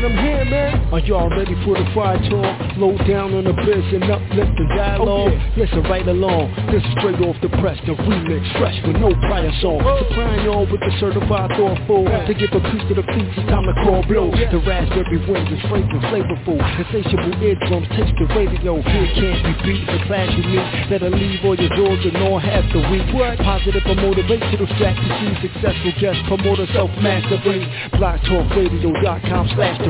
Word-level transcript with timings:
man, 0.00 0.12
I'm 0.12 0.24
here, 0.24 0.44
man. 0.44 0.92
Are 0.92 1.00
y'all 1.00 1.30
ready 1.30 1.54
for 1.64 1.76
the 1.76 1.84
fire 1.94 2.18
talk? 2.30 2.76
Low 2.76 2.96
down 3.06 3.34
on 3.34 3.44
the 3.44 3.52
biz 3.52 3.84
and 3.92 4.04
uplift 4.04 4.52
the 4.56 4.66
dialogue. 4.76 5.08
Oh, 5.08 5.30
yeah. 5.30 5.64
Listen 5.64 5.82
right 5.84 6.06
along. 6.06 6.50
This 6.72 6.82
is 6.82 6.92
straight 6.98 7.20
off 7.20 7.36
the 7.42 7.50
press, 7.60 7.78
the 7.86 7.94
remix, 7.94 8.42
fresh 8.58 8.76
with 8.86 8.96
no 8.96 9.12
prior 9.28 9.52
song. 9.60 9.80
Supplying 10.08 10.44
y'all 10.44 10.66
with 10.66 10.80
the 10.80 10.92
certified 11.00 11.50
thoughtful. 11.56 12.04
To 12.04 12.32
give 12.34 12.52
a 12.52 12.60
piece 12.72 12.84
to 12.88 12.94
the 12.96 13.06
feet, 13.12 13.28
it's 13.36 13.46
time 13.48 13.64
to 13.68 13.74
call 13.84 14.02
blow. 14.08 14.32
The 14.32 14.60
raspberry 14.64 15.20
winds 15.28 15.50
is 15.52 15.62
fragrant, 15.68 16.04
flavorful. 16.08 16.58
Insatiable 16.58 17.36
eardrums, 17.42 17.88
taste 17.94 18.16
the 18.18 18.26
radio. 18.32 18.80
Here 18.80 19.10
can't 19.14 19.40
be 19.44 19.54
beat, 19.62 19.84
the 19.86 19.98
class 20.08 20.28
you 20.34 20.44
meet. 20.48 20.66
Better 20.88 21.10
leave 21.10 21.44
all 21.44 21.56
your 21.56 21.72
doors 21.76 22.02
and 22.06 22.16
all 22.24 22.40
half 22.40 22.64
the 22.72 22.82
week. 22.90 23.06
What? 23.14 23.38
Positive 23.38 23.84
or 23.84 23.96
motivational 24.00 24.68
strategy. 24.74 25.28
Successful 25.44 25.92
guest 26.00 26.18
promoter, 26.26 26.66
self-mastery. 26.72 27.62
BlogTalkRadio.com 27.94 29.44
slash 29.54 29.78
the 29.84 29.89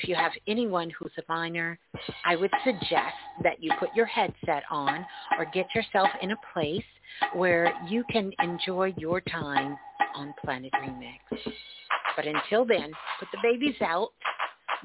if 0.00 0.08
you 0.08 0.14
have 0.14 0.30
anyone 0.46 0.90
who's 0.90 1.10
a 1.18 1.22
minor, 1.28 1.76
I 2.24 2.36
would 2.36 2.52
suggest 2.64 3.16
that 3.42 3.60
you 3.60 3.72
put 3.80 3.88
your 3.96 4.06
headset 4.06 4.62
on 4.70 5.04
or 5.36 5.44
get 5.52 5.66
yourself 5.74 6.08
in 6.22 6.30
a 6.30 6.36
place 6.52 6.84
where 7.34 7.72
you 7.88 8.04
can 8.12 8.30
enjoy 8.40 8.94
your 8.96 9.20
time 9.20 9.76
on 10.14 10.32
Planet 10.44 10.70
Remix. 10.74 11.18
But 12.14 12.26
until 12.26 12.64
then, 12.64 12.92
put 13.18 13.28
the 13.32 13.38
babies 13.42 13.74
out, 13.80 14.10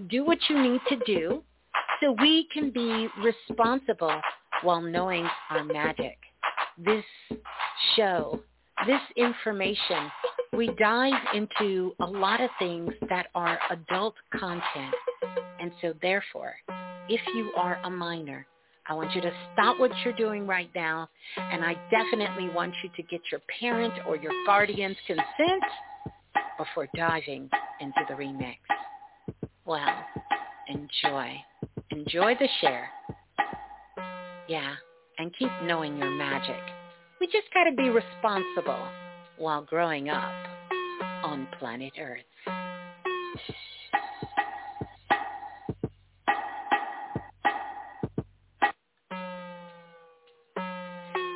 do 0.10 0.26
what 0.26 0.40
you 0.50 0.60
need 0.60 0.82
to 0.90 0.98
do 1.06 1.44
so 2.02 2.16
we 2.20 2.48
can 2.52 2.72
be 2.72 3.08
responsible 3.24 4.20
while 4.64 4.82
knowing 4.82 5.28
our 5.52 5.64
magic. 5.64 6.18
This 6.84 7.06
show, 7.96 8.42
this 8.88 9.02
information, 9.16 10.10
we 10.54 10.72
dive 10.80 11.14
into 11.36 11.94
a 12.00 12.06
lot 12.06 12.42
of 12.42 12.50
things 12.58 12.92
that 13.10 13.28
are 13.36 13.60
adult 13.70 14.16
content. 14.40 14.94
And 15.60 15.72
so 15.82 15.94
therefore, 16.02 16.56
if 17.10 17.22
you 17.36 17.52
are 17.56 17.80
a 17.84 17.90
minor, 17.90 18.46
I 18.88 18.94
want 18.94 19.16
you 19.16 19.22
to 19.22 19.32
stop 19.54 19.80
what 19.80 19.92
you're 20.04 20.16
doing 20.16 20.46
right 20.46 20.70
now, 20.76 21.10
and 21.38 21.64
I 21.64 21.76
definitely 21.90 22.50
want 22.50 22.74
you 22.84 22.90
to 22.98 23.04
get 23.04 23.22
your 23.32 23.42
parent 23.60 23.94
or 24.08 24.18
your 24.18 24.34
guardian's 24.46 24.98
consent 25.08 25.64
before 26.58 26.90
diving 26.96 27.50
into 27.80 28.02
the 28.10 28.14
remix. 28.14 28.58
Well, 29.66 30.06
enjoy. 30.68 31.42
Enjoy 31.92 32.36
the 32.36 32.48
share. 32.60 32.90
Yeah, 34.50 34.74
and 35.18 35.32
keep 35.40 35.52
knowing 35.64 35.98
your 35.98 36.12
magic. 36.12 36.62
We 37.22 37.28
just 37.28 37.48
got 37.54 37.64
to 37.64 37.76
be 37.76 37.90
responsible 37.90 38.88
while 39.38 39.64
growing 39.64 40.10
up 40.10 40.34
on 41.24 41.48
planet 41.58 41.94
Earth. 41.98 42.20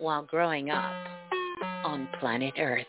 while 0.00 0.22
growing 0.22 0.70
up 0.70 0.92
on 1.84 2.08
planet 2.18 2.54
Earth. 2.58 2.86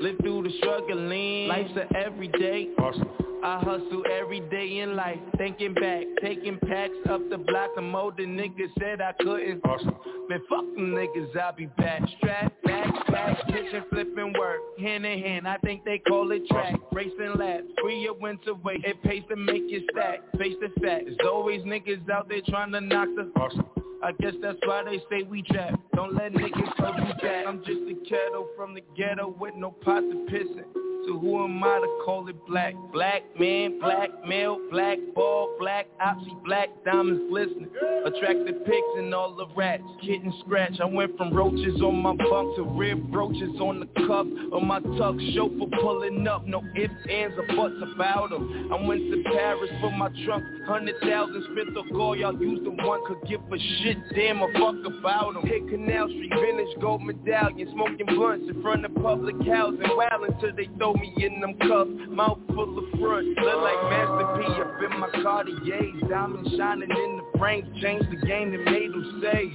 Live 0.00 0.18
through 0.20 0.42
the 0.42 0.52
struggling, 0.58 1.48
life's 1.48 1.70
a 1.76 1.96
everyday. 1.96 2.68
Awesome. 2.78 3.08
I 3.42 3.58
hustle 3.58 4.04
every 4.12 4.40
day 4.40 4.78
in 4.80 4.96
life, 4.96 5.18
thinking 5.38 5.74
back, 5.74 6.04
taking 6.22 6.58
packs 6.58 6.92
up 7.08 7.20
the 7.30 7.38
Some 7.84 7.96
older 7.96 8.26
niggas 8.26 8.70
said 8.78 9.02
I 9.02 9.12
couldn't. 9.20 9.60
Awesome. 9.62 9.94
Man, 10.30 10.40
fuck 10.48 10.64
them 10.74 10.94
niggas, 10.94 11.36
I'll 11.36 11.54
be 11.54 11.66
back. 11.66 12.00
Strap, 12.16 12.54
back, 12.64 13.06
back, 13.08 13.46
pitching, 13.48 13.84
flipping 13.90 14.32
work. 14.38 14.60
Hand 14.78 15.04
in 15.04 15.22
hand, 15.22 15.46
I 15.46 15.58
think 15.58 15.84
they 15.84 15.98
call 15.98 16.32
it 16.32 16.46
track. 16.48 16.76
Racing 16.92 17.34
laps, 17.36 17.64
free 17.82 18.00
your 18.00 18.14
winter 18.14 18.54
weight. 18.54 18.82
It 18.86 19.02
pays 19.02 19.22
to 19.28 19.36
make 19.36 19.64
you 19.68 19.86
stack. 19.92 20.20
Face 20.38 20.54
the 20.62 20.68
fact, 20.80 21.04
there's 21.04 21.18
always 21.26 21.60
niggas 21.64 22.08
out 22.08 22.26
there 22.26 22.40
trying 22.48 22.72
to 22.72 22.80
knock 22.80 23.08
the. 23.16 23.30
Awesome. 23.38 23.66
I 24.02 24.12
guess 24.12 24.32
that's 24.40 24.58
why 24.64 24.82
they 24.84 24.98
say 25.10 25.22
we 25.28 25.42
trap. 25.42 25.78
Don't 25.94 26.14
let 26.14 26.32
niggas 26.32 26.76
tell 26.78 26.98
you 26.98 27.12
that. 27.22 27.46
I'm 27.46 27.58
just 27.58 27.80
a 27.82 28.08
kettle 28.08 28.48
from 28.56 28.72
the 28.72 28.80
ghetto 28.96 29.36
with 29.38 29.54
no 29.56 29.72
pot 29.72 30.00
to 30.00 30.26
piss 30.30 30.48
in. 30.56 30.83
So 31.06 31.18
who 31.18 31.44
am 31.44 31.62
I 31.62 31.80
to 31.80 32.02
call 32.04 32.28
it 32.28 32.46
black? 32.46 32.74
Black 32.92 33.22
man, 33.38 33.78
black 33.78 34.08
male, 34.26 34.58
black 34.70 34.98
ball, 35.14 35.54
black 35.58 35.86
oxy, 36.00 36.32
black 36.44 36.68
diamonds 36.84 37.22
glistening. 37.28 37.68
Attractive 38.06 38.64
pigs 38.64 38.92
and 38.96 39.14
all 39.14 39.34
the 39.34 39.46
rats, 39.54 39.82
kitten 40.00 40.32
scratch. 40.40 40.80
I 40.80 40.86
went 40.86 41.16
from 41.18 41.34
roaches 41.34 41.80
on 41.82 41.96
my 41.96 42.14
bunk 42.16 42.56
to 42.56 42.62
rib 42.62 43.14
roaches 43.14 43.60
on 43.60 43.80
the 43.80 43.86
cuff 44.06 44.26
of 44.52 44.62
my 44.62 44.80
tuck. 44.96 45.16
Chauffeur 45.34 45.68
pulling 45.82 46.26
up, 46.26 46.46
no 46.46 46.62
ifs, 46.74 46.94
ands, 47.10 47.34
or 47.36 47.46
buts 47.54 47.74
about 47.94 48.30
them. 48.30 48.70
I 48.72 48.86
went 48.86 49.02
to 49.10 49.22
Paris 49.24 49.70
for 49.80 49.90
my 49.90 50.08
trunk, 50.24 50.44
hundred 50.66 50.96
thousand 51.02 51.44
spent 51.52 51.74
the 51.74 51.82
call. 51.92 52.16
Y'all 52.16 52.40
used 52.40 52.64
the 52.64 52.70
one 52.70 53.04
could 53.06 53.28
give 53.28 53.40
a 53.52 53.58
shit, 53.82 53.98
damn 54.14 54.40
a 54.40 54.48
fuck 54.54 54.76
about 54.86 55.34
them. 55.34 55.42
Hit 55.44 55.68
Canal 55.68 56.08
Street, 56.08 56.32
vintage 56.40 56.80
gold 56.80 57.02
medallion, 57.02 57.68
smoking 57.72 58.06
blunts 58.06 58.48
in 58.48 58.62
front 58.62 58.84
of 58.86 58.94
public 58.96 59.36
housing, 59.46 59.82
wild 59.96 60.28
until 60.28 60.54
they 60.56 60.68
throw 60.78 60.93
me 60.94 61.14
in 61.24 61.40
them 61.40 61.54
cuffs. 61.58 61.90
Mouth 62.08 62.38
full 62.54 62.78
of 62.78 62.84
front, 62.98 63.26
look 63.38 63.60
like 63.62 63.80
Master 63.90 64.26
P 64.38 64.44
up 64.60 64.92
in 64.92 65.00
my 65.00 65.10
Cartiers, 65.22 66.02
diamonds 66.08 66.50
shining 66.56 66.90
in 66.90 67.10
the 67.18 67.38
frames, 67.38 67.66
changed 67.82 68.10
the 68.10 68.26
game 68.26 68.52
that 68.52 68.64
made 68.70 68.90
them 68.92 69.20
say, 69.22 69.50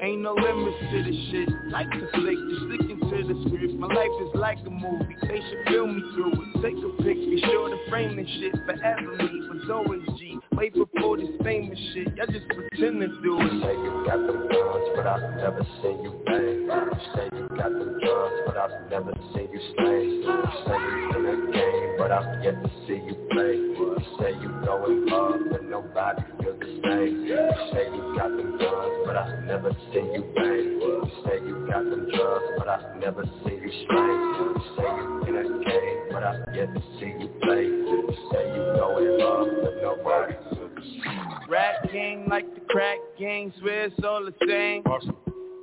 ain't 0.00 0.22
no 0.22 0.34
limits 0.34 0.78
to 0.90 1.02
this 1.04 1.20
shit. 1.30 1.48
Like 1.70 1.90
the 1.90 2.08
flick, 2.14 2.38
just 2.48 2.62
sticking 2.68 3.00
to 3.00 3.16
the 3.28 3.36
script. 3.48 3.74
My 3.74 3.88
life 3.88 4.16
is 4.22 4.34
like 4.34 4.58
a 4.66 4.70
movie, 4.70 5.16
they 5.22 5.40
should 5.40 5.62
film 5.68 5.96
me 5.96 6.02
through 6.14 6.32
it. 6.32 6.62
Take 6.62 6.78
a 6.78 6.90
pic, 7.02 7.16
be 7.16 7.40
sure 7.44 7.68
to 7.68 7.90
frame 7.90 8.16
this 8.16 8.28
shit. 8.40 8.54
Forever 8.66 9.16
me 9.16 9.48
was 9.48 9.70
always 9.70 10.02
G, 10.18 10.38
way 10.52 10.70
before 10.70 11.16
this 11.16 11.30
famous 11.42 11.78
shit. 11.94 12.16
Y'all 12.16 12.26
just 12.26 12.48
pretend 12.48 13.00
to 13.00 13.08
do 13.22 13.38
it. 13.40 13.52
Say 13.62 13.74
you 13.76 14.04
got 14.06 14.18
them 14.26 14.48
guns, 14.48 14.88
but 14.96 15.06
I've 15.06 15.36
never 15.36 15.66
seen 15.82 16.02
you 16.02 16.12
bang. 16.26 16.66
You 16.66 16.98
say 17.14 17.28
you 17.36 17.48
got 17.56 17.70
them 17.70 17.98
guns, 18.00 18.38
but 18.46 18.56
I've 18.56 18.90
never 18.90 19.12
seen 19.34 19.48
you 19.52 19.60
slay. 19.76 20.04
You 20.24 20.77
you 20.80 21.16
in 21.16 21.22
the 21.24 21.52
game, 21.52 21.94
but 21.98 22.12
I've 22.12 22.42
yet 22.44 22.62
to 22.62 22.70
see 22.86 23.00
you 23.02 23.16
play. 23.30 23.54
You 23.56 23.96
say 24.18 24.32
you 24.40 24.48
going 24.64 25.08
hard, 25.08 25.50
but 25.50 25.64
nobody 25.64 26.22
feels 26.40 26.58
the 26.60 26.66
same. 26.84 27.26
You 27.26 27.38
say 27.72 27.84
you 27.90 28.14
got 28.16 28.30
them 28.30 28.58
guns, 28.58 28.94
but 29.06 29.16
I've 29.16 29.44
never 29.44 29.70
seen 29.92 30.12
you 30.14 30.24
bang. 30.34 30.78
You 30.80 31.10
say 31.24 31.38
you 31.46 31.66
got 31.70 31.84
them 31.84 32.08
drugs, 32.14 32.44
but 32.58 32.68
I've 32.68 32.96
never 32.96 33.24
seen 33.44 33.60
you 33.62 33.72
stray. 33.84 34.14
You 34.38 34.56
say 34.76 34.88
you 34.88 35.24
in 35.28 35.34
the 35.34 35.64
game, 35.64 35.98
but 36.12 36.22
I've 36.24 36.54
yet 36.54 36.74
to 36.74 36.80
see 36.98 37.12
you 37.18 37.28
play. 37.42 37.64
You 37.64 38.14
say 38.32 38.44
you 38.54 38.62
going 38.78 39.20
hard, 39.20 39.48
but 39.62 39.74
nobody 39.82 40.34
feels 40.50 40.70
the 40.74 40.82
same. 40.82 41.48
Rap 41.48 41.90
gang 41.92 42.26
like 42.28 42.52
the 42.54 42.60
crack 42.68 42.98
gang, 43.18 43.52
swear 43.60 43.86
it's 43.86 44.04
all 44.04 44.24
the 44.24 44.34
same. 44.46 44.82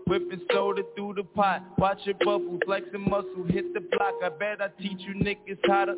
Whipping 0.07 0.41
soda 0.53 0.83
through 0.95 1.15
the 1.15 1.23
pot, 1.23 1.63
watch 1.79 1.97
it 2.05 2.19
bubble, 2.19 2.59
flexing 2.65 3.09
muscle, 3.09 3.45
hit 3.47 3.73
the 3.73 3.79
block. 3.79 4.13
I 4.23 4.29
bet 4.29 4.61
I 4.61 4.67
teach 4.81 4.99
you 4.99 5.15
niggas 5.15 5.57
how 5.67 5.85
to. 5.85 5.95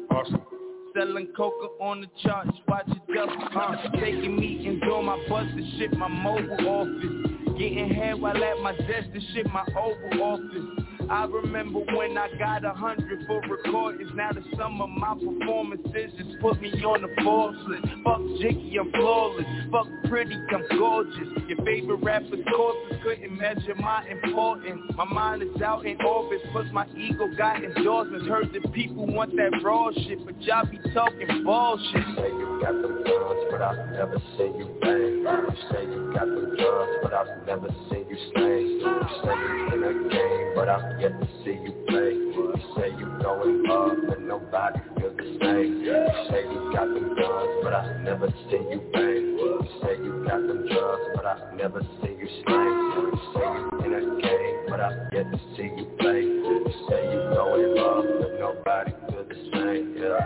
Selling 0.96 1.28
coca 1.36 1.68
on 1.82 2.02
the 2.02 2.08
charts, 2.24 2.58
watch 2.68 2.88
it 2.88 3.14
double. 3.14 3.34
Uh, 3.54 3.76
taking 4.00 4.36
meetings 4.38 4.82
on 4.84 5.06
my 5.06 5.18
bus 5.28 5.46
and 5.52 5.78
shit, 5.78 5.94
my 5.98 6.08
mobile 6.08 6.68
office. 6.68 7.58
Getting 7.60 7.94
head 7.94 8.22
while 8.22 8.42
at 8.42 8.60
my 8.64 8.72
desk 8.78 9.10
and 9.14 9.24
shit, 9.34 9.46
my 9.48 9.66
oval 9.78 10.24
office. 10.24 10.87
I 11.10 11.26
remember 11.26 11.80
when 11.96 12.18
I 12.18 12.28
got 12.38 12.66
a 12.66 12.74
hundred 12.74 13.26
for 13.28 13.42
recordings. 13.42 14.12
Now 14.14 14.32
the 14.34 14.44
sum 14.58 14.82
of 14.82 14.90
my 14.90 15.14
performances 15.14 16.12
just 16.18 16.40
put 16.42 16.62
me 16.62 16.70
on 16.84 17.02
the 17.02 17.24
Forbes. 17.24 17.58
Fuck 18.04 18.22
Jiggy, 18.42 18.78
I'm 18.80 18.92
flawless. 18.92 19.46
Fuck 19.72 19.88
pretty, 20.10 20.36
I'm 20.36 20.78
gorgeous. 20.78 21.28
Your 21.48 21.64
favorite 21.66 22.04
rapper's 22.04 22.44
corpses 22.54 22.98
couldn't 23.04 23.38
measure 23.38 23.76
my 23.76 24.06
importance. 24.10 24.82
My 24.96 25.06
mind 25.06 25.44
is 25.44 25.62
out 25.62 25.86
in 25.86 26.02
orbit, 26.02 26.42
plus 26.52 26.66
my 26.74 26.86
ego 26.98 27.28
got 27.38 27.64
endorsements. 27.64 28.28
Heard 28.28 28.52
that 28.54 28.74
people 28.74 29.08
want 29.08 29.36
that 29.38 29.62
raw 29.64 29.90
shit, 29.94 30.26
but 30.26 30.42
y'all 30.42 30.66
be 30.66 30.78
talking 30.94 31.44
bullshit. 31.46 31.96
You 31.96 32.16
say 32.16 32.28
you 32.28 32.60
got 32.62 32.74
the 32.74 32.88
guns, 32.88 33.44
but 33.52 33.62
I've 33.62 33.92
never 33.92 34.22
seen 34.38 34.56
you 34.60 34.78
bang. 34.82 35.24
You 35.24 35.56
say 35.72 35.84
you 35.84 36.12
got 36.14 36.28
the 36.28 36.56
guns, 36.58 36.98
but 37.02 37.14
I've 37.14 37.48
never 37.48 37.70
seen 37.90 38.06
you 38.10 38.18
slay. 38.36 38.62
You 38.62 39.02
say 39.24 39.36
you 39.36 39.68
in 39.74 39.84
a 39.84 40.10
game, 40.10 40.52
but 40.56 40.70
I've 40.70 40.97
yet 41.00 41.20
to 41.20 41.28
see 41.44 41.52
you 41.52 41.74
play. 41.88 42.14
You 42.14 42.54
say 42.76 42.90
you 42.98 43.06
going 43.22 43.66
hard, 43.68 44.08
but 44.08 44.22
nobody 44.22 44.80
feels 44.98 45.18
the 45.18 45.38
same. 45.42 45.82
You 45.82 46.08
say 46.30 46.42
you 46.42 46.72
got 46.74 46.88
them 46.88 47.16
guns, 47.16 47.64
but 47.64 47.74
I've 47.74 48.02
never 48.02 48.28
seen 48.50 48.70
you 48.72 48.82
bang. 48.94 49.38
You 49.38 49.68
say 49.82 49.98
you 49.98 50.26
got 50.28 50.42
them 50.48 50.68
drugs, 50.68 51.04
but 51.16 51.26
I've 51.26 51.54
never 51.54 51.82
seen 52.02 52.18
you 52.20 52.28
slay. 52.46 52.70
You 52.96 53.20
say 53.34 53.46
you 53.46 53.70
in 53.86 53.94
a 53.94 54.22
game, 54.22 54.58
but 54.70 54.80
I've 54.80 55.14
yet 55.14 55.32
to 55.32 55.38
see 55.56 55.70
you 55.78 55.86
play. 56.00 56.22
You 56.22 56.66
say 56.90 57.02
you 57.12 57.20
going 57.34 57.78
hard, 57.78 58.08
but 58.20 58.40
nobody 58.40 58.92
feels 59.10 59.28
the 59.30 59.36
same. 59.54 59.96
Yeah. 59.98 60.22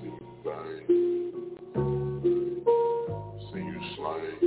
See. 0.00 0.12
See 3.52 3.64
you 3.64 3.80
slay. 3.96 4.37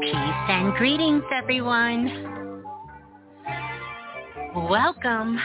Peace 0.00 0.48
and 0.48 0.74
greetings, 0.76 1.22
everyone. 1.34 2.32
Welcome, 4.54 5.38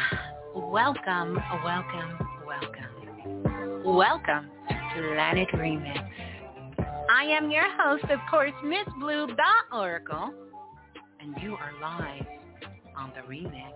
welcome, 0.78 1.42
welcome, 1.64 2.20
welcome. 2.46 3.84
Welcome 3.84 4.52
to 4.70 5.12
Planet 5.16 5.48
Remix. 5.56 6.08
I 7.10 7.24
am 7.24 7.50
your 7.50 7.66
host, 7.82 8.04
of 8.12 8.20
course, 8.30 8.52
Miss 8.64 8.86
Blue 9.00 9.26
the 9.26 9.76
Oracle, 9.76 10.32
and 11.20 11.36
you 11.42 11.56
are 11.56 11.72
live 11.82 12.28
on 12.96 13.12
the 13.16 13.22
remix. 13.22 13.74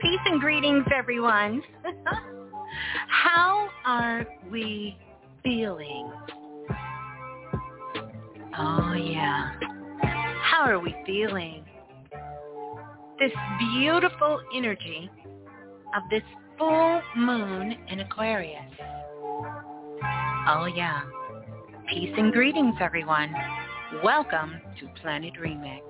Peace 0.00 0.18
and 0.26 0.40
greetings, 0.40 0.84
everyone. 0.92 1.62
How 3.06 3.68
are 3.86 4.26
we 4.50 4.98
feeling? 5.44 6.10
Oh, 8.58 8.94
yeah. 8.94 9.52
How 10.42 10.64
are 10.64 10.80
we 10.80 10.92
feeling? 11.06 11.64
This 13.20 13.30
beautiful 13.60 14.40
energy 14.52 15.08
of 15.94 16.02
this 16.10 16.22
full 16.58 17.02
moon 17.16 17.76
in 17.88 18.00
Aquarius. 18.00 18.72
Oh 20.48 20.70
yeah. 20.74 21.02
Peace 21.88 22.12
and 22.16 22.32
greetings 22.32 22.76
everyone. 22.80 23.34
Welcome 24.04 24.60
to 24.78 24.88
Planet 25.00 25.32
Remix. 25.40 25.80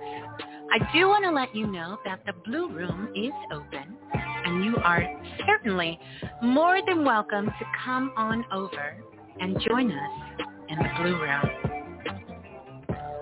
I 0.71 0.79
do 0.93 1.07
want 1.07 1.23
to 1.25 1.31
let 1.31 1.55
you 1.55 1.67
know 1.67 1.99
that 2.05 2.21
the 2.25 2.33
Blue 2.45 2.69
Room 2.69 3.09
is 3.15 3.31
open 3.53 3.95
and 4.13 4.65
you 4.65 4.75
are 4.77 5.03
certainly 5.45 5.99
more 6.41 6.79
than 6.87 7.05
welcome 7.05 7.45
to 7.45 7.65
come 7.85 8.11
on 8.17 8.43
over 8.51 8.95
and 9.39 9.59
join 9.67 9.91
us 9.91 10.41
in 10.69 10.79
the 10.79 10.89
Blue 10.99 11.21
Room. 11.21 11.49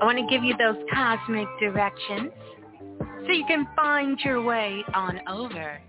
I 0.02 0.06
want 0.06 0.18
to 0.18 0.28
give 0.30 0.46
you 0.46 0.56
those 0.58 0.78
cosmic 0.94 1.48
directions 1.60 2.32
so 3.26 3.32
you 3.34 3.46
can 3.48 3.68
find 3.76 4.18
your 4.24 4.42
way 4.42 4.82
on 4.94 5.20
over. 5.28 5.82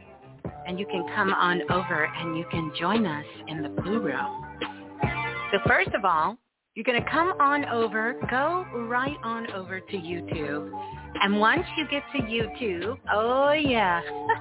And 0.66 0.78
you 0.78 0.86
can 0.86 1.04
come 1.14 1.32
on 1.32 1.62
over 1.70 2.04
and 2.04 2.36
you 2.36 2.44
can 2.50 2.72
join 2.78 3.06
us 3.06 3.26
in 3.48 3.62
the 3.62 3.68
Blue 3.68 4.00
Room. 4.00 4.46
So 5.52 5.58
first 5.66 5.90
of 5.94 6.04
all, 6.04 6.36
you're 6.76 6.84
going 6.84 7.02
to 7.02 7.10
come 7.10 7.32
on 7.40 7.64
over, 7.64 8.14
go 8.30 8.64
right 8.86 9.16
on 9.24 9.50
over 9.52 9.80
to 9.80 9.96
YouTube. 9.96 10.70
And 11.20 11.40
once 11.40 11.66
you 11.76 11.84
get 11.90 12.04
to 12.14 12.22
YouTube, 12.22 12.96
oh 13.12 13.50
yeah, 13.50 14.00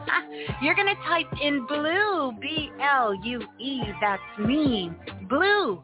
you're 0.62 0.76
going 0.76 0.96
to 0.96 1.02
type 1.08 1.26
in 1.42 1.66
blue, 1.66 2.32
B-L-U-E, 2.40 3.82
that's 4.00 4.22
me, 4.38 4.92
blue. 5.28 5.82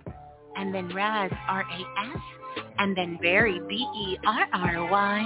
And 0.56 0.74
then 0.74 0.94
Raz, 0.94 1.32
R-A-S, 1.48 2.18
and 2.78 2.96
then 2.96 3.18
Barry, 3.22 3.60
B-E-R-R-Y. 3.68 5.26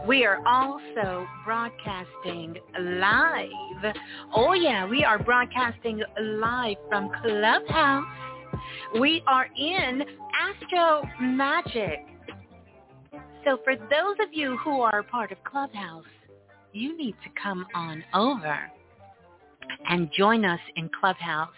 We 0.07 0.25
are 0.25 0.40
also 0.47 1.26
broadcasting 1.45 2.57
live. 2.80 3.95
Oh 4.35 4.54
yeah, 4.54 4.88
we 4.88 5.04
are 5.04 5.19
broadcasting 5.19 6.02
live 6.21 6.78
from 6.88 7.11
Clubhouse. 7.23 8.07
We 8.99 9.23
are 9.26 9.47
in 9.59 10.02
Astro 10.40 11.02
Magic. 11.21 12.07
So 13.45 13.59
for 13.62 13.76
those 13.76 14.16
of 14.26 14.33
you 14.33 14.57
who 14.64 14.80
are 14.80 15.02
part 15.02 15.33
of 15.33 15.45
Clubhouse, 15.45 16.04
you 16.73 16.97
need 16.97 17.14
to 17.23 17.30
come 17.40 17.66
on 17.75 18.02
over 18.14 18.59
and 19.88 20.11
join 20.16 20.47
us 20.47 20.61
in 20.76 20.88
Clubhouse. 20.99 21.49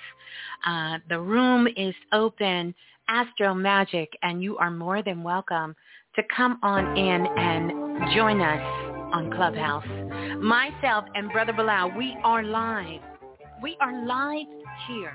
Uh, 0.67 0.99
the 1.09 1.21
room 1.21 1.69
is 1.77 1.95
open 2.13 2.75
Astro 3.09 3.55
Magic, 3.55 4.11
and 4.23 4.43
you 4.43 4.57
are 4.59 4.71
more 4.71 5.03
than 5.03 5.23
welcome 5.23 5.77
to 6.15 6.23
come 6.37 6.59
on 6.63 6.97
in 6.97 7.27
and 7.27 8.13
join 8.15 8.41
us 8.41 8.61
on 9.15 9.31
Clubhouse. 9.31 9.87
Myself 10.43 11.07
and 11.15 11.31
Brother 11.31 11.55
Balah, 11.55 11.97
we 11.97 12.15
are 12.23 12.43
live. 12.43 13.01
We 13.63 13.79
are 13.81 14.05
live 14.05 14.47
here 14.89 15.15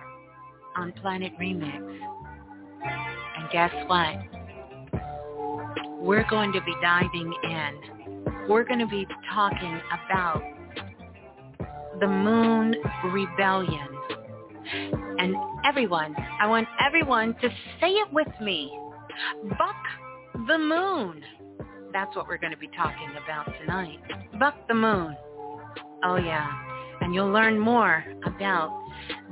on 0.76 0.92
Planet 0.94 1.34
Remix. 1.40 2.00
And 3.38 3.50
guess 3.52 3.72
what? 3.86 4.16
We're 6.00 6.28
going 6.30 6.52
to 6.54 6.62
be 6.62 6.74
diving 6.82 7.32
in. 7.44 8.48
We're 8.50 8.64
going 8.64 8.80
to 8.80 8.88
be 8.88 9.06
talking 9.34 9.80
about 9.92 10.42
the 12.00 12.08
moon 12.08 12.76
rebellion. 13.12 13.88
And 15.20 15.36
everyone, 15.64 16.16
I 16.40 16.48
want 16.48 16.68
everyone 16.80 17.36
to 17.42 17.50
say 17.80 17.90
it 17.90 18.12
with 18.12 18.28
me. 18.42 18.72
Buck 19.50 19.76
the 20.46 20.58
moon. 20.58 21.24
That's 21.92 22.16
what 22.16 22.28
we're 22.28 22.38
going 22.38 22.52
to 22.52 22.58
be 22.58 22.70
talking 22.76 23.10
about 23.24 23.52
tonight. 23.60 24.00
Buck 24.40 24.56
the 24.68 24.74
moon. 24.74 25.16
Oh 26.04 26.18
yeah. 26.18 26.48
And 27.02 27.14
you'll 27.14 27.32
learn 27.32 27.58
more 27.58 28.04
about 28.26 28.86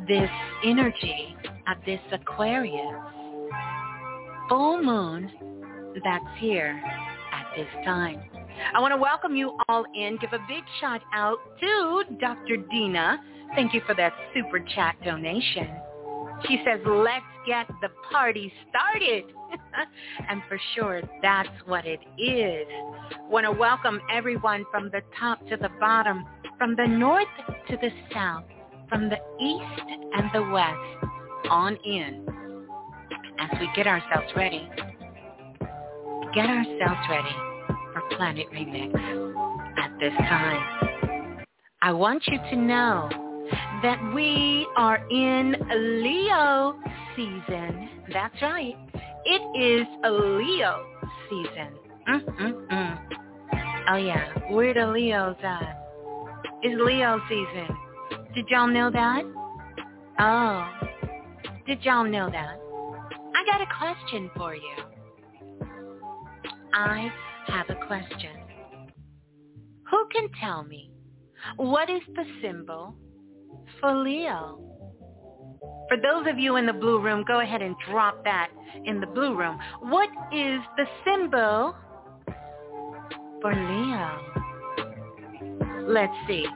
this 0.07 0.29
energy 0.63 1.35
of 1.67 1.77
this 1.85 2.00
Aquarius 2.12 2.95
full 4.50 4.81
moon 4.81 5.31
that's 6.03 6.25
here 6.38 6.81
at 7.31 7.45
this 7.55 7.67
time. 7.83 8.21
I 8.74 8.79
want 8.79 8.93
to 8.93 8.97
welcome 8.97 9.35
you 9.35 9.57
all 9.67 9.85
in. 9.93 10.17
Give 10.17 10.33
a 10.33 10.39
big 10.47 10.63
shout 10.79 11.01
out 11.13 11.38
to 11.59 12.03
Dr. 12.19 12.57
Dina. 12.71 13.19
Thank 13.53 13.74
you 13.74 13.81
for 13.85 13.95
that 13.95 14.13
super 14.33 14.59
chat 14.59 14.95
donation. 15.03 15.69
She 16.47 16.61
says, 16.65 16.79
let's 16.85 17.25
get 17.47 17.67
the 17.81 17.89
party 18.11 18.51
started. 18.69 19.25
and 20.29 20.41
for 20.47 20.59
sure, 20.75 21.01
that's 21.21 21.49
what 21.65 21.85
it 21.85 21.99
is. 22.17 22.67
Want 23.29 23.45
to 23.45 23.51
welcome 23.51 23.99
everyone 24.11 24.65
from 24.71 24.89
the 24.91 25.01
top 25.19 25.39
to 25.47 25.57
the 25.57 25.69
bottom, 25.79 26.25
from 26.57 26.75
the 26.75 26.87
north 26.87 27.27
to 27.69 27.77
the 27.77 27.89
south, 28.13 28.43
from 28.89 29.09
the 29.09 29.17
east 29.41 29.81
and 30.15 30.29
the 30.33 30.43
west, 30.51 31.49
on 31.49 31.77
in, 31.85 32.25
as 33.39 33.49
we 33.59 33.69
get 33.75 33.87
ourselves 33.87 34.31
ready. 34.35 34.67
Get 36.33 36.49
ourselves 36.49 37.01
ready 37.09 37.35
for 37.93 38.01
Planet 38.17 38.47
Remix 38.51 38.93
at 39.77 39.99
this 39.99 40.13
time. 40.17 41.45
I 41.81 41.91
want 41.91 42.23
you 42.27 42.37
to 42.37 42.55
know 42.55 43.09
that 43.81 44.11
we 44.13 44.67
are 44.77 44.97
in 45.09 45.55
Leo 46.03 46.75
season. 47.15 47.89
That's 48.11 48.41
right. 48.41 48.75
It 49.25 49.41
is 49.59 49.87
a 50.03 50.11
Leo 50.11 50.85
season. 51.29 51.77
Mm-mm-mm. 52.07 52.99
Oh 53.89 53.95
yeah, 53.97 54.51
where 54.51 54.73
the 54.73 54.87
Leos 54.87 55.35
at? 55.43 55.81
It's 56.61 56.81
Leo 56.81 57.19
season. 57.29 57.77
Did 58.33 58.47
y'all 58.49 58.67
know 58.67 58.89
that? 58.91 59.23
Oh, 60.19 60.69
did 61.67 61.83
y'all 61.83 62.05
know 62.05 62.29
that? 62.29 62.59
I 63.35 63.45
got 63.45 63.61
a 63.61 63.67
question 63.77 64.29
for 64.35 64.55
you. 64.55 64.75
I 66.73 67.11
have 67.47 67.69
a 67.69 67.85
question. 67.85 68.31
Who 69.89 70.07
can 70.11 70.29
tell 70.41 70.63
me 70.63 70.91
what 71.57 71.89
is 71.89 72.01
the 72.15 72.23
symbol 72.41 72.95
for 73.79 73.95
Leo. 73.95 74.60
For 75.88 75.98
those 75.98 76.27
of 76.27 76.39
you 76.39 76.55
in 76.55 76.65
the 76.65 76.74
blue 76.74 77.00
room, 77.00 77.24
go 77.27 77.41
ahead 77.41 77.62
and 77.62 77.75
drop 77.89 78.24
that 78.24 78.50
in 78.86 79.00
the 79.00 79.07
blue 79.07 79.38
room. 79.38 79.60
What 79.81 80.10
is 80.34 80.60
the 80.77 80.86
symbol 81.05 81.75
for 83.41 83.53
Leo? 83.53 84.36
Let's 85.88 86.13
see. 86.27 86.48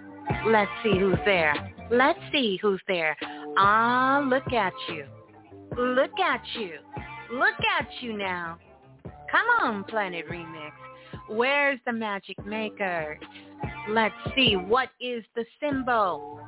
Let's 0.47 0.71
see 0.83 0.97
who's 0.97 1.19
there. 1.25 1.53
Let's 1.91 2.19
see 2.31 2.57
who's 2.61 2.81
there. 2.87 3.15
Ah, 3.57 4.23
look 4.25 4.51
at 4.53 4.73
you. 4.89 5.05
Look 5.77 6.19
at 6.19 6.41
you. 6.55 6.79
Look 7.31 7.59
at 7.79 7.87
you 8.01 8.17
now. 8.17 8.57
Come 9.31 9.45
on, 9.61 9.83
Planet 9.83 10.27
Remix. 10.27 10.71
Where's 11.29 11.79
the 11.85 11.93
magic 11.93 12.43
maker? 12.45 13.19
Let's 13.89 14.15
see. 14.35 14.55
What 14.55 14.89
is 14.99 15.23
the 15.35 15.45
symbol? 15.59 16.39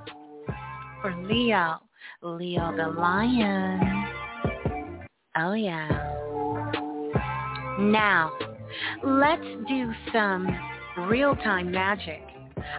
For 1.02 1.16
Leo. 1.16 1.80
Leo 2.22 2.76
the 2.76 2.88
lion. 2.88 4.08
Oh 5.38 5.54
yeah. 5.54 5.88
Now, 7.80 8.32
let's 9.04 9.42
do 9.68 9.92
some 10.14 10.48
real-time 11.08 11.72
magic. 11.72 12.22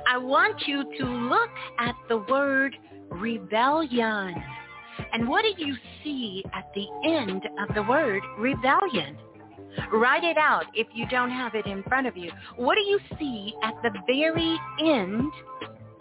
I 0.09 0.17
want 0.19 0.62
you 0.67 0.85
to 0.99 1.05
look 1.05 1.50
at 1.79 1.95
the 2.09 2.19
word 2.19 2.76
rebellion. 3.11 4.35
And 5.12 5.29
what 5.29 5.43
do 5.43 5.64
you 5.64 5.75
see 6.05 6.45
at 6.55 6.71
the 6.75 6.87
end 7.05 7.43
of 7.61 7.75
the 7.75 7.83
word 7.83 8.23
rebellion? 8.38 9.17
Write 9.93 10.25
it 10.25 10.37
out 10.37 10.64
if 10.75 10.87
you 10.95 11.07
don't 11.09 11.31
have 11.31 11.55
it 11.55 11.67
in 11.67 11.83
front 11.85 12.07
of 12.07 12.17
you. 12.17 12.31
What 12.57 12.76
do 12.76 12.83
you 12.83 13.00
see 13.19 13.55
at 13.62 13.75
the 13.83 13.91
very 14.07 14.57
end 14.81 15.33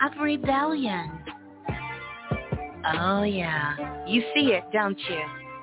of 0.04 0.22
rebellion? 0.22 1.21
Oh 2.86 3.24
yeah. 3.24 4.06
You 4.08 4.24
see 4.36 4.54
it, 4.54 4.64
don't 4.74 5.00
you? 5.00 5.22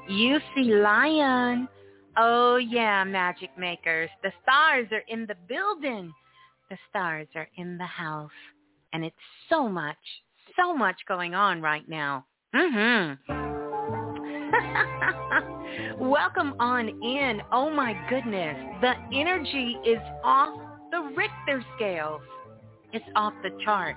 You 0.08 0.38
see 0.54 0.74
lion. 0.74 1.68
Oh 2.16 2.56
yeah, 2.56 3.04
magic 3.04 3.50
makers. 3.58 4.10
The 4.22 4.32
stars 4.42 4.86
are 4.92 5.04
in 5.08 5.26
the 5.26 5.36
building. 5.48 6.12
The 6.70 6.76
stars 6.88 7.28
are 7.34 7.48
in 7.56 7.78
the 7.78 7.86
house. 7.86 8.30
And 8.92 9.04
it's 9.04 9.16
so 9.48 9.68
much, 9.68 9.96
so 10.58 10.74
much 10.74 10.96
going 11.06 11.34
on 11.34 11.60
right 11.60 11.88
now. 11.88 12.24
Mm-hmm. 12.54 13.34
Welcome 15.98 16.54
on 16.58 16.88
in. 16.88 17.42
Oh 17.52 17.70
my 17.70 17.94
goodness. 18.08 18.56
The 18.80 18.94
energy 19.12 19.76
is 19.84 19.98
off 20.24 20.58
the 20.90 21.12
Richter 21.16 21.64
scales. 21.76 22.22
It's 22.92 23.04
off 23.14 23.34
the 23.42 23.50
chart. 23.64 23.96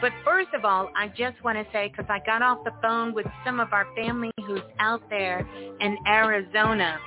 But 0.00 0.12
first 0.24 0.50
of 0.54 0.64
all, 0.64 0.90
I 0.96 1.08
just 1.08 1.42
want 1.44 1.58
to 1.58 1.66
say, 1.72 1.88
because 1.88 2.06
I 2.08 2.20
got 2.24 2.42
off 2.42 2.58
the 2.64 2.72
phone 2.82 3.14
with 3.14 3.26
some 3.44 3.60
of 3.60 3.72
our 3.72 3.86
family 3.96 4.30
who's 4.46 4.60
out 4.78 5.02
there 5.10 5.40
in 5.80 5.98
Arizona, 6.06 6.98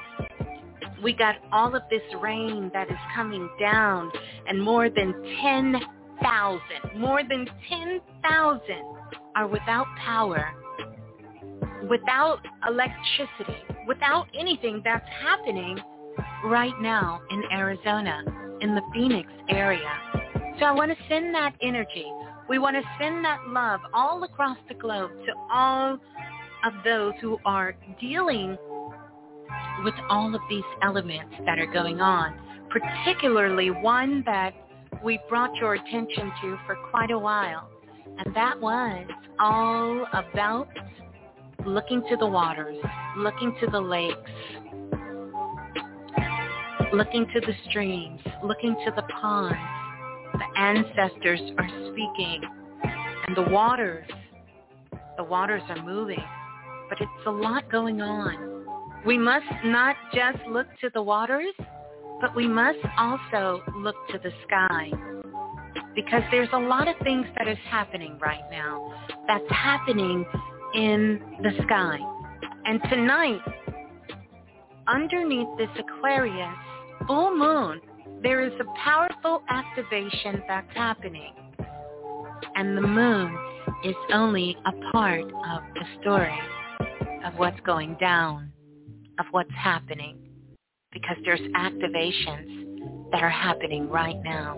we 1.04 1.14
got 1.14 1.36
all 1.52 1.76
of 1.76 1.84
this 1.90 2.02
rain 2.22 2.70
that 2.74 2.90
is 2.92 2.98
coming 3.16 3.50
down 3.60 4.12
and 4.48 4.62
more 4.62 4.90
than 4.90 5.14
10,000, 5.42 7.00
more 7.00 7.22
than 7.28 7.48
10,000 7.70 8.62
are 9.36 9.48
without 9.48 9.88
power, 10.06 10.54
without 11.90 12.40
electricity, 12.68 13.64
without 13.88 14.28
anything 14.38 14.82
that's 14.84 15.08
happening 15.22 15.80
right 16.46 16.80
now 16.82 17.22
in 17.32 17.44
Arizona, 17.52 18.24
in 18.62 18.76
the 18.76 18.82
Phoenix 18.94 19.30
area. 19.50 19.92
So 20.60 20.66
I 20.66 20.72
want 20.72 20.92
to 20.92 20.98
send 21.10 21.34
that 21.34 21.56
energy 21.62 22.06
We 22.52 22.60
want 22.60 22.76
to 22.76 22.84
send 23.00 23.24
that 23.24 23.48
love 23.48 23.80
all 23.94 24.26
across 24.26 24.58
the 24.68 24.74
globe 24.74 25.12
to 25.26 25.34
all 25.50 25.94
of 26.66 26.74
those 26.84 27.14
who 27.22 27.40
are 27.46 27.74
dealing 27.98 28.58
with 29.86 29.94
all 30.10 30.36
of 30.36 30.42
these 30.50 30.66
elements 30.84 31.34
that 31.46 31.60
are 31.60 31.72
going 31.72 32.02
on, 32.02 32.38
particularly 32.70 33.72
one 33.72 34.22
that 34.26 34.54
we 35.02 35.18
brought 35.30 35.56
your 35.62 35.76
attention 35.76 36.30
to 36.42 36.58
for 36.66 36.76
quite 36.90 37.10
a 37.10 37.18
while. 37.18 37.70
And 38.18 38.36
that 38.36 38.60
was 38.60 39.08
all 39.40 40.06
about 40.12 40.68
looking 41.66 42.04
to 42.10 42.18
the 42.18 42.28
waters, 42.28 42.76
looking 43.16 43.56
to 43.62 43.68
the 43.68 43.80
lakes, 43.80 44.30
looking 46.92 47.26
to 47.34 47.40
the 47.40 47.54
streams, 47.70 48.20
looking 48.44 48.76
to 48.86 48.92
the 48.94 49.04
ponds. 49.22 49.81
The 50.42 50.60
ancestors 50.60 51.40
are 51.60 51.70
speaking 51.92 52.42
and 53.28 53.38
the 53.38 53.44
waters, 53.52 54.08
the 55.16 55.24
waters 55.24 55.62
are 55.70 55.84
moving, 55.84 56.24
but 56.90 57.00
it's 57.00 57.28
a 57.28 57.32
lot 57.32 57.72
going 57.72 58.02
on. 58.02 58.66
We 59.06 59.20
must 59.20 59.46
not 59.66 59.96
just 60.16 60.40
look 60.50 60.66
to 60.80 60.90
the 60.96 61.02
waters, 61.04 61.54
but 62.20 62.36
we 62.36 62.48
must 62.48 62.80
also 62.98 63.62
look 63.78 63.96
to 64.10 64.18
the 64.18 64.32
sky 64.48 64.92
because 65.94 66.24
there's 66.32 66.50
a 66.54 66.60
lot 66.60 66.88
of 66.88 66.96
things 67.04 67.28
that 67.38 67.48
is 67.48 67.60
happening 67.70 68.18
right 68.20 68.50
now 68.50 68.96
that's 69.28 69.52
happening 69.52 70.26
in 70.74 71.22
the 71.44 71.52
sky. 71.66 72.00
And 72.66 72.82
tonight, 72.90 73.42
underneath 74.88 75.50
this 75.60 75.70
Aquarius 75.78 76.56
full 77.06 77.38
moon, 77.38 77.80
there 78.24 78.46
is 78.46 78.54
a 78.60 78.66
powerful 78.84 79.42
activation 79.50 80.44
that's 80.48 80.72
happening. 80.76 81.34
And 82.56 82.78
the 82.78 82.82
moon 82.82 83.38
is 83.84 83.96
only 84.14 84.56
a 84.66 84.92
part 84.92 85.24
of 85.24 85.62
the 85.74 85.86
story 86.02 86.40
of 87.26 87.34
what's 87.38 87.60
going 87.62 87.98
down, 88.00 88.52
of 89.20 89.26
what's 89.32 89.54
happening 89.56 90.18
because 90.92 91.18
there's 91.24 91.40
activations 91.56 93.12
that 93.12 93.24
are 93.24 93.30
happening 93.30 93.90
right 93.90 94.22
now. 94.24 94.58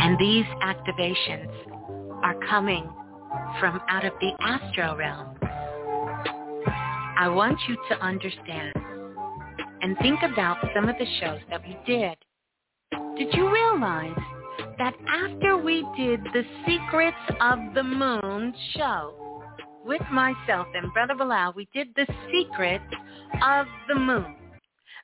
And 0.00 0.18
these 0.18 0.44
activations 0.62 1.50
are 2.22 2.34
coming 2.48 2.84
from 3.60 3.80
out 3.88 4.04
of 4.04 4.12
the 4.20 4.32
astral 4.40 4.96
realm. 4.96 5.36
I 7.16 7.28
want 7.28 7.58
you 7.68 7.76
to 7.90 8.00
understand 8.02 8.74
and 9.84 9.98
think 9.98 10.20
about 10.22 10.56
some 10.74 10.88
of 10.88 10.96
the 10.98 11.04
shows 11.20 11.40
that 11.50 11.60
we 11.62 11.76
did. 11.86 12.16
Did 13.18 13.34
you 13.34 13.52
realize 13.52 14.16
that 14.78 14.94
after 15.06 15.58
we 15.58 15.86
did 15.94 16.20
the 16.32 16.42
Secrets 16.66 17.18
of 17.42 17.58
the 17.74 17.82
Moon 17.82 18.54
show 18.74 19.42
with 19.84 20.00
myself 20.10 20.66
and 20.74 20.90
Brother 20.94 21.12
Balah, 21.12 21.54
we 21.54 21.68
did 21.74 21.88
the 21.96 22.06
Secrets 22.32 22.82
of 23.42 23.66
the 23.86 23.94
Moon. 23.96 24.34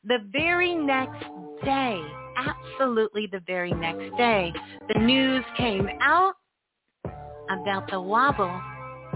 The 0.05 0.21
very 0.33 0.75
next 0.75 1.27
day, 1.63 2.01
absolutely 2.39 3.29
the 3.31 3.43
very 3.47 3.73
next 3.73 4.17
day, 4.17 4.51
the 4.95 4.99
news 4.99 5.45
came 5.59 5.91
out 6.01 6.33
about 7.05 7.91
the 7.91 8.01
wobble 8.01 8.63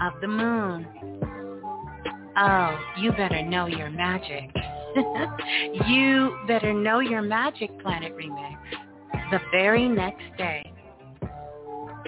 of 0.02 0.20
the 0.20 0.28
moon. 0.28 0.86
Oh, 2.36 2.78
you 2.98 3.12
better 3.12 3.42
know 3.42 3.64
your 3.64 3.88
magic. 3.88 4.50
you 5.88 6.38
better 6.46 6.72
know 6.72 7.00
your 7.00 7.22
magic, 7.22 7.70
Planet 7.80 8.16
Remix. 8.16 8.56
The 9.30 9.40
very 9.50 9.88
next 9.88 10.24
day, 10.38 10.72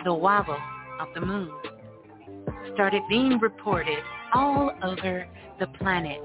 the 0.04 0.14
wobble 0.14 0.58
of 1.00 1.08
the 1.14 1.20
moon 1.20 1.50
started 2.74 3.02
being 3.08 3.38
reported 3.38 3.98
all 4.34 4.70
over 4.82 5.26
the 5.58 5.66
planet. 5.78 6.20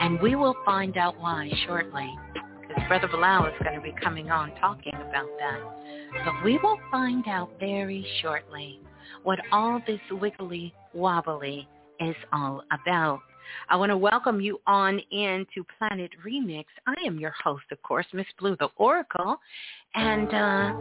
And 0.00 0.20
we 0.20 0.34
will 0.34 0.56
find 0.64 0.96
out 0.96 1.18
why 1.18 1.50
shortly, 1.66 2.12
because 2.60 2.82
Brother 2.88 3.08
Balah 3.08 3.48
is 3.48 3.62
going 3.62 3.76
to 3.76 3.80
be 3.80 3.94
coming 4.02 4.30
on 4.30 4.54
talking 4.56 4.94
about 4.94 5.28
that. 5.38 5.60
But 6.24 6.44
we 6.44 6.58
will 6.58 6.78
find 6.90 7.26
out 7.28 7.50
very 7.58 8.06
shortly 8.20 8.80
what 9.22 9.38
all 9.52 9.80
this 9.86 10.00
wiggly 10.10 10.74
wobbly 10.92 11.68
is 12.00 12.16
all 12.32 12.62
about. 12.70 13.20
I 13.68 13.76
want 13.76 13.90
to 13.90 13.96
welcome 13.96 14.40
you 14.40 14.60
on 14.66 15.00
into 15.10 15.64
Planet 15.78 16.10
Remix. 16.26 16.64
I 16.86 16.94
am 17.06 17.18
your 17.18 17.34
host, 17.42 17.64
of 17.70 17.82
course, 17.82 18.06
Miss 18.12 18.26
Blue, 18.38 18.56
the 18.58 18.68
Oracle. 18.76 19.36
And, 19.94 20.28
uh, 20.28 20.74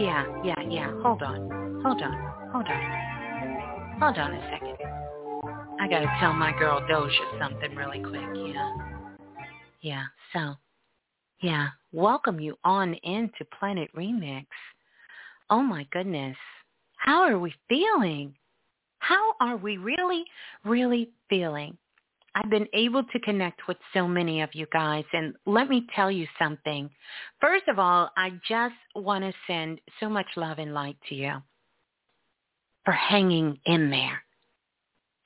yeah, 0.00 0.24
yeah, 0.44 0.60
yeah. 0.68 0.92
Hold 1.02 1.22
on. 1.22 1.82
Hold 1.84 2.02
on. 2.02 2.30
Hold 2.52 2.66
on. 2.66 3.98
Hold 4.00 4.18
on 4.18 4.34
a 4.34 4.50
second. 4.50 4.76
I 5.80 5.88
gotta 5.88 6.14
tell 6.20 6.32
my 6.34 6.52
girl 6.58 6.80
Doja 6.82 7.38
something 7.40 7.74
really 7.74 8.00
quick, 8.00 8.20
yeah. 8.34 8.76
Yeah, 9.80 10.04
so, 10.34 10.56
yeah, 11.40 11.68
welcome 11.92 12.38
you 12.38 12.58
on 12.64 12.94
into 13.02 13.46
Planet 13.58 13.88
Remix. 13.96 14.46
Oh 15.48 15.62
my 15.62 15.86
goodness. 15.90 16.36
How 16.96 17.22
are 17.22 17.38
we 17.38 17.54
feeling? 17.68 18.34
How 19.00 19.34
are 19.40 19.56
we 19.56 19.76
really, 19.76 20.24
really 20.64 21.10
feeling? 21.28 21.76
I've 22.34 22.50
been 22.50 22.68
able 22.72 23.02
to 23.02 23.18
connect 23.20 23.66
with 23.66 23.76
so 23.92 24.06
many 24.06 24.40
of 24.40 24.50
you 24.54 24.66
guys 24.72 25.04
and 25.12 25.34
let 25.46 25.68
me 25.68 25.86
tell 25.96 26.10
you 26.10 26.26
something. 26.38 26.88
First 27.40 27.66
of 27.66 27.80
all, 27.80 28.10
I 28.16 28.30
just 28.48 28.74
want 28.94 29.24
to 29.24 29.32
send 29.48 29.80
so 29.98 30.08
much 30.08 30.26
love 30.36 30.58
and 30.58 30.72
light 30.72 30.96
to 31.08 31.14
you 31.16 31.42
for 32.84 32.92
hanging 32.92 33.58
in 33.66 33.90
there 33.90 34.22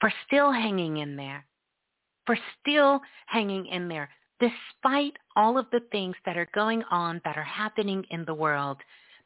for 0.04 0.12
still 0.26 0.52
hanging 0.52 0.98
in 0.98 1.16
there, 1.16 1.46
for 2.26 2.36
still 2.60 3.00
hanging 3.24 3.64
in 3.64 3.88
there, 3.88 4.10
despite 4.38 5.14
all 5.34 5.56
of 5.56 5.64
the 5.72 5.80
things 5.92 6.14
that 6.26 6.36
are 6.36 6.48
going 6.54 6.82
on, 6.90 7.22
that 7.24 7.38
are 7.38 7.42
happening 7.42 8.04
in 8.10 8.22
the 8.26 8.34
world, 8.34 8.76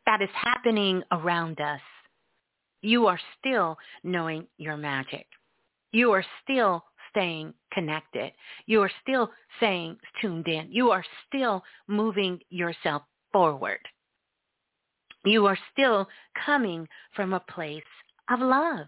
that 0.07 0.23
is 0.23 0.29
happening 0.35 1.03
around 1.11 1.61
us. 1.61 1.81
You 2.83 3.07
are 3.07 3.21
still 3.39 3.77
knowing 4.05 4.47
your 4.57 4.77
magic. 4.77 5.27
You 5.93 6.13
are 6.13 6.25
still 6.43 6.85
staying 7.11 7.55
connected. 7.73 8.33
You 8.67 8.83
are 8.83 8.91
still 9.03 9.31
staying 9.57 9.97
tuned 10.21 10.47
in. 10.47 10.69
You 10.71 10.91
are 10.91 11.05
still 11.27 11.65
moving 11.87 12.39
yourself 12.51 13.03
forward. 13.33 13.81
You 15.25 15.47
are 15.47 15.59
still 15.73 16.09
coming 16.45 16.89
from 17.15 17.33
a 17.33 17.41
place 17.41 17.83
of 18.31 18.41
love 18.41 18.87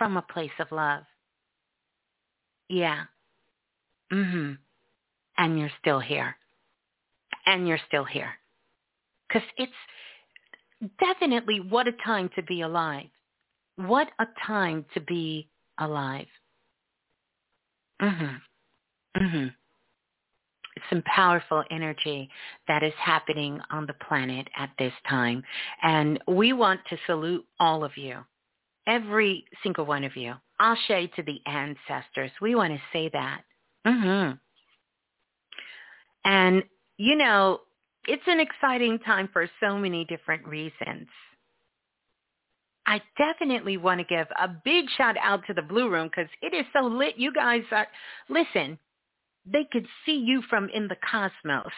from 0.00 0.16
a 0.16 0.22
place 0.22 0.50
of 0.58 0.72
love. 0.72 1.04
Yeah. 2.70 3.04
Mhm. 4.10 4.56
And 5.36 5.58
you're 5.58 5.72
still 5.78 6.00
here. 6.00 6.38
And 7.44 7.68
you're 7.68 7.84
still 7.86 8.04
here. 8.04 8.40
Cuz 9.28 9.42
it's 9.58 9.76
definitely 10.98 11.60
what 11.60 11.88
a 11.88 11.92
time 12.04 12.30
to 12.36 12.42
be 12.42 12.62
alive. 12.62 13.08
What 13.76 14.10
a 14.18 14.26
time 14.46 14.84
to 14.94 15.00
be 15.00 15.48
alive. 15.78 16.28
Mhm. 18.00 18.42
Mhm. 19.16 19.54
Some 20.88 21.02
powerful 21.02 21.64
energy 21.70 22.30
that 22.66 22.82
is 22.82 22.94
happening 22.94 23.60
on 23.70 23.86
the 23.86 23.94
planet 23.94 24.48
at 24.54 24.70
this 24.78 24.94
time. 25.02 25.44
And 25.82 26.22
we 26.26 26.52
want 26.52 26.84
to 26.86 26.96
salute 27.06 27.46
all 27.58 27.84
of 27.84 27.96
you 27.96 28.24
every 28.86 29.44
single 29.62 29.84
one 29.86 30.04
of 30.04 30.16
you. 30.16 30.34
Ashe 30.58 31.10
to 31.16 31.22
the 31.22 31.40
ancestors. 31.46 32.30
We 32.40 32.54
want 32.54 32.72
to 32.74 32.82
say 32.92 33.08
that. 33.10 33.44
Mm-hmm. 33.86 34.36
And, 36.24 36.62
you 36.98 37.16
know, 37.16 37.60
it's 38.06 38.22
an 38.26 38.40
exciting 38.40 38.98
time 39.00 39.28
for 39.32 39.48
so 39.60 39.76
many 39.78 40.04
different 40.04 40.46
reasons. 40.46 41.08
I 42.86 43.00
definitely 43.16 43.76
want 43.76 44.00
to 44.00 44.04
give 44.04 44.26
a 44.40 44.48
big 44.48 44.86
shout 44.96 45.16
out 45.22 45.46
to 45.46 45.54
the 45.54 45.62
Blue 45.62 45.88
Room 45.88 46.08
because 46.08 46.30
it 46.42 46.54
is 46.54 46.66
so 46.72 46.86
lit. 46.86 47.16
You 47.16 47.32
guys 47.32 47.62
are, 47.70 47.86
listen, 48.28 48.78
they 49.46 49.64
could 49.70 49.86
see 50.04 50.16
you 50.16 50.42
from 50.48 50.68
in 50.70 50.88
the 50.88 50.96
cosmos. 51.08 51.72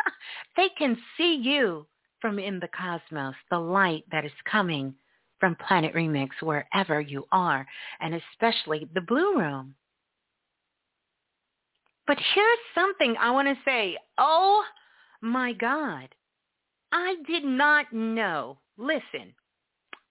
they 0.56 0.68
can 0.78 0.96
see 1.16 1.34
you 1.34 1.86
from 2.20 2.38
in 2.38 2.60
the 2.60 2.68
cosmos, 2.68 3.34
the 3.50 3.58
light 3.58 4.04
that 4.12 4.24
is 4.24 4.32
coming 4.50 4.94
from 5.40 5.56
Planet 5.56 5.94
Remix 5.94 6.28
wherever 6.40 7.00
you 7.00 7.26
are, 7.32 7.66
and 8.00 8.14
especially 8.14 8.88
the 8.94 9.00
Blue 9.00 9.38
Room. 9.38 9.74
But 12.06 12.18
here's 12.34 12.58
something 12.74 13.16
I 13.18 13.30
want 13.30 13.48
to 13.48 13.56
say. 13.64 13.96
Oh 14.18 14.62
my 15.24 15.52
God. 15.54 16.08
I 16.92 17.16
did 17.26 17.44
not 17.44 17.92
know. 17.92 18.58
Listen, 18.78 19.34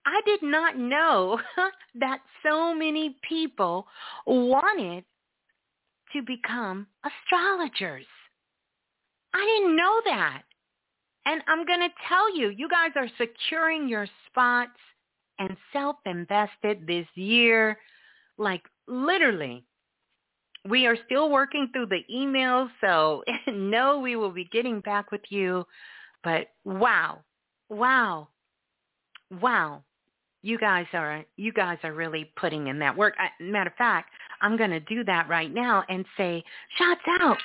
I 0.06 0.22
did 0.26 0.42
not 0.44 0.78
know 0.78 1.40
that 1.96 2.20
so 2.46 2.74
many 2.74 3.16
people 3.28 3.88
wanted 4.26 5.06
to 6.14 6.22
become 6.22 6.88
astrologers. 7.06 8.06
I 9.34 9.40
didn't 9.40 9.76
know 9.76 10.02
that. 10.06 10.44
And 11.26 11.42
I'm 11.48 11.66
going 11.66 11.80
to 11.80 11.90
tell 12.08 12.36
you, 12.36 12.50
you 12.50 12.68
guys 12.68 12.92
are 12.96 13.08
securing 13.18 13.88
your 13.88 14.08
spots 14.28 14.78
and 15.40 15.56
self-invested 15.72 16.86
this 16.86 17.08
year. 17.16 17.78
Like 18.38 18.64
literally, 18.88 19.64
we 20.70 20.86
are 20.88 20.98
still 21.06 21.30
working 21.30 21.70
through 21.74 21.88
the 21.88 22.02
emails, 22.14 22.70
so 22.82 23.24
no, 23.48 24.00
we 24.00 24.16
will 24.16 24.32
be 24.32 24.46
getting 24.46 24.80
back 24.82 25.12
with 25.12 25.22
you. 25.30 25.66
But 26.24 26.48
wow, 26.64 27.20
wow, 27.70 28.30
wow, 29.42 29.84
you 30.42 30.58
guys 30.58 30.86
are 30.94 31.26
you 31.36 31.52
guys 31.52 31.78
are 31.84 31.94
really 31.94 32.32
putting 32.38 32.68
in 32.68 32.80
that 32.80 32.96
work. 32.96 33.16
Matter 33.42 33.70
of 33.70 33.76
fact, 33.76 34.10
I'm 34.42 34.58
going 34.58 34.72
to 34.72 34.80
do 34.82 35.04
that 35.06 35.28
right 35.28 35.54
now 35.54 35.84
and 35.90 36.06
say, 36.18 36.44
shots 36.78 37.02
out. 37.22 37.38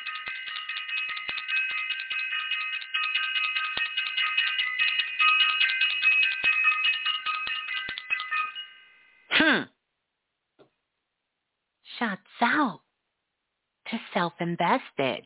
Self-invested. 14.29 15.25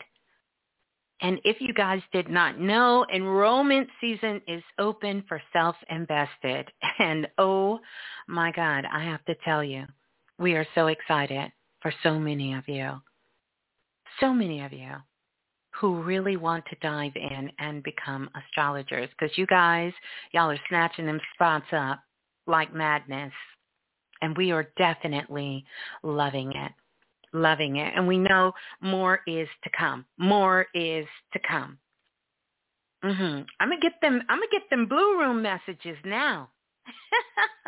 And 1.20 1.40
if 1.44 1.60
you 1.60 1.72
guys 1.72 2.02
did 2.12 2.28
not 2.28 2.58
know, 2.58 3.06
enrollment 3.14 3.88
season 4.00 4.40
is 4.48 4.62
open 4.78 5.24
for 5.28 5.40
self-invested. 5.52 6.70
And 6.98 7.26
oh 7.38 7.80
my 8.28 8.52
God, 8.52 8.84
I 8.92 9.02
have 9.04 9.24
to 9.24 9.34
tell 9.44 9.64
you, 9.64 9.84
we 10.38 10.54
are 10.54 10.66
so 10.74 10.88
excited 10.88 11.50
for 11.80 11.92
so 12.02 12.18
many 12.18 12.54
of 12.54 12.68
you. 12.68 13.00
So 14.20 14.32
many 14.32 14.60
of 14.60 14.72
you 14.72 14.92
who 15.80 16.02
really 16.02 16.36
want 16.36 16.64
to 16.66 16.76
dive 16.82 17.12
in 17.16 17.50
and 17.58 17.82
become 17.82 18.30
astrologers 18.36 19.08
because 19.18 19.36
you 19.38 19.46
guys, 19.46 19.92
y'all 20.32 20.50
are 20.50 20.58
snatching 20.68 21.06
them 21.06 21.20
spots 21.34 21.66
up 21.72 22.00
like 22.46 22.74
madness. 22.74 23.32
And 24.20 24.36
we 24.36 24.52
are 24.52 24.68
definitely 24.76 25.64
loving 26.02 26.52
it 26.52 26.72
loving 27.32 27.76
it. 27.76 27.92
And 27.96 28.06
we 28.06 28.18
know 28.18 28.52
more 28.80 29.20
is 29.26 29.48
to 29.64 29.70
come. 29.76 30.04
More 30.18 30.66
is 30.74 31.06
to 31.32 31.38
come. 31.48 31.78
Mhm. 33.04 33.46
I'm 33.58 33.68
gonna 33.68 33.80
get 33.80 34.00
them. 34.00 34.22
I'm 34.28 34.38
gonna 34.38 34.50
get 34.52 34.70
them 34.70 34.86
blue 34.86 35.18
room 35.18 35.42
messages 35.42 35.98
now. 36.04 36.50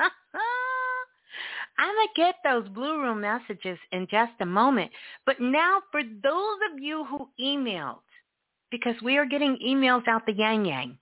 I'm 1.76 1.94
gonna 1.94 2.08
get 2.14 2.36
those 2.44 2.68
blue 2.68 3.00
room 3.00 3.20
messages 3.20 3.78
in 3.90 4.06
just 4.08 4.32
a 4.40 4.46
moment. 4.46 4.92
But 5.26 5.40
now, 5.40 5.82
for 5.90 6.02
those 6.04 6.58
of 6.72 6.78
you 6.80 7.04
who 7.04 7.28
emailed, 7.40 8.02
because 8.70 9.00
we 9.02 9.16
are 9.16 9.26
getting 9.26 9.56
emails 9.64 10.06
out 10.06 10.24
the 10.26 10.32
yang 10.32 10.64
yang. 10.64 10.98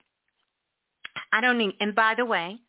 I 1.31 1.41
don't 1.41 1.57
need. 1.57 1.75
And 1.79 1.93
by 1.93 2.15
the 2.15 2.25
way, 2.25 2.59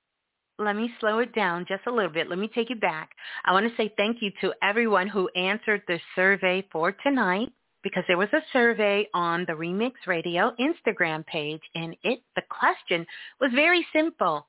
let 0.58 0.76
me 0.76 0.90
slow 1.00 1.18
it 1.18 1.34
down 1.34 1.66
just 1.68 1.86
a 1.86 1.90
little 1.90 2.10
bit. 2.10 2.28
Let 2.28 2.38
me 2.38 2.48
take 2.54 2.70
you 2.70 2.76
back. 2.76 3.10
I 3.44 3.52
want 3.52 3.68
to 3.68 3.76
say 3.76 3.92
thank 3.96 4.18
you 4.20 4.30
to 4.40 4.52
everyone 4.62 5.08
who 5.08 5.28
answered 5.36 5.82
the 5.86 5.98
survey 6.14 6.66
for 6.70 6.92
tonight 6.92 7.48
because 7.82 8.04
there 8.06 8.18
was 8.18 8.32
a 8.32 8.40
survey 8.52 9.06
on 9.14 9.44
the 9.46 9.52
Remix 9.52 9.92
Radio 10.06 10.52
Instagram 10.60 11.26
page 11.26 11.60
and 11.74 11.96
it 12.02 12.20
the 12.36 12.42
question 12.48 13.06
was 13.40 13.50
very 13.54 13.86
simple. 13.92 14.46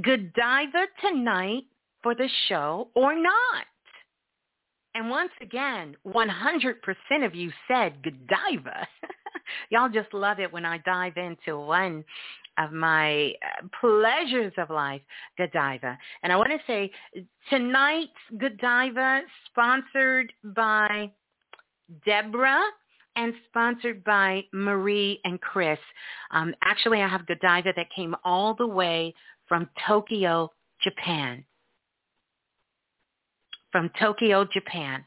Godiva 0.00 0.86
tonight 1.00 1.64
for 2.02 2.14
the 2.14 2.28
show 2.48 2.88
or 2.94 3.14
not? 3.14 3.66
And 4.94 5.08
once 5.08 5.32
again, 5.40 5.96
100% 6.06 6.74
of 7.24 7.34
you 7.34 7.50
said 7.66 8.02
Godiva. 8.02 8.86
Y'all 9.70 9.88
just 9.88 10.12
love 10.12 10.40
it 10.40 10.52
when 10.52 10.64
I 10.64 10.78
dive 10.78 11.16
into 11.16 11.58
one 11.58 12.04
of 12.58 12.72
my 12.72 13.32
uh, 13.42 13.66
pleasures 13.80 14.52
of 14.58 14.70
life, 14.70 15.00
Godiva. 15.38 15.98
And 16.22 16.32
I 16.32 16.36
want 16.36 16.50
to 16.50 16.58
say 16.66 16.90
tonight's 17.48 18.10
Godiva 18.38 19.22
sponsored 19.50 20.32
by 20.44 21.10
Deborah 22.04 22.64
and 23.16 23.34
sponsored 23.48 24.02
by 24.04 24.42
Marie 24.52 25.20
and 25.24 25.40
Chris. 25.40 25.78
Um, 26.30 26.54
actually, 26.62 27.02
I 27.02 27.08
have 27.08 27.26
Godiva 27.26 27.72
that 27.76 27.86
came 27.94 28.14
all 28.24 28.54
the 28.54 28.66
way 28.66 29.14
from 29.46 29.68
Tokyo, 29.86 30.50
Japan. 30.82 31.44
From 33.70 33.90
Tokyo, 33.98 34.46
Japan, 34.52 35.04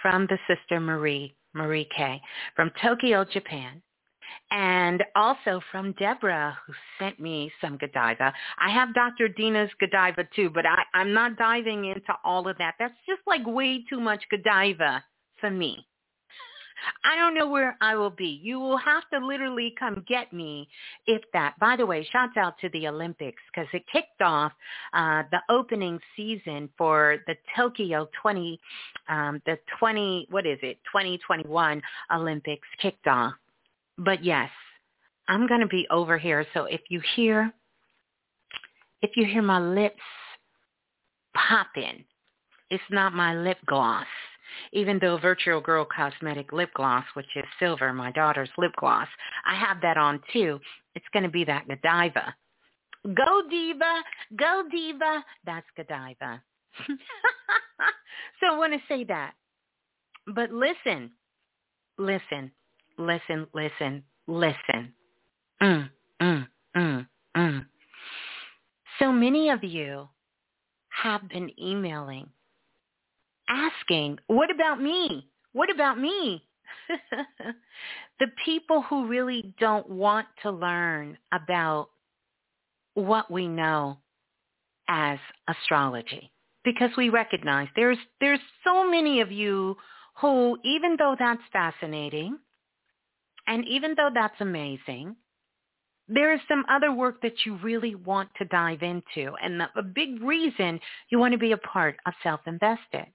from 0.00 0.26
the 0.28 0.38
sister 0.46 0.78
Marie, 0.78 1.34
Marie 1.54 1.88
K. 1.96 2.20
From 2.56 2.70
Tokyo, 2.82 3.24
Japan 3.24 3.82
and 4.50 5.02
also 5.16 5.60
from 5.70 5.92
Deborah, 5.92 6.56
who 6.66 6.72
sent 6.98 7.18
me 7.18 7.50
some 7.60 7.76
Godiva. 7.76 8.32
I 8.58 8.70
have 8.70 8.94
Dr. 8.94 9.28
Dina's 9.28 9.70
Godiva 9.80 10.28
too, 10.34 10.50
but 10.50 10.66
I, 10.66 10.82
I'm 10.94 11.12
not 11.12 11.36
diving 11.36 11.86
into 11.86 12.14
all 12.24 12.48
of 12.48 12.58
that. 12.58 12.74
That's 12.78 12.94
just 13.06 13.22
like 13.26 13.46
way 13.46 13.84
too 13.88 14.00
much 14.00 14.24
Godiva 14.30 15.04
for 15.40 15.50
me. 15.50 15.86
I 17.04 17.16
don't 17.16 17.34
know 17.34 17.48
where 17.48 17.76
I 17.80 17.96
will 17.96 18.10
be. 18.10 18.40
You 18.42 18.58
will 18.58 18.76
have 18.78 19.04
to 19.12 19.24
literally 19.24 19.74
come 19.78 20.04
get 20.08 20.32
me 20.32 20.68
if 21.06 21.22
that. 21.32 21.58
By 21.58 21.76
the 21.76 21.86
way, 21.86 22.06
shouts 22.10 22.36
out 22.36 22.58
to 22.60 22.68
the 22.70 22.88
Olympics 22.88 23.42
because 23.52 23.68
it 23.72 23.84
kicked 23.92 24.22
off 24.22 24.52
uh, 24.92 25.22
the 25.30 25.40
opening 25.48 25.98
season 26.16 26.68
for 26.76 27.18
the 27.26 27.36
Tokyo 27.56 28.08
20, 28.20 28.60
um, 29.08 29.42
the 29.46 29.58
20, 29.78 30.28
what 30.30 30.46
is 30.46 30.58
it, 30.62 30.78
2021 30.92 31.82
Olympics 32.12 32.68
kicked 32.80 33.06
off 33.06 33.34
but 33.98 34.24
yes, 34.24 34.50
I'm 35.28 35.46
going 35.46 35.60
to 35.60 35.66
be 35.66 35.86
over 35.90 36.18
here. 36.18 36.46
So 36.54 36.64
if 36.64 36.80
you 36.88 37.00
hear, 37.14 37.52
if 39.02 39.16
you 39.16 39.24
hear 39.24 39.42
my 39.42 39.60
lips 39.60 40.00
popping, 41.34 42.04
it's 42.70 42.82
not 42.90 43.12
my 43.12 43.34
lip 43.34 43.58
gloss. 43.66 44.06
Even 44.72 44.98
though 44.98 45.18
Virtual 45.18 45.60
Girl 45.60 45.84
Cosmetic 45.84 46.52
Lip 46.52 46.70
Gloss, 46.74 47.04
which 47.14 47.26
is 47.36 47.44
silver, 47.58 47.92
my 47.92 48.10
daughter's 48.12 48.50
lip 48.58 48.72
gloss, 48.76 49.08
I 49.46 49.54
have 49.54 49.80
that 49.82 49.96
on 49.96 50.20
too. 50.32 50.60
It's 50.94 51.06
going 51.12 51.22
to 51.24 51.28
be 51.28 51.44
that 51.44 51.66
Godiva. 51.68 52.34
Go 53.14 53.42
Diva, 53.50 54.02
go 54.36 54.62
Diva. 54.70 55.24
That's 55.44 55.66
Godiva. 55.76 56.42
so 58.40 58.46
I 58.52 58.56
want 58.56 58.72
to 58.72 58.80
say 58.88 59.04
that. 59.04 59.34
But 60.34 60.50
listen, 60.50 61.10
listen, 61.98 62.50
listen, 62.96 63.46
listen, 63.52 64.02
listen. 64.26 64.92
Mm, 65.62 65.90
mm, 66.22 66.46
mm, 66.76 67.06
mm. 67.36 67.66
So 68.98 69.12
many 69.12 69.50
of 69.50 69.62
you 69.62 70.08
have 71.02 71.28
been 71.28 71.50
emailing 71.60 72.28
asking, 73.48 74.18
what 74.26 74.50
about 74.50 74.80
me? 74.80 75.28
What 75.52 75.70
about 75.70 75.98
me? 75.98 76.44
the 78.20 78.26
people 78.44 78.82
who 78.82 79.06
really 79.06 79.54
don't 79.58 79.88
want 79.88 80.26
to 80.42 80.50
learn 80.50 81.18
about 81.32 81.88
what 82.94 83.30
we 83.30 83.48
know 83.48 83.98
as 84.88 85.18
astrology 85.48 86.30
because 86.64 86.90
we 86.96 87.08
recognize 87.08 87.68
there's 87.74 87.98
there's 88.20 88.40
so 88.62 88.88
many 88.88 89.20
of 89.20 89.32
you 89.32 89.76
who 90.20 90.58
even 90.62 90.96
though 90.98 91.16
that's 91.18 91.40
fascinating 91.52 92.38
and 93.46 93.66
even 93.66 93.94
though 93.96 94.10
that's 94.12 94.40
amazing, 94.40 95.16
there 96.08 96.34
is 96.34 96.40
some 96.48 96.64
other 96.68 96.92
work 96.92 97.22
that 97.22 97.44
you 97.44 97.56
really 97.62 97.94
want 97.94 98.28
to 98.38 98.44
dive 98.46 98.82
into. 98.82 99.32
And 99.42 99.60
the, 99.60 99.68
a 99.76 99.82
big 99.82 100.22
reason 100.22 100.80
you 101.10 101.18
want 101.18 101.32
to 101.32 101.38
be 101.38 101.52
a 101.52 101.58
part 101.58 101.96
of 102.06 102.12
Self-Invested. 102.22 103.06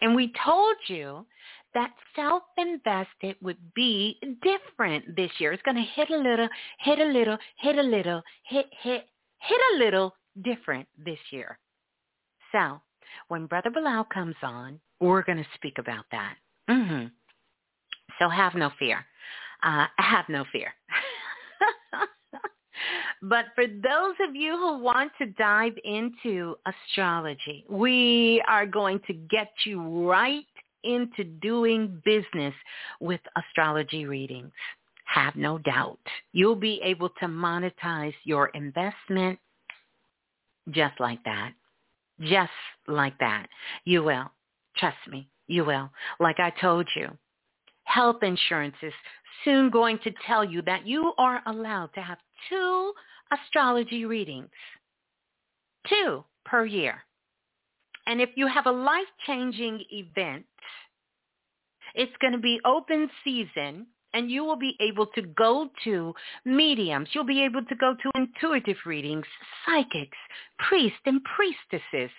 And 0.00 0.14
we 0.14 0.32
told 0.44 0.76
you 0.88 1.26
that 1.74 1.92
self-invested 2.16 3.36
would 3.42 3.58
be 3.74 4.18
different 4.42 5.16
this 5.16 5.30
year. 5.38 5.52
It's 5.52 5.62
going 5.62 5.76
to 5.76 5.82
hit 5.82 6.10
a 6.10 6.16
little, 6.16 6.48
hit 6.80 6.98
a 6.98 7.04
little, 7.04 7.38
hit 7.58 7.78
a 7.78 7.82
little, 7.82 8.22
hit, 8.44 8.66
hit, 8.82 9.06
hit 9.38 9.60
a 9.74 9.78
little 9.78 10.14
different 10.42 10.88
this 11.04 11.18
year. 11.30 11.58
So 12.52 12.80
when 13.28 13.46
Brother 13.46 13.70
Balah 13.70 14.08
comes 14.10 14.36
on, 14.42 14.80
we're 15.00 15.22
going 15.22 15.38
to 15.38 15.46
speak 15.54 15.78
about 15.78 16.04
that. 16.10 16.34
Mm-hmm. 16.68 17.06
So 18.18 18.28
have 18.28 18.54
no 18.54 18.70
fear 18.78 19.04
uh, 19.62 19.86
have 19.98 20.24
no 20.28 20.44
fear. 20.52 20.74
But 23.22 23.46
for 23.54 23.66
those 23.66 24.14
of 24.26 24.34
you 24.34 24.56
who 24.56 24.78
want 24.78 25.12
to 25.18 25.26
dive 25.26 25.74
into 25.84 26.56
astrology, 26.66 27.64
we 27.68 28.42
are 28.48 28.66
going 28.66 29.00
to 29.06 29.12
get 29.12 29.50
you 29.64 30.08
right 30.08 30.46
into 30.84 31.24
doing 31.24 32.00
business 32.04 32.54
with 33.00 33.20
astrology 33.36 34.06
readings. 34.06 34.52
Have 35.04 35.36
no 35.36 35.58
doubt. 35.58 35.98
You'll 36.32 36.54
be 36.56 36.80
able 36.82 37.10
to 37.20 37.26
monetize 37.26 38.14
your 38.24 38.48
investment 38.48 39.38
just 40.70 40.98
like 41.00 41.22
that. 41.24 41.52
Just 42.20 42.50
like 42.86 43.18
that. 43.18 43.46
You 43.84 44.02
will. 44.02 44.30
Trust 44.76 44.98
me. 45.10 45.28
You 45.46 45.64
will. 45.64 45.90
Like 46.20 46.38
I 46.38 46.50
told 46.60 46.86
you, 46.94 47.10
Health 47.90 48.22
insurance 48.22 48.76
is 48.82 48.92
soon 49.44 49.68
going 49.68 49.98
to 50.04 50.12
tell 50.24 50.44
you 50.44 50.62
that 50.62 50.86
you 50.86 51.12
are 51.18 51.42
allowed 51.46 51.92
to 51.94 52.00
have 52.00 52.18
two 52.48 52.92
astrology 53.32 54.04
readings, 54.04 54.50
two 55.88 56.22
per 56.44 56.64
year. 56.64 57.02
And 58.06 58.20
if 58.20 58.30
you 58.36 58.46
have 58.46 58.66
a 58.66 58.70
life-changing 58.70 59.84
event, 59.90 60.46
it's 61.96 62.16
going 62.20 62.32
to 62.32 62.38
be 62.38 62.60
open 62.64 63.10
season 63.24 63.86
and 64.14 64.30
you 64.30 64.44
will 64.44 64.56
be 64.56 64.76
able 64.80 65.06
to 65.06 65.22
go 65.22 65.68
to 65.84 66.14
mediums. 66.44 67.08
You'll 67.12 67.24
be 67.24 67.42
able 67.42 67.64
to 67.64 67.74
go 67.76 67.94
to 67.94 68.10
intuitive 68.14 68.76
readings, 68.84 69.26
psychics, 69.64 70.18
priests 70.58 70.98
and 71.06 71.20
priestesses, 71.24 72.10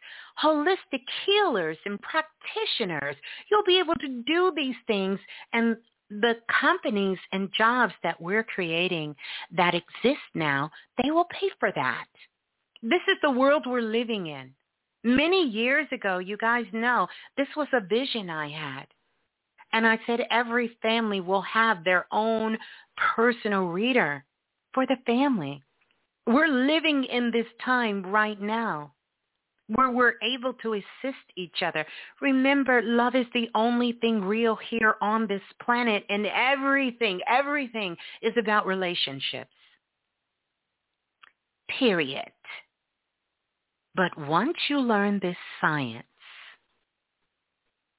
holistic 0.41 1.03
healers 1.25 1.77
and 1.85 1.99
practitioners. 2.01 3.15
You'll 3.49 3.65
be 3.65 3.79
able 3.79 3.95
to 3.95 4.23
do 4.25 4.51
these 4.55 4.75
things 4.87 5.19
and 5.53 5.77
the 6.09 6.35
companies 6.59 7.17
and 7.31 7.49
jobs 7.57 7.93
that 8.03 8.21
we're 8.21 8.43
creating 8.43 9.15
that 9.55 9.73
exist 9.73 10.19
now, 10.35 10.69
they 11.01 11.09
will 11.09 11.25
pay 11.25 11.49
for 11.59 11.71
that. 11.73 12.05
This 12.83 13.01
is 13.07 13.17
the 13.21 13.31
world 13.31 13.63
we're 13.65 13.81
living 13.81 14.27
in. 14.27 14.51
Many 15.03 15.47
years 15.47 15.87
ago, 15.91 16.17
you 16.17 16.37
guys 16.37 16.65
know, 16.73 17.07
this 17.37 17.47
was 17.55 17.67
a 17.73 17.79
vision 17.79 18.29
I 18.29 18.49
had. 18.49 18.87
And 19.73 19.87
I 19.87 19.99
said 20.05 20.21
every 20.29 20.77
family 20.81 21.21
will 21.21 21.41
have 21.41 21.83
their 21.83 22.05
own 22.11 22.57
personal 23.15 23.67
reader 23.67 24.23
for 24.73 24.85
the 24.85 24.97
family. 25.05 25.61
We're 26.27 26.47
living 26.47 27.05
in 27.05 27.31
this 27.31 27.47
time 27.63 28.05
right 28.05 28.39
now 28.39 28.93
where 29.75 29.89
we're 29.89 30.15
able 30.21 30.53
to 30.53 30.73
assist 30.73 31.23
each 31.37 31.61
other. 31.61 31.85
Remember, 32.19 32.81
love 32.81 33.15
is 33.15 33.25
the 33.33 33.49
only 33.55 33.93
thing 33.93 34.21
real 34.21 34.57
here 34.69 34.95
on 35.01 35.27
this 35.27 35.41
planet 35.63 36.03
and 36.09 36.25
everything, 36.25 37.21
everything 37.27 37.95
is 38.21 38.33
about 38.37 38.65
relationships. 38.65 39.51
Period. 41.79 42.31
But 43.95 44.17
once 44.17 44.57
you 44.69 44.79
learn 44.79 45.19
this 45.21 45.37
science, 45.59 46.05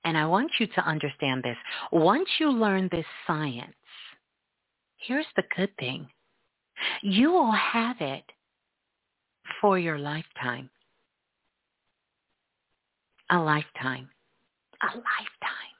and 0.04 0.16
I 0.18 0.26
want 0.26 0.50
you 0.58 0.66
to 0.66 0.80
understand 0.86 1.42
this, 1.42 1.56
once 1.90 2.28
you 2.38 2.50
learn 2.50 2.88
this 2.90 3.06
science, 3.26 3.74
here's 4.96 5.26
the 5.36 5.44
good 5.56 5.70
thing. 5.78 6.08
You 7.02 7.30
will 7.32 7.52
have 7.52 7.96
it 8.00 8.24
for 9.60 9.78
your 9.78 9.98
lifetime. 9.98 10.70
A 13.30 13.38
lifetime. 13.38 14.08
A 14.82 14.96
lifetime. 14.96 15.72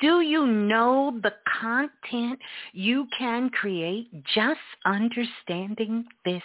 Do 0.00 0.20
you 0.22 0.46
know 0.46 1.20
the 1.22 1.34
content 1.60 2.38
you 2.72 3.06
can 3.18 3.50
create 3.50 4.08
just 4.34 4.60
understanding 4.86 6.06
this 6.24 6.42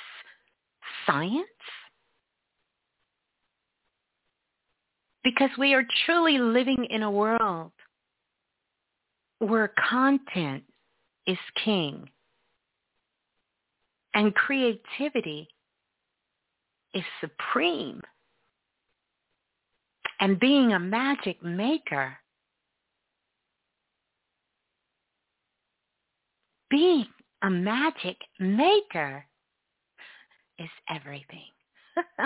science? 1.06 1.48
Because 5.24 5.50
we 5.58 5.74
are 5.74 5.84
truly 6.06 6.38
living 6.40 6.86
in 6.90 7.04
a 7.04 7.12
world 7.12 7.72
where 9.40 9.74
content 9.90 10.64
is 11.28 11.38
king 11.64 12.10
and 14.14 14.34
creativity 14.36 15.48
is 16.94 17.04
supreme. 17.20 18.02
And 20.20 20.40
being 20.40 20.74
a 20.74 20.80
magic 20.80 21.42
maker, 21.42 22.18
being 26.70 27.08
a 27.42 27.50
magic 27.50 28.18
maker 28.40 29.26
is 30.60 30.70
everything. 30.90 31.50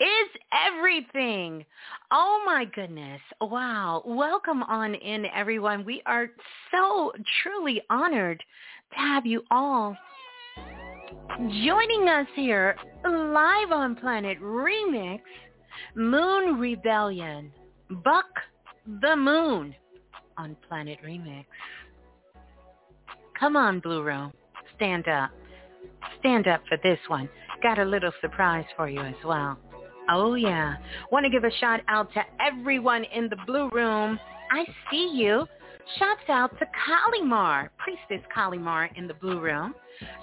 is 0.00 0.28
everything. 0.52 1.64
Oh 2.10 2.42
my 2.46 2.64
goodness. 2.74 3.20
Wow. 3.40 4.02
Welcome 4.04 4.62
on 4.62 4.94
in 4.94 5.26
everyone. 5.34 5.84
We 5.84 6.02
are 6.06 6.28
so 6.70 7.12
truly 7.42 7.82
honored 7.90 8.42
to 8.92 8.98
have 8.98 9.26
you 9.26 9.42
all 9.50 9.96
joining 11.64 12.08
us 12.08 12.26
here 12.34 12.76
live 13.04 13.72
on 13.72 13.96
Planet 13.96 14.40
Remix, 14.40 15.20
Moon 15.94 16.58
Rebellion, 16.58 17.52
Buck 18.04 18.26
the 19.00 19.16
Moon 19.16 19.74
on 20.38 20.56
Planet 20.68 20.98
Remix. 21.04 21.44
Come 23.38 23.56
on, 23.56 23.80
Blue 23.80 24.02
Room. 24.02 24.32
Stand 24.76 25.08
up. 25.08 25.30
Stand 26.20 26.46
up 26.46 26.62
for 26.68 26.78
this 26.82 26.98
one 27.08 27.28
got 27.62 27.78
a 27.78 27.84
little 27.84 28.12
surprise 28.20 28.64
for 28.76 28.88
you 28.88 29.00
as 29.00 29.14
well. 29.24 29.58
Oh 30.08 30.34
yeah. 30.34 30.76
Want 31.10 31.24
to 31.24 31.30
give 31.30 31.44
a 31.44 31.50
shout 31.58 31.80
out 31.88 32.12
to 32.14 32.22
everyone 32.40 33.04
in 33.04 33.28
the 33.28 33.36
blue 33.46 33.68
room. 33.70 34.18
I 34.50 34.64
see 34.90 35.10
you. 35.14 35.46
Shouts 35.98 36.28
out 36.28 36.58
to 36.58 36.66
Kalimar, 36.66 37.68
Priestess 37.78 38.26
Kalimar 38.34 38.88
in 38.96 39.06
the 39.06 39.14
blue 39.14 39.40
room. 39.40 39.74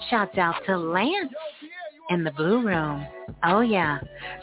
Shouts 0.10 0.38
out 0.38 0.56
to 0.68 0.78
Lance 0.78 1.34
in 2.10 2.24
the 2.24 2.32
blue 2.32 2.66
room. 2.66 3.06
Oh 3.44 3.62
yeah. 3.62 4.00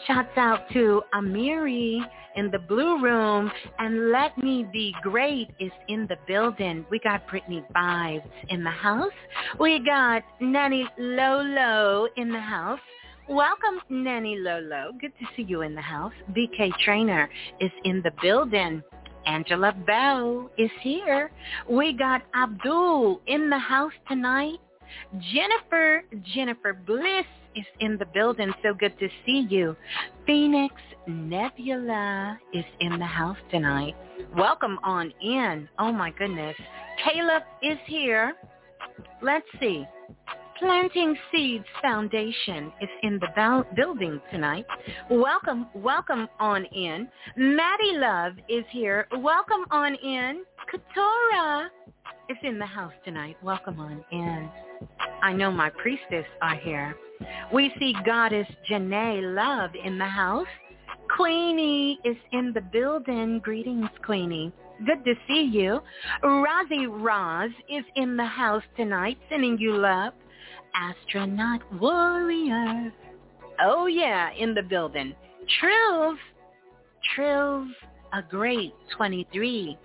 Shouts 0.07 0.37
out 0.37 0.69
to 0.73 1.01
Amiri 1.13 1.99
in 2.35 2.51
the 2.51 2.59
blue 2.59 3.01
room 3.01 3.51
and 3.79 4.11
Let 4.11 4.37
Me 4.37 4.65
Be 4.71 4.95
Great 5.01 5.49
is 5.59 5.71
in 5.87 6.07
the 6.07 6.17
building. 6.27 6.85
We 6.89 6.99
got 6.99 7.27
Brittany 7.27 7.63
Vibes 7.75 8.29
in 8.49 8.63
the 8.63 8.71
house. 8.71 9.11
We 9.59 9.83
got 9.83 10.23
Nanny 10.39 10.87
Lolo 10.97 12.07
in 12.17 12.31
the 12.31 12.39
house. 12.39 12.79
Welcome, 13.29 13.81
Nanny 13.89 14.37
Lolo. 14.37 14.91
Good 14.99 15.13
to 15.19 15.25
see 15.35 15.43
you 15.43 15.61
in 15.61 15.75
the 15.75 15.81
house. 15.81 16.13
BK 16.33 16.71
Trainer 16.83 17.29
is 17.59 17.71
in 17.83 18.01
the 18.01 18.11
building. 18.21 18.81
Angela 19.25 19.73
Bell 19.85 20.49
is 20.57 20.71
here. 20.81 21.31
We 21.69 21.93
got 21.93 22.23
Abdul 22.35 23.21
in 23.27 23.49
the 23.49 23.59
house 23.59 23.93
tonight. 24.07 24.57
Jennifer, 25.33 26.03
Jennifer 26.33 26.73
Bliss 26.73 27.25
is 27.55 27.65
in 27.79 27.97
the 27.97 28.05
building. 28.05 28.51
So 28.63 28.73
good 28.73 28.97
to 28.99 29.09
see 29.25 29.47
you. 29.49 29.75
Phoenix 30.25 30.75
Nebula 31.07 32.37
is 32.53 32.65
in 32.79 32.99
the 32.99 33.05
house 33.05 33.37
tonight. 33.49 33.95
Welcome 34.35 34.79
on 34.83 35.11
in. 35.21 35.67
Oh 35.79 35.91
my 35.91 36.11
goodness. 36.11 36.55
Caleb 37.03 37.43
is 37.61 37.77
here. 37.87 38.33
Let's 39.21 39.45
see. 39.59 39.85
Planting 40.59 41.17
Seeds 41.31 41.65
Foundation 41.81 42.71
is 42.81 42.89
in 43.01 43.19
the 43.19 43.65
building 43.75 44.21
tonight. 44.31 44.65
Welcome, 45.09 45.65
welcome 45.73 46.27
on 46.39 46.65
in. 46.65 47.07
Maddie 47.35 47.97
Love 47.97 48.33
is 48.47 48.63
here. 48.69 49.07
Welcome 49.17 49.65
on 49.71 49.95
in. 49.95 50.43
Katora 50.71 51.67
is 52.29 52.37
in 52.43 52.59
the 52.59 52.65
house 52.65 52.93
tonight. 53.03 53.37
Welcome 53.41 53.79
on 53.79 54.05
in. 54.11 54.49
I 55.23 55.33
know 55.33 55.51
my 55.51 55.71
priestess 55.71 56.25
are 56.43 56.55
here. 56.55 56.95
We 57.53 57.73
see 57.79 57.95
Goddess 58.05 58.47
Janae 58.69 59.35
Love 59.35 59.71
in 59.83 59.97
the 59.97 60.05
house. 60.05 60.47
Queenie 61.15 61.99
is 62.03 62.17
in 62.31 62.53
the 62.53 62.61
building. 62.61 63.39
Greetings, 63.39 63.89
Queenie. 64.05 64.51
Good 64.85 65.03
to 65.05 65.13
see 65.27 65.43
you. 65.43 65.81
Rozzy 66.23 66.87
Roz 66.89 67.51
is 67.69 67.83
in 67.95 68.17
the 68.17 68.25
house 68.25 68.63
tonight, 68.77 69.17
sending 69.29 69.57
you 69.57 69.75
love. 69.75 70.13
Astronaut 70.73 71.61
Warrior. 71.79 72.91
Oh 73.61 73.85
yeah, 73.87 74.31
in 74.31 74.53
the 74.53 74.63
building. 74.63 75.13
Trills. 75.59 76.17
Trills, 77.15 77.67
a 78.13 78.21
great 78.21 78.73
23 78.95 79.77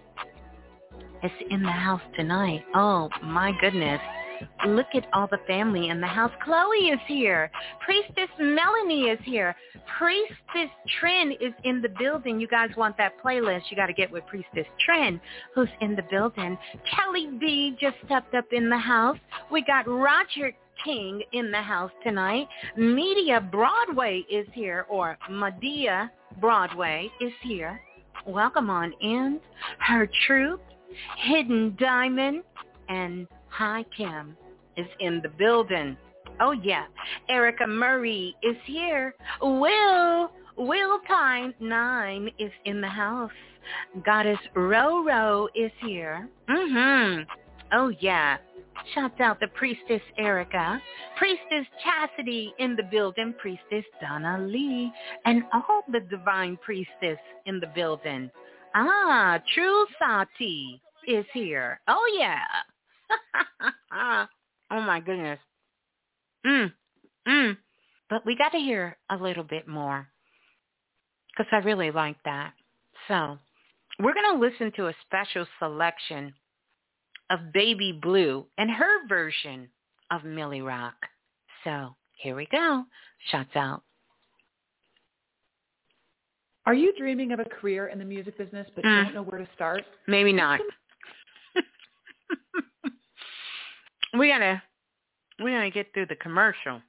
is 1.23 1.31
in 1.51 1.63
the 1.63 1.71
house 1.71 2.03
tonight. 2.17 2.65
Oh 2.75 3.09
my 3.23 3.53
goodness. 3.61 4.01
Look 4.67 4.87
at 4.95 5.07
all 5.13 5.27
the 5.27 5.39
family 5.47 5.89
in 5.89 6.01
the 6.01 6.07
house. 6.07 6.33
Chloe 6.45 6.89
is 6.89 7.01
here. 7.07 7.51
Priestess 7.85 8.29
Melanie 8.39 9.05
is 9.05 9.19
here. 9.25 9.55
Priestess 9.99 10.71
Trin 10.99 11.33
is 11.41 11.53
in 11.65 11.81
the 11.81 11.89
building. 11.99 12.41
You 12.41 12.49
guys 12.49 12.71
want 12.77 12.97
that 12.99 13.13
playlist, 13.25 13.63
you 13.71 13.77
got 13.77 13.87
to 13.87 13.93
get 13.93 14.11
with 14.11 14.27
Priestess 14.27 14.67
Trin, 14.85 15.21
who's 15.55 15.69
in 15.81 15.97
the 15.97 16.05
building. 16.11 16.59
Kelly 16.95 17.29
B 17.39 17.77
just 17.81 17.97
stepped 18.05 18.35
up 18.35 18.47
in 18.53 18.69
the 18.69 18.79
house. 18.79 19.19
We 19.51 19.63
got 19.63 19.89
Roger 19.89 20.53
King 20.85 21.23
in 21.33 21.51
the 21.51 21.63
house 21.63 21.93
tonight. 22.05 22.49
Media 22.77 23.41
Broadway 23.41 24.25
is 24.31 24.47
here, 24.53 24.87
or 24.91 25.17
Medea 25.31 26.11
Broadway 26.41 27.11
is 27.21 27.33
here. 27.43 27.81
Welcome 28.27 28.71
on 28.71 28.93
in. 29.01 29.41
Her 29.79 30.09
Truth, 30.27 30.61
Hidden 31.19 31.77
Diamond, 31.79 32.43
and 32.89 33.27
Hi 33.57 33.87
Kim 33.97 34.37
is 34.77 34.87
in 35.01 35.23
the 35.23 35.31
building. 35.31 35.97
Oh 36.41 36.53
yeah, 36.53 36.85
Erica 37.31 37.67
Murray 37.67 38.37
is 38.43 38.57
here. 38.67 39.15
Will, 39.41 40.31
Will 40.59 40.99
Time 41.09 41.55
9 41.59 42.31
is 42.39 42.53
in 42.67 42.83
the 42.83 42.89
house. 42.89 43.31
Goddess 44.05 44.39
Roro 44.55 45.49
is 45.55 45.73
here. 45.81 46.29
Mm-hmm. 46.51 47.23
Oh, 47.73 47.93
yeah. 48.01 48.37
Shouts 48.95 49.21
out 49.21 49.41
the 49.41 49.49
Priestess 49.49 50.03
Erica, 50.19 50.81
Priestess 51.17 51.67
Chastity 51.83 52.53
in 52.59 52.77
the 52.77 52.83
building, 52.83 53.35
Priestess 53.39 53.85
Donna 54.03 54.39
Lee, 54.47 54.93
and 55.25 55.45
all 55.55 55.83
the 55.91 56.01
Divine 56.01 56.59
Priestess 56.59 57.19
in 57.47 57.59
the 57.59 57.69
building. 57.75 58.31
Ah, 58.75 59.41
True 59.55 59.87
Sati 59.99 60.83
is 61.09 61.25
here. 61.33 61.81
Oh, 61.89 62.17
yeah. 62.19 62.45
oh, 63.93 64.27
my 64.71 65.01
goodness. 65.01 65.39
Mm, 66.47 66.73
mm. 67.27 67.57
But 68.09 68.25
we 68.25 68.37
got 68.37 68.51
to 68.51 68.59
hear 68.59 68.97
a 69.11 69.17
little 69.17 69.45
bit 69.45 69.67
more 69.67 70.09
because 71.37 71.51
I 71.53 71.57
really 71.67 71.91
like 71.91 72.17
that. 72.25 72.53
So 73.09 73.39
we're 73.99 74.15
going 74.15 74.39
to 74.39 74.41
listen 74.41 74.73
to 74.77 74.89
a 74.89 74.95
special 75.07 75.47
selection 75.59 76.35
of 77.31 77.53
Baby 77.53 77.99
Blue 78.01 78.47
and 78.59 78.71
her 78.71 79.07
version 79.09 79.69
of 80.11 80.25
Millie 80.25 80.63
Rock. 80.63 80.95
So 81.65 81.97
here 82.17 82.37
we 82.37 82.47
go. 82.51 82.85
Shots 83.31 83.57
out. 83.57 83.83
Are 86.65 86.75
you 86.75 86.93
dreaming 86.99 87.33
of 87.33 87.41
a 87.41 87.45
career 87.45 87.89
in 87.89 87.99
the 87.99 88.05
music 88.05 88.37
business 88.37 88.67
but 88.75 88.85
mm. 88.85 89.05
don't 89.05 89.15
know 89.15 89.23
where 89.23 89.39
to 89.39 89.49
start? 89.55 89.85
Maybe 90.09 90.33
not. 90.33 90.61
we 94.19 94.29
gotta 94.29 94.63
we 95.43 95.53
gotta 95.53 95.71
get 95.71 95.93
through 95.93 96.07
the 96.07 96.17
commercial. 96.17 96.81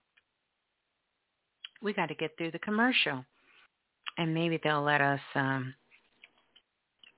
We 1.82 1.94
gotta 1.94 2.16
get 2.16 2.32
through 2.38 2.52
the 2.52 2.60
commercial. 2.60 3.26
And 4.18 4.34
maybe 4.34 4.60
they'll 4.64 4.84
let 4.84 5.02
us 5.02 5.20
um 5.36 5.74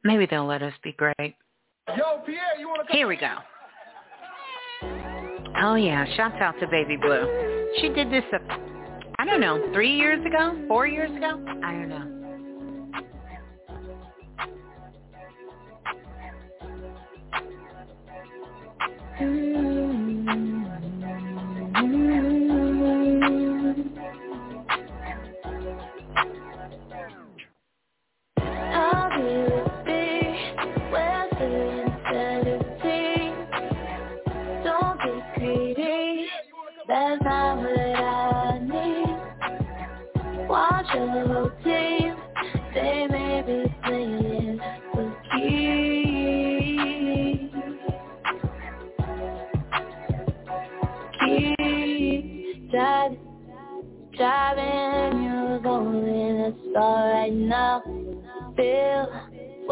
maybe 0.04 0.26
they'll 0.26 0.46
let 0.46 0.62
us 0.62 0.74
be 0.84 0.94
great. 0.94 1.36
Yo, 1.98 2.20
Pierre, 2.26 2.58
you 2.60 2.68
wanna 2.68 2.84
come 2.88 2.98
Here 2.98 3.08
we 3.08 3.16
go. 3.16 3.38
Oh 5.62 5.76
yeah, 5.76 6.06
shouts 6.16 6.36
out 6.40 6.60
to 6.60 6.68
Baby 6.68 6.98
Blue. 6.98 7.70
She 7.82 7.90
did 7.90 8.12
this, 8.12 8.24
I 9.20 9.26
don't 9.26 9.42
know, 9.42 9.72
three 9.74 9.96
years 9.96 10.26
ago, 10.26 10.64
four 10.68 10.88
years 10.88 11.16
ago. 11.16 11.44
I 11.64 11.72
don't 11.72 11.90
know. 11.90 12.19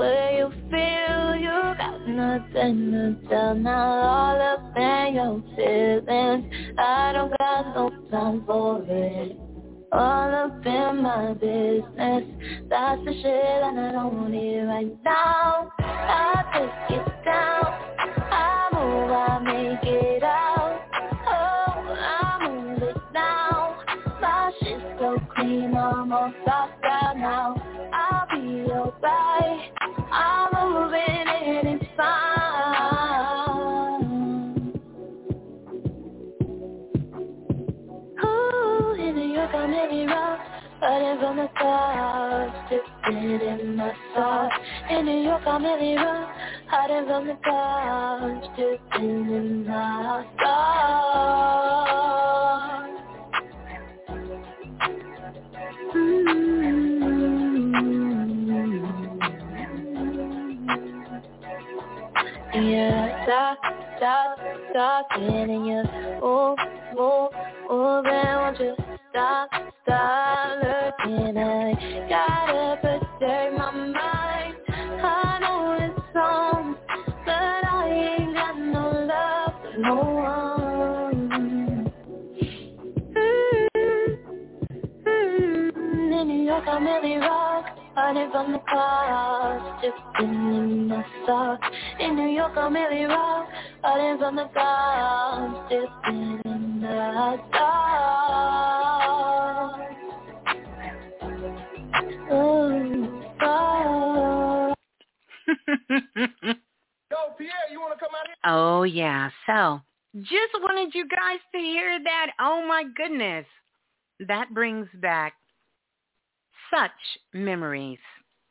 Where 0.07 0.37
you 0.37 0.49
feel 0.71 1.35
you 1.35 1.57
got 1.77 2.07
nothing 2.07 2.91
to 2.91 3.29
tell 3.29 3.55
now. 3.55 4.01
All 4.01 4.41
up 4.41 4.77
in 4.77 5.15
your 5.15 5.43
feelings, 5.55 6.45
I 6.77 7.11
don't 7.13 7.33
got 7.37 7.75
no 7.75 7.89
time 8.09 8.43
for 8.45 8.81
it. 8.87 9.37
All 9.91 10.33
up 10.33 10.65
in 10.65 11.01
my 11.01 11.33
business, 11.33 12.23
that's 12.69 13.03
the 13.03 13.13
shit 13.21 13.61
that 13.61 13.75
I 13.77 13.91
don't 13.91 14.31
need 14.31 14.61
right 14.61 14.97
now. 15.03 15.69
I 15.79 16.43
take 16.53 16.97
it 16.97 17.05
down, 17.25 17.65
I 18.31 18.69
move, 18.73 19.11
I 19.11 19.39
make 19.43 19.66
in. 44.17 44.49
In 44.97 45.05
New 45.05 45.23
York 45.23 45.43
I'm 45.45 45.63
really 45.63 45.95
rough. 45.95 46.29
Hiding 46.67 47.07
from 47.07 47.27
the 47.27 47.37
clouds, 47.43 48.47
drifting 48.57 49.29
in 49.29 49.67
my 49.67 50.25
thoughts. 50.39 51.77
Yeah, 62.53 63.23
stop, 63.23 63.57
stop, 63.97 64.39
stop, 64.71 65.05
and 65.11 65.67
you 65.67 65.83
move, 66.21 66.57
move, 66.95 67.31
move, 67.69 68.05
and 68.05 68.41
won't 68.41 68.59
you 68.59 68.75
stop, 69.11 69.49
stop 69.83 70.57
looking 70.63 71.37
at 71.37 72.09
Gotta 72.09 73.06
protect 73.19 73.57
my 73.57 73.71
mind. 73.71 74.55
I 74.69 75.39
know 75.41 75.77
it's 75.79 76.15
wrong, 76.15 76.75
but 77.25 77.31
I 77.31 78.17
ain't 78.19 78.33
got 78.33 78.57
no 78.57 78.89
love 79.07 79.53
for 79.61 79.77
no 79.79 79.95
one. 79.95 81.29
Mm-hmm. 85.05 86.13
In 86.13 86.27
New 86.27 86.43
York, 86.43 86.63
I'm 86.67 86.85
really 86.85 87.17
from 88.31 88.51
the 88.51 88.59
cars, 88.69 89.61
drifting 89.81 90.35
in 90.35 90.87
my 90.87 91.05
socks. 91.25 91.67
In 91.99 92.15
New 92.15 92.29
York, 92.29 92.53
I'm 92.55 92.73
really 92.73 93.05
from 94.19 94.35
the 94.35 94.49
cars, 94.53 95.69
drifting 95.69 96.41
in 96.45 96.81
the 96.81 97.39
dark. 97.51 97.76
Yeah. 108.91 109.29
So, 109.45 109.81
just 110.15 110.53
wanted 110.61 110.93
you 110.95 111.07
guys 111.07 111.39
to 111.53 111.59
hear 111.59 111.99
that. 112.03 112.31
Oh, 112.39 112.65
my 112.67 112.83
goodness. 112.95 113.45
That 114.27 114.53
brings 114.53 114.87
back 115.01 115.33
such 116.71 116.91
memories. 117.33 117.99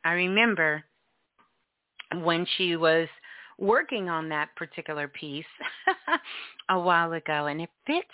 I 0.03 0.13
remember 0.13 0.83
when 2.21 2.45
she 2.57 2.75
was 2.75 3.07
working 3.57 4.09
on 4.09 4.29
that 4.29 4.55
particular 4.55 5.07
piece 5.07 5.45
a 6.69 6.79
while 6.79 7.13
ago, 7.13 7.47
and 7.47 7.61
it 7.61 7.69
fits 7.85 8.07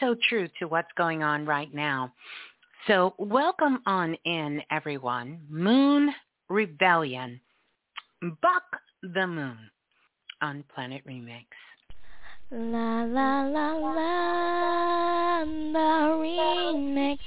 so 0.00 0.16
true 0.28 0.48
to 0.58 0.66
what's 0.66 0.90
going 0.96 1.22
on 1.22 1.46
right 1.46 1.72
now. 1.72 2.12
So 2.88 3.14
welcome 3.18 3.80
on 3.86 4.16
in, 4.24 4.60
everyone. 4.70 5.40
Moon 5.48 6.12
Rebellion. 6.48 7.40
Buck 8.40 8.64
the 9.02 9.26
Moon 9.26 9.58
on 10.42 10.64
Planet 10.74 11.02
Remix. 11.06 11.46
La 12.50 13.04
la 13.04 13.44
la 13.44 13.72
la 13.72 15.44
the 15.44 15.78
remix. 15.78 17.18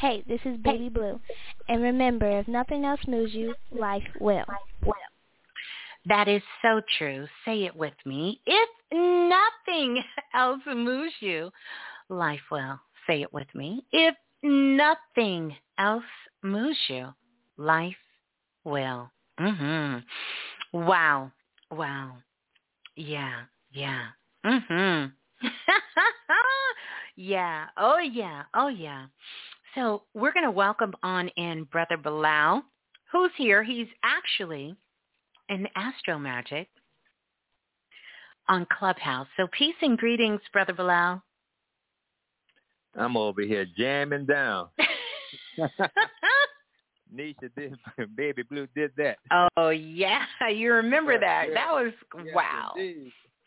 Hey, 0.00 0.24
this 0.26 0.40
is 0.44 0.56
Baby 0.58 0.88
Blue. 0.88 1.20
And 1.68 1.82
remember, 1.82 2.38
if 2.40 2.48
nothing 2.48 2.84
else 2.84 3.00
moves 3.06 3.32
you, 3.32 3.54
life 3.70 4.02
will. 4.20 4.44
That 6.06 6.26
is 6.26 6.42
so 6.62 6.80
true. 6.98 7.26
Say 7.44 7.64
it 7.64 7.76
with 7.76 7.94
me. 8.04 8.40
If 8.44 8.68
nothing 8.92 10.02
else 10.34 10.60
moves 10.66 11.12
you, 11.20 11.50
life 12.08 12.40
will. 12.50 12.80
Say 13.06 13.22
it 13.22 13.32
with 13.32 13.46
me. 13.54 13.84
If 13.92 14.16
nothing 14.42 15.54
else 15.78 16.02
moves 16.42 16.78
you, 16.88 17.14
life 17.56 17.96
will. 18.64 19.10
Mhm. 19.38 20.04
Wow. 20.72 21.30
Wow. 21.70 22.16
Yeah. 22.96 23.42
Yeah. 23.72 24.06
Mhm. 24.44 25.12
yeah. 27.16 27.66
Oh 27.76 27.98
yeah. 27.98 28.42
Oh 28.54 28.68
yeah. 28.68 29.06
So 29.74 30.02
we're 30.14 30.32
going 30.32 30.44
to 30.44 30.50
welcome 30.50 30.94
on 31.02 31.28
in 31.28 31.64
Brother 31.64 31.96
Balah, 31.96 32.62
who's 33.10 33.30
here. 33.36 33.62
He's 33.62 33.86
actually 34.04 34.76
in 35.48 35.66
Astro 35.74 36.18
Magic 36.18 36.68
on 38.48 38.66
Clubhouse. 38.78 39.28
So 39.36 39.46
peace 39.56 39.74
and 39.80 39.96
greetings, 39.96 40.40
Brother 40.52 40.74
Balah. 40.74 41.22
I'm 42.96 43.16
over 43.16 43.40
here 43.42 43.66
jamming 43.76 44.26
down. 44.26 44.68
Nisha 47.14 47.50
did, 47.56 47.76
Baby 48.16 48.42
Blue 48.42 48.66
did 48.74 48.92
that. 48.96 49.18
Oh 49.56 49.68
yeah, 49.70 50.24
you 50.54 50.72
remember 50.72 51.18
that? 51.18 51.46
Yeah. 51.48 51.54
That 51.54 51.72
was 51.72 51.92
Yes, 52.24 52.34
wow. 52.34 52.74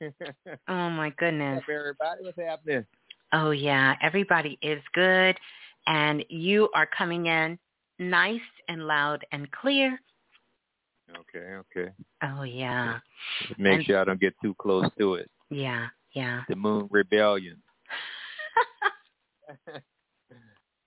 Oh 0.68 0.90
my 0.90 1.12
goodness. 1.18 1.64
Everybody, 1.70 2.22
what's 2.24 2.38
happening? 2.38 2.86
Oh 3.34 3.52
yeah, 3.52 3.96
everybody 4.02 4.58
is 4.62 4.82
good, 4.94 5.38
and 5.88 6.24
you 6.30 6.70
are 6.76 6.86
coming 6.98 7.26
in 7.28 7.58
nice 8.00 8.40
and 8.68 8.86
loud 8.88 9.26
and 9.32 9.50
clear. 9.52 10.00
Okay, 11.12 11.56
okay. 11.78 11.92
Oh 12.24 12.44
yeah, 12.44 13.00
Just 13.48 13.60
make 13.60 13.76
And- 13.78 13.86
sure 13.86 14.00
I 14.02 14.04
don't 14.04 14.20
get 14.20 14.34
too 14.42 14.54
close 14.60 14.90
to 15.00 15.16
it. 15.16 15.30
yeah, 15.50 15.88
yeah. 16.14 16.42
The 16.50 16.56
Moon 16.56 16.88
Rebellion. 16.92 17.62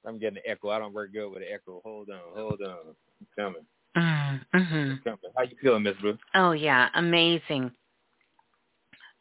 I'm 0.08 0.18
getting 0.18 0.38
an 0.38 0.42
echo. 0.46 0.70
I 0.70 0.78
don't 0.78 0.94
work 0.94 1.12
good 1.12 1.28
with 1.28 1.42
an 1.42 1.48
echo. 1.52 1.80
Hold 1.84 2.08
on, 2.10 2.20
hold 2.34 2.60
on. 2.62 2.76
I'm 3.20 3.26
coming. 3.36 3.66
Mm, 3.96 4.40
mhm. 4.54 4.90
I'm 4.92 5.00
coming. 5.04 5.18
How 5.36 5.42
you 5.42 5.56
feeling, 5.60 5.82
Miss 5.82 5.96
Blue? 6.00 6.18
Oh 6.34 6.52
yeah, 6.52 6.88
amazing, 6.94 7.70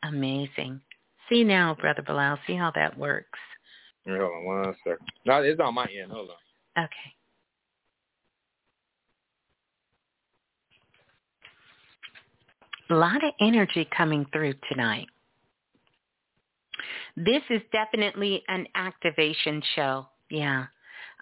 amazing. 0.03 0.79
See 1.29 1.43
now, 1.43 1.75
Brother 1.79 2.03
Balah, 2.03 2.37
see 2.47 2.55
how 2.55 2.71
that 2.75 2.97
works. 2.97 3.39
Hold 4.07 4.21
on 4.21 4.45
one 4.45 4.75
second. 4.83 5.05
No, 5.25 5.41
it's 5.43 5.59
on 5.59 5.73
my 5.73 5.85
end. 6.01 6.11
Hold 6.11 6.29
on. 6.29 6.83
Okay. 6.85 7.13
A 12.89 12.95
lot 12.95 13.21
of 13.23 13.33
energy 13.41 13.85
coming 13.95 14.25
through 14.31 14.53
tonight. 14.71 15.07
This 17.17 17.41
is 17.49 17.61
definitely 17.73 18.43
an 18.47 18.67
activation 18.75 19.61
show. 19.75 20.07
Yeah. 20.29 20.67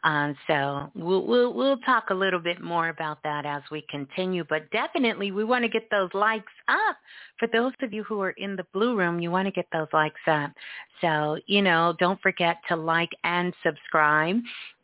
Um, 0.05 0.35
so 0.45 0.91
we'll, 0.93 1.25
we'll 1.25 1.51
we'll 1.51 1.77
talk 1.79 2.11
a 2.11 2.13
little 2.13 2.39
bit 2.39 2.61
more 2.61 2.89
about 2.89 3.17
that 3.23 3.45
as 3.45 3.63
we 3.71 3.83
continue. 3.89 4.45
But 4.47 4.69
definitely, 4.69 5.31
we 5.31 5.43
want 5.43 5.63
to 5.63 5.69
get 5.69 5.89
those 5.89 6.11
likes 6.13 6.51
up. 6.67 6.97
For 7.39 7.47
those 7.51 7.73
of 7.81 7.91
you 7.91 8.03
who 8.03 8.21
are 8.21 8.35
in 8.37 8.55
the 8.55 8.67
blue 8.71 8.95
room, 8.95 9.19
you 9.19 9.31
want 9.31 9.47
to 9.47 9.51
get 9.51 9.65
those 9.73 9.87
likes 9.93 10.21
up. 10.27 10.51
So 11.01 11.39
you 11.47 11.63
know, 11.63 11.95
don't 11.99 12.21
forget 12.21 12.57
to 12.69 12.75
like 12.75 13.09
and 13.23 13.51
subscribe. 13.63 14.37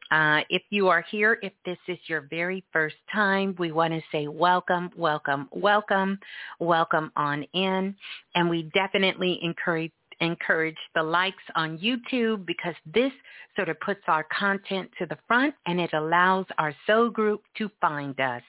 Uh, 0.09 0.41
if 0.49 0.63
you 0.71 0.89
are 0.89 1.05
here, 1.09 1.37
if 1.41 1.53
this 1.65 1.77
is 1.87 1.97
your 2.07 2.27
very 2.29 2.65
first 2.73 2.97
time, 3.13 3.55
we 3.59 3.71
want 3.71 3.93
to 3.93 4.01
say 4.11 4.27
welcome, 4.27 4.89
welcome, 4.97 5.47
welcome, 5.51 6.19
welcome 6.59 7.11
on 7.15 7.43
in. 7.53 7.95
And 8.35 8.49
we 8.49 8.63
definitely 8.73 9.39
encourage 9.41 9.91
encourage 10.21 10.77
the 10.95 11.03
likes 11.03 11.43
on 11.55 11.77
YouTube 11.77 12.45
because 12.45 12.75
this 12.85 13.11
sort 13.55 13.69
of 13.69 13.79
puts 13.81 14.01
our 14.07 14.25
content 14.37 14.89
to 14.97 15.05
the 15.05 15.17
front 15.27 15.53
and 15.65 15.79
it 15.79 15.91
allows 15.93 16.45
our 16.57 16.73
soul 16.87 17.09
group 17.09 17.41
to 17.57 17.69
find 17.81 18.19
us. 18.19 18.43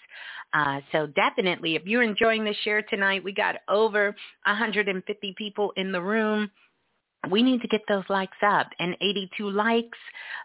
Uh, 0.54 0.80
so 0.92 1.06
definitely, 1.06 1.74
if 1.74 1.82
you're 1.84 2.02
enjoying 2.02 2.44
the 2.44 2.54
share 2.62 2.82
tonight, 2.82 3.24
we 3.24 3.32
got 3.32 3.56
over 3.68 4.14
150 4.46 5.34
people 5.36 5.72
in 5.76 5.90
the 5.90 6.00
room. 6.00 6.50
We 7.30 7.42
need 7.42 7.62
to 7.62 7.68
get 7.68 7.82
those 7.88 8.04
likes 8.08 8.36
up 8.44 8.68
and 8.78 8.96
82 9.00 9.50
likes. 9.50 9.98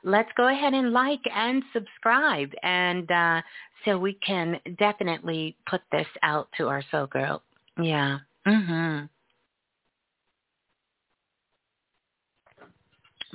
Let's 0.04 0.30
go 0.38 0.48
ahead 0.48 0.74
and 0.74 0.94
like 0.94 1.22
and 1.34 1.64
subscribe. 1.74 2.52
And 2.64 3.12
uh 3.12 3.42
so 3.86 3.98
we 3.98 4.14
can 4.26 4.60
definitely 4.80 5.56
put 5.70 5.82
this 5.92 6.08
out 6.24 6.50
to 6.58 6.68
our 6.68 6.84
soul 6.92 7.08
girl 7.08 7.44
yeah. 7.80 8.20
Mhm 8.46 9.10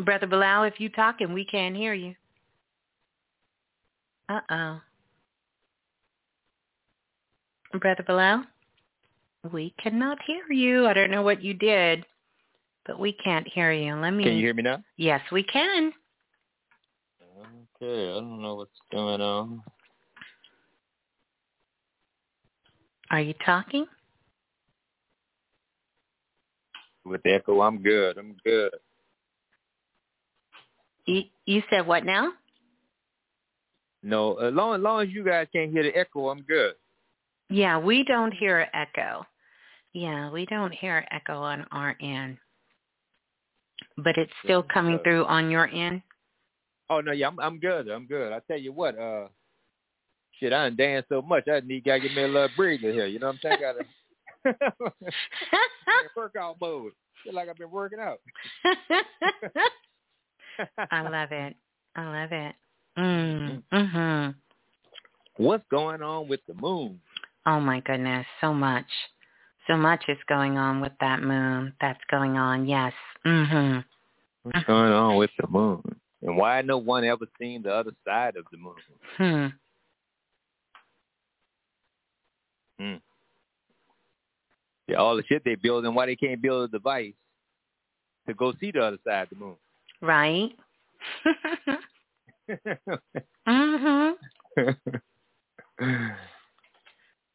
brother 0.03 0.27
balah 0.27 0.69
if 0.69 0.79
you 0.79 0.89
talking 0.89 1.33
we 1.33 1.45
can't 1.45 1.77
hear 1.77 1.95
you 1.95 2.15
uh-oh 4.29 4.81
brother 7.81 8.05
balah 8.09 8.45
we 9.53 9.75
cannot 9.83 10.19
hear 10.27 10.53
you 10.53 10.87
i 10.87 10.93
don't 10.93 11.11
know 11.11 11.23
what 11.23 11.43
you 11.43 11.55
did 11.55 12.05
but 12.87 12.99
we 12.99 13.13
can't 13.13 13.47
hear 13.49 13.73
you. 13.73 13.95
Let 13.95 14.11
me. 14.11 14.25
Can 14.25 14.35
you 14.35 14.41
hear 14.41 14.55
me 14.55 14.63
now? 14.63 14.83
Yes, 14.97 15.21
we 15.31 15.43
can. 15.43 15.93
Okay, 17.81 18.11
I 18.11 18.15
don't 18.15 18.43
know 18.43 18.57
what's 18.57 18.71
going 18.91 19.21
on. 19.21 19.63
Are 23.11 23.21
you 23.21 23.35
talking? 23.45 23.87
With 27.05 27.23
the 27.25 27.35
echo, 27.35 27.61
I'm 27.61 27.83
good. 27.83 28.17
I'm 28.17 28.37
good. 28.45 28.71
You, 31.07 31.23
you 31.47 31.63
said 31.71 31.87
what 31.87 32.05
now? 32.05 32.33
No, 34.03 34.35
as 34.37 34.53
long, 34.53 34.75
as 34.75 34.81
long 34.81 35.03
as 35.03 35.09
you 35.11 35.25
guys 35.25 35.47
can't 35.53 35.71
hear 35.71 35.83
the 35.83 35.97
echo, 35.97 36.29
I'm 36.29 36.43
good. 36.43 36.75
Yeah, 37.51 37.79
we 37.79 38.03
don't 38.05 38.33
hear 38.33 38.61
an 38.61 38.69
echo. 38.75 39.25
Yeah, 39.93 40.31
we 40.31 40.47
don't 40.47 40.73
hear 40.73 40.99
an 40.99 41.07
echo 41.11 41.35
on 41.35 41.67
our 41.71 41.97
end. 42.01 42.39
But 43.99 44.17
it's 44.17 44.33
still 44.43 44.63
coming 44.63 44.99
through 45.05 45.27
on 45.27 45.51
your 45.51 45.69
end? 45.69 46.03
Oh 46.89 47.01
no, 47.01 47.13
yeah, 47.13 47.29
I'm 47.29 47.39
I'm 47.41 47.59
good. 47.59 47.89
I'm 47.89 48.07
good. 48.07 48.33
I 48.33 48.41
tell 48.41 48.59
you 48.59 48.73
what, 48.73 48.99
uh, 48.99 49.29
shit, 50.39 50.53
I 50.53 50.69
done 50.69 50.77
danced 50.77 51.09
so 51.09 51.23
much. 51.23 51.47
I 51.49 51.61
need 51.61 51.85
gotta 51.85 52.01
give 52.01 52.13
me 52.13 52.23
a 52.23 52.29
little 52.29 52.49
breather 52.57 52.93
here. 52.93 53.07
You 53.07 53.19
know 53.19 53.29
what 53.29 53.35
I'm 53.35 53.41
saying? 53.43 53.59
I 54.45 54.55
Gotta 54.55 54.73
workout 56.17 56.57
mode. 56.61 56.93
Feel 57.25 57.35
like 57.35 57.49
I've 57.49 57.57
been 57.57 57.71
working 57.71 58.01
out. 58.01 58.19
I 60.91 61.03
love 61.09 61.33
it. 61.33 61.57
I 61.97 62.05
love 62.05 62.33
it. 62.33 62.55
Mm, 62.99 63.63
mhm. 63.73 64.35
What's 65.37 65.65
going 65.71 66.03
on 66.03 66.29
with 66.29 66.41
the 66.47 66.55
moon? 66.55 67.01
Oh 67.47 67.59
my 67.61 67.81
goodness, 67.81 68.27
so 68.41 68.53
much. 68.53 68.87
So 69.67 69.77
much 69.77 70.05
is 70.09 70.19
going 70.29 70.59
on 70.59 70.81
with 70.81 70.93
that 71.01 71.23
moon. 71.23 71.73
That's 71.81 72.01
going 72.11 72.37
on. 72.37 72.67
Yes. 72.67 72.93
Mhm. 73.25 73.85
What's 74.43 74.67
going 74.67 74.93
on 74.93 75.17
with 75.17 75.31
the 75.41 75.47
moon? 75.49 75.83
And 76.23 76.37
why 76.37 76.63
no 76.63 76.79
one 76.79 77.05
ever 77.05 77.27
seen 77.41 77.63
the 77.63 77.75
other 77.75 77.93
side 78.07 78.37
of 78.37 78.45
the 78.51 78.59
moon? 78.59 78.75
Hmm. 79.17 79.47
Hmm. 82.83 82.97
Yeah, 84.89 84.97
all 84.97 85.17
the 85.17 85.23
shit 85.25 85.43
they 85.45 85.55
building, 85.55 85.95
why 85.95 86.07
they 86.07 86.17
can't 86.17 86.43
build 86.43 86.69
a 86.69 86.73
device 86.73 87.15
to 88.27 88.35
go 88.35 88.53
see 88.61 88.71
the 88.71 88.83
other 88.83 88.99
side 89.07 89.25
of 89.25 89.31
the 89.31 89.37
moon? 89.37 89.57
Right. 90.03 90.51
mhm. 93.49 94.15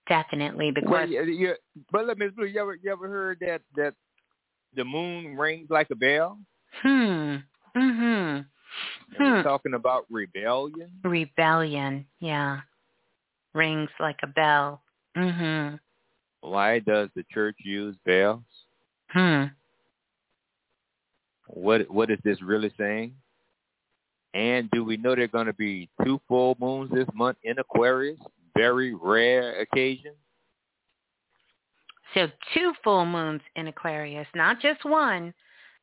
Definitely 0.07 0.71
the 0.71 0.81
Well, 0.81 0.99
question. 0.99 1.11
yeah, 1.13 1.21
yeah, 1.47 1.53
but 1.91 2.05
look, 2.05 2.17
Miss 2.17 2.31
Blue, 2.33 2.45
you 2.45 2.61
ever 2.61 2.75
you 2.75 2.91
ever 2.91 3.07
heard 3.07 3.39
that 3.41 3.61
that 3.75 3.93
the 4.75 4.83
moon 4.85 5.35
rings 5.37 5.67
like 5.69 5.89
a 5.91 5.95
bell? 5.95 6.39
Hmm. 6.81 7.37
Mhm. 7.75 8.45
We're 9.19 9.37
Hmm. 9.37 9.41
talking 9.41 9.73
about 9.73 10.05
rebellion. 10.09 10.91
Rebellion. 11.03 12.05
Yeah. 12.19 12.61
Rings 13.53 13.89
like 13.99 14.19
a 14.23 14.27
bell. 14.27 14.81
Mhm. 15.15 15.79
Why 16.41 16.79
does 16.79 17.09
the 17.15 17.23
church 17.31 17.57
use 17.63 17.95
bells? 18.05 18.43
Hmm. 19.09 19.45
What 21.47 21.89
what 21.89 22.09
is 22.09 22.19
this 22.23 22.41
really 22.41 22.71
saying? 22.77 23.13
And 24.33 24.69
do 24.71 24.83
we 24.83 24.97
know 24.97 25.15
there 25.15 25.23
are 25.23 25.29
going 25.29 25.47
to 25.47 25.53
be 25.53 25.89
two 26.03 26.21
full 26.27 26.55
moons 26.59 26.91
this 26.91 27.07
month 27.13 27.37
in 27.43 27.57
Aquarius? 27.59 28.19
Very 28.55 28.93
rare 28.93 29.61
occasion. 29.61 30.11
So 32.13 32.27
two 32.53 32.73
full 32.83 33.05
moons 33.05 33.41
in 33.55 33.67
Aquarius, 33.67 34.27
not 34.35 34.61
just 34.61 34.83
one, 34.85 35.33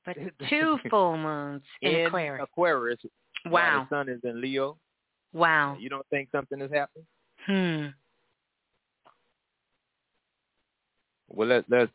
but 0.05 0.17
two 0.49 0.79
full 0.91 1.17
moons 1.17 1.62
in, 1.83 2.07
Aquarius. 2.07 2.45
Aquarius. 2.45 3.01
while 3.45 3.53
Wow. 3.53 3.87
The 3.91 3.97
sun 3.97 4.09
is 4.09 4.21
in 4.25 4.41
Leo. 4.41 4.77
Wow. 5.33 5.77
You 5.79 5.89
don't 5.89 6.07
think 6.09 6.29
something 6.31 6.61
is 6.61 6.71
happening? 6.71 7.07
Hmm. 7.47 7.87
Well, 11.29 11.49
let's 11.49 11.67
let's. 11.69 11.91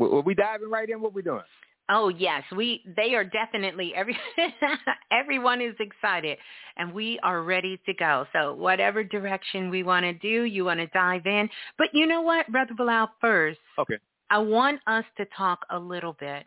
Are 0.00 0.20
we 0.20 0.34
diving 0.34 0.70
right 0.70 0.88
in? 0.88 1.00
What 1.00 1.14
we 1.14 1.22
doing? 1.22 1.42
Oh 1.90 2.08
yes, 2.08 2.42
we 2.54 2.82
they 2.96 3.14
are 3.14 3.24
definitely 3.24 3.94
every 3.94 4.16
everyone 5.10 5.60
is 5.60 5.74
excited 5.80 6.38
and 6.76 6.92
we 6.92 7.18
are 7.22 7.42
ready 7.42 7.80
to 7.86 7.94
go. 7.94 8.26
So 8.32 8.54
whatever 8.54 9.02
direction 9.02 9.70
we 9.70 9.82
want 9.82 10.04
to 10.04 10.12
do, 10.14 10.44
you 10.44 10.64
want 10.64 10.80
to 10.80 10.86
dive 10.88 11.26
in. 11.26 11.48
But 11.78 11.88
you 11.94 12.06
know 12.06 12.20
what, 12.20 12.46
Brother 12.48 12.74
Balah, 12.78 13.08
first 13.20 13.58
Okay. 13.78 13.98
I 14.30 14.38
want 14.38 14.80
us 14.86 15.04
to 15.16 15.26
talk 15.36 15.60
a 15.70 15.78
little 15.78 16.14
bit 16.20 16.44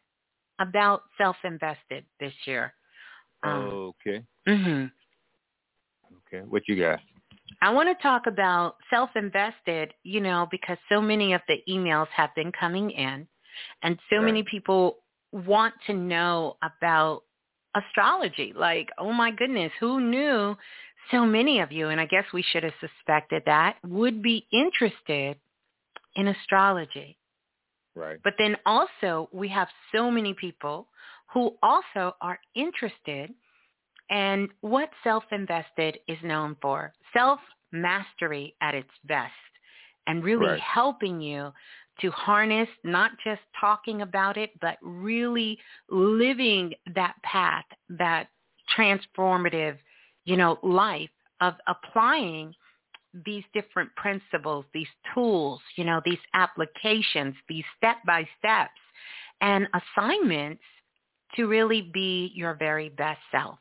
about 0.60 1.04
self-invested 1.18 2.06
this 2.20 2.34
year. 2.46 2.74
Um, 3.44 3.94
okay. 4.08 4.24
hmm 4.48 4.86
Okay. 6.28 6.46
What 6.48 6.64
you 6.68 6.80
got? 6.80 7.00
I 7.62 7.72
want 7.72 7.90
to 7.96 8.02
talk 8.02 8.28
about 8.28 8.76
self-invested, 8.90 9.94
you 10.04 10.20
know, 10.22 10.48
because 10.52 10.78
so 10.90 11.02
many 11.02 11.34
of 11.34 11.42
the 11.48 11.58
emails 11.70 12.08
have 12.08 12.34
been 12.36 12.52
coming 12.52 12.92
in 12.92 13.28
and 13.84 14.00
so 14.10 14.18
Right. 14.18 14.26
many 14.26 14.44
people 14.44 15.01
want 15.32 15.74
to 15.88 15.94
know 15.94 16.58
about 16.62 17.24
astrology. 17.76 18.54
Like, 18.56 18.90
oh 18.98 19.14
my 19.14 19.32
goodness, 19.32 19.72
who 19.80 20.02
knew 20.02 20.58
so 21.10 21.26
many 21.26 21.60
of 21.60 21.72
you, 21.72 21.90
and 21.90 22.00
I 22.00 22.06
guess 22.06 22.26
we 22.34 22.42
should 22.44 22.64
have 22.64 22.74
suspected 22.80 23.44
that, 23.46 23.78
would 23.86 24.22
be 24.22 24.48
interested 24.52 25.38
in 26.16 26.28
astrology. 26.28 27.18
Right. 27.96 28.20
But 28.24 28.34
then 28.38 28.56
also 28.66 29.30
we 29.34 29.48
have 29.50 29.68
so 29.94 30.12
many 30.12 30.34
people 30.34 30.88
who 31.34 31.56
also 31.64 32.16
are 32.22 32.40
interested 32.56 33.34
in 34.10 34.50
what 34.62 34.90
self-invested 35.04 36.00
is 36.08 36.18
known 36.24 36.58
for. 36.62 36.94
Self-mastery 37.14 38.56
at 38.62 38.76
its 38.76 38.90
best 39.06 39.32
and 40.08 40.24
really 40.24 40.46
Right. 40.46 40.60
helping 40.60 41.22
you 41.22 41.52
to 42.02 42.12
harness 42.12 42.70
not 42.84 43.12
just 43.24 43.42
talking 43.60 44.02
about 44.02 44.38
it, 44.38 44.52
but 44.60 44.78
really 44.82 45.58
living 45.90 46.74
that 46.96 47.16
path, 47.24 47.66
that 47.90 48.28
transformative, 48.78 49.78
you 50.26 50.38
know, 50.38 50.58
life 50.64 51.10
of 51.42 51.54
applying 51.68 52.54
these 53.26 53.44
different 53.54 53.94
principles, 53.96 54.66
these 54.74 54.88
tools, 55.14 55.60
you 55.76 55.84
know, 55.84 56.02
these 56.06 56.20
applications, 56.34 57.36
these 57.50 57.66
step-by-steps 57.78 58.72
and 59.42 59.68
assignments 59.74 60.62
to 61.36 61.48
really 61.48 61.82
be 61.82 62.32
your 62.36 62.54
very 62.56 62.90
best 62.90 63.20
self. 63.32 63.58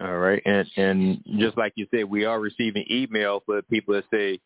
All 0.00 0.18
right, 0.18 0.42
and 0.44 0.66
and 0.76 1.22
just 1.38 1.56
like 1.56 1.72
you 1.76 1.86
said, 1.94 2.04
we 2.04 2.24
are 2.24 2.40
receiving 2.40 2.84
email 2.90 3.42
for 3.46 3.62
people 3.62 3.94
that 3.94 4.04
say, 4.12 4.40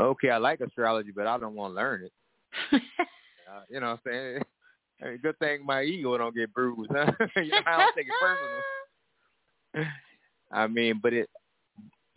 "Okay, 0.00 0.30
I 0.30 0.38
like 0.38 0.60
astrology, 0.60 1.10
but 1.14 1.26
I 1.26 1.38
don't 1.38 1.54
want 1.54 1.72
to 1.72 1.76
learn 1.76 2.04
it." 2.04 2.12
uh, 2.72 3.60
you 3.68 3.80
know, 3.80 3.90
what 3.90 4.00
I'm 4.06 4.12
saying, 4.12 4.42
hey, 4.98 5.16
good 5.22 5.38
thing 5.38 5.64
my 5.64 5.82
ego 5.82 6.16
don't 6.18 6.34
get 6.34 6.52
bruised. 6.52 6.90
Huh? 6.92 7.12
you 7.36 7.48
know, 7.48 7.58
I 7.66 7.76
don't 7.78 7.94
take 7.96 8.06
it 8.06 8.12
personal. 9.74 9.92
I 10.50 10.66
mean, 10.66 11.00
but 11.02 11.12
it, 11.12 11.28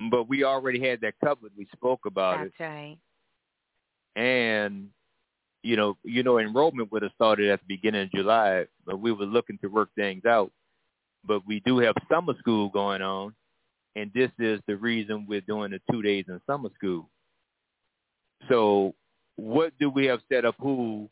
but 0.10 0.28
we 0.30 0.44
already 0.44 0.80
had 0.86 1.02
that 1.02 1.16
covered. 1.24 1.52
We 1.58 1.68
spoke 1.74 2.06
about 2.06 2.40
That's 2.40 2.54
it, 2.60 2.64
right. 2.64 2.98
and 4.16 4.90
you 5.64 5.76
know, 5.76 5.98
you 6.04 6.24
know, 6.24 6.40
enrollment 6.40 6.92
would 6.92 7.04
have 7.04 7.12
started 7.14 7.50
at 7.50 7.60
the 7.60 7.76
beginning 7.76 8.04
of 8.04 8.12
July, 8.12 8.66
but 8.86 9.00
we 9.00 9.12
were 9.12 9.26
looking 9.26 9.58
to 9.60 9.68
work 9.68 9.90
things 9.96 10.26
out. 10.26 10.52
But 11.26 11.46
we 11.46 11.60
do 11.60 11.78
have 11.80 11.96
summer 12.10 12.34
school 12.40 12.70
going 12.70 13.02
on, 13.02 13.36
and 13.96 14.12
this 14.14 14.32
is 14.40 14.60
the 14.68 14.76
reason 14.76 15.26
we're 15.28 15.42
doing 15.42 15.72
the 15.72 15.80
two 15.92 16.02
days 16.02 16.26
in 16.28 16.42
summer 16.48 16.70
school. 16.76 17.10
So, 18.50 18.94
what 19.36 19.74
do 19.80 19.90
we 19.90 20.06
have 20.06 20.22
set 20.32 20.46
up? 20.46 20.56
Who 20.60 21.10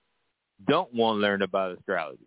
don't 0.67 0.93
want 0.93 1.17
to 1.17 1.21
learn 1.21 1.41
about 1.41 1.77
astrology? 1.77 2.25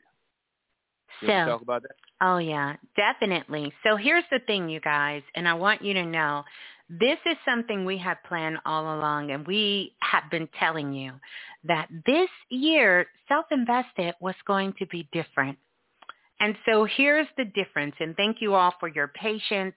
Can 1.21 1.29
So, 1.29 1.51
talk 1.53 1.63
about 1.63 1.83
that? 1.83 1.93
Oh 2.21 2.39
yeah, 2.39 2.77
definitely. 2.97 3.73
So 3.85 3.97
here's 3.97 4.25
the 4.31 4.39
thing, 4.47 4.69
you 4.69 4.81
guys, 4.81 5.23
and 5.35 5.49
I 5.49 5.55
want 5.55 5.83
you 5.83 5.93
to 5.95 6.05
know 6.05 6.45
this 6.89 7.19
is 7.27 7.37
something 7.45 7.85
we 7.85 7.99
have 7.99 8.19
planned 8.29 8.59
all 8.65 8.97
along, 8.97 9.31
and 9.33 9.47
we 9.47 9.95
have 10.01 10.31
been 10.31 10.49
telling 10.59 10.93
you 10.93 11.13
that 11.65 11.89
this 12.07 12.29
year 12.49 13.07
self-invested 13.29 14.15
was 14.21 14.35
going 14.47 14.75
to 14.79 14.87
be 14.87 15.09
different. 15.13 15.59
And 16.39 16.57
so 16.67 16.85
here's 16.85 17.27
the 17.37 17.45
difference, 17.45 17.95
and 17.99 18.17
thank 18.17 18.39
you 18.41 18.55
all 18.55 18.75
for 18.79 18.89
your 18.89 19.09
patience. 19.09 19.75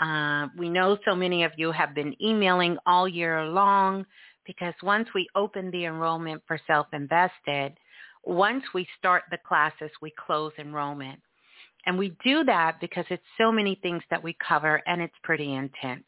Uh, 0.00 0.48
we 0.56 0.68
know 0.68 0.96
so 1.04 1.14
many 1.14 1.44
of 1.44 1.52
you 1.56 1.72
have 1.72 1.94
been 1.94 2.14
emailing 2.22 2.76
all 2.86 3.08
year 3.08 3.44
long 3.44 4.06
because 4.48 4.74
once 4.82 5.08
we 5.14 5.28
open 5.36 5.70
the 5.70 5.84
enrollment 5.84 6.42
for 6.48 6.58
self-invested, 6.66 7.74
once 8.24 8.64
we 8.74 8.88
start 8.98 9.24
the 9.30 9.38
classes, 9.46 9.90
we 10.00 10.12
close 10.26 10.52
enrollment. 10.58 11.20
And 11.86 11.98
we 11.98 12.16
do 12.24 12.42
that 12.44 12.80
because 12.80 13.04
it's 13.10 13.22
so 13.36 13.52
many 13.52 13.78
things 13.82 14.02
that 14.10 14.22
we 14.22 14.36
cover 14.46 14.82
and 14.86 15.00
it's 15.02 15.14
pretty 15.22 15.54
intense. 15.54 16.04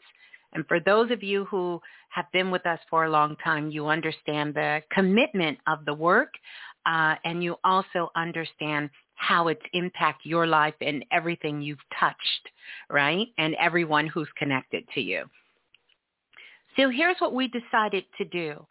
And 0.54 0.66
for 0.66 0.80
those 0.80 1.10
of 1.10 1.22
you 1.22 1.44
who 1.44 1.80
have 2.08 2.24
been 2.32 2.50
with 2.50 2.66
us 2.66 2.80
for 2.88 3.04
a 3.04 3.10
long 3.10 3.36
time, 3.44 3.70
you 3.70 3.86
understand 3.86 4.54
the 4.54 4.82
commitment 4.90 5.58
of 5.68 5.84
the 5.84 5.94
work 5.94 6.32
uh, 6.86 7.16
and 7.24 7.44
you 7.44 7.56
also 7.62 8.10
understand 8.16 8.88
how 9.14 9.48
it's 9.48 9.60
impact 9.74 10.24
your 10.24 10.46
life 10.46 10.74
and 10.80 11.04
everything 11.12 11.60
you've 11.60 11.78
touched, 11.98 12.48
right? 12.88 13.28
And 13.36 13.54
everyone 13.60 14.06
who's 14.06 14.28
connected 14.38 14.84
to 14.94 15.00
you. 15.02 15.26
So 16.80 16.88
here's 16.88 17.16
what 17.18 17.34
we 17.34 17.48
decided 17.48 18.04
to 18.16 18.24
do 18.24 18.66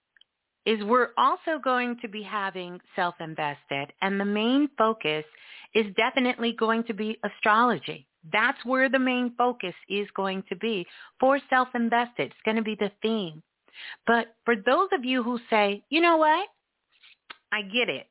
is 0.66 0.84
we're 0.84 1.10
also 1.16 1.60
going 1.64 1.98
to 2.02 2.08
be 2.08 2.24
having 2.24 2.80
self-invested 2.96 3.94
and 4.02 4.20
the 4.20 4.26
main 4.26 4.68
focus 4.78 5.24
is 5.76 5.86
definitely 5.96 6.54
going 6.54 6.84
to 6.86 6.94
be 6.94 7.20
astrology. 7.24 8.08
That's 8.34 8.58
where 8.66 8.90
the 8.90 9.00
main 9.00 9.34
focus 9.38 9.76
is 9.88 10.08
going 10.16 10.44
to 10.50 10.56
be 10.56 10.88
for 11.20 11.40
self-invested. 11.52 12.32
It's 12.32 12.36
going 12.46 12.58
to 12.58 12.64
be 12.64 12.76
the 12.76 12.92
theme. 13.02 13.44
But 14.08 14.36
for 14.44 14.56
those 14.56 14.90
of 14.92 15.06
you 15.06 15.22
who 15.22 15.40
say, 15.50 15.84
you 15.90 16.02
know 16.02 16.18
what? 16.18 16.48
I 17.52 17.62
get 17.62 17.90
it. 17.90 18.08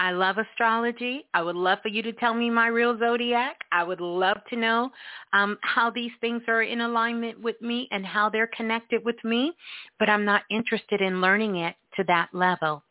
I 0.00 0.12
love 0.12 0.38
astrology. 0.38 1.26
I 1.34 1.42
would 1.42 1.56
love 1.56 1.80
for 1.82 1.88
you 1.88 2.00
to 2.04 2.14
tell 2.14 2.32
me 2.32 2.48
my 2.48 2.68
real 2.68 2.98
zodiac. 2.98 3.60
I 3.70 3.84
would 3.84 4.00
love 4.00 4.38
to 4.48 4.56
know 4.56 4.90
um, 5.34 5.58
how 5.60 5.90
these 5.90 6.10
things 6.22 6.40
are 6.48 6.62
in 6.62 6.80
alignment 6.80 7.38
with 7.38 7.60
me 7.60 7.86
and 7.92 8.06
how 8.06 8.30
they're 8.30 8.50
connected 8.56 9.04
with 9.04 9.22
me, 9.24 9.52
but 9.98 10.08
I'm 10.08 10.24
not 10.24 10.44
interested 10.50 11.02
in 11.02 11.20
learning 11.20 11.56
it 11.56 11.76
to 11.96 12.04
that 12.04 12.30
level. 12.32 12.82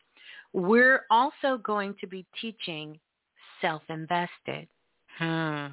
We're 0.52 1.06
also 1.10 1.58
going 1.64 1.96
to 2.00 2.06
be 2.06 2.24
teaching 2.40 2.96
self-invested. 3.60 4.68
Hmm. 5.18 5.66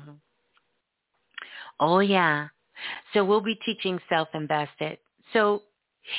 Oh 1.79 1.99
yeah. 1.99 2.47
So 3.13 3.23
we'll 3.23 3.41
be 3.41 3.59
teaching 3.63 3.99
self-invested. 4.09 4.97
So 5.33 5.61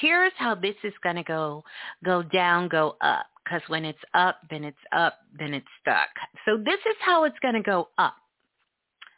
here's 0.01 0.33
how 0.37 0.55
this 0.55 0.77
is 0.85 0.93
going 1.03 1.16
to 1.16 1.25
go 1.25 1.64
go 2.05 2.23
down, 2.23 2.69
go 2.69 2.97
up. 3.01 3.27
Because 3.49 3.62
when 3.68 3.84
it's 3.84 3.99
up, 4.14 4.40
then 4.51 4.62
it's 4.64 4.76
up, 4.92 5.14
then 5.38 5.55
it's 5.55 5.66
stuck. 5.80 6.09
So 6.44 6.59
this 6.59 6.80
is 6.86 6.96
how 7.01 7.24
it's 7.24 7.38
going 7.40 7.55
to 7.55 7.62
go 7.62 7.88
up. 7.96 8.16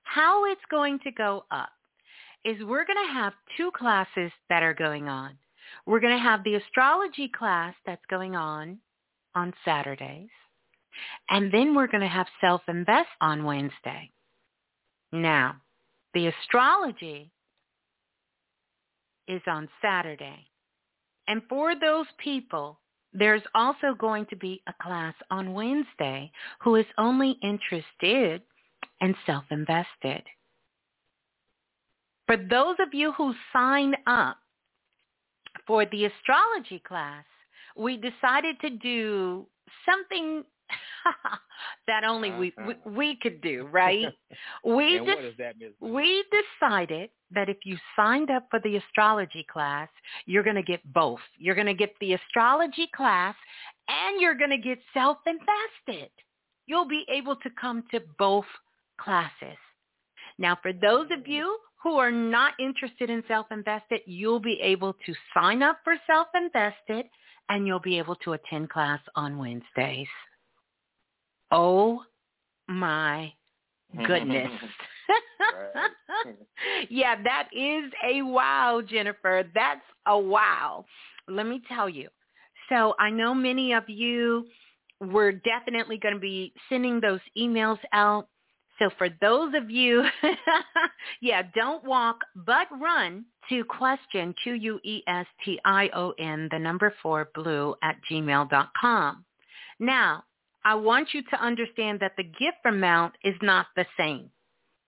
How 0.04 0.44
it's 0.44 0.60
going 0.70 1.00
to 1.00 1.10
go 1.10 1.44
up 1.50 1.70
is 2.44 2.62
we're 2.62 2.84
going 2.84 3.06
to 3.06 3.12
have 3.12 3.32
two 3.56 3.70
classes 3.76 4.30
that 4.48 4.62
are 4.62 4.74
going 4.74 5.08
on. 5.08 5.36
We're 5.86 6.00
going 6.00 6.16
to 6.16 6.22
have 6.22 6.44
the 6.44 6.54
astrology 6.54 7.28
class 7.28 7.74
that's 7.86 8.04
going 8.08 8.36
on 8.36 8.78
on 9.34 9.52
Saturdays. 9.64 10.28
And 11.28 11.52
then 11.52 11.74
we're 11.74 11.86
going 11.86 12.02
to 12.02 12.08
have 12.08 12.26
self-invest 12.40 13.08
on 13.20 13.44
Wednesday. 13.44 14.10
Now, 15.12 15.56
the 16.14 16.28
astrology 16.28 17.30
is 19.26 19.42
on 19.46 19.68
Saturday. 19.82 20.46
And 21.26 21.42
for 21.48 21.74
those 21.78 22.06
people, 22.18 22.80
there's 23.12 23.42
also 23.54 23.94
going 23.98 24.26
to 24.26 24.36
be 24.36 24.62
a 24.68 24.74
class 24.82 25.14
on 25.30 25.52
Wednesday 25.52 26.30
who 26.62 26.76
is 26.76 26.86
only 26.98 27.36
interested 27.42 28.42
and 29.00 29.14
self-invested. 29.26 30.22
For 32.26 32.36
those 32.36 32.76
of 32.78 32.94
you 32.94 33.12
who 33.12 33.34
sign 33.52 33.94
up 34.06 34.38
for 35.66 35.84
the 35.86 36.04
astrology 36.04 36.80
class, 36.86 37.24
we 37.76 37.96
decided 37.96 38.60
to 38.60 38.70
do 38.70 39.46
something 39.84 40.44
that 41.86 42.04
only 42.04 42.30
we, 42.32 42.52
uh-huh. 42.58 42.74
we 42.84 42.92
we 42.92 43.18
could 43.20 43.40
do, 43.40 43.68
right? 43.72 44.06
We 44.64 44.98
and 44.98 45.08
is 45.08 45.34
that. 45.38 45.54
We 45.80 46.24
decided 46.60 47.10
that 47.32 47.48
if 47.48 47.58
you 47.64 47.76
signed 47.96 48.30
up 48.30 48.46
for 48.50 48.60
the 48.60 48.76
astrology 48.76 49.46
class, 49.50 49.88
you're 50.26 50.42
going 50.42 50.56
to 50.56 50.62
get 50.62 50.80
both. 50.92 51.20
You're 51.38 51.54
going 51.54 51.66
to 51.66 51.74
get 51.74 51.94
the 52.00 52.14
astrology 52.14 52.88
class 52.94 53.34
and 53.88 54.20
you're 54.20 54.34
going 54.34 54.50
to 54.50 54.58
get 54.58 54.78
self-invested. 54.92 56.10
You'll 56.66 56.88
be 56.88 57.04
able 57.08 57.36
to 57.36 57.50
come 57.60 57.84
to 57.92 58.00
both 58.18 58.46
classes. 59.00 59.58
Now, 60.38 60.58
for 60.60 60.72
those 60.72 61.06
of 61.10 61.20
mm. 61.20 61.28
you 61.28 61.58
who 61.82 61.96
are 61.96 62.12
not 62.12 62.54
interested 62.58 63.10
in 63.10 63.22
self-invested, 63.26 64.00
you'll 64.06 64.40
be 64.40 64.60
able 64.60 64.94
to 65.06 65.14
sign 65.34 65.62
up 65.62 65.78
for 65.84 65.94
self-invested 66.06 67.06
and 67.48 67.66
you'll 67.66 67.80
be 67.80 67.98
able 67.98 68.16
to 68.16 68.32
attend 68.34 68.70
class 68.70 69.00
on 69.16 69.38
Wednesdays. 69.38 70.06
Oh 71.50 72.02
my 72.68 73.32
goodness. 74.06 74.50
yeah, 76.90 77.20
that 77.22 77.48
is 77.52 77.90
a 78.04 78.22
wow, 78.22 78.80
Jennifer. 78.88 79.44
That's 79.54 79.80
a 80.06 80.18
wow. 80.18 80.84
Let 81.28 81.46
me 81.46 81.62
tell 81.68 81.88
you. 81.88 82.08
So 82.68 82.94
I 82.98 83.10
know 83.10 83.34
many 83.34 83.72
of 83.72 83.88
you 83.88 84.46
were 85.00 85.32
definitely 85.32 85.98
going 85.98 86.14
to 86.14 86.20
be 86.20 86.52
sending 86.68 87.00
those 87.00 87.20
emails 87.36 87.78
out 87.92 88.28
So 88.78 88.90
for 88.98 89.08
those 89.20 89.52
of 89.54 89.70
you, 89.70 90.04
yeah, 91.20 91.42
don't 91.54 91.84
walk 91.84 92.18
but 92.34 92.68
run 92.80 93.24
to 93.48 93.64
question, 93.64 94.34
Q-U-E-S-T-I-O-N, 94.42 94.88
the 96.50 96.58
number 96.58 96.94
four, 97.02 97.28
blue 97.34 97.74
at 97.82 97.96
gmail.com. 98.10 99.24
Now, 99.80 100.24
I 100.64 100.74
want 100.74 101.08
you 101.12 101.22
to 101.22 101.42
understand 101.42 102.00
that 102.00 102.12
the 102.16 102.24
gift 102.24 102.64
amount 102.66 103.14
is 103.24 103.34
not 103.42 103.66
the 103.76 103.86
same. 103.98 104.30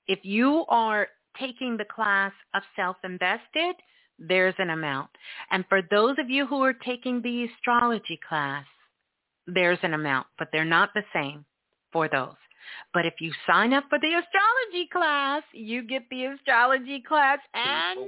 If 0.07 0.21
you 0.23 0.65
are 0.69 1.09
taking 1.39 1.77
the 1.77 1.85
class 1.85 2.33
of 2.55 2.63
self-invested, 2.77 3.77
there's 4.19 4.55
an 4.59 4.71
amount. 4.71 5.11
And 5.51 5.65
for 5.69 5.81
those 5.91 6.17
of 6.19 6.29
you 6.29 6.47
who 6.47 6.63
are 6.63 6.75
taking 6.75 7.23
the 7.23 7.45
astrology 7.45 8.21
class, 8.29 8.67
there's 9.47 9.79
an 9.83 9.95
amount, 9.95 10.27
but 10.39 10.49
they're 10.53 10.65
not 10.65 10.91
the 10.95 11.05
same 11.13 11.45
for 11.93 12.09
those. 12.09 12.35
But 12.95 13.07
if 13.07 13.15
you 13.21 13.33
sign 13.47 13.73
up 13.73 13.85
for 13.89 13.99
the 13.99 14.15
astrology 14.15 14.89
class, 14.93 15.43
you 15.53 15.83
get 15.83 16.05
the 16.11 16.27
astrology 16.27 17.03
class 17.07 17.39
and 17.55 17.99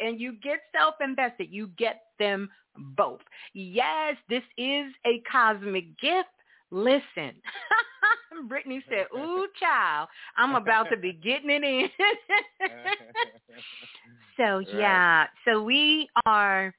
and 0.00 0.20
you 0.20 0.36
get 0.42 0.60
self-invested. 0.76 1.48
You 1.50 1.68
get 1.78 2.02
them 2.18 2.50
both. 2.96 3.20
Yes, 3.54 4.16
this 4.28 4.42
is 4.58 4.92
a 5.06 5.22
cosmic 5.30 5.98
gift. 5.98 6.28
Listen. 6.74 7.36
Brittany 8.48 8.82
said, 8.88 9.06
ooh, 9.16 9.46
child, 9.60 10.08
I'm 10.36 10.56
about 10.56 10.90
to 10.90 10.96
be 10.96 11.12
getting 11.24 11.50
it 11.50 11.62
in. 11.62 11.88
so, 14.36 14.58
yeah. 14.76 15.26
So 15.44 15.62
we 15.62 16.08
are, 16.26 16.74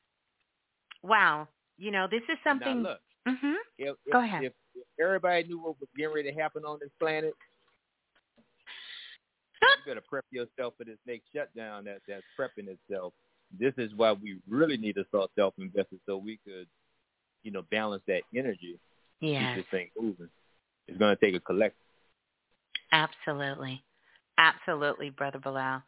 wow, 1.01 1.47
you 1.77 1.91
know, 1.91 2.07
this 2.11 2.23
is 2.29 2.37
something. 2.43 2.83
Now 2.83 2.89
look, 2.89 2.99
hmm 3.25 3.53
if, 3.77 3.95
if, 4.05 4.11
Go 4.11 4.21
ahead. 4.21 4.43
If, 4.43 4.51
if 4.75 4.83
everybody 4.99 5.45
knew 5.45 5.59
what 5.59 5.79
was 5.79 5.87
getting 5.95 6.13
ready 6.13 6.29
to 6.29 6.37
happen 6.37 6.65
on 6.65 6.77
this 6.81 6.91
planet, 6.99 7.33
you 9.61 9.67
better 9.85 10.03
prep 10.05 10.25
yourself 10.29 10.73
for 10.77 10.83
this 10.83 10.97
next 11.07 11.23
shutdown 11.33 11.85
that 11.85 11.99
that's 12.05 12.21
prepping 12.37 12.67
itself. 12.67 13.13
This 13.57 13.73
is 13.77 13.93
why 13.95 14.11
we 14.11 14.39
really 14.49 14.75
need 14.75 14.95
to 14.95 15.05
start 15.07 15.31
self-investing 15.37 16.01
so 16.05 16.17
we 16.17 16.37
could, 16.45 16.67
you 17.43 17.51
know, 17.51 17.61
balance 17.71 18.03
that 18.07 18.23
energy, 18.35 18.77
Yes. 19.22 19.55
keep 19.55 19.66
this 19.66 19.72
thing 19.72 19.89
moving. 19.99 20.30
It's 20.88 20.97
going 20.97 21.16
to 21.16 21.26
take 21.26 21.36
a 21.36 21.39
collective. 21.39 21.80
Absolutely. 22.91 23.84
Absolutely, 24.38 25.09
Brother 25.09 25.39
Balah. 25.39 25.84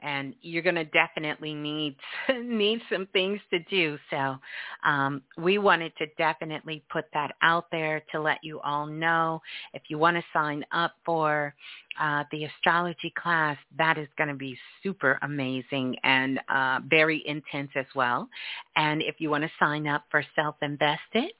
And 0.00 0.36
you're 0.42 0.62
going 0.62 0.76
to 0.76 0.84
definitely 0.84 1.54
need 1.54 1.96
need 2.40 2.80
some 2.88 3.08
things 3.12 3.40
to 3.50 3.58
do. 3.68 3.98
So 4.10 4.36
um, 4.84 5.22
we 5.36 5.58
wanted 5.58 5.92
to 5.98 6.06
definitely 6.16 6.84
put 6.88 7.06
that 7.14 7.32
out 7.42 7.66
there 7.72 8.04
to 8.12 8.20
let 8.20 8.38
you 8.44 8.60
all 8.60 8.86
know. 8.86 9.42
If 9.74 9.82
you 9.88 9.98
want 9.98 10.16
to 10.16 10.22
sign 10.32 10.64
up 10.70 10.92
for 11.04 11.52
uh, 12.00 12.22
the 12.30 12.44
astrology 12.44 13.12
class, 13.20 13.56
that 13.76 13.98
is 13.98 14.06
going 14.16 14.28
to 14.28 14.36
be 14.36 14.56
super 14.84 15.18
amazing 15.22 15.96
and 16.04 16.38
uh, 16.48 16.78
very 16.88 17.24
intense 17.26 17.70
as 17.74 17.86
well. 17.96 18.28
And 18.76 19.02
if 19.02 19.16
you 19.18 19.30
want 19.30 19.42
to 19.42 19.50
sign 19.58 19.88
up 19.88 20.04
for 20.12 20.24
self-invested, 20.36 21.32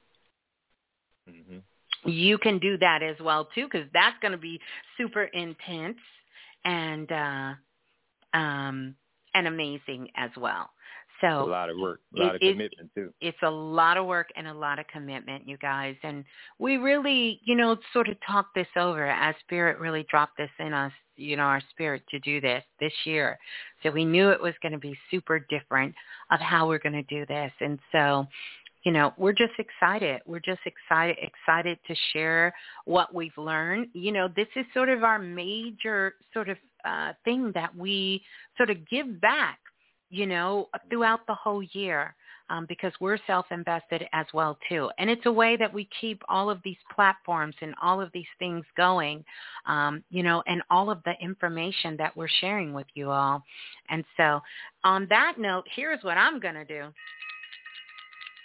hmm 1.29 1.57
you 2.05 2.37
can 2.37 2.59
do 2.59 2.77
that 2.77 3.03
as 3.03 3.17
well 3.19 3.49
too 3.53 3.67
because 3.69 3.87
that's 3.93 4.15
going 4.21 4.31
to 4.31 4.37
be 4.37 4.59
super 4.97 5.23
intense 5.23 5.97
and 6.63 7.11
uh 7.11 7.53
um 8.33 8.95
and 9.35 9.47
amazing 9.47 10.07
as 10.15 10.31
well. 10.37 10.69
So 11.21 11.43
a 11.43 11.43
lot 11.43 11.69
of 11.69 11.77
work, 11.77 11.99
a 12.15 12.19
lot 12.19 12.29
it- 12.29 12.35
of 12.35 12.41
it- 12.41 12.51
commitment 12.53 12.91
too. 12.95 13.13
it's 13.19 13.37
a 13.43 13.49
lot 13.49 13.97
of 13.97 14.05
work 14.05 14.29
and 14.37 14.47
a 14.47 14.53
lot 14.53 14.79
of 14.79 14.87
commitment 14.87 15.45
you 15.47 15.57
guys. 15.57 15.95
And 16.03 16.23
we 16.57 16.77
really 16.77 17.41
you 17.43 17.55
know 17.55 17.75
sort 17.91 18.07
of 18.07 18.15
talked 18.25 18.55
this 18.55 18.67
over 18.77 19.07
as 19.07 19.35
spirit 19.41 19.77
really 19.79 20.03
dropped 20.09 20.37
this 20.37 20.49
in 20.59 20.73
us 20.73 20.93
you 21.17 21.35
know 21.35 21.43
our 21.43 21.61
spirit 21.71 22.01
to 22.11 22.19
do 22.19 22.39
this 22.39 22.63
this 22.79 22.93
year. 23.03 23.37
So 23.83 23.91
we 23.91 24.05
knew 24.05 24.29
it 24.29 24.41
was 24.41 24.53
going 24.61 24.71
to 24.71 24.79
be 24.79 24.97
super 25.11 25.39
different 25.49 25.93
of 26.31 26.39
how 26.39 26.67
we're 26.67 26.79
going 26.79 26.93
to 26.93 27.03
do 27.03 27.25
this. 27.25 27.51
And 27.59 27.77
so 27.91 28.25
you 28.83 28.91
know 28.91 29.13
we're 29.17 29.33
just 29.33 29.53
excited. 29.57 30.21
We're 30.25 30.39
just 30.39 30.61
excited 30.65 31.17
excited 31.21 31.79
to 31.87 31.95
share 32.13 32.53
what 32.85 33.13
we've 33.13 33.37
learned. 33.37 33.87
You 33.93 34.11
know 34.11 34.27
this 34.35 34.47
is 34.55 34.65
sort 34.73 34.89
of 34.89 35.03
our 35.03 35.19
major 35.19 36.15
sort 36.33 36.49
of 36.49 36.57
uh 36.85 37.13
thing 37.25 37.51
that 37.55 37.75
we 37.75 38.23
sort 38.57 38.69
of 38.69 38.87
give 38.89 39.19
back 39.21 39.59
you 40.09 40.25
know 40.25 40.69
throughout 40.89 41.21
the 41.27 41.35
whole 41.35 41.63
year 41.63 42.15
um, 42.49 42.65
because 42.67 42.91
we're 42.99 43.19
self-invested 43.27 44.05
as 44.11 44.25
well 44.33 44.57
too. 44.67 44.89
And 44.97 45.07
it's 45.07 45.25
a 45.27 45.31
way 45.31 45.55
that 45.57 45.71
we 45.71 45.87
keep 46.01 46.21
all 46.27 46.49
of 46.49 46.59
these 46.63 46.77
platforms 46.95 47.53
and 47.61 47.75
all 47.79 48.01
of 48.01 48.09
these 48.11 48.25
things 48.39 48.65
going 48.75 49.23
um, 49.65 50.03
you 50.09 50.23
know 50.23 50.41
and 50.47 50.61
all 50.69 50.89
of 50.89 51.03
the 51.03 51.13
information 51.21 51.97
that 51.97 52.15
we're 52.15 52.29
sharing 52.39 52.73
with 52.73 52.87
you 52.93 53.11
all. 53.11 53.43
And 53.89 54.05
so 54.15 54.41
on 54.83 55.05
that 55.09 55.33
note 55.37 55.65
here's 55.75 56.01
what 56.03 56.17
i'm 56.17 56.39
going 56.39 56.55
to 56.55 56.65
do 56.65 56.85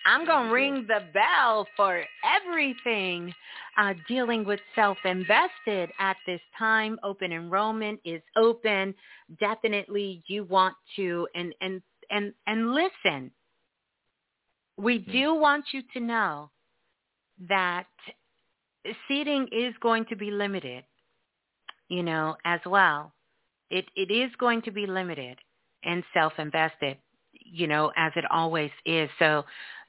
I'm 0.07 0.27
going 0.27 0.49
to 0.49 0.53
ring 0.53 0.87
the 0.87 1.01
bell 1.13 1.67
for 1.77 2.05
everything 2.25 3.33
uh, 3.79 3.95
dealing 4.07 4.45
with 4.45 4.61
self-invested 4.75 5.91
at 5.99 6.17
this 6.27 6.41
time. 6.59 6.99
Open 7.03 7.33
enrollment 7.33 8.01
is 8.05 8.23
open. 8.37 8.95
Definitely 9.41 10.23
you 10.27 10.45
want 10.45 10.75
to, 10.97 11.27
and, 11.35 11.55
and, 11.61 11.83
and, 12.11 12.33
and 12.47 12.75
listen, 12.75 13.31
we 14.77 14.99
do 14.99 15.35
want 15.35 15.65
you 15.73 15.83
to 15.95 16.01
know 16.01 16.51
that 17.49 17.87
seating 19.09 19.49
is 19.53 19.75
going 19.81 20.05
to 20.07 20.17
be 20.17 20.31
limited, 20.31 20.85
you 21.89 22.03
know, 22.03 22.37
as 22.45 22.61
well. 22.67 23.13
It, 23.71 23.87
it 23.97 24.11
is 24.11 24.31
going 24.39 24.63
to 24.63 24.71
be 24.71 24.87
limited 24.87 25.39
and 25.85 26.05
self-invested, 26.13 26.99
you 27.33 27.67
know, 27.67 27.93
as 27.97 28.13
it 28.17 28.25
always 28.31 28.71
is. 28.85 29.09
So, 29.19 29.45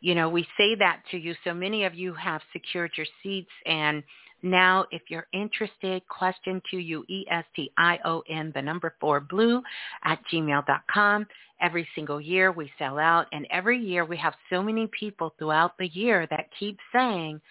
you 0.06 0.14
know, 0.14 0.30
we 0.30 0.46
say 0.56 0.76
that 0.76 1.02
to 1.10 1.18
you. 1.18 1.34
So 1.44 1.52
many 1.52 1.84
of 1.84 1.96
you 1.96 2.14
have 2.14 2.40
secured 2.54 2.92
your 2.96 3.08
seats. 3.24 3.50
And 3.66 4.04
now 4.44 4.86
if 4.92 5.02
you're 5.10 5.26
interested, 5.34 6.08
question 6.08 6.62
Q-U-E-S-T-I-O-N, 6.70 8.52
the 8.54 8.62
number 8.62 8.94
four 9.02 9.20
blue 9.20 9.64
at 10.04 10.20
gmail.com. 10.32 11.26
Every 11.60 11.88
single 11.96 12.22
year 12.22 12.52
we 12.52 12.72
sell 12.78 13.00
out. 13.00 13.26
And 13.32 13.48
every 13.50 13.80
year 13.80 14.06
we 14.06 14.16
have 14.18 14.36
so 14.52 14.62
many 14.62 14.88
people 14.98 15.34
throughout 15.40 15.76
the 15.80 15.88
year 15.88 16.28
that 16.30 16.52
keep 16.60 16.78
saying, 16.94 17.42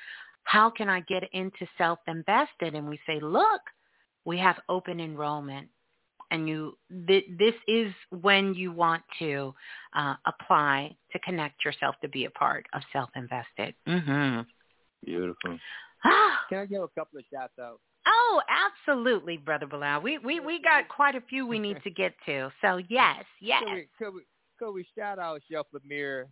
how 0.44 0.70
can 0.70 0.88
I 0.88 1.00
get 1.00 1.24
into 1.32 1.66
self-invested? 1.76 2.76
And 2.76 2.88
we 2.88 3.00
say, 3.04 3.18
look, 3.20 3.62
we 4.24 4.38
have 4.38 4.60
open 4.68 5.00
enrollment 5.00 5.66
and 6.30 6.48
you 6.48 6.76
th- 7.06 7.26
this 7.38 7.54
is 7.68 7.92
when 8.10 8.54
you 8.54 8.72
want 8.72 9.02
to 9.18 9.54
uh, 9.94 10.14
apply 10.26 10.96
to 11.12 11.18
connect 11.20 11.64
yourself 11.64 11.94
to 12.02 12.08
be 12.08 12.24
a 12.24 12.30
part 12.30 12.66
of 12.72 12.82
self-invested. 12.92 13.74
Mm-hmm. 13.88 14.40
Beautiful. 15.04 15.58
Ah, 16.04 16.40
Can 16.48 16.58
I 16.58 16.66
give 16.66 16.82
a 16.82 16.88
couple 16.88 17.18
of 17.18 17.24
shots 17.32 17.52
out? 17.60 17.80
oh, 18.06 18.40
absolutely, 18.48 19.36
brother 19.36 19.66
Balah. 19.66 20.02
We 20.02 20.18
we 20.18 20.40
we 20.40 20.60
got 20.62 20.88
quite 20.88 21.14
a 21.14 21.20
few 21.20 21.46
we 21.46 21.58
need 21.58 21.78
to 21.84 21.90
get 21.90 22.14
to. 22.26 22.50
So 22.60 22.80
yes, 22.88 23.24
yes. 23.40 23.62
Could 23.64 23.74
we, 23.74 23.88
could 23.98 24.14
we, 24.14 24.20
could 24.58 24.72
we 24.72 24.86
shout 24.96 25.18
out 25.18 25.40
Chef 25.50 25.66
Lemire 25.74 26.26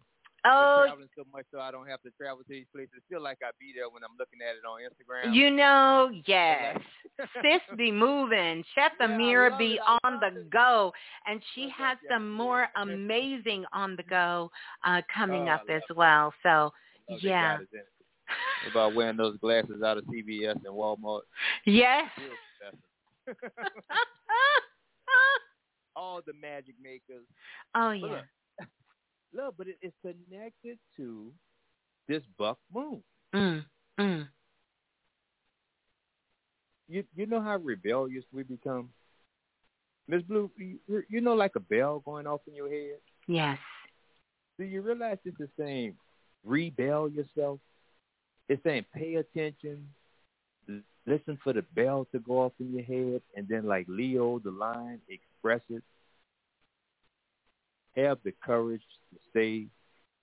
Oh, 0.44 0.82
traveling 0.86 1.08
so 1.16 1.22
much 1.32 1.44
so 1.52 1.60
I 1.60 1.70
don't 1.70 1.86
have 1.88 2.02
to 2.02 2.10
travel 2.18 2.38
to 2.42 2.48
these 2.48 2.66
places? 2.74 2.90
It 2.96 3.02
feel 3.08 3.22
like 3.22 3.38
I 3.42 3.50
be 3.60 3.72
there 3.76 3.88
when 3.88 4.02
I'm 4.02 4.16
looking 4.18 4.40
at 4.42 4.56
it 4.56 4.66
on 4.66 4.80
Instagram. 4.80 5.32
you 5.34 5.50
know, 5.50 6.10
yes. 6.26 6.78
Sis 7.42 7.60
be 7.76 7.92
moving. 8.06 8.64
Chef 8.74 8.90
Yeah, 8.98 9.06
I 9.06 9.08
Amira 9.08 9.56
be 9.56 9.74
it. 9.74 9.80
On 10.04 10.18
the 10.20 10.40
it. 10.40 10.50
go. 10.50 10.92
And 11.26 11.40
she 11.54 11.62
Love 11.62 11.70
has 11.78 11.98
some 12.10 12.32
more 12.32 12.66
amazing 12.76 13.64
on 13.72 13.94
the 13.96 14.02
go 14.02 14.50
uh, 14.84 15.00
coming 15.14 15.48
Oh, 15.48 15.52
up 15.52 15.62
as 15.68 15.82
love 15.90 15.96
well. 15.96 16.34
So, 16.42 16.72
yeah. 17.20 17.58
God 17.58 17.62
is 17.62 17.68
in 17.72 17.78
it. 17.80 17.86
What 18.64 18.70
about 18.72 18.94
wearing 18.96 19.16
those 19.16 19.36
glasses 19.38 19.82
out 19.84 19.98
of 19.98 20.04
CVS 20.06 20.56
and 20.64 20.74
Walmart. 20.74 21.20
Yes. 21.66 22.04
All 25.94 26.20
the 26.26 26.32
magic 26.40 26.74
makers. 26.82 27.24
oh, 27.74 27.90
yeah. 27.90 28.06
Look, 28.06 28.24
look, 29.34 29.54
but 29.56 29.68
it, 29.68 29.76
it's 29.80 29.94
connected 30.02 30.78
to 30.96 31.30
this 32.08 32.22
buck 32.38 32.58
moon. 32.72 33.02
Mm, 33.34 33.64
mm. 33.98 34.28
You 36.88 37.04
you 37.14 37.26
know 37.26 37.40
how 37.40 37.56
rebellious 37.56 38.24
we 38.32 38.42
become. 38.42 38.90
Miss 40.08 40.22
Blue, 40.22 40.50
you, 40.56 40.78
you 41.08 41.20
know, 41.20 41.34
like 41.34 41.56
a 41.56 41.60
bell 41.60 42.02
going 42.04 42.26
off 42.26 42.40
in 42.46 42.54
your 42.54 42.68
head. 42.68 42.98
Yes. 43.28 43.56
Do 44.58 44.64
you 44.64 44.82
realize 44.82 45.18
it's 45.24 45.38
the 45.38 45.48
same? 45.58 45.96
Rebel 46.44 47.08
yourself. 47.08 47.60
It's 48.48 48.62
saying 48.64 48.84
pay 48.92 49.14
attention, 49.14 49.88
listen 51.06 51.38
for 51.42 51.52
the 51.52 51.62
bell 51.74 52.06
to 52.12 52.18
go 52.18 52.42
off 52.42 52.52
in 52.60 52.72
your 52.72 52.82
head, 52.82 53.22
and 53.36 53.48
then 53.48 53.66
like 53.66 53.86
Leo, 53.88 54.40
the 54.40 54.50
lion, 54.50 55.00
express 55.08 55.62
it. 55.70 55.82
Have 57.96 58.18
the 58.24 58.32
courage 58.42 58.82
to 59.10 59.18
say 59.34 59.66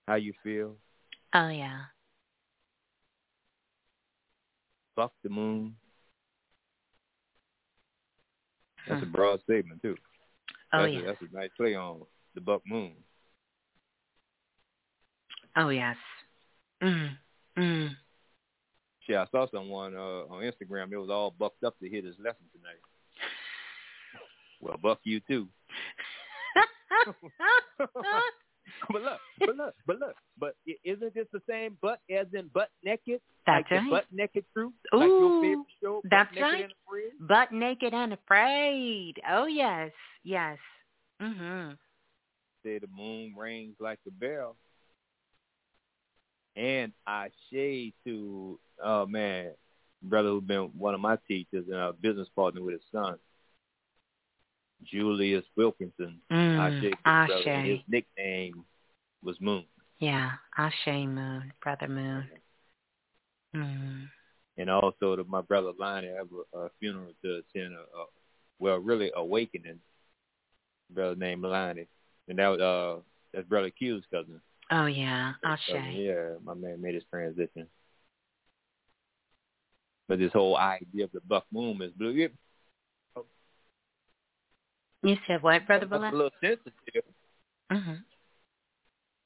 how 0.08 0.16
you 0.16 0.34
feel. 0.44 0.76
Oh, 1.34 1.50
yeah. 1.50 1.82
Buck 4.96 5.14
the 5.24 5.30
moon. 5.30 5.76
That's 8.88 9.04
a 9.04 9.06
broad 9.06 9.42
statement 9.44 9.82
too. 9.82 9.96
Oh 10.74 10.82
that's 10.82 10.94
yes. 10.94 11.04
A, 11.04 11.06
that's 11.06 11.22
a 11.32 11.36
nice 11.36 11.50
play 11.56 11.76
on 11.76 12.02
the 12.36 12.42
buck 12.42 12.62
moon. 12.66 12.94
Oh 15.56 15.70
yes. 15.70 15.96
Mm. 16.82 17.10
Mm. 17.58 17.90
Shit, 19.02 19.16
I 19.16 19.26
saw 19.32 19.48
someone 19.54 19.96
uh, 19.96 20.26
on 20.30 20.44
Instagram. 20.44 20.92
It 20.92 20.98
was 20.98 21.10
all 21.10 21.32
bucked 21.38 21.64
up 21.64 21.78
to 21.80 21.90
hit 21.90 22.06
his 22.06 22.16
lesson 22.18 22.46
tonight. 22.52 22.80
Well, 24.62 24.78
buck 24.82 25.00
you 25.04 25.20
too. 25.22 25.48
but 28.92 29.02
look, 29.02 29.20
but 29.40 29.56
look, 29.56 29.74
but 29.86 30.00
look, 30.00 30.16
but 30.40 30.56
isn't 30.84 31.14
this 31.14 31.28
the 31.32 31.42
same 31.50 31.78
butt 31.82 32.00
as 32.10 32.28
in 32.34 32.50
butt 32.54 32.70
naked? 32.84 33.22
That's 33.46 33.70
like 33.72 33.82
right. 33.82 33.92
butt 33.92 34.06
naked 34.12 34.46
truth? 34.54 34.74
like 34.94 35.10
your 35.10 35.30
Ooh, 35.30 35.42
favorite 35.42 35.66
show, 35.82 36.02
that's 36.10 36.30
butt 36.30 36.52
naked 36.52 36.72
right. 36.92 37.28
Butt 37.28 37.52
naked 37.52 37.94
and 37.94 38.14
afraid. 38.14 39.16
Oh 39.30 39.46
yes, 39.46 39.92
yes. 40.24 40.58
Mhm. 41.22 41.78
Say 42.64 42.80
the 42.80 42.88
moon 42.88 43.34
rings 43.38 43.76
like 43.80 44.00
a 44.08 44.12
bell. 44.12 44.56
And 46.56 46.92
I 47.08 47.30
shade 47.52 47.94
to 48.06 48.60
oh 48.84 49.06
man, 49.06 49.52
brother 50.04 50.30
who's 50.30 50.44
been 50.44 50.72
one 50.78 50.94
of 50.94 51.00
my 51.02 51.18
teachers 51.28 51.66
and 51.68 51.76
a 51.76 51.94
business 51.94 52.28
partner 52.36 52.62
with 52.62 52.74
his 52.74 52.84
son. 52.92 53.18
Julius 54.84 55.46
Wilkinson. 55.56 56.22
I 56.30 56.34
Mm. 56.34 56.82
shade 56.82 56.92
to 56.92 56.98
brother. 57.04 57.34
Ashe. 57.34 57.66
His 57.66 57.80
nickname 57.88 58.66
was 59.24 59.40
Moon. 59.42 59.66
Yeah. 60.00 60.32
Ashe 60.58 60.88
Moon, 60.88 61.52
brother 61.62 61.88
Moon. 61.88 62.30
Mm. 63.56 64.08
and 64.58 64.70
also 64.70 65.16
to 65.16 65.24
my 65.24 65.42
brother 65.42 65.72
Lonnie, 65.80 66.12
I 66.12 66.18
have 66.18 66.28
a, 66.54 66.58
a 66.60 66.70
funeral 66.80 67.14
to 67.24 67.38
attend. 67.38 67.74
A, 67.74 67.80
a, 67.80 68.06
well, 68.60 68.78
really 68.78 69.12
awakening. 69.16 69.80
Brother 70.92 71.16
named 71.16 71.44
Lonnie, 71.44 71.88
and 72.28 72.38
that 72.38 72.48
was 72.48 72.60
uh 72.60 73.02
that's 73.34 73.48
brother 73.48 73.70
Q's 73.72 74.04
cousin. 74.12 74.42
Oh 74.72 74.86
yeah. 74.86 75.34
Cousin, 75.44 75.76
Ashe. 75.78 75.96
Yeah, 75.96 76.30
my 76.44 76.54
man 76.54 76.82
made 76.82 76.96
his 76.96 77.04
transition. 77.10 77.68
But 80.08 80.20
this 80.20 80.34
whole 80.34 80.58
idea 80.58 81.06
of 81.06 81.12
the 81.12 81.22
buck 81.22 81.46
moon 81.52 81.82
is 81.82 81.92
blue. 81.92 82.30
It, 85.04 85.10
You 85.10 85.16
said 85.28 85.42
what, 85.44 85.66
brother 85.68 85.88
a 85.92 86.00
little 86.12 86.30
sensitive. 86.42 87.04
Mhm. 87.72 88.04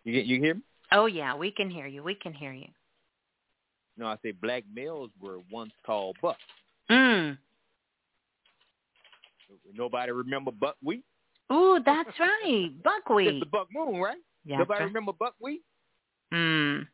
You 0.04 0.14
get 0.14 0.26
you 0.26 0.40
hear 0.40 0.56
me? 0.56 0.62
Oh 0.92 1.06
yeah, 1.06 1.36
we 1.36 1.52
can 1.52 1.70
hear 1.70 1.88
you. 1.88 2.04
We 2.04 2.16
can 2.16 2.34
hear 2.34 2.52
you. 2.54 2.68
No, 3.98 4.08
I 4.08 4.18
say 4.24 4.32
black 4.32 4.64
males 4.74 5.12
were 5.22 5.40
once 5.52 5.72
called 5.86 6.18
bucks. 6.22 6.40
Mm. 6.90 7.38
Nobody 9.74 10.12
remember 10.12 10.52
buckwheat? 10.52 11.04
Ooh, 11.52 11.80
that's 11.86 12.10
right. 12.20 12.72
It's 12.74 12.84
Buckwheat. 12.84 13.40
the 13.40 13.46
buck 13.46 13.68
moon, 13.74 14.00
right? 14.02 14.18
Yeah. 14.46 14.58
Nobody 14.58 14.80
right. 14.82 14.86
remember 14.88 15.14
buckwheat? 15.14 15.62
Mm. 16.34 16.88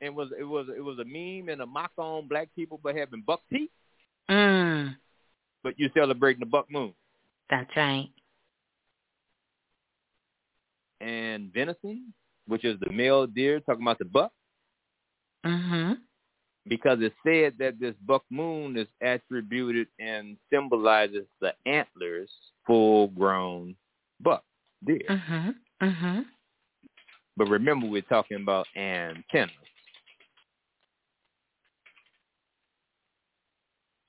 and 0.00 0.16
was 0.16 0.30
it 0.36 0.42
was 0.42 0.66
it 0.76 0.80
was 0.82 0.98
a 0.98 1.04
meme 1.04 1.48
and 1.48 1.62
a 1.62 1.66
mock 1.66 1.92
on 1.96 2.26
black 2.26 2.48
people 2.56 2.80
for 2.82 2.92
having 2.92 3.22
buck 3.24 3.40
teeth, 3.52 3.70
Mm. 4.28 4.96
but 5.62 5.78
you're 5.78 5.90
celebrating 5.94 6.40
the 6.40 6.46
buck 6.46 6.68
moon 6.68 6.92
That's 7.52 7.70
right. 7.76 8.08
and 11.00 11.52
venison, 11.52 12.14
which 12.46 12.64
is 12.64 12.78
the 12.80 12.90
male 12.92 13.26
deer, 13.26 13.60
talking 13.60 13.82
about 13.82 13.98
the 13.98 14.04
buck, 14.04 14.32
Mhm. 15.44 16.00
because 16.66 17.00
it 17.02 17.12
said 17.26 17.58
that 17.58 17.78
this 17.80 17.96
buck 18.06 18.24
moon 18.30 18.76
is 18.76 18.86
attributed 19.00 19.88
and 19.98 20.38
symbolizes 20.48 21.26
the 21.40 21.54
antlers, 21.66 22.30
full 22.66 23.08
grown 23.08 23.76
buck 24.20 24.44
deer. 24.84 25.04
Mhm. 25.08 25.56
Mhm. 25.80 26.26
But 27.36 27.48
remember, 27.48 27.86
we're 27.88 28.02
talking 28.02 28.40
about 28.40 28.68
antennas. 28.76 29.56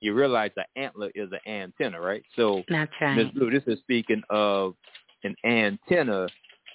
You 0.04 0.12
realize 0.12 0.50
the 0.54 0.66
antler 0.76 1.10
is 1.14 1.30
an 1.32 1.50
antenna, 1.50 1.98
right? 1.98 2.22
So 2.36 2.62
That's 2.68 2.92
Ms. 3.00 3.28
Blue, 3.34 3.50
this 3.50 3.62
is 3.66 3.78
speaking 3.78 4.22
of 4.28 4.74
an 5.22 5.34
antenna. 5.46 6.26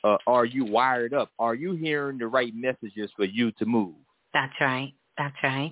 Uh, 0.04 0.18
are 0.26 0.46
you 0.46 0.66
wired 0.66 1.14
up? 1.14 1.30
Are 1.38 1.54
you 1.54 1.74
hearing 1.74 2.18
the 2.18 2.26
right 2.26 2.52
messages 2.56 3.12
for 3.16 3.26
you 3.26 3.52
to 3.52 3.68
move? 3.68 3.94
That's 4.34 4.54
right. 4.60 4.94
That's 5.20 5.36
right. 5.44 5.72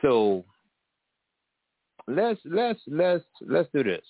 So 0.00 0.46
let's 2.08 2.40
let's 2.46 2.80
let's 2.86 3.24
let's 3.42 3.68
do 3.74 3.84
this. 3.84 4.04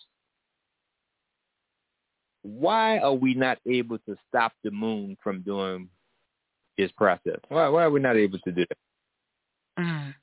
Why 2.42 2.98
are 2.98 3.14
we 3.14 3.34
not 3.34 3.58
able 3.66 3.98
to 3.98 4.16
stop 4.28 4.52
the 4.62 4.70
moon 4.70 5.16
from 5.20 5.42
doing 5.42 5.88
its 6.76 6.92
process? 6.92 7.40
Why 7.48 7.68
why 7.68 7.82
are 7.82 7.90
we 7.90 7.98
not 7.98 8.16
able 8.16 8.38
to 8.38 8.52
do 8.52 8.64
that? 8.68 8.78
Mm. 9.78 10.14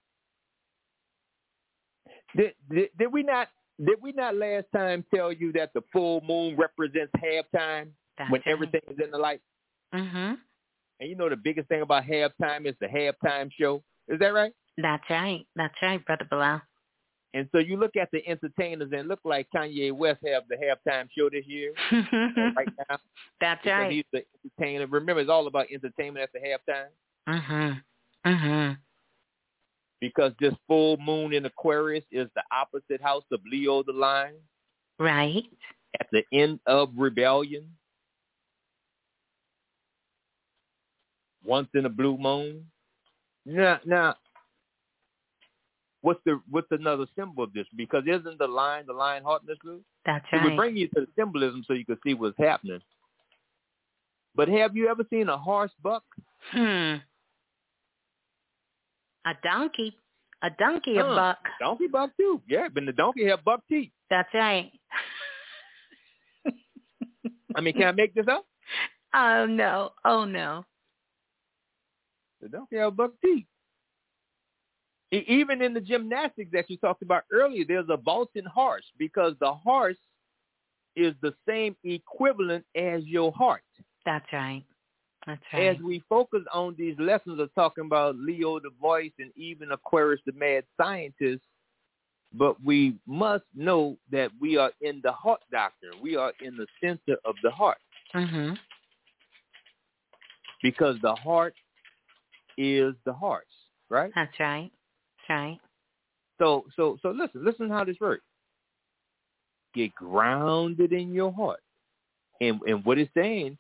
Did, 2.36 2.54
did, 2.72 2.90
did 2.98 3.12
we 3.12 3.24
not 3.24 3.48
did 3.84 4.02
we 4.02 4.12
not 4.12 4.36
last 4.36 4.66
time 4.76 5.06
tell 5.14 5.32
you 5.32 5.52
that 5.54 5.72
the 5.74 5.82
full 5.92 6.22
moon 6.28 6.56
represents 6.58 7.12
halftime 7.18 7.88
That's 8.18 8.30
when 8.32 8.42
right. 8.46 8.52
everything 8.52 8.82
is 8.90 8.98
in 9.04 9.12
the 9.12 9.18
light? 9.18 9.42
Mhm. 9.94 10.38
And 11.00 11.10
you 11.10 11.16
know 11.16 11.30
the 11.30 11.38
biggest 11.38 11.70
thing 11.70 11.82
about 11.82 12.04
halftime 12.04 12.66
is 12.66 12.76
the 12.82 12.88
halftime 12.88 13.50
show. 13.58 13.82
Is 14.08 14.20
that 14.20 14.34
right? 14.34 14.52
That's 14.78 15.04
right. 15.10 15.46
That's 15.56 15.74
right, 15.82 16.06
brother 16.06 16.28
Balah. 16.32 16.62
And 17.34 17.48
so 17.52 17.60
you 17.60 17.78
look 17.78 17.96
at 17.96 18.10
the 18.12 18.28
entertainers 18.28 18.90
and 18.92 19.08
look 19.08 19.20
like 19.24 19.48
Kanye 19.56 19.92
West 19.94 20.20
have 20.26 20.44
the 20.50 20.56
halftime 20.56 21.08
show 21.16 21.30
this 21.30 21.46
year 21.46 21.74
right 21.92 22.68
now. 22.90 22.98
That's 23.40 23.64
right. 23.66 23.92
He's 23.92 24.04
the 24.12 24.24
entertainer. 24.44 24.88
Remember, 24.88 25.22
it's 25.22 25.30
all 25.30 25.46
about 25.48 25.68
entertainment 25.72 26.24
at 26.24 26.32
the 26.34 26.40
halftime. 26.40 26.88
Mhm. 27.28 27.82
Mhm. 28.26 28.78
Because 30.02 30.32
this 30.40 30.54
full 30.68 30.98
moon 30.98 31.34
in 31.34 31.46
Aquarius 31.46 32.06
is 32.12 32.28
the 32.36 32.44
opposite 32.52 33.02
house 33.02 33.26
of 33.32 33.42
Leo 33.50 33.84
the 33.84 33.92
Lion 33.92 34.36
Right. 34.98 35.44
at 36.00 36.08
the 36.12 36.24
end 36.34 36.60
of 36.66 36.90
rebellion. 36.98 37.68
Once 41.44 41.70
in 41.74 41.86
a 41.86 41.90
blue 41.90 42.18
moon. 42.18 42.66
Now, 43.46 43.80
now, 43.86 44.16
what's 46.02 46.20
the 46.26 46.40
what's 46.50 46.68
another 46.72 47.06
symbol 47.18 47.44
of 47.44 47.54
this? 47.54 47.66
Because 47.76 48.04
isn't 48.06 48.38
the 48.38 48.48
lion 48.48 48.86
the 48.88 48.94
lion 48.94 49.24
heart 49.24 49.42
in 49.42 49.48
this 49.48 49.58
blue? 49.64 49.82
That's 50.06 50.26
It 50.32 50.38
would 50.44 50.50
right. 50.50 50.58
bring 50.58 50.78
you 50.78 50.88
to 50.90 51.02
the 51.02 51.08
symbolism 51.18 51.64
so 51.66 51.74
you 51.74 51.86
can 51.86 51.98
see 52.06 52.14
what's 52.14 52.38
happening. 52.38 52.80
But 54.36 54.48
have 54.50 54.76
you 54.76 54.90
ever 54.90 55.04
seen 55.10 55.30
a 55.30 55.38
horse 55.38 55.72
buck? 55.82 56.04
Hmm. 56.52 56.96
A 59.30 59.34
donkey. 59.44 59.96
A 60.42 60.50
donkey, 60.58 60.98
a 60.98 61.04
buck. 61.04 61.38
Donkey 61.60 61.88
buck 61.88 62.12
too. 62.18 62.42
Yeah, 62.48 62.68
but 62.74 62.86
the 62.86 62.94
donkey 62.94 63.28
have 63.28 63.44
buck 63.44 63.62
teeth. 63.70 63.92
That's 64.10 64.34
right. 64.34 64.72
I 67.56 67.62
mean, 67.62 67.74
can 67.74 67.84
I 67.84 67.92
make 67.92 68.16
this 68.16 68.26
up? 68.28 68.46
Oh 69.14 69.46
no. 69.46 69.92
Oh 70.04 70.26
no. 70.26 70.66
The 72.42 72.50
donkey 72.50 72.78
have 72.78 72.96
buck 72.96 73.12
teeth. 73.24 73.46
Even 75.12 75.62
in 75.62 75.74
the 75.74 75.82
gymnastics 75.82 76.52
that 76.54 76.70
you 76.70 76.78
talked 76.78 77.02
about 77.02 77.24
earlier, 77.32 77.66
there's 77.68 77.90
a 77.90 77.98
vaulting 77.98 78.46
horse 78.46 78.86
because 78.98 79.34
the 79.40 79.52
horse 79.52 79.98
is 80.96 81.14
the 81.22 81.34
same 81.48 81.76
equivalent 81.84 82.64
as 82.76 83.04
your 83.06 83.32
heart. 83.34 83.64
That's 84.06 84.26
right. 84.32 84.64
Right. 85.28 85.40
As 85.54 85.78
we 85.84 86.02
focus 86.10 86.42
on 86.54 86.76
these 86.78 86.96
lessons 86.98 87.40
of 87.40 87.54
talking 87.54 87.86
about 87.86 88.16
Leo 88.18 88.60
the 88.60 88.72
voice 88.82 89.12
and 89.20 89.32
even 89.36 89.72
Aquarius 89.72 90.22
the 90.26 90.32
mad 90.32 90.64
scientist, 90.80 91.42
but 92.34 92.64
we 92.64 92.96
must 93.06 93.44
know 93.56 93.98
that 94.12 94.32
we 94.40 94.58
are 94.58 94.72
in 94.82 95.02
the 95.04 95.12
heart 95.12 95.42
doctrine. 95.52 95.94
We 96.02 96.16
are 96.16 96.32
in 96.42 96.56
the 96.56 96.68
center 96.82 97.18
of 97.26 97.36
the 97.44 97.52
heart 97.52 97.80
Mhm. 98.14 98.58
because 100.62 101.00
the 101.02 101.16
heart 101.16 101.56
is 102.58 102.96
the 103.04 103.14
heart, 103.14 103.48
right? 103.90 104.12
That's 104.16 104.40
right. 104.40 104.72
That's 105.18 105.30
right. 105.30 105.60
So 106.40 106.66
so 106.76 106.98
so 107.02 107.12
listen, 107.12 107.44
listen 107.44 107.70
how 107.70 107.84
this 107.84 108.00
works. 108.00 108.26
Get 109.74 109.94
grounded 109.96 110.94
in 110.94 111.14
your 111.14 111.32
heart. 111.32 111.62
And 112.42 112.62
and 112.64 112.86
what 112.86 112.98
it's 112.98 113.14
saying, 113.14 113.58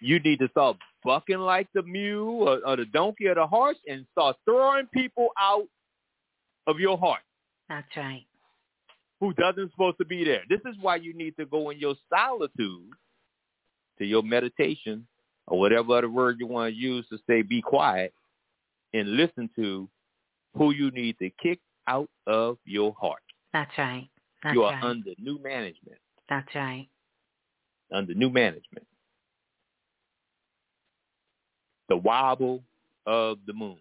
you 0.00 0.20
need 0.20 0.38
to 0.40 0.48
start 0.48 0.76
bucking 1.04 1.38
like 1.38 1.68
the 1.74 1.82
mule 1.82 2.48
or, 2.48 2.60
or 2.66 2.76
the 2.76 2.84
donkey 2.86 3.26
or 3.26 3.34
the 3.34 3.46
horse 3.46 3.76
and 3.88 4.06
start 4.12 4.36
throwing 4.44 4.86
people 4.92 5.28
out 5.40 5.66
of 6.66 6.78
your 6.78 6.98
heart 6.98 7.22
That's 7.68 7.96
right. 7.96 8.26
who 9.20 9.32
doesn't 9.34 9.70
supposed 9.72 9.98
to 9.98 10.04
be 10.04 10.24
there. 10.24 10.42
This 10.48 10.60
is 10.66 10.76
why 10.80 10.96
you 10.96 11.14
need 11.14 11.36
to 11.38 11.46
go 11.46 11.70
in 11.70 11.78
your 11.78 11.94
solitude 12.12 12.90
to 13.98 14.04
your 14.04 14.22
meditation 14.22 15.06
or 15.46 15.58
whatever 15.58 15.96
other 15.96 16.10
word 16.10 16.36
you 16.38 16.46
want 16.46 16.72
to 16.72 16.78
use 16.78 17.06
to 17.08 17.18
say 17.28 17.42
be 17.42 17.62
quiet 17.62 18.12
and 18.92 19.16
listen 19.16 19.50
to 19.56 19.88
who 20.56 20.72
you 20.72 20.90
need 20.90 21.16
to 21.18 21.30
kick 21.42 21.60
out 21.86 22.08
of 22.26 22.58
your 22.64 22.94
heart. 23.00 23.22
That's 23.52 23.70
right. 23.78 24.08
That's 24.42 24.54
you 24.54 24.62
are 24.62 24.72
right. 24.72 24.84
under 24.84 25.10
new 25.18 25.42
management. 25.42 25.98
That's 26.28 26.54
right. 26.54 26.88
Under 27.92 28.14
new 28.14 28.30
management. 28.30 28.86
The 31.88 31.96
wobble 31.96 32.62
of 33.06 33.38
the 33.46 33.52
moon. 33.52 33.78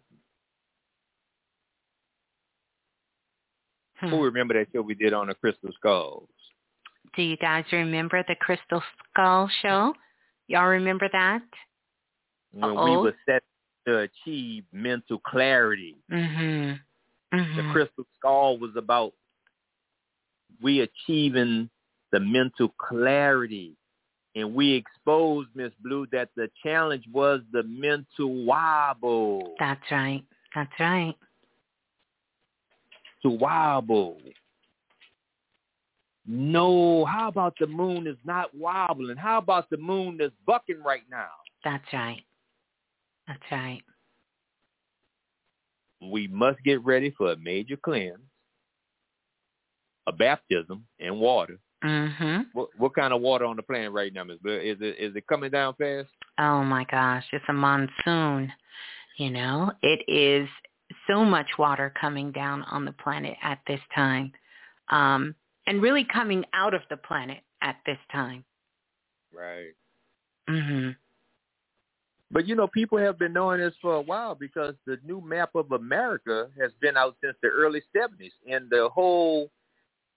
Hmm. 4.00 4.10
Who 4.10 4.24
remember 4.24 4.54
that 4.54 4.68
show 4.74 4.82
we 4.82 4.94
did 4.96 5.14
on 5.14 5.28
the 5.28 5.34
crystal 5.36 5.72
skulls? 5.76 6.30
Do 7.16 7.24
you 7.24 7.38
guys 7.38 7.66
remember 7.72 8.24
the 8.28 8.36
Crystal 8.36 8.84
Skull 9.12 9.50
show? 9.62 9.94
Y'all 10.48 10.68
remember 10.68 11.10
that? 11.12 11.42
When 12.52 12.72
we 12.72 12.78
Uh-oh. 12.78 13.02
were 13.04 13.16
set 13.26 13.44
to 13.88 14.00
achieve 14.00 14.66
mental 14.72 15.20
clarity. 15.20 15.96
Mhm. 16.12 16.80
The 17.32 17.38
Mhm. 17.38 17.72
crystal 17.72 18.06
skull 18.18 18.58
was 18.58 18.76
about 18.76 19.14
we 20.62 20.82
achieving 20.82 21.70
the 22.12 22.20
mental 22.20 22.70
clarity. 22.70 23.77
And 24.38 24.54
we 24.54 24.74
exposed, 24.74 25.50
Miss 25.56 25.72
Blue, 25.82 26.06
that 26.12 26.30
the 26.36 26.48
challenge 26.62 27.06
was 27.12 27.42
the 27.52 27.64
mental 27.64 28.46
wobble. 28.46 29.56
That's 29.60 29.82
right. 29.90 30.24
That's 30.54 30.72
right. 30.80 31.16
To 33.24 33.32
wobble. 33.32 34.20
No, 36.28 37.04
how 37.06 37.30
about 37.30 37.56
the 37.60 37.66
moon 37.66 38.06
is 38.06 38.18
not 38.26 38.54
wobbling? 38.54 39.18
How 39.18 39.40
about 39.40 39.72
the 39.72 39.78
moon 39.78 40.18
that's 40.20 40.36
bucking 40.46 40.84
right 40.86 41.02
now? 41.10 41.30
That's 41.64 41.92
right. 41.92 42.22
That's 43.28 43.42
right. 43.52 43.82
We 46.00 46.28
must 46.28 46.62
get 46.64 46.86
ready 46.86 47.10
for 47.18 47.32
a 47.32 47.38
major 47.38 47.76
cleanse, 47.76 48.20
a 50.06 50.12
baptism, 50.12 50.86
in 51.00 51.16
water. 51.16 51.58
Mhm. 51.84 52.48
What, 52.54 52.70
what 52.78 52.96
kind 52.96 53.14
of 53.14 53.22
water 53.22 53.46
on 53.46 53.56
the 53.56 53.62
planet 53.62 53.92
right 53.92 54.12
now, 54.12 54.24
Miss 54.24 54.40
Blue? 54.40 54.58
Is 54.58 54.78
it 54.82 54.96
is 54.98 55.16
it 55.16 55.28
coming 55.28 55.52
down 55.52 55.76
fast? 55.76 56.10
Oh 56.40 56.64
my 56.64 56.86
gosh, 56.86 57.26
it's 57.32 57.46
a 57.50 57.54
monsoon. 57.54 58.52
You 59.18 59.30
know, 59.32 59.72
it 59.82 60.04
is 60.08 60.48
so 61.08 61.24
much 61.24 61.48
water 61.58 61.94
coming 62.00 62.32
down 62.32 62.64
on 62.64 62.86
the 62.86 62.94
planet 62.94 63.38
at 63.44 63.60
this 63.68 63.82
time. 63.94 64.32
Um 64.90 65.36
and 65.68 65.82
really 65.82 66.06
coming 66.12 66.46
out 66.54 66.74
of 66.74 66.82
the 66.90 66.98
planet 66.98 67.44
at 67.62 67.78
this 67.86 68.00
time. 68.12 68.44
Right. 69.34 69.74
Mhm. 70.50 70.96
But 72.32 72.48
you 72.48 72.56
know, 72.56 72.68
people 72.68 72.98
have 72.98 73.20
been 73.20 73.34
knowing 73.34 73.60
this 73.60 73.76
for 73.82 73.96
a 73.96 74.02
while 74.02 74.34
because 74.36 74.76
the 74.86 74.98
new 75.06 75.22
map 75.22 75.54
of 75.56 75.72
America 75.72 76.50
has 76.60 76.72
been 76.82 76.98
out 76.98 77.16
since 77.24 77.38
the 77.42 77.50
early 77.50 77.82
seventies, 77.96 78.34
and 78.50 78.70
the 78.70 78.90
whole 78.90 79.52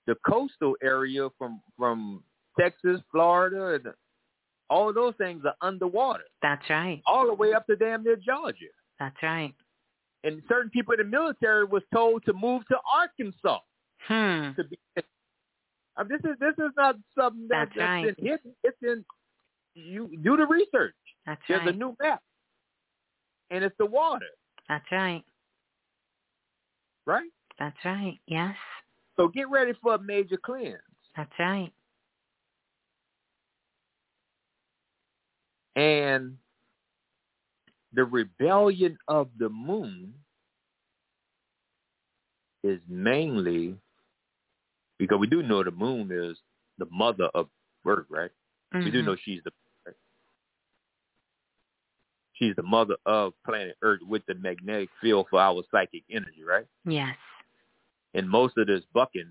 the 0.06 0.14
coastal 0.28 0.74
area 0.82 1.28
from 1.38 1.60
from 1.78 2.22
Texas, 2.58 3.00
Florida, 3.12 3.74
and 3.74 3.94
all 4.68 4.88
of 4.88 4.94
those 4.94 5.14
things 5.18 5.42
are 5.44 5.54
underwater, 5.66 6.24
That's 6.42 6.68
right. 6.70 7.02
all 7.06 7.26
the 7.26 7.34
way 7.34 7.52
up 7.54 7.66
to 7.66 7.76
damn 7.76 8.04
near 8.04 8.16
Georgia. 8.16 8.66
That's 8.98 9.16
right. 9.22 9.54
And 10.24 10.42
certain 10.48 10.70
people 10.70 10.92
in 10.94 10.98
the 10.98 11.04
military 11.04 11.64
was 11.64 11.82
told 11.92 12.24
to 12.26 12.32
move 12.32 12.62
to 12.68 12.76
Arkansas 12.92 13.58
Hmm. 14.06 14.52
to 14.56 14.64
be. 14.64 14.78
Uh, 14.96 16.04
this 16.04 16.20
is 16.24 16.38
this 16.40 16.54
is 16.58 16.70
not 16.76 16.96
something 17.18 17.46
that, 17.48 17.68
That's 17.68 17.76
that's 17.76 17.80
right. 17.88 18.16
been 18.16 18.24
hidden. 18.26 18.54
It's 18.64 18.76
in 18.82 19.04
you 19.74 20.08
do 20.22 20.36
the 20.36 20.46
research. 20.46 20.94
That's 21.26 21.40
right. 21.40 21.48
There's 21.48 21.60
right. 21.66 21.74
a 21.74 21.78
new 21.78 21.96
map, 22.00 22.22
and 23.50 23.62
it's 23.64 23.76
the 23.78 23.86
water, 23.86 24.26
That's 24.68 24.84
right. 24.90 25.22
right? 27.06 27.30
That's 27.58 27.76
right. 27.84 28.18
Yes. 28.26 28.54
So 29.20 29.28
get 29.28 29.50
ready 29.50 29.74
for 29.82 29.96
a 29.96 29.98
major 30.00 30.38
cleanse. 30.42 30.78
That's 31.14 31.30
right. 31.38 31.70
And 35.76 36.38
the 37.92 38.04
rebellion 38.04 38.96
of 39.08 39.28
the 39.38 39.50
moon 39.50 40.14
is 42.64 42.80
mainly 42.88 43.76
because 44.98 45.18
we 45.18 45.26
do 45.26 45.42
know 45.42 45.62
the 45.62 45.70
moon 45.70 46.10
is 46.10 46.38
the 46.78 46.86
mother 46.90 47.28
of 47.34 47.48
Earth, 47.86 48.06
right? 48.08 48.30
We 48.72 48.90
do 48.90 49.02
Mhm. 49.02 49.04
know 49.04 49.16
she's 49.22 49.42
the 49.44 49.52
she's 52.32 52.56
the 52.56 52.62
mother 52.62 52.96
of 53.04 53.34
planet 53.44 53.76
Earth 53.82 54.00
with 54.08 54.24
the 54.24 54.34
magnetic 54.34 54.88
field 55.02 55.26
for 55.28 55.38
our 55.40 55.62
psychic 55.70 56.04
energy, 56.10 56.42
right? 56.42 56.66
Yes. 56.86 57.18
And 58.14 58.28
most 58.28 58.56
of 58.58 58.66
this 58.66 58.82
bucking, 58.92 59.28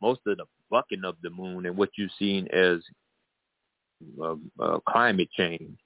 most 0.00 0.20
of 0.26 0.38
the 0.38 0.44
bucking 0.70 1.04
of 1.04 1.16
the 1.22 1.30
moon 1.30 1.66
and 1.66 1.76
what 1.76 1.90
you've 1.96 2.10
seen 2.18 2.48
as 2.52 2.80
uh, 4.22 4.34
uh, 4.60 4.78
climate 4.88 5.28
change. 5.36 5.78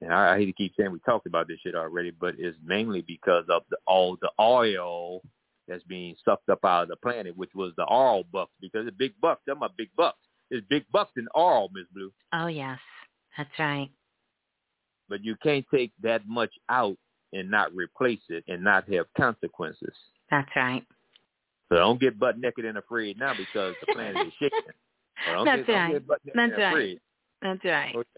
And 0.00 0.12
I, 0.12 0.34
I 0.34 0.38
hate 0.38 0.46
to 0.46 0.52
keep 0.52 0.72
saying 0.76 0.92
we 0.92 1.00
talked 1.00 1.26
about 1.26 1.48
this 1.48 1.58
shit 1.62 1.74
already, 1.74 2.10
but 2.10 2.34
it's 2.38 2.56
mainly 2.64 3.02
because 3.02 3.44
of 3.48 3.62
the 3.70 3.78
all 3.86 4.16
the 4.20 4.30
oil 4.40 5.22
that's 5.66 5.82
being 5.84 6.14
sucked 6.24 6.48
up 6.48 6.64
out 6.64 6.84
of 6.84 6.88
the 6.88 6.96
planet, 6.96 7.36
which 7.36 7.50
was 7.54 7.72
the 7.76 7.86
oil 7.90 8.24
bucks. 8.32 8.52
Because 8.60 8.86
the 8.86 8.92
big 8.92 9.12
bucks, 9.20 9.42
them 9.46 9.62
are 9.62 9.70
big 9.76 9.90
bucks. 9.96 10.18
It's 10.50 10.66
big 10.68 10.84
bucks 10.92 11.12
in 11.16 11.26
oil, 11.36 11.68
Miss 11.74 11.84
Blue. 11.92 12.10
Oh 12.32 12.46
yes. 12.46 12.78
That's 13.36 13.50
right. 13.58 13.90
But 15.08 15.24
you 15.24 15.36
can't 15.42 15.64
take 15.72 15.92
that 16.02 16.22
much 16.26 16.52
out 16.68 16.96
and 17.32 17.50
not 17.50 17.74
replace 17.74 18.20
it 18.28 18.44
and 18.48 18.62
not 18.62 18.90
have 18.92 19.06
consequences. 19.16 19.94
That's 20.30 20.48
right. 20.56 20.84
So 21.68 21.76
don't 21.76 22.00
get 22.00 22.18
butt 22.18 22.38
naked 22.38 22.64
and 22.64 22.78
afraid 22.78 23.18
now 23.18 23.34
because 23.36 23.74
the 23.80 23.92
planet 23.92 24.26
is 24.26 24.32
shaking. 24.38 24.58
So 25.26 25.44
That's 25.44 25.66
get, 25.66 25.72
right. 25.72 26.02
That's 26.34 26.52
right. 26.52 26.72
afraid. 26.72 27.00
That's 27.42 27.64
right. 27.64 27.96
Okay. 27.96 28.08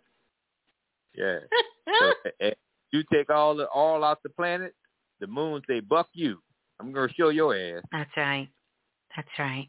Yeah. 1.17 1.39
So, 1.99 2.51
you 2.93 3.03
take 3.13 3.31
all 3.31 3.57
the 3.57 3.67
all 3.69 4.05
out 4.05 4.23
the 4.23 4.29
planet, 4.29 4.75
the 5.21 5.27
moon 5.27 5.63
say, 5.67 5.81
"Buck 5.81 6.09
you." 6.13 6.39
I'm 6.79 6.93
gonna 6.93 7.13
show 7.19 7.29
your 7.29 7.55
ass. 7.55 7.83
That's 7.93 8.11
right. 8.17 8.49
That's 9.17 9.29
right. 9.39 9.69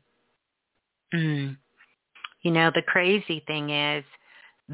Mm. 1.14 1.58
You 2.42 2.52
know, 2.52 2.72
the 2.74 2.82
crazy 2.82 3.44
thing 3.48 3.70
is 3.70 4.04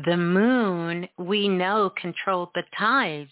the 0.06 0.18
moon, 0.18 1.08
we 1.18 1.48
know, 1.48 1.92
controlled 2.00 2.50
the 2.54 2.64
tides 2.78 3.32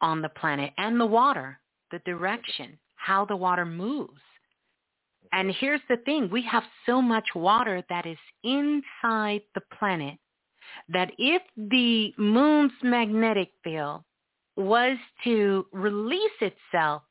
on 0.00 0.22
the 0.22 0.28
planet 0.28 0.72
and 0.78 0.98
the 0.98 1.06
water, 1.06 1.58
the 1.90 2.00
direction, 2.00 2.78
how 2.96 3.24
the 3.24 3.36
water 3.36 3.64
moves. 3.64 4.20
And 5.32 5.52
here's 5.60 5.80
the 5.88 5.98
thing, 5.98 6.28
we 6.30 6.42
have 6.42 6.64
so 6.86 7.00
much 7.00 7.28
water 7.34 7.84
that 7.88 8.06
is 8.06 8.18
inside 8.42 9.42
the 9.54 9.62
planet 9.78 10.18
that 10.88 11.12
if 11.18 11.42
the 11.56 12.12
moon's 12.16 12.72
magnetic 12.82 13.50
field 13.62 14.02
was 14.56 14.96
to 15.24 15.66
release 15.72 16.20
itself 16.40 17.02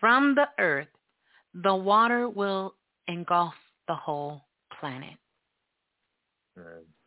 from 0.00 0.34
the 0.34 0.48
earth, 0.58 0.88
the 1.62 1.74
water 1.74 2.28
will 2.28 2.74
engulf 3.08 3.54
the 3.88 3.94
whole 3.94 4.42
planet. 4.80 5.14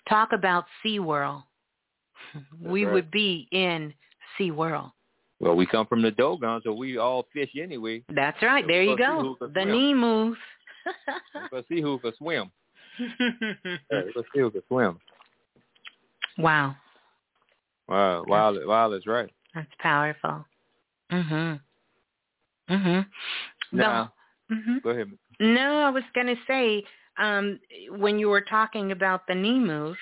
Talk 0.07 0.31
about 0.31 0.65
Sea 0.83 0.99
SeaWorld. 0.99 1.43
we 2.61 2.85
right. 2.85 2.93
would 2.93 3.11
be 3.11 3.47
in 3.51 3.93
SeaWorld. 4.39 4.91
Well, 5.39 5.55
we 5.55 5.65
come 5.65 5.85
from 5.85 6.01
the 6.01 6.11
Dogon, 6.11 6.61
so 6.63 6.73
we 6.73 6.97
all 6.97 7.27
fish 7.31 7.51
anyway. 7.61 8.03
That's 8.09 8.41
right. 8.41 8.65
There 8.67 8.83
you 8.83 8.97
go. 8.97 9.37
The 9.53 9.65
knee 9.65 9.93
moves. 9.93 10.39
Let's 11.51 11.67
see 11.67 11.81
who 11.81 11.99
can 11.99 12.13
swim. 12.17 12.51
Let's 13.91 14.27
see 14.33 14.39
who 14.39 14.51
can 14.51 14.63
swim. 14.67 14.99
wow. 16.37 16.75
Wow, 17.87 18.25
wow, 18.27 18.53
wow, 18.65 18.91
is 18.91 19.05
right. 19.05 19.29
That's 19.55 19.71
powerful. 19.79 20.45
Mhm. 21.11 21.59
Mhm. 22.69 23.07
Now, 23.71 24.13
mhm. 24.51 24.83
go 24.83 24.89
ahead. 24.89 25.11
No, 25.39 25.83
I 25.83 25.89
was 25.89 26.03
going 26.13 26.27
to 26.27 26.35
say 26.47 26.83
um 27.17 27.59
when 27.91 28.19
you 28.19 28.27
were 28.29 28.41
talking 28.41 28.91
about 28.91 29.25
the 29.27 29.35
knee 29.35 29.59
move, 29.59 29.97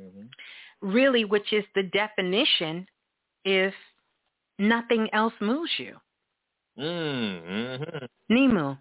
Mm-hmm. 0.00 0.88
really 0.88 1.24
which 1.26 1.52
is 1.52 1.64
the 1.74 1.82
definition 1.82 2.86
if 3.44 3.74
nothing 4.62 5.08
else 5.12 5.34
moves 5.40 5.70
you. 5.76 5.96
Mm-hmm. 6.78 8.06
Knee 8.28 8.48
move. 8.48 8.76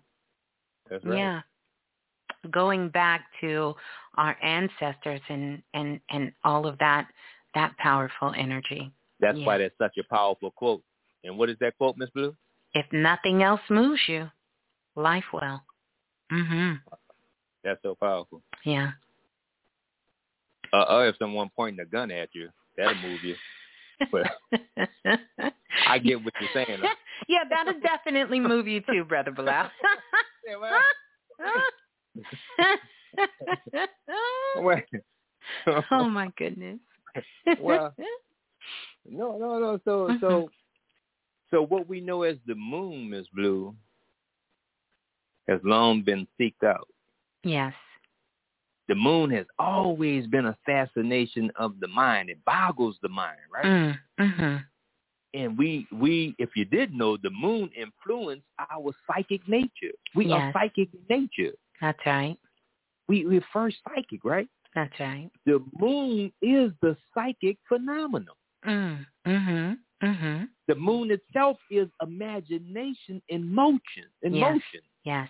That's 0.90 1.04
right. 1.04 1.18
Yeah. 1.18 1.42
Going 2.50 2.90
back 2.90 3.26
to 3.42 3.74
our 4.16 4.38
ancestors 4.42 5.22
and 5.30 5.62
and 5.74 6.00
and 6.10 6.32
all 6.44 6.66
of 6.66 6.78
that 6.80 7.08
that 7.54 7.76
powerful 7.78 8.34
energy. 8.38 8.92
That's 9.20 9.38
Yeah. 9.38 9.46
why 9.46 9.58
that's 9.58 9.78
such 9.78 9.98
a 9.98 10.04
powerful 10.04 10.52
quote. 10.52 10.84
And 11.24 11.38
what 11.38 11.50
is 11.50 11.58
that 11.60 11.78
quote, 11.78 11.98
Miss 11.98 12.10
Blue? 12.12 12.36
If 12.74 12.86
nothing 12.92 13.44
else 13.44 13.62
moves 13.70 14.02
you, 14.08 14.30
life 14.96 15.26
will. 15.34 15.62
Mhm. 16.32 16.80
That's 17.64 17.82
so 17.84 17.96
powerful. 17.96 18.42
Yeah. 18.64 18.94
Uh, 20.74 20.86
uh 20.90 21.00
if 21.10 21.18
someone 21.18 21.50
pointing 21.56 21.82
a 21.82 21.86
gun 21.86 22.10
at 22.12 22.30
you, 22.34 22.50
that'll 22.78 22.96
move 23.02 23.24
you. 23.24 23.36
But 24.12 25.54
I 25.88 25.98
get 26.00 26.24
what 26.24 26.34
you're 26.40 26.50
saying. 26.66 26.82
yeah, 27.28 27.40
that'll 27.50 27.80
definitely 27.82 28.40
move 28.40 28.68
you 28.68 28.82
too, 28.82 29.04
brother 29.06 29.32
Balah. 29.32 29.70
Yeah, 30.48 30.56
well, 30.58 30.80
well, 34.64 34.82
oh 35.92 36.10
my 36.10 36.32
goodness. 36.38 36.80
Well, 37.60 37.94
no, 39.10 39.38
no, 39.38 39.60
no. 39.60 39.80
So, 39.86 40.08
Mm-hmm. 40.08 40.20
so, 40.20 40.50
so 41.52 41.62
what 41.66 41.88
we 41.88 42.00
know 42.02 42.24
as 42.24 42.38
the 42.48 42.56
moon, 42.56 43.10
Miss 43.10 43.28
Blue, 43.34 43.76
has 45.48 45.60
long 45.64 46.02
been 46.02 46.28
seeked 46.40 46.64
out. 46.66 46.88
yes. 47.44 47.74
The 48.88 48.96
moon 48.96 49.30
has 49.32 49.46
always 49.58 50.28
been 50.28 50.48
a 50.48 50.58
fascination 50.66 51.50
of 51.56 51.80
the 51.80 51.88
mind. 51.88 52.30
It 52.30 52.40
boggles 52.46 52.98
the 53.02 53.08
mind, 53.10 53.38
right? 53.54 53.66
Mm, 53.66 53.98
mhm. 54.20 54.64
And 55.34 55.58
we, 55.58 55.88
we, 55.92 56.36
if 56.40 56.50
you 56.56 56.66
didn't 56.66 56.98
know, 56.98 57.18
the 57.18 57.30
moon 57.30 57.70
influenced 57.76 58.46
our 58.72 58.92
psychic 59.08 59.48
nature. 59.48 59.92
We 60.16 60.32
are 60.32 60.52
psychic 60.54 60.90
nature. 61.10 61.54
That's 61.80 62.00
right. 62.06 62.38
We, 63.08 63.26
we're 63.26 63.46
first 63.54 63.78
psychic, 63.88 64.24
right? 64.24 64.48
That's 64.76 64.98
right. 65.00 65.30
The 65.46 65.64
moon 65.80 66.32
is 66.42 66.72
the 66.82 66.96
psychic 67.14 67.58
phenomenon. 67.68 68.36
Mm, 68.66 69.06
mhm. 69.26 69.78
Mhm. 70.04 70.50
The 70.68 70.76
moon 70.76 71.12
itself 71.12 71.58
is 71.70 71.88
imagination 72.02 73.22
in 73.30 73.54
motion. 73.54 74.06
In 74.22 74.34
Yes. 74.34 74.54
motion. 74.54 74.82
Yes. 75.04 75.30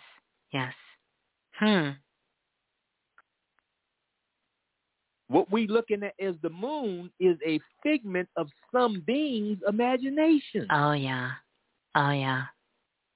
Yes. 0.51 0.73
Hmm. 1.53 1.89
What 5.31 5.49
we 5.49 5.65
looking 5.65 6.03
at 6.03 6.13
as 6.19 6.35
the 6.41 6.49
moon 6.49 7.09
is 7.19 7.37
a 7.47 7.59
figment 7.81 8.27
of 8.35 8.47
some 8.71 9.01
being's 9.07 9.59
imagination. 9.67 10.67
Oh 10.71 10.91
yeah. 10.91 11.31
Oh 11.95 12.11
yeah. 12.11 12.43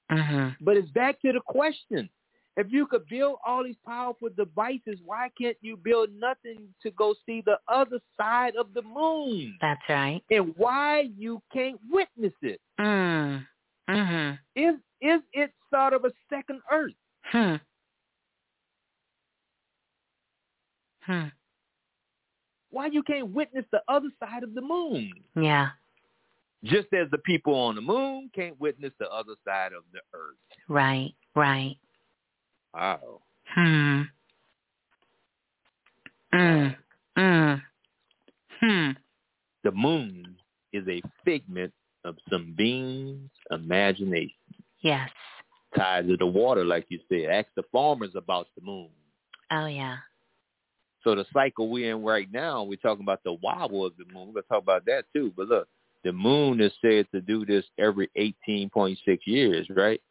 Mhm. 0.10 0.56
But 0.62 0.78
it's 0.78 0.90
back 0.92 1.22
to 1.24 1.34
the 1.34 1.42
question. 1.46 2.10
If 2.58 2.68
you 2.72 2.88
could 2.88 3.06
build 3.10 3.40
all 3.46 3.66
these 3.66 3.76
powerful 3.86 4.30
devices, 4.30 4.98
why 5.04 5.30
can't 5.38 5.58
you 5.60 5.76
build 5.76 6.10
nothing 6.18 6.74
to 6.84 6.92
go 6.92 7.14
see 7.26 7.42
the 7.46 7.58
other 7.68 8.00
side 8.16 8.56
of 8.56 8.74
the 8.74 8.82
moon? 8.82 9.58
That's 9.60 9.82
right. 9.90 10.22
And 10.32 10.54
why 10.56 11.10
you 11.18 11.42
can't 11.52 11.80
witness 11.92 12.34
it? 12.42 12.62
Mm. 12.80 13.46
Mhm. 13.90 14.40
Is 14.56 14.76
is 15.02 15.22
it 15.34 15.52
sort 15.70 15.92
of 15.92 16.06
a 16.06 16.14
second 16.30 16.62
Earth? 16.72 16.94
Hmm. 17.26 17.56
Hmm. 21.02 21.28
Why 22.76 22.88
you 22.88 23.04
can't 23.04 23.30
witness 23.30 23.64
the 23.72 23.82
other 23.88 24.10
side 24.20 24.44
of 24.44 24.54
the 24.54 24.60
moon? 24.60 25.14
Yeah. 25.34 25.70
Just 26.66 26.88
as 26.92 27.10
the 27.10 27.20
people 27.20 27.54
on 27.56 27.76
the 27.76 27.82
moon 27.82 28.30
can't 28.36 28.60
witness 28.60 28.92
the 29.00 29.10
other 29.10 29.36
side 29.48 29.72
of 29.72 29.84
the 29.94 30.00
earth. 30.14 30.36
Right. 30.68 31.14
Right. 31.38 31.78
Wow. 32.74 33.22
Hmm. 33.54 34.02
Mm. 36.34 36.76
Mm. 37.18 37.62
Hmm. 38.60 38.90
The 39.64 39.72
moon 39.72 40.36
is 40.74 40.86
a 40.90 41.02
figment 41.24 41.72
of 42.04 42.18
some 42.30 42.54
being's 42.58 43.30
imagination. 43.52 44.36
Yes. 44.82 45.10
Tied 45.78 46.10
to 46.10 46.18
the 46.18 46.28
water, 46.28 46.66
like 46.66 46.88
you 46.90 47.00
said. 47.08 47.30
Ask 47.30 47.48
the 47.56 47.64
farmers 47.72 48.12
about 48.16 48.48
the 48.58 48.66
moon. 48.66 48.90
Oh 49.50 49.68
yeah. 49.68 49.96
So 51.06 51.14
the 51.14 51.26
cycle 51.32 51.70
we're 51.70 51.96
in 51.96 52.04
right 52.04 52.28
now, 52.34 52.64
we're 52.64 52.78
talking 52.78 53.04
about 53.04 53.22
the 53.24 53.34
wobble 53.34 53.86
of 53.86 53.94
the 53.96 54.06
moon. 54.12 54.28
We're 54.28 54.34
going 54.34 54.44
to 54.44 54.50
talk 54.50 54.64
about 54.64 54.86
that 54.88 55.06
too. 55.14 55.32
But 55.38 55.48
look, 55.48 55.68
the 56.04 56.12
moon 56.12 56.60
is 56.60 56.74
said 56.82 57.06
to 57.14 57.22
do 57.22 57.46
this 57.46 57.64
every 57.78 58.10
18.6 58.18 58.98
years, 59.26 59.68
right? 59.70 60.02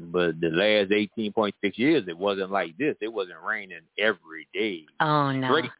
But 0.00 0.40
the 0.40 0.48
last 0.48 0.90
18.6 0.90 1.52
years, 1.76 2.04
it 2.08 2.16
wasn't 2.16 2.50
like 2.50 2.76
this. 2.78 2.96
It 3.02 3.12
wasn't 3.12 3.36
raining 3.46 3.82
every 3.98 4.48
day. 4.54 4.86
Oh 5.00 5.30
no. 5.30 5.48
Great. 5.48 5.70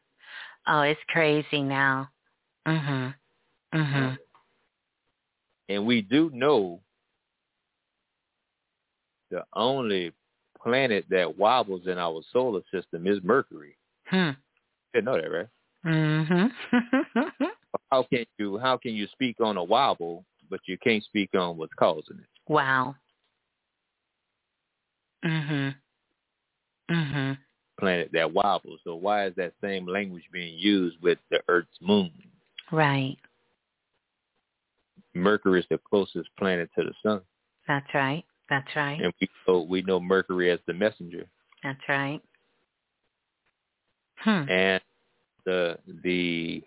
Oh, 0.67 0.81
it's 0.81 0.99
crazy 1.07 1.63
now. 1.63 2.09
Mhm. 2.67 3.15
Mhm. 3.73 4.17
And 5.69 5.85
we 5.87 6.01
do 6.01 6.29
know 6.31 6.81
the 9.31 9.43
only 9.53 10.13
planet 10.61 11.05
that 11.09 11.37
wobbles 11.37 11.87
in 11.87 11.97
our 11.97 12.21
solar 12.31 12.61
system 12.71 13.07
is 13.07 13.23
Mercury. 13.23 13.78
Hmm. 14.09 14.29
You 14.93 15.01
know 15.01 15.19
that, 15.21 15.31
right? 15.31 15.47
Mhm. 15.85 16.51
How 17.91 18.03
can 18.03 18.25
you 18.37 18.57
how 18.57 18.77
can 18.77 18.93
you 18.93 19.07
speak 19.07 19.37
on 19.39 19.57
a 19.57 19.63
wobble, 19.63 20.25
but 20.49 20.59
you 20.65 20.77
can't 20.79 21.03
speak 21.03 21.33
on 21.35 21.57
what's 21.57 21.73
causing 21.77 22.17
it? 22.19 22.25
wow. 22.51 22.95
Mhm. 25.23 25.75
Mhm. 26.89 27.37
Planet 27.79 28.09
that 28.13 28.31
wobbles. 28.33 28.79
So 28.83 28.95
why 28.95 29.27
is 29.27 29.35
that 29.35 29.53
same 29.61 29.85
language 29.87 30.23
being 30.33 30.57
used 30.57 30.97
with 31.01 31.19
the 31.29 31.41
Earth's 31.47 31.77
moon? 31.81 32.11
Right. 32.71 33.17
Mercury 35.13 35.59
is 35.61 35.65
the 35.69 35.77
closest 35.77 36.29
planet 36.37 36.69
to 36.77 36.83
the 36.83 36.93
sun, 37.03 37.21
That's 37.67 37.93
right. 37.93 38.23
That's 38.49 38.75
right. 38.75 38.99
and 39.01 39.13
we 39.21 39.29
know, 39.47 39.61
we 39.61 39.81
know 39.83 39.99
Mercury 39.99 40.51
as 40.51 40.59
the 40.67 40.73
messenger. 40.73 41.25
That's 41.63 41.81
right. 41.87 42.21
Hmm. 44.23 44.49
and 44.49 44.81
the 45.45 45.77
the 46.03 46.61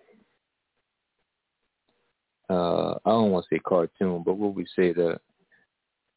uh 2.49 2.95
I 3.05 3.11
don't 3.11 3.31
want 3.31 3.47
to 3.49 3.55
say 3.57 3.61
cartoon, 3.61 4.23
but 4.25 4.35
what 4.35 4.55
we 4.55 4.65
say 4.77 4.93
the 4.93 5.19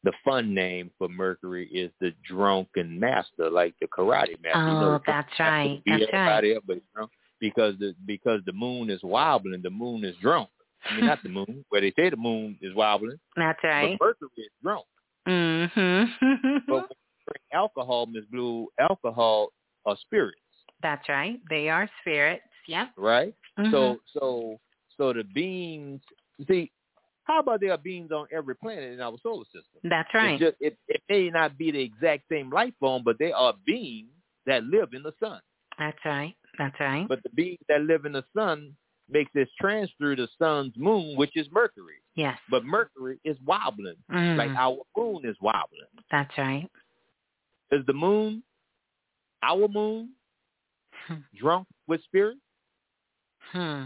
the 0.04 0.12
fun 0.24 0.54
name 0.54 0.90
for 0.98 1.08
Mercury 1.08 1.66
is 1.68 1.90
the 2.00 2.12
drunken 2.28 2.98
master, 2.98 3.50
like 3.50 3.74
the 3.80 3.88
karate 3.88 4.40
master. 4.42 4.60
you 4.60 4.74
know, 4.80 4.94
Oh, 4.94 5.00
that's 5.04 5.28
right. 5.40 5.82
That's 5.84 6.04
right. 6.12 6.56
up, 6.56 6.62
but 6.66 6.78
drunk 6.94 7.10
because 7.40 7.74
the 7.78 7.94
because 8.06 8.40
the 8.46 8.52
moon 8.52 8.88
is 8.88 9.02
wobbling, 9.02 9.62
the 9.62 9.70
moon 9.70 10.04
is 10.04 10.14
drunk. 10.22 10.48
I 10.88 10.94
mean, 10.96 11.06
not 11.06 11.22
the 11.22 11.28
moon, 11.40 11.64
where 11.70 11.80
they 11.80 11.92
say 11.96 12.10
the 12.10 12.16
moon 12.16 12.56
is 12.62 12.74
wobbling, 12.74 13.18
That's 13.36 13.58
right. 13.64 13.96
but 13.98 14.04
Mercury 14.06 14.30
is 14.38 14.50
drunk. 14.62 14.86
Mm-hmm. 15.28 16.58
But 16.68 16.74
when 16.74 16.82
you 16.82 17.26
drink 17.26 17.42
alcohol, 17.52 18.06
Miss 18.06 18.24
Blue, 18.30 18.68
alcohol 18.78 19.48
are 19.84 19.96
spirits, 20.00 20.38
That's 20.86 21.08
right. 21.08 21.40
They 21.50 21.68
are 21.68 21.90
spirits. 22.00 22.44
Yep. 22.68 22.90
right? 22.96 23.34
Mhm. 23.58 23.70
So 23.72 23.98
so 24.12 24.60
so 24.96 25.12
the 25.12 25.24
beings 25.34 26.00
see 26.46 26.70
how 27.24 27.40
about 27.40 27.60
there 27.60 27.72
are 27.72 27.78
beings 27.78 28.12
on 28.12 28.26
every 28.32 28.54
planet 28.54 28.92
in 28.92 29.00
our 29.00 29.16
solar 29.20 29.44
system? 29.46 29.80
That's 29.82 30.12
right. 30.14 30.38
Just 30.38 30.56
it, 30.60 30.76
it 30.86 31.02
may 31.08 31.28
not 31.28 31.58
be 31.58 31.72
the 31.72 31.80
exact 31.80 32.24
same 32.30 32.50
life 32.50 32.74
form, 32.78 33.02
but 33.04 33.18
they 33.18 33.32
are 33.32 33.54
beings 33.66 34.10
that 34.46 34.62
live 34.62 34.90
in 34.92 35.02
the 35.02 35.12
sun. 35.18 35.40
That's 35.76 35.98
right. 36.04 36.34
That's 36.56 36.78
right. 36.78 37.06
But 37.08 37.20
the 37.24 37.30
beings 37.30 37.58
that 37.68 37.80
live 37.82 38.04
in 38.04 38.12
the 38.12 38.24
sun 38.36 38.76
makes 39.10 39.30
this 39.34 39.48
trans 39.60 39.90
through 39.98 40.16
the 40.16 40.28
sun's 40.38 40.74
moon, 40.76 41.16
which 41.16 41.36
is 41.36 41.48
Mercury. 41.50 42.00
yes. 42.14 42.38
But 42.48 42.64
Mercury 42.64 43.18
is 43.24 43.36
wobbling. 43.44 43.96
Mm. 44.12 44.36
Like 44.36 44.50
our 44.56 44.78
moon 44.96 45.22
is 45.24 45.36
wobbling. 45.40 45.90
That's 46.12 46.36
right. 46.38 46.68
Is 47.72 47.84
the 47.86 47.92
moon 47.92 48.42
our 49.42 49.68
moon 49.68 50.10
Hmm. 51.06 51.14
drunk 51.38 51.66
with 51.86 52.02
spirit? 52.04 52.36
Hmm. 53.52 53.84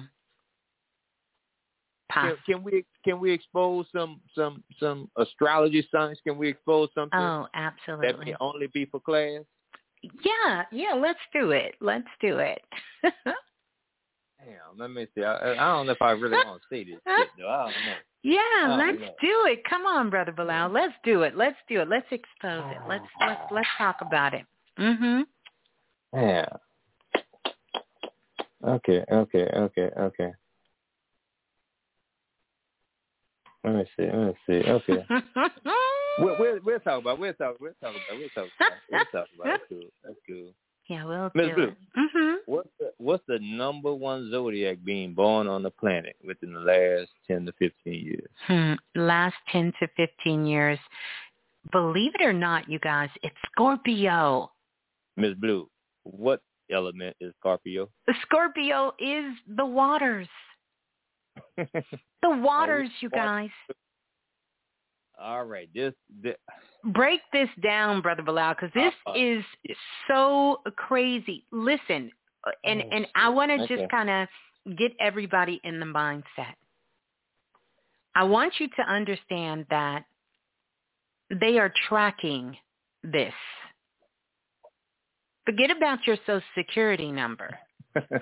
Can, 2.12 2.36
can 2.44 2.64
we 2.64 2.84
can 3.04 3.20
we 3.20 3.32
expose 3.32 3.86
some 3.94 4.20
some 4.34 4.64
some 4.78 5.08
astrology 5.16 5.86
signs? 5.92 6.18
Can 6.26 6.38
we 6.38 6.48
expose 6.48 6.88
something 6.94 7.18
oh, 7.18 7.46
absolutely. 7.54 8.08
that 8.08 8.24
can 8.24 8.36
only 8.40 8.66
be 8.68 8.84
for 8.86 9.00
class? 9.00 9.42
Yeah. 10.02 10.62
Yeah. 10.72 10.94
Let's 10.94 11.20
do 11.32 11.52
it. 11.52 11.76
Let's 11.80 12.08
do 12.20 12.38
it. 12.38 12.62
Damn, 14.44 14.78
let 14.78 14.90
me 14.90 15.06
see. 15.14 15.22
I, 15.22 15.52
I 15.52 15.54
don't 15.54 15.86
know 15.86 15.92
if 15.92 16.00
I 16.00 16.12
really 16.12 16.32
want 16.32 16.62
to 16.62 16.74
say 16.74 16.84
this 16.84 16.94
shit 16.94 17.28
though. 17.38 17.48
I 17.48 17.64
don't 17.64 17.72
know. 17.72 17.94
yeah. 18.22 18.38
Oh, 18.66 18.76
let's 18.76 19.12
do 19.20 19.44
it. 19.46 19.62
Come 19.68 19.82
on, 19.82 20.10
brother 20.10 20.32
Balah. 20.32 20.72
Let's 20.72 20.94
do 21.04 21.22
it. 21.22 21.36
Let's 21.36 21.58
do 21.68 21.80
it. 21.80 21.88
Let's 21.88 22.06
expose 22.10 22.64
it. 22.70 22.78
Let's 22.88 23.04
let's 23.20 23.40
let's 23.52 23.68
talk 23.78 23.96
about 24.00 24.34
it. 24.34 24.46
Mhm. 24.78 25.24
Yeah. 26.14 26.46
Okay, 28.62 29.04
okay, 29.10 29.48
okay, 29.56 29.90
okay. 29.98 30.32
Let 33.64 33.74
me 33.74 33.84
see. 33.96 34.04
Let 34.04 34.26
me 34.26 34.34
see. 34.46 34.70
Okay. 34.70 35.06
we'll, 36.18 36.36
we'll, 36.38 36.58
we'll 36.64 36.80
talk 36.80 37.00
about. 37.00 37.18
We'll 37.18 37.32
talk. 37.34 37.56
We'll 37.60 37.72
talk 37.82 37.94
about. 37.94 38.18
We'll 38.18 38.28
talk 38.30 38.48
about. 38.58 38.72
We'll 38.90 39.04
talk 39.04 39.28
about. 39.34 39.44
That's 39.44 39.62
cool. 39.68 39.88
That's 40.02 40.16
cool. 40.26 40.52
yeah, 40.88 41.04
we'll 41.04 41.30
Miss 41.34 41.48
do 41.48 41.54
Blue. 41.54 41.72
Mhm. 41.98 42.36
What's 42.46 42.68
the 42.78 42.92
What's 42.96 43.22
the 43.28 43.38
number 43.40 43.94
one 43.94 44.30
zodiac 44.30 44.78
being 44.84 45.14
born 45.14 45.46
on 45.46 45.62
the 45.62 45.70
planet 45.70 46.16
within 46.26 46.54
the 46.54 46.60
last 46.60 47.10
ten 47.26 47.44
to 47.46 47.52
fifteen 47.52 48.04
years? 48.04 48.30
Hmm. 48.46 48.72
Last 48.94 49.36
10 49.52 49.72
to 49.80 49.88
15 49.96 50.46
years. 50.46 50.78
Believe 51.72 52.12
it 52.14 52.22
or 52.22 52.32
not, 52.32 52.68
you 52.68 52.78
guys, 52.78 53.10
it's 53.22 53.36
Scorpio. 53.52 54.50
Miss 55.16 55.34
Blue, 55.34 55.68
what 56.04 56.40
element 56.72 57.16
is 57.20 57.32
Scorpio? 57.38 57.88
The 58.06 58.14
Scorpio 58.22 58.92
is 58.98 59.34
the 59.56 59.66
waters. 59.66 60.28
The 62.22 62.30
waters, 62.30 62.90
you 63.00 63.08
guys. 63.08 63.48
All 65.18 65.44
right, 65.44 65.68
this, 65.74 65.94
this 66.22 66.36
break 66.84 67.20
this 67.32 67.48
down, 67.62 68.00
brother 68.02 68.22
Balah, 68.22 68.54
because 68.54 68.72
this 68.74 68.92
Uh, 69.06 69.12
is 69.14 69.44
so 70.08 70.62
crazy. 70.76 71.44
Listen, 71.50 72.10
uh, 72.44 72.50
and 72.64 72.82
Oh, 72.82 72.88
and 72.92 73.06
I 73.14 73.28
want 73.30 73.50
to 73.50 73.62
Okay. 73.62 73.76
just 73.76 73.90
kind 73.90 74.10
of 74.10 74.28
get 74.76 74.92
everybody 75.00 75.60
in 75.64 75.80
the 75.80 75.86
mindset. 75.86 76.54
I 78.14 78.24
want 78.24 78.60
you 78.60 78.68
to 78.68 78.82
understand 78.82 79.66
that 79.70 80.04
they 81.30 81.58
are 81.58 81.72
tracking 81.88 82.56
this. 83.02 83.34
Forget 85.46 85.70
about 85.70 86.06
your 86.06 86.16
social 86.26 86.42
security 86.56 87.10
number. 87.10 87.58
yeah. 87.96 88.02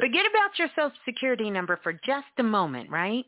Forget 0.00 0.26
about 0.26 0.58
your 0.58 0.68
social 0.76 0.92
security 1.04 1.50
number 1.50 1.78
for 1.82 1.92
just 1.92 2.26
a 2.38 2.42
moment, 2.42 2.90
right? 2.90 3.24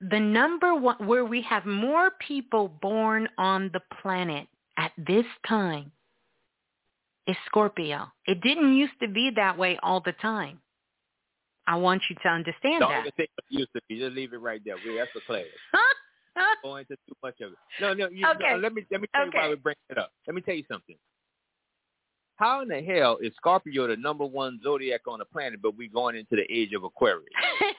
The 0.00 0.20
number 0.20 0.74
one, 0.74 1.06
where 1.06 1.24
we 1.24 1.42
have 1.42 1.64
more 1.64 2.10
people 2.26 2.68
born 2.68 3.28
on 3.38 3.70
the 3.72 3.80
planet 4.02 4.46
at 4.76 4.92
this 4.98 5.24
time 5.48 5.90
is 7.26 7.36
Scorpio. 7.46 8.12
It 8.26 8.42
didn't 8.42 8.76
used 8.76 8.92
to 9.00 9.08
be 9.08 9.30
that 9.36 9.56
way 9.56 9.78
all 9.82 10.00
the 10.00 10.12
time. 10.12 10.60
I 11.66 11.76
want 11.76 12.02
you 12.08 12.16
to 12.22 12.28
understand 12.28 12.80
Don't 12.80 12.90
that. 12.90 13.00
even 13.00 13.12
think 13.16 13.30
it 13.38 13.44
used 13.48 13.72
to 13.74 13.80
be. 13.88 13.98
Just 13.98 14.14
leave 14.14 14.32
it 14.32 14.40
right 14.40 14.60
there. 14.64 14.76
We 14.84 14.96
that's 14.96 15.10
a 15.16 15.20
class. 15.26 15.44
Go 16.62 16.76
into 16.76 16.94
too 17.08 17.16
much 17.22 17.40
of 17.40 17.52
it. 17.52 17.58
No, 17.80 17.94
no. 17.94 18.08
You, 18.08 18.26
Okay. 18.28 18.52
no 18.52 18.56
let 18.58 18.72
me 18.74 18.84
let 18.90 19.00
me 19.00 19.08
tell 19.14 19.24
you 19.26 19.32
why 19.34 19.48
we 19.48 19.54
bring 19.56 19.76
it 19.90 19.98
up. 19.98 20.12
Let 20.26 20.34
me 20.34 20.40
tell 20.42 20.54
you 20.54 20.64
something. 20.70 20.96
How 22.36 22.60
in 22.60 22.68
the 22.68 22.82
hell 22.82 23.16
is 23.22 23.32
Scorpio 23.36 23.86
the 23.86 23.96
number 23.96 24.24
one 24.26 24.60
zodiac 24.62 25.00
on 25.08 25.18
the 25.20 25.24
planet, 25.24 25.60
but 25.62 25.76
we're 25.76 25.88
going 25.88 26.16
into 26.16 26.36
the 26.36 26.44
age 26.52 26.72
of 26.74 26.84
Aquarius? 26.84 27.24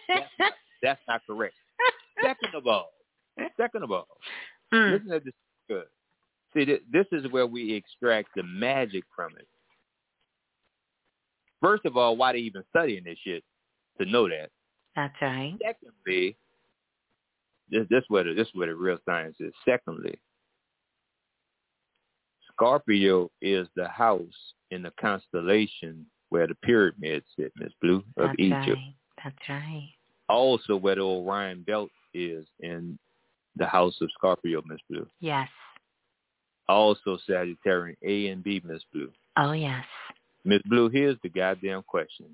That's 0.09 0.25
not, 0.39 0.51
that's 0.81 1.01
not 1.07 1.21
correct. 1.27 1.53
Second 2.23 2.55
of 2.55 2.65
all, 2.67 2.89
second 3.57 3.83
of 3.83 3.91
all, 3.91 4.07
Mm. 4.73 4.91
listen 4.93 5.09
to 5.09 5.19
this 5.23 5.33
good. 5.69 5.85
See, 6.53 6.65
th- 6.65 6.81
this 6.91 7.05
is 7.13 7.31
where 7.31 7.47
we 7.47 7.73
extract 7.73 8.29
the 8.35 8.43
magic 8.43 9.03
from 9.15 9.31
it. 9.37 9.47
First 11.61 11.85
of 11.85 11.95
all, 11.97 12.15
why 12.17 12.33
they 12.33 12.39
even 12.39 12.63
studying 12.69 13.03
this 13.03 13.17
shit 13.23 13.43
to 13.99 14.05
know 14.05 14.27
that. 14.27 14.49
That's 14.95 15.13
right. 15.21 15.53
Secondly, 15.63 16.35
this 17.69 17.87
this 17.89 18.03
where 18.07 18.23
the 18.23 18.33
this 18.33 18.47
where 18.53 18.67
the 18.67 18.75
real 18.75 18.97
science 19.05 19.35
is. 19.39 19.53
Secondly, 19.65 20.19
Scorpio 22.51 23.29
is 23.41 23.67
the 23.75 23.87
house 23.87 24.53
in 24.71 24.81
the 24.83 24.91
constellation 24.99 26.05
where 26.29 26.47
the 26.47 26.55
pyramids 26.55 27.25
sit, 27.37 27.53
Miss 27.57 27.71
Blue 27.81 28.03
of 28.17 28.29
That's 28.29 28.39
Egypt. 28.39 28.67
right. 28.67 28.93
That's 29.23 29.49
right. 29.49 29.89
Also, 30.29 30.75
where 30.75 30.95
the 30.95 31.01
Orion 31.01 31.63
Belt 31.63 31.89
is 32.13 32.45
in 32.59 32.97
the 33.55 33.65
house 33.65 33.95
of 34.01 34.09
Scorpio, 34.13 34.61
Miss 34.67 34.79
Blue. 34.89 35.07
Yes. 35.19 35.47
Also, 36.67 37.17
Sagittarian 37.29 37.95
A 38.03 38.27
and 38.27 38.43
B, 38.43 38.61
Miss 38.65 38.83
Blue. 38.93 39.11
Oh 39.37 39.53
yes. 39.53 39.85
Miss 40.43 40.61
Blue, 40.65 40.89
here's 40.89 41.17
the 41.23 41.29
goddamn 41.29 41.83
question. 41.83 42.27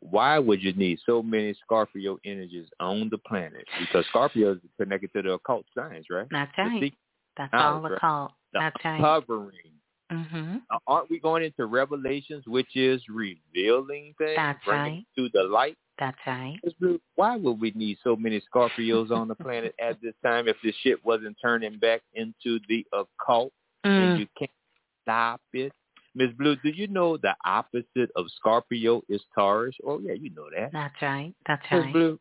Why 0.00 0.38
would 0.38 0.62
you 0.62 0.72
need 0.72 0.98
so 1.04 1.22
many 1.22 1.54
Scorpio 1.64 2.18
energies 2.24 2.68
on 2.80 3.08
the 3.10 3.18
planet? 3.18 3.64
Because 3.78 4.06
Scorpio 4.06 4.52
is 4.52 4.58
connected 4.80 5.12
to 5.14 5.22
the 5.22 5.32
occult 5.32 5.66
science, 5.74 6.06
right? 6.10 6.26
That's 6.30 6.52
right. 6.58 6.92
That's 7.36 7.50
all 7.54 7.80
the 7.82 7.90
right? 7.90 8.00
call. 8.00 8.36
the 8.52 8.58
That's 8.60 8.84
right. 8.84 9.00
covering. 9.00 9.52
Mhm. 10.10 10.62
Uh, 10.70 10.78
aren't 10.88 11.08
we 11.10 11.20
going 11.20 11.44
into 11.44 11.66
Revelations, 11.66 12.44
which 12.48 12.74
is 12.74 13.00
revealing 13.08 14.12
things, 14.18 14.34
That's 14.36 14.66
right. 14.66 15.04
to 15.16 15.28
the 15.32 15.44
light? 15.44 15.76
That's 15.98 16.18
right. 16.26 16.58
Why 17.14 17.36
would 17.36 17.60
we 17.60 17.70
need 17.76 17.98
so 18.02 18.16
many 18.16 18.40
Scorpios 18.52 19.10
on 19.10 19.28
the 19.28 19.34
planet 19.36 19.74
at 19.78 20.00
this 20.00 20.14
time 20.24 20.48
if 20.48 20.56
this 20.64 20.74
shit 20.82 21.04
wasn't 21.04 21.36
turning 21.40 21.78
back 21.78 22.00
into 22.14 22.58
the 22.68 22.84
occult 22.92 23.52
and 23.84 24.16
Mm. 24.16 24.18
you 24.20 24.26
can't 24.38 24.50
stop 25.02 25.40
it? 25.52 25.72
Miss 26.14 26.30
Blue, 26.32 26.56
do 26.56 26.70
you 26.70 26.88
know 26.88 27.16
the 27.16 27.34
opposite 27.44 28.10
of 28.16 28.26
Scorpio 28.36 29.02
is 29.08 29.22
Taurus? 29.34 29.76
Oh 29.86 30.00
yeah, 30.00 30.14
you 30.14 30.30
know 30.30 30.48
that. 30.56 30.72
That's 30.72 30.94
right. 31.00 31.32
That's 31.46 31.62
Miss 31.70 31.84
right. 31.84 31.92
Blue, 31.92 32.20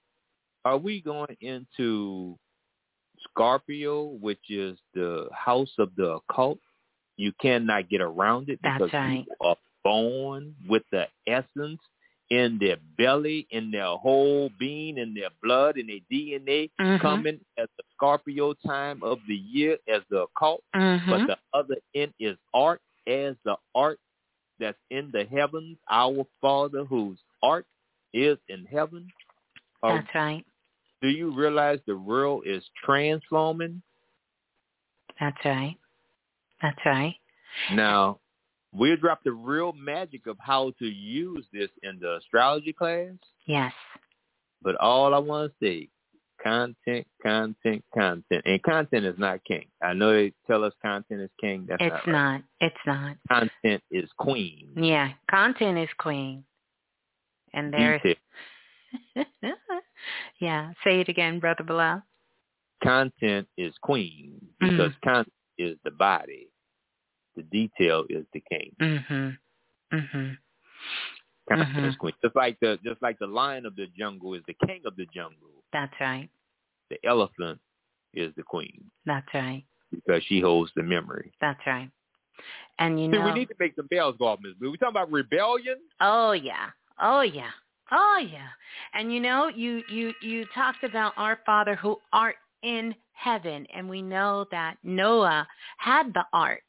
are 0.65 0.77
we 0.77 1.01
going 1.01 1.35
into 1.41 2.37
Scorpio, 3.29 4.03
which 4.21 4.49
is 4.49 4.77
the 4.93 5.27
house 5.33 5.73
of 5.79 5.89
the 5.95 6.19
occult? 6.29 6.59
You 7.17 7.33
cannot 7.41 7.89
get 7.89 8.01
around 8.01 8.49
it 8.49 8.59
That's 8.63 8.75
because 8.75 8.93
right. 8.93 9.25
people 9.25 9.35
are 9.41 9.57
born 9.83 10.55
with 10.67 10.83
the 10.91 11.07
essence 11.27 11.81
in 12.29 12.59
their 12.59 12.77
belly, 12.97 13.47
in 13.49 13.71
their 13.71 13.87
whole 13.87 14.51
being, 14.59 14.99
in 14.99 15.15
their 15.15 15.29
blood, 15.41 15.77
in 15.77 15.87
their 15.87 15.99
DNA, 16.11 16.69
Mhm. 16.79 17.01
coming 17.01 17.39
at 17.57 17.69
the 17.77 17.83
Scorpio 17.93 18.53
time 18.65 19.01
of 19.01 19.19
the 19.27 19.35
year 19.35 19.77
as 19.87 20.03
the 20.09 20.21
occult. 20.23 20.63
Mhm. 20.75 21.09
But 21.09 21.27
the 21.27 21.37
other 21.53 21.77
end 21.95 22.13
is 22.19 22.37
art 22.53 22.81
as 23.09 23.35
the 23.43 23.55
art 23.73 23.99
that's 24.59 24.77
in 24.89 25.09
the 25.11 25.25
heavens. 25.25 25.77
Our 25.89 26.25
Father 26.41 26.85
whose 26.85 27.17
art 27.41 27.65
is 28.13 28.37
in 28.49 28.65
heaven. 28.65 29.07
Are- 29.81 29.97
That's 30.01 30.15
right. 30.15 30.45
do 31.01 31.07
you 31.07 31.33
realize 31.33 31.79
the 31.87 31.97
world 31.97 32.43
is 32.45 32.63
transforming? 32.85 33.81
That's 35.19 35.37
right. 35.45 35.75
That's 36.61 36.79
right. 36.85 37.15
Now, 37.73 38.19
we'll 38.73 38.97
drop 38.97 39.23
the 39.23 39.31
real 39.31 39.73
magic 39.73 40.27
of 40.27 40.37
how 40.39 40.71
to 40.79 40.85
use 40.85 41.45
this 41.53 41.69
in 41.83 41.99
the 41.99 42.17
astrology 42.17 42.73
class. 42.73 43.13
Yes. 43.45 43.73
But 44.61 44.75
all 44.75 45.13
I 45.13 45.19
want 45.19 45.51
to 45.51 45.65
say, 45.65 45.87
content, 46.43 47.05
content, 47.21 47.83
content. 47.93 48.41
And 48.45 48.63
content 48.63 49.05
is 49.05 49.17
not 49.17 49.43
king. 49.45 49.65
I 49.81 49.93
know 49.93 50.13
they 50.13 50.33
tell 50.47 50.63
us 50.63 50.73
content 50.81 51.21
is 51.21 51.29
king. 51.39 51.65
That's 51.67 51.81
it's 51.81 51.91
not, 52.07 52.07
right. 52.07 52.11
not. 52.11 52.41
It's 52.61 52.75
not. 52.85 53.15
Content 53.29 53.83
is 53.91 54.09
queen. 54.17 54.69
Yeah. 54.75 55.09
Content 55.29 55.77
is 55.77 55.89
queen. 55.97 56.43
And 57.53 57.73
there's. 57.73 58.01
Yeah. 60.39 60.71
Say 60.83 61.01
it 61.01 61.09
again, 61.09 61.39
Brother 61.39 61.63
Balah. 61.63 62.01
Content 62.83 63.47
is 63.57 63.73
queen 63.81 64.39
Mm. 64.61 64.69
because 64.71 64.93
content 65.03 65.33
is 65.57 65.77
the 65.83 65.91
body. 65.91 66.47
The 67.35 67.43
detail 67.43 68.05
is 68.09 68.25
the 68.33 68.41
king. 68.49 68.75
Mhm. 68.79 69.37
Mhm. 69.91 70.37
Mhm. 71.57 71.87
is 71.89 71.95
queen. 71.97 72.13
Just 72.23 72.35
like 72.35 72.59
the 72.59 72.77
just 72.83 73.01
like 73.01 73.17
the 73.19 73.27
lion 73.27 73.65
of 73.65 73.75
the 73.75 73.87
jungle 73.97 74.33
is 74.33 74.43
the 74.47 74.55
king 74.65 74.81
of 74.85 74.95
the 74.95 75.05
jungle. 75.07 75.63
That's 75.73 75.93
right. 75.99 76.29
The 76.89 76.99
elephant 77.05 77.59
is 78.13 78.33
the 78.35 78.43
queen 78.43 78.89
That's 79.05 79.27
right. 79.33 79.63
because 79.91 80.23
she 80.23 80.39
holds 80.39 80.71
the 80.75 80.83
memory. 80.83 81.31
That's 81.39 81.59
right. 81.65 81.89
And 82.79 82.99
you 82.99 83.11
See, 83.11 83.17
know 83.17 83.25
we 83.25 83.33
need 83.33 83.49
to 83.49 83.55
make 83.59 83.75
some 83.75 83.87
bells 83.87 84.15
go 84.17 84.27
off, 84.27 84.39
Miss 84.41 84.53
Blue. 84.53 84.71
We 84.71 84.77
talking 84.77 84.93
about 84.93 85.11
rebellion? 85.11 85.77
Oh 86.01 86.31
yeah. 86.31 86.69
Oh 87.01 87.21
yeah. 87.21 87.51
Oh 87.91 88.17
yeah. 88.17 88.47
And 88.93 89.13
you 89.13 89.19
know, 89.19 89.47
you 89.47 89.83
you 89.89 90.13
you 90.21 90.45
talked 90.55 90.83
about 90.83 91.13
our 91.17 91.39
Father 91.45 91.75
who 91.75 91.97
art 92.13 92.35
in 92.63 92.95
heaven 93.13 93.65
and 93.73 93.89
we 93.89 94.01
know 94.01 94.45
that 94.51 94.77
Noah 94.83 95.47
had 95.77 96.13
the 96.13 96.23
ark. 96.33 96.61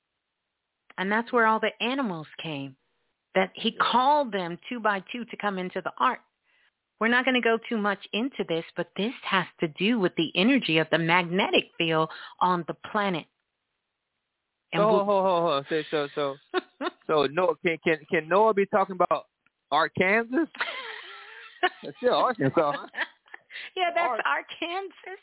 And 0.98 1.10
that's 1.10 1.32
where 1.32 1.46
all 1.46 1.60
the 1.60 1.72
animals 1.82 2.26
came. 2.42 2.76
That 3.34 3.50
he 3.54 3.72
called 3.72 4.32
them 4.32 4.58
two 4.68 4.80
by 4.80 5.02
two 5.12 5.24
to 5.26 5.36
come 5.36 5.58
into 5.58 5.80
the 5.80 5.92
ark. 5.98 6.18
We're 7.00 7.08
not 7.08 7.24
going 7.24 7.34
to 7.34 7.40
go 7.40 7.58
too 7.68 7.78
much 7.78 7.98
into 8.12 8.44
this, 8.48 8.64
but 8.76 8.90
this 8.96 9.12
has 9.22 9.46
to 9.60 9.68
do 9.68 9.98
with 9.98 10.14
the 10.16 10.30
energy 10.34 10.78
of 10.78 10.86
the 10.90 10.98
magnetic 10.98 11.70
field 11.78 12.10
on 12.40 12.64
the 12.68 12.74
planet. 12.90 13.24
And 14.72 14.82
oh, 14.82 14.88
we'll- 14.88 15.04
hold, 15.04 15.24
hold, 15.26 15.42
hold. 15.42 15.84
So, 15.90 16.08
so, 16.14 16.36
so, 16.52 16.88
so 17.06 17.26
Noah 17.26 17.54
can 17.64 17.78
can 17.84 17.98
can 18.10 18.28
Noah 18.28 18.54
be 18.54 18.66
talking 18.66 18.96
about 18.96 19.26
Arkansas? 19.70 20.44
That's 21.82 21.96
still 21.98 22.14
Arkansas. 22.14 22.72
Huh? 22.72 22.86
yeah, 23.76 23.90
that's 23.94 24.08
Ark. 24.08 24.20
Arkansas. 24.24 25.20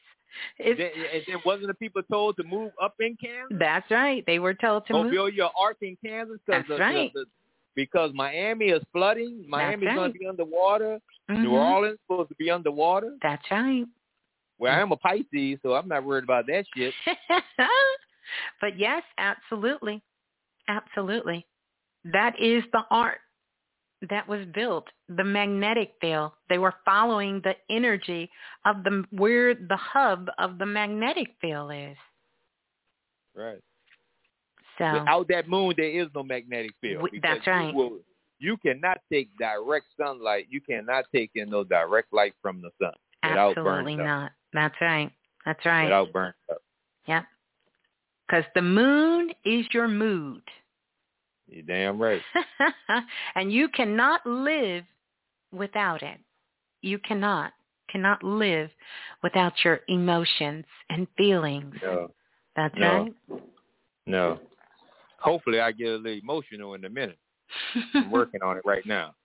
It's, 0.59 0.77
Then, 0.77 0.91
and 1.13 1.23
then 1.27 1.37
wasn't 1.45 1.67
the 1.67 1.73
people 1.73 2.01
told 2.11 2.35
to 2.37 2.43
move 2.43 2.71
up 2.81 2.95
in 2.99 3.15
Kansas? 3.19 3.57
that's 3.59 3.89
right. 3.89 4.23
They 4.27 4.39
were 4.39 4.53
told 4.53 4.85
to 4.87 4.93
oh, 4.93 5.03
move. 5.03 5.11
build 5.11 5.33
your 5.33 5.51
ark 5.57 5.77
in 5.81 5.97
Kansas 6.03 6.37
because 6.45 6.65
That's 6.67 6.79
right. 6.79 7.11
Because 7.77 8.11
Miami 8.13 8.65
is 8.65 8.81
flooding. 8.91 9.45
Miami's 9.47 9.85
right. 9.85 9.95
going 9.95 10.11
to 10.11 10.19
be 10.19 10.27
underwater. 10.27 10.99
New 11.29 11.51
Mhm. 11.51 11.51
Orleans 11.51 11.93
is 11.93 11.99
supposed 12.01 12.29
to 12.29 12.35
be 12.35 12.49
underwater. 12.49 13.15
That's 13.21 13.49
right. 13.51 13.85
Well, 14.57 14.73
I 14.73 14.81
am 14.81 14.91
a 14.91 14.97
Pisces, 14.97 15.59
so 15.61 15.75
I'm 15.75 15.87
not 15.87 16.03
worried 16.03 16.23
about 16.23 16.47
that 16.47 16.65
shit. 16.75 16.93
but 18.59 18.77
yes, 18.77 19.03
absolutely. 19.19 20.01
Absolutely. 20.67 21.45
That 22.05 22.33
is 22.39 22.63
the 22.73 22.83
art 22.89 23.19
that 24.09 24.27
was 24.27 24.45
built, 24.47 24.87
the 25.07 25.23
magnetic 25.23 25.93
field. 26.01 26.31
They 26.49 26.57
were 26.57 26.73
following 26.83 27.41
the 27.43 27.55
energy 27.69 28.31
of 28.65 28.83
the 28.83 29.05
where 29.11 29.53
the 29.53 29.77
hub 29.77 30.29
of 30.39 30.57
the 30.57 30.65
magnetic 30.65 31.35
field 31.39 31.71
is. 31.73 31.97
Right. 33.35 33.61
So 34.77 34.93
Without 34.93 35.27
that 35.29 35.49
moon, 35.49 35.73
there 35.77 35.89
is 35.89 36.07
no 36.13 36.23
magnetic 36.23 36.71
field. 36.81 37.09
That's 37.21 37.45
right. 37.47 37.71
You 37.71 37.75
will, 37.75 37.99
you 38.39 38.57
cannot 38.57 38.99
take 39.11 39.29
direct 39.37 39.85
sunlight. 39.99 40.47
You 40.49 40.61
cannot 40.61 41.05
take 41.13 41.31
in 41.35 41.49
no 41.49 41.63
direct 41.63 42.13
light 42.13 42.33
from 42.41 42.61
the 42.61 42.69
sun 42.81 42.93
Absolutely 43.23 43.63
burning 43.63 43.99
up. 44.01 44.05
not. 44.05 44.31
That's 44.53 44.75
right. 44.81 45.11
That's 45.45 45.65
right. 45.65 45.85
Without 45.85 46.13
burning 46.13 46.33
up. 46.51 46.61
Yep. 47.07 47.23
Because 48.27 48.43
the 48.55 48.61
moon 48.61 49.31
is 49.45 49.65
your 49.73 49.87
mood. 49.87 50.41
You 51.47 51.63
damn 51.63 51.99
right. 51.99 52.21
and 53.35 53.51
you 53.51 53.69
cannot 53.69 54.25
live 54.25 54.83
without 55.51 56.03
it. 56.03 56.19
You 56.81 56.99
cannot 56.99 57.53
cannot 57.89 58.21
live 58.21 58.69
without 59.23 59.53
your 59.63 59.79
emotions 59.87 60.65
and 60.89 61.07
feelings. 61.17 61.73
No. 61.81 62.11
That's 62.55 62.75
No. 62.77 62.87
right. 63.29 63.41
No. 64.05 64.39
Hopefully 65.19 65.59
I 65.59 65.71
get 65.71 65.87
a 65.89 65.95
little 65.95 66.19
emotional 66.19 66.73
in 66.75 66.85
a 66.85 66.89
minute. 66.89 67.17
I'm 67.95 68.11
working 68.11 68.41
on 68.43 68.57
it 68.57 68.63
right 68.65 68.85
now. 68.85 69.15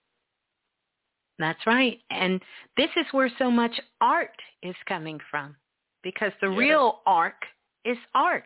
That's 1.39 1.67
right. 1.67 1.99
And 2.11 2.41
this 2.77 2.91
is 2.97 3.07
where 3.13 3.31
so 3.39 3.51
much 3.51 3.79
art 4.01 4.37
is 4.63 4.77
coming 4.87 5.19
from. 5.31 5.57
Because 6.03 6.33
the 6.41 6.49
Yeah. 6.49 6.59
real 6.59 7.03
art 7.07 7.45
is 7.85 7.99
art, 8.15 8.45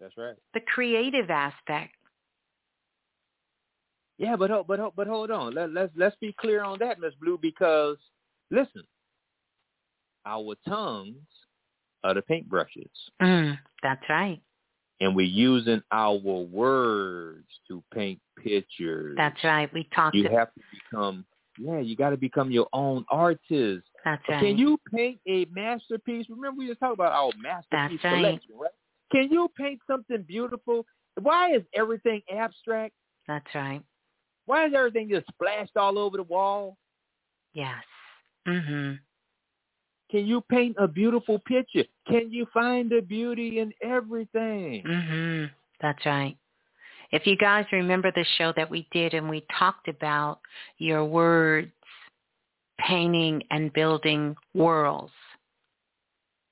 That's 0.00 0.16
right. 0.16 0.36
the 0.52 0.60
creative 0.60 1.30
aspect. 1.30 1.94
Yeah, 4.18 4.36
but 4.36 4.50
hold, 4.50 4.66
but 4.66 4.78
hold, 4.78 4.94
but 4.96 5.06
hold 5.06 5.30
on. 5.30 5.54
Let, 5.54 5.72
let's 5.72 5.92
let's 5.96 6.16
be 6.16 6.32
clear 6.32 6.62
on 6.62 6.78
that, 6.78 7.00
Miss 7.00 7.14
Blue, 7.16 7.36
because 7.36 7.98
listen, 8.50 8.86
our 10.24 10.54
tongues 10.66 11.26
are 12.04 12.14
the 12.14 12.22
paintbrushes, 12.22 12.90
Mm, 13.20 13.58
that's 13.82 14.08
right. 14.08 14.40
And 15.00 15.14
we're 15.14 15.26
using 15.26 15.82
our 15.90 16.14
words 16.14 17.46
to 17.68 17.82
paint 17.92 18.20
pictures. 18.42 19.14
That's 19.16 19.42
right. 19.42 19.72
We 19.72 19.88
talked 19.94 20.14
You 20.16 20.24
to, 20.24 20.34
have 20.34 20.54
to 20.54 20.60
become, 20.72 21.24
yeah, 21.58 21.80
you 21.80 21.96
got 21.96 22.10
to 22.10 22.16
become 22.16 22.50
your 22.50 22.68
own 22.72 23.04
artist. 23.10 23.86
that's 24.04 24.22
right. 24.28 24.40
Can 24.40 24.56
you 24.58 24.78
paint 24.92 25.18
a 25.28 25.46
masterpiece? 25.52 26.26
Remember, 26.28 26.58
we 26.58 26.68
just 26.68 26.80
talked 26.80 26.94
about 26.94 27.12
our 27.12 27.30
masterpiece 27.40 28.00
That's 28.02 28.04
right. 28.04 28.24
collection, 28.24 28.50
right? 28.60 28.70
Can 29.12 29.28
you 29.30 29.50
paint 29.56 29.80
something 29.86 30.22
beautiful? 30.26 30.86
Why 31.20 31.54
is 31.54 31.62
everything 31.74 32.22
abstract? 32.34 32.94
That's 33.28 33.46
right. 33.54 33.82
Why 34.46 34.66
is 34.66 34.72
everything 34.76 35.08
just 35.08 35.26
splashed 35.28 35.76
all 35.76 35.98
over 35.98 36.16
the 36.16 36.22
wall? 36.24 36.76
Yes. 37.54 37.82
Mhm. 38.46 38.98
Can 40.14 40.26
you 40.28 40.42
paint 40.42 40.76
a 40.78 40.86
beautiful 40.86 41.40
picture? 41.40 41.82
Can 42.06 42.30
you 42.30 42.46
find 42.54 42.88
the 42.88 43.00
beauty 43.00 43.58
in 43.58 43.72
everything? 43.82 44.84
Mm-hmm. 44.86 45.46
That's 45.80 46.06
right. 46.06 46.36
If 47.10 47.26
you 47.26 47.36
guys 47.36 47.64
remember 47.72 48.12
the 48.12 48.24
show 48.38 48.52
that 48.54 48.70
we 48.70 48.86
did 48.92 49.12
and 49.12 49.28
we 49.28 49.44
talked 49.58 49.88
about 49.88 50.38
your 50.78 51.04
words 51.04 51.72
painting 52.78 53.42
and 53.50 53.72
building 53.72 54.36
worlds. 54.54 55.10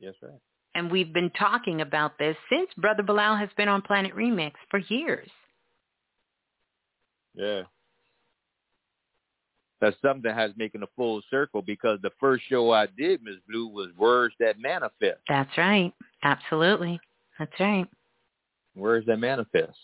Yes, 0.01 0.14
right. 0.20 0.32
And 0.74 0.90
we've 0.90 1.12
been 1.12 1.30
talking 1.39 1.82
about 1.82 2.18
this 2.18 2.36
since 2.51 2.68
Brother 2.76 3.05
Balah 3.05 3.39
has 3.39 3.51
been 3.56 3.68
on 3.68 3.80
Planet 3.80 4.12
Remix 4.16 4.55
for 4.72 4.80
years. 4.89 5.30
Yeah. 7.36 7.62
That's 9.83 9.97
something 10.01 10.23
that 10.23 10.37
has 10.37 10.53
making 10.57 10.85
a 10.85 10.87
full 10.97 11.21
circle 11.29 11.61
because 11.61 11.99
the 12.03 12.13
first 12.21 12.45
show 12.49 12.71
I 12.71 12.87
did, 12.97 13.21
Miss 13.21 13.35
Blue, 13.49 13.67
was 13.67 13.89
Words 13.99 14.33
That 14.39 14.61
Manifest. 14.61 15.19
That's 15.29 15.51
right. 15.59 15.93
Absolutely. 16.23 17.01
That's 17.37 17.51
right. 17.59 17.89
Words 18.77 19.07
That 19.07 19.17
Manifest. 19.17 19.77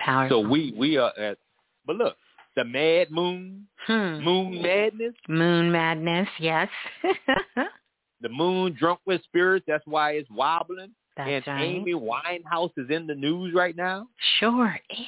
Powerful. 0.00 0.42
So 0.42 0.48
we 0.48 0.74
we 0.76 0.96
are 0.96 1.16
at, 1.16 1.38
but 1.86 1.94
look, 1.94 2.16
the 2.56 2.64
Mad 2.64 3.12
Moon, 3.12 3.68
hmm. 3.86 4.18
Moon 4.18 4.60
Madness, 4.60 5.14
Moon 5.28 5.70
madness, 5.70 6.28
yes. 6.40 6.68
the 8.20 8.28
Moon 8.30 8.74
drunk 8.76 8.98
with 9.06 9.22
spirits. 9.22 9.64
That's 9.68 9.86
why 9.86 10.12
it's 10.12 10.28
wobbling. 10.28 10.90
That's 11.16 11.46
and 11.46 11.46
right. 11.46 11.62
Amy 11.62 11.94
Winehouse 11.94 12.72
is 12.76 12.90
in 12.90 13.06
the 13.06 13.14
news 13.14 13.54
right 13.54 13.76
now. 13.76 14.08
Sure 14.40 14.76
is. 14.90 15.06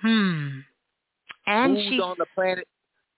Hmm. 0.00 0.60
And 1.46 1.76
Who's 1.76 1.86
she 1.88 2.00
on 2.00 2.16
the 2.18 2.26
planet? 2.34 2.66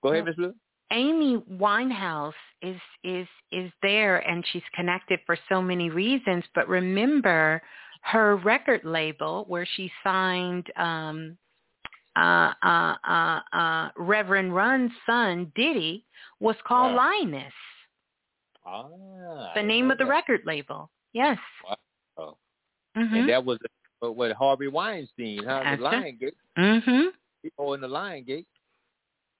Go 0.03 0.11
ahead, 0.13 0.25
Miss 0.25 0.37
Blue. 0.37 0.55
Amy 0.91 1.39
Winehouse 1.51 2.33
is 2.61 2.77
is 3.03 3.27
is 3.51 3.71
there 3.83 4.19
and 4.29 4.45
she's 4.53 4.63
connected 4.75 5.21
for 5.27 5.37
so 5.49 5.63
many 5.63 5.91
reasons, 5.91 6.45
but 6.55 6.69
remember 6.69 7.63
her 8.03 8.37
record 8.37 8.83
label 8.85 9.45
where 9.49 9.67
she 9.77 9.91
signed 10.05 10.67
um 10.77 11.39
uh 12.17 12.53
uh 12.63 12.95
uh 13.09 13.41
uh 13.55 13.89
Reverend 13.97 14.55
Run's 14.55 14.93
son 15.07 15.51
Diddy 15.55 16.05
was 16.41 16.57
called 16.67 16.95
Wow. 16.95 17.11
Linus. 17.21 17.53
Ah, 18.67 19.53
The 19.55 19.61
I 19.61 19.65
name 19.65 19.91
of 19.91 19.99
the 19.99 20.05
that. 20.05 20.11
record 20.11 20.43
label. 20.45 20.91
Yes. 21.15 21.39
Wow. 21.67 21.77
Oh. 22.19 22.37
Mhm. 22.97 23.21
And 23.21 23.29
that 23.31 23.45
was 23.45 23.59
uh, 24.03 24.11
what 24.11 24.33
Harvey 24.33 24.69
Weinstein, 24.69 25.45
huh? 25.45 25.61
That's 25.65 25.79
the. 25.79 25.85
Lion 25.85 26.19
Gate. 26.20 26.35
Mhm. 26.59 27.09
People 27.43 27.74
in 27.74 27.81
the 27.81 27.89
Lion 27.89 28.24
Gate. 28.24 28.47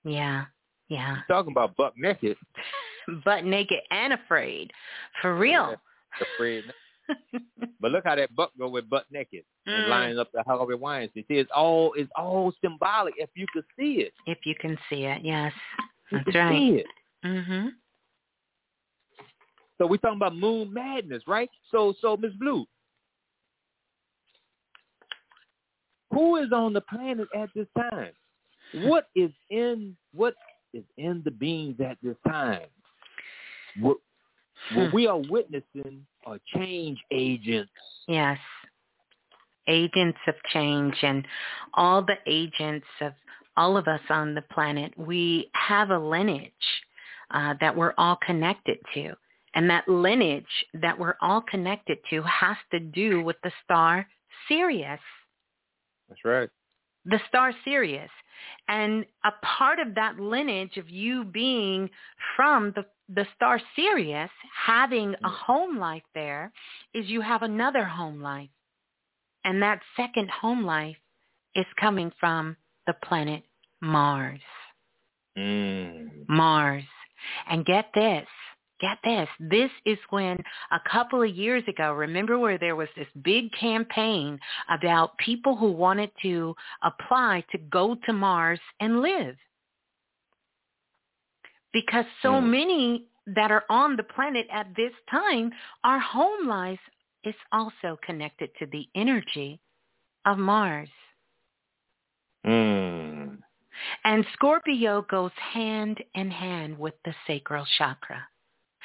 Yeah. 0.05 0.45
Yeah. 0.89 1.19
Talking 1.29 1.53
about 1.53 1.77
buck 1.77 1.95
naked. 1.97 2.37
Butt 3.25 3.45
naked 3.45 3.79
and 3.91 4.13
afraid. 4.13 4.71
For 5.21 5.37
real. 5.37 5.75
Afraid. 6.37 6.65
but 7.81 7.91
look 7.91 8.05
how 8.05 8.15
that 8.15 8.35
buck 8.37 8.53
go 8.59 8.69
with 8.69 8.89
butt 8.89 9.07
naked 9.11 9.45
and 9.67 9.87
Mm. 9.87 9.89
lining 9.89 10.19
up 10.19 10.29
the 10.33 10.43
Harvey 10.45 10.75
Weinstein. 10.75 11.25
See, 11.29 11.35
it's 11.35 11.51
all 11.55 11.93
it's 11.97 12.11
all 12.17 12.53
symbolic 12.63 13.15
if 13.17 13.31
you 13.35 13.47
could 13.53 13.65
see 13.79 13.95
it. 14.03 14.13
If 14.27 14.39
you 14.45 14.55
can 14.61 14.79
see 14.89 15.05
it, 15.05 15.23
yes. 15.23 15.53
You 16.11 16.19
That's 16.19 16.31
can 16.31 16.47
right. 16.47 16.59
see 16.59 16.69
it. 16.77 16.87
Mhm. 17.25 17.69
So 19.79 19.87
we're 19.87 19.97
talking 19.97 20.19
about 20.19 20.37
moon 20.37 20.73
madness, 20.73 21.23
right? 21.27 21.51
So 21.71 21.95
so 22.01 22.17
Miss 22.17 22.33
Blue. 22.35 22.65
Who 26.13 26.37
is 26.37 26.53
on 26.53 26.73
the 26.73 26.81
planet 26.83 27.29
at 27.35 27.51
this 27.55 27.67
time? 27.77 28.13
What 28.75 29.09
is 29.15 29.31
in 29.51 29.97
what 30.15 30.35
is 30.73 30.85
in 30.97 31.23
the 31.25 31.31
beings 31.31 31.81
at 31.81 31.99
this 32.03 32.17
time? 32.27 32.69
What, 33.79 33.99
what 34.75 34.89
Hmm. 34.89 34.95
we 34.95 35.07
are 35.07 35.19
witnessing 35.19 36.07
are 36.25 36.39
change 36.55 36.99
agents. 37.11 37.73
Yes. 38.07 38.39
Agents 39.67 40.19
of 40.27 40.35
change 40.53 40.95
and 41.03 41.27
all 41.75 42.03
the 42.03 42.17
agents 42.27 42.87
of 43.01 43.13
all 43.57 43.77
of 43.77 43.87
us 43.89 44.01
on 44.09 44.35
the 44.35 44.43
planet, 44.43 44.93
we 44.97 45.51
have 45.55 45.91
a 45.91 45.99
lineage 45.99 46.53
uh, 47.31 47.55
that 47.61 47.77
we're 47.77 47.95
all 47.99 48.19
connected 48.25 48.79
to. 48.95 49.15
And 49.55 49.69
that 49.69 49.87
lineage 49.89 50.45
that 50.75 50.99
we're 50.99 51.17
all 51.21 51.43
connected 51.43 51.99
to 52.11 52.23
has 52.23 52.57
to 52.71 52.81
do 52.81 53.23
with 53.23 53.37
the 53.43 53.53
star 53.65 54.07
Sirius. 54.49 55.01
That's 56.13 56.25
right. 56.25 56.49
the 57.05 57.21
star 57.29 57.53
Sirius. 57.65 58.11
And 58.69 59.05
a 59.25 59.31
part 59.45 59.79
of 59.79 59.95
that 59.95 60.19
lineage 60.19 60.77
of 60.77 60.91
you 60.91 61.25
being 61.25 61.89
from 62.37 62.73
the, 62.75 62.85
the 63.09 63.27
star 63.37 63.61
Sirius, 63.77 64.31
having 64.67 65.15
a 65.25 65.29
home 65.29 65.79
life 65.79 66.03
there, 66.15 66.53
is 66.93 67.07
you 67.09 67.21
have 67.21 67.43
another 67.43 67.85
home 67.85 68.21
life. 68.21 68.49
And 69.45 69.63
that 69.63 69.81
second 69.97 70.31
home 70.31 70.65
life 70.65 70.97
is 71.55 71.67
coming 71.81 72.13
from 72.19 72.57
the 72.87 72.95
planet 73.05 73.43
Mars. 73.81 74.41
Mm. 75.37 76.29
Mars. 76.29 76.85
And 77.49 77.65
get 77.65 77.87
this, 77.95 78.27
get 78.83 78.99
this. 79.05 79.29
This 79.39 79.71
is 79.87 79.99
when 80.11 80.37
a 80.73 80.81
couple 80.91 81.23
of 81.23 81.31
years 81.31 81.63
ago, 81.69 81.93
remember 81.93 82.39
where 82.39 82.59
there 82.59 82.77
was 82.77 82.89
this 82.97 83.07
big 83.23 83.51
campaign 83.59 84.39
about 84.69 85.17
people 85.19 85.57
who 85.57 85.71
wanted 85.71 86.11
to 86.23 86.55
apply 86.83 87.45
to 87.53 87.59
go 87.59 87.95
to 88.05 88.13
Mars 88.13 88.61
and 88.81 89.01
live. 89.01 89.37
Because 91.73 92.05
so 92.21 92.33
Mm. 92.33 92.51
many 92.51 93.07
that 93.27 93.51
are 93.51 93.65
on 93.71 93.97
the 93.97 94.03
planet 94.03 94.47
at 94.51 94.75
this 94.75 94.93
time, 95.09 95.55
our 95.85 96.01
home 96.01 96.47
life 96.47 96.81
is 97.23 97.37
also 97.53 97.97
connected 98.03 98.51
to 98.57 98.67
the 98.67 98.87
energy 98.95 99.61
of 100.25 100.39
Mars. 100.39 100.91
Mm. 102.45 103.43
And 104.05 104.27
Scorpio 104.33 105.03
goes 105.03 105.33
hand 105.33 106.03
in 106.15 106.31
hand 106.31 106.79
with 106.79 106.95
the 107.05 107.15
sacral 107.27 107.65
chakra. 107.79 108.29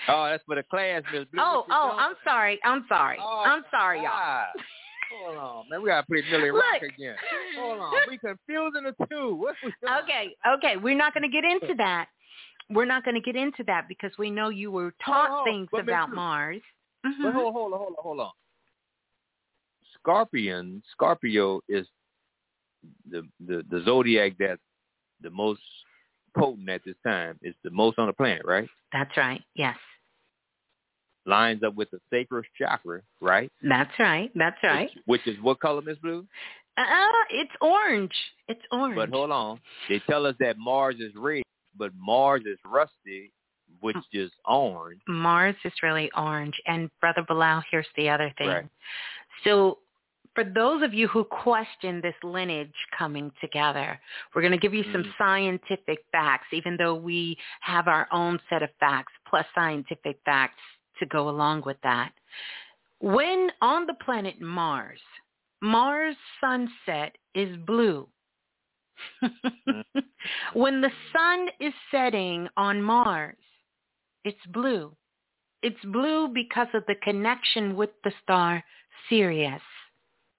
Oh, 0.08 0.26
that's 0.30 0.44
for 0.46 0.56
the 0.56 0.64
class, 0.64 1.04
Miss 1.12 1.26
Blue. 1.32 1.42
Oh, 1.42 1.66
oh? 1.70 1.96
I'm 2.00 2.16
sorry. 2.24 2.60
I'm 2.64 2.86
sorry. 2.88 3.18
Oh, 3.22 3.44
I'm 3.46 3.64
sorry, 3.72 4.02
y'all. 4.02 4.46
Hold 5.12 5.38
on, 5.38 5.70
man. 5.70 5.82
We 5.82 5.90
gotta 5.90 6.06
play 6.06 6.22
Millie 6.30 6.50
Rock 6.50 6.64
Look. 6.82 6.92
again. 6.92 7.16
Hold 7.58 7.80
on. 7.80 7.94
We 8.08 8.18
confusing 8.18 8.84
the 8.84 9.08
two. 9.10 9.36
What 9.36 9.56
we 9.64 9.74
doing? 9.82 9.94
Okay, 10.04 10.36
okay. 10.56 10.78
We're 10.78 10.98
not 10.98 11.14
going 11.14 11.24
to 11.24 11.30
get 11.30 11.46
into 11.46 11.76
that. 11.78 12.08
We're 12.70 12.86
not 12.86 13.06
going 13.06 13.16
to 13.16 13.22
get 13.22 13.36
into 13.38 13.64
that 13.68 13.88
because 13.88 14.12
we 14.20 14.30
know 14.30 14.50
you 14.50 14.70
were 14.70 14.94
taught 15.04 15.30
Hold 15.30 15.46
things 15.46 15.70
but 15.72 15.82
about 15.82 16.14
Mars. 16.14 16.62
But 17.04 17.12
Mhm. 17.14 17.34
hold, 17.34 17.54
hold 17.54 17.74
on, 17.74 17.80
hold 17.80 17.96
on, 17.98 18.04
hold 18.04 18.20
on. 18.20 18.32
Scorpion, 19.94 20.84
Scorpio 20.92 21.62
is 21.70 21.88
the 23.10 23.24
the 23.40 23.64
the 23.70 23.82
zodiac 23.84 24.34
that's 24.38 24.62
the 25.22 25.30
most 25.30 25.62
potent 26.38 26.70
at 26.70 26.84
this 26.86 26.96
time. 27.06 27.40
It's 27.42 27.58
the 27.64 27.70
most 27.72 28.00
on 28.00 28.08
the 28.08 28.14
planet, 28.14 28.44
right? 28.46 28.68
That's 28.94 29.16
right. 29.18 29.42
Yes. 29.56 29.78
Lines 31.26 31.62
up 31.64 31.76
with 31.76 31.92
the 31.92 32.00
sacral 32.10 32.44
chakra, 32.58 33.02
right? 33.20 33.52
That's 33.62 33.92
right. 34.00 34.32
That's 34.36 34.58
right. 34.64 34.90
Which, 35.06 35.26
which 35.26 35.36
is 35.36 35.42
what 35.44 35.60
color, 35.60 35.82
Miss 35.82 35.98
Blue? 35.98 36.26
Uh, 36.78 36.84
it's 37.32 37.52
orange. 37.60 38.14
It's 38.48 38.62
orange. 38.72 38.96
But 38.96 39.10
hold 39.10 39.32
on. 39.32 39.60
They 39.90 40.00
tell 40.10 40.26
us 40.26 40.36
that 40.40 40.58
Mars 40.58 40.96
is 41.00 41.12
red, 41.16 41.44
but 41.78 41.92
Mars 42.00 42.44
is 42.46 42.58
rusty, 42.66 43.32
which 43.82 43.98
is 44.14 44.32
orange. 44.46 45.02
Mars 45.08 45.56
is 45.66 45.74
really 45.82 46.10
orange. 46.16 46.56
And 46.66 46.90
Brother 47.02 47.26
Balah, 47.30 47.64
here's 47.72 47.88
the 47.98 48.10
other 48.10 48.32
thing. 48.38 48.48
Right. 48.48 48.66
So 49.44 49.80
for 50.38 50.44
those 50.44 50.84
of 50.84 50.94
you 50.94 51.08
who 51.08 51.24
question 51.24 52.00
this 52.00 52.14
lineage 52.22 52.70
coming 52.96 53.32
together, 53.42 54.00
we're 54.36 54.44
going 54.44 54.52
to 54.52 54.60
give 54.60 54.72
you 54.72 54.84
some 54.92 55.04
Mhm. 55.04 55.18
scientific 55.18 56.06
facts, 56.12 56.54
even 56.54 56.78
though 56.78 56.94
we 56.94 57.40
have 57.62 57.88
our 57.88 58.08
own 58.12 58.40
set 58.48 58.62
of 58.62 58.70
facts 58.76 59.12
plus 59.26 59.48
scientific 59.56 60.22
facts 60.26 60.62
to 61.00 61.08
go 61.08 61.28
along 61.28 61.64
with 61.64 61.82
that. 61.82 62.14
When 63.00 63.52
on 63.62 63.88
the 63.88 63.96
planet 63.96 64.40
Mars, 64.40 65.02
Mars 65.60 66.16
sunset 66.40 67.18
is 67.34 67.58
blue. 67.58 68.08
when 70.54 70.82
the 70.82 70.92
sun 71.12 71.50
is 71.60 71.74
setting 71.90 72.48
on 72.58 72.80
Mars, 72.80 73.44
it's 74.24 74.46
blue. 74.46 74.96
It's 75.64 75.84
blue 75.86 76.28
because 76.28 76.72
of 76.76 76.86
the 76.86 76.96
connection 77.02 77.76
with 77.76 78.00
the 78.04 78.12
star 78.22 78.64
Sirius. 79.10 79.64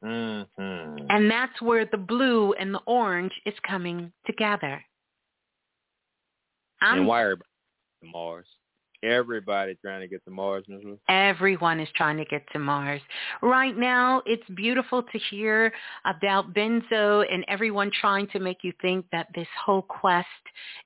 Mm-hmm. 0.05 1.07
And 1.09 1.31
that's 1.31 1.61
where 1.61 1.87
the 1.87 1.97
blue 1.97 2.53
and 2.55 2.73
the 2.73 2.81
orange 2.87 3.33
is 3.45 3.55
coming 3.67 4.13
together. 4.27 4.83
I'm, 6.81 6.99
and 6.99 7.07
why 7.07 7.23
are 7.23 7.37
to 7.37 7.43
Mars? 8.13 8.47
Everybody 9.03 9.79
trying 9.81 10.01
to 10.01 10.09
get 10.09 10.25
to 10.25 10.31
Mars, 10.31 10.65
Blue. 10.67 10.99
everyone 11.09 11.79
is 11.79 11.89
trying 11.95 12.17
to 12.17 12.25
get 12.25 12.43
to 12.53 12.59
Mars. 12.59 13.01
Right 13.43 13.77
now, 13.77 14.23
it's 14.27 14.43
beautiful 14.57 15.05
to 15.05 15.19
hear 15.31 15.73
about 16.05 16.53
Bezos 16.53 17.25
and 17.33 17.45
everyone 17.47 17.93
trying 18.01 18.27
to 18.29 18.41
make 18.41 18.59
you 18.63 18.73
think 18.83 19.07
that 19.13 19.29
this 19.37 19.47
whole 19.65 19.83
quest 19.83 20.27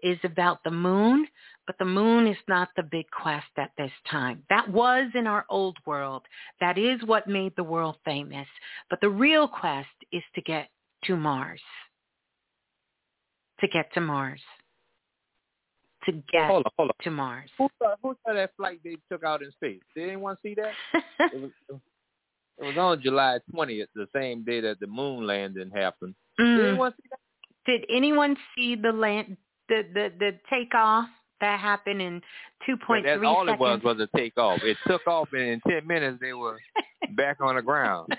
is 0.02 0.18
about 0.24 0.62
the 0.62 0.70
moon, 0.70 1.26
but 1.66 1.76
the 1.78 1.84
moon 1.84 2.26
is 2.26 2.36
not 2.48 2.68
the 2.76 2.82
big 2.82 3.06
quest 3.10 3.46
at 3.56 3.70
this 3.78 3.92
time. 4.10 4.42
That 4.50 4.68
was 4.68 5.10
in 5.14 5.26
our 5.26 5.44
old 5.48 5.76
world. 5.86 6.22
That 6.60 6.76
is 6.78 7.00
what 7.04 7.28
made 7.28 7.52
the 7.56 7.64
world 7.64 7.96
famous. 8.04 8.48
But 8.90 9.00
the 9.00 9.10
real 9.10 9.46
quest 9.46 9.88
is 10.12 10.22
to 10.34 10.42
get 10.42 10.68
to 11.04 11.16
Mars. 11.16 11.60
To 13.60 13.68
get 13.68 13.92
to 13.94 14.00
Mars. 14.00 14.40
To 16.06 16.12
get 16.32 16.48
Hold 16.48 16.66
on, 16.66 16.72
hold 16.76 16.90
on. 16.90 17.04
to 17.04 17.10
Mars. 17.12 17.50
Who 17.58 17.68
saw, 17.80 17.94
who 18.02 18.16
saw 18.26 18.34
that 18.34 18.50
flight 18.56 18.80
they 18.82 18.96
took 19.10 19.22
out 19.22 19.42
in 19.42 19.52
space? 19.52 19.80
Did 19.94 20.08
anyone 20.08 20.36
see 20.42 20.54
that? 20.54 20.72
it, 21.32 21.40
was, 21.40 21.50
it 21.70 22.64
was 22.64 22.76
on 22.76 23.00
July 23.02 23.38
20th, 23.54 23.86
the 23.94 24.08
same 24.12 24.42
day 24.42 24.60
that 24.62 24.80
the 24.80 24.88
moon 24.88 25.26
landing 25.26 25.70
happened. 25.72 26.14
Did 26.38 26.46
Mm. 26.46 26.68
anyone 26.70 26.92
see 26.92 27.08
that? 27.10 27.18
Did 27.64 27.84
anyone 27.94 28.36
see 28.56 28.74
the 28.74 28.90
land 28.90 29.36
the 29.68 29.84
the, 29.94 30.12
the 30.18 30.38
takeoff 30.50 31.08
that 31.42 31.60
happened 31.60 32.00
in 32.00 32.22
two 32.64 32.76
point 32.78 33.04
That's 33.04 33.18
three 33.18 33.26
all 33.28 33.44
seconds? 33.44 33.58
it 33.60 33.60
was 33.60 33.80
was 33.84 34.00
a 34.00 34.16
takeoff. 34.16 34.60
It 34.62 34.78
took 34.86 35.06
off, 35.06 35.28
and 35.32 35.42
in 35.42 35.60
10 35.68 35.86
minutes 35.86 36.18
they 36.20 36.32
were 36.32 36.58
back 37.16 37.36
on 37.42 37.56
the 37.56 37.62
ground. 37.62 38.16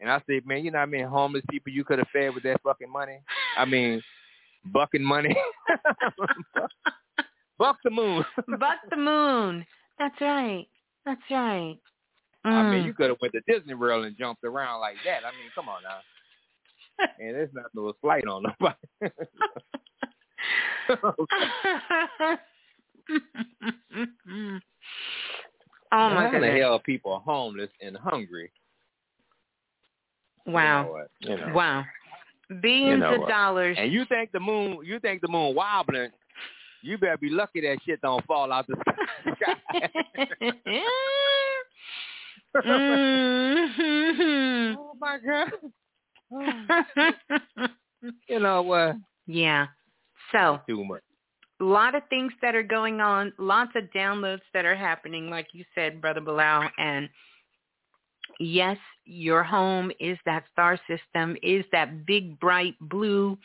And 0.00 0.10
I 0.10 0.20
said, 0.26 0.44
man, 0.44 0.64
you 0.64 0.70
know 0.72 0.78
I 0.80 0.86
mean, 0.86 1.04
homeless 1.06 1.44
people 1.48 1.72
you 1.72 1.84
could 1.84 1.98
have 1.98 2.08
fed 2.12 2.34
with 2.34 2.42
that 2.42 2.60
fucking 2.62 2.90
money? 2.90 3.20
I 3.56 3.64
mean, 3.64 4.02
bucking 4.66 5.02
money. 5.04 5.34
Buck 7.58 7.78
the 7.84 7.90
moon. 7.90 8.24
Buck 8.58 8.78
the 8.90 8.96
moon. 8.96 9.64
That's 9.98 10.20
right. 10.20 10.66
That's 11.06 11.20
right. 11.30 11.76
I 12.44 12.62
mean, 12.70 12.82
Mm. 12.82 12.86
you 12.86 12.92
could 12.92 13.08
have 13.08 13.16
went 13.22 13.32
to 13.34 13.40
Disney 13.50 13.72
World 13.74 14.04
and 14.04 14.16
jumped 14.18 14.44
around 14.44 14.80
like 14.80 14.96
that. 15.06 15.24
I 15.24 15.30
mean, 15.30 15.50
come 15.54 15.68
on 15.70 15.82
now. 15.82 16.00
and 17.18 17.34
there's 17.34 17.48
not 17.54 17.66
no 17.74 17.92
flight 18.02 18.26
on 18.26 18.42
nobody. 18.42 19.14
oh 20.88 20.96
my 25.92 25.92
How 25.92 26.24
the 26.24 26.30
goodness! 26.38 26.60
hell 26.60 26.80
people 26.84 27.12
are 27.12 27.20
homeless 27.20 27.70
and 27.80 27.96
hungry? 27.96 28.50
You 30.46 30.52
know 30.52 30.58
Wow! 30.58 30.96
You 31.20 31.36
know. 31.36 31.52
Wow! 31.54 31.84
Billions 32.60 33.00
know 33.00 33.14
of 33.14 33.20
what? 33.22 33.28
dollars. 33.30 33.76
And 33.80 33.90
you 33.92 34.04
think 34.06 34.30
the 34.32 34.40
moon? 34.40 34.78
You 34.84 34.98
think 35.00 35.20
the 35.22 35.28
moon 35.28 35.54
wobbling? 35.54 36.10
You 36.82 36.98
better 36.98 37.16
be 37.16 37.30
lucky 37.30 37.60
that 37.62 37.78
shit 37.86 38.00
don't 38.02 38.22
fall 38.26 38.52
out 38.52 38.66
the 38.66 38.76
sky. 39.36 39.54
Mhm. 42.64 44.76
oh 44.78 44.92
my 45.00 45.18
god! 45.18 45.50
you 48.28 48.38
know 48.38 48.62
what? 48.62 48.94
yeah. 49.26 49.66
So 50.34 50.60
Too 50.68 50.84
much. 50.84 51.02
a 51.60 51.64
lot 51.64 51.94
of 51.94 52.02
things 52.10 52.32
that 52.42 52.54
are 52.54 52.62
going 52.64 53.00
on, 53.00 53.32
lots 53.38 53.70
of 53.76 53.84
downloads 53.96 54.42
that 54.52 54.64
are 54.64 54.74
happening, 54.74 55.30
like 55.30 55.46
you 55.52 55.64
said, 55.74 56.00
Brother 56.00 56.20
Balah. 56.20 56.68
And 56.76 57.08
yes, 58.40 58.76
your 59.04 59.44
home 59.44 59.92
is 60.00 60.18
that 60.26 60.44
star 60.52 60.78
system, 60.88 61.36
is 61.42 61.64
that 61.72 62.04
big 62.04 62.40
bright 62.40 62.74
blue 62.80 63.38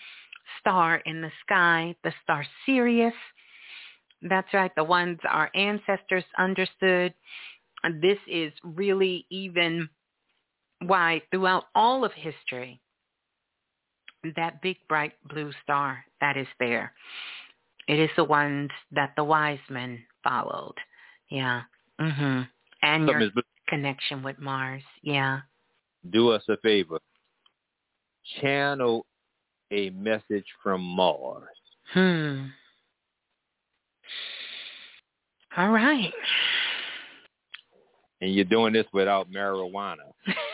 star 0.60 0.98
in 1.06 1.22
the 1.22 1.32
sky, 1.46 1.96
the 2.04 2.12
star 2.24 2.46
Sirius. 2.66 3.14
That's 4.24 4.52
right, 4.54 4.72
the 4.76 4.84
ones 4.84 5.20
our 5.30 5.52
ancestors 5.56 6.26
understood. 6.38 7.14
And 7.84 8.02
this 8.02 8.18
is 8.28 8.52
really 8.64 9.26
even 9.30 9.88
why 10.82 11.22
throughout 11.32 11.66
all 11.76 12.04
of 12.04 12.12
history, 12.14 12.82
that 14.36 14.62
big 14.62 14.78
bright 14.88 15.14
blue 15.30 15.52
star 15.64 16.04
that 16.22 16.38
is 16.38 16.48
there. 16.60 16.94
It 17.88 18.00
is 18.00 18.10
the 18.16 18.24
ones 18.24 18.70
that 18.92 19.14
the 19.16 19.24
wise 19.24 19.60
men 19.70 20.04
followed. 20.24 20.76
Yeah. 21.30 21.64
Mhm. 22.00 22.48
And 22.82 23.08
So, 23.08 23.12
your. 23.12 23.30
Blue, 23.32 23.44
connection 23.68 24.24
with 24.24 24.40
Mars. 24.40 24.84
Yeah. 25.02 25.42
do 26.12 26.30
us 26.30 26.48
a 26.48 26.56
favor. 26.58 27.00
Channel 28.40 29.06
a 29.72 29.90
message 29.92 30.46
from 30.64 30.82
Mars. 30.82 31.48
Hmm. 31.94 32.46
All 35.58 35.70
right. 35.70 36.14
And 38.22 38.34
you're 38.34 38.46
doing 38.46 38.74
this 38.74 38.86
without 38.94 39.32
marijuana. 39.32 40.14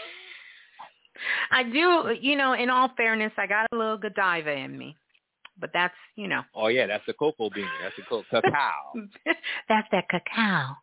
I 1.55 1.63
do, 1.63 2.13
you 2.19 2.35
know, 2.35 2.51
in 2.53 2.69
all 2.69 2.91
fairness, 2.97 3.31
I 3.37 3.47
got 3.47 3.65
a 3.71 3.75
little 3.75 3.97
Godiva 3.97 4.51
in 4.51 4.77
me. 4.77 4.95
But 5.57 5.69
that's, 5.73 5.93
you 6.17 6.27
know, 6.27 6.41
Oh 6.53 6.67
yeah, 6.67 6.85
that's 6.85 7.05
the 7.07 7.13
cocoa 7.13 7.49
bean. 7.49 7.65
That's 7.81 7.95
the 7.95 8.03
co- 8.09 8.25
cacao. 8.29 9.07
that's 9.69 9.87
that 9.93 10.09
cacao. 10.09 10.75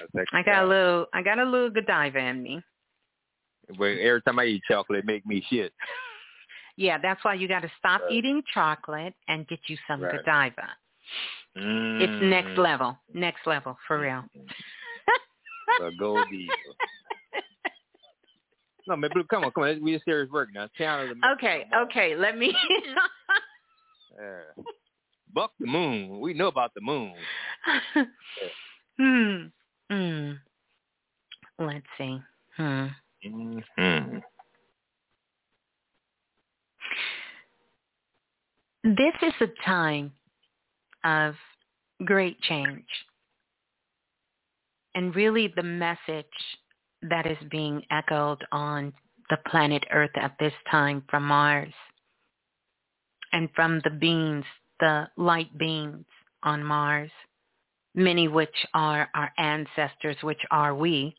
That's 0.00 0.12
that 0.14 0.26
I 0.32 0.42
got 0.42 0.64
a 0.64 0.66
little 0.66 1.06
I 1.12 1.22
got 1.22 1.38
a 1.38 1.44
little 1.44 1.68
Godiva 1.68 2.18
in 2.18 2.42
me. 2.42 2.62
But 3.78 3.98
every 3.98 4.22
time 4.22 4.38
I 4.38 4.44
eat 4.44 4.62
chocolate, 4.66 5.00
it 5.00 5.04
make 5.04 5.26
me 5.26 5.44
shit. 5.50 5.74
Yeah, 6.76 6.96
that's 7.00 7.22
why 7.22 7.34
you 7.34 7.46
got 7.46 7.60
to 7.60 7.70
stop 7.78 8.00
Right. 8.00 8.12
eating 8.12 8.42
chocolate 8.52 9.14
and 9.28 9.46
get 9.46 9.60
you 9.66 9.76
some 9.86 10.00
Right. 10.00 10.12
Godiva. 10.24 10.70
Mm. 11.56 12.00
It's 12.00 12.22
next 12.24 12.58
level. 12.58 12.98
Next 13.12 13.46
level, 13.46 13.76
for 13.86 14.00
real. 14.00 14.24
The 15.80 15.92
gold 15.98 16.26
eagle. 16.32 16.76
No, 18.86 18.96
man, 18.96 19.10
Blue, 19.14 19.24
come 19.24 19.44
on, 19.44 19.50
come 19.52 19.64
on. 19.64 19.82
We 19.82 19.92
just 19.94 20.04
serious 20.04 20.30
work 20.30 20.50
now. 20.54 20.68
Channel 20.76 21.08
the 21.08 21.14
message 21.14 21.36
Okay, 21.38 21.64
okay, 21.74 22.16
let 22.16 22.36
me 22.36 22.54
Yeah. 24.18 24.62
Buck 25.32 25.52
the 25.58 25.66
moon. 25.66 26.20
We 26.20 26.34
know 26.34 26.46
about 26.46 26.72
the 26.74 26.80
moon. 26.80 27.14
hmm. 28.98 29.46
Hmm. 29.90 30.32
Let's 31.58 31.86
see. 31.98 32.18
Hmm. 32.56 32.86
Mm-hmm. 33.26 34.18
This 38.84 39.14
is 39.22 39.32
a 39.40 39.64
time 39.64 40.12
of 41.04 41.34
great 42.04 42.40
change. 42.42 42.84
And 44.94 45.14
really 45.16 45.52
the 45.56 45.62
message 45.62 46.26
that 47.10 47.26
is 47.26 47.38
being 47.50 47.82
echoed 47.90 48.44
on 48.52 48.92
the 49.30 49.38
planet 49.46 49.84
Earth 49.90 50.16
at 50.16 50.36
this 50.38 50.52
time 50.70 51.02
from 51.08 51.24
Mars 51.24 51.72
and 53.32 53.48
from 53.54 53.80
the 53.84 53.90
beings, 53.90 54.44
the 54.80 55.08
light 55.16 55.56
beings 55.58 56.04
on 56.42 56.62
Mars, 56.62 57.10
many 57.94 58.28
which 58.28 58.66
are 58.74 59.08
our 59.14 59.32
ancestors, 59.38 60.16
which 60.22 60.40
are 60.50 60.74
we, 60.74 61.16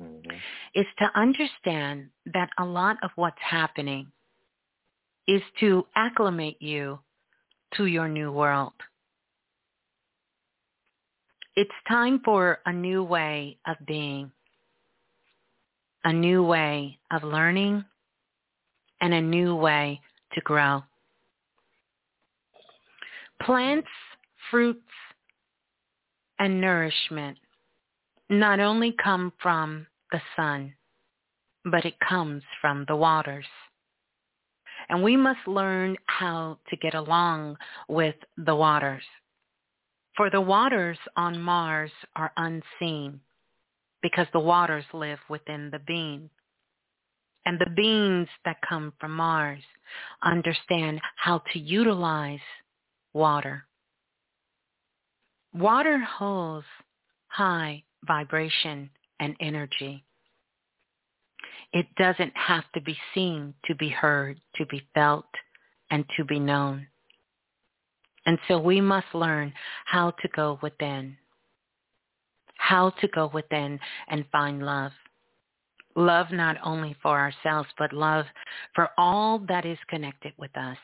mm-hmm. 0.00 0.36
is 0.74 0.86
to 0.98 1.10
understand 1.14 2.08
that 2.32 2.50
a 2.58 2.64
lot 2.64 2.96
of 3.02 3.10
what's 3.16 3.36
happening 3.40 4.06
is 5.26 5.42
to 5.60 5.86
acclimate 5.94 6.56
you 6.60 6.98
to 7.74 7.86
your 7.86 8.08
new 8.08 8.32
world. 8.32 8.72
It's 11.54 11.70
time 11.88 12.20
for 12.24 12.60
a 12.64 12.72
new 12.72 13.02
way 13.02 13.58
of 13.66 13.76
being, 13.86 14.30
a 16.08 16.12
new 16.12 16.42
way 16.42 16.98
of 17.10 17.22
learning, 17.22 17.84
and 19.02 19.12
a 19.12 19.20
new 19.20 19.54
way 19.54 20.00
to 20.32 20.40
grow. 20.40 20.82
Plants, 23.42 23.90
fruits, 24.50 24.88
and 26.38 26.62
nourishment 26.62 27.36
not 28.30 28.58
only 28.58 28.96
come 29.04 29.34
from 29.42 29.86
the 30.10 30.20
sun, 30.34 30.72
but 31.66 31.84
it 31.84 32.00
comes 32.00 32.42
from 32.58 32.86
the 32.88 32.96
waters. 32.96 33.44
And 34.88 35.02
we 35.02 35.14
must 35.14 35.46
learn 35.46 35.94
how 36.06 36.56
to 36.70 36.76
get 36.78 36.94
along 36.94 37.58
with 37.86 38.14
the 38.38 38.56
waters. 38.56 39.04
For 40.16 40.30
the 40.30 40.40
waters 40.40 40.98
on 41.18 41.38
Mars 41.38 41.90
are 42.16 42.32
unseen 42.38 43.20
because 44.02 44.26
the 44.32 44.40
waters 44.40 44.84
live 44.92 45.18
within 45.28 45.70
the 45.70 45.80
being. 45.80 46.30
And 47.44 47.58
the 47.58 47.70
beings 47.74 48.28
that 48.44 48.58
come 48.68 48.92
from 49.00 49.12
Mars 49.12 49.62
understand 50.22 51.00
how 51.16 51.42
to 51.52 51.58
utilize 51.58 52.40
water. 53.14 53.64
Water 55.54 55.98
holds 55.98 56.66
high 57.28 57.84
vibration 58.06 58.90
and 59.18 59.34
energy. 59.40 60.04
It 61.72 61.86
doesn't 61.96 62.32
have 62.36 62.64
to 62.74 62.80
be 62.80 62.96
seen 63.14 63.54
to 63.64 63.74
be 63.74 63.88
heard, 63.88 64.40
to 64.56 64.66
be 64.66 64.86
felt, 64.94 65.26
and 65.90 66.04
to 66.16 66.24
be 66.24 66.38
known. 66.38 66.86
And 68.26 68.38
so 68.46 68.58
we 68.58 68.80
must 68.80 69.06
learn 69.14 69.52
how 69.86 70.10
to 70.10 70.28
go 70.36 70.58
within, 70.62 71.16
how 72.58 72.90
to 73.00 73.08
go 73.08 73.30
within 73.32 73.80
and 74.08 74.24
find 74.30 74.62
love. 74.62 74.92
Love 75.96 76.30
not 76.30 76.56
only 76.62 76.94
for 77.02 77.18
ourselves, 77.18 77.68
but 77.78 77.92
love 77.92 78.26
for 78.74 78.90
all 78.98 79.40
that 79.48 79.64
is 79.64 79.78
connected 79.88 80.32
with 80.36 80.54
us. 80.56 80.76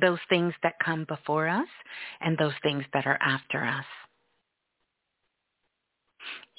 Those 0.00 0.20
things 0.30 0.54
that 0.62 0.74
come 0.82 1.04
before 1.04 1.48
us 1.48 1.68
and 2.20 2.38
those 2.38 2.54
things 2.62 2.84
that 2.94 3.06
are 3.06 3.18
after 3.20 3.64
us. 3.64 3.84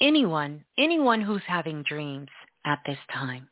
Anyone, 0.00 0.64
anyone 0.78 1.20
who's 1.20 1.42
having 1.46 1.82
dreams 1.82 2.28
at 2.64 2.80
this 2.86 2.98
time, 3.12 3.48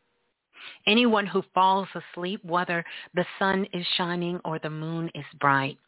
anyone 0.86 1.26
who 1.26 1.42
falls 1.54 1.88
asleep, 1.94 2.44
whether 2.44 2.84
the 3.14 3.24
sun 3.38 3.66
is 3.72 3.86
shining 3.96 4.40
or 4.44 4.58
the 4.58 4.70
moon 4.70 5.10
is 5.14 5.24
bright, 5.40 5.78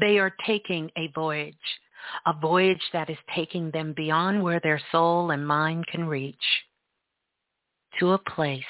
they 0.00 0.18
are 0.18 0.34
taking 0.46 0.90
a 0.96 1.08
voyage, 1.14 1.56
a 2.26 2.32
voyage 2.32 2.82
that 2.92 3.10
is 3.10 3.18
taking 3.34 3.70
them 3.70 3.92
beyond 3.96 4.42
where 4.42 4.60
their 4.60 4.80
soul 4.92 5.30
and 5.30 5.46
mind 5.46 5.86
can 5.86 6.06
reach 6.06 6.36
to 7.98 8.12
a 8.12 8.18
place, 8.18 8.62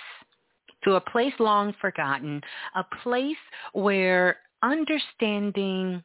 to 0.85 0.95
a 0.95 1.01
place 1.01 1.35
long 1.39 1.75
forgotten, 1.81 2.41
a 2.75 2.85
place 3.03 3.37
where 3.73 4.37
understanding 4.63 6.03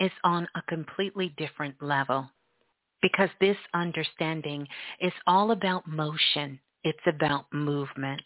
is 0.00 0.10
on 0.24 0.48
a 0.56 0.62
completely 0.62 1.34
different 1.36 1.74
level 1.80 2.28
because 3.02 3.28
this 3.40 3.56
understanding 3.74 4.66
is 5.00 5.12
all 5.26 5.52
about 5.52 5.86
motion. 5.86 6.58
It's 6.84 6.98
about 7.06 7.46
movement. 7.52 8.22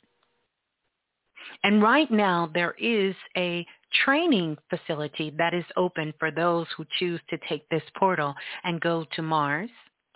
And 1.63 1.83
right 1.83 2.11
now 2.11 2.51
there 2.53 2.75
is 2.79 3.15
a 3.37 3.67
training 4.05 4.57
facility 4.71 5.33
that 5.39 5.55
is 5.55 5.65
open 5.77 6.13
for 6.19 6.31
those 6.31 6.67
who 6.77 6.85
choose 6.99 7.21
to 7.31 7.39
take 7.49 7.69
this 7.69 7.83
portal 7.97 8.35
and 8.65 8.81
go 8.81 9.05
to 9.15 9.23
Mars 9.23 9.71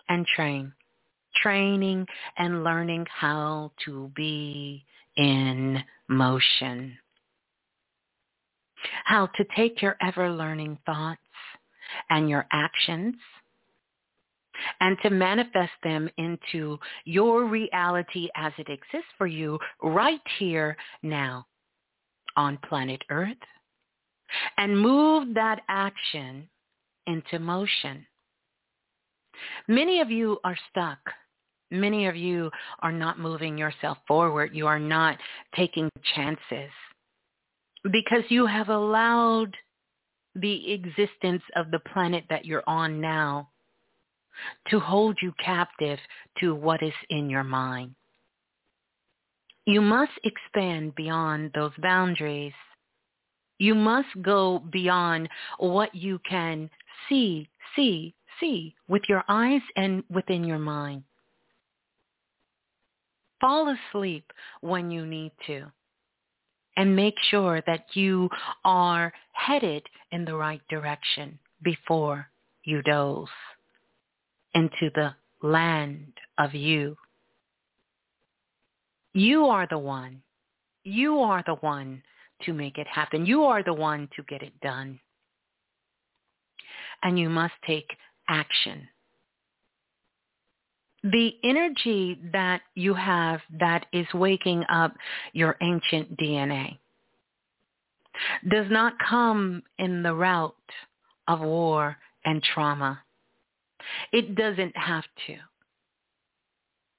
and 0.09 0.25
train. 0.35 0.73
Training 1.35 2.05
and 2.37 2.63
learning 2.63 3.05
how 3.09 3.71
to 3.85 4.11
be 4.15 4.83
in 5.15 5.81
motion. 6.07 6.97
How 9.05 9.27
to 9.27 9.45
take 9.55 9.81
your 9.81 9.95
ever-learning 10.01 10.79
thoughts 10.85 11.21
and 12.09 12.29
your 12.29 12.47
actions 12.51 13.15
and 14.79 14.97
to 15.03 15.09
manifest 15.09 15.71
them 15.83 16.09
into 16.17 16.77
your 17.05 17.45
reality 17.45 18.29
as 18.35 18.53
it 18.57 18.69
exists 18.69 19.11
for 19.17 19.27
you 19.27 19.59
right 19.81 20.21
here 20.37 20.75
now 21.03 21.45
on 22.35 22.57
planet 22.67 23.01
Earth 23.09 23.37
and 24.57 24.79
move 24.79 25.33
that 25.33 25.61
action 25.67 26.47
into 27.07 27.39
motion. 27.39 28.05
Many 29.67 30.01
of 30.01 30.11
you 30.11 30.39
are 30.43 30.57
stuck. 30.69 30.99
Many 31.71 32.07
of 32.07 32.15
you 32.15 32.49
are 32.79 32.91
not 32.91 33.19
moving 33.19 33.57
yourself 33.57 33.97
forward. 34.07 34.51
You 34.53 34.67
are 34.67 34.79
not 34.79 35.17
taking 35.55 35.89
chances 36.15 36.71
because 37.83 38.23
you 38.29 38.45
have 38.45 38.69
allowed 38.69 39.55
the 40.35 40.71
existence 40.73 41.43
of 41.55 41.71
the 41.71 41.79
planet 41.93 42.23
that 42.29 42.45
you're 42.45 42.67
on 42.67 42.99
now 43.01 43.49
to 44.69 44.79
hold 44.79 45.17
you 45.21 45.33
captive 45.43 45.99
to 46.39 46.55
what 46.55 46.81
is 46.83 46.93
in 47.09 47.29
your 47.29 47.43
mind. 47.43 47.95
You 49.65 49.81
must 49.81 50.11
expand 50.23 50.95
beyond 50.95 51.51
those 51.53 51.73
boundaries. 51.77 52.53
You 53.59 53.75
must 53.75 54.07
go 54.21 54.59
beyond 54.71 55.29
what 55.59 55.93
you 55.93 56.19
can 56.27 56.69
see, 57.07 57.49
see, 57.75 58.15
see 58.39 58.73
with 58.87 59.03
your 59.07 59.23
eyes 59.27 59.61
and 59.75 60.03
within 60.09 60.43
your 60.43 60.59
mind. 60.59 61.03
Fall 63.41 63.73
asleep 63.91 64.25
when 64.61 64.89
you 64.91 65.05
need 65.05 65.31
to 65.47 65.65
and 66.77 66.95
make 66.95 67.15
sure 67.29 67.61
that 67.67 67.85
you 67.93 68.29
are 68.63 69.13
headed 69.33 69.83
in 70.11 70.25
the 70.25 70.35
right 70.35 70.61
direction 70.69 71.37
before 71.61 72.27
you 72.63 72.81
doze 72.83 73.27
into 74.53 74.89
the 74.95 75.13
land 75.41 76.13
of 76.37 76.53
you. 76.53 76.95
You 79.13 79.45
are 79.45 79.67
the 79.69 79.77
one. 79.77 80.21
You 80.83 81.19
are 81.19 81.43
the 81.45 81.55
one 81.55 82.01
to 82.43 82.53
make 82.53 82.77
it 82.77 82.87
happen. 82.87 83.25
You 83.25 83.43
are 83.43 83.63
the 83.63 83.73
one 83.73 84.07
to 84.15 84.23
get 84.23 84.41
it 84.41 84.53
done. 84.61 84.99
And 87.03 87.17
you 87.17 87.29
must 87.29 87.53
take 87.65 87.89
action. 88.27 88.87
The 91.03 91.33
energy 91.43 92.19
that 92.33 92.61
you 92.75 92.93
have 92.93 93.39
that 93.59 93.85
is 93.93 94.05
waking 94.13 94.63
up 94.69 94.93
your 95.31 95.55
ancient 95.61 96.17
DNA 96.17 96.77
does 98.49 98.67
not 98.69 98.93
come 98.99 99.63
in 99.77 100.03
the 100.03 100.13
route 100.13 100.55
of 101.27 101.39
war 101.39 101.97
and 102.25 102.43
trauma. 102.43 103.01
It 104.11 104.35
doesn't 104.35 104.75
have 104.77 105.05
to, 105.27 105.35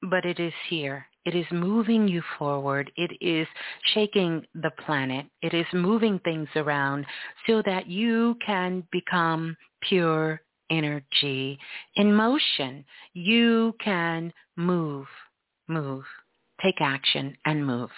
but 0.03 0.25
it 0.25 0.41
is 0.41 0.53
here. 0.69 1.07
It 1.27 1.35
is 1.35 1.47
moving 1.53 2.09
you 2.09 2.23
forward. 2.39 2.91
It 2.97 3.13
is 3.21 3.47
shaking 3.95 4.47
the 4.55 4.71
planet. 4.85 5.27
It 5.43 5.53
is 5.53 5.67
moving 5.73 6.19
things 6.21 6.49
around 6.57 7.05
so 7.47 7.63
that 7.67 7.87
you 7.87 8.37
can 8.45 8.85
become 8.91 9.57
pure 9.83 10.41
energy 10.71 11.59
in 11.97 12.15
motion. 12.15 12.85
You 13.13 13.75
can 13.85 14.33
move, 14.57 15.07
move, 15.69 16.05
take 16.63 16.81
action 16.81 17.37
and 17.45 17.67
move. 17.67 17.91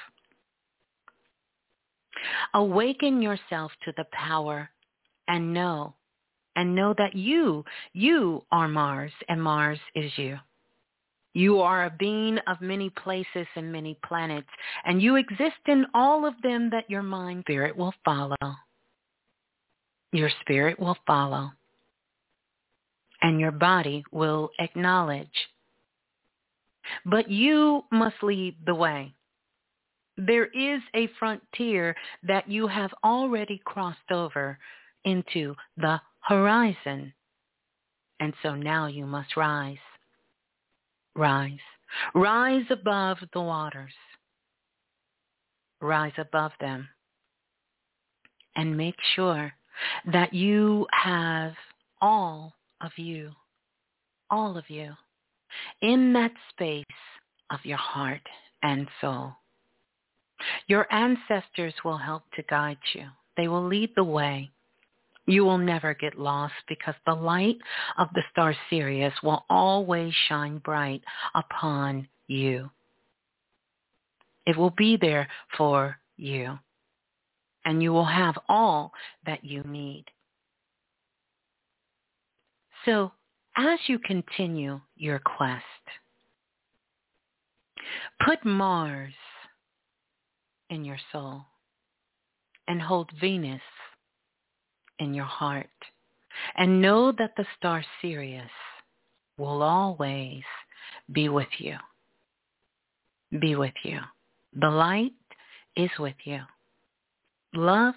Awaken 2.55 3.23
yourself 3.23 3.73
to 3.85 3.93
the 3.97 4.07
power 4.13 4.69
and 5.29 5.55
know 5.55 5.95
and 6.57 6.75
know 6.75 6.95
that 6.99 7.15
you, 7.15 7.65
you 7.93 8.43
are 8.53 8.69
Mars 8.69 9.13
and 9.29 9.43
Mars 9.43 9.79
is 9.95 10.11
you. 10.17 10.39
You 11.35 11.61
are 11.61 11.87
a 11.87 11.97
being 11.99 12.39
of 12.47 12.61
many 12.61 12.91
places 12.91 13.47
and 13.57 13.73
many 13.73 13.99
planets, 14.05 14.49
and 14.85 15.01
you 15.01 15.17
exist 15.17 15.57
in 15.67 15.87
all 15.95 16.27
of 16.27 16.35
them 16.43 16.69
that 16.71 16.91
your 16.91 17.03
mind 17.03 17.45
spirit 17.45 17.75
will 17.75 17.95
follow. 18.05 18.37
Your 20.13 20.31
spirit 20.43 20.79
will 20.79 20.97
follow, 21.07 21.51
and 23.23 23.41
your 23.41 23.51
body 23.51 24.05
will 24.13 24.51
acknowledge. 24.59 25.49
But 27.07 27.31
you 27.31 27.85
must 27.91 28.17
lead 28.23 28.57
the 28.67 28.75
way. 28.75 29.15
There 30.19 30.47
is 30.47 30.83
a 30.95 31.09
frontier 31.19 31.97
that 32.25 32.47
you 32.47 32.67
have 32.67 32.93
already 33.03 33.63
crossed 33.65 34.11
over 34.11 34.59
into 35.05 35.55
the 35.79 35.99
horizon. 36.23 37.13
And 38.21 38.33
so 38.43 38.55
now 38.55 38.87
you 38.87 39.07
must 39.07 39.37
rise. 39.37 39.77
Rise. 41.15 41.59
Rise 42.15 42.65
above 42.71 43.19
the 43.33 43.41
waters. 43.41 43.93
Rise 45.81 46.13
above 46.17 46.53
them. 46.61 46.89
And 48.57 48.77
make 48.77 48.97
sure 49.15 49.53
that 50.13 50.33
you 50.33 50.87
have 50.93 51.53
all 52.01 52.55
of 52.81 52.93
you, 52.97 53.31
all 54.31 54.57
of 54.57 54.69
you, 54.69 54.93
in 55.81 56.13
that 56.13 56.33
space 56.51 56.85
of 57.51 57.61
your 57.65 57.79
heart 57.79 58.27
and 58.63 58.89
soul. 59.01 59.33
Your 60.67 60.93
ancestors 60.93 61.75
will 61.85 61.99
help 61.99 62.23
to 62.35 62.43
guide 62.43 62.79
you. 62.95 63.07
They 63.37 63.49
will 63.49 63.67
lead 63.67 63.91
the 63.97 64.05
way. 64.05 64.51
You 65.27 65.45
will 65.45 65.59
never 65.59 65.95
get 65.95 66.19
lost 66.19 66.55
because 66.69 66.95
the 67.07 67.15
light 67.15 67.57
of 67.97 68.09
the 68.15 68.23
star 68.31 68.55
Sirius 68.69 69.15
will 69.23 69.45
always 69.49 70.13
shine 70.29 70.59
bright 70.59 71.03
upon 71.35 72.09
you. 72.27 72.71
It 74.47 74.57
will 74.57 74.75
be 74.77 74.97
there 74.97 75.29
for 75.57 75.97
you. 76.17 76.59
And 77.65 77.81
you 77.81 77.93
will 77.93 78.05
have 78.05 78.37
all 78.49 78.93
that 79.25 79.45
you 79.45 79.63
need. 79.63 80.05
So 82.85 83.13
as 83.57 83.79
you 83.87 84.01
continue 84.01 84.81
your 84.97 85.21
quest, 85.21 85.63
put 88.27 88.45
Mars 88.45 89.13
in 90.71 90.85
your 90.85 90.99
soul 91.13 91.43
and 92.67 92.83
hold 92.83 93.11
Venus 93.21 93.61
in 95.03 95.13
your 95.15 95.27
heart. 95.27 95.67
And 96.57 96.81
know 96.81 97.13
that 97.13 97.33
the 97.37 97.45
star 97.59 97.85
Sirius 98.01 98.51
will 99.37 99.63
always 99.63 100.43
be 101.13 101.29
with 101.29 101.49
you. 101.59 101.77
Be 103.39 103.57
with 103.57 103.75
you. 103.85 104.01
The 104.55 104.71
light 104.71 105.13
is 105.77 105.91
with 105.99 106.15
you. 106.25 106.41
Love 107.55 107.95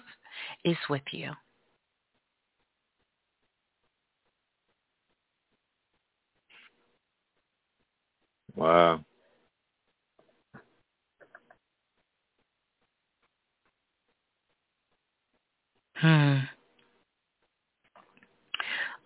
is 0.64 0.76
with 0.88 1.02
you. 1.12 1.30
Wow. 8.54 9.00
Hmm. 15.94 16.38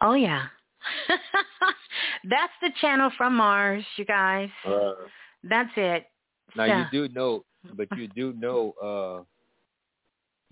Oh 0.01 0.15
yeah. 0.15 0.47
That's 2.25 2.53
the 2.63 2.71
channel 2.81 3.11
from 3.17 3.37
Mars, 3.37 3.85
you 3.97 4.05
guys. 4.05 4.49
Uh, 4.67 4.93
That's 5.45 5.71
it. 5.77 6.07
now 6.57 6.65
you 6.65 6.85
do 7.09 7.13
know, 7.15 7.45
but 7.75 7.89
you 7.97 8.09
do 8.09 8.33
know 8.35 8.73
uh 8.83 9.23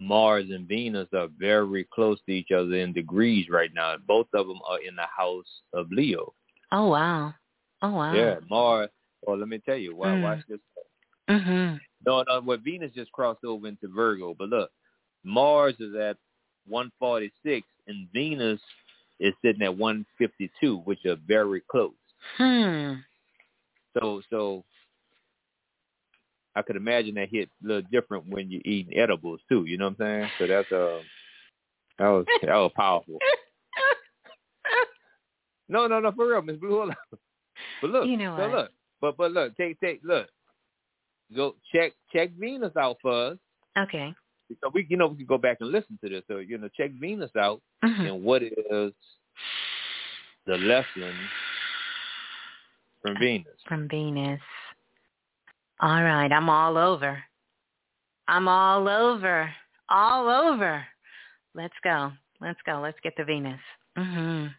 Mars 0.00 0.46
and 0.50 0.68
Venus 0.68 1.08
are 1.12 1.28
very 1.38 1.86
close 1.92 2.18
to 2.26 2.32
each 2.32 2.50
other 2.52 2.74
in 2.76 2.92
degrees 2.92 3.46
right 3.50 3.70
now. 3.74 3.96
Both 4.06 4.28
of 4.32 4.46
them 4.46 4.60
are 4.68 4.78
in 4.86 4.94
the 4.94 5.06
house 5.16 5.48
of 5.72 5.90
Leo. 5.90 6.32
Oh 6.70 6.86
wow. 6.88 7.34
Oh 7.82 7.90
wow. 7.90 8.14
Yeah, 8.14 8.36
Mars. 8.48 8.90
Well, 9.26 9.38
let 9.38 9.48
me 9.48 9.58
tell 9.58 9.76
you. 9.76 9.96
Why, 9.96 10.08
Mm. 10.08 10.22
watch 10.22 10.40
this. 10.48 10.60
Mm-hmm. 11.28 11.76
No, 12.06 12.24
no. 12.28 12.40
Well, 12.44 12.58
Venus 12.58 12.92
just 12.94 13.10
crossed 13.12 13.44
over 13.44 13.66
into 13.66 13.88
Virgo, 13.88 14.34
but 14.38 14.48
look, 14.48 14.70
Mars 15.24 15.74
is 15.80 15.94
at 15.96 16.16
146, 16.68 17.66
and 17.88 18.06
Venus 18.12 18.60
is 19.20 19.34
sitting 19.44 19.62
at 19.62 19.76
152, 19.76 20.78
which 20.84 21.04
are 21.06 21.16
very 21.26 21.62
close. 21.70 21.92
Hmm. 22.36 22.94
So, 23.98 24.22
so 24.30 24.64
I 26.54 26.62
could 26.62 26.76
imagine 26.76 27.14
that 27.14 27.28
hit 27.30 27.48
a 27.64 27.66
little 27.66 27.88
different 27.90 28.28
when 28.28 28.50
you're 28.50 28.62
eating 28.64 28.98
edibles 28.98 29.40
too. 29.48 29.64
You 29.64 29.78
know 29.78 29.86
what 29.86 30.00
I'm 30.06 30.28
saying? 30.28 30.30
So 30.38 30.46
that's 30.46 30.72
uh, 30.72 31.00
that 31.98 32.08
was 32.08 32.26
that 32.42 32.54
was 32.54 32.72
powerful. 32.76 33.18
No, 35.68 35.86
no, 35.86 36.00
no, 36.00 36.12
for 36.12 36.28
real, 36.28 36.42
Miss 36.42 36.56
Blue. 36.56 36.70
Hold 36.70 36.90
on. 36.90 36.96
But 37.82 37.90
look, 37.90 38.06
You 38.06 38.16
know 38.16 38.36
so 38.36 38.48
what? 38.48 38.56
look, 38.56 38.70
but 39.00 39.16
but 39.16 39.32
look, 39.32 39.56
take 39.56 39.78
take 39.80 40.00
look, 40.02 40.28
go 41.36 41.56
check 41.74 41.92
check 42.12 42.30
Venus 42.38 42.74
out 42.76 42.96
for 43.02 43.32
us. 43.32 43.38
Okay. 43.76 44.14
So 44.62 44.70
we, 44.72 44.86
you 44.88 44.96
know, 44.96 45.08
we 45.08 45.16
can 45.16 45.26
go 45.26 45.38
back 45.38 45.58
and 45.60 45.70
listen 45.70 45.98
to 46.02 46.08
this. 46.08 46.22
So 46.28 46.38
you 46.38 46.58
know, 46.58 46.68
check 46.76 46.90
Venus 46.92 47.30
out 47.36 47.60
Mhm. 47.84 48.08
and 48.08 48.22
what 48.22 48.42
is 48.42 48.92
the 50.46 50.56
lesson 50.56 51.14
from 53.02 53.18
Venus. 53.18 53.60
From 53.66 53.88
Venus. 53.88 54.40
All 55.80 56.02
right, 56.02 56.32
I'm 56.32 56.48
all 56.48 56.76
over. 56.76 57.22
I'm 58.26 58.48
all 58.48 58.88
over. 58.88 59.54
All 59.88 60.28
over. 60.28 60.84
Let's 61.54 61.74
go. 61.82 62.12
Let's 62.40 62.60
go. 62.66 62.80
Let's 62.80 62.98
get 63.00 63.16
to 63.16 63.24
Venus. 63.24 63.60
Mhm. 63.96 64.54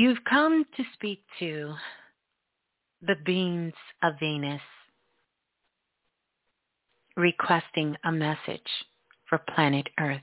You've 0.00 0.22
come 0.30 0.64
to 0.76 0.84
speak 0.94 1.24
to 1.40 1.74
the 3.02 3.16
beings 3.26 3.72
of 4.00 4.12
Venus, 4.20 4.60
requesting 7.16 7.96
a 8.04 8.12
message 8.12 8.60
for 9.28 9.38
planet 9.56 9.88
Earth. 9.98 10.20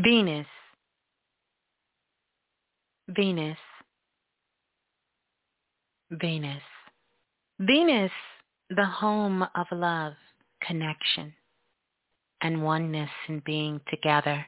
Venus, 0.00 0.46
Venus, 3.08 3.58
Venus. 6.12 6.62
Venus, 7.58 8.12
the 8.70 8.86
home 8.86 9.42
of 9.42 9.66
love, 9.72 10.12
connection, 10.62 11.34
and 12.42 12.62
oneness 12.62 13.10
in 13.28 13.42
being 13.44 13.80
together. 13.88 14.44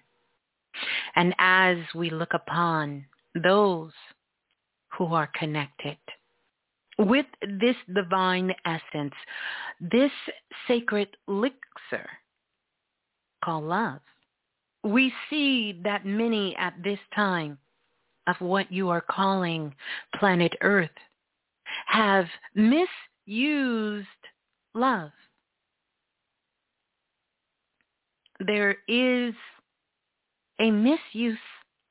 And 1.16 1.34
as 1.38 1.76
we 1.94 2.10
look 2.10 2.34
upon 2.34 3.04
those 3.34 3.92
who 4.96 5.06
are 5.06 5.30
connected 5.34 5.98
with 6.98 7.26
this 7.42 7.76
divine 7.94 8.54
essence, 8.64 9.14
this 9.80 10.12
sacred 10.68 11.08
elixir 11.28 12.08
called 13.44 13.64
love, 13.64 14.00
we 14.84 15.12
see 15.28 15.80
that 15.84 16.06
many 16.06 16.56
at 16.56 16.74
this 16.82 16.98
time 17.14 17.58
of 18.26 18.36
what 18.40 18.70
you 18.70 18.88
are 18.88 19.00
calling 19.00 19.74
planet 20.18 20.54
Earth 20.62 20.90
have 21.86 22.26
misused 22.54 24.06
love. 24.74 25.10
There 28.46 28.76
is 28.88 29.34
a 30.60 30.70
misuse 30.70 31.38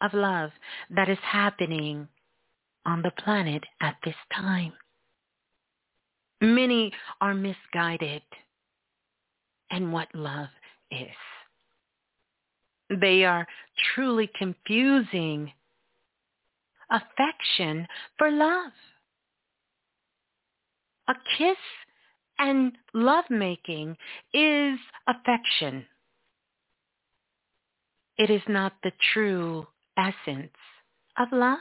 of 0.01 0.13
love 0.13 0.51
that 0.89 1.09
is 1.09 1.17
happening 1.21 2.07
on 2.85 3.01
the 3.01 3.11
planet 3.23 3.63
at 3.81 3.97
this 4.03 4.15
time. 4.33 4.73
Many 6.41 6.91
are 7.21 7.33
misguided 7.33 8.23
in 9.69 9.91
what 9.91 10.07
love 10.15 10.49
is. 10.89 11.07
They 12.89 13.23
are 13.25 13.45
truly 13.93 14.29
confusing 14.37 15.51
affection 16.89 17.87
for 18.17 18.31
love. 18.31 18.71
A 21.07 21.13
kiss 21.37 21.57
and 22.39 22.71
lovemaking 22.93 23.97
is 24.33 24.79
affection. 25.07 25.85
It 28.19 28.29
is 28.29 28.41
not 28.49 28.73
the 28.83 28.91
true 29.13 29.65
essence 29.97 30.51
of 31.17 31.29
love. 31.31 31.57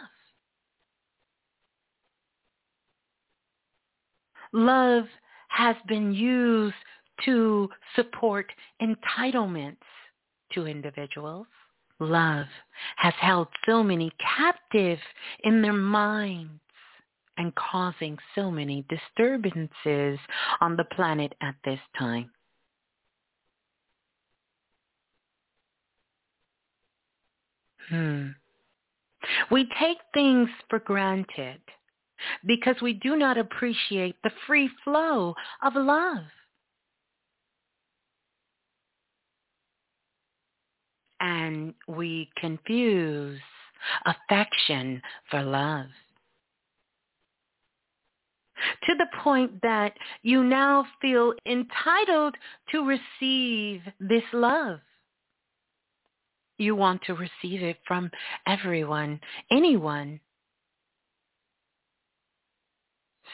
Love 4.53 5.05
has 5.51 5.77
been 5.87 6.13
used 6.13 6.75
to 7.25 7.69
support 7.95 8.51
entitlements 8.83 9.77
to 10.53 10.67
individuals. 10.67 11.47
Love 12.01 12.47
has 12.97 13.15
held 13.21 13.47
so 13.65 13.85
many 13.85 14.11
captive 14.37 14.99
in 15.45 15.63
their 15.63 15.73
minds 15.73 16.61
and 17.37 17.55
causing 17.55 18.19
so 18.35 18.51
many 18.51 18.85
disturbances 18.89 20.19
on 20.61 20.77
the 20.77 20.87
planet 20.91 21.35
at 21.41 21.55
this 21.65 21.81
time. 21.97 22.29
Hmm. 27.89 28.29
We 29.51 29.69
take 29.81 29.99
things 30.15 30.49
for 30.69 30.79
granted 30.79 31.61
because 32.47 32.77
we 32.83 32.95
do 32.95 33.17
not 33.17 33.39
appreciate 33.39 34.17
the 34.23 34.31
free 34.47 34.71
flow 34.85 35.35
of 35.63 35.75
love. 35.75 36.25
And 41.21 41.75
we 41.89 42.31
confuse 42.37 43.41
affection 44.07 45.03
for 45.31 45.43
love. 45.43 45.87
To 48.87 48.95
the 48.97 49.07
point 49.23 49.63
that 49.63 49.93
you 50.23 50.43
now 50.43 50.85
feel 51.01 51.33
entitled 51.47 52.35
to 52.73 52.85
receive 52.85 53.83
this 54.01 54.25
love. 54.33 54.81
You 56.59 56.75
want 56.75 57.03
to 57.07 57.15
receive 57.15 57.63
it 57.63 57.79
from 57.87 58.11
everyone, 58.47 59.21
anyone. 59.51 60.21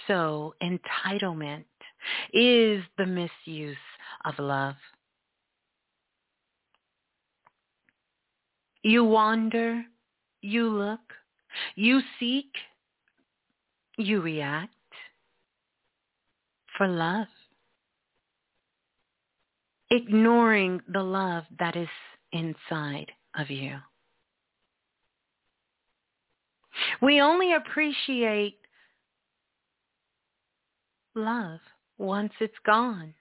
So 0.07 0.55
entitlement 0.63 1.65
is 2.33 2.83
the 2.99 3.07
misuse 3.07 3.77
of 4.27 4.35
love. 4.39 4.75
You 8.83 9.05
wander, 9.05 9.83
you 10.43 10.69
look, 10.69 11.01
you 11.75 12.01
seek, 12.21 12.53
you 13.97 14.21
react 14.21 14.73
for 16.77 16.87
love, 16.87 17.29
ignoring 19.91 20.83
the 20.93 21.03
love 21.03 21.45
that 21.59 21.77
is 21.77 21.89
inside 22.35 23.13
of 23.39 23.49
you. 23.49 23.77
We 27.01 27.21
only 27.21 27.55
appreciate 27.55 28.59
love 31.15 31.61
once 31.97 32.33
it's 32.41 32.53
gone. 32.67 33.15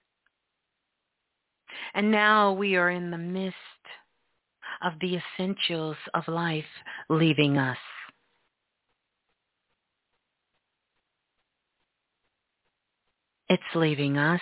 And 1.93 2.11
now 2.11 2.53
we 2.53 2.75
are 2.75 2.89
in 2.89 3.11
the 3.11 3.17
midst 3.17 3.55
of 4.83 4.93
the 4.99 5.17
essentials 5.17 5.97
of 6.13 6.27
life 6.27 6.65
leaving 7.09 7.57
us. 7.57 7.77
It's 13.49 13.61
leaving 13.75 14.17
us. 14.17 14.41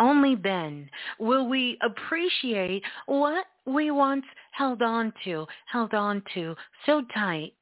Only 0.00 0.34
then 0.34 0.88
will 1.18 1.46
we 1.46 1.76
appreciate 1.82 2.82
what 3.04 3.44
we 3.66 3.90
once 3.90 4.24
held 4.50 4.80
on 4.80 5.12
to, 5.24 5.46
held 5.70 5.92
on 5.92 6.22
to 6.32 6.56
so 6.86 7.02
tight. 7.12 7.52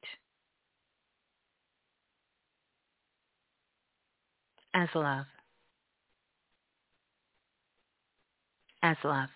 As 4.73 4.87
love. 4.95 5.25
As 8.81 8.95
love. 9.03 9.29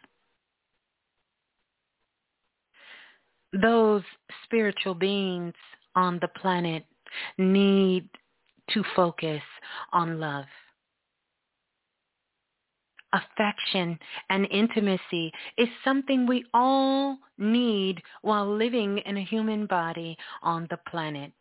Those 3.62 4.04
spiritual 4.46 4.96
beings 4.96 5.54
on 5.96 6.20
the 6.22 6.30
planet 6.40 6.86
need 7.38 8.08
to 8.70 8.82
focus 8.96 9.42
on 9.92 10.22
love 10.22 10.46
affection 13.14 13.98
and 14.30 14.48
intimacy 14.52 15.32
is 15.58 15.68
something 15.84 16.26
we 16.26 16.46
all 16.54 17.18
need 17.38 18.02
while 18.22 18.56
living 18.56 18.98
in 19.00 19.18
a 19.18 19.24
human 19.24 19.66
body 19.66 20.18
on 20.42 20.68
the 20.70 20.80
planet. 20.90 21.32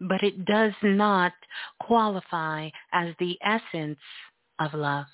But 0.00 0.22
it 0.22 0.44
does 0.44 0.72
not 0.82 1.32
qualify 1.80 2.70
as 2.92 3.14
the 3.18 3.38
essence 3.42 3.98
of 4.58 4.74
love. 4.74 5.06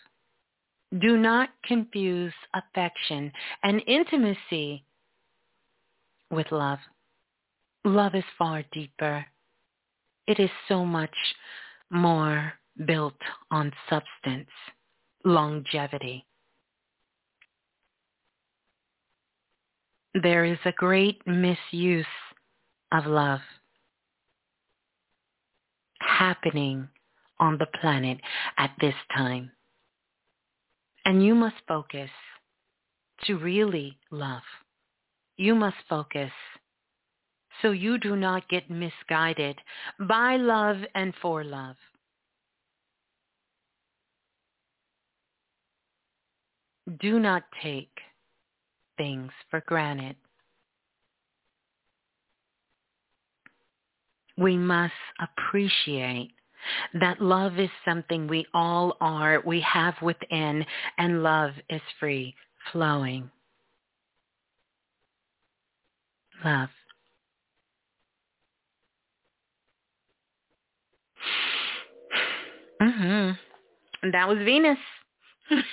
Do 1.00 1.16
not 1.16 1.50
confuse 1.64 2.32
affection 2.54 3.32
and 3.62 3.82
intimacy 3.86 4.84
with 6.30 6.50
love. 6.52 6.78
Love 7.84 8.14
is 8.14 8.24
far 8.38 8.62
deeper. 8.72 9.24
It 10.26 10.38
is 10.40 10.50
so 10.68 10.84
much 10.84 11.14
more 11.90 12.52
built 12.86 13.18
on 13.50 13.72
substance 13.88 14.48
longevity. 15.26 16.24
There 20.14 20.44
is 20.44 20.58
a 20.64 20.72
great 20.72 21.20
misuse 21.26 22.06
of 22.92 23.06
love 23.06 23.40
happening 26.00 26.88
on 27.40 27.58
the 27.58 27.66
planet 27.80 28.18
at 28.56 28.70
this 28.80 28.94
time. 29.14 29.50
And 31.04 31.24
you 31.24 31.34
must 31.34 31.56
focus 31.66 32.10
to 33.24 33.36
really 33.36 33.98
love. 34.12 34.42
You 35.36 35.56
must 35.56 35.76
focus 35.88 36.30
so 37.62 37.72
you 37.72 37.98
do 37.98 38.14
not 38.14 38.48
get 38.48 38.70
misguided 38.70 39.58
by 39.98 40.36
love 40.36 40.76
and 40.94 41.12
for 41.20 41.42
love. 41.42 41.76
Do 47.00 47.18
not 47.18 47.44
take 47.62 47.90
things 48.96 49.30
for 49.50 49.62
granted. 49.66 50.16
We 54.38 54.56
must 54.56 54.92
appreciate 55.20 56.32
that 56.94 57.20
love 57.20 57.58
is 57.58 57.70
something 57.84 58.26
we 58.26 58.46
all 58.52 58.96
are, 59.00 59.42
we 59.46 59.60
have 59.60 59.94
within, 60.02 60.64
and 60.98 61.22
love 61.22 61.52
is 61.70 61.80
free, 61.98 62.34
flowing. 62.72 63.30
Love. 66.44 66.68
Mhm. 72.80 73.38
That 74.12 74.28
was 74.28 74.38
Venus. 74.38 74.78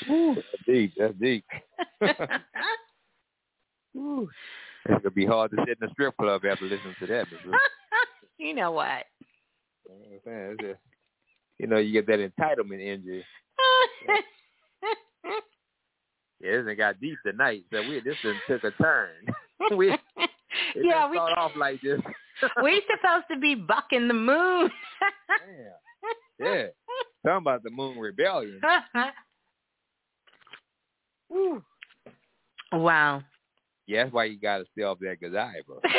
Ooh, 0.09 0.35
that's 0.35 0.47
deep. 0.67 0.93
That's 0.97 1.13
deep. 1.19 1.45
Ooh. 3.97 4.29
It's 4.85 5.01
gonna 5.01 5.11
be 5.11 5.25
hard 5.25 5.51
to 5.51 5.57
sit 5.65 5.77
in 5.81 5.87
a 5.87 5.91
strip 5.91 6.17
club 6.17 6.43
after 6.45 6.65
listening 6.65 6.95
to 6.99 7.07
that. 7.07 7.27
you 8.37 8.53
know 8.53 8.71
what? 8.71 9.05
You 9.89 10.19
know, 10.25 10.55
just, 10.59 10.79
you 11.57 11.67
know, 11.67 11.77
you 11.77 11.93
get 11.93 12.07
that 12.07 12.19
entitlement 12.19 12.81
injury. 12.81 13.25
yeah, 16.41 16.61
this 16.61 16.77
got 16.77 16.99
deep 16.99 17.17
tonight. 17.25 17.63
So 17.71 17.81
we 17.87 18.01
this 18.01 18.17
one 18.23 18.35
took 18.47 18.63
a 18.65 18.71
turn. 18.71 19.11
we 19.77 19.87
yeah, 20.75 21.09
we 21.09 21.15
start 21.15 21.37
off 21.37 21.51
like 21.55 21.81
this. 21.81 22.01
we 22.61 22.81
supposed 22.89 23.25
to 23.31 23.39
be 23.39 23.55
bucking 23.55 24.07
the 24.09 24.13
moon. 24.13 24.69
Damn. 25.29 25.73
Yeah. 26.39 26.67
Talking 27.25 27.37
about 27.37 27.63
the 27.63 27.69
moon 27.69 27.97
rebellion. 27.97 28.59
Woo. 31.29 31.63
Wow. 32.71 33.23
Yeah, 33.87 34.03
that's 34.03 34.13
why 34.13 34.25
you 34.25 34.39
got 34.39 34.59
to 34.59 34.65
stay 34.71 34.83
off 34.83 34.97
that 35.01 35.19
Godiva. 35.19 35.53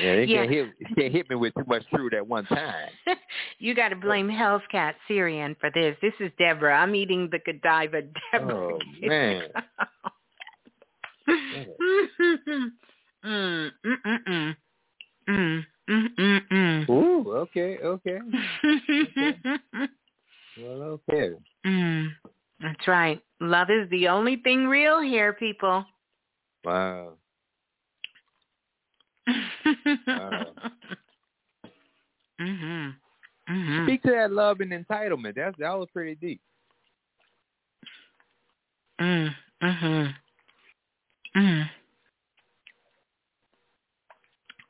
yeah, 0.00 0.14
you 0.14 0.20
Yeah. 0.22 0.46
can't 0.46 0.50
hit 0.50 0.66
can't 0.96 1.12
hit 1.12 1.30
me 1.30 1.36
with 1.36 1.52
too 1.54 1.64
much 1.66 1.84
truth 1.92 2.12
at 2.14 2.26
one 2.26 2.44
time. 2.46 2.90
you 3.58 3.74
got 3.74 3.88
to 3.88 3.96
blame 3.96 4.28
Hell's 4.28 4.62
Cat 4.70 4.94
Syrian 5.08 5.56
for 5.60 5.70
this. 5.70 5.96
This 6.00 6.14
is 6.20 6.30
Deborah. 6.38 6.76
I'm 6.76 6.94
eating 6.94 7.28
the 7.30 7.40
Godiva. 7.40 8.02
Deborah. 8.32 8.54
Oh 8.54 8.78
man. 9.02 9.48
mm, 11.28 12.70
mm, 13.24 13.70
mm, 13.84 14.18
mm. 14.28 14.56
Mm, 15.28 15.64
mm, 15.88 16.08
mm, 16.18 16.40
mm. 16.50 16.90
Ooh, 16.90 17.32
okay, 17.32 17.78
okay. 17.78 18.18
Well, 20.60 21.00
okay. 21.08 21.30
mm. 21.64 22.08
That's 22.62 22.86
right. 22.86 23.20
Love 23.40 23.70
is 23.70 23.90
the 23.90 24.08
only 24.08 24.36
thing 24.36 24.66
real 24.66 25.00
here, 25.00 25.32
people. 25.32 25.84
Wow. 26.64 27.14
Wow. 30.06 30.46
mhm. 32.40 32.94
Mhm. 33.48 33.86
Speak 33.86 34.02
to 34.04 34.10
that 34.12 34.32
love 34.32 34.60
and 34.60 34.72
entitlement. 34.72 35.34
That's 35.34 35.56
that 35.58 35.76
was 35.76 35.88
pretty 35.92 36.14
deep. 36.14 36.40
Mm. 39.00 39.34
Mhm. 39.62 40.14
Mm. 41.36 41.70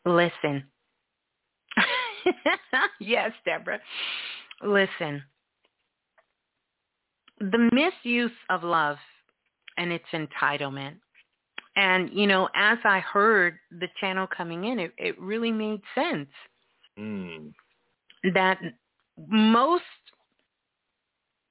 Listen. 0.06 0.64
yes, 3.01 3.32
Deborah. 3.44 3.81
Listen. 4.62 5.23
The 7.51 7.70
misuse 7.73 8.31
of 8.51 8.62
love 8.62 8.97
and 9.77 9.90
its 9.93 10.05
entitlement 10.12 10.97
And, 11.74 12.10
you 12.12 12.27
know, 12.27 12.48
as 12.55 12.78
I 12.85 13.01
heard 13.01 13.59
the 13.70 13.89
channel 13.98 14.27
coming 14.27 14.64
in, 14.64 14.78
it, 14.78 14.93
it 14.98 15.19
really 15.20 15.51
made 15.52 15.81
sense 15.94 16.28
Mm. 16.98 17.55
that 18.35 18.59
most, 19.27 19.82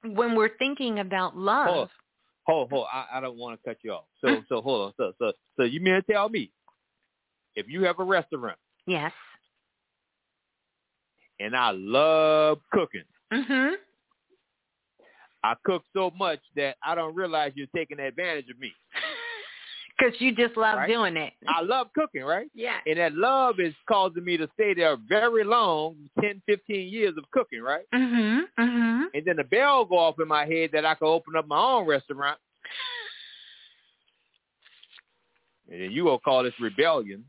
when 0.03 0.35
we're 0.35 0.55
thinking 0.59 0.99
about 0.99 1.35
love, 1.35 1.67
Hold, 1.67 1.89
hold, 2.45 2.69
hold. 2.69 2.87
I, 2.93 3.17
I 3.17 3.19
don't 3.19 3.37
want 3.37 3.59
to 3.59 3.67
cut 3.69 3.77
you 3.83 3.93
off. 3.93 4.05
So, 4.21 4.43
so 4.49 4.61
hold 4.61 4.87
on. 4.87 4.93
So, 4.97 5.13
so, 5.19 5.33
so 5.57 5.63
you 5.63 5.79
mean 5.81 5.95
to 5.95 6.01
tell 6.03 6.29
me 6.29 6.51
if 7.55 7.67
you 7.67 7.83
have 7.83 7.99
a 7.99 8.03
restaurant 8.03 8.59
yes. 8.85 9.11
and 11.39 11.55
I 11.55 11.71
love 11.71 12.59
cooking, 12.71 13.05
Mhm. 13.33 13.73
I 15.43 15.53
cook 15.65 15.83
so 15.93 16.11
much 16.17 16.39
that 16.55 16.77
I 16.83 16.95
don't 16.95 17.15
realize 17.15 17.51
you're 17.55 17.67
taking 17.75 17.99
advantage 17.99 18.49
of 18.49 18.59
me. 18.59 18.71
Because 19.99 20.19
you 20.19 20.33
just 20.33 20.57
love 20.57 20.77
Right. 20.77 20.87
doing 20.87 21.15
it. 21.15 21.33
I 21.47 21.61
love 21.61 21.89
cooking, 21.93 22.23
right? 22.23 22.47
Yeah. 22.55 22.77
And 22.87 22.97
that 22.97 23.13
love 23.13 23.59
is 23.59 23.75
causing 23.87 24.25
me 24.25 24.35
to 24.35 24.49
stay 24.55 24.73
there 24.73 24.97
very 25.07 25.43
long, 25.43 25.95
ten, 26.19 26.41
fifteen 26.47 26.91
years 26.91 27.13
of 27.19 27.29
cooking, 27.29 27.61
right? 27.61 27.85
Mhm. 27.93 28.45
Mhm. 28.57 29.05
And 29.13 29.25
then 29.25 29.35
the 29.35 29.43
bell 29.43 29.85
go 29.85 29.99
off 29.99 30.19
in 30.19 30.27
my 30.27 30.43
head 30.47 30.71
that 30.73 30.85
I 30.87 30.95
could 30.95 31.05
open 31.07 31.35
up 31.35 31.45
my 31.45 31.59
own 31.59 31.85
restaurant. 31.85 32.39
And 35.71 35.91
you 35.93 36.03
will 36.05 36.17
call 36.19 36.41
this 36.43 36.59
rebellion 36.59 37.23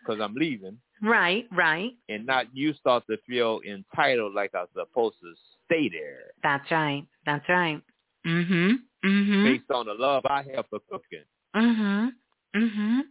because 0.00 0.20
I'm 0.20 0.34
leaving. 0.34 0.78
Right. 1.02 1.48
Right. 1.50 1.94
And 2.08 2.24
not 2.24 2.54
you 2.54 2.72
start 2.74 3.02
to 3.10 3.16
feel 3.26 3.60
entitled 3.66 4.32
like 4.34 4.54
I'm 4.54 4.66
supposed 4.74 5.16
to 5.22 5.34
stay 5.70 5.88
there 5.88 6.32
That's 6.42 6.70
right. 6.70 7.06
That's 7.26 7.48
right. 7.48 7.82
Mhm. 8.26 8.78
Mhm. 9.04 9.44
based 9.44 9.70
on 9.70 9.86
the 9.86 9.94
love 9.94 10.26
I 10.26 10.42
have 10.54 10.66
for 10.68 10.80
cooking. 10.90 11.24
Mhm. 11.54 12.12
Mhm. 12.54 13.02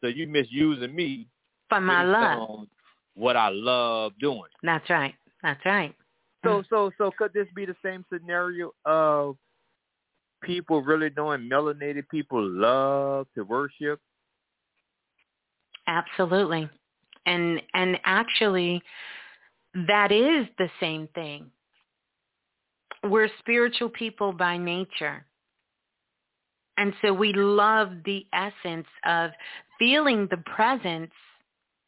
So 0.00 0.08
you 0.08 0.26
misusing 0.26 0.94
me 0.94 1.28
For 1.68 1.80
my 1.80 2.02
based 2.02 2.12
love. 2.12 2.50
on 2.50 2.70
what 3.14 3.36
I 3.36 3.48
love 3.48 4.12
doing. 4.18 4.50
That's 4.62 4.88
right. 4.90 5.14
That's 5.42 5.64
right. 5.64 5.94
So 6.44 6.62
so 6.68 6.90
so 6.98 7.10
could 7.16 7.32
this 7.32 7.48
be 7.54 7.64
the 7.64 7.76
same 7.82 8.04
scenario 8.12 8.74
of 8.84 9.38
people 10.42 10.82
really 10.82 11.10
knowing 11.16 11.48
melanated 11.48 12.08
people 12.10 12.42
love 12.42 13.26
to 13.34 13.44
worship? 13.44 14.00
Absolutely. 15.86 16.68
And 17.26 17.62
and 17.72 17.98
actually 18.04 18.82
that 19.74 20.12
is 20.12 20.46
the 20.58 20.70
same 20.80 21.08
thing. 21.14 21.50
We're 23.04 23.28
spiritual 23.38 23.90
people 23.90 24.32
by 24.32 24.56
nature. 24.56 25.24
And 26.76 26.92
so 27.02 27.12
we 27.12 27.32
love 27.32 27.90
the 28.04 28.26
essence 28.32 28.86
of 29.06 29.30
feeling 29.78 30.26
the 30.30 30.42
presence 30.56 31.12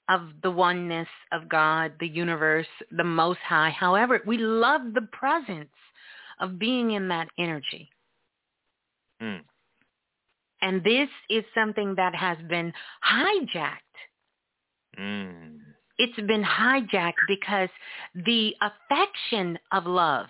of 0.08 0.28
the 0.42 0.50
oneness 0.50 1.08
of 1.32 1.48
God, 1.48 1.92
the 1.98 2.06
universe, 2.06 2.66
the 2.92 3.02
most 3.02 3.40
high. 3.40 3.70
However, 3.70 4.20
we 4.24 4.38
love 4.38 4.82
the 4.94 5.08
presence 5.12 5.70
of 6.40 6.58
being 6.58 6.92
in 6.92 7.08
that 7.08 7.28
energy. 7.38 7.88
Mm. 9.20 9.40
And 10.62 10.84
this 10.84 11.08
is 11.28 11.44
something 11.54 11.94
that 11.96 12.14
has 12.14 12.38
been 12.48 12.72
hijacked 13.04 13.80
Mm. 14.98 15.58
it's 15.98 16.16
been 16.26 16.42
hijacked 16.42 17.26
because 17.28 17.68
the 18.14 18.54
affection 18.62 19.58
of 19.72 19.84
love, 19.86 20.26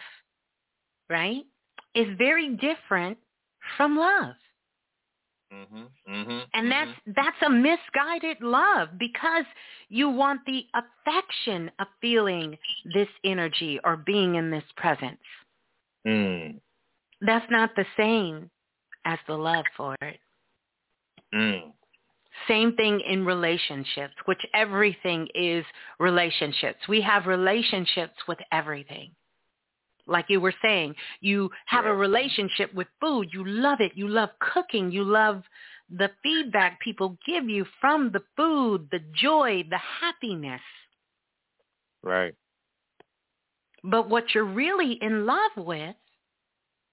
right, 1.08 1.44
is 1.94 2.06
very 2.18 2.56
different 2.56 3.18
from 3.76 3.96
love. 3.96 4.34
Mhm. 5.52 5.90
Mhm. 6.08 6.48
And 6.54 6.70
that's 6.70 7.00
that's 7.06 7.42
a 7.42 7.50
misguided 7.50 8.40
love 8.42 8.98
because 8.98 9.46
you 9.88 10.08
want 10.08 10.44
the 10.44 10.66
affection 10.74 11.70
of 11.78 11.86
feeling 12.00 12.58
this 12.84 13.08
energy 13.24 13.78
or 13.84 13.96
being 13.96 14.34
in 14.34 14.50
this 14.50 14.64
presence. 14.76 15.22
Mm. 16.06 16.60
That's 17.20 17.48
not 17.50 17.74
the 17.76 17.86
same 17.96 18.50
as 19.04 19.18
the 19.26 19.36
love 19.36 19.64
for 19.76 19.96
it. 20.02 20.20
Mm. 21.32 21.72
Same 22.48 22.76
thing 22.76 23.00
in 23.00 23.24
relationships, 23.24 24.14
which 24.26 24.44
everything 24.52 25.28
is 25.34 25.64
relationships. 25.98 26.86
We 26.88 27.00
have 27.00 27.26
relationships 27.26 28.16
with 28.28 28.38
everything. 28.52 29.14
Like 30.06 30.26
you 30.28 30.40
were 30.40 30.54
saying, 30.62 30.94
you 31.20 31.50
have 31.66 31.84
a 31.84 31.94
relationship 31.94 32.72
with 32.74 32.86
food. 33.00 33.28
You 33.32 33.44
love 33.44 33.80
it. 33.80 33.92
You 33.94 34.08
love 34.08 34.30
cooking. 34.38 34.90
You 34.90 35.04
love 35.04 35.42
the 35.90 36.10
feedback 36.22 36.80
people 36.80 37.16
give 37.26 37.48
you 37.48 37.64
from 37.80 38.10
the 38.12 38.22
food, 38.36 38.88
the 38.90 39.00
joy, 39.14 39.64
the 39.68 39.80
happiness. 40.00 40.60
Right. 42.02 42.34
But 43.82 44.08
what 44.08 44.34
you're 44.34 44.44
really 44.44 44.98
in 45.00 45.26
love 45.26 45.52
with 45.56 45.94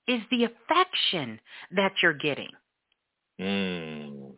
is 0.08 0.22
the 0.30 0.46
affection 0.46 1.40
that 1.72 1.94
you're 2.02 2.14
getting. 2.14 2.50
Mm. 3.42 4.34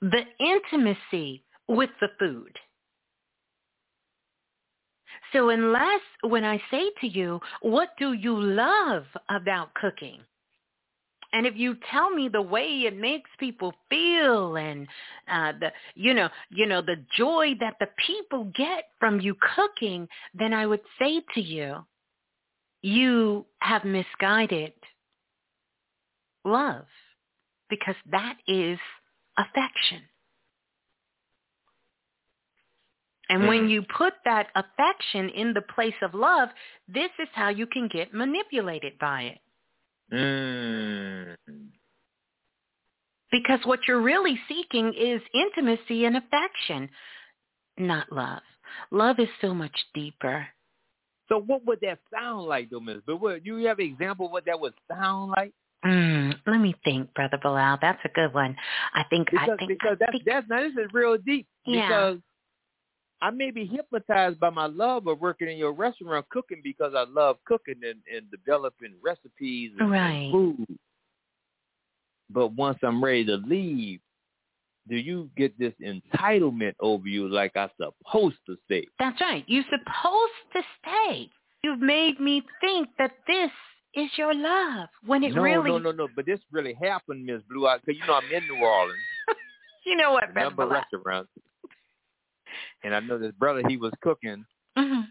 the 0.00 0.22
intimacy 0.40 1.44
with 1.68 1.90
the 2.00 2.08
food. 2.18 2.52
So 5.34 5.48
unless 5.48 6.00
when 6.22 6.44
I 6.44 6.62
say 6.70 6.90
to 7.00 7.08
you, 7.08 7.40
what 7.60 7.90
do 7.98 8.12
you 8.12 8.40
love 8.40 9.04
about 9.28 9.74
cooking? 9.74 10.20
And 11.32 11.44
if 11.44 11.54
you 11.56 11.76
tell 11.90 12.10
me 12.10 12.28
the 12.28 12.40
way 12.40 12.84
it 12.86 12.96
makes 12.96 13.28
people 13.40 13.74
feel 13.90 14.56
and 14.56 14.86
uh, 15.28 15.52
the 15.58 15.72
you 15.96 16.14
know 16.14 16.28
you 16.50 16.64
know 16.64 16.80
the 16.80 17.04
joy 17.16 17.54
that 17.58 17.74
the 17.80 17.88
people 18.06 18.52
get 18.56 18.84
from 19.00 19.20
you 19.20 19.34
cooking, 19.56 20.06
then 20.32 20.54
I 20.54 20.66
would 20.66 20.82
say 21.00 21.20
to 21.34 21.40
you, 21.40 21.84
you 22.82 23.44
have 23.58 23.84
misguided 23.84 24.74
love 26.44 26.84
because 27.68 27.96
that 28.12 28.36
is 28.46 28.78
affection. 29.36 30.02
And 33.28 33.48
when 33.48 33.68
you 33.68 33.82
put 33.96 34.12
that 34.24 34.48
affection 34.54 35.30
in 35.30 35.54
the 35.54 35.62
place 35.62 35.94
of 36.02 36.12
love, 36.14 36.50
this 36.88 37.10
is 37.18 37.28
how 37.32 37.48
you 37.48 37.66
can 37.66 37.88
get 37.88 38.12
manipulated 38.12 38.98
by 38.98 39.22
it. 39.22 39.38
Mm. 40.12 41.36
Because 43.30 43.60
what 43.64 43.80
you're 43.88 44.02
really 44.02 44.38
seeking 44.48 44.92
is 44.92 45.20
intimacy 45.34 46.04
and 46.04 46.16
affection, 46.16 46.88
not 47.78 48.12
love. 48.12 48.42
Love 48.90 49.18
is 49.18 49.28
so 49.40 49.54
much 49.54 49.74
deeper. 49.94 50.46
So 51.28 51.40
what 51.40 51.64
would 51.64 51.80
that 51.80 51.98
sound 52.12 52.46
like, 52.46 52.70
though, 52.70 52.80
Miss? 52.80 52.98
But 53.06 53.16
what 53.16 53.44
you 53.46 53.56
have 53.66 53.78
an 53.78 53.86
example 53.86 54.26
of 54.26 54.32
what 54.32 54.44
that 54.44 54.60
would 54.60 54.74
sound 54.88 55.32
like? 55.36 55.52
Mm, 55.84 56.34
let 56.46 56.58
me 56.58 56.74
think, 56.84 57.12
Brother 57.14 57.38
Balah. 57.42 57.78
That's 57.80 58.00
a 58.04 58.08
good 58.08 58.32
one. 58.32 58.56
I 58.94 59.04
think 59.10 59.30
Because 59.30 59.48
I 59.52 59.56
think 59.56 59.70
because 59.70 59.92
I 59.94 59.96
that's 60.00 60.12
think, 60.12 60.24
that's 60.24 60.48
now 60.48 60.60
this 60.60 60.72
is 60.72 60.90
real 60.92 61.16
deep. 61.16 61.46
Yeah. 61.66 61.88
Because 61.88 62.18
I 63.22 63.30
may 63.30 63.50
be 63.50 63.64
hypnotized 63.64 64.38
by 64.40 64.50
my 64.50 64.66
love 64.66 65.06
of 65.06 65.20
working 65.20 65.48
in 65.48 65.56
your 65.56 65.72
restaurant 65.72 66.28
cooking 66.28 66.60
because 66.62 66.92
I 66.96 67.04
love 67.04 67.36
cooking 67.46 67.80
and, 67.82 68.00
and 68.14 68.30
developing 68.30 68.94
recipes 69.02 69.72
and, 69.78 69.80
and 69.80 69.90
Right. 69.90 70.30
food. 70.30 70.78
But 72.30 72.48
once 72.52 72.78
I'm 72.82 73.02
ready 73.02 73.24
to 73.26 73.36
leave, 73.36 74.00
do 74.88 74.96
you 74.96 75.30
get 75.36 75.58
this 75.58 75.72
entitlement 75.82 76.74
over 76.80 77.08
you 77.08 77.28
like 77.28 77.52
I'm 77.56 77.70
supposed 77.78 78.36
to 78.46 78.56
stay? 78.66 78.86
That's 78.98 79.20
right. 79.20 79.44
You're 79.46 79.64
supposed 79.64 80.32
to 80.54 80.62
stay. 80.80 81.30
You've 81.62 81.80
made 81.80 82.20
me 82.20 82.42
think 82.60 82.88
that 82.98 83.12
this 83.26 83.50
is 83.94 84.10
your 84.16 84.34
love 84.34 84.88
when 85.06 85.24
it 85.24 85.34
no, 85.34 85.42
really 85.42 85.70
no, 85.70 85.78
no, 85.78 85.92
no. 85.92 86.08
But 86.14 86.26
this 86.26 86.40
really 86.52 86.74
happened, 86.74 87.24
Miss 87.24 87.40
Blue. 87.48 87.66
eyes 87.66 87.80
Because 87.84 87.98
you 87.98 88.06
know 88.06 88.14
I'm 88.14 88.30
in 88.30 88.46
New 88.46 88.62
Orleans, 88.62 89.00
You 89.86 89.96
know 89.96 90.12
what, 90.12 90.34
number 90.34 90.66
restaurants, 90.66 91.30
and 92.84 92.94
I 92.94 93.00
know 93.00 93.18
this 93.18 93.32
brother. 93.32 93.62
He 93.68 93.76
was 93.76 93.92
cooking, 94.02 94.44
Mhm. 94.78 95.08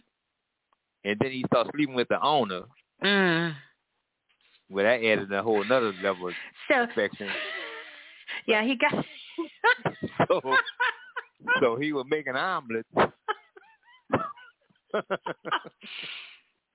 and 1.03 1.19
then 1.19 1.31
he 1.31 1.43
started 1.47 1.71
sleeping 1.75 1.95
with 1.95 2.07
the 2.07 2.21
owner. 2.21 2.61
Mm. 3.03 3.55
Well, 4.69 4.85
that 4.85 5.03
added 5.03 5.31
a 5.31 5.43
whole 5.43 5.61
another 5.61 5.91
level 6.01 6.29
of 6.29 6.33
So 6.69 6.83
affection. 6.83 7.29
yeah, 8.47 8.63
he 8.63 8.75
got 8.77 9.05
So, 10.29 10.41
so 11.59 11.75
he 11.75 11.91
was 11.93 12.05
making 12.09 12.35
omelets. 12.35 12.87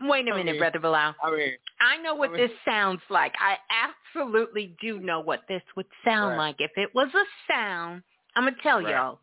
Wait 0.00 0.28
a 0.28 0.34
minute, 0.34 0.50
Okay. 0.50 0.58
Brother 0.58 0.78
Balah. 0.78 1.14
I 1.22 1.30
mean, 1.30 1.52
I 1.80 1.96
know 1.98 2.14
what 2.14 2.30
I 2.30 2.32
mean- 2.34 2.46
this 2.48 2.56
sounds 2.64 3.00
like. 3.10 3.34
I 3.40 3.58
absolutely 3.70 4.76
do 4.80 5.00
know 5.00 5.18
what 5.20 5.46
this 5.48 5.62
would 5.76 5.86
sound 6.04 6.30
Right. 6.32 6.48
like. 6.56 6.60
If 6.60 6.70
it 6.76 6.94
was 6.94 7.12
a 7.14 7.24
sound, 7.52 8.02
I'm 8.36 8.44
going 8.44 8.54
to 8.54 8.60
tell 8.62 8.80
Right. 8.80 8.90
y'all. 8.94 9.20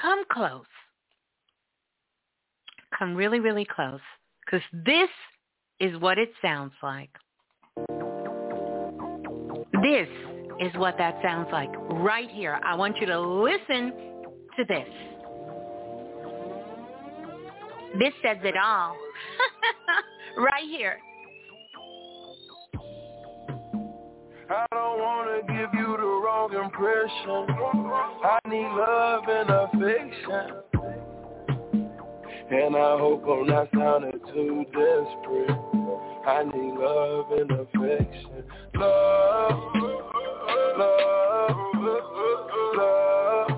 Come 0.00 0.24
close. 0.30 0.64
Come 2.98 3.14
really, 3.14 3.40
really 3.40 3.64
close. 3.64 4.00
Because 4.44 4.62
this 4.72 5.10
is 5.80 5.98
what 6.00 6.18
it 6.18 6.30
sounds 6.42 6.72
like. 6.82 7.10
This 9.82 10.08
is 10.60 10.72
what 10.76 10.96
that 10.98 11.18
sounds 11.22 11.48
like 11.52 11.70
right 12.02 12.30
here. 12.30 12.58
I 12.64 12.74
want 12.74 12.96
you 12.98 13.06
to 13.06 13.20
listen 13.20 13.92
to 14.56 14.64
this. 14.66 14.88
This 17.98 18.12
says 18.22 18.38
it 18.42 18.54
all. 18.56 18.96
right 20.36 20.64
here. 20.68 20.98
I 24.50 24.66
don't 24.72 24.98
wanna 24.98 25.42
give 25.42 25.74
you 25.74 25.96
the 25.96 26.06
wrong 26.24 26.54
impression. 26.54 27.46
I 28.24 28.38
need 28.48 28.64
love 28.64 29.28
and 29.28 29.50
affection. 29.50 30.62
And 32.50 32.74
I 32.74 32.98
hope 32.98 33.24
I'm 33.28 33.46
not 33.46 33.68
sounding 33.74 34.18
too 34.32 34.64
desperate. 34.72 35.50
I 36.26 36.44
need 36.44 36.74
love 36.80 37.30
and 37.32 37.50
affection. 37.50 38.44
Love, 38.74 39.74
love, 40.78 41.56
love, 42.74 43.50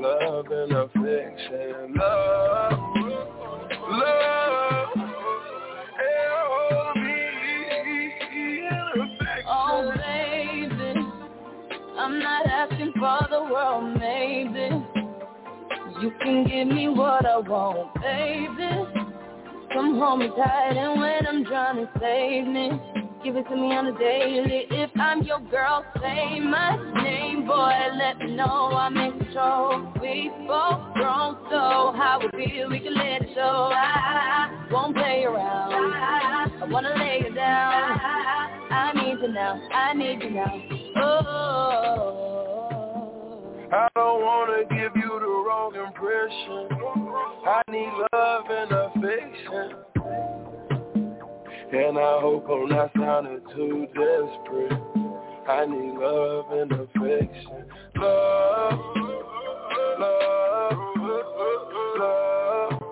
love 0.00 0.46
and 0.50 0.72
affection. 0.72 1.94
Love, 1.94 2.72
love, 2.72 2.79
You 16.00 16.10
can 16.22 16.44
give 16.44 16.68
me 16.68 16.88
what 16.88 17.26
I 17.26 17.36
want, 17.36 17.94
baby. 18.00 18.70
Come 19.70 19.98
hold 19.98 20.20
me 20.20 20.28
tight 20.28 20.74
and 20.74 20.98
when 20.98 21.26
I'm 21.26 21.44
to 21.44 21.90
save 22.00 22.46
me. 22.46 22.70
Give 23.22 23.36
it 23.36 23.46
to 23.50 23.54
me 23.54 23.76
on 23.76 23.88
a 23.88 23.98
daily. 23.98 24.64
If 24.70 24.90
I'm 24.98 25.22
your 25.24 25.40
girl, 25.40 25.84
say 26.00 26.40
my 26.40 26.74
name 27.02 27.46
Boy, 27.46 27.72
let 27.98 28.18
me 28.18 28.34
know 28.34 28.70
I'm 28.72 28.96
in 28.96 29.18
control 29.18 29.92
We 30.00 30.30
both 30.46 30.94
grown, 30.94 31.36
so 31.50 31.92
how 31.94 32.18
we 32.22 32.46
feel 32.46 32.70
We 32.70 32.80
can 32.80 32.94
let 32.94 33.20
it 33.20 33.28
show. 33.34 33.70
I 33.70 34.68
won't 34.72 34.96
play 34.96 35.24
around. 35.24 35.92
I 35.92 36.66
wanna 36.66 36.94
lay 36.96 37.26
it 37.26 37.34
down. 37.34 38.00
I 38.70 38.92
need 38.94 39.18
you 39.20 39.28
now, 39.34 39.60
I 39.70 39.92
need 39.92 40.22
you 40.22 40.30
now. 40.30 40.62
Oh 40.96 42.49
I 43.72 43.88
don't 43.94 44.22
wanna 44.22 44.64
give 44.64 44.96
you 44.96 45.20
the 45.20 45.26
wrong 45.46 45.74
impression. 45.76 46.68
I 47.46 47.62
need 47.68 47.92
love 48.12 48.44
and 48.50 48.72
affection. 48.72 49.76
And 51.72 51.96
I 51.96 52.20
hope 52.20 52.48
I'm 52.50 52.68
not 52.68 52.90
sounding 52.98 53.40
too 53.54 53.86
desperate. 53.94 54.72
I 55.48 55.66
need 55.66 55.94
love 56.00 56.50
and 56.50 56.72
affection. 56.72 57.64
Love, 57.94 58.80
love, 60.00 60.72
love, 61.98 62.82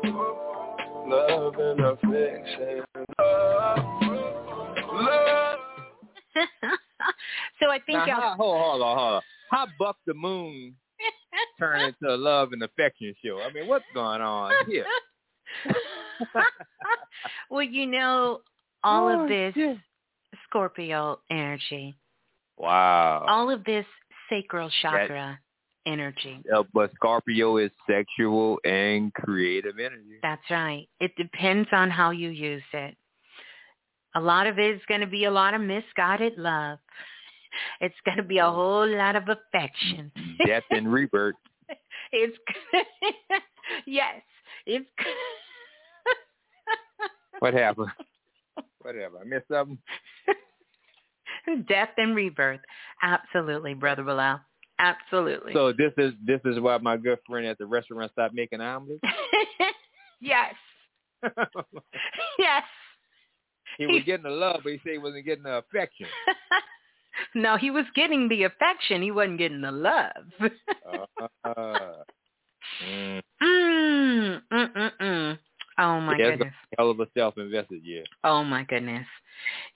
love 1.09 1.55
and 1.59 1.80
affection. 1.80 2.84
Love, 3.18 3.78
love. 4.92 5.59
so 7.60 7.68
I 7.68 7.80
think 7.84 7.98
now, 7.98 8.06
y'all... 8.06 8.36
hold, 8.36 8.60
hold 8.60 8.82
on, 8.82 8.96
hold 8.96 9.14
on. 9.14 9.22
How 9.51 9.66
Buck 9.79 9.97
the 10.07 10.15
Moon 10.15 10.75
turned 11.59 11.83
into 12.03 12.15
a 12.15 12.16
love 12.16 12.53
and 12.53 12.62
affection 12.62 13.15
show? 13.25 13.41
I 13.41 13.53
mean, 13.53 13.66
what's 13.69 13.85
going 13.95 14.20
on 14.20 14.53
here? 14.69 14.85
well, 17.51 17.62
you 17.62 17.87
know, 17.87 18.41
all 18.85 19.09
Oh, 19.09 19.23
of 19.23 19.29
this. 19.29 19.55
Scorpio 20.49 21.20
energy, 21.31 21.95
Wow. 22.59 23.25
all 23.29 23.51
of 23.51 23.65
this 23.65 23.87
sacral 24.29 24.70
chakra 24.83 25.39
energy. 25.87 26.43
Uh, 26.55 26.65
but 26.75 26.91
Scorpio 26.95 27.57
is 27.59 27.70
sexual 27.89 28.59
and 28.65 29.12
creative 29.15 29.79
energy. 29.79 30.19
That's 30.23 30.43
right. 30.51 30.87
It 31.01 31.12
depends 31.16 31.69
on 31.73 31.91
how 31.91 32.11
you 32.11 32.29
use 32.29 32.62
it. 32.73 32.95
A 34.15 34.20
lot 34.20 34.47
of 34.47 34.59
it 34.59 34.75
is 34.77 34.83
going 34.89 35.01
to 35.01 35.07
be 35.07 35.25
a 35.25 35.31
lot 35.31 35.55
of 35.55 35.61
misguided 35.61 36.37
love. 36.39 36.79
It's 37.80 37.94
going 38.05 38.16
to 38.16 38.22
be 38.22 38.39
a 38.39 38.43
mm. 38.43 38.55
whole 38.55 38.89
lot 38.89 39.16
of 39.16 39.24
affection. 39.24 40.10
Mm-hmm. 40.16 40.47
Death 40.47 40.64
and 40.70 40.93
rebirth. 40.93 41.35
it's 42.12 42.36
yes, 43.86 44.22
it's 44.66 44.89
What 47.40 47.55
happened? 47.55 47.90
Whatever. 48.80 49.18
I 49.20 49.24
missed 49.24 49.47
something. 49.51 49.78
death 51.68 51.90
and 51.97 52.16
rebirth. 52.16 52.60
Absolutely, 53.02 53.74
brother 53.74 54.02
Balah. 54.02 54.40
Absolutely. 54.80 55.52
So 55.52 55.72
this 55.72 55.93
is 55.98 56.12
this 56.24 56.40
is 56.44 56.60
why 56.60 56.78
my 56.78 56.97
good 56.97 57.18
friend 57.26 57.47
at 57.47 57.59
the 57.59 57.66
restaurant 57.66 58.12
stopped 58.12 58.35
making 58.35 58.60
omelets. 58.60 59.01
yes, 60.20 60.55
yes. 62.39 62.62
He 63.76 63.86
was 63.86 64.02
getting 64.05 64.24
the 64.24 64.30
love, 64.30 64.60
but 64.62 64.72
he 64.72 64.80
said 64.82 64.93
he 64.93 64.98
wasn't 64.98 65.24
getting 65.24 65.44
the 65.44 65.59
affection. 65.59 66.06
No, 67.35 67.57
he 67.57 67.70
was 67.70 67.85
getting 67.95 68.28
the 68.28 68.45
affection. 68.45 69.03
He 69.03 69.11
wasn't 69.11 69.39
getting 69.39 69.61
the 69.61 69.73
love. 69.73 70.12
Uh, 70.40 70.47
mm. 72.85 73.23
mm, 73.43 74.40
mm. 75.01 75.39
Oh 75.81 76.01
my 76.01 76.16
yeah, 76.19 76.31
goodness. 76.31 76.55
hell 76.77 76.90
of 76.90 76.99
a 77.01 77.07
self-invested 77.16 77.85
year. 77.85 78.05
Oh 78.24 78.43
my 78.43 78.65
goodness. 78.65 79.07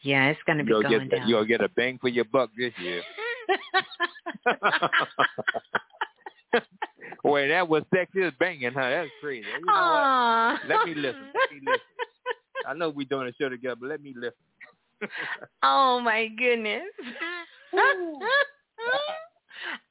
Yeah, 0.02 0.28
it's 0.28 0.40
going 0.46 0.58
to 0.58 0.64
be 0.64 0.70
You'll 0.70 0.82
going 0.82 1.08
get 1.08 1.18
down. 1.18 1.28
you'll 1.28 1.44
get 1.44 1.60
a 1.60 1.68
bang 1.68 1.98
for 2.00 2.08
your 2.08 2.24
buck 2.24 2.50
this 2.58 2.72
year. 2.78 3.02
Wait, 7.24 7.48
that 7.48 7.68
was 7.68 7.84
Texas 7.94 8.32
banging, 8.38 8.72
huh? 8.72 8.90
That's 8.90 9.10
crazy. 9.20 9.46
You 9.46 9.64
know? 9.66 10.56
Let 10.68 10.86
me 10.86 10.94
listen. 10.94 11.22
Let 11.34 11.52
me 11.52 11.60
listen. 11.64 11.80
I 12.66 12.74
know 12.74 12.90
we're 12.90 13.06
doing 13.06 13.28
a 13.28 13.32
show 13.40 13.48
together, 13.48 13.76
but 13.80 13.88
let 13.88 14.02
me 14.02 14.12
listen. 14.14 14.32
Oh 15.62 16.00
my 16.00 16.28
goodness. 16.38 16.82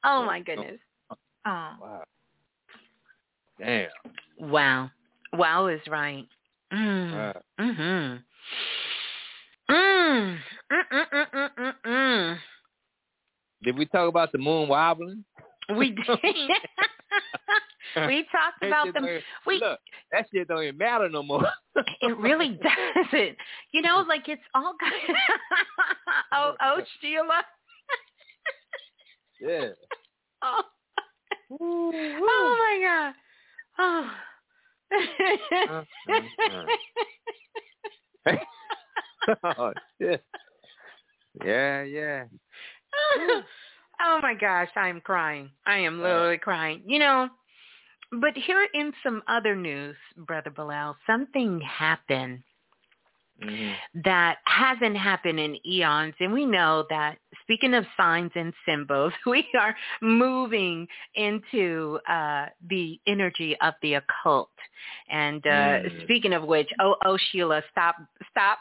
oh 0.04 0.24
my 0.24 0.40
goodness. 0.40 0.78
Oh. 1.10 1.16
Wow. 1.80 2.04
Damn. 3.58 3.88
Wow. 4.38 4.90
Wow 5.32 5.66
is 5.68 5.80
right. 5.88 6.26
Mm. 6.72 7.12
Wow. 7.12 7.42
Mhm. 7.60 8.22
Mm. 9.70 10.38
Mm 10.70 10.82
mm 10.92 11.06
mm 11.12 11.26
mm 11.34 11.50
mm. 11.58 11.72
mm. 11.86 12.38
Did 13.62 13.78
we 13.78 13.86
talk 13.86 14.08
about 14.08 14.32
the 14.32 14.38
moon 14.38 14.68
wobbling? 14.68 15.24
We 15.76 15.90
did. 15.90 16.06
we 18.06 18.26
talked 18.32 18.62
about 18.62 18.92
them. 18.94 19.06
We 19.46 19.54
Look, 19.58 19.80
that 20.12 20.26
shit 20.32 20.48
don't 20.48 20.62
even 20.62 20.78
matter 20.78 21.08
no 21.08 21.22
more. 21.22 21.46
it 22.00 22.18
really 22.18 22.48
doesn't. 22.62 23.36
You 23.72 23.82
know, 23.82 24.04
like 24.08 24.28
it's 24.28 24.42
all 24.54 24.74
oh, 26.32 26.54
oh, 26.62 26.80
Sheila. 27.00 27.42
yeah. 29.40 29.68
Oh. 30.42 30.62
oh 31.60 32.56
my 32.58 32.80
god. 32.82 33.14
Oh. 33.78 34.10
Uh-huh. 34.94 35.84
oh 39.58 39.72
shit. 40.00 40.22
Yeah, 41.44 41.82
yeah. 41.82 42.24
oh 44.02 44.18
my 44.20 44.34
gosh, 44.34 44.68
I'm 44.76 45.00
crying. 45.00 45.50
I 45.64 45.78
am 45.78 46.02
literally 46.02 46.36
crying. 46.38 46.82
You 46.86 46.98
know, 46.98 47.28
but 48.20 48.36
here 48.36 48.68
in 48.74 48.92
some 49.02 49.22
other 49.26 49.56
news, 49.56 49.96
Brother 50.16 50.50
Balah, 50.50 50.94
something 51.06 51.60
happened 51.60 52.42
Mhm. 53.42 53.74
that 54.04 54.38
hasn't 54.44 54.96
happened 54.96 55.40
in 55.40 55.58
eons. 55.66 56.14
And 56.20 56.32
we 56.32 56.44
know 56.46 56.84
that 56.90 57.18
speaking 57.42 57.74
of 57.74 57.84
signs 57.96 58.30
and 58.36 58.52
symbols, 58.64 59.12
we 59.26 59.48
are 59.58 59.74
moving 60.00 60.86
into 61.14 61.98
uh, 62.06 62.46
the 62.68 63.00
energy 63.06 63.58
of 63.60 63.74
the 63.82 63.94
occult. 63.94 64.50
And 65.08 65.44
uh, 65.46 65.78
Mm. 65.82 66.02
speaking 66.04 66.32
of 66.34 66.44
which, 66.44 66.68
oh, 66.80 66.96
oh, 67.04 67.16
Sheila, 67.30 67.62
stop, 67.70 67.96
stop, 68.30 68.58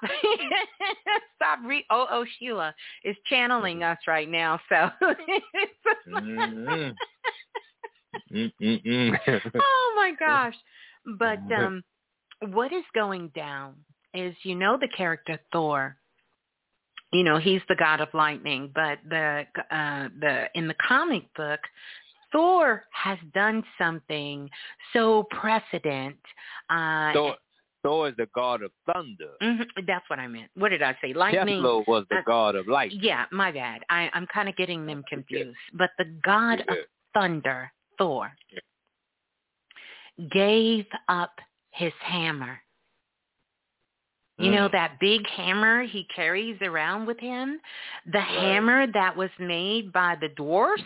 stop. 1.36 1.60
Re- 1.64 1.86
oh, 1.90 2.08
oh, 2.10 2.26
Sheila 2.40 2.74
is 3.04 3.16
channeling 3.26 3.84
us 3.84 4.00
right 4.08 4.30
now. 4.30 4.60
So, 4.70 4.90
Mhm. 6.10 6.96
Oh 8.32 9.94
my 9.96 10.14
gosh. 10.20 10.56
But 11.18 11.40
um, 11.52 11.84
what 12.52 12.72
is 12.72 12.84
going 12.94 13.30
down 13.30 13.74
is, 14.14 14.36
you 14.44 14.54
know, 14.54 14.78
the 14.80 14.88
character 14.96 15.40
Thor. 15.52 15.98
You 17.12 17.24
know, 17.24 17.40
he's 17.40 17.62
the 17.68 17.76
god 17.76 18.02
of 18.02 18.10
lightning, 18.14 18.72
but 18.74 19.00
the 19.10 19.46
uh, 19.72 20.10
the 20.20 20.46
in 20.54 20.68
the 20.68 20.76
comic 20.88 21.24
book, 21.36 21.60
Thor 22.32 22.84
has 22.92 23.18
done 23.34 23.64
something 23.80 24.48
so 24.94 25.24
precedent. 25.32 26.18
Uh, 26.70 27.12
Thor, 27.14 27.36
Thor 27.84 28.10
is 28.10 28.16
the 28.18 28.28
god 28.36 28.62
of 28.62 28.72
thunder. 28.94 29.32
Mm-hmm. 29.42 29.86
That's 29.88 30.08
what 30.10 30.20
I 30.20 30.28
meant. 30.28 30.52
What 30.56 30.70
did 30.70 30.84
I 30.84 30.96
say? 31.02 31.14
Lightning. 31.14 31.58
Kepler 31.58 31.84
was 31.88 32.06
the 32.10 32.18
uh, 32.18 32.24
god 32.26 32.56
of 32.56 32.68
light. 32.68 32.92
Yeah, 32.94 33.26
my 33.32 33.52
bad. 33.52 33.82
I, 33.90 34.10
I'm 34.14 34.28
kind 34.28 34.48
of 34.48 34.56
getting 34.56 34.86
them 34.86 35.04
confused. 35.10 35.58
But 35.74 35.90
the 35.98 36.06
god 36.24 36.64
Yeah. 36.68 36.74
of 36.74 36.78
thunder, 37.14 37.72
Thor, 38.02 38.36
gave 40.32 40.88
up 41.08 41.40
his 41.70 41.94
hammer. 42.02 42.60
You 44.40 44.50
know 44.50 44.68
Mm. 44.68 44.72
that 44.72 45.00
big 45.00 45.28
hammer 45.28 45.84
he 45.84 46.06
carries 46.06 46.60
around 46.64 47.06
with 47.06 47.20
him? 47.20 47.62
The 48.08 48.18
Right. 48.18 48.28
hammer 48.40 48.88
that 48.88 49.16
was 49.16 49.30
made 49.38 49.94
by 49.94 50.16
the 50.16 50.30
dwarfs? 50.30 50.82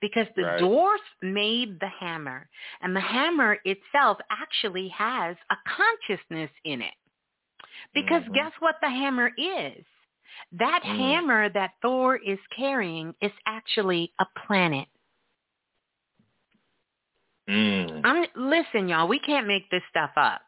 Because 0.00 0.28
the 0.36 0.44
Right. 0.44 0.58
dwarfs 0.60 1.02
made 1.20 1.80
the 1.80 1.88
hammer. 1.88 2.48
And 2.80 2.94
the 2.94 3.00
hammer 3.00 3.58
itself 3.64 4.18
actually 4.30 4.86
has 4.90 5.36
a 5.50 5.56
consciousness 5.66 6.50
in 6.62 6.80
it. 6.80 6.94
Because 7.92 8.22
Mhm. 8.22 8.34
guess 8.34 8.52
what 8.60 8.76
the 8.80 8.90
hammer 8.90 9.32
is? 9.36 9.84
That 10.52 10.84
Mm. 10.84 10.96
hammer 10.98 11.48
that 11.48 11.72
Thor 11.82 12.16
is 12.18 12.38
carrying 12.56 13.16
is 13.20 13.32
actually 13.46 14.12
a 14.20 14.26
planet. 14.46 14.86
Mm. 17.48 18.00
I'm 18.04 18.26
listen, 18.34 18.88
y'all. 18.88 19.08
We 19.08 19.18
can't 19.20 19.46
make 19.46 19.70
this 19.70 19.82
stuff 19.90 20.10
up. 20.16 20.42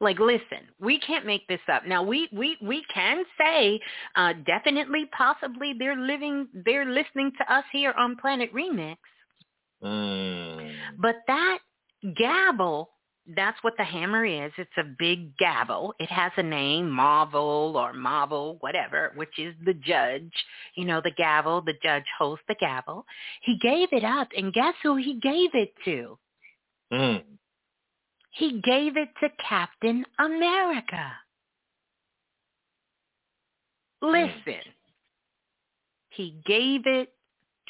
Like, 0.00 0.18
listen, 0.18 0.66
we 0.80 0.98
can't 0.98 1.24
make 1.24 1.46
this 1.46 1.60
up. 1.72 1.86
Now, 1.86 2.02
we 2.02 2.28
we 2.32 2.56
we 2.60 2.82
can 2.92 3.24
say 3.38 3.80
uh, 4.16 4.32
definitely, 4.44 5.08
possibly, 5.16 5.74
they're 5.78 5.96
living, 5.96 6.48
they're 6.64 6.84
listening 6.84 7.30
to 7.38 7.54
us 7.54 7.64
here 7.72 7.92
on 7.96 8.16
Planet 8.16 8.52
Remix. 8.52 8.96
Mm. 9.82 10.74
But 10.98 11.16
that 11.28 11.58
gavel, 12.16 12.90
that's 13.36 13.62
what 13.62 13.74
the 13.78 13.84
hammer 13.84 14.24
is. 14.24 14.50
It's 14.58 14.70
a 14.76 14.94
big 14.98 15.36
gavel. 15.36 15.94
It 16.00 16.10
has 16.10 16.32
a 16.36 16.42
name, 16.42 16.90
Marvel 16.90 17.74
or 17.76 17.92
Marvel, 17.92 18.56
whatever, 18.60 19.12
which 19.14 19.38
is 19.38 19.54
the 19.64 19.74
judge. 19.74 20.32
You 20.74 20.84
know, 20.84 21.00
the 21.02 21.12
gavel, 21.12 21.60
the 21.60 21.74
judge 21.82 22.04
holds 22.18 22.42
the 22.48 22.56
gavel. 22.58 23.04
He 23.42 23.58
gave 23.62 23.88
it 23.92 24.04
up, 24.04 24.28
and 24.36 24.52
guess 24.52 24.74
who 24.82 24.96
he 24.96 25.20
gave 25.20 25.50
it 25.54 25.72
to? 25.84 26.18
Mm. 26.92 27.22
He 28.32 28.60
gave 28.62 28.96
it 28.96 29.10
to 29.20 29.28
Captain 29.48 30.04
America. 30.18 31.12
Listen. 34.00 34.60
He 36.10 36.40
gave 36.44 36.86
it 36.86 37.12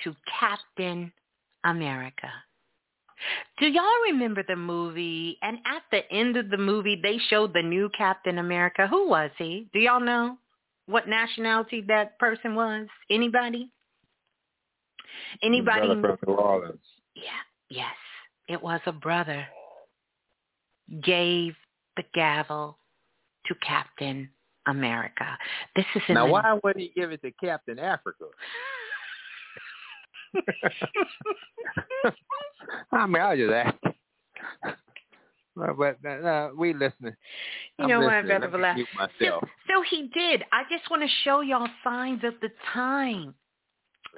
to 0.04 0.14
Captain 0.40 1.12
America. 1.64 2.30
Do 3.58 3.66
y'all 3.66 3.84
remember 4.04 4.42
the 4.46 4.56
movie? 4.56 5.38
And 5.42 5.58
at 5.66 5.82
the 5.90 6.10
end 6.12 6.36
of 6.36 6.50
the 6.50 6.56
movie, 6.56 6.98
they 7.02 7.18
showed 7.28 7.52
the 7.54 7.62
new 7.62 7.88
Captain 7.96 8.38
America. 8.38 8.86
Who 8.88 9.08
was 9.08 9.30
he? 9.38 9.68
Do 9.72 9.78
y'all 9.78 10.00
know 10.00 10.36
what 10.86 11.08
nationality 11.08 11.82
that 11.88 12.18
person 12.18 12.54
was? 12.54 12.88
Anybody? 13.10 13.70
Anybody? 15.42 15.94
Brother 15.94 16.18
from 16.24 16.34
New 16.34 16.40
Orleans. 16.40 16.80
Yeah, 17.14 17.22
yes. 17.68 17.94
It 18.48 18.62
was 18.62 18.80
a 18.86 18.92
brother. 18.92 19.46
Gave 21.02 21.54
the 21.96 22.04
gavel 22.14 22.78
to 23.46 23.54
Captain 23.66 24.28
America. 24.66 25.38
This 25.76 25.84
is 25.94 26.02
in 26.08 26.14
Now, 26.14 26.26
the- 26.26 26.32
why 26.32 26.58
would 26.62 26.76
he 26.76 26.92
give 26.94 27.12
it 27.12 27.22
to 27.22 27.30
Captain 27.32 27.78
Africa? 27.78 28.24
I 32.92 33.06
mean, 33.06 33.22
I 33.22 33.34
was 33.34 33.38
just 33.38 33.52
asking. 33.52 33.94
Well, 35.54 35.74
but 35.76 35.98
uh, 36.04 36.26
uh, 36.26 36.50
we 36.56 36.72
listening. 36.72 37.14
You 37.78 37.84
I'm 37.84 37.90
know 37.90 38.00
what, 38.00 38.24
listening. 38.24 38.40
Brother 38.40 38.58
Let 38.58 38.58
me 38.58 38.58
Balah? 38.58 38.74
mute 38.76 38.88
myself. 39.20 39.44
So 39.68 39.82
he 39.90 40.08
did. 40.14 40.42
I 40.52 40.62
just 40.70 40.90
want 40.90 41.02
to 41.02 41.08
show 41.24 41.40
y'all 41.42 41.68
signs 41.84 42.24
of 42.24 42.34
the 42.40 42.48
time. 42.72 43.34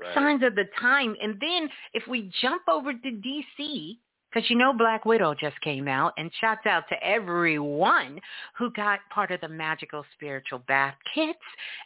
Right. 0.01 0.15
Signs 0.15 0.43
of 0.43 0.55
the 0.55 0.65
time. 0.81 1.16
And 1.20 1.36
then 1.41 1.69
if 1.93 2.07
we 2.09 2.31
jump 2.41 2.62
over 2.69 2.93
to 2.93 3.11
DC, 3.11 3.97
because 4.35 4.51
you 4.51 4.56
know 4.56 4.73
Black 4.73 5.05
Widow 5.05 5.35
just 5.35 5.61
came 5.61 5.86
out, 5.86 6.12
and 6.19 6.31
shouts 6.40 6.66
out 6.66 6.85
to 6.89 7.06
everyone 7.06 8.20
who 8.59 8.70
got 8.73 9.01
part 9.11 9.31
of 9.31 9.40
the 9.40 9.48
magical 9.48 10.05
spiritual 10.15 10.61
bath 10.66 10.97
kits. 11.15 11.39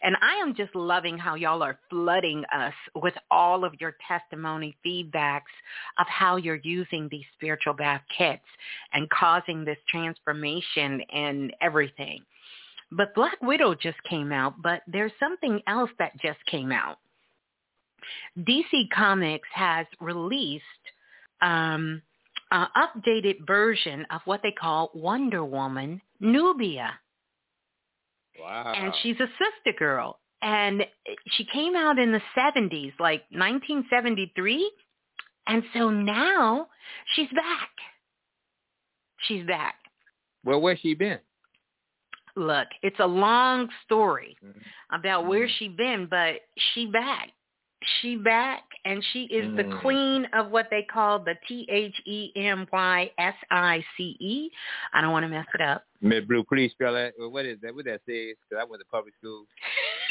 And 0.03 0.17
I 0.23 0.35
am 0.37 0.55
just 0.55 0.75
loving 0.75 1.19
how 1.19 1.35
y'all 1.35 1.63
are 1.63 1.79
flooding 1.91 2.45
us 2.55 2.73
with 2.95 3.15
all 3.31 3.65
of 3.65 3.75
your 3.81 3.97
testimony 4.07 4.77
feedbacks 4.87 5.43
of 5.99 6.07
how 6.09 6.37
you're 6.37 6.61
using 6.63 7.09
these 7.11 7.25
spiritual 7.35 7.75
bath 7.75 8.03
kits 8.17 8.43
and 8.95 9.11
causing 9.11 9.65
this 9.65 9.79
transformation 9.89 11.03
and 11.13 11.55
everything. 11.61 12.23
But 12.91 13.15
Black 13.15 13.41
Widow 13.43 13.75
just 13.75 14.03
came 14.09 14.33
out, 14.33 14.63
but 14.63 14.83
there's 14.87 15.13
something 15.21 15.61
else 15.67 15.91
that 15.99 16.19
just 16.21 16.39
came 16.47 16.73
out. 16.73 16.99
DC 18.39 18.89
Comics 18.95 19.49
has 19.53 19.87
released 20.01 20.65
um, 21.43 22.03
an 22.51 22.67
updated 22.77 23.47
version 23.47 24.07
of 24.11 24.21
what 24.25 24.41
they 24.43 24.53
call 24.53 24.91
Wonder 24.95 25.45
Woman 25.45 26.01
Nubia. 26.21 26.99
Wow. 28.41 28.73
And 28.77 28.93
she's 29.03 29.17
a 29.21 29.27
sister 29.27 29.77
girl. 29.79 30.21
And 30.41 30.85
she 31.33 31.45
came 31.53 31.75
out 31.75 31.99
in 31.99 32.13
the 32.13 32.23
70s, 32.37 32.93
like 33.01 33.23
1973. 33.31 34.71
And 35.49 35.63
so 35.75 35.91
now 35.91 36.69
she's 37.15 37.29
back. 37.31 37.71
She's 39.27 39.45
back. 39.47 39.75
well, 40.45 40.61
where's 40.61 40.79
she 40.79 40.95
been? 40.95 41.19
Look, 42.37 42.69
it's 42.83 43.01
a 43.01 43.07
long 43.07 43.69
story 43.85 44.37
Mhm. 44.45 44.63
about 44.93 45.27
where 45.27 45.49
she 45.49 45.69
been, 45.69 46.07
but 46.07 46.41
she 46.57 46.87
back. 46.87 47.33
She 48.01 48.17
back, 48.17 48.65
and 48.85 49.05
she 49.13 49.25
is 49.25 49.55
the 49.57 49.63
Mm. 49.63 49.81
queen 49.81 50.25
of 50.33 50.51
what 50.51 50.69
they 50.69 50.83
call 50.83 51.21
the 51.21 51.37
T 51.47 51.65
H 51.69 52.01
E 52.07 52.33
M 52.35 52.67
Y 52.73 53.13
S 53.19 53.37
I 53.51 53.85
C 53.97 54.17
E. 54.19 54.51
I 54.93 55.01
don't 55.01 55.13
want 55.13 55.23
to 55.25 55.29
mess 55.29 55.47
it 55.55 55.61
up. 55.61 55.85
Miss 56.01 56.25
Blue, 56.25 56.43
please 56.43 56.73
spell 56.73 56.95
that. 56.95 57.15
What 57.19 57.45
is 57.47 57.61
that? 57.61 57.73
What 57.75 57.85
that 57.85 58.01
says? 58.05 58.35
Because 58.49 58.61
I 58.61 58.65
went 58.65 58.83
to 58.83 58.87
public 58.91 59.15
school. 59.17 59.47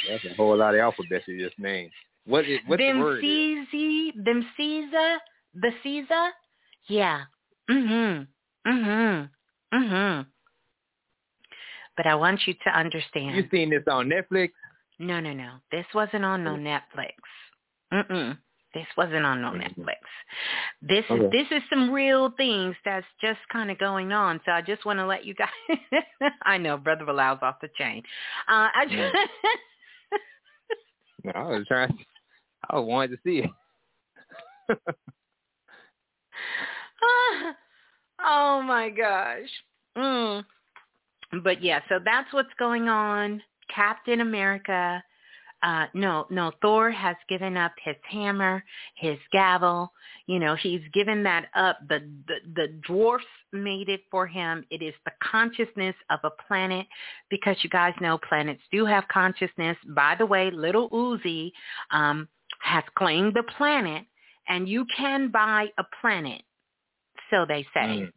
That's 0.07 0.23
a 0.25 0.33
whole 0.35 0.55
lot 0.55 0.75
of 0.75 0.79
alphabets 0.79 1.27
you 1.27 1.45
just 1.45 1.59
named. 1.59 1.91
What 2.25 2.45
is 2.45 2.59
what's 2.67 2.81
them 2.81 2.99
the 2.99 3.03
word? 3.03 3.21
Caesar, 3.21 4.23
them 4.23 4.49
Caesar, 4.55 5.17
the 5.55 5.71
Caesar. 5.83 6.31
Yeah. 6.87 7.25
Mhm. 7.69 8.27
Mhm. 8.65 9.29
Mhm. 9.73 10.25
But 11.97 12.05
I 12.05 12.15
want 12.15 12.47
you 12.47 12.53
to 12.53 12.69
understand. 12.69 13.35
You 13.35 13.47
seen 13.49 13.69
this 13.71 13.87
on 13.87 14.07
Netflix? 14.07 14.53
No, 14.99 15.19
no, 15.19 15.33
no. 15.33 15.59
This 15.71 15.85
wasn't 15.93 16.25
on 16.25 16.43
no 16.43 16.55
Netflix. 16.55 17.15
Mm-mm. 17.93 18.37
This 18.73 18.85
wasn't 18.97 19.25
on 19.25 19.41
no 19.41 19.51
Mhm. 19.51 19.63
Netflix. 19.63 19.95
This 20.81 21.05
is 21.09 21.31
this 21.31 21.47
is 21.51 21.63
some 21.69 21.89
real 21.91 22.29
things 22.31 22.75
that's 22.85 23.07
just 23.21 23.39
kind 23.49 23.71
of 23.71 23.77
going 23.79 24.11
on. 24.11 24.39
So 24.45 24.51
I 24.51 24.61
just 24.61 24.85
want 24.85 24.99
to 24.99 25.05
let 25.05 25.25
you 25.25 25.33
guys. 25.33 25.49
I 26.43 26.57
know, 26.57 26.77
brother 26.77 27.05
Balah's 27.05 27.39
off 27.41 27.59
the 27.61 27.69
chain. 27.77 28.03
Uh, 28.47 28.69
I 28.75 28.85
just, 28.85 29.15
No, 31.23 31.31
I 31.33 31.43
was 31.45 31.65
trying. 31.67 31.97
I 32.69 32.77
wanted 32.79 33.11
to 33.11 33.17
see 33.23 33.39
it. 33.39 33.49
oh 38.23 38.61
my 38.61 38.89
gosh. 38.89 39.49
Mm. 39.97 40.45
But 41.43 41.63
yeah, 41.63 41.79
so 41.89 41.99
that's 42.03 42.31
what's 42.33 42.53
going 42.59 42.89
on. 42.89 43.41
Captain 43.73 44.21
America. 44.21 45.03
Uh, 45.63 45.87
no, 45.93 46.27
no, 46.29 46.51
Thor 46.61 46.91
has 46.91 47.15
given 47.27 47.57
up 47.57 47.71
his 47.83 47.95
hammer, 48.09 48.63
his 48.95 49.17
gavel. 49.31 49.91
You 50.27 50.39
know, 50.39 50.55
he's 50.55 50.81
given 50.93 51.23
that 51.23 51.47
up. 51.55 51.79
The, 51.89 52.07
the, 52.27 52.35
the 52.55 52.67
dwarfs 52.87 53.25
made 53.51 53.89
it 53.89 54.01
for 54.11 54.27
him. 54.27 54.63
It 54.69 54.83
is 54.83 54.93
the 55.05 55.11
consciousness 55.23 55.95
of 56.11 56.19
a 56.23 56.29
planet 56.47 56.85
because 57.29 57.55
you 57.63 57.69
guys 57.71 57.93
know 58.01 58.19
planets 58.29 58.61
do 58.71 58.85
have 58.85 59.07
consciousness. 59.07 59.77
By 59.95 60.15
the 60.17 60.25
way, 60.27 60.51
little 60.51 60.89
Uzi, 60.91 61.51
um, 61.91 62.27
has 62.59 62.83
claimed 62.95 63.33
the 63.33 63.43
planet 63.57 64.05
and 64.47 64.67
you 64.67 64.85
can 64.95 65.29
buy 65.29 65.67
a 65.77 65.83
planet. 66.01 66.41
So 67.29 67.45
they 67.45 67.63
say 67.73 68.01
Mm. 68.01 68.13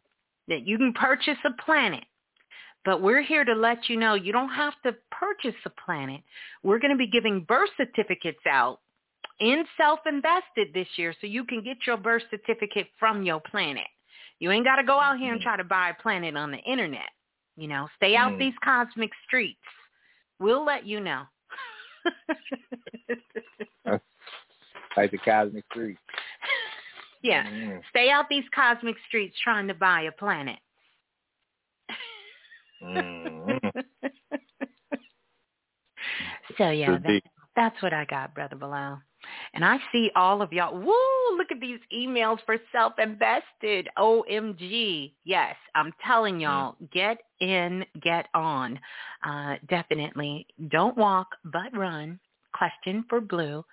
that 0.47 0.67
you 0.67 0.77
can 0.77 0.93
purchase 0.93 1.37
a 1.43 1.51
planet. 1.63 2.05
But 2.83 3.01
we're 3.01 3.21
here 3.21 3.45
to 3.45 3.53
let 3.53 3.89
you 3.89 3.97
know 3.97 4.15
you 4.15 4.31
don't 4.31 4.49
have 4.49 4.73
to 4.83 4.95
purchase 5.11 5.59
a 5.65 5.69
planet. 5.85 6.21
We're 6.63 6.79
going 6.79 6.91
to 6.91 6.97
be 6.97 7.07
giving 7.07 7.41
birth 7.47 7.69
certificates 7.77 8.39
out 8.49 8.79
in 9.39 9.65
self-invested 9.77 10.69
this 10.73 10.87
year 10.95 11.13
so 11.21 11.27
you 11.27 11.43
can 11.45 11.63
get 11.63 11.77
your 11.85 11.97
birth 11.97 12.23
certificate 12.31 12.87
from 12.99 13.23
your 13.23 13.39
planet. 13.39 13.87
You 14.39 14.49
ain't 14.51 14.65
got 14.65 14.77
to 14.77 14.83
go 14.83 14.99
out 14.99 15.17
here 15.19 15.33
and 15.33 15.41
try 15.41 15.57
to 15.57 15.63
buy 15.63 15.89
a 15.89 16.01
planet 16.01 16.35
on 16.35 16.51
the 16.51 16.57
internet. 16.57 17.09
You 17.55 17.67
know, 17.67 17.87
stay 17.97 18.15
out 18.15 18.33
Mm. 18.33 18.39
these 18.39 18.53
cosmic 18.63 19.11
streets. 19.27 19.59
We'll 20.39 20.65
let 20.65 20.85
you 20.85 20.99
know. 20.99 21.23
Like 24.97 25.11
the 25.11 25.17
Cosmic 25.19 25.63
Three. 25.73 25.97
yeah. 27.21 27.45
Mm. 27.45 27.81
Stay 27.89 28.09
out 28.09 28.27
these 28.29 28.43
cosmic 28.53 28.95
streets 29.07 29.35
trying 29.43 29.67
to 29.67 29.73
buy 29.73 30.01
a 30.01 30.11
planet. 30.11 30.59
Mm-hmm. 32.83 33.79
so 36.57 36.69
yeah, 36.69 36.97
that, 36.97 37.21
that's 37.55 37.81
what 37.81 37.93
I 37.93 38.05
got, 38.05 38.33
brother 38.33 38.55
Balah. 38.55 39.01
And 39.53 39.63
I 39.63 39.77
see 39.91 40.09
all 40.15 40.41
of 40.41 40.51
y'all. 40.51 40.75
Woo! 40.75 41.37
Look 41.37 41.51
at 41.51 41.59
these 41.59 41.79
emails 41.93 42.39
for 42.45 42.57
self-invested. 42.71 43.89
OMG. 43.97 45.13
Yes, 45.23 45.55
I'm 45.75 45.93
telling 46.05 46.39
y'all, 46.39 46.75
get 46.91 47.19
in, 47.39 47.85
get 48.01 48.27
on. 48.33 48.79
Uh, 49.23 49.55
definitely. 49.69 50.47
Don't 50.69 50.97
walk, 50.97 51.27
but 51.45 51.75
run. 51.75 52.19
Question 52.53 53.05
for 53.09 53.21
blue 53.21 53.63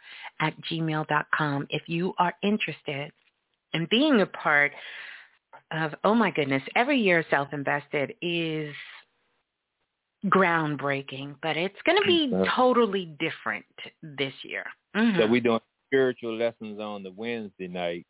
at 0.41 0.55
gmail.com 0.71 1.67
if 1.71 1.83
you 1.89 2.15
are 2.19 2.35
interested 2.43 3.11
in 3.73 3.87
being 3.91 4.21
a 4.21 4.27
part 4.27 4.73
of, 5.73 5.95
oh 6.05 6.15
my 6.15 6.31
goodness, 6.31 6.63
every 6.77 6.99
year 6.99 7.25
self-invested 7.31 8.15
is 8.23 8.73
groundbreaking, 10.27 11.37
but 11.43 11.57
it's 11.57 11.81
going 11.87 12.01
to 12.01 12.07
be 12.07 12.33
totally 12.55 13.07
different 13.21 13.65
this 14.03 14.33
year. 14.43 14.65
Mhm. 14.95 15.17
So 15.19 15.27
we're 15.27 15.41
doing 15.41 15.61
spiritual 15.87 16.37
lessons 16.37 16.81
on 16.81 17.03
the 17.03 17.13
Wednesday 17.13 17.69
night 17.69 18.07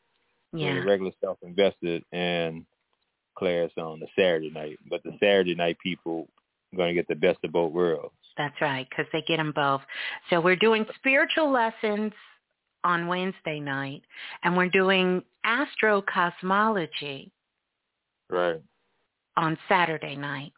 yeah. 0.52 0.74
the 0.74 0.86
regular 0.86 1.12
self 1.20 1.38
invested 1.42 2.04
and 2.12 2.64
class 3.36 3.70
on 3.76 4.00
the 4.00 4.08
Saturday 4.16 4.50
night. 4.50 4.78
But 4.88 5.02
the 5.04 5.12
Saturday 5.20 5.54
night 5.54 5.78
people 5.82 6.28
are 6.72 6.76
going 6.76 6.88
to 6.88 6.94
get 6.94 7.08
the 7.08 7.14
best 7.14 7.38
of 7.44 7.52
both 7.52 7.72
worlds. 7.72 8.14
That's 8.36 8.60
right, 8.60 8.86
because 8.88 9.06
they 9.12 9.22
get 9.22 9.38
them 9.38 9.52
both. 9.52 9.82
So 10.30 10.40
we're 10.40 10.56
doing 10.56 10.86
spiritual 10.96 11.50
lessons 11.50 12.12
on 12.84 13.06
Wednesday 13.08 13.58
night, 13.58 14.02
and 14.44 14.56
we're 14.56 14.68
doing 14.68 15.22
astrocosmology 15.44 17.30
Right. 18.30 18.60
on 19.36 19.58
Saturday 19.68 20.14
night. 20.16 20.52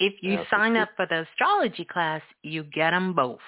If 0.00 0.14
you 0.22 0.32
Yeah, 0.32 0.44
sign 0.50 0.76
up 0.76 0.88
for 0.96 1.06
the 1.06 1.20
astrology 1.30 1.84
class, 1.84 2.22
you 2.42 2.64
get 2.64 2.90
them 2.92 3.12
both. 3.12 3.38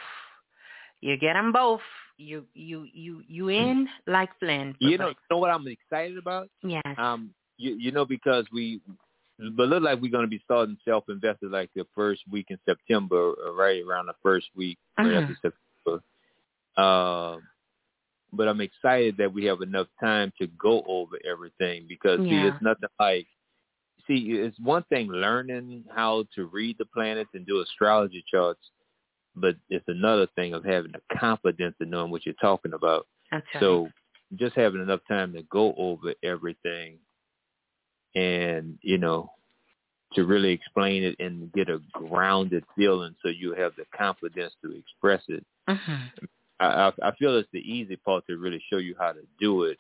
You 1.00 1.16
get 1.16 1.32
them 1.32 1.50
both. 1.50 1.80
You 2.18 2.44
you 2.54 2.86
you 2.92 3.22
you 3.26 3.48
in 3.48 3.88
like 4.06 4.28
Flynn. 4.38 4.76
You 4.78 4.98
know, 4.98 5.08
you 5.08 5.14
know 5.30 5.38
what 5.38 5.50
I'm 5.50 5.66
excited 5.66 6.18
about? 6.18 6.48
Yes. 6.62 6.82
Um, 6.98 7.34
you 7.56 7.74
you 7.76 7.90
know 7.90 8.04
because 8.04 8.44
we, 8.52 8.80
but 9.56 9.68
look 9.68 9.82
like 9.82 10.00
we're 10.00 10.10
going 10.12 10.26
to 10.26 10.30
be 10.30 10.42
starting 10.44 10.76
self 10.84 11.04
invested 11.08 11.50
like 11.50 11.70
the 11.74 11.86
first 11.94 12.20
week 12.30 12.46
in 12.50 12.58
September, 12.66 13.32
right 13.56 13.82
around 13.82 14.06
the 14.06 14.14
first 14.22 14.46
week 14.54 14.78
right 14.98 15.06
Mhm. 15.06 15.22
after 15.22 15.34
September. 15.86 16.02
Um, 16.76 17.42
but 18.32 18.46
I'm 18.46 18.60
excited 18.60 19.16
that 19.16 19.32
we 19.32 19.44
have 19.46 19.62
enough 19.62 19.88
time 20.00 20.32
to 20.40 20.46
go 20.48 20.82
over 20.86 21.18
everything 21.24 21.86
because 21.88 22.20
see, 22.20 22.26
Yeah. 22.36 22.48
it's 22.48 22.62
nothing 22.62 22.88
like. 23.00 23.26
See, 24.06 24.32
it's 24.32 24.58
one 24.58 24.82
thing 24.84 25.08
learning 25.08 25.84
how 25.94 26.24
to 26.34 26.46
read 26.46 26.76
the 26.78 26.84
planets 26.86 27.30
and 27.34 27.46
do 27.46 27.60
astrology 27.60 28.24
charts, 28.30 28.60
but 29.36 29.54
it's 29.70 29.84
another 29.88 30.26
thing 30.34 30.54
of 30.54 30.64
having 30.64 30.92
the 30.92 31.16
confidence 31.18 31.76
in 31.80 31.90
knowing 31.90 32.10
what 32.10 32.26
you're 32.26 32.34
talking 32.40 32.72
about. 32.72 33.06
Right. 33.30 33.42
So 33.60 33.90
just 34.36 34.56
having 34.56 34.82
enough 34.82 35.00
time 35.08 35.32
to 35.34 35.42
go 35.44 35.74
over 35.76 36.14
everything 36.22 36.98
and, 38.14 38.78
you 38.82 38.98
know, 38.98 39.30
to 40.14 40.24
really 40.24 40.50
explain 40.52 41.04
it 41.04 41.16
and 41.20 41.52
get 41.52 41.70
a 41.70 41.80
grounded 41.92 42.64
feeling 42.76 43.14
so 43.22 43.28
you 43.28 43.54
have 43.54 43.72
the 43.76 43.84
confidence 43.96 44.52
to 44.62 44.72
express 44.72 45.22
it. 45.28 45.44
Mhm. 45.68 46.10
I, 46.60 46.66
I, 46.66 46.92
I 47.02 47.10
feel 47.16 47.36
it's 47.36 47.48
the 47.52 47.60
easy 47.60 47.96
part 47.96 48.26
to 48.26 48.36
really 48.36 48.62
show 48.70 48.76
you 48.78 48.94
how 48.98 49.12
to 49.12 49.22
do 49.40 49.64
it, 49.64 49.78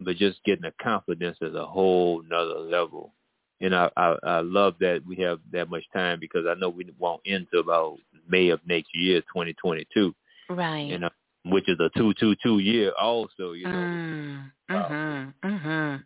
but 0.00 0.16
just 0.16 0.42
getting 0.44 0.62
the 0.62 0.72
confidence 0.82 1.38
is 1.40 1.54
a 1.54 1.66
whole 1.66 2.22
nother 2.22 2.58
level. 2.58 3.14
And 3.64 3.74
I, 3.74 3.88
I, 3.96 4.16
I 4.24 4.40
love 4.40 4.74
that 4.80 5.00
we 5.08 5.16
have 5.16 5.38
that 5.52 5.70
much 5.70 5.84
time 5.94 6.20
because 6.20 6.44
I 6.46 6.52
know 6.54 6.68
we 6.68 6.86
won't 6.98 7.22
end 7.26 7.46
till 7.50 7.60
about 7.60 7.96
May 8.28 8.50
of 8.50 8.60
next 8.66 8.90
year, 8.94 9.20
2022 9.22 10.14
Right. 10.50 10.86
you 10.90 10.98
know, 10.98 11.08
which 11.46 11.66
is 11.68 11.78
a 11.80 11.88
two 11.96 12.12
two 12.20 12.34
two 12.42 12.58
year 12.58 12.92
also, 13.00 13.52
you 13.52 13.64
know. 13.64 13.72
Mm. 13.72 14.52
Mhm. 14.70 15.34
Mhm. 15.44 16.04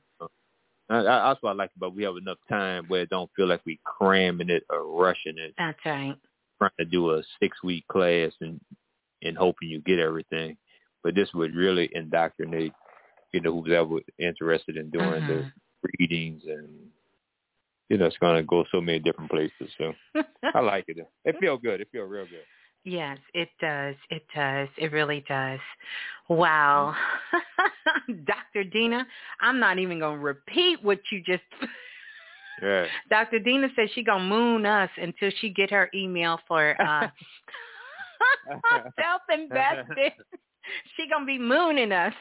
I, 0.90 0.97
I, 0.98 1.02
that's 1.02 1.43
what 1.43 1.51
I 1.51 1.55
like 1.55 1.70
about 1.76 1.94
we 1.97 2.05
have 2.05 2.16
enough 2.16 2.39
time 2.48 2.85
where 2.86 3.02
it 3.02 3.10
don't 3.10 3.30
feel 3.35 3.48
like 3.48 3.60
we 3.66 3.80
cramming 3.85 4.51
it 4.51 4.62
or 4.70 4.85
rushing 4.86 5.36
it, 5.36 5.55
That's 5.59 5.78
right. 5.85 6.16
trying 6.59 6.70
to 6.78 6.85
do 6.85 7.10
a 7.12 7.22
six 7.40 7.56
week 7.64 7.86
class 7.89 8.32
and 8.40 8.60
and 9.22 9.36
hoping 9.36 9.68
you 9.68 9.80
get 9.80 9.98
everything. 9.98 10.56
But 11.02 11.16
this 11.16 11.28
would 11.35 11.55
really 11.56 11.90
indoctrinate, 11.93 12.72
you 13.32 13.40
know, 13.40 13.60
who's 13.60 13.72
ever 13.72 13.98
interested 14.18 14.76
in 14.76 14.90
doing 14.90 15.26
the 15.26 15.35
Mhm. 15.35 15.52
readings 15.98 16.44
and 16.47 16.68
you 17.89 17.97
know, 17.97 18.06
it's 18.06 18.16
gonna 18.19 18.43
go 18.43 18.65
so 18.70 18.81
many 18.81 18.98
different 18.98 19.31
places. 19.31 19.73
So 19.78 19.93
I 20.55 20.60
like 20.60 20.85
it. 20.89 20.98
It 21.24 21.36
feel 21.40 21.56
good. 21.56 21.81
It 21.81 21.89
feel 21.90 22.05
real 22.05 22.27
good. 22.27 22.44
Yes, 22.85 23.19
it 23.35 23.48
does. 23.60 23.97
It 24.10 24.23
does. 24.35 24.69
It 24.78 24.93
really 24.93 25.24
does. 25.28 25.59
Wow. 26.28 26.94
Dr. 28.24 28.65
Dina, 28.65 29.06
I'm 29.40 29.59
not 29.59 29.78
even 29.78 29.98
going 29.98 30.19
to 30.19 30.24
repeat 30.24 30.82
what 30.82 31.01
you 31.10 31.23
just 31.23 31.43
Yeah. 32.62 32.86
Dr. 33.09 33.39
Dina 33.39 33.69
says 33.77 33.89
she 33.94 34.02
going 34.02 34.23
to 34.23 34.28
moon 34.28 34.66
us 34.66 34.90
until 34.97 35.31
she 35.40 35.51
get 35.51 35.70
her 35.70 35.89
email 35.94 36.40
for 36.48 36.81
uh 36.81 37.09
self-invested. 39.01 40.12
she 40.97 41.09
going 41.09 41.23
to 41.23 41.27
be 41.27 41.39
mooning 41.39 41.93
us. 41.93 42.15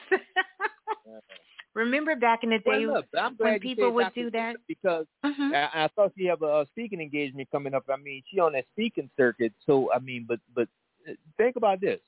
Remember 1.78 2.16
back 2.16 2.44
in 2.44 2.50
the 2.50 2.58
day 2.58 2.88
Well, 2.88 3.04
look, 3.14 3.38
when 3.38 3.60
people 3.60 3.92
would 3.92 4.06
Dr. 4.06 4.24
do 4.24 4.32
that? 4.32 4.56
because 4.68 5.06
Mhm. 5.24 5.54
I, 5.54 5.84
I 5.84 5.88
thought 5.90 6.12
she 6.18 6.26
have 6.26 6.42
a, 6.42 6.62
a 6.62 6.66
speaking 6.72 7.00
engagement 7.00 7.52
coming 7.52 7.76
up. 7.76 7.84
I 7.88 7.98
mean, 7.98 8.24
she 8.28 8.40
on 8.40 8.54
that 8.54 8.66
speaking 8.74 9.12
circuit. 9.16 9.54
So 9.64 9.94
I 9.94 10.00
mean, 10.00 10.26
but 10.28 10.40
but 10.56 10.68
uh, 11.08 11.14
think 11.38 11.56
about 11.56 11.80
this. 11.80 12.00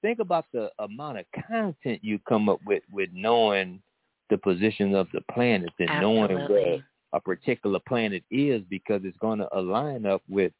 Think 0.00 0.20
about 0.20 0.46
the 0.54 0.72
amount 0.78 1.18
of 1.18 1.26
content 1.46 2.02
you 2.02 2.18
come 2.26 2.48
up 2.48 2.60
with 2.64 2.82
with 2.90 3.10
knowing 3.12 3.82
the 4.30 4.38
position 4.38 4.94
of 4.94 5.06
the 5.12 5.20
planets 5.32 5.74
and 5.78 6.00
knowing 6.00 6.48
where 6.48 6.78
a 7.12 7.20
particular 7.20 7.78
planet 7.86 8.24
is 8.30 8.62
because 8.70 9.02
it's 9.04 9.18
going 9.18 9.38
to 9.38 9.54
align 9.54 10.06
up 10.06 10.22
with 10.30 10.52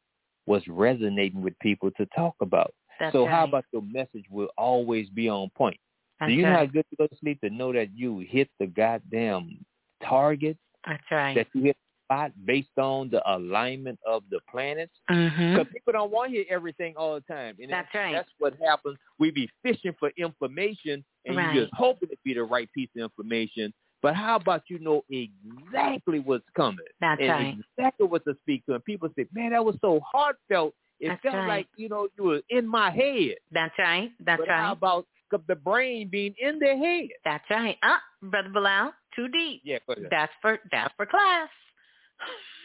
what's 0.45 0.69
resonating 0.69 1.41
with 1.41 1.59
people 1.61 1.91
to 1.93 2.05
talk 2.15 2.35
about. 2.43 2.75
That's 3.01 3.15
so 3.15 3.27
how 3.27 3.45
about 3.45 3.65
your 3.73 3.83
message 3.83 4.27
will 4.31 4.51
always 4.59 5.09
be 5.09 5.31
on 5.31 5.49
point? 5.57 5.81
That's 6.21 6.31
Do 6.31 6.37
you 6.37 6.43
know 6.43 6.53
how 6.55 6.67
good 6.67 6.85
to 6.91 6.97
go 6.97 7.07
to 7.07 7.17
sleep 7.17 7.41
to 7.43 7.51
know 7.51 7.73
that 7.73 7.89
you 7.95 8.21
hit 8.21 8.49
the 8.59 8.67
goddamn 8.67 9.65
target? 10.03 10.57
That's 10.87 11.03
right. 11.11 11.35
That 11.35 11.49
you 11.53 11.63
hit 11.65 11.77
the 11.77 12.15
spot 12.15 12.33
based 12.45 12.79
on 12.79 13.11
the 13.11 13.23
alignment 13.31 13.99
of 14.07 14.23
the 14.31 14.41
planets? 14.51 14.93
Mm-hmm. 15.11 15.57
Because 15.57 15.73
people 15.73 15.93
don't 15.93 16.11
want 16.11 16.31
to 16.31 16.37
hear 16.37 16.45
everything 16.49 16.95
all 16.97 17.15
the 17.15 17.21
time. 17.33 17.57
And 17.61 17.71
That's 17.71 17.93
right. 17.95 18.13
That's 18.13 18.31
what 18.39 18.55
happens. 18.65 18.97
We 19.19 19.31
be 19.31 19.51
fishing 19.63 19.95
for 19.99 20.11
information 20.17 21.05
and 21.27 21.37
Right. 21.37 21.55
you 21.55 21.63
just 21.63 21.75
hoping 21.75 22.09
it 22.11 22.19
be 22.25 22.35
the 22.35 22.45
right 22.45 22.71
piece 22.73 22.89
of 22.97 23.03
information. 23.03 23.73
But 24.03 24.15
how 24.15 24.37
about 24.37 24.63
you 24.69 24.79
know 24.79 25.05
exactly 25.11 26.21
what's 26.21 26.45
coming? 26.57 26.79
That's 27.01 27.21
and 27.21 27.31
right. 27.31 27.57
exactly 27.77 28.07
what 28.07 28.25
to 28.25 28.35
speak 28.43 28.65
to. 28.67 28.75
And 28.75 28.85
people 28.85 29.09
say, 29.17 29.27
man, 29.35 29.51
that 29.51 29.65
was 29.65 29.77
so 29.81 30.01
heartfelt. 30.01 30.75
It 31.01 31.09
That's 31.09 31.23
felt 31.23 31.35
right. 31.35 31.49
like, 31.49 31.67
you 31.77 31.89
know, 31.89 32.09
you 32.17 32.25
were 32.25 32.41
in 32.51 32.67
my 32.67 32.91
head. 32.91 33.37
That's 33.53 33.75
right. 33.79 34.11
That's 34.25 34.41
but 34.41 34.49
right. 34.49 34.61
how 34.61 34.73
about 34.73 35.07
the 35.31 35.55
brain 35.55 36.09
being 36.11 36.35
in 36.39 36.59
their 36.59 36.77
head? 36.77 37.09
That's 37.25 37.45
right. 37.51 37.77
Uh, 37.83 37.97
Brother 38.23 38.49
Balah, 38.49 38.91
too 39.15 39.29
deep. 39.29 39.63
Yeah. 39.65 39.79
That's 40.11 40.33
for 40.41 40.59
that's 40.71 40.93
for 40.97 41.07
class. 41.07 41.49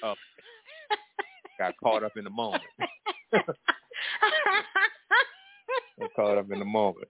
Oh, 0.03 0.13
got 1.59 1.73
caught 1.81 2.03
up 2.03 2.13
in 2.17 2.23
the 2.23 2.29
moment. 2.29 2.63
got 3.31 3.45
caught 6.15 6.37
up 6.37 6.51
in 6.51 6.59
the 6.59 6.65
moment. 6.65 7.07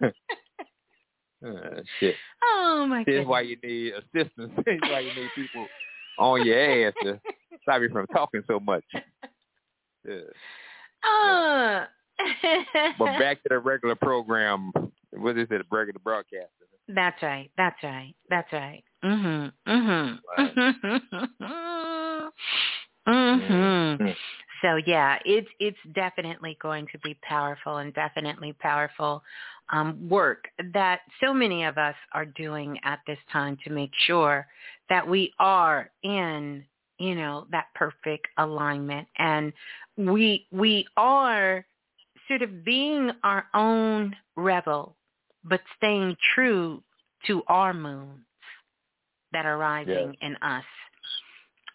Ah, 1.46 1.80
shit. 2.00 2.14
oh 2.42 2.86
my 2.88 3.04
god. 3.04 3.06
This 3.06 3.20
is 3.20 3.26
why 3.26 3.42
you 3.42 3.58
need 3.62 3.92
assistance. 3.92 4.50
This 4.64 4.76
is 4.76 4.80
why 4.80 5.00
you 5.00 5.14
need 5.14 5.28
people 5.34 5.66
on 6.18 6.46
your 6.46 6.88
ass 6.88 6.94
to 7.02 7.20
stop 7.60 7.82
you 7.82 7.90
from 7.90 8.06
talking 8.06 8.42
so 8.46 8.58
much. 8.60 8.82
Yeah. 10.08 10.20
Uh. 11.06 11.84
But 12.98 13.04
back 13.18 13.42
to 13.42 13.48
the 13.50 13.58
regular 13.58 13.94
program. 13.94 14.72
What 15.12 15.38
is 15.38 15.48
it? 15.50 15.60
A 15.60 15.64
regular 15.70 16.00
broadcast. 16.02 16.50
That's 16.88 17.22
right. 17.22 17.50
That's 17.56 17.82
right. 17.82 18.14
That's 18.28 18.52
right. 18.52 18.82
Mhm. 19.04 19.52
Mhm. 19.66 20.18
mhm. 23.06 24.16
So 24.62 24.76
yeah, 24.86 25.18
it's 25.24 25.48
it's 25.60 25.78
definitely 25.94 26.56
going 26.60 26.86
to 26.92 26.98
be 27.00 27.18
powerful 27.22 27.78
and 27.78 27.92
definitely 27.94 28.54
powerful 28.54 29.22
um, 29.70 30.08
work 30.08 30.48
that 30.72 31.00
so 31.22 31.32
many 31.34 31.64
of 31.64 31.78
us 31.78 31.94
are 32.12 32.24
doing 32.24 32.78
at 32.84 33.00
this 33.06 33.18
time 33.32 33.56
to 33.64 33.70
make 33.70 33.90
sure 34.06 34.46
that 34.88 35.06
we 35.06 35.32
are 35.38 35.90
in 36.02 36.64
you 36.98 37.14
know 37.14 37.46
that 37.50 37.66
perfect 37.74 38.26
alignment 38.38 39.06
and 39.18 39.52
we 39.96 40.46
we 40.50 40.86
are 40.96 41.64
sort 42.28 42.42
of 42.42 42.64
being 42.64 43.10
our 43.22 43.46
own 43.54 44.14
rebel 44.36 44.96
but 45.44 45.60
staying 45.76 46.16
true 46.34 46.82
to 47.26 47.42
our 47.48 47.74
moons 47.74 48.20
that 49.32 49.46
are 49.46 49.58
rising 49.58 50.14
in 50.22 50.36
us 50.36 50.64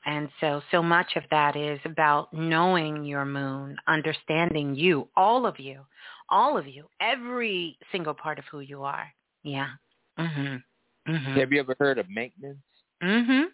And 0.06 0.30
so, 0.40 0.62
so 0.72 0.82
much 0.82 1.16
of 1.18 1.24
that 1.30 1.56
is 1.56 1.80
about 1.84 2.34
knowing 2.34 3.04
your 3.04 3.26
moon, 3.26 3.76
understanding 3.88 4.74
you, 4.74 5.10
all 5.16 5.46
of 5.46 5.60
you, 5.60 5.82
all 6.30 6.58
of 6.58 6.68
you, 6.68 6.86
every 7.02 7.78
single 7.92 8.14
part 8.14 8.40
of 8.40 8.46
who 8.52 8.62
you 8.62 8.84
are. 8.84 9.12
Yeah. 9.44 9.70
Mhm. 10.18 10.64
Mhm. 11.08 11.38
Have 11.38 11.52
you 11.52 11.60
ever 11.60 11.76
heard 11.80 11.98
of 11.98 12.10
maintenance? 12.10 12.64
Mhm. 13.02 13.52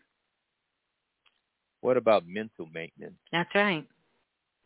What 1.81 1.97
about 1.97 2.27
mental 2.27 2.67
maintenance? 2.73 3.19
That's 3.31 3.53
right. 3.55 3.87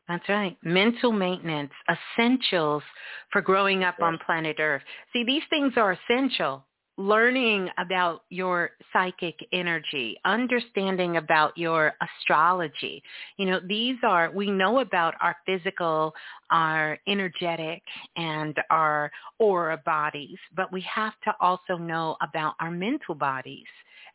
That's 0.09 0.27
right. 0.27 0.57
Mental 0.63 1.11
maintenance, 1.11 1.71
essentials 1.87 2.81
for 3.31 3.41
growing 3.41 3.83
up 3.83 4.01
on 4.01 4.17
planet 4.25 4.55
Earth. 4.59 4.81
See, 5.13 5.23
these 5.23 5.43
things 5.51 5.73
are 5.77 5.91
essential. 5.91 6.65
Learning 6.97 7.69
about 7.77 8.23
your 8.29 8.71
psychic 8.91 9.35
energy, 9.53 10.17
understanding 10.25 11.17
about 11.17 11.55
your 11.57 11.93
astrology. 12.01 13.03
You 13.37 13.45
know, 13.45 13.59
these 13.65 13.97
are, 14.03 14.31
we 14.31 14.49
know 14.49 14.79
about 14.79 15.13
our 15.21 15.37
physical, 15.45 16.13
our 16.49 16.97
energetic, 17.07 17.83
and 18.17 18.57
our 18.71 19.11
aura 19.37 19.77
bodies, 19.85 20.39
but 20.55 20.73
we 20.73 20.81
have 20.93 21.13
to 21.23 21.33
also 21.39 21.77
know 21.77 22.17
about 22.21 22.55
our 22.59 22.71
mental 22.71 23.13
bodies 23.13 23.67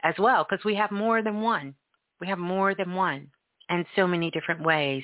as 0.02 0.14
well, 0.18 0.44
because 0.44 0.62
we 0.64 0.74
have 0.74 0.90
more 0.90 1.22
than 1.22 1.40
one. 1.40 1.72
We 2.20 2.26
have 2.26 2.38
more 2.38 2.74
than 2.74 2.94
one 2.94 3.30
and 3.68 3.84
so 3.96 4.06
many 4.06 4.30
different 4.30 4.62
ways 4.62 5.02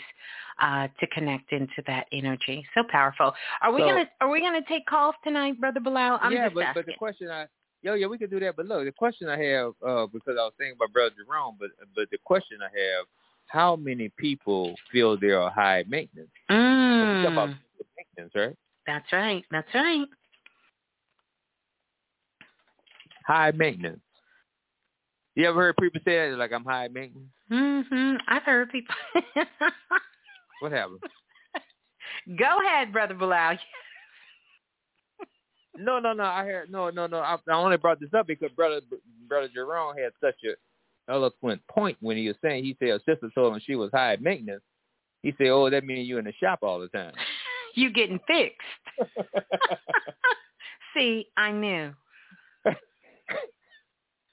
uh, 0.61 0.89
to 1.01 1.07
connect 1.09 1.53
into 1.53 1.83
that 1.87 2.07
energy. 2.13 2.65
So 2.75 2.83
powerful. 2.91 3.33
Are 3.63 3.73
we 3.73 3.81
So- 3.81 3.87
gonna 3.89 4.11
Are 4.21 4.29
we 4.31 4.41
gonna 4.41 4.63
take 4.69 4.87
calls 4.87 5.15
tonight, 5.25 5.59
Brother 5.61 5.81
Balah? 5.81 6.19
I'm 6.23 6.33
yeah, 6.33 6.45
just 6.45 6.55
but 6.55 6.65
asking. 6.65 6.83
but 6.83 6.87
the 6.87 6.99
question 6.99 7.31
I 7.31 7.47
yo 7.83 7.95
yeah 7.95 8.07
we 8.07 8.19
could 8.19 8.31
do 8.31 8.41
that. 8.41 8.57
But 8.57 8.67
look, 8.67 8.85
the 8.85 8.93
question 8.93 9.29
I 9.29 9.39
have 9.43 9.73
uh, 9.87 10.07
because 10.07 10.37
I 10.39 10.45
was 10.45 10.53
thinking 10.59 10.77
about 10.77 10.93
Brother 10.93 11.15
Jerome, 11.17 11.57
but 11.59 11.71
but 11.95 12.11
the 12.11 12.19
question 12.25 12.59
I 12.63 12.67
have, 12.67 13.07
how 13.47 13.77
many 13.77 14.11
people 14.19 14.75
feel 14.93 15.17
they 15.19 15.31
are 15.31 15.51
high 15.51 15.85
maintenance? 15.89 16.29
We 16.51 16.57
talk 16.57 17.33
about 17.33 17.49
Mm, 17.49 17.59
maintenance, 17.97 18.33
right? 18.35 18.57
that's 18.87 19.13
right. 19.13 19.45
That's 19.51 19.75
right. 19.75 20.07
High 23.27 23.53
maintenance. 23.53 24.01
You 25.35 25.49
ever 25.49 25.61
heard 25.61 25.77
people 25.81 26.01
say 26.05 26.31
that 26.31 26.37
like 26.37 26.53
I'm 26.53 26.65
high 26.65 26.89
maintenance? 26.89 27.29
Mm-hmm. 27.51 28.17
I've 28.29 28.43
heard 28.43 28.71
people. 28.71 28.95
What 30.61 30.73
happened? 30.73 31.01
Go 32.39 32.59
ahead, 32.67 32.93
Brother 32.93 33.15
Balah. 33.15 33.59
No, 35.79 35.99
no, 35.99 36.13
no. 36.13 36.25
I 36.25 36.45
heard 36.45 36.71
no, 36.71 36.91
no, 36.91 37.07
no. 37.07 37.21
I, 37.21 37.37
I 37.49 37.55
only 37.55 37.79
brought 37.79 38.01
this 38.01 38.11
up 38.13 38.27
because 38.27 38.51
brother, 38.51 38.81
brother 39.29 39.49
Jerome 39.55 39.97
had 39.97 40.13
such 40.21 40.35
a 40.45 41.11
eloquent 41.11 41.63
point 41.71 41.97
when 42.01 42.17
he 42.19 42.27
was 42.27 42.37
saying 42.43 42.65
he 42.65 42.77
said 42.79 42.89
a 42.89 42.99
sister 42.99 43.31
told 43.35 43.55
him 43.55 43.63
she 43.65 43.77
was 43.77 43.89
high 43.95 44.19
maintenance. 44.21 44.63
He 45.23 45.33
said, 45.39 45.47
"Oh, 45.47 45.71
that 45.71 45.85
means 45.85 46.09
you 46.09 46.19
in 46.19 46.25
the 46.25 46.35
shop 46.43 46.59
all 46.63 46.81
the 46.81 46.89
time." 46.89 47.15
You 47.77 47.93
getting 47.93 48.19
fixed? 48.27 48.59
See, 50.93 51.29
I 51.37 51.53
knew. 51.53 51.95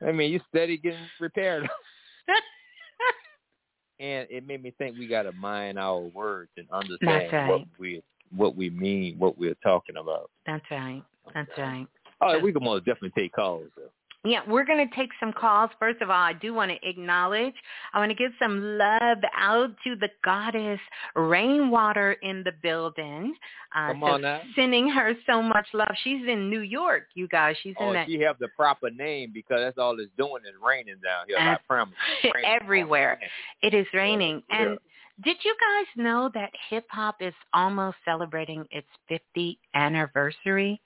I 0.06 0.12
mean, 0.12 0.32
you 0.32 0.40
steady 0.50 0.78
getting 0.78 1.00
repaired. 1.20 1.68
and 4.00 4.28
it 4.30 4.46
made 4.46 4.62
me 4.62 4.74
think 4.78 4.98
we 4.98 5.08
got 5.08 5.24
to 5.24 5.32
mind 5.34 5.80
our 5.80 6.00
words 6.00 6.52
and 6.58 6.68
understand 6.72 7.32
That's 7.32 7.50
what 7.50 7.60
right. 7.60 7.68
we 7.80 8.04
what 8.36 8.56
we 8.58 8.70
mean, 8.70 9.18
what 9.18 9.38
we're 9.38 9.56
talking 9.64 9.96
about. 9.98 10.30
That's 10.46 10.66
right. 10.70 11.02
That's 11.34 11.50
right. 11.58 11.88
Oh, 12.22 12.40
we 12.40 12.52
can 12.52 12.64
most 12.64 12.86
definitely 12.86 13.22
take 13.22 13.32
calls. 13.32 13.68
Though. 13.78 13.90
Yeah, 14.28 14.42
we're 14.48 14.66
going 14.66 14.88
to 14.88 14.96
take 14.96 15.12
some 15.20 15.32
calls. 15.32 15.70
First 15.80 16.02
of 16.02 16.10
all, 16.10 16.16
I 16.16 16.34
do 16.34 16.54
want 16.54 16.72
to 16.72 16.90
acknowledge, 16.90 17.54
I 17.94 18.00
want 18.00 18.10
to 18.10 18.16
give 18.16 18.32
some 18.40 18.78
love 18.78 19.20
out 19.38 19.70
to 19.86 19.96
the 19.96 20.10
goddess 20.24 20.80
Rainwater 21.16 22.14
in 22.22 22.44
the 22.44 22.52
building. 22.62 23.36
Uh, 23.76 23.88
Come 23.88 24.02
so 24.02 24.08
on 24.08 24.22
now. 24.22 24.42
Sending 24.56 24.90
her 24.90 25.14
so 25.26 25.42
much 25.42 25.68
love. 25.74 25.88
She's 26.04 26.28
in 26.28 26.50
New 26.50 26.62
York, 26.62 27.08
you 27.16 27.28
guys. 27.28 27.56
She's 27.64 27.76
in 27.80 27.88
Oh, 27.88 27.94
that 27.94 28.08
she 28.08 28.20
have 28.22 28.38
the 28.40 28.50
proper 28.50 28.90
name 28.90 29.32
because 29.34 29.60
that's 29.62 29.78
all 29.78 29.98
it's 30.00 30.12
doing 30.18 30.44
is 30.46 30.56
raining 30.62 30.98
down 31.04 31.26
here. 31.28 31.38
I 31.38 31.54
Ab- 31.54 31.60
promise. 31.68 31.96
Everywhere. 32.46 33.20
It 33.62 33.74
is 33.74 33.88
raining. 33.94 34.44
Yeah. 34.50 34.64
And 34.64 34.80
did 35.24 35.38
you 35.44 35.56
guys 35.60 36.04
know 36.04 36.30
that 36.34 36.52
hip 36.70 36.86
hop 36.90 37.18
is 37.22 37.34
almost 37.54 37.98
celebrating 38.06 38.66
its 38.72 38.88
50th 39.10 39.58
anniversary? 39.74 40.82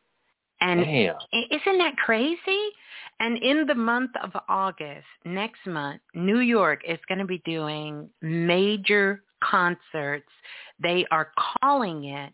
And 0.62 0.82
Damn. 0.86 1.16
Isn't 1.34 1.78
that 1.80 1.98
crazy? 1.98 2.60
And 3.20 3.38
in 3.38 3.66
the 3.68 3.76
month 3.76 4.12
of 4.24 4.32
August, 4.48 5.06
next 5.26 5.66
month, 5.66 6.02
New 6.14 6.40
York 6.40 6.82
is 6.88 7.00
going 7.08 7.20
to 7.20 7.26
be 7.26 7.42
doing 7.46 8.10
major 8.22 9.24
concerts. 9.44 10.30
They 10.82 11.06
are 11.12 11.32
calling 11.62 12.06
it 12.06 12.34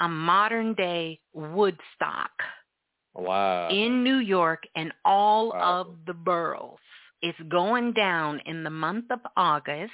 a 0.00 0.08
modern 0.08 0.74
day 0.74 1.20
Woodstock 1.34 2.30
Wow. 3.14 3.68
in 3.70 4.02
New 4.02 4.18
York 4.18 4.64
and 4.74 4.92
all 5.04 5.50
Wow. 5.50 5.80
of 5.80 5.96
the 6.06 6.14
boroughs. 6.14 6.78
It's 7.20 7.38
going 7.48 7.92
down 7.92 8.40
in 8.46 8.64
the 8.64 8.70
month 8.70 9.10
of 9.10 9.20
August 9.36 9.92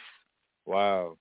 Wow. 0.66 1.16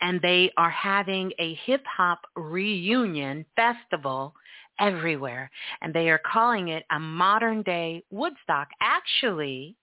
and 0.00 0.20
they 0.22 0.50
are 0.56 0.70
having 0.70 1.32
a 1.38 1.54
hip 1.66 1.84
hop 1.86 2.20
reunion 2.36 3.44
festival 3.56 4.34
everywhere 4.80 5.50
and 5.80 5.94
they 5.94 6.08
are 6.10 6.18
calling 6.24 6.68
it 6.68 6.84
a 6.90 6.98
modern 6.98 7.62
day 7.62 8.02
Woodstock. 8.10 8.68
Actually, 8.80 9.76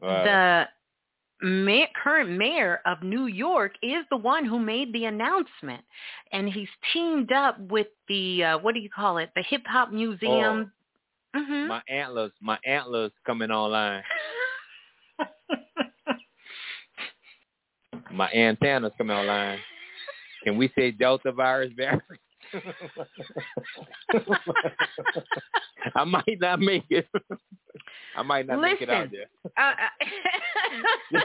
Wow. 0.00 0.24
the 0.24 0.68
ma- 1.46 1.86
current 2.02 2.30
mayor 2.30 2.80
of 2.86 3.02
New 3.02 3.26
York 3.26 3.72
is 3.82 4.04
the 4.10 4.16
one 4.16 4.44
who 4.44 4.58
made 4.58 4.92
the 4.92 5.04
announcement 5.06 5.84
and 6.32 6.48
he's 6.48 6.68
teamed 6.92 7.32
up 7.32 7.58
with 7.58 7.86
the 8.08 8.44
uh, 8.44 8.58
what 8.58 8.74
do 8.74 8.80
you 8.80 8.90
call 8.90 9.18
it? 9.18 9.30
The 9.36 9.42
hip 9.42 9.62
hop 9.66 9.92
museum. 9.92 10.72
Mhm. 11.36 11.68
my 11.68 11.82
antlers, 11.88 12.32
my 12.40 12.58
antlers 12.64 13.10
coming 13.26 13.50
online. 13.50 14.02
my 18.12 18.30
antennas 18.32 18.92
coming 18.98 19.16
online. 19.16 19.58
Can 20.44 20.56
we 20.56 20.70
say 20.76 20.90
Delta 20.90 21.32
virus 21.32 21.72
variant? 21.76 22.02
I 25.94 26.04
might 26.04 26.38
not 26.40 26.60
make 26.60 26.84
it. 26.90 27.06
I 28.16 28.22
might 28.22 28.46
not 28.46 28.60
make 28.60 28.80
it 28.80 28.90
out 28.90 29.08
there. 29.10 29.26
Uh, 29.56 29.72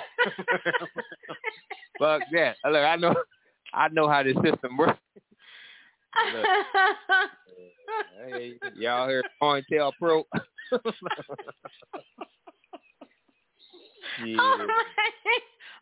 Fuck 1.99 2.21
that. 2.31 2.55
Look, 2.65 2.75
I 2.75 2.95
know, 2.95 3.15
I 3.73 3.87
know 3.89 4.07
how 4.09 4.23
this 4.23 4.35
system 4.43 4.77
works. 4.77 4.99
Hey, 8.31 8.53
y'all 8.75 9.07
heard 9.07 9.25
COINTEL 9.41 9.91
Pro? 9.99 10.17
yeah. 14.25 14.35
oh 14.37 14.57
my, 14.57 14.67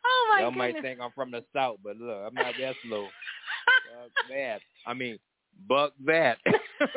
oh 0.05 0.27
my 0.29 0.41
Y'all 0.41 0.51
might 0.51 0.81
think 0.81 0.99
I'm 1.01 1.11
from 1.15 1.31
the 1.31 1.43
south, 1.53 1.77
but 1.83 1.97
look, 1.97 2.17
I'm 2.25 2.33
not 2.33 2.53
that 2.59 2.75
slow. 2.85 3.03
Buck 3.03 4.11
that. 4.29 4.61
I 4.85 4.93
mean, 4.93 5.17
buck 5.67 5.93
that. 6.05 6.37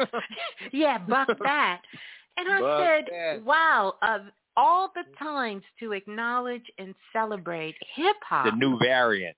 yeah, 0.73 0.99
buck 0.99 1.29
that. 1.43 1.81
And 2.37 2.49
I 2.49 2.61
Buck 2.61 2.81
said, 2.81 3.05
that. 3.11 3.45
wow, 3.45 3.95
of 4.03 4.23
all 4.57 4.91
the 4.95 5.03
times 5.19 5.63
to 5.81 5.93
acknowledge 5.93 6.65
and 6.79 6.95
celebrate 7.13 7.75
hip 7.95 8.17
hop. 8.23 8.47
the 8.47 8.53
new 8.53 8.79
variant. 8.79 9.37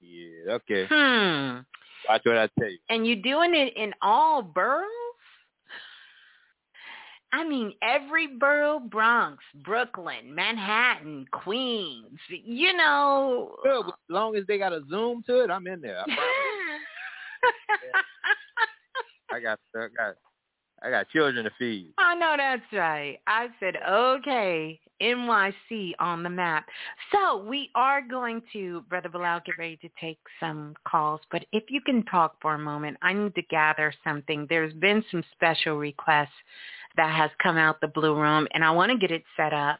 Yeah, 0.00 0.54
okay. 0.54 0.86
Hmm. 0.88 1.60
Watch 2.08 2.22
what 2.24 2.36
I 2.36 2.48
tell 2.58 2.70
you. 2.70 2.78
And 2.88 3.06
you're 3.06 3.22
doing 3.22 3.54
it 3.54 3.76
in 3.76 3.92
all 4.02 4.42
boroughs? 4.42 4.88
I 7.34 7.48
mean, 7.48 7.72
every 7.82 8.26
borough, 8.26 8.78
Bronx, 8.78 9.42
Brooklyn, 9.64 10.34
Manhattan, 10.34 11.24
Queens, 11.30 12.18
you 12.28 12.76
know. 12.76 13.56
Good, 13.62 13.86
as 13.86 13.92
long 14.10 14.36
as 14.36 14.44
they 14.46 14.58
got 14.58 14.74
a 14.74 14.82
zoom 14.90 15.22
to 15.26 15.42
it, 15.42 15.50
I'm 15.50 15.66
in 15.66 15.80
there. 15.80 16.04
Promise. 16.04 16.20
I 19.32 19.40
got, 19.40 19.58
I 19.74 19.86
got, 19.96 20.14
I 20.82 20.90
got 20.90 21.08
children 21.10 21.44
to 21.44 21.50
feed. 21.58 21.92
I 21.98 22.14
know 22.14 22.34
that's 22.36 22.62
right. 22.72 23.18
I 23.26 23.48
said, 23.60 23.76
okay, 23.88 24.80
NYC 25.00 25.92
on 25.98 26.22
the 26.22 26.30
map. 26.30 26.66
So 27.12 27.44
we 27.44 27.70
are 27.74 28.02
going 28.02 28.42
to, 28.52 28.82
Brother 28.88 29.08
Balah, 29.08 29.44
get 29.44 29.58
ready 29.58 29.76
to 29.78 29.88
take 30.00 30.18
some 30.40 30.74
calls. 30.86 31.20
But 31.30 31.44
if 31.52 31.64
you 31.68 31.80
can 31.80 32.04
talk 32.04 32.36
for 32.40 32.54
a 32.54 32.58
moment, 32.58 32.96
I 33.02 33.12
need 33.12 33.34
to 33.34 33.42
gather 33.42 33.92
something. 34.04 34.46
There's 34.48 34.74
been 34.74 35.04
some 35.10 35.24
special 35.32 35.76
requests 35.76 36.28
that 36.96 37.14
has 37.14 37.30
come 37.42 37.56
out 37.56 37.80
the 37.80 37.88
Blue 37.88 38.14
Room, 38.14 38.46
and 38.54 38.64
I 38.64 38.70
want 38.70 38.92
to 38.92 38.98
get 38.98 39.10
it 39.10 39.24
set 39.36 39.52
up 39.52 39.78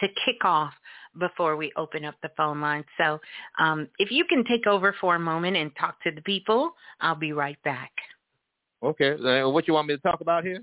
to 0.00 0.08
kick 0.24 0.44
off 0.44 0.74
before 1.18 1.56
we 1.56 1.72
open 1.76 2.04
up 2.04 2.14
the 2.22 2.30
phone 2.36 2.60
line. 2.60 2.84
So 2.98 3.20
um, 3.58 3.88
if 3.98 4.10
you 4.10 4.24
can 4.24 4.44
take 4.44 4.66
over 4.66 4.94
for 5.00 5.16
a 5.16 5.18
moment 5.18 5.56
and 5.56 5.70
talk 5.78 6.02
to 6.02 6.10
the 6.10 6.22
people, 6.22 6.72
I'll 7.00 7.14
be 7.14 7.32
right 7.32 7.60
back. 7.64 7.90
Okay, 8.82 9.12
uh, 9.12 9.48
what 9.48 9.68
you 9.68 9.74
want 9.74 9.88
me 9.88 9.96
to 9.96 10.02
talk 10.02 10.20
about 10.20 10.44
here? 10.44 10.62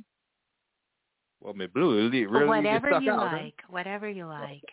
Well, 1.39 1.53
me 1.53 1.67
blue, 1.67 2.09
really, 2.09 2.25
whatever 2.25 2.89
get 2.89 3.03
you 3.03 3.11
out, 3.11 3.29
huh? 3.29 3.37
like, 3.37 3.53
whatever 3.69 4.09
you 4.09 4.25
like. 4.25 4.63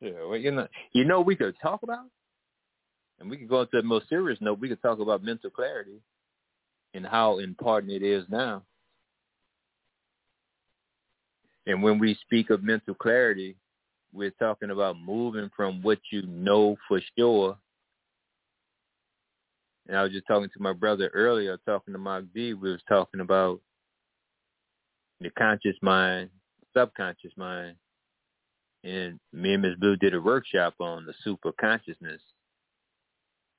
Yeah, 0.00 0.24
well, 0.28 0.36
you 0.36 0.50
know, 0.50 0.68
you 0.92 1.04
know, 1.04 1.22
we 1.22 1.34
could 1.34 1.54
talk 1.62 1.82
about, 1.82 2.06
and 3.18 3.30
we 3.30 3.38
could 3.38 3.48
go 3.48 3.62
into 3.62 3.78
a 3.78 3.82
more 3.82 4.02
serious 4.08 4.38
note. 4.40 4.60
We 4.60 4.68
could 4.68 4.82
talk 4.82 4.98
about 4.98 5.24
mental 5.24 5.50
clarity 5.50 6.00
and 6.92 7.06
how 7.06 7.38
important 7.38 7.92
it 7.92 8.02
is 8.02 8.24
now. 8.28 8.62
And 11.66 11.82
when 11.82 11.98
we 11.98 12.18
speak 12.22 12.50
of 12.50 12.62
mental 12.62 12.94
clarity, 12.94 13.56
we're 14.12 14.30
talking 14.32 14.70
about 14.70 14.98
moving 14.98 15.50
from 15.56 15.82
what 15.82 15.98
you 16.10 16.22
know 16.26 16.76
for 16.88 17.00
sure. 17.16 17.56
And 19.88 19.96
I 19.96 20.02
was 20.02 20.12
just 20.12 20.26
talking 20.26 20.48
to 20.48 20.62
my 20.62 20.72
brother 20.72 21.10
earlier, 21.14 21.58
talking 21.66 21.92
to 21.92 21.98
Mark 21.98 22.24
D. 22.34 22.54
We 22.54 22.70
was 22.70 22.82
talking 22.88 23.20
about 23.20 23.60
the 25.20 25.30
conscious 25.30 25.76
mind, 25.82 26.30
subconscious 26.76 27.32
mind, 27.36 27.76
and 28.84 29.18
me 29.32 29.54
and 29.54 29.62
Ms. 29.62 29.74
Blue 29.78 29.96
did 29.96 30.14
a 30.14 30.20
workshop 30.20 30.74
on 30.80 31.06
the 31.06 31.14
super 31.22 31.52
consciousness. 31.60 32.20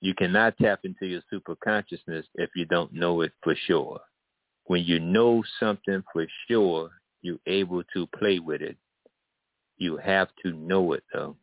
You 0.02 0.16
cannot 0.16 0.58
tap 0.58 0.80
into 0.84 1.06
your 1.06 1.22
super 1.30 1.56
consciousness 1.64 2.26
if 2.36 2.50
you 2.56 2.66
don't 2.66 2.92
know 2.92 3.22
it 3.22 3.32
for 3.44 3.56
sure. 3.68 4.00
When 4.66 4.84
you 4.84 5.00
know 5.00 5.44
something 5.60 6.04
for 6.12 6.26
sure, 6.48 6.90
you're 7.22 7.38
able 7.46 7.84
to 7.94 8.08
play 8.18 8.40
with 8.40 8.62
it. 8.62 8.78
You 9.82 9.98
have 9.98 10.28
to 10.44 10.52
know 10.52 10.94
it 10.94 11.04
though. 11.12 11.36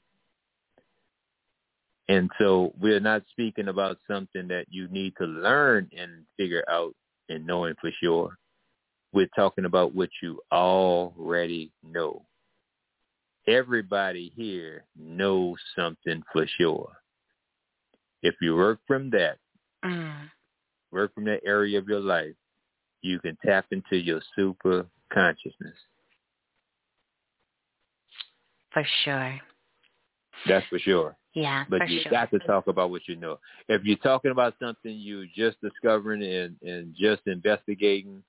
And 2.08 2.30
so 2.38 2.72
we're 2.80 3.00
not 3.00 3.22
speaking 3.30 3.68
about 3.68 3.98
something 4.10 4.48
that 4.48 4.66
you 4.70 4.88
need 4.88 5.14
to 5.18 5.26
learn 5.26 5.90
and 5.96 6.24
figure 6.36 6.64
out 6.70 6.94
and 7.28 7.46
knowing 7.46 7.74
for 7.80 7.90
sure. 8.02 8.38
We're 9.12 9.28
talking 9.36 9.64
about 9.64 9.94
what 9.94 10.08
you 10.22 10.40
already 10.52 11.72
know 11.82 12.22
everybody 13.48 14.32
here 14.36 14.84
knows 14.96 15.56
something 15.76 16.22
for 16.32 16.46
sure. 16.58 16.92
If 18.22 18.34
you 18.40 18.54
work 18.54 18.80
from 18.86 19.10
that, 19.10 19.38
mm. 19.84 20.28
work 20.92 21.14
from 21.14 21.24
that 21.24 21.40
area 21.46 21.78
of 21.78 21.88
your 21.88 22.00
life, 22.00 22.34
you 23.00 23.18
can 23.20 23.36
tap 23.44 23.66
into 23.70 23.96
your 23.96 24.20
super 24.36 24.86
consciousness. 25.12 25.74
For 28.72 28.84
sure. 29.04 29.40
That's 30.46 30.66
for 30.68 30.78
sure. 30.78 31.16
Yeah, 31.34 31.64
but 31.68 31.88
you 31.88 32.00
sure. 32.02 32.10
got 32.10 32.30
to 32.30 32.38
talk 32.40 32.66
about 32.66 32.90
what 32.90 33.02
you 33.06 33.16
know. 33.16 33.38
If 33.68 33.84
you're 33.84 33.96
talking 33.98 34.30
about 34.30 34.54
something 34.60 34.96
you're 34.96 35.26
just 35.36 35.60
discovering 35.60 36.22
and, 36.22 36.56
and 36.62 36.94
just 36.98 37.22
investigating, 37.26 38.22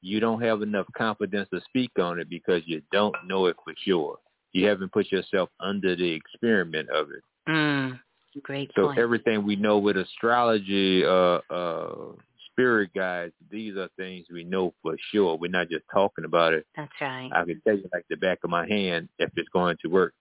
you 0.00 0.20
don't 0.20 0.42
have 0.42 0.62
enough 0.62 0.86
confidence 0.96 1.48
to 1.52 1.60
speak 1.68 1.92
on 2.00 2.18
it 2.18 2.28
because 2.28 2.62
you 2.66 2.82
don't 2.92 3.14
know 3.26 3.46
it 3.46 3.56
for 3.64 3.74
sure 3.84 4.18
you 4.56 4.66
haven't 4.66 4.90
put 4.90 5.12
yourself 5.12 5.50
under 5.60 5.94
the 5.94 6.10
experiment 6.10 6.88
of 6.88 7.08
it. 7.10 7.22
Mm, 7.48 8.00
great 8.42 8.70
so 8.74 8.86
point. 8.86 8.98
everything 8.98 9.44
we 9.44 9.54
know 9.54 9.78
with 9.78 9.98
astrology, 9.98 11.04
uh, 11.04 11.40
uh, 11.50 12.12
spirit 12.56 12.90
guides, 12.94 13.34
these 13.50 13.76
are 13.76 13.88
things 13.98 14.26
we 14.32 14.42
know 14.42 14.72
for 14.82 14.96
sure. 15.12 15.36
We're 15.36 15.50
not 15.50 15.68
just 15.68 15.84
talking 15.92 16.24
about 16.24 16.54
it. 16.54 16.66
That's 16.74 16.90
right. 17.00 17.30
I 17.34 17.44
can 17.44 17.60
tell 17.66 17.76
you 17.76 17.88
like 17.92 18.06
the 18.08 18.16
back 18.16 18.38
of 18.44 18.50
my 18.50 18.66
hand 18.66 19.08
if 19.18 19.30
it's 19.36 19.48
going 19.50 19.76
to 19.82 19.88
work, 19.88 20.14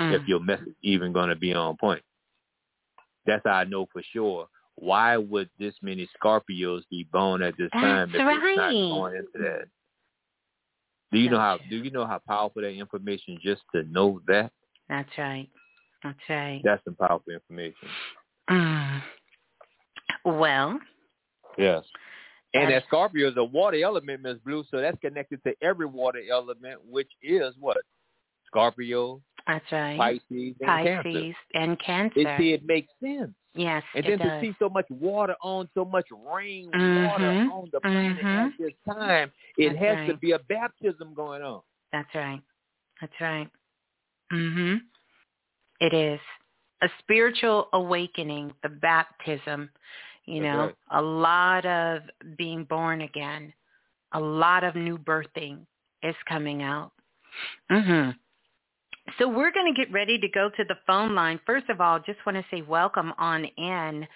mm. 0.00 0.18
if 0.18 0.26
your 0.26 0.40
message 0.40 0.74
even 0.82 1.12
going 1.12 1.28
to 1.28 1.36
be 1.36 1.52
on 1.52 1.76
point. 1.76 2.02
That's 3.26 3.42
how 3.44 3.52
I 3.52 3.64
know 3.64 3.86
for 3.92 4.02
sure. 4.12 4.46
Why 4.76 5.18
would 5.18 5.50
this 5.58 5.74
many 5.82 6.08
Scorpios 6.18 6.80
be 6.90 7.06
born 7.12 7.42
at 7.42 7.54
this 7.58 7.68
That's 7.74 7.82
time 7.82 8.08
if 8.08 8.14
right. 8.16 8.38
it's 8.42 8.56
not 8.56 8.70
going 8.70 9.16
into 9.16 9.46
that? 9.46 9.64
Do 11.12 11.18
you 11.18 11.28
know 11.28 11.38
how 11.38 11.58
do 11.68 11.76
you 11.76 11.90
know 11.90 12.06
how 12.06 12.20
powerful 12.26 12.62
that 12.62 12.70
information 12.70 13.38
just 13.42 13.60
to 13.74 13.82
know 13.84 14.20
that? 14.28 14.50
That's 14.88 15.10
right. 15.18 15.48
That's 16.02 16.18
right. 16.28 16.62
That's 16.64 16.82
some 16.84 16.96
powerful 16.96 17.34
information. 17.34 17.88
Mm. 18.50 19.02
Well. 20.24 20.80
Yes. 21.58 21.84
And 22.54 22.70
that 22.70 22.84
Scorpio 22.86 23.30
is 23.30 23.36
a 23.38 23.44
water 23.44 23.82
element, 23.82 24.22
Miss 24.22 24.36
Blue, 24.44 24.62
so 24.70 24.80
that's 24.80 24.98
connected 25.00 25.42
to 25.44 25.54
every 25.62 25.86
water 25.86 26.20
element, 26.30 26.80
which 26.88 27.10
is 27.22 27.54
what? 27.58 27.78
Scorpio. 28.46 29.22
That's 29.46 29.64
right. 29.72 29.98
Pisces 29.98 30.54
and 30.60 30.66
Pisces 30.66 30.94
Cancer. 31.02 31.34
and 31.54 31.80
Cancer. 31.80 32.20
It, 32.20 32.38
see, 32.38 32.52
it 32.52 32.66
makes 32.66 32.92
sense. 33.02 33.30
Yes, 33.54 33.82
and 33.94 34.04
it 34.06 34.18
then 34.18 34.18
does. 34.18 34.40
to 34.40 34.40
see 34.40 34.56
so 34.58 34.68
much 34.68 34.86
water 34.88 35.34
on, 35.42 35.68
so 35.74 35.84
much 35.84 36.06
rain, 36.10 36.70
mm-hmm. 36.74 37.06
water 37.06 37.50
on 37.52 37.68
the 37.72 37.80
planet 37.80 38.16
mm-hmm. 38.18 38.26
at 38.26 38.52
this 38.58 38.72
time, 38.86 39.30
it 39.58 39.68
That's 39.68 39.78
has 39.78 39.96
right. 39.96 40.08
to 40.08 40.16
be 40.16 40.32
a 40.32 40.38
baptism 40.38 41.12
going 41.14 41.42
on. 41.42 41.60
That's 41.92 42.08
right. 42.14 42.40
That's 43.00 43.12
right. 43.20 43.48
Mhm. 44.32 44.80
It 45.80 45.92
is 45.92 46.20
a 46.82 46.88
spiritual 47.00 47.68
awakening, 47.74 48.52
the 48.62 48.70
baptism. 48.70 49.68
You 50.26 50.40
know, 50.42 50.72
a 50.90 51.02
lot 51.02 51.66
of 51.66 52.02
being 52.36 52.64
born 52.64 53.02
again, 53.02 53.52
a 54.12 54.20
lot 54.20 54.62
of 54.62 54.74
new 54.76 54.98
birthing 54.98 55.66
is 56.02 56.14
coming 56.28 56.62
out. 56.62 56.92
Mhm. 57.70 58.16
So 59.18 59.26
we're 59.28 59.50
going 59.50 59.72
to 59.72 59.78
get 59.78 59.92
ready 59.92 60.18
to 60.18 60.28
go 60.28 60.48
to 60.50 60.64
the 60.64 60.76
phone 60.86 61.14
line. 61.14 61.40
First 61.44 61.68
of 61.68 61.80
all, 61.80 61.98
just 61.98 62.24
want 62.24 62.36
to 62.36 62.44
say 62.50 62.62
welcome 62.62 63.12
on 63.18 63.44
in 63.44 64.06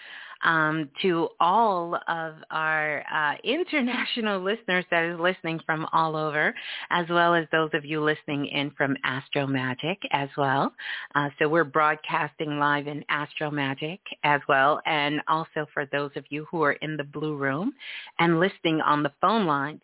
um, 0.44 0.88
to 1.02 1.28
all 1.40 1.96
of 2.08 2.34
our 2.50 3.04
uh, 3.12 3.34
international 3.44 4.40
listeners 4.42 4.84
that 4.90 5.04
is 5.04 5.18
listening 5.18 5.60
from 5.66 5.86
all 5.92 6.16
over, 6.16 6.54
as 6.90 7.06
well 7.08 7.34
as 7.34 7.46
those 7.52 7.70
of 7.74 7.84
you 7.84 8.02
listening 8.02 8.46
in 8.46 8.70
from 8.72 8.96
Astro 9.04 9.46
Magic 9.46 9.98
as 10.12 10.28
well. 10.36 10.72
Uh, 11.14 11.28
so 11.38 11.48
we're 11.48 11.64
broadcasting 11.64 12.58
live 12.58 12.86
in 12.86 13.04
Astro 13.08 13.50
Magic 13.50 14.00
as 14.24 14.40
well, 14.48 14.80
and 14.86 15.20
also 15.28 15.66
for 15.72 15.86
those 15.86 16.10
of 16.16 16.24
you 16.28 16.46
who 16.50 16.62
are 16.62 16.72
in 16.72 16.96
the 16.96 17.04
Blue 17.04 17.36
Room 17.36 17.72
and 18.18 18.40
listening 18.40 18.80
on 18.80 19.02
the 19.02 19.12
phone 19.20 19.46
lines. 19.46 19.80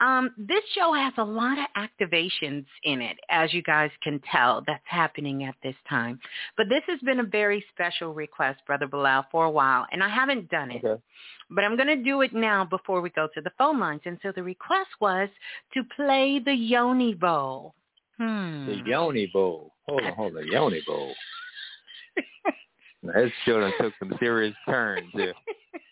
Um, 0.00 0.30
this 0.38 0.62
show 0.74 0.92
has 0.92 1.12
a 1.18 1.24
lot 1.24 1.58
of 1.58 1.66
activations 1.76 2.64
in 2.84 3.00
it, 3.00 3.16
as 3.30 3.52
you 3.52 3.62
guys 3.62 3.90
can 4.02 4.20
tell, 4.30 4.62
that's 4.66 4.82
happening 4.84 5.44
at 5.44 5.54
this 5.62 5.74
time. 5.88 6.20
But 6.56 6.68
this 6.68 6.82
has 6.88 7.00
been 7.00 7.20
a 7.20 7.24
very 7.24 7.64
special 7.72 8.14
request, 8.14 8.60
Brother 8.66 8.86
Balah, 8.86 9.24
for 9.30 9.44
a 9.44 9.50
while, 9.50 9.86
and 9.90 10.02
I 10.02 10.08
haven't 10.08 10.50
done 10.50 10.70
it. 10.70 10.84
Okay. 10.84 11.02
But 11.50 11.64
I'm 11.64 11.76
going 11.76 11.88
to 11.88 12.04
do 12.04 12.20
it 12.20 12.32
now 12.34 12.64
before 12.64 13.00
we 13.00 13.10
go 13.10 13.28
to 13.34 13.40
the 13.40 13.50
phone 13.56 13.80
lines. 13.80 14.02
And 14.04 14.18
so 14.22 14.32
the 14.34 14.42
request 14.42 14.90
was 15.00 15.28
to 15.74 15.82
play 15.96 16.40
the 16.44 16.54
Yoni 16.54 17.14
Bowl. 17.14 17.74
Hmm. 18.18 18.66
The 18.66 18.82
Yoni 18.84 19.30
Bowl. 19.32 19.72
Hold 19.88 20.02
on, 20.02 20.12
hold 20.12 20.36
on. 20.36 20.44
The 20.44 20.52
Yoni 20.52 20.82
Bowl. 20.86 21.14
Now, 23.02 23.22
His 23.22 23.32
children 23.44 23.72
took 23.80 23.92
some 23.98 24.12
serious 24.18 24.54
turns 24.68 25.08
here. 25.12 25.34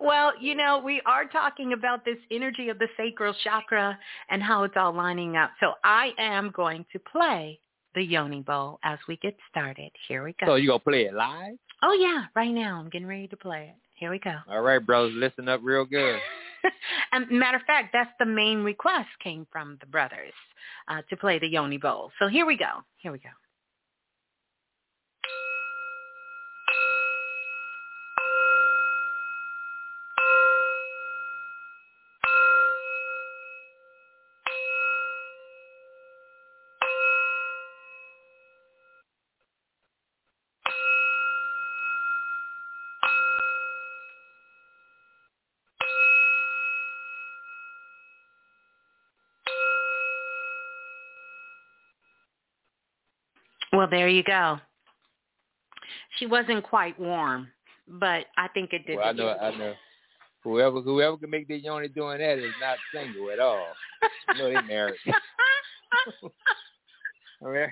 Well, 0.00 0.32
you 0.40 0.54
know, 0.54 0.78
we 0.78 1.00
are 1.06 1.24
talking 1.26 1.72
about 1.72 2.04
this 2.04 2.18
energy 2.30 2.68
of 2.68 2.78
the 2.78 2.88
sacral 2.96 3.34
chakra 3.44 3.98
and 4.30 4.42
how 4.42 4.64
it's 4.64 4.74
all 4.76 4.92
lining 4.92 5.36
up. 5.36 5.50
So 5.60 5.74
I 5.84 6.12
am 6.18 6.50
going 6.50 6.84
to 6.92 6.98
play 6.98 7.60
the 7.94 8.02
Yoni 8.02 8.40
Bowl 8.40 8.78
as 8.84 8.98
we 9.08 9.16
get 9.18 9.36
started. 9.50 9.90
Here 10.08 10.24
we 10.24 10.34
go. 10.40 10.46
So 10.46 10.54
you 10.54 10.68
gonna 10.68 10.78
play 10.78 11.04
it 11.04 11.14
live? 11.14 11.56
oh, 11.82 11.92
yeah, 11.92 12.26
right 12.34 12.52
now. 12.52 12.78
I'm 12.78 12.88
getting 12.88 13.08
ready 13.08 13.28
to 13.28 13.36
play 13.36 13.74
it. 13.74 13.76
Here 13.94 14.10
we 14.10 14.18
go. 14.18 14.34
All 14.48 14.62
right, 14.62 14.84
brothers, 14.84 15.12
listen 15.14 15.48
up 15.48 15.60
real 15.62 15.84
good. 15.84 16.18
and 17.12 17.30
matter 17.30 17.56
of 17.56 17.62
fact, 17.64 17.90
that's 17.92 18.10
the 18.18 18.26
main 18.26 18.62
request 18.62 19.08
came 19.22 19.46
from 19.50 19.78
the 19.80 19.86
brothers 19.86 20.32
uh, 20.88 21.02
to 21.10 21.16
play 21.16 21.38
the 21.38 21.48
Yoni 21.48 21.78
Bowl. 21.78 22.10
So 22.18 22.28
here 22.28 22.46
we 22.46 22.56
go. 22.56 22.82
Here 22.96 23.12
we 23.12 23.18
go. 23.18 23.30
Well, 53.74 53.81
there 53.92 54.08
you 54.08 54.24
go. 54.24 54.58
She 56.18 56.26
wasn't 56.26 56.64
quite 56.64 56.98
warm, 56.98 57.48
but 57.86 58.26
I 58.36 58.48
think 58.48 58.72
it 58.72 58.86
did. 58.86 58.96
Well, 58.96 59.06
I 59.06 59.12
know. 59.12 59.28
I 59.28 59.56
know. 59.56 59.74
Whoever 60.42 60.80
whoever 60.80 61.16
can 61.18 61.30
make 61.30 61.46
the 61.46 61.56
Yoni 61.56 61.88
doing 61.88 62.18
that 62.18 62.38
is 62.38 62.52
not 62.60 62.78
single 62.92 63.30
at 63.30 63.38
all. 63.38 63.68
Know 64.36 64.48
they 64.48 64.60
married. 64.66 64.98
All 67.42 67.50
right. 67.50 67.68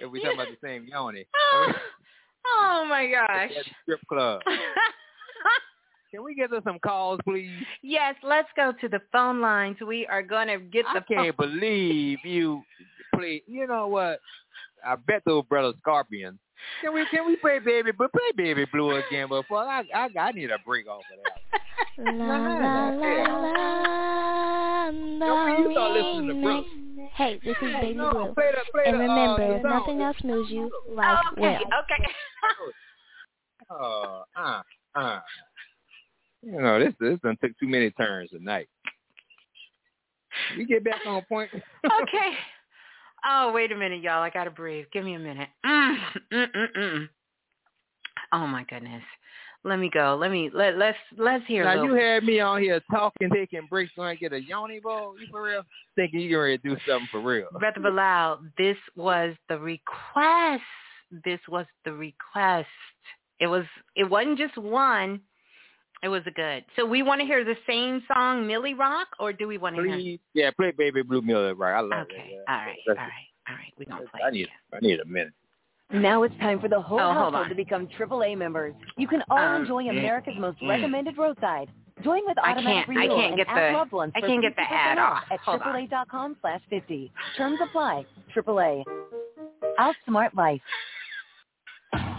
If 0.00 0.10
we 0.10 0.20
talking 0.22 0.40
about 0.40 0.48
the 0.48 0.66
same 0.66 0.86
Yoni. 0.90 1.26
oh 2.46 2.86
my 2.88 3.06
gosh. 3.06 3.50
At 3.56 3.66
strip 3.82 4.00
club. 4.08 4.40
Can 6.10 6.24
we 6.24 6.34
get 6.34 6.52
us 6.52 6.62
some 6.64 6.80
calls, 6.80 7.20
please? 7.24 7.50
yes, 7.82 8.16
let's 8.24 8.48
go 8.56 8.72
to 8.80 8.88
the 8.88 9.00
phone 9.12 9.40
lines. 9.40 9.76
We 9.86 10.08
are 10.08 10.22
going 10.22 10.48
to 10.48 10.58
get 10.58 10.84
the. 10.92 11.00
I 11.00 11.22
can't 11.22 11.36
believe 11.36 12.18
you 12.24 12.62
play. 13.14 13.42
You 13.46 13.68
know 13.68 13.86
what? 13.86 14.18
I 14.84 14.96
bet 14.96 15.22
those 15.26 15.44
brothers 15.46 15.74
Scorpions. 15.80 16.38
Can 16.82 16.92
we 16.92 17.06
can 17.10 17.26
we 17.26 17.36
play 17.36 17.58
baby 17.58 17.90
but 17.96 18.12
play 18.12 18.32
baby 18.36 18.66
blue 18.70 18.96
again 18.96 19.28
before 19.28 19.60
I 19.64 19.82
I 19.94 20.08
I 20.18 20.32
need 20.32 20.50
a 20.50 20.58
break 20.66 20.86
off 20.88 21.02
of 21.12 21.18
that. 21.24 22.14
La 22.14 22.36
la 22.36 22.54
la 22.58 23.34
la. 23.36 24.10
No, 24.92 25.46
you 25.58 25.70
start 25.72 25.92
listening 25.92 26.28
to 26.28 26.42
Brooks. 26.42 26.68
Hey, 27.14 27.40
this 27.44 27.56
is 27.62 27.72
Baby 27.80 27.94
No, 27.94 28.10
Blue. 28.10 28.34
play 28.34 28.50
the 28.52 28.60
play 28.72 28.84
And 28.86 28.94
the, 28.96 29.00
remember, 29.00 29.42
uh, 29.42 29.56
if 29.56 29.62
song. 29.62 29.70
nothing 29.70 30.00
else 30.02 30.16
moves 30.24 30.50
you, 30.50 30.70
life 30.88 31.18
okay, 31.32 31.40
will. 31.40 31.56
okay. 31.82 32.04
Uh, 33.70 34.22
uh, 34.40 34.62
uh. 34.94 35.20
You 36.42 36.60
know, 36.60 36.78
this 36.78 36.94
this 36.98 37.18
done 37.22 37.36
took 37.42 37.56
too 37.58 37.68
many 37.68 37.90
turns 37.92 38.30
tonight. 38.30 38.68
We 40.56 40.64
get 40.64 40.84
back 40.84 41.00
on 41.06 41.22
point. 41.28 41.50
okay. 42.02 42.30
Oh, 43.24 43.52
wait 43.52 43.72
a 43.72 43.76
minute, 43.76 44.02
y'all. 44.02 44.22
I 44.22 44.30
gotta 44.30 44.50
breathe. 44.50 44.86
Give 44.92 45.04
me 45.04 45.14
a 45.14 45.18
minute. 45.18 45.48
Mm, 45.64 45.96
mm, 46.32 46.46
mm, 46.56 46.76
mm. 46.76 47.08
Oh 48.32 48.46
my 48.46 48.64
goodness. 48.64 49.02
Let 49.62 49.78
me 49.78 49.90
go. 49.92 50.16
Let 50.18 50.30
me 50.30 50.50
let 50.54 50.78
let's 50.78 50.96
let's 51.18 51.46
hear. 51.46 51.64
now 51.64 51.84
you 51.84 51.94
had 51.94 52.24
me 52.24 52.40
on 52.40 52.62
here 52.62 52.80
talking, 52.90 53.28
taking 53.30 53.66
breaks, 53.68 53.92
so 53.94 54.02
I 54.02 54.14
get 54.14 54.32
a 54.32 54.40
yoni 54.40 54.80
bowl. 54.80 55.14
You 55.20 55.26
for 55.30 55.42
real? 55.42 55.62
Thinking 55.96 56.20
you 56.20 56.40
ready 56.40 56.56
to 56.58 56.68
do 56.70 56.76
something 56.88 57.08
for 57.10 57.20
real? 57.20 57.48
Brother 57.58 57.80
Balah, 57.80 58.38
this 58.56 58.78
was 58.96 59.34
the 59.50 59.58
request. 59.58 60.62
This 61.24 61.40
was 61.48 61.66
the 61.84 61.92
request. 61.92 62.68
It 63.38 63.48
was. 63.48 63.64
It 63.96 64.08
wasn't 64.08 64.38
just 64.38 64.56
one. 64.56 65.20
It 66.02 66.08
was 66.08 66.22
a 66.26 66.30
good. 66.30 66.64
So 66.76 66.86
we 66.86 67.02
want 67.02 67.20
to 67.20 67.26
hear 67.26 67.44
the 67.44 67.56
same 67.66 68.02
song, 68.12 68.46
Millie 68.46 68.72
Rock, 68.74 69.08
or 69.18 69.32
do 69.34 69.46
we 69.46 69.58
want 69.58 69.76
to 69.76 69.82
hear? 69.82 69.96
Please, 69.96 70.18
yeah, 70.32 70.50
play 70.50 70.70
Baby 70.76 71.02
Blue 71.02 71.20
Millie 71.20 71.52
right. 71.52 71.76
I 71.76 71.80
love 71.80 71.92
it. 72.08 72.12
Okay. 72.14 72.30
it. 72.32 72.44
All 72.48 72.56
right. 72.56 72.76
All 72.88 72.94
right. 72.94 73.10
All 73.48 73.54
right. 73.54 73.72
We 73.78 73.84
gonna 73.84 74.06
play. 74.10 74.20
I 74.24 74.30
need 74.30 74.48
I 74.72 74.78
need 74.80 75.00
a 75.00 75.04
minute. 75.04 75.32
Now 75.92 76.22
it's 76.22 76.34
time 76.38 76.60
for 76.60 76.68
the 76.68 76.80
whole 76.80 77.00
Oh, 77.00 77.12
household 77.12 77.48
to 77.48 77.54
become 77.54 77.88
AAA 77.88 78.38
members. 78.38 78.74
You 78.96 79.08
can 79.08 79.22
all 79.28 79.38
Um, 79.38 79.62
enjoy 79.62 79.84
mm, 79.84 79.90
America's 79.90 80.34
most 80.38 80.58
mm. 80.60 80.68
recommended 80.68 81.18
roadside. 81.18 81.68
Join 82.04 82.24
with 82.26 82.38
automatic 82.38 82.64
can't- 82.64 82.88
I 82.88 82.92
renewal 82.92 83.16
can't 83.16 83.28
and 83.32 83.36
get 83.36 83.48
ask 83.48 83.72
the- 83.72 83.76
loved 83.76 83.92
ones 83.92 84.12
I 84.14 84.20
can't 84.22 84.40
get 84.40 84.54
the 84.56 84.62
ad 84.72 84.96
off. 84.98 85.24
At 85.30 85.40
Hold 85.40 85.60
on. 85.62 85.74
AAA.com 85.74 86.36
slash 86.40 86.62
50. 86.70 87.12
Terms 87.36 87.58
apply. 87.60 88.06
AAA. 88.32 88.84
Outsmart 89.78 90.32
Life. 90.34 90.62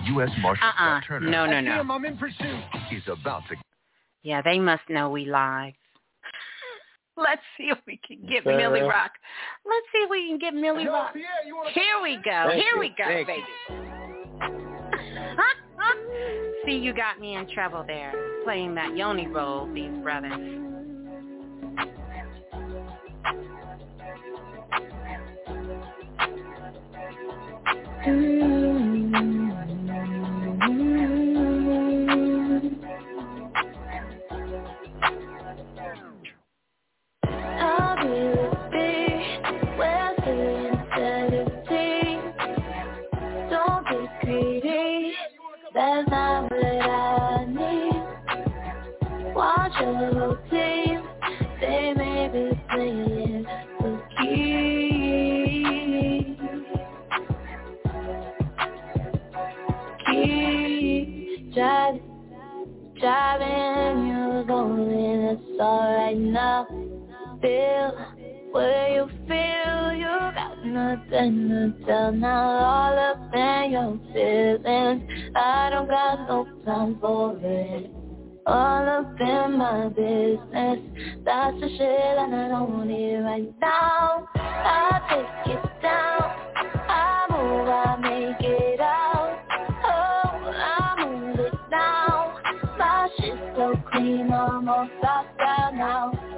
U.S. 0.07 0.29
Marshal 0.41 0.65
Uh-uh. 0.67 0.73
Scott 0.73 1.03
Turner 1.07 1.29
No, 1.29 1.45
no, 1.45 1.61
no. 1.61 1.93
I'm 1.93 2.05
in 2.05 2.17
pursuit. 2.17 2.63
is 2.91 3.03
about 3.07 3.43
to 3.47 3.55
Yeah, 4.23 4.41
they 4.41 4.59
must 4.59 4.83
know 4.89 5.09
we 5.09 5.25
live. 5.25 5.73
Let's 7.17 7.41
see 7.57 7.65
if 7.65 7.77
we 7.85 7.99
can 8.05 8.25
get 8.27 8.43
Sarah. 8.43 8.57
Millie 8.57 8.81
Rock. 8.81 9.11
Let's 9.65 9.85
see 9.91 9.99
if 9.99 10.09
we 10.09 10.27
can 10.27 10.39
get 10.39 10.53
Millie 10.53 10.85
Yo, 10.85 10.91
Rock. 10.91 11.13
Pierre, 11.13 11.27
you 11.45 11.55
wanna 11.55 11.71
Here 11.71 12.01
we 12.01 12.15
go. 12.17 12.45
Thank 12.47 12.63
Here 12.63 12.73
you. 12.73 12.79
we 12.79 12.89
go, 12.89 13.05
Thank 13.05 13.27
baby. 13.27 13.43
see, 16.65 16.77
you 16.77 16.93
got 16.93 17.19
me 17.19 17.35
in 17.35 17.49
trouble 17.49 17.83
there, 17.85 18.13
playing 18.43 18.75
that 18.75 18.95
Yoni 18.95 19.27
role, 19.27 19.71
these 19.73 19.91
brothers. 20.03 20.31
I'll 28.03 28.70
that's 45.73 46.09
not 46.09 46.43
what 46.43 46.63
I 46.63 47.45
need. 47.45 48.03
Watch 49.35 49.71
your 49.79 50.13
whole 50.13 50.37
team, 50.49 51.03
they 51.59 51.93
may 51.95 52.29
be 52.31 52.51
playing 52.69 53.45
the 53.79 54.01
key. 54.19 55.67
Key, 60.07 61.51
driving, 61.53 62.01
driving, 62.99 64.07
you're 64.07 64.43
going, 64.43 64.91
it's 64.91 65.59
alright 65.59 66.17
now 66.17 66.67
feel 67.41 68.10
where 68.51 68.93
you 68.93 69.07
feel 69.27 69.93
you 69.93 70.33
got 70.35 70.65
nothing 70.65 71.49
to 71.49 71.85
tell. 71.85 72.11
Now 72.11 72.57
all 72.59 72.99
up 72.99 73.33
in 73.33 73.71
your 73.71 73.99
feelings. 74.13 75.03
I 75.35 75.69
don't 75.69 75.87
got 75.87 76.27
no 76.27 76.47
time 76.65 76.97
for 76.99 77.37
it. 77.41 77.91
All 78.45 78.89
up 78.89 79.19
in 79.19 79.57
my 79.57 79.87
business. 79.89 80.79
That's 81.23 81.59
the 81.59 81.69
shit 81.77 82.17
and 82.17 82.35
I 82.35 82.47
don't 82.49 82.87
need 82.87 83.19
right 83.19 83.53
now. 83.61 84.27
I 84.35 85.35
take 85.45 85.55
it 85.55 85.81
down. 85.81 86.21
I 86.89 87.27
move 87.29 87.67
I 87.67 87.97
make 88.01 88.49
it 88.49 88.79
out. 88.79 89.39
Oh 89.83 90.51
I 90.51 91.05
move 91.05 91.39
it 91.39 91.53
down 91.69 92.41
my 92.77 93.09
shit's 93.17 93.37
so 93.55 93.75
clean. 93.91 94.31
Almost 94.31 94.91
off 95.03 95.25
down 95.37 95.77
now 95.77 96.30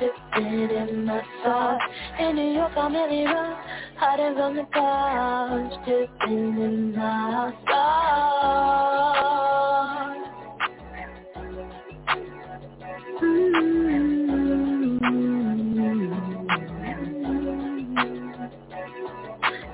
the 0.00 0.08
stars, 0.32 0.90
in 0.90 1.04
my 1.04 1.22
thoughts. 1.42 1.84
In 2.18 2.36
New 2.36 2.52
York 2.54 2.72
I'm 2.76 2.94
really 2.94 3.24
rough, 3.24 3.58
hiding 3.96 4.34
from 4.34 4.56
the 4.56 4.64
clouds, 4.72 5.74
drifting 5.86 6.58
in 6.58 6.96
my 6.96 7.52
thoughts. 7.66 8.80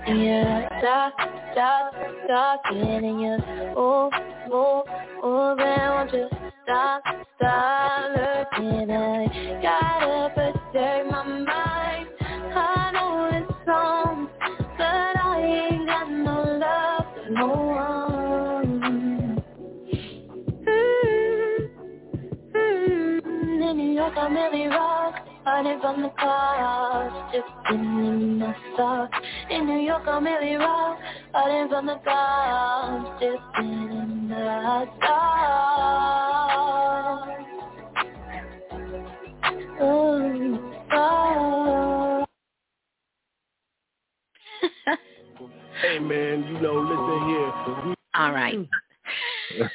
Yeah, 0.09 0.69
stop, 0.79 1.15
stop, 1.53 1.93
talking 2.29 3.05
and 3.05 3.21
you 3.21 3.39
move, 3.75 4.13
move, 4.49 4.87
moving. 5.23 5.67
Won't 5.67 6.13
you 6.13 6.29
stop, 6.67 7.03
stop 7.37 8.11
looking 8.11 8.89
me? 8.89 9.29
Gotta 9.63 10.31
protect 10.35 11.11
my 11.11 11.23
mind. 11.23 12.09
I 12.21 12.91
know 12.93 13.31
it's 13.33 13.53
wrong, 13.67 14.29
but 14.77 15.17
I 15.17 15.41
ain't 15.71 15.87
got 15.87 16.11
no 16.11 16.43
love 16.59 17.07
for 17.15 17.31
no 17.31 17.47
one. 17.47 18.81
Mm-hmm. 22.57 23.63
In 23.63 23.77
New 23.77 23.93
York, 23.95 24.15
I'm 24.17 24.35
really 24.35 24.67
rock. 24.67 25.15
Running 25.47 25.81
from 25.81 26.03
the 26.03 26.11
cars, 26.19 27.13
drifting 27.33 27.81
in 27.81 28.39
my 28.41 28.55
thoughts. 28.77 29.15
In 29.49 29.67
New 29.67 29.79
York, 29.79 30.03
I'm 30.07 30.25
really 30.25 30.57
rock. 30.57 30.99
Running 31.33 31.69
from 31.69 31.87
the 31.87 32.01
cars, 32.05 33.21
drifting 33.21 33.91
in 33.93 34.29
my 34.29 34.87
thoughts. 35.01 35.87
Ooh, 39.83 40.59
thoughts. 40.91 42.31
Hey 45.81 45.99
man, 46.01 46.45
you 46.49 46.61
know, 46.61 46.75
listen 46.75 47.29
here. 47.29 47.53
All 48.15 48.33
right. 48.33 48.69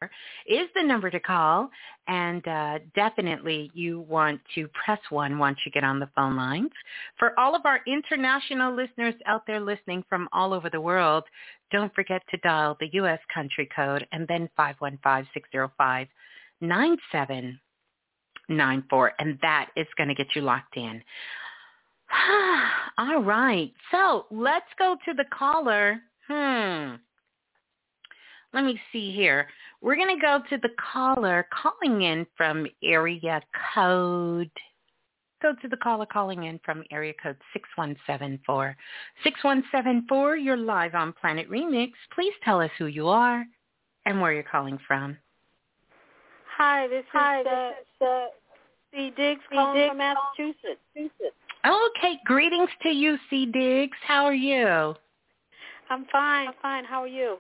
is 0.47 0.69
the 0.75 0.83
number 0.83 1.11
to 1.11 1.21
call 1.21 1.69
and 2.09 2.47
uh, 2.47 2.79
definitely 2.95 3.71
you 3.75 4.01
want 4.01 4.41
to 4.55 4.69
press 4.85 5.01
1 5.11 5.39
once 5.39 5.59
you 5.65 5.73
get 5.73 5.85
on 5.85 5.99
the 5.99 6.09
phone 6.15 6.37
lines. 6.37 6.71
For 7.19 7.39
all 7.39 7.55
of 7.55 7.63
our 7.65 7.81
international 7.87 8.75
listeners 8.75 9.15
out 9.27 9.43
there 9.47 9.61
listening 9.61 10.05
from 10.09 10.29
all 10.33 10.53
over 10.53 10.69
the 10.71 10.81
world, 10.81 11.25
don't 11.73 11.95
forget 11.95 12.23
to 12.31 12.37
dial 12.39 12.77
the 12.79 12.91
U.S. 12.93 13.19
country 13.33 13.69
code 13.75 14.07
and 14.13 14.29
then 14.29 14.49
515-605-9794 14.59 16.09
and 19.19 19.39
that 19.43 19.71
is 19.77 19.87
going 19.97 20.09
to 20.09 20.15
get 20.15 20.29
you 20.35 20.43
locked 20.43 20.77
in. 20.77 21.03
All 22.99 23.23
right. 23.23 23.73
So 23.91 24.27
let's 24.31 24.67
go 24.79 24.97
to 25.05 25.15
the 25.15 25.25
caller. 25.37 26.01
Hmm. 26.29 26.97
Let 28.53 28.65
me 28.65 28.81
see 28.93 29.15
here. 29.15 29.49
We're 29.81 29.97
going 29.97 30.17
to 30.17 30.21
go 30.21 30.41
to 30.51 30.59
the 30.59 30.71
caller 30.93 31.47
calling 31.53 32.03
in 32.03 32.27
from 32.37 32.67
area 32.83 33.43
code. 33.75 34.51
Go 35.43 35.55
to 35.61 35.69
the 35.69 35.77
caller 35.77 36.07
calling 36.07 36.45
in 36.45 36.59
from 36.65 36.83
area 36.91 37.13
code 37.23 37.37
6174. 37.53 38.75
6174, 39.23 40.37
you're 40.37 40.57
live 40.57 40.95
on 40.95 41.13
Planet 41.13 41.51
Remix. 41.51 41.93
Please 42.15 42.33
tell 42.43 42.61
us 42.61 42.71
who 42.79 42.87
you 42.87 43.09
are 43.09 43.45
and 44.07 44.21
where 44.21 44.33
you're 44.33 44.43
calling 44.43 44.79
from. 44.87 45.19
Hi, 46.57 46.89
this 46.89 47.01
is 47.01 47.05
Hi, 47.13 47.43
uh, 47.43 48.05
uh, 48.05 48.27
C. 48.95 49.13
Diggs 49.15 49.43
calling 49.53 49.75
Diggs 49.77 49.91
from 49.91 49.99
Massachusetts. 49.99 50.81
Massachusetts. 50.95 51.37
Okay, 51.67 52.21
greetings 52.25 52.71
to 52.83 52.91
you, 52.91 53.19
C. 53.29 53.47
Diggs. 53.47 53.97
How 54.07 54.25
are 54.25 54.35
you? 54.35 54.95
I'm 55.91 56.07
fine, 56.13 56.49
I'm 56.49 56.55
fine. 56.63 56.85
How 56.85 57.03
are 57.03 57.09
you? 57.09 57.39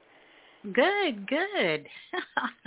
Good, 0.72 1.28
good. 1.28 1.86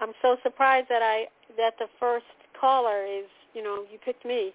I'm 0.00 0.12
so 0.22 0.36
surprised 0.42 0.86
that 0.88 1.02
I 1.02 1.24
that 1.56 1.74
the 1.78 1.86
first 1.98 2.26
caller 2.60 3.04
is, 3.04 3.26
you 3.54 3.62
know, 3.62 3.84
you 3.90 3.98
picked 4.04 4.24
me. 4.24 4.52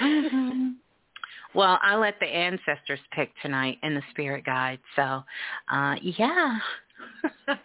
Mhm. 0.00 0.74
Well, 1.54 1.78
I 1.80 1.94
let 1.96 2.20
the 2.20 2.26
ancestors 2.26 3.00
pick 3.12 3.30
tonight 3.40 3.78
in 3.82 3.94
the 3.94 4.02
spirit 4.10 4.44
guide. 4.44 4.78
So, 4.94 5.24
uh 5.70 5.96
yeah. 6.02 6.58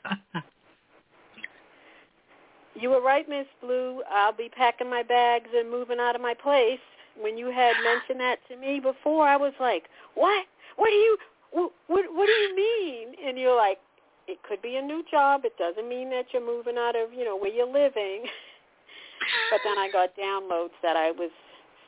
You 2.75 2.89
were 2.89 3.01
right, 3.01 3.27
Miss 3.27 3.47
Blue. 3.61 4.01
I'll 4.09 4.33
be 4.33 4.49
packing 4.49 4.89
my 4.89 5.03
bags 5.03 5.49
and 5.55 5.69
moving 5.69 5.99
out 5.99 6.15
of 6.15 6.21
my 6.21 6.33
place. 6.33 6.79
When 7.19 7.37
you 7.37 7.47
had 7.47 7.73
mentioned 7.83 8.19
that 8.19 8.37
to 8.49 8.55
me 8.55 8.79
before, 8.79 9.27
I 9.27 9.35
was 9.35 9.53
like, 9.59 9.89
"What? 10.15 10.45
What 10.77 10.87
do 10.87 10.95
you? 10.95 11.17
What? 11.51 11.71
What, 11.87 12.25
do 12.25 12.31
you 12.31 12.55
mean?" 12.55 13.15
And 13.25 13.37
you're 13.37 13.55
like, 13.55 13.79
"It 14.27 14.41
could 14.43 14.61
be 14.61 14.77
a 14.77 14.81
new 14.81 15.03
job. 15.11 15.41
It 15.43 15.57
doesn't 15.57 15.87
mean 15.87 16.09
that 16.11 16.27
you're 16.31 16.45
moving 16.45 16.77
out 16.77 16.95
of, 16.95 17.13
you 17.13 17.25
know, 17.25 17.35
where 17.35 17.51
you're 17.51 17.71
living." 17.71 18.23
but 19.51 19.59
then 19.65 19.77
I 19.77 19.89
got 19.91 20.15
downloads 20.15 20.75
that 20.81 20.95
I 20.95 21.11
was 21.11 21.31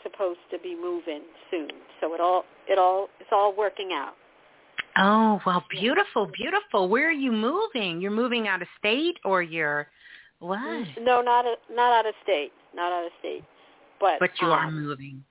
supposed 0.03 0.39
to 0.51 0.59
be 0.59 0.75
moving 0.75 1.21
soon. 1.49 1.71
So 2.01 2.13
it 2.13 2.19
all, 2.19 2.43
it 2.67 2.77
all, 2.77 3.07
it's 3.21 3.29
all 3.31 3.55
working 3.55 3.91
out. 3.93 4.15
oh, 4.97 5.39
well, 5.45 5.63
beautiful, 5.71 6.27
beautiful. 6.27 6.89
Where 6.89 7.07
are 7.07 7.11
you 7.11 7.31
moving? 7.31 8.01
You're 8.01 8.11
moving 8.11 8.49
out 8.49 8.61
of 8.61 8.67
state 8.77 9.17
or 9.23 9.41
you're 9.41 9.87
what? 10.43 10.87
No, 11.01 11.21
not 11.21 11.45
a, 11.45 11.55
not 11.73 11.93
out 11.93 12.05
of 12.05 12.13
state, 12.23 12.51
not 12.75 12.91
out 12.91 13.05
of 13.05 13.11
state. 13.19 13.43
But 13.99 14.19
But 14.19 14.31
you 14.41 14.47
are 14.47 14.65
um, 14.67 14.83
moving. 14.83 15.23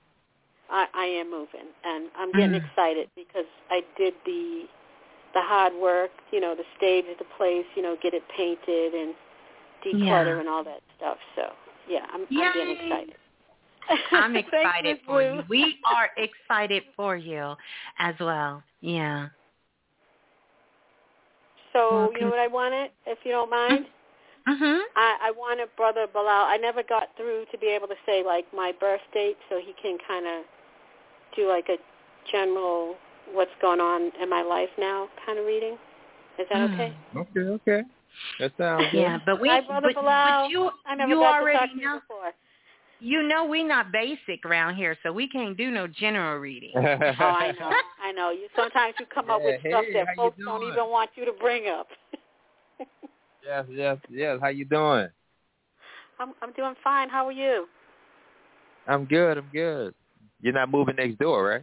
I, 0.71 0.87
I 0.95 1.05
am 1.05 1.31
moving, 1.31 1.69
and 1.85 2.11
I'm 2.17 2.33
getting 2.33 2.61
Mm. 2.61 2.65
excited 2.65 3.09
because 3.17 3.47
I 3.71 3.83
did 3.99 4.15
the 4.25 4.65
the 5.35 5.41
hard 5.43 5.75
work, 5.75 6.11
you 6.31 6.41
know, 6.41 6.55
the 6.55 6.65
stage 6.77 7.07
the 7.19 7.25
place, 7.39 7.65
you 7.77 7.83
know, 7.83 7.97
get 8.03 8.15
it 8.15 8.23
painted 8.37 8.95
and 8.95 9.15
declutter 9.85 10.35
Yeah. 10.35 10.41
and 10.41 10.49
all 10.49 10.65
that 10.65 10.81
stuff. 10.97 11.19
So 11.37 11.53
yeah, 11.89 12.07
I'm, 12.13 12.23
I'm 12.23 12.53
getting 12.55 12.77
excited. 12.77 13.17
I'm 14.13 14.37
excited 14.37 14.85
Miss 14.85 14.99
for 15.07 15.23
you. 15.23 15.43
We 15.49 15.79
are 15.87 16.11
excited 16.17 16.83
for 16.97 17.17
you 17.17 17.55
as 17.99 18.15
well. 18.21 18.63
Yeah. 18.81 19.29
So 21.73 21.91
Well, 21.93 22.13
you 22.13 22.21
know 22.21 22.31
what 22.31 22.39
I 22.39 22.49
wanted, 22.49 22.91
if 23.07 23.19
you 23.25 23.33
don't 23.33 23.51
mind. 23.51 23.87
Mhm. 24.49 24.81
I, 24.97 25.17
I 25.29 25.31
wanted 25.31 25.69
Brother 25.77 26.07
Balah. 26.13 26.47
I 26.47 26.57
never 26.57 26.83
got 26.83 27.09
through 27.17 27.45
to 27.53 27.59
be 27.59 27.69
able 27.69 27.87
to 27.89 27.95
say 28.05 28.23
like 28.25 28.45
my 28.55 28.73
birth 28.79 29.01
date, 29.15 29.37
so 29.49 29.59
he 29.59 29.75
can 29.81 29.99
kind 30.07 30.27
of 30.27 30.45
do 31.37 31.49
like 31.49 31.69
a 31.69 31.77
general 32.31 32.97
what's 33.33 33.51
going 33.61 33.81
on 33.81 34.11
in 34.21 34.29
my 34.29 34.43
life 34.43 34.69
now 34.79 35.09
kind 35.25 35.39
of 35.39 35.47
reading. 35.47 35.79
Is 36.39 36.47
that 36.51 36.59
Mm. 36.61 36.75
okay? 36.75 36.97
Okay, 37.17 37.41
okay. 37.41 37.83
That 38.41 38.53
sounds 38.59 38.91
good. 38.93 39.01
Yeah, 39.01 39.19
but 39.25 39.41
we 39.41 39.49
Hi, 39.49 39.61
Brother 39.61 39.93
but, 39.95 40.05
Balah. 40.05 40.43
but 40.43 40.51
you 40.51 40.71
I 40.87 40.95
never 40.95 41.11
you 41.13 41.21
got 41.21 41.39
to 41.39 41.41
already 41.41 41.59
talk 41.59 41.71
to 41.71 41.77
you 41.77 41.85
know 41.85 42.01
before. 42.01 42.33
you 43.01 43.23
know 43.23 43.45
we 43.45 43.63
not 43.63 43.93
basic 43.93 44.45
around 44.45 44.75
here, 44.75 44.97
so 45.03 45.13
we 45.13 45.29
can't 45.29 45.57
do 45.57 45.71
no 45.71 45.87
general 45.87 46.39
reading. 46.39 46.73
Oh, 46.77 46.81
I 46.81 47.53
know. 47.59 47.71
I 48.03 48.13
know. 48.13 48.31
You 48.31 48.49
sometimes 48.57 48.95
you 48.99 49.07
come 49.07 49.31
up 49.31 49.41
with 49.43 49.61
Yeah, 49.65 49.71
stuff 49.71 49.85
that 49.95 50.07
folks 50.17 50.39
don't 50.45 50.63
even 50.63 50.91
want 50.91 51.11
you 51.15 51.25
to 51.25 51.33
bring 51.33 51.69
up. 51.69 51.89
Yes, 53.45 53.67
yes, 53.71 53.99
yes. 54.09 54.39
How 54.41 54.49
you 54.49 54.65
doing? 54.65 55.09
I'm 56.19 56.33
I'm 56.41 56.53
doing 56.53 56.75
fine. 56.83 57.09
How 57.09 57.27
are 57.27 57.33
you? 57.33 57.67
I'm 58.87 59.05
good. 59.05 59.39
I'm 59.39 59.49
good. 59.53 59.95
You're 60.41 60.53
not 60.53 60.71
moving 60.71 60.97
next 60.97 61.19
door, 61.19 61.45
right? 61.45 61.63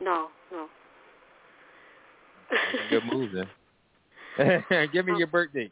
No, 0.00 0.28
no. 0.52 0.66
Good 2.90 3.04
move 3.12 3.30
then. 3.32 3.48
Give 4.92 5.06
me 5.06 5.18
your 5.18 5.26
birthday. 5.26 5.68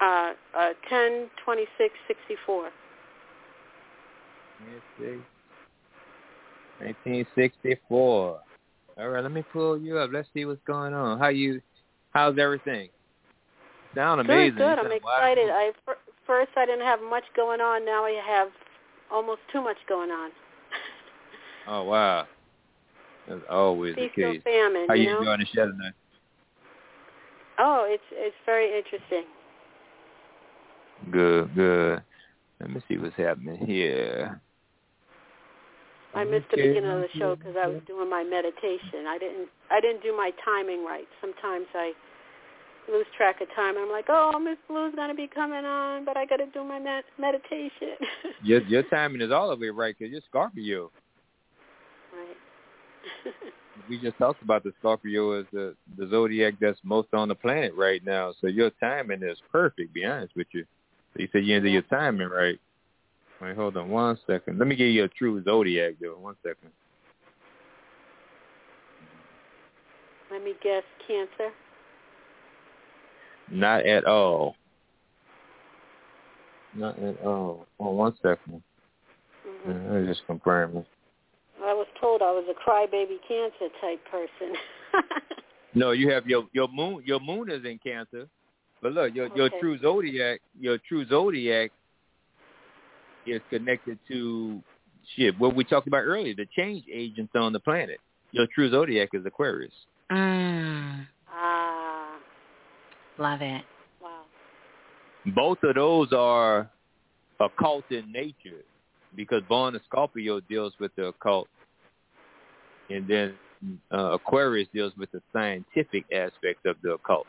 Uh, 0.00 0.32
uh, 0.56 0.70
ten 0.88 1.28
twenty 1.44 1.66
six 1.78 1.94
sixty 2.08 2.36
four. 2.46 2.70
Let's 4.60 4.84
see. 4.98 5.18
1964. 6.78 8.40
All 8.98 9.08
right, 9.08 9.22
let 9.22 9.32
me 9.32 9.42
pull 9.52 9.78
you 9.78 9.98
up. 9.98 10.10
Let's 10.12 10.28
see 10.34 10.44
what's 10.44 10.60
going 10.66 10.94
on. 10.94 11.18
How 11.18 11.28
you? 11.28 11.60
How's 12.10 12.38
everything? 12.38 12.88
Sound 13.94 14.20
amazing. 14.20 14.56
Good, 14.56 14.76
good. 14.76 14.78
I'm 14.86 14.92
excited. 14.92 15.50
I 15.50 15.72
first 16.26 16.50
I 16.56 16.64
didn't 16.66 16.86
have 16.86 17.00
much 17.02 17.24
going 17.36 17.60
on. 17.60 17.84
Now 17.84 18.04
I 18.04 18.20
have 18.26 18.48
almost 19.10 19.40
too 19.52 19.62
much 19.62 19.76
going 19.88 20.10
on. 20.10 20.30
Oh 21.68 21.84
wow. 21.84 22.26
That's 23.28 23.40
always 23.48 23.94
Feast 23.94 24.16
the 24.16 24.22
case. 24.32 24.42
famine, 24.42 24.86
How 24.88 24.94
you 24.94 25.04
you 25.04 25.10
know? 25.10 25.18
enjoying 25.20 25.40
the 25.40 25.46
show 25.46 25.66
tonight? 25.66 25.92
Oh, 27.60 27.86
it's 27.88 28.02
it's 28.10 28.34
very 28.44 28.76
interesting. 28.76 29.24
Good, 31.12 31.54
good. 31.54 32.02
Let 32.60 32.70
me 32.70 32.82
see 32.88 32.98
what's 32.98 33.14
happening 33.16 33.64
here. 33.64 34.40
I 36.14 36.24
missed 36.24 36.50
the 36.50 36.56
beginning 36.56 36.90
of 36.90 37.00
the 37.00 37.08
show 37.16 37.36
because 37.36 37.54
I 37.56 37.66
was 37.68 37.80
doing 37.86 38.10
my 38.10 38.22
meditation. 38.22 39.06
I 39.08 39.18
didn't 39.18 39.48
I 39.70 39.80
didn't 39.80 40.02
do 40.02 40.16
my 40.16 40.30
timing 40.44 40.84
right. 40.84 41.06
Sometimes 41.20 41.66
I 41.74 41.92
lose 42.90 43.06
track 43.16 43.40
of 43.40 43.48
time. 43.54 43.76
I'm 43.78 43.90
like, 43.90 44.06
oh, 44.08 44.38
Miss 44.38 44.58
Blue's 44.68 44.94
gonna 44.94 45.14
be 45.14 45.28
coming 45.28 45.64
on, 45.64 46.04
but 46.04 46.16
I 46.16 46.26
got 46.26 46.36
to 46.36 46.46
do 46.46 46.64
my 46.64 46.78
med- 46.78 47.04
meditation. 47.18 47.96
Your 48.42 48.60
your 48.62 48.82
timing 48.84 49.20
is 49.20 49.30
all 49.30 49.50
the 49.50 49.56
way 49.56 49.68
right 49.68 49.94
because 49.96 50.10
you're 50.10 50.22
Scorpio. 50.28 50.90
right. 52.12 52.36
We 53.88 53.98
just 53.98 54.18
talked 54.18 54.42
about 54.42 54.64
the 54.64 54.72
Scorpio 54.78 55.32
as 55.40 55.46
the 55.52 55.74
the 55.96 56.08
zodiac 56.08 56.54
that's 56.60 56.78
most 56.82 57.08
on 57.14 57.28
the 57.28 57.34
planet 57.34 57.72
right 57.76 58.04
now. 58.04 58.34
So 58.40 58.48
your 58.48 58.70
timing 58.80 59.22
is 59.22 59.38
perfect. 59.50 59.94
Be 59.94 60.04
honest 60.04 60.34
with 60.36 60.48
you. 60.52 60.64
So 61.14 61.22
you 61.22 61.28
said 61.32 61.44
you 61.44 61.56
ended 61.56 61.72
your 61.72 61.82
timing 61.82 62.28
right. 62.28 62.58
Wait, 63.40 63.56
hold 63.56 63.76
on 63.76 63.88
one 63.88 64.18
second. 64.26 64.58
Let 64.58 64.68
me 64.68 64.76
give 64.76 64.88
you 64.88 65.04
a 65.04 65.08
true 65.08 65.42
zodiac 65.44 65.94
though. 66.00 66.16
One 66.18 66.36
second. 66.42 66.70
Let 70.30 70.44
me 70.44 70.54
guess, 70.62 70.84
Cancer. 71.06 71.52
Not 73.52 73.86
at 73.86 74.04
all. 74.06 74.56
Not 76.74 76.98
at 76.98 77.20
all. 77.22 77.66
Oh, 77.78 77.90
one 77.90 78.14
second. 78.22 78.62
hmm 79.44 79.70
Uh, 79.70 79.98
I 79.98 80.06
just 80.06 80.26
confirm. 80.26 80.84
I 81.62 81.72
was 81.74 81.86
told 82.00 82.22
I 82.22 82.32
was 82.32 82.44
a 82.50 82.68
crybaby 82.68 83.18
Cancer 83.28 83.68
type 83.80 84.00
person. 84.10 84.56
No, 85.74 85.92
you 85.92 86.10
have 86.10 86.26
your 86.26 86.46
your 86.52 86.68
moon. 86.68 87.02
Your 87.06 87.18
moon 87.20 87.50
is 87.50 87.64
in 87.64 87.78
Cancer, 87.78 88.28
but 88.82 88.92
look, 88.92 89.14
your 89.14 89.34
your 89.34 89.48
true 89.58 89.78
zodiac. 89.78 90.40
Your 90.60 90.78
true 90.86 91.06
zodiac 91.06 91.70
is 93.26 93.40
connected 93.48 93.98
to 94.08 94.62
shit. 95.16 95.38
What 95.38 95.54
we 95.54 95.64
talked 95.64 95.86
about 95.86 96.02
earlier, 96.02 96.34
the 96.34 96.46
change 96.54 96.84
agents 96.92 97.32
on 97.34 97.52
the 97.52 97.60
planet. 97.60 98.00
Your 98.32 98.46
true 98.54 98.70
zodiac 98.70 99.10
is 99.14 99.24
Aquarius. 99.24 99.72
Mm. 100.10 101.06
Love 103.22 103.40
it. 103.40 103.62
wow. 104.00 104.22
Both 105.26 105.58
of 105.62 105.76
those 105.76 106.12
are 106.12 106.68
occult 107.38 107.84
in 107.90 108.10
nature 108.10 108.64
because 109.14 109.42
Born 109.48 109.76
of 109.76 109.82
Scorpio 109.84 110.40
deals 110.40 110.72
with 110.80 110.90
the 110.96 111.06
occult, 111.06 111.46
and 112.90 113.06
then 113.06 113.34
uh, 113.94 114.14
Aquarius 114.14 114.66
deals 114.74 114.92
with 114.98 115.08
the 115.12 115.22
scientific 115.32 116.04
aspect 116.12 116.66
of 116.66 116.74
the 116.82 116.94
occult. 116.94 117.28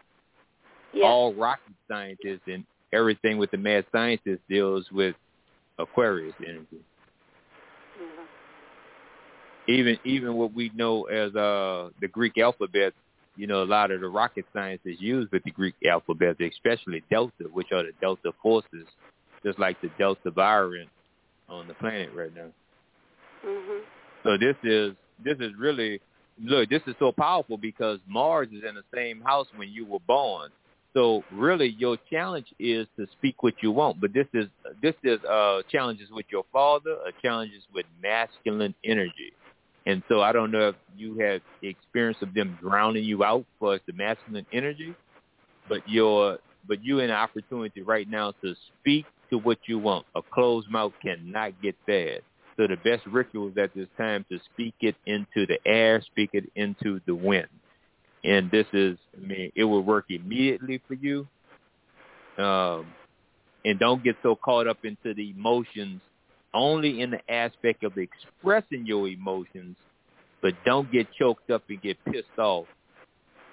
Yeah. 0.95 1.05
All 1.05 1.35
rocket 1.35 1.75
scientists 1.87 2.41
and 2.47 2.65
everything 2.91 3.37
with 3.37 3.51
the 3.51 3.57
mad 3.57 3.85
scientist 3.91 4.41
deals 4.49 4.87
with 4.91 5.15
Aquarius 5.77 6.33
energy. 6.43 6.81
Mhm. 8.01 8.25
Even 9.67 9.99
even 10.03 10.33
what 10.33 10.53
we 10.53 10.71
know 10.73 11.03
as 11.03 11.35
uh 11.35 11.91
the 12.01 12.07
Greek 12.07 12.39
alphabet, 12.39 12.93
you 13.35 13.47
know, 13.47 13.63
a 13.63 13.65
lot 13.65 13.91
of 13.91 14.01
the 14.01 14.07
rocket 14.07 14.45
science 14.53 14.81
is 14.85 14.99
used 14.99 15.31
with 15.31 15.43
the 15.43 15.51
Greek 15.51 15.75
alphabet, 15.89 16.37
especially 16.39 17.03
Delta, 17.09 17.45
which 17.51 17.71
are 17.71 17.83
the 17.83 17.91
Delta 17.99 18.31
forces, 18.41 18.87
just 19.43 19.59
like 19.59 19.79
the 19.81 19.89
Delta 19.97 20.31
variant 20.31 20.89
on 21.49 21.67
the 21.67 21.73
planet 21.75 22.11
right 22.13 22.33
now. 22.35 22.49
Mhm. 23.43 23.81
So 24.23 24.37
this 24.37 24.55
is 24.63 24.95
this 25.19 25.37
is 25.39 25.53
really 25.55 25.99
look, 26.41 26.69
this 26.69 26.81
is 26.87 26.95
so 26.99 27.11
powerful 27.11 27.57
because 27.57 27.99
Mars 28.07 28.47
is 28.51 28.63
in 28.63 28.75
the 28.75 28.83
same 28.93 29.21
house 29.21 29.47
when 29.55 29.69
you 29.69 29.85
were 29.85 29.99
born. 29.99 30.51
So 30.93 31.23
really 31.31 31.69
your 31.69 31.97
challenge 32.09 32.47
is 32.59 32.87
to 32.97 33.07
speak 33.13 33.41
what 33.41 33.55
you 33.61 33.71
want. 33.71 33.99
But 33.99 34.13
this 34.13 34.27
is 34.33 34.47
this 34.81 34.95
is 35.03 35.23
uh 35.23 35.63
challenges 35.71 36.09
with 36.11 36.27
your 36.29 36.45
father, 36.53 36.97
uh, 37.05 37.11
challenges 37.21 37.63
with 37.73 37.85
masculine 38.01 38.75
energy. 38.83 39.33
And 39.85 40.01
so 40.07 40.21
I 40.21 40.31
don't 40.31 40.51
know 40.51 40.69
if 40.69 40.75
you 40.95 41.17
have 41.19 41.41
experience 41.61 42.17
of 42.21 42.33
them 42.33 42.57
drowning 42.61 43.03
you 43.03 43.23
out 43.23 43.45
for 43.59 43.79
the 43.85 43.93
masculine 43.93 44.45
energy, 44.53 44.93
but 45.67 45.81
you're 45.87 46.37
but 46.67 46.83
you 46.83 46.99
in 46.99 47.09
an 47.09 47.15
opportunity 47.15 47.81
right 47.81 48.09
now 48.09 48.31
to 48.41 48.55
speak 48.79 49.05
to 49.29 49.37
what 49.37 49.57
you 49.65 49.77
want. 49.79 50.05
A 50.15 50.21
closed 50.21 50.69
mouth 50.69 50.93
cannot 51.01 51.61
get 51.61 51.75
fed. 51.85 52.21
So 52.55 52.67
the 52.67 52.77
best 52.77 53.05
ritual 53.07 53.49
is 53.49 53.57
at 53.57 53.73
this 53.73 53.87
time 53.97 54.25
to 54.31 54.39
speak 54.53 54.75
it 54.81 54.95
into 55.05 55.45
the 55.47 55.57
air, 55.65 56.01
speak 56.01 56.29
it 56.33 56.45
into 56.55 57.01
the 57.05 57.15
wind. 57.15 57.47
And 58.23 58.49
this 58.51 58.67
is, 58.71 58.97
I 59.17 59.25
mean, 59.25 59.51
it 59.55 59.63
will 59.65 59.81
work 59.81 60.05
immediately 60.09 60.81
for 60.87 60.93
you. 60.93 61.27
Um, 62.37 62.85
and 63.65 63.79
don't 63.79 64.03
get 64.03 64.15
so 64.23 64.35
caught 64.35 64.67
up 64.67 64.85
into 64.85 65.13
the 65.13 65.31
emotions 65.31 66.01
only 66.53 67.01
in 67.01 67.11
the 67.11 67.31
aspect 67.31 67.83
of 67.83 67.93
expressing 67.97 68.85
your 68.85 69.07
emotions, 69.07 69.75
but 70.41 70.53
don't 70.65 70.91
get 70.91 71.07
choked 71.13 71.49
up 71.49 71.63
and 71.69 71.81
get 71.81 71.97
pissed 72.11 72.37
off 72.37 72.65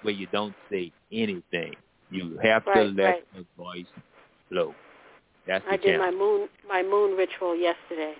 where 0.01 0.13
you 0.13 0.27
don't 0.27 0.55
say 0.71 0.91
anything. 1.11 1.73
You 2.09 2.37
have 2.43 2.65
to 2.65 2.83
let 2.83 3.03
right. 3.03 3.23
the 3.35 3.45
voice 3.57 3.85
flow. 4.49 4.73
That's 5.47 5.63
the 5.65 5.71
I 5.71 5.77
did 5.77 5.97
challenge. 5.97 5.99
my 5.99 6.11
moon 6.11 6.49
my 6.67 6.83
moon 6.83 7.17
ritual 7.17 7.55
yesterday. 7.55 8.13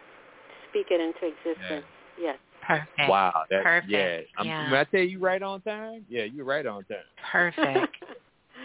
Speak 0.69 0.87
it 0.89 1.01
into 1.01 1.33
existence. 1.35 1.85
Yes. 2.19 2.37
Perfect. 2.65 3.09
Wow, 3.09 3.43
that 3.49 3.63
Perfect. 3.63 3.91
yeah. 3.91 4.19
I'm, 4.37 4.45
Yeah. 4.45 4.71
When 4.71 4.79
I 4.79 4.83
tell 4.85 5.01
you 5.01 5.19
right 5.19 5.41
on 5.41 5.61
time, 5.61 6.05
yeah, 6.07 6.23
you're 6.23 6.45
right 6.45 6.65
on 6.65 6.83
time. 6.85 6.97
Perfect. 7.31 7.95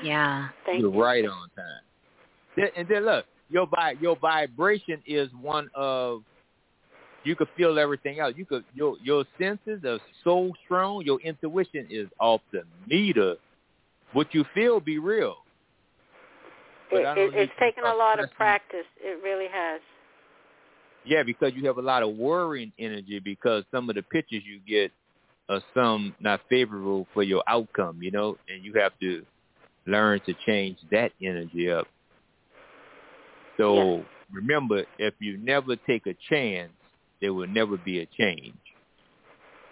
Yeah. 0.02 0.48
Thank 0.66 0.82
you're 0.82 0.92
you. 0.92 1.02
right 1.02 1.24
on 1.24 1.48
time. 1.56 2.68
And 2.76 2.86
then 2.86 3.06
look, 3.06 3.24
your 3.50 3.66
vi- 3.66 3.96
your 4.00 4.16
vibration 4.16 5.02
is 5.06 5.28
one 5.40 5.68
of 5.74 6.22
you 7.24 7.34
could 7.34 7.48
feel 7.56 7.78
everything 7.78 8.20
out. 8.20 8.36
You 8.38 8.44
could 8.44 8.64
your 8.74 8.96
your 9.02 9.24
senses 9.38 9.84
are 9.84 9.98
so 10.24 10.52
strong. 10.64 11.02
Your 11.04 11.20
intuition 11.20 11.86
is 11.90 12.08
off 12.20 12.40
the 12.52 12.62
meter. 12.86 13.36
What 14.12 14.32
you 14.32 14.44
feel 14.54 14.80
be 14.80 14.98
real. 14.98 15.36
But 16.90 17.00
It, 17.00 17.18
it, 17.18 17.34
it's 17.34 17.52
taken 17.58 17.84
a 17.84 17.94
lot 17.94 18.22
of 18.22 18.30
practice. 18.36 18.86
It 19.00 19.22
really 19.22 19.48
has. 19.52 19.80
Yeah, 21.04 21.22
because 21.24 21.52
you 21.54 21.66
have 21.66 21.78
a 21.78 21.82
lot 21.82 22.02
of 22.02 22.16
worrying 22.16 22.72
energy 22.78 23.20
because 23.20 23.64
some 23.72 23.88
of 23.88 23.96
the 23.96 24.02
pictures 24.02 24.42
you 24.44 24.60
get 24.66 24.92
are 25.48 25.60
some 25.74 26.14
not 26.20 26.40
favorable 26.48 27.06
for 27.14 27.22
your 27.22 27.42
outcome, 27.46 27.98
you 28.02 28.10
know, 28.10 28.36
and 28.48 28.64
you 28.64 28.72
have 28.74 28.92
to 29.00 29.24
learn 29.86 30.20
to 30.26 30.34
change 30.46 30.78
that 30.90 31.12
energy 31.22 31.70
up. 31.70 31.86
So 33.58 34.06
remember, 34.32 34.84
if 34.98 35.14
you 35.20 35.38
never 35.38 35.76
take 35.76 36.06
a 36.06 36.14
chance, 36.28 36.72
there 37.20 37.32
will 37.32 37.46
never 37.46 37.76
be 37.76 38.00
a 38.00 38.06
change. 38.06 38.54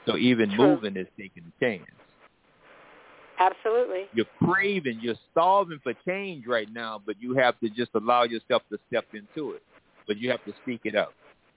So 0.06 0.16
even 0.16 0.50
True. 0.50 0.74
moving 0.76 0.96
is 0.96 1.06
taking 1.18 1.44
a 1.46 1.64
chance. 1.64 1.84
Absolutely. 3.38 4.04
You're 4.12 4.26
craving, 4.42 4.98
you're 5.00 5.16
starving 5.30 5.80
for 5.82 5.92
change 6.06 6.46
right 6.46 6.68
now, 6.72 7.00
but 7.04 7.16
you 7.18 7.34
have 7.36 7.58
to 7.60 7.68
just 7.68 7.90
allow 7.94 8.22
yourself 8.22 8.62
to 8.70 8.78
step 8.88 9.06
into 9.12 9.52
it. 9.54 9.62
But 10.06 10.18
you 10.18 10.30
have 10.30 10.44
to 10.44 10.52
speak 10.62 10.82
it 10.84 10.94
out. 10.94 11.14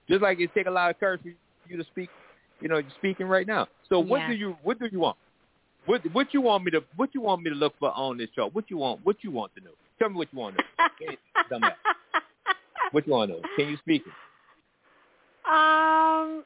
Just 0.08 0.22
like 0.22 0.40
it 0.40 0.52
take 0.54 0.66
a 0.66 0.70
lot 0.70 0.90
of 0.90 0.98
courage 0.98 1.20
for 1.22 1.28
you 1.66 1.76
to 1.76 1.84
speak, 1.84 2.10
you 2.60 2.68
know, 2.68 2.78
you're 2.78 2.90
speaking 2.96 3.26
right 3.26 3.46
now. 3.46 3.68
So 3.88 4.00
what 4.00 4.20
Yeah. 4.20 4.28
do 4.28 4.32
you 4.34 4.52
what 4.62 4.78
do 4.78 4.88
you 4.90 5.00
want? 5.00 5.16
What 5.84 6.02
what 6.12 6.34
you 6.34 6.40
want 6.40 6.64
me 6.64 6.70
to 6.72 6.84
what 6.96 7.14
you 7.14 7.20
want 7.20 7.42
me 7.42 7.50
to 7.50 7.56
look 7.56 7.74
for 7.78 7.90
on 7.92 8.16
this 8.18 8.30
show? 8.34 8.48
What 8.50 8.70
you 8.70 8.78
want 8.78 9.04
what 9.04 9.22
you 9.22 9.30
want 9.30 9.54
to 9.56 9.60
know? 9.62 9.72
Tell 9.98 10.08
me 10.08 10.16
what 10.16 10.32
you 10.32 10.38
want 10.38 10.56
to 10.56 11.58
know. 11.60 11.68
Hey, 12.92 12.96
one 12.96 13.04
What 13.04 13.06
you 13.06 13.12
want 13.12 13.30
to 13.30 13.36
know? 13.36 13.42
Can 13.56 13.68
you 13.70 13.76
speak 13.78 14.02
it? 14.06 14.12
Um, 15.50 16.44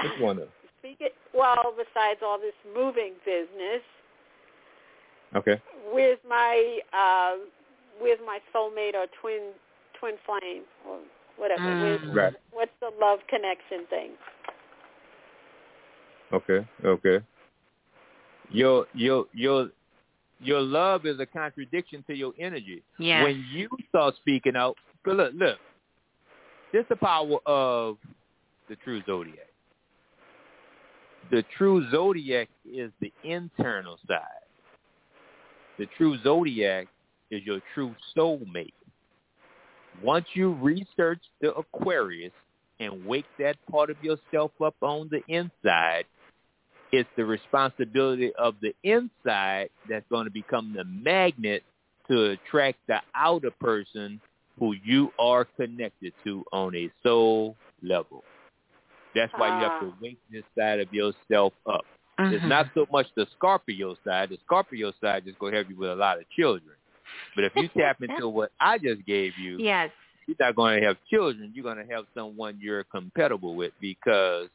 What 0.00 0.16
you 0.18 0.24
want 0.24 0.38
to 0.38 0.48
speak 0.78 0.96
it. 1.00 1.14
Well, 1.34 1.74
besides 1.76 2.20
all 2.24 2.38
this 2.38 2.54
moving 2.74 3.14
business, 3.24 3.82
Okay. 5.34 5.60
with 5.92 6.18
my 6.28 6.78
uh, 6.92 7.36
with 8.00 8.20
my 8.24 8.38
soulmate 8.54 8.94
or 8.94 9.06
twin 9.20 9.52
twin 9.98 10.14
flame 10.24 10.62
or 10.88 10.98
whatever. 11.36 11.62
Mm. 11.62 12.04
With, 12.06 12.14
Right. 12.16 12.34
What's 12.52 12.70
the 12.80 12.90
love 13.00 13.18
connection 13.28 13.86
thing? 13.90 14.10
Okay. 16.32 16.66
Okay. 16.84 17.24
Your 18.50 18.86
your 18.94 19.26
your 19.32 19.68
your 20.40 20.60
love 20.60 21.06
is 21.06 21.18
a 21.20 21.26
contradiction 21.26 22.04
to 22.06 22.14
your 22.14 22.32
energy. 22.38 22.82
Yes. 22.98 23.22
When 23.24 23.44
you 23.52 23.68
start 23.88 24.14
speaking 24.16 24.54
out, 24.56 24.76
but 25.06 25.16
look, 25.16 25.32
look, 25.34 25.58
this 26.72 26.82
is 26.82 26.88
the 26.88 26.96
power 26.96 27.38
of 27.46 27.96
the 28.68 28.76
true 28.76 29.00
zodiac. 29.06 29.48
The 31.30 31.44
true 31.56 31.88
zodiac 31.90 32.48
is 32.70 32.90
the 33.00 33.12
internal 33.24 33.98
side. 34.06 34.20
The 35.78 35.86
true 35.96 36.18
zodiac 36.22 36.88
is 37.30 37.42
your 37.44 37.60
true 37.72 37.94
soulmate. 38.16 38.72
Once 40.02 40.26
you 40.34 40.52
research 40.54 41.20
the 41.40 41.54
Aquarius 41.54 42.32
and 42.80 43.06
wake 43.06 43.24
that 43.38 43.56
part 43.70 43.90
of 43.90 43.96
yourself 44.02 44.50
up 44.62 44.74
on 44.82 45.08
the 45.10 45.22
inside, 45.28 46.04
it's 46.92 47.08
the 47.16 47.24
responsibility 47.24 48.32
of 48.38 48.54
the 48.60 48.74
inside 48.82 49.70
that's 49.88 50.04
going 50.10 50.24
to 50.24 50.30
become 50.30 50.74
the 50.76 50.84
magnet 50.84 51.62
to 52.08 52.30
attract 52.30 52.78
the 52.88 53.00
outer 53.14 53.50
person 53.50 54.20
who 54.58 54.74
you 54.84 55.12
are 55.18 55.44
connected 55.44 56.12
to 56.24 56.44
on 56.52 56.74
a 56.74 56.90
soul 57.02 57.56
level. 57.82 58.24
That's 59.14 59.32
why 59.36 59.48
you 59.48 59.62
have 59.62 59.78
to 59.80 59.92
wake 60.00 60.18
this 60.30 60.44
side 60.58 60.80
of 60.80 60.92
yourself 60.92 61.52
up. 61.66 61.86
It's 62.18 62.42
Mhm. 62.44 62.48
not 62.48 62.70
so 62.74 62.86
much 62.90 63.06
the 63.14 63.26
Scorpio 63.36 63.94
side. 64.04 64.30
The 64.30 64.38
Scorpio 64.38 64.92
side 65.00 65.26
is 65.26 65.34
going 65.36 65.52
to 65.52 65.58
help 65.58 65.68
you 65.70 65.76
with 65.76 65.90
a 65.90 65.94
lot 65.94 66.18
of 66.18 66.28
children. 66.30 66.76
But 67.34 67.44
if 67.44 67.54
you 67.54 67.68
tap 67.68 68.00
into 68.02 68.28
what 68.28 68.50
I 68.60 68.78
just 68.78 69.04
gave 69.06 69.36
you, 69.38 69.58
Yes. 69.58 69.90
you're 70.26 70.36
not 70.40 70.56
going 70.56 70.80
to 70.80 70.86
have 70.86 70.96
children. 71.08 71.52
You're 71.54 71.62
going 71.62 71.86
to 71.86 71.94
have 71.94 72.06
someone 72.14 72.58
you're 72.60 72.84
compatible 72.84 73.54
with 73.54 73.72
because 73.80 74.48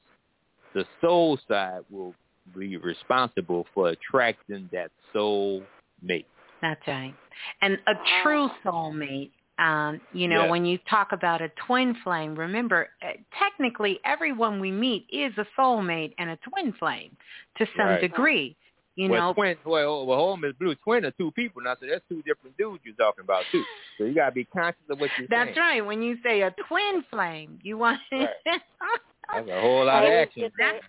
the 0.74 0.86
soul 1.02 1.38
side 1.48 1.82
will 1.90 2.16
be 2.58 2.78
responsible 2.78 3.68
for 3.74 3.90
attracting 3.90 4.68
that 4.72 4.92
soul 5.14 5.64
mate. 6.02 6.26
That's 6.62 6.86
right. 6.88 7.14
And 7.62 7.80
a 7.88 7.94
true 8.22 8.50
soulmate, 8.64 9.32
um, 9.62 10.02
you 10.12 10.28
know, 10.28 10.46
Yeah. 10.46 10.50
when 10.50 10.66
you 10.66 10.78
talk 10.90 11.12
about 11.12 11.42
a 11.42 11.50
twin 11.68 11.94
flame, 12.04 12.36
remember, 12.36 12.90
uh, 13.04 13.12
technically 13.38 14.00
everyone 14.04 14.60
we 14.60 14.72
meet 14.72 15.06
is 15.12 15.32
a 15.38 15.46
soulmate 15.58 16.14
and 16.18 16.32
a 16.32 16.38
twin 16.38 16.74
flame 16.74 17.16
to 17.58 17.66
some 17.78 17.86
Right. 17.88 18.02
degree. 18.02 18.56
You 18.96 19.10
well, 19.10 19.30
know, 19.30 19.34
twin, 19.34 19.58
well, 19.64 20.06
well, 20.06 20.18
home 20.18 20.44
is 20.44 20.54
blue. 20.60 20.76
Twin 20.76 21.06
are 21.06 21.12
two 21.12 21.32
people 21.32 21.62
now, 21.62 21.76
so 21.80 21.86
that's 21.86 22.04
two 22.10 22.22
different 22.24 22.58
dudes 22.58 22.84
you're 22.84 22.94
talking 22.96 23.24
about 23.24 23.46
too. 23.52 23.64
So 23.98 24.04
you 24.04 24.14
got 24.14 24.26
to 24.28 24.32
be 24.34 24.44
conscious 24.46 24.82
of 24.90 25.00
what 25.00 25.10
you're 25.18 25.28
that's 25.30 25.46
saying. 25.46 25.56
That's 25.56 25.58
right. 25.58 25.86
When 25.86 26.02
you 26.02 26.18
say 26.24 26.42
a 26.42 26.52
twin 26.68 27.04
flame, 27.10 27.60
you 27.64 27.78
want 27.78 28.02
That's 28.12 29.48
a 29.48 29.62
whole 29.62 29.86
lot 29.86 30.04
of 30.04 30.12
action. 30.12 30.42
get 30.42 30.52
that- 30.58 30.82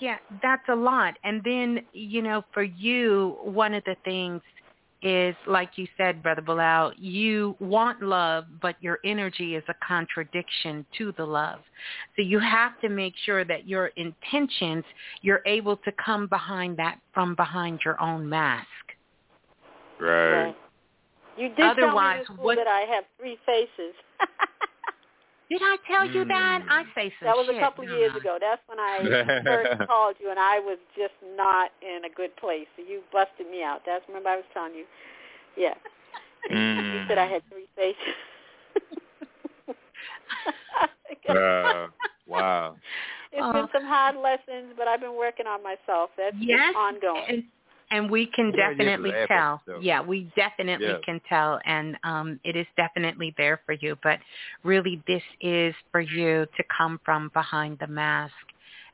Yeah, 0.00 0.18
that's 0.42 0.68
a 0.68 0.74
lot. 0.74 1.18
And 1.22 1.42
then, 1.44 1.84
you 1.92 2.22
know, 2.22 2.42
for 2.52 2.62
you, 2.62 3.36
one 3.42 3.74
of 3.74 3.84
the 3.84 3.96
things 4.04 4.42
is, 5.04 5.36
like 5.46 5.72
you 5.76 5.86
said, 5.98 6.22
Brother 6.22 6.40
Balah, 6.40 6.92
you 6.96 7.54
want 7.60 8.02
love, 8.02 8.46
but 8.62 8.74
your 8.80 8.98
energy 9.04 9.54
is 9.54 9.62
a 9.68 9.74
contradiction 9.86 10.84
to 10.96 11.12
the 11.18 11.24
love. 11.24 11.60
So 12.16 12.22
you 12.22 12.38
have 12.38 12.80
to 12.80 12.88
make 12.88 13.12
sure 13.26 13.44
that 13.44 13.68
your 13.68 13.88
intentions, 13.88 14.82
you're 15.20 15.42
able 15.44 15.76
to 15.76 15.92
come 15.92 16.26
behind 16.26 16.78
that 16.78 16.98
from 17.12 17.34
behind 17.34 17.80
your 17.84 18.00
own 18.00 18.26
mask. 18.26 18.66
Right. 20.00 20.56
You 21.36 21.50
did 21.50 21.60
Otherwise, 21.60 22.24
tell 22.26 22.36
me 22.36 22.42
what? 22.42 22.56
that 22.56 22.66
I 22.66 22.80
have 22.80 23.04
three 23.18 23.36
faces. 23.44 23.94
Did 25.50 25.60
I 25.62 25.76
tell 25.86 26.06
you 26.06 26.24
that? 26.24 26.62
Mm. 26.64 26.70
I 26.70 26.82
say 26.94 27.12
some 27.20 27.26
that 27.26 27.36
was 27.36 27.46
shit. 27.46 27.56
a 27.56 27.60
couple 27.60 27.84
of 27.84 27.90
years 27.90 28.14
ago. 28.16 28.38
That's 28.40 28.62
when 28.66 28.80
I 28.80 29.42
first 29.44 29.86
called 29.86 30.16
you, 30.18 30.30
and 30.30 30.38
I 30.38 30.58
was 30.58 30.78
just 30.96 31.14
not 31.36 31.70
in 31.82 32.04
a 32.04 32.08
good 32.14 32.34
place. 32.36 32.66
So 32.76 32.82
you 32.82 33.02
busted 33.12 33.50
me 33.50 33.62
out. 33.62 33.82
That's 33.86 34.02
remember 34.08 34.30
I 34.30 34.36
was 34.36 34.44
telling 34.54 34.74
you. 34.74 34.84
Yeah. 35.56 35.74
Mm. 36.50 36.94
You 36.94 37.04
said 37.08 37.18
I 37.18 37.26
had 37.26 37.42
three 37.50 37.66
faces. 37.76 37.96
Uh, 41.28 41.86
wow. 42.26 42.76
It's 43.32 43.42
Uh, 43.42 43.52
been 43.52 43.68
some 43.72 43.84
hard 43.84 44.16
lessons, 44.16 44.74
but 44.76 44.86
I've 44.86 45.00
been 45.00 45.16
working 45.16 45.46
on 45.46 45.62
myself. 45.62 46.10
That's 46.18 46.36
just 46.36 46.48
Yes, 46.48 46.74
ongoing. 46.76 47.24
and, 47.28 47.44
and 47.90 48.10
we 48.10 48.26
can 48.26 48.52
Yeah, 48.56 48.70
definitely 48.70 49.10
effort, 49.12 49.28
tell. 49.28 49.62
so. 49.66 49.78
Yeah, 49.80 50.00
we 50.00 50.30
definitely 50.36 50.86
Yeah. 50.86 50.98
can 51.04 51.20
tell, 51.28 51.60
and 51.64 51.96
um, 52.04 52.40
it 52.44 52.56
is 52.56 52.66
definitely 52.76 53.34
there 53.36 53.60
for 53.66 53.72
you. 53.72 53.96
But 54.02 54.20
really, 54.62 55.02
this 55.06 55.22
is 55.40 55.74
for 55.92 56.00
you 56.00 56.46
to 56.56 56.64
come 56.76 57.00
from 57.04 57.30
behind 57.34 57.78
the 57.78 57.86
mask 57.86 58.34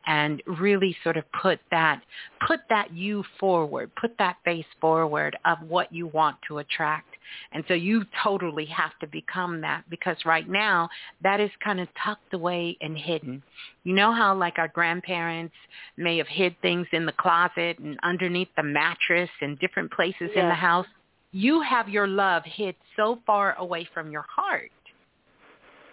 and 0.06 0.42
really 0.46 0.96
sort 1.04 1.16
of 1.16 1.24
put 1.32 1.60
that 1.70 2.02
put 2.46 2.60
that 2.70 2.92
you 2.92 3.22
forward, 3.38 3.90
put 4.00 4.16
that 4.18 4.36
face 4.44 4.64
forward 4.80 5.36
of 5.44 5.58
what 5.68 5.92
you 5.92 6.06
want 6.08 6.36
to 6.48 6.58
attract. 6.58 7.14
And 7.52 7.64
so 7.68 7.74
you 7.74 8.04
totally 8.22 8.66
have 8.66 8.92
to 9.00 9.06
become 9.06 9.60
that 9.62 9.84
because 9.90 10.16
right 10.24 10.48
now 10.48 10.88
that 11.22 11.40
is 11.40 11.50
kind 11.62 11.80
of 11.80 11.88
tucked 12.04 12.34
away 12.34 12.76
and 12.80 12.96
hidden. 12.96 13.34
Mm-hmm. 13.34 13.88
You 13.88 13.94
know 13.94 14.12
how 14.12 14.34
like 14.34 14.58
our 14.58 14.68
grandparents 14.68 15.54
may 15.96 16.18
have 16.18 16.28
hid 16.28 16.54
things 16.62 16.86
in 16.92 17.06
the 17.06 17.12
closet 17.12 17.78
and 17.78 17.98
underneath 18.02 18.48
the 18.56 18.62
mattress 18.62 19.30
and 19.40 19.58
different 19.58 19.92
places 19.92 20.30
in 20.34 20.48
the 20.48 20.54
house? 20.54 20.86
You 21.32 21.62
have 21.62 21.88
your 21.88 22.08
love 22.08 22.42
hid 22.44 22.74
so 22.96 23.18
far 23.24 23.54
away 23.58 23.88
from 23.94 24.10
your 24.10 24.26
heart 24.28 24.70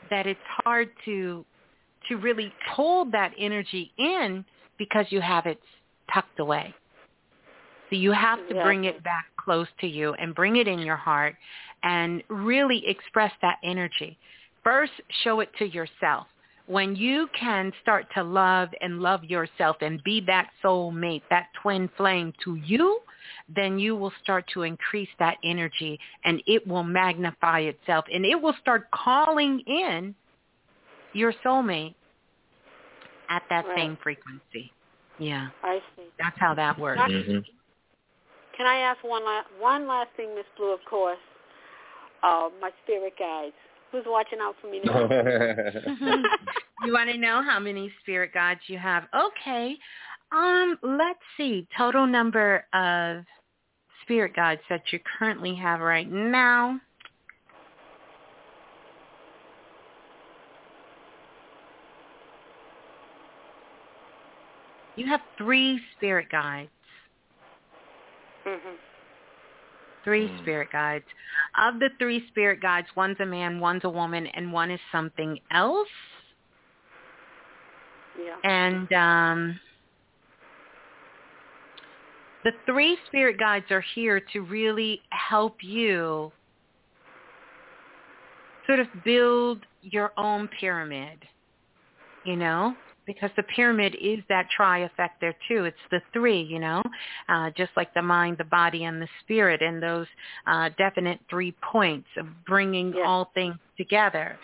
that 0.09 0.25
it's 0.25 0.39
hard 0.63 0.89
to 1.05 1.45
to 2.09 2.15
really 2.15 2.53
pull 2.75 3.05
that 3.11 3.33
energy 3.37 3.91
in 3.97 4.45
because 4.77 5.05
you 5.09 5.19
have 5.19 5.45
it 5.45 5.59
tucked 6.13 6.39
away. 6.39 6.73
So 7.89 7.95
you 7.95 8.11
have 8.11 8.39
to 8.49 8.55
bring 8.55 8.83
it 8.85 9.03
back 9.03 9.25
close 9.39 9.67
to 9.79 9.87
you 9.87 10.13
and 10.15 10.35
bring 10.35 10.57
it 10.57 10.67
in 10.67 10.79
your 10.79 10.97
heart 10.97 11.35
and 11.83 12.21
really 12.29 12.83
express 12.85 13.31
that 13.41 13.57
energy. 13.63 14.17
First, 14.63 14.91
show 15.23 15.39
it 15.39 15.49
to 15.59 15.65
yourself. 15.65 16.27
When 16.65 16.97
you 16.97 17.29
can 17.39 17.71
start 17.81 18.07
to 18.15 18.23
love 18.23 18.67
and 18.81 18.99
love 18.99 19.23
yourself 19.23 19.77
and 19.79 20.03
be 20.03 20.21
that 20.27 20.49
soul 20.61 20.91
mate, 20.91 21.23
that 21.29 21.47
twin 21.61 21.89
flame 21.95 22.33
to 22.43 22.55
you, 22.55 22.99
then 23.55 23.79
you 23.79 23.95
will 23.95 24.11
start 24.21 24.45
to 24.53 24.63
increase 24.63 25.07
that 25.19 25.37
energy 25.45 25.97
and 26.25 26.43
it 26.45 26.67
will 26.67 26.83
magnify 26.83 27.59
itself 27.61 28.03
and 28.13 28.25
it 28.25 28.35
will 28.41 28.55
start 28.59 28.91
calling 28.91 29.61
in 29.65 30.13
your 31.13 31.33
soulmate 31.45 31.95
at 33.29 33.43
that 33.49 33.65
Right. 33.65 33.77
same 33.77 33.97
frequency. 34.03 34.73
Yeah, 35.19 35.47
I 35.63 35.81
see. 35.95 36.03
that's 36.19 36.37
how 36.37 36.53
that 36.53 36.77
works. 36.77 36.99
Mm-hmm. 36.99 37.39
Can 38.57 38.65
I 38.65 38.77
ask 38.77 39.03
one 39.03 39.23
la- 39.23 39.43
one 39.59 39.87
last 39.87 40.09
thing, 40.17 40.33
Miss 40.35 40.45
Blue? 40.57 40.73
Of 40.73 40.79
course, 40.89 41.19
uh, 42.23 42.49
my 42.59 42.71
spirit 42.83 43.13
guides. 43.17 43.53
Who's 43.91 44.03
watching 44.05 44.39
out 44.41 44.55
for 44.59 44.69
me 44.69 44.81
now? 44.83 45.07
you 46.83 46.91
want 46.91 47.09
to 47.09 47.17
know 47.17 47.41
how 47.41 47.59
many 47.59 47.91
spirit 48.01 48.33
guides 48.33 48.59
you 48.67 48.77
have? 48.77 49.03
Okay. 49.15 49.77
Um, 50.31 50.77
let's 50.83 51.19
see. 51.37 51.67
Total 51.77 52.05
number 52.05 52.65
of 52.73 53.23
spirit 54.01 54.35
guides 54.35 54.61
that 54.69 54.81
you 54.91 54.99
currently 55.17 55.55
have 55.55 55.79
right 55.79 56.11
now. 56.11 56.79
You 64.95 65.05
have 65.05 65.21
three 65.37 65.79
spirit 65.95 66.27
guides. 66.29 66.69
Hmm 68.47 68.75
Three 70.03 70.27
Hmm. 70.27 70.37
spirit 70.41 70.69
guides. 70.71 71.05
Of 71.57 71.79
the 71.79 71.89
three 71.99 72.25
spirit 72.29 72.61
guides, 72.61 72.87
one's 72.95 73.19
a 73.19 73.25
man, 73.25 73.59
one's 73.59 73.83
a 73.83 73.89
woman, 73.89 74.27
and 74.27 74.53
one 74.53 74.71
is 74.71 74.79
something 74.89 75.37
else. 75.51 75.89
Yeah. 78.17 78.37
And 78.49 78.93
um, 78.93 79.59
the 82.45 82.53
three 82.65 82.97
spirit 83.07 83.37
guides 83.37 83.69
are 83.69 83.83
here 83.95 84.21
to 84.31 84.41
really 84.41 85.01
help 85.09 85.57
you 85.61 86.31
sort 88.65 88.79
of 88.79 88.87
build 89.03 89.65
your 89.81 90.13
own 90.17 90.47
pyramid, 90.59 91.19
you 92.23 92.37
know, 92.37 92.75
because 93.07 93.31
the 93.35 93.43
pyramid 93.43 93.95
is 93.99 94.19
that 94.29 94.47
tri 94.55 94.79
effect 94.79 95.19
there 95.19 95.35
too. 95.47 95.65
It's 95.65 95.77
the 95.89 96.01
three, 96.13 96.41
you 96.41 96.59
know, 96.59 96.83
uh, 97.29 97.49
just 97.57 97.71
like 97.75 97.93
the 97.93 98.01
mind, 98.01 98.37
the 98.37 98.43
body, 98.43 98.83
and 98.83 99.01
the 99.01 99.07
spirit, 99.21 99.61
and 99.61 99.81
those 99.81 100.05
uh, 100.45 100.69
definite 100.77 101.19
three 101.29 101.55
points 101.71 102.07
of 102.17 102.27
bringing 102.45 102.93
all 103.03 103.31
things 103.33 103.55
together. 103.77 104.37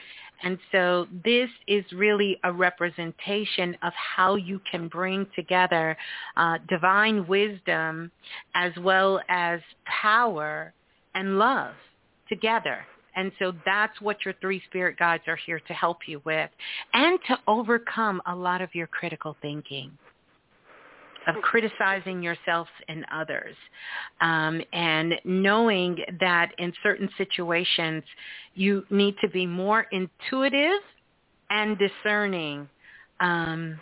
And 0.44 0.58
so 0.72 1.08
this 1.24 1.50
is 1.68 1.86
really 1.94 2.38
a 2.44 2.52
representation 2.52 3.78
of 3.82 3.94
how 3.94 4.36
you 4.36 4.60
can 4.70 4.90
bring 4.90 5.26
together 5.36 5.96
uh, 6.36 6.58
divine 6.68 7.26
wisdom 7.28 8.12
as 8.54 8.74
well 8.82 9.22
as 9.30 9.62
power 9.86 10.74
and 11.16 11.38
love 11.40 11.74
together. 12.28 12.86
And 13.16 13.32
so 13.40 13.54
that's 13.66 14.00
what 14.02 14.26
your 14.26 14.34
three 14.42 14.62
spirit 14.68 14.98
guides 14.98 15.24
are 15.28 15.38
here 15.46 15.60
to 15.68 15.74
help 15.74 16.00
you 16.08 16.22
with 16.26 16.50
and 16.94 17.20
to 17.28 17.38
overcome 17.48 18.22
a 18.26 18.36
lot 18.36 18.62
of 18.62 18.74
your 18.74 18.88
critical 18.88 19.36
thinking 19.42 19.92
of 21.28 21.36
criticizing 21.42 22.22
yourself 22.22 22.68
and 22.88 23.06
others 23.12 23.56
um, 24.22 24.62
and 24.74 25.14
knowing 25.24 25.98
that 26.20 26.52
in 26.58 26.74
certain 26.84 27.10
situations 27.18 28.04
you 28.56 28.86
need 28.90 29.16
to 29.22 29.30
be 29.30 29.46
more 29.46 29.86
intuitive 29.92 30.82
and 31.50 31.78
discerning 31.78 32.68
um, 33.20 33.80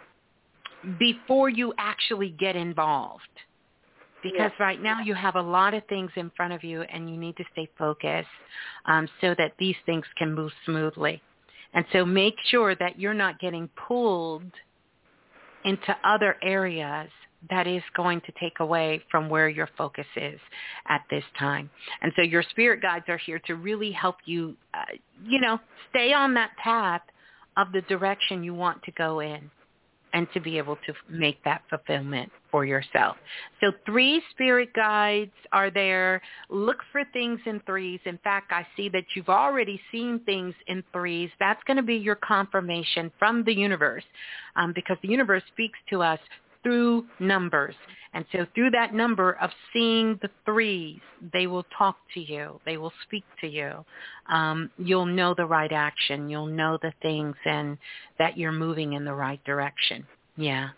before 0.99 1.49
you 1.49 1.73
actually 1.77 2.29
get 2.39 2.55
involved 2.55 3.21
because 4.24 4.51
right 4.59 4.82
now 4.82 5.01
you 5.01 5.14
have 5.14 5.35
a 5.35 5.41
lot 5.41 5.74
of 5.74 5.83
things 5.88 6.11
in 6.16 6.32
front 6.35 6.53
of 6.53 6.64
you 6.64 6.82
and 6.82 7.09
you 7.09 7.17
need 7.17 7.38
to 7.38 7.43
stay 7.51 7.69
focused 7.77 8.27
um, 8.85 9.08
so 9.19 9.35
that 9.38 9.53
these 9.59 9.75
things 9.85 10.06
can 10.17 10.33
move 10.33 10.51
smoothly. 10.66 11.22
And 11.74 11.85
so 11.93 12.06
make 12.06 12.35
sure 12.50 12.75
that 12.75 13.00
you're 13.00 13.14
not 13.14 13.40
getting 13.40 13.69
pulled 13.88 14.51
into 15.64 15.95
other 16.03 16.35
areas 16.41 17.09
that 17.50 17.66
is 17.66 17.82
going 17.95 18.22
to 18.22 18.32
take 18.40 18.59
away 18.59 19.01
from 19.09 19.30
where 19.30 19.50
your 19.50 19.69
focus 19.77 20.06
is 20.16 20.40
at 20.88 21.01
this 21.09 21.24
time. 21.40 21.69
And 22.01 22.11
so 22.16 22.22
your 22.22 22.43
spirit 22.43 22.82
guides 22.82 23.06
are 23.08 23.17
here 23.17 23.40
to 23.48 23.56
really 23.56 23.91
help 23.91 24.17
you, 24.25 24.56
uh, 24.74 24.83
you 25.25 25.40
know, 25.40 25.59
stay 25.90 26.14
on 26.14 26.35
that 26.35 26.51
path 26.61 27.01
of 27.58 27.72
the 27.72 27.82
direction 27.82 28.43
you 28.43 28.53
want 28.53 28.83
to 28.83 28.91
go 28.91 29.22
in 29.22 29.50
and 30.14 30.27
to 30.33 30.40
be 30.40 30.58
able 30.58 30.77
to 30.85 30.93
make 31.09 31.43
that 31.43 31.64
fulfillment 31.69 32.32
for 32.51 32.65
yourself. 32.65 33.17
So 33.61 33.71
three 33.85 34.21
spirit 34.31 34.73
guides 34.73 35.31
are 35.51 35.71
there. 35.71 36.21
Look 36.49 36.77
for 36.91 37.03
things 37.13 37.39
in 37.45 37.61
threes. 37.65 37.99
In 38.05 38.19
fact, 38.19 38.51
I 38.51 38.67
see 38.75 38.89
that 38.89 39.05
you've 39.15 39.30
already 39.30 39.81
seen 39.91 40.19
things 40.25 40.53
in 40.67 40.83
threes. 40.91 41.30
That's 41.39 41.63
going 41.65 41.77
to 41.77 41.83
be 41.83 41.95
your 41.95 42.15
confirmation 42.15 43.11
from 43.17 43.43
the 43.43 43.53
universe 43.53 44.03
um, 44.55 44.73
because 44.73 44.97
the 45.01 45.09
universe 45.09 45.43
speaks 45.53 45.80
to 45.89 46.01
us 46.01 46.19
through 46.63 47.05
numbers. 47.19 47.75
And 48.13 48.25
so 48.31 48.45
through 48.53 48.71
that 48.71 48.93
number 48.93 49.38
of 49.41 49.49
seeing 49.71 50.19
the 50.21 50.30
threes, 50.45 50.99
they 51.31 51.47
will 51.47 51.65
talk 51.77 51.97
to 52.13 52.19
you. 52.19 52.59
They 52.65 52.77
will 52.77 52.91
speak 53.03 53.23
to 53.39 53.47
you. 53.47 53.85
Um, 54.30 54.69
you'll 54.77 55.05
know 55.05 55.33
the 55.33 55.45
right 55.45 55.71
action. 55.71 56.30
You'll 56.30 56.47
know 56.47 56.77
the 56.81 56.93
things 57.01 57.35
and 57.45 57.77
that 58.19 58.38
you're 58.38 58.51
moving 58.51 58.93
in 58.93 59.05
the 59.05 59.13
right 59.13 59.41
direction. 59.45 60.05
Yeah. 60.35 60.69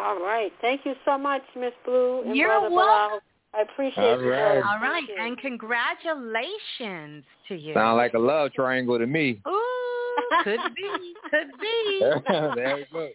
All 0.00 0.20
right. 0.20 0.52
Thank 0.60 0.84
you 0.86 0.94
so 1.04 1.18
much, 1.18 1.42
Miss 1.56 1.72
Blue 1.84 2.22
and 2.22 2.36
You're 2.36 2.48
Brother 2.60 2.74
welcome. 2.74 3.18
Balah. 3.18 3.20
I 3.52 3.62
appreciate 3.62 4.04
All 4.04 4.22
you. 4.22 4.32
All 4.32 4.78
right. 4.80 5.02
You. 5.08 5.16
And 5.18 5.36
congratulations 5.38 7.24
to 7.48 7.54
you. 7.56 7.74
Sound 7.74 7.96
like 7.96 8.14
a 8.14 8.18
love 8.18 8.52
triangle 8.52 8.98
to 8.98 9.06
me. 9.06 9.40
Ooh, 9.48 10.16
could 10.44 10.60
be. 10.76 11.14
Could 11.30 11.50
be. 11.60 12.00
there 12.54 12.76
we 12.76 12.86
go. 12.92 13.08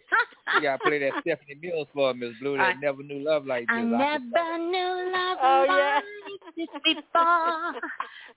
You 0.54 0.60
gotta 0.62 0.78
play 0.84 0.98
that 1.00 1.12
Stephanie 1.22 1.56
Mills 1.62 1.88
for 1.94 2.12
Miss 2.14 2.32
Blue. 2.40 2.56
That 2.58 2.76
I- 2.76 2.80
never 2.80 3.02
knew 3.02 3.18
love 3.24 3.46
like 3.46 3.62
this. 3.66 3.68
I 3.74 3.78
I 3.78 3.82
never 3.82 4.58
knew 4.58 5.12
love 5.12 5.38
Oh, 5.42 5.64
yeah. 5.66 6.00
like 6.44 6.54
this 6.56 6.68
before. 6.84 7.80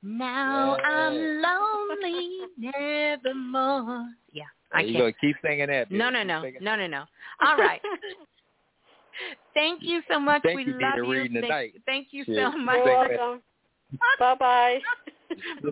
Now 0.02 0.78
Yeah. 0.78 0.88
I'm 0.88 1.42
lonely, 1.42 2.40
nevermore. 2.58 4.08
Yeah, 4.32 4.44
I 4.74 4.82
you 4.82 4.94
can't. 4.94 5.16
go 5.16 5.18
keep 5.19 5.36
singing 5.45 5.68
that. 5.68 5.92
No, 5.92 6.10
no, 6.10 6.19
Keep 6.44 6.61
no, 6.61 6.76
no, 6.76 6.76
no, 6.78 6.88
no. 6.88 7.03
All 7.45 7.58
right. 7.58 7.82
Thank 9.53 9.81
you 9.83 10.01
so 10.09 10.19
much. 10.19 10.41
Thank 10.43 10.56
we 10.57 10.65
you, 10.65 10.80
love 10.80 10.93
Dita, 10.95 11.07
you. 11.07 11.14
Thank, 11.23 11.33
tonight. 11.33 11.73
thank 11.85 12.07
you 12.11 12.23
Yeah. 12.27 12.51
so 12.51 12.57
much. 12.57 12.77
You're 12.77 12.85
welcome. 13.17 13.41
bye 14.19 14.35
bye. 14.35 14.80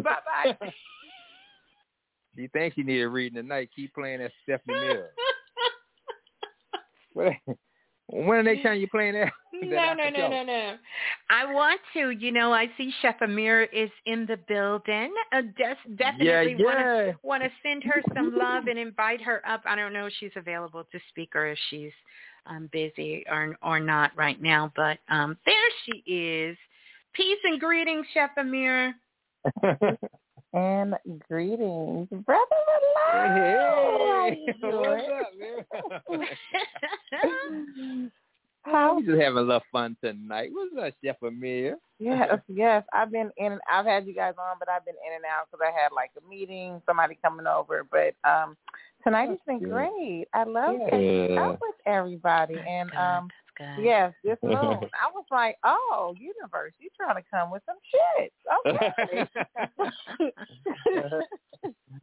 bye 0.04 0.56
bye. 0.60 0.74
She 2.36 2.48
thinks 2.48 2.76
she 2.76 2.84
need 2.84 3.02
a 3.02 3.08
reading 3.10 3.42
tonight. 3.42 3.70
Keep 3.76 3.94
playing 3.96 4.20
that 4.20 4.32
Stephanie 4.44 4.80
Mills. 4.80 5.06
What- 7.14 7.34
when 8.10 8.38
the 8.38 8.44
next 8.54 8.64
time 8.64 8.80
you 8.80 8.88
playing 8.88 9.16
that? 9.16 9.34
that 9.62 9.68
No, 9.70 9.94
no, 9.94 10.10
no, 10.10 10.30
no, 10.30 10.44
no. 10.44 10.76
I 11.30 11.52
want 11.52 11.82
to. 11.94 12.12
You 12.12 12.32
know, 12.32 12.54
I 12.54 12.68
see 12.78 12.94
Chef 13.02 13.16
Amir 13.22 13.64
is 13.64 13.90
in 14.06 14.26
the 14.26 14.38
building. 14.48 15.14
Uh, 15.34 15.42
des- 15.58 15.96
definitely 15.98 16.56
Yeah, 16.58 16.66
want 16.66 16.80
yeah. 16.80 17.12
to 17.12 17.16
want 17.24 17.44
to 17.44 17.50
send 17.62 17.84
her 17.84 18.02
some 18.16 18.38
love 18.38 18.68
and 18.68 18.80
invite 18.80 19.22
her 19.24 19.42
up. 19.46 19.62
I 19.66 19.76
don't 19.76 19.92
know 19.92 20.06
if 20.06 20.14
she's 20.20 20.32
available 20.38 20.86
to 20.90 21.00
speak 21.10 21.36
or 21.36 21.48
if 21.48 21.58
she's 21.70 21.92
um, 22.50 22.70
busy 22.72 23.26
or 23.30 23.58
or 23.62 23.80
not 23.80 24.12
right 24.16 24.42
now, 24.42 24.72
but 24.76 25.00
um, 25.10 25.38
there 25.46 25.56
she 25.86 26.04
is. 26.12 26.58
Peace 27.14 27.40
and 27.44 27.60
greetings, 27.60 28.06
Chef 28.14 28.32
Amir. 28.38 28.94
And 30.54 30.96
greetings, 31.30 32.08
brother. 32.26 32.46
Hey, 33.12 34.38
Hello. 34.62 34.98
what's 34.98 35.10
up, 35.12 35.32
man? 37.72 38.12
How 38.72 38.96
we 38.96 39.04
just 39.04 39.20
having 39.20 39.38
a 39.38 39.42
little 39.42 39.62
fun 39.72 39.96
tonight. 40.04 40.50
What's 40.52 40.76
up, 40.88 40.94
Chef 41.04 41.16
Amir? 41.24 41.78
Yes, 42.00 42.40
yes. 42.48 42.84
I've 42.94 43.12
been 43.12 43.32
in. 43.38 43.58
I've 43.72 43.86
had 43.86 44.06
you 44.06 44.14
guys 44.14 44.34
on, 44.38 44.58
but 44.60 44.70
I've 44.70 44.86
been 44.86 44.96
in 45.08 45.16
and 45.16 45.26
out 45.26 45.48
because 45.50 45.66
I 45.68 45.72
had 45.72 45.92
like 45.96 46.12
a 46.18 46.30
meeting, 46.30 46.82
somebody 46.86 47.18
coming 47.24 47.48
over. 47.48 47.86
But 47.90 48.14
um 48.30 48.56
tonight 49.04 49.30
has 49.30 49.40
been 49.48 49.60
good. 49.60 49.72
great. 49.72 50.28
I 50.34 50.44
love 50.44 50.76
Yeah. 50.80 50.90
catching 50.90 51.38
up 51.38 51.60
with 51.62 51.76
everybody, 51.86 52.60
and 52.68 52.92
um 52.94 53.30
Good. 53.58 53.84
yes, 53.84 54.14
this 54.24 54.38
moon. 54.44 54.56
I 54.56 55.10
was 55.14 55.26
like, 55.32 55.58
oh, 55.64 56.14
universe, 56.20 56.74
you 56.80 56.90
trying 56.96 57.16
to 57.16 57.24
come 57.32 57.52
with 57.52 57.64
some 57.66 57.78
shit? 57.92 58.34
Okay. 58.66 59.26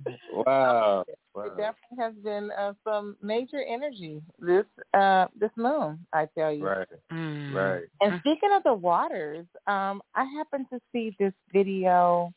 wow. 0.32 1.04
It 1.08 1.56
definitely 1.56 1.98
has 1.98 2.14
been 2.22 2.50
uh, 2.58 2.72
some 2.84 3.16
major 3.22 3.62
energy 3.62 4.22
this 4.38 4.64
uh 4.92 5.26
this 5.38 5.50
moon. 5.56 6.06
I 6.12 6.26
tell 6.36 6.52
you. 6.52 6.64
Right. 6.64 6.86
Mm. 7.12 7.54
Right. 7.54 7.84
And 8.00 8.20
speaking 8.20 8.50
of 8.54 8.62
the 8.62 8.74
waters, 8.74 9.46
um, 9.66 10.02
I 10.14 10.24
happened 10.24 10.66
to 10.72 10.80
see 10.92 11.16
this 11.18 11.32
video. 11.52 12.32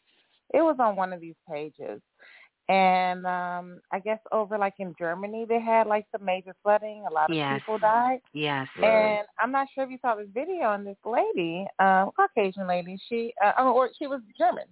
It 0.53 0.61
was 0.61 0.77
on 0.79 0.95
one 0.95 1.11
of 1.13 1.19
these 1.21 1.35
pages. 1.49 2.01
And 2.69 3.25
um 3.25 3.79
I 3.91 3.99
guess 3.99 4.19
over 4.31 4.57
like 4.57 4.75
in 4.79 4.93
Germany 4.99 5.45
they 5.47 5.59
had 5.59 5.87
like 5.87 6.05
some 6.11 6.25
major 6.25 6.53
flooding. 6.63 7.05
A 7.09 7.13
lot 7.13 7.31
of 7.31 7.37
Yes. 7.37 7.59
people 7.59 7.77
died. 7.79 8.19
Yes. 8.33 8.67
And 8.83 9.25
I'm 9.39 9.51
not 9.51 9.67
sure 9.73 9.83
if 9.85 9.89
you 9.89 9.97
saw 10.01 10.15
this 10.15 10.27
video 10.33 10.73
and 10.73 10.85
this 10.85 10.97
lady, 11.05 11.65
um, 11.79 12.11
Caucasian 12.15 12.67
lady, 12.67 12.97
she 13.07 13.33
uh, 13.43 13.53
oh, 13.57 13.71
or 13.73 13.89
she 13.97 14.07
was 14.07 14.21
German. 14.37 14.65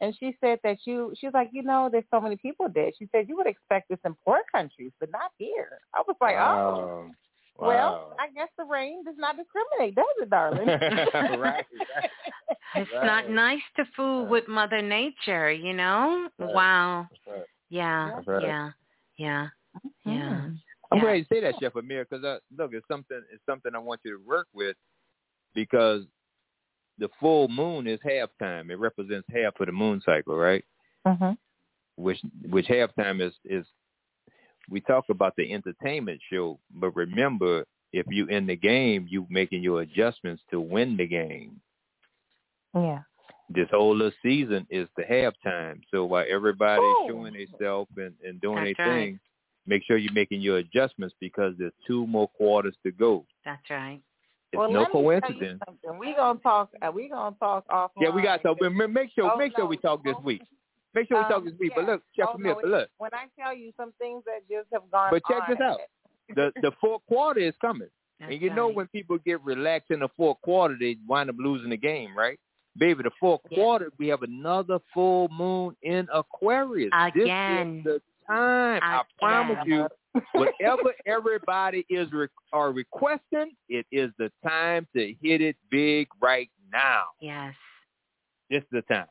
And 0.00 0.14
she 0.18 0.36
said 0.40 0.58
that 0.64 0.78
you 0.86 1.12
she 1.18 1.26
was 1.26 1.34
like, 1.34 1.50
you 1.52 1.62
know, 1.62 1.88
there's 1.90 2.04
so 2.10 2.20
many 2.20 2.36
people 2.36 2.68
dead. 2.68 2.92
She 2.98 3.08
said 3.12 3.28
you 3.28 3.36
would 3.36 3.46
expect 3.46 3.88
this 3.90 3.98
in 4.04 4.14
poor 4.24 4.40
countries, 4.50 4.92
but 5.00 5.10
not 5.10 5.30
here. 5.38 5.78
I 5.94 6.02
was 6.06 6.16
like, 6.20 6.36
Oh 6.38 7.10
wow. 7.58 7.68
well, 7.68 8.16
I 8.18 8.28
guess 8.34 8.48
the 8.58 8.64
rain 8.64 9.04
does 9.04 9.14
not 9.18 9.36
discriminate, 9.36 9.94
does 9.94 10.04
it, 10.20 10.30
darling? 10.30 10.66
right. 10.68 11.38
right. 11.40 11.66
It's 12.76 12.90
Right. 12.92 13.06
not 13.06 13.30
nice 13.30 13.62
to 13.76 13.84
fool 13.96 14.26
with 14.26 14.48
Mother 14.48 14.82
Nature, 14.82 15.50
you 15.52 15.72
know? 15.72 16.28
Right. 16.38 16.54
Wow. 16.54 17.08
Right. 17.26 17.42
Yeah. 17.68 18.20
Right. 18.26 18.42
Yeah. 18.42 18.70
Yeah. 19.16 19.48
Yeah. 20.04 20.48
I'm 20.90 20.98
Yeah. 20.98 21.00
glad 21.00 21.12
you 21.14 21.24
say 21.32 21.40
that, 21.40 21.54
Chef 21.60 21.74
Amir, 21.76 22.06
because 22.08 22.24
uh, 22.24 22.38
look, 22.56 22.72
it's 22.74 22.86
something. 22.88 23.22
It's 23.32 23.42
something 23.46 23.72
I 23.74 23.78
want 23.78 24.00
you 24.04 24.16
to 24.16 24.22
work 24.24 24.46
with, 24.52 24.76
because 25.54 26.02
the 26.98 27.08
full 27.18 27.48
moon 27.48 27.86
is 27.86 27.98
halftime. 28.06 28.70
It 28.70 28.76
represents 28.76 29.26
half 29.32 29.58
of 29.58 29.66
the 29.66 29.72
moon 29.72 30.00
cycle, 30.04 30.36
right? 30.36 30.64
hmm 31.06 31.32
Which 31.96 32.20
which 32.50 32.66
halftime 32.66 33.20
is 33.20 33.32
is. 33.44 33.66
We 34.70 34.80
talk 34.80 35.04
about 35.10 35.34
the 35.36 35.52
entertainment 35.52 36.20
show, 36.32 36.58
but 36.74 36.94
remember, 36.96 37.64
if 37.92 38.06
you 38.10 38.26
in 38.26 38.46
the 38.46 38.56
game, 38.56 39.06
you 39.08 39.26
making 39.30 39.62
your 39.62 39.82
adjustments 39.82 40.42
to 40.50 40.60
win 40.60 40.96
the 40.96 41.06
game. 41.06 41.60
Yeah. 42.74 43.00
This 43.50 43.68
whole 43.70 43.94
little 43.94 44.12
season 44.22 44.66
is 44.70 44.88
the 44.96 45.02
halftime. 45.04 45.80
So 45.90 46.04
while 46.06 46.24
everybody's 46.28 46.82
Oh. 46.82 47.06
showing 47.08 47.34
themselves 47.34 47.90
and, 47.96 48.14
and 48.24 48.40
doing 48.40 48.64
That's 48.64 48.76
their 48.78 48.86
right. 48.88 49.04
thing, 49.10 49.20
make 49.66 49.82
sure 49.84 49.96
you're 49.98 50.12
making 50.12 50.40
your 50.40 50.58
adjustments 50.58 51.14
because 51.20 51.54
there's 51.58 51.72
two 51.86 52.06
more 52.06 52.28
quarters 52.28 52.76
to 52.84 52.90
go. 52.90 53.26
That's 53.44 53.68
right. 53.70 54.00
It's 54.52 54.58
well, 54.58 54.70
no 54.70 54.80
let 54.80 54.88
me 54.88 54.92
tell 54.92 55.02
you 55.02 55.20
coincidence. 55.20 55.62
something. 55.66 55.98
We 55.98 56.14
gonna 56.14 56.38
talk. 56.38 56.70
Uh, 56.80 56.90
we 56.90 57.08
gonna 57.08 57.36
talk 57.38 57.66
offline. 57.68 57.90
Yeah, 58.00 58.10
we 58.10 58.22
got 58.22 58.40
so. 58.42 58.54
But 58.58 58.70
make 58.72 59.10
sure, 59.14 59.30
Oh, 59.32 59.36
make 59.36 59.52
sure 59.54 59.64
no. 59.64 59.70
we 59.70 59.76
talk 59.76 60.02
this 60.04 60.16
week. 60.24 60.42
Make 60.94 61.08
sure 61.08 61.18
we 61.18 61.24
talk 61.24 61.38
Um, 61.38 61.44
this 61.46 61.54
week. 61.58 61.72
But 61.74 61.86
look, 61.86 62.02
check 62.16 62.26
oh, 62.28 62.34
Amir, 62.34 62.54
no, 62.54 62.60
but 62.62 62.70
look, 62.70 62.88
When 62.98 63.10
I 63.14 63.26
tell 63.40 63.54
you 63.54 63.72
some 63.76 63.92
things 63.98 64.22
that 64.26 64.40
just 64.48 64.68
have 64.72 64.88
gone 64.90 65.10
but 65.10 65.22
check 65.28 65.42
on, 65.48 65.50
this 65.50 65.60
out. 65.60 65.80
The 66.34 66.52
the 66.62 66.72
fourth 66.80 67.02
quarter 67.08 67.40
is 67.40 67.54
coming, 67.60 67.88
That's 68.20 68.32
and 68.32 68.40
you 68.40 68.50
know 68.54 68.68
when 68.68 68.86
people 68.88 69.18
get 69.24 69.42
relaxed 69.42 69.90
in 69.90 70.00
the 70.00 70.08
fourth 70.16 70.40
quarter, 70.42 70.76
they 70.78 70.96
wind 71.06 71.30
up 71.30 71.36
losing 71.38 71.70
the 71.70 71.76
game, 71.76 72.16
right? 72.16 72.38
Baby, 72.76 73.02
the 73.04 73.10
fourth 73.20 73.40
Yeah. 73.50 73.58
quarter 73.58 73.92
we 73.98 74.08
have 74.08 74.22
another 74.22 74.78
full 74.92 75.28
moon 75.28 75.76
in 75.82 76.08
Aquarius. 76.12 76.90
Again. 76.92 77.82
This 77.84 77.96
is 77.96 78.02
the 78.28 78.32
time. 78.32 78.80
I 78.82 79.02
promise 79.18 79.58
you. 79.66 79.86
Whatever 80.32 80.94
everybody 81.06 81.84
is 81.90 82.10
re- 82.12 82.28
are 82.52 82.70
requesting, 82.72 83.50
it 83.68 83.84
is 83.90 84.10
the 84.16 84.30
time 84.44 84.86
to 84.96 85.12
hit 85.20 85.40
it 85.40 85.56
big 85.70 86.06
right 86.20 86.48
now. 86.72 87.02
Yes. 87.20 87.52
This 88.48 88.62
is 88.62 88.68
the 88.70 88.82
time. 88.82 89.06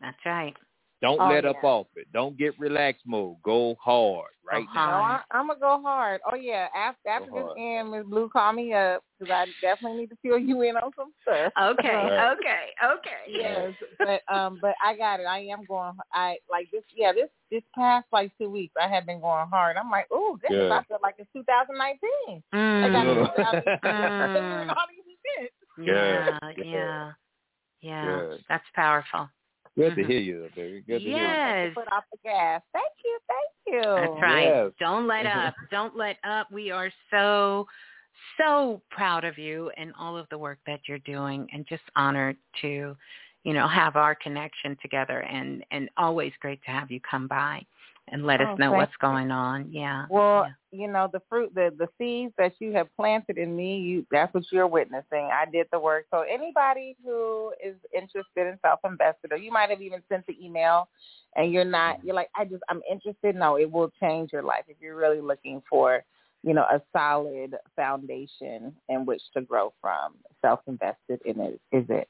That's 0.00 0.16
right. 0.26 0.56
Don't 1.02 1.20
Oh, 1.20 1.28
let 1.28 1.44
up 1.44 1.64
off 1.64 1.88
it. 1.96 2.06
Don't 2.12 2.38
get 2.38 2.56
relaxed 2.60 3.02
mode. 3.04 3.36
Go 3.42 3.74
hard 3.82 4.30
right 4.48 4.64
No, 4.72 4.80
now. 4.80 5.02
I, 5.02 5.20
I'm 5.32 5.48
gonna 5.48 5.58
go 5.58 5.82
hard. 5.82 6.20
Oh 6.30 6.36
yeah, 6.36 6.68
after 6.76 7.08
after 7.08 7.30
Go 7.30 7.36
this 7.36 7.44
hard. 7.44 7.58
end, 7.58 7.90
Miss 7.90 8.06
Blue, 8.06 8.28
call 8.28 8.52
me 8.52 8.72
up 8.72 9.02
because 9.18 9.32
I 9.32 9.46
definitely 9.60 9.98
need 9.98 10.10
to 10.10 10.16
fill 10.22 10.38
you 10.38 10.62
in 10.62 10.76
on 10.76 10.92
some 10.96 11.12
stuff. 11.22 11.52
Okay. 11.60 11.88
Right. 11.88 12.32
Okay. 12.32 12.66
Okay. 12.84 13.32
yes, 13.36 13.72
but 13.98 14.22
um, 14.32 14.58
but 14.62 14.76
I 14.80 14.96
got 14.96 15.18
it. 15.18 15.24
I 15.24 15.40
am 15.40 15.64
going. 15.64 15.94
I 16.12 16.36
like 16.48 16.70
this. 16.70 16.84
Yeah, 16.94 17.12
this 17.12 17.28
this 17.50 17.64
past 17.74 18.06
like 18.12 18.30
two 18.38 18.48
weeks, 18.48 18.74
I 18.80 18.86
have 18.86 19.04
been 19.04 19.20
going 19.20 19.48
hard. 19.48 19.76
I'm 19.76 19.90
like, 19.90 20.06
oh, 20.12 20.38
this 20.40 20.52
is 20.52 20.70
I 20.70 20.84
feel 20.84 20.98
like 21.02 21.16
it's 21.18 21.28
2019. 21.32 22.42
I 22.52 22.56
Mm. 22.56 22.92
got 22.92 23.52
Good. 23.52 23.58
it. 23.58 23.80
Mm. 23.82 24.68
all 24.68 24.86
these 24.88 25.16
events. 25.38 25.54
Yeah. 25.78 26.38
Good. 26.54 26.66
Yeah. 26.66 27.12
Yeah. 27.80 28.36
That's 28.48 28.64
powerful. 28.76 29.28
Good 29.76 29.94
to 29.96 30.02
Mhm. 30.02 30.06
hear 30.06 30.20
you, 30.20 30.50
baby. 30.54 30.80
Good 30.82 30.98
to 30.98 31.04
hear 31.04 31.16
Yes. 31.16 31.74
Put 31.74 31.90
off 31.92 32.04
the 32.12 32.18
gas. 32.22 32.62
Thank 32.72 32.92
you. 33.04 33.18
Thank 33.26 33.74
you. 33.74 33.94
That's 33.94 34.22
right. 34.22 34.44
Yes. 34.44 34.72
Don't 34.78 35.06
let 35.06 35.26
up. 35.26 35.54
Don't 35.70 35.96
let 35.96 36.18
up. 36.24 36.50
We 36.50 36.70
are 36.70 36.90
so, 37.10 37.66
so 38.36 38.82
proud 38.90 39.24
of 39.24 39.38
you 39.38 39.70
and 39.76 39.92
all 39.98 40.16
of 40.16 40.28
the 40.28 40.36
work 40.38 40.58
that 40.66 40.80
you're 40.86 40.98
doing 41.00 41.48
and 41.52 41.66
just 41.66 41.82
honored 41.96 42.36
to, 42.60 42.96
you 43.44 43.52
know, 43.54 43.66
have 43.66 43.96
our 43.96 44.14
connection 44.14 44.76
together 44.82 45.20
and, 45.20 45.64
and 45.70 45.88
always 45.96 46.32
great 46.40 46.62
to 46.64 46.70
have 46.70 46.90
you 46.90 47.00
come 47.00 47.26
by 47.26 47.64
and 48.08 48.26
let 48.26 48.40
Oh, 48.40 48.44
us 48.52 48.58
know 48.58 48.72
what's 48.72 48.92
you. 48.92 48.98
going 49.00 49.30
on. 49.30 49.72
Yeah. 49.72 50.06
Well, 50.10 50.52
you 50.72 50.88
know, 50.88 51.08
the 51.12 51.20
fruit, 51.28 51.54
the 51.54 51.72
the 51.78 51.88
seeds 51.98 52.32
that 52.38 52.54
you 52.58 52.72
have 52.72 52.88
planted 52.96 53.36
in 53.36 53.54
me, 53.54 53.78
you 53.78 54.06
that's 54.10 54.32
what 54.32 54.44
you're 54.50 54.66
witnessing. 54.66 55.30
I 55.32 55.44
did 55.52 55.66
the 55.70 55.78
work. 55.78 56.06
So 56.10 56.22
anybody 56.22 56.96
who 57.04 57.52
is 57.64 57.76
interested 57.94 58.46
in 58.48 58.58
self-invested, 58.62 59.32
or 59.32 59.36
you 59.36 59.52
might 59.52 59.70
have 59.70 59.82
even 59.82 60.02
sent 60.08 60.26
the 60.26 60.34
email, 60.42 60.88
and 61.36 61.52
you're 61.52 61.64
not, 61.64 62.02
you're 62.02 62.14
like, 62.14 62.30
I 62.34 62.46
just, 62.46 62.62
I'm 62.70 62.80
interested. 62.90 63.36
No, 63.36 63.58
it 63.58 63.70
will 63.70 63.92
change 64.00 64.32
your 64.32 64.42
life 64.42 64.64
if 64.66 64.78
you're 64.80 64.96
really 64.96 65.20
looking 65.20 65.62
for, 65.68 66.02
you 66.42 66.54
know, 66.54 66.62
a 66.62 66.80
solid 66.96 67.54
foundation 67.76 68.74
in 68.88 69.04
which 69.04 69.22
to 69.34 69.42
grow 69.42 69.74
from. 69.80 70.14
Self-invested 70.40 71.20
in 71.26 71.38
it 71.40 71.60
is 71.70 71.84
it. 71.90 72.08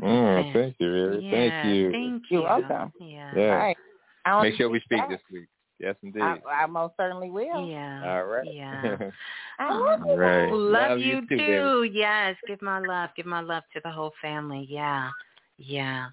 you. 0.00 0.06
Mm, 0.08 0.52
thank 0.52 0.74
you, 0.80 0.90
really. 0.90 1.24
Yeah, 1.24 1.62
Thank 1.62 1.74
you. 1.76 1.92
Thank 1.92 2.22
You're 2.30 2.42
welcome. 2.42 2.92
Yeah. 3.00 3.30
Yeah. 3.36 3.42
All 3.42 3.56
right. 3.58 3.76
I 4.24 4.30
don't 4.30 4.42
Make 4.42 4.56
sure 4.56 4.68
we 4.68 4.80
speak 4.80 4.98
that- 4.98 5.08
this 5.08 5.20
week. 5.32 5.48
Yes, 5.80 5.96
indeed. 6.02 6.22
I, 6.22 6.38
I 6.46 6.66
most 6.66 6.94
certainly 6.98 7.30
will. 7.30 7.66
Yeah. 7.66 8.02
All 8.06 8.24
right. 8.24 8.46
Yeah. 8.52 8.96
I 9.58 9.72
love 9.72 10.00
you. 10.06 10.14
right. 10.14 10.52
Love, 10.52 10.98
you, 10.98 11.06
you 11.06 11.20
too, 11.26 11.36
too. 11.36 11.90
Yes. 11.92 12.36
Give 12.46 12.60
my 12.60 12.80
love. 12.80 13.10
Give 13.16 13.26
my 13.26 13.40
love 13.40 13.62
to 13.72 13.80
the 13.82 13.90
whole 13.90 14.12
family. 14.20 14.66
Yeah. 14.68 15.08
Yeah. 15.56 16.08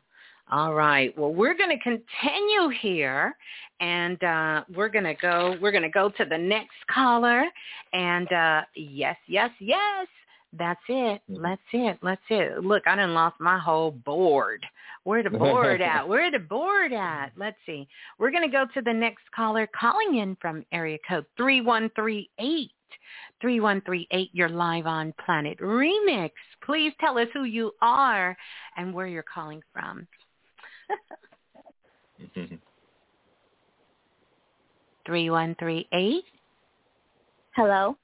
All 0.50 0.74
right. 0.74 1.16
Well, 1.18 1.34
we're 1.34 1.56
going 1.58 1.78
to 1.78 1.84
continue 1.84 2.70
here 2.82 3.36
and 3.80 4.24
uh 4.24 4.64
we're 4.74 4.90
going 4.90 5.04
to 5.04 5.14
go 5.14 5.56
we're 5.62 5.72
going 5.72 5.84
to 5.84 5.90
go 5.90 6.10
to 6.10 6.26
the 6.26 6.38
next 6.38 6.74
caller 6.92 7.44
and 7.94 8.32
uh 8.32 8.62
yes, 8.76 9.16
yes, 9.28 9.52
yes. 9.60 10.08
That's 10.53 10.80
it. 10.88 11.22
Mm-hmm. 11.30 11.43
That's 11.43 11.61
it. 11.74 11.98
That's 12.01 12.22
it. 12.30 12.64
Look, 12.64 12.84
I 12.88 12.95
done 12.95 13.14
lost 13.14 13.40
my 13.40 13.59
whole 13.59 13.92
board. 13.92 14.66
Where 15.03 15.24
the 15.24 15.30
board 15.30 15.82
at? 15.82 16.08
Where 16.09 16.32
the 16.32 16.40
board 16.40 16.93
at? 16.93 17.32
Let's 17.38 17.58
see. 17.66 17.88
We're 18.17 18.32
going 18.32 18.50
to 18.50 18.50
go 18.50 18.66
to 18.74 18.82
the 18.82 18.93
next 18.93 19.24
caller 19.35 19.67
calling 19.77 20.17
in 20.17 20.38
from 20.42 20.66
area 20.72 20.98
code 21.08 21.26
3138. 21.38 22.72
3138. 23.42 24.30
You're 24.34 24.50
live 24.50 24.88
on 24.88 25.14
Planet 25.26 25.59
Remix. 25.59 26.32
Please 26.66 26.93
tell 27.00 27.17
us 27.17 27.27
who 27.34 27.43
you 27.43 27.72
are 27.82 28.35
and 28.76 28.93
where 28.93 29.08
you're 29.08 29.24
calling 29.24 29.61
from. 29.74 30.08
3138. 35.06 36.24
Hello. 37.56 37.98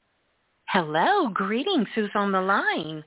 Hello. 0.73 1.29
Greetings. 1.29 1.87
Who's 1.93 2.09
on 2.15 2.31
the 2.31 2.41
line? 2.41 3.03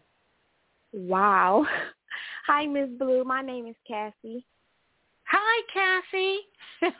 Wow. 0.92 1.66
Hi, 2.46 2.64
Miss 2.64 2.88
Blue. 2.96 3.24
My 3.24 3.42
name 3.42 3.66
is 3.66 3.74
Cassie. 3.84 4.46
Hi, 5.24 5.62
Cassie. 5.74 6.38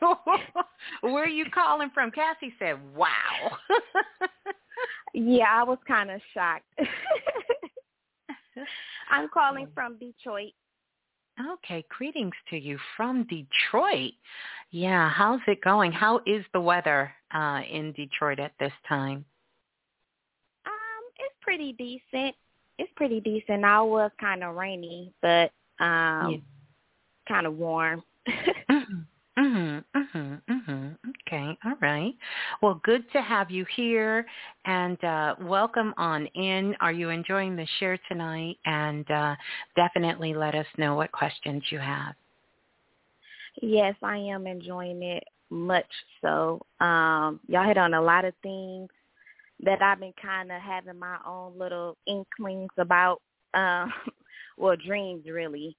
Where 1.02 1.22
are 1.22 1.28
you 1.28 1.44
calling 1.54 1.90
from? 1.94 2.10
Cassie 2.10 2.52
said, 2.58 2.80
wow. 2.96 3.58
yeah, 5.14 5.44
I 5.54 5.62
was 5.62 5.78
kind 5.86 6.10
of 6.10 6.20
shocked. 6.34 6.64
I'm 9.08 9.28
calling 9.32 9.68
from 9.72 9.98
Detroit. 9.98 10.50
Okay, 11.52 11.84
greetings 11.96 12.34
to 12.50 12.56
you 12.56 12.76
from 12.96 13.24
Detroit. 13.28 14.14
Yeah, 14.72 15.10
how's 15.10 15.38
it 15.46 15.62
going? 15.62 15.92
How 15.92 16.22
is 16.26 16.44
the 16.52 16.60
weather 16.60 17.12
uh, 17.32 17.60
in 17.70 17.92
Detroit 17.92 18.40
at 18.40 18.54
this 18.58 18.72
time? 18.88 19.24
It's 21.18 21.34
pretty 21.40 21.72
decent. 21.72 22.34
It's 22.78 22.92
pretty 22.96 23.20
decent. 23.20 23.64
I 23.64 23.80
was 23.82 24.10
kind 24.20 24.44
of 24.44 24.54
rainy, 24.54 25.12
but 25.22 25.50
um, 25.80 26.30
yeah. 26.30 26.38
kind 27.28 27.46
of 27.46 27.56
warm. 27.56 28.02
Mhm, 29.38 29.84
mhm, 29.94 30.40
mhm. 30.48 30.96
Okay, 31.26 31.58
all 31.66 31.74
right. 31.82 32.14
Well, 32.62 32.80
good 32.84 33.04
to 33.12 33.20
have 33.20 33.50
you 33.50 33.66
here, 33.76 34.24
and 34.64 35.02
uh, 35.04 35.34
welcome 35.42 35.92
on 35.98 36.24
in. 36.28 36.74
Are 36.80 36.92
you 36.92 37.10
enjoying 37.10 37.54
the 37.54 37.66
share 37.78 37.98
tonight? 38.08 38.56
And 38.64 39.10
uh, 39.10 39.36
definitely 39.76 40.32
let 40.32 40.54
us 40.54 40.66
know 40.78 40.94
what 40.94 41.12
questions 41.12 41.62
you 41.70 41.78
have. 41.78 42.14
Yes, 43.60 43.94
I 44.02 44.16
am 44.16 44.46
enjoying 44.46 45.02
it 45.02 45.24
much 45.50 45.84
so. 46.22 46.60
Um, 46.80 47.40
y'all 47.46 47.66
hit 47.66 47.76
on 47.76 47.92
a 47.92 48.00
lot 48.00 48.24
of 48.24 48.32
things 48.42 48.88
that 49.60 49.82
I've 49.82 50.00
been 50.00 50.12
kind 50.20 50.52
of 50.52 50.60
having 50.60 50.98
my 50.98 51.16
own 51.26 51.58
little 51.58 51.96
inklings 52.06 52.70
about. 52.78 53.20
Um, 53.54 53.92
well, 54.58 54.76
dreams 54.76 55.24
really. 55.26 55.76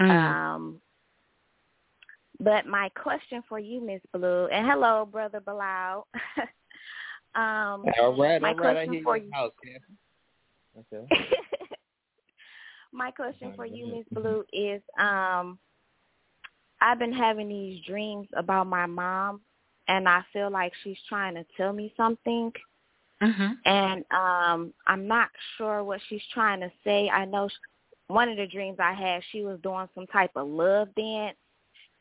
Mm. 0.00 0.10
Um, 0.10 0.80
but 2.40 2.66
my 2.66 2.90
question 2.90 3.42
for 3.48 3.58
you, 3.58 3.80
Miss 3.80 4.00
Blue, 4.12 4.46
and 4.46 4.66
hello, 4.66 5.08
Brother 5.10 5.40
Balah. 5.40 6.02
um, 7.34 7.84
all 7.98 8.14
right, 8.18 8.40
my 8.42 8.50
all 8.50 8.56
right. 8.56 8.56
question 8.56 8.90
I 8.90 8.92
hear 8.92 9.02
for 9.02 9.16
you. 9.16 9.24
you. 9.24 9.30
House, 9.32 9.52
okay. 10.92 11.08
my 12.92 13.10
question 13.10 13.52
for 13.56 13.64
you, 13.64 13.86
Miss 13.86 14.04
Blue, 14.12 14.44
is 14.52 14.82
um, 14.98 15.58
I've 16.80 16.98
been 16.98 17.12
having 17.12 17.48
these 17.48 17.82
dreams 17.86 18.28
about 18.36 18.66
my 18.66 18.86
mom, 18.86 19.40
and 19.88 20.08
I 20.08 20.22
feel 20.32 20.50
like 20.50 20.72
she's 20.82 20.98
trying 21.08 21.34
to 21.34 21.44
tell 21.56 21.72
me 21.72 21.92
something. 21.96 22.52
Mm-hmm. 23.22 23.52
And 23.64 24.04
um, 24.10 24.74
I'm 24.86 25.06
not 25.06 25.30
sure 25.56 25.82
what 25.82 26.00
she's 26.08 26.22
trying 26.32 26.60
to 26.60 26.70
say. 26.84 27.08
I 27.08 27.24
know 27.24 27.48
she, 27.48 27.54
one 28.08 28.28
of 28.28 28.36
the 28.36 28.46
dreams 28.46 28.78
I 28.78 28.92
had, 28.92 29.22
she 29.32 29.42
was 29.42 29.58
doing 29.62 29.88
some 29.94 30.06
type 30.06 30.30
of 30.36 30.46
love 30.48 30.88
dance 30.94 31.36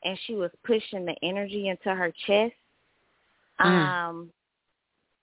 and 0.03 0.17
she 0.25 0.35
was 0.35 0.51
pushing 0.63 1.05
the 1.05 1.15
energy 1.23 1.69
into 1.69 1.95
her 1.95 2.11
chest. 2.27 2.53
Mm. 3.59 3.65
Um, 3.65 4.31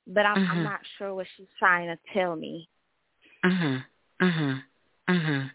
but 0.06 0.26
I'm, 0.26 0.38
Mhm. 0.38 0.50
I'm 0.50 0.62
not 0.64 0.80
sure 0.98 1.14
what 1.14 1.26
she's 1.36 1.46
trying 1.58 1.88
to 1.88 1.98
tell 2.12 2.34
me. 2.34 2.68
Mhm. 3.44 3.84
Mhm. 4.20 4.62
Mhm. 5.08 5.50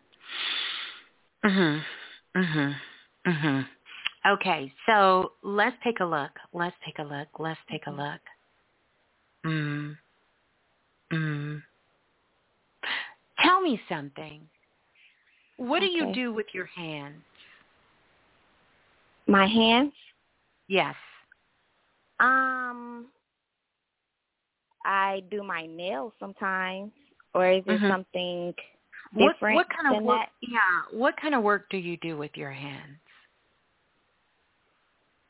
Mhm. 1.43 1.83
Mhm. 2.35 2.75
Mhm. 3.25 3.67
Okay, 4.27 4.73
so 4.85 5.33
let's 5.41 5.75
take 5.83 6.01
a 6.01 6.05
look. 6.05 6.31
Let's 6.53 6.75
take 6.85 6.99
a 6.99 7.03
look. 7.03 7.27
Let's 7.39 7.59
take 7.71 7.87
a 7.87 7.91
look. 7.91 8.21
Mm. 9.45 9.95
Mm. 11.13 11.61
Tell 13.39 13.61
me 13.61 13.79
something. 13.87 14.41
What 15.57 15.79
do 15.79 15.85
you 15.85 16.13
do 16.13 16.33
with 16.33 16.47
your 16.53 16.65
hands? 16.65 17.21
My 19.27 19.45
hands? 19.45 19.93
Yes. 20.67 20.95
Um, 22.19 23.05
I 24.85 25.23
do 25.31 25.43
my 25.43 25.67
nails 25.67 26.13
sometimes, 26.19 26.91
or 27.33 27.49
is 27.49 27.63
it 27.65 27.81
Mhm. 27.81 27.87
something 27.89 28.55
What 29.13 29.33
different 29.33 29.55
what 29.55 29.69
kind 29.69 29.95
of 29.95 30.03
work? 30.03 30.19
that? 30.19 30.31
Yeah. 30.41 30.81
What 30.91 31.15
kind 31.17 31.33
of 31.33 31.43
work 31.43 31.69
do 31.69 31.77
you 31.77 31.97
do 31.97 32.17
with 32.17 32.35
your 32.35 32.51
hands? 32.51 32.99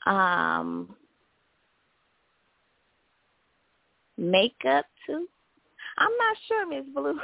Um, 0.08 0.96
makeup 4.18 4.86
too. 5.06 5.28
I'm 5.98 6.12
not 6.18 6.38
sure, 6.48 6.68
Miss 6.68 6.86
Blue. 6.94 7.20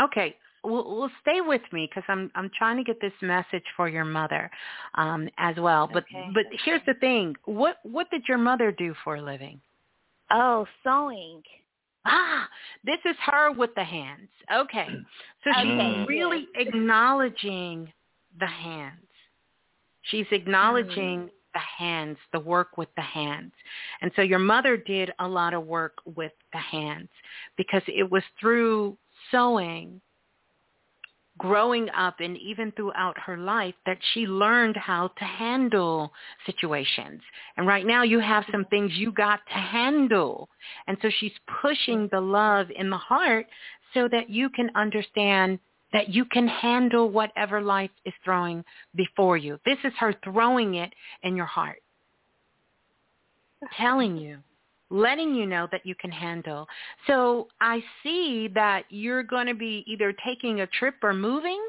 Okay. 0.00 0.36
Well, 0.64 0.98
well 0.98 1.10
stay 1.22 1.40
with 1.40 1.62
me 1.72 1.88
because 1.88 2.04
I'm 2.08 2.30
I'm 2.34 2.50
trying 2.56 2.76
to 2.76 2.84
get 2.84 3.00
this 3.00 3.12
message 3.22 3.64
for 3.76 3.88
your 3.88 4.04
mother 4.04 4.50
um, 4.94 5.28
as 5.38 5.56
well. 5.56 5.88
But 5.92 6.04
Okay. 6.12 6.30
but 6.34 6.44
here's 6.64 6.82
the 6.86 6.94
thing. 6.94 7.36
What 7.44 7.78
what 7.84 8.10
did 8.10 8.22
your 8.28 8.38
mother 8.38 8.72
do 8.72 8.94
for 9.04 9.16
a 9.16 9.22
living? 9.22 9.60
Oh, 10.30 10.66
sewing. 10.82 11.42
Ah, 12.04 12.48
this 12.84 12.98
is 13.04 13.16
her 13.26 13.52
with 13.52 13.70
the 13.76 13.84
hands. 13.84 14.28
Okay. 14.52 14.88
So 15.44 15.50
she's 15.62 15.72
Okay, 15.72 16.04
really 16.06 16.46
acknowledging 16.54 17.92
the 18.38 18.46
hands. 18.46 19.06
She's 20.02 20.26
acknowledging 20.32 21.30
the 21.54 21.60
hands, 21.60 22.18
the 22.32 22.40
work 22.40 22.76
with 22.76 22.88
the 22.96 23.02
hands. 23.02 23.52
And 24.00 24.10
so 24.16 24.22
your 24.22 24.38
mother 24.38 24.76
did 24.76 25.12
a 25.18 25.28
lot 25.28 25.54
of 25.54 25.66
work 25.66 25.98
with 26.04 26.32
the 26.52 26.58
hands 26.58 27.08
because 27.56 27.82
it 27.86 28.10
was 28.10 28.22
through 28.40 28.96
sewing 29.30 30.00
growing 31.38 31.88
up 31.90 32.16
and 32.18 32.36
even 32.36 32.72
throughout 32.72 33.16
her 33.18 33.36
life 33.36 33.74
that 33.86 33.98
she 34.12 34.26
learned 34.26 34.76
how 34.76 35.08
to 35.16 35.24
handle 35.24 36.12
situations. 36.44 37.22
And 37.56 37.66
right 37.66 37.86
now 37.86 38.02
you 38.02 38.18
have 38.18 38.44
some 38.50 38.64
things 38.66 38.92
you 38.96 39.12
got 39.12 39.40
to 39.46 39.54
handle. 39.54 40.48
And 40.86 40.98
so 41.00 41.08
she's 41.18 41.32
pushing 41.62 42.08
the 42.10 42.20
love 42.20 42.66
in 42.74 42.90
the 42.90 42.98
heart 42.98 43.46
so 43.94 44.08
that 44.08 44.28
you 44.28 44.50
can 44.50 44.70
understand 44.74 45.58
that 45.92 46.08
you 46.08 46.24
can 46.24 46.46
handle 46.46 47.10
whatever 47.10 47.60
life 47.60 47.90
is 48.04 48.12
throwing 48.24 48.64
before 48.94 49.36
you. 49.36 49.58
This 49.64 49.78
is 49.84 49.92
her 49.98 50.14
throwing 50.24 50.74
it 50.74 50.92
in 51.22 51.36
your 51.36 51.46
heart. 51.46 51.82
Telling 53.76 54.16
you 54.16 54.38
letting 54.90 55.34
you 55.34 55.46
know 55.46 55.68
that 55.70 55.84
you 55.84 55.94
can 55.94 56.10
handle. 56.10 56.66
So 57.06 57.48
I 57.60 57.82
see 58.02 58.48
that 58.54 58.84
you're 58.88 59.22
going 59.22 59.46
to 59.46 59.54
be 59.54 59.84
either 59.86 60.14
taking 60.24 60.60
a 60.60 60.66
trip 60.66 60.94
or 61.02 61.12
moving. 61.12 61.60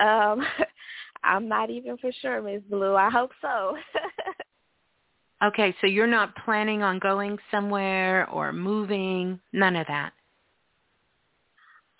Um, 0.00 0.42
I'm 1.24 1.48
not 1.48 1.70
even 1.70 1.98
for 1.98 2.10
sure, 2.22 2.40
Miss 2.40 2.62
Blue. 2.70 2.94
I 2.94 3.10
hope 3.10 3.32
so. 3.40 3.76
Okay, 5.40 5.72
so 5.80 5.86
you're 5.86 6.08
not 6.08 6.34
planning 6.44 6.82
on 6.82 6.98
going 6.98 7.38
somewhere 7.52 8.28
or 8.28 8.52
moving, 8.52 9.38
none 9.52 9.76
of 9.76 9.86
that. 9.86 10.12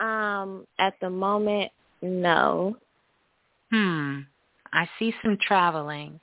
Um, 0.00 0.66
at 0.78 0.94
the 1.00 1.10
moment, 1.10 1.70
no. 2.02 2.76
Hmm. 3.70 4.20
I 4.72 4.88
see 4.98 5.14
some 5.22 5.36
traveling. 5.40 6.20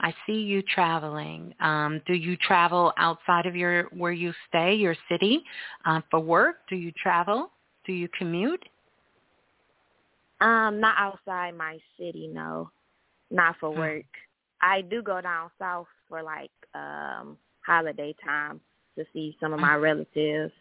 I 0.00 0.14
see 0.26 0.32
you 0.40 0.62
traveling. 0.62 1.54
Um, 1.60 2.00
do 2.06 2.14
you 2.14 2.36
travel 2.36 2.92
outside 2.96 3.46
of 3.46 3.54
your 3.54 3.84
where 3.92 4.12
you 4.12 4.32
stay, 4.48 4.74
your 4.74 4.96
city, 5.08 5.42
uh, 5.84 6.00
for 6.10 6.20
work? 6.20 6.56
Do 6.68 6.76
you 6.76 6.92
travel? 6.92 7.50
Do 7.84 7.92
you 7.92 8.08
commute? 8.16 8.64
Um, 10.40 10.80
not 10.80 10.94
outside 10.98 11.54
my 11.54 11.78
city, 11.98 12.28
no. 12.32 12.70
Not 13.30 13.56
for 13.60 13.70
work. 13.70 14.06
I 14.62 14.80
do 14.82 15.02
go 15.02 15.20
down 15.20 15.50
south 15.58 15.86
for 16.08 16.22
like 16.22 16.50
um 16.74 17.36
holiday 17.64 18.14
time 18.24 18.60
to 18.96 19.04
see 19.12 19.36
some 19.40 19.52
of 19.52 19.60
my 19.60 19.74
relatives. 19.76 20.52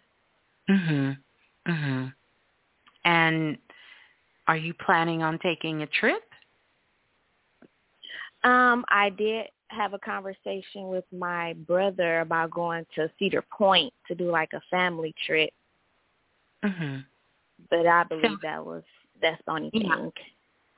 Mhm. 0.69 1.17
Mhm. 1.67 2.13
And 3.05 3.57
are 4.47 4.57
you 4.57 4.73
planning 4.73 5.23
on 5.23 5.39
taking 5.39 5.81
a 5.83 5.87
trip? 5.87 6.23
Um, 8.43 8.85
I 8.89 9.09
did 9.09 9.47
have 9.69 9.93
a 9.93 9.99
conversation 9.99 10.87
with 10.87 11.05
my 11.11 11.53
brother 11.67 12.21
about 12.21 12.51
going 12.51 12.85
to 12.95 13.11
Cedar 13.19 13.43
Point 13.51 13.93
to 14.07 14.15
do 14.15 14.31
like 14.31 14.53
a 14.53 14.61
family 14.71 15.13
trip, 15.25 15.51
Mhm. 16.63 17.05
but 17.69 17.85
I 17.85 18.03
believe 18.03 18.41
that 18.41 18.65
was 18.65 18.83
that's 19.21 19.43
the 19.45 19.51
only 19.51 19.69
Yeah. 19.71 19.95
thing. 19.95 20.13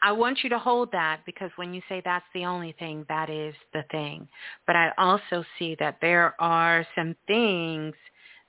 I 0.02 0.12
want 0.12 0.44
you 0.44 0.50
to 0.50 0.58
hold 0.58 0.92
that 0.94 1.24
because 1.26 1.52
when 1.58 1.74
you 1.74 1.82
say 1.88 2.02
that's 2.04 2.26
the 2.34 2.46
only 2.46 2.72
thing, 2.74 3.06
that 3.08 3.30
is 3.30 3.56
the 3.72 3.84
thing. 3.84 4.28
But 4.66 4.76
I 4.76 4.92
also 4.98 5.46
see 5.60 5.76
that 5.76 6.02
there 6.02 6.36
are 6.42 6.86
some 6.96 7.16
things 7.28 7.96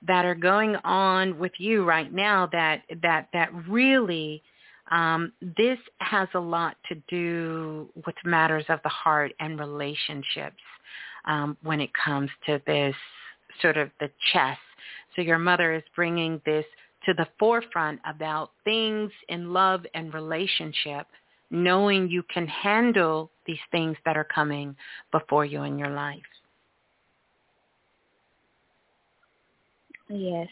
that 0.07 0.25
are 0.25 0.35
going 0.35 0.75
on 0.83 1.37
with 1.39 1.53
you 1.57 1.83
right 1.85 2.11
now 2.11 2.47
that 2.51 2.83
that 3.01 3.29
that 3.33 3.49
really 3.67 4.43
um, 4.91 5.31
this 5.57 5.79
has 5.99 6.27
a 6.33 6.39
lot 6.39 6.75
to 6.89 6.95
do 7.07 7.89
with 8.05 8.15
matters 8.25 8.65
of 8.69 8.79
the 8.83 8.89
heart 8.89 9.33
and 9.39 9.59
relationships 9.59 10.61
um, 11.25 11.57
when 11.63 11.79
it 11.79 11.89
comes 11.93 12.29
to 12.45 12.61
this 12.67 12.95
sort 13.61 13.77
of 13.77 13.89
the 13.99 14.09
chess. 14.31 14.57
So 15.15 15.21
your 15.21 15.39
mother 15.39 15.73
is 15.73 15.83
bringing 15.95 16.41
this 16.45 16.65
to 17.05 17.13
the 17.13 17.27
forefront 17.39 17.99
about 18.05 18.51
things 18.63 19.11
in 19.29 19.53
love 19.53 19.85
and 19.93 20.13
relationship, 20.13 21.07
knowing 21.49 22.09
you 22.09 22.23
can 22.33 22.47
handle 22.47 23.31
these 23.45 23.57
things 23.71 23.97
that 24.05 24.17
are 24.17 24.23
coming 24.23 24.75
before 25.11 25.45
you 25.45 25.63
in 25.63 25.77
your 25.77 25.91
life. 25.91 26.21
Yes. 30.13 30.47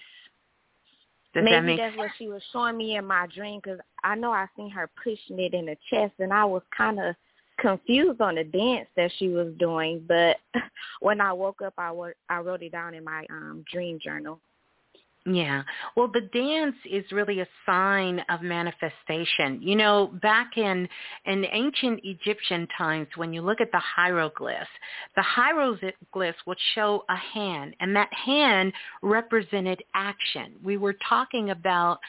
Does 1.33 1.43
Maybe 1.43 1.55
that 1.55 1.63
make 1.63 1.77
that's 1.77 1.97
what 1.97 2.09
she 2.17 2.27
was 2.27 2.41
showing 2.51 2.77
me 2.77 2.97
in 2.97 3.05
my 3.05 3.27
dream 3.33 3.61
because 3.63 3.79
I 4.03 4.15
know 4.15 4.31
I 4.31 4.47
seen 4.57 4.69
her 4.71 4.89
pushing 5.01 5.39
it 5.39 5.53
in 5.53 5.65
the 5.65 5.77
chest, 5.89 6.13
and 6.19 6.33
I 6.33 6.43
was 6.43 6.63
kind 6.75 6.99
of 6.99 7.15
confused 7.59 8.19
on 8.21 8.35
the 8.35 8.43
dance 8.43 8.87
that 8.97 9.11
she 9.17 9.29
was 9.29 9.53
doing. 9.59 10.03
But 10.07 10.37
when 10.99 11.21
I 11.21 11.31
woke 11.31 11.61
up, 11.61 11.73
I 11.77 11.91
wrote 11.91 12.15
I 12.27 12.39
wrote 12.39 12.63
it 12.63 12.71
down 12.71 12.95
in 12.95 13.03
my 13.03 13.25
um 13.29 13.63
dream 13.71 13.99
journal. 14.03 14.39
Yeah. 15.23 15.61
Well, 15.95 16.07
the 16.07 16.21
dance 16.33 16.75
is 16.83 17.05
really 17.11 17.41
a 17.41 17.47
sign 17.63 18.23
of 18.29 18.41
manifestation. 18.41 19.61
You 19.61 19.75
know, 19.75 20.07
back 20.19 20.57
in 20.57 20.89
in 21.25 21.45
ancient 21.51 21.99
Egyptian 22.03 22.67
times, 22.75 23.07
when 23.17 23.31
you 23.31 23.43
look 23.43 23.61
at 23.61 23.71
the 23.71 23.79
hieroglyphs, 23.79 24.67
the 25.15 25.21
hieroglyphs 25.21 26.39
would 26.47 26.57
show 26.73 27.05
a 27.07 27.15
hand, 27.15 27.75
and 27.79 27.95
that 27.95 28.11
hand 28.11 28.73
represented 29.03 29.83
action. 29.93 30.55
We 30.63 30.77
were 30.77 30.95
talking 31.07 31.51
about 31.51 31.99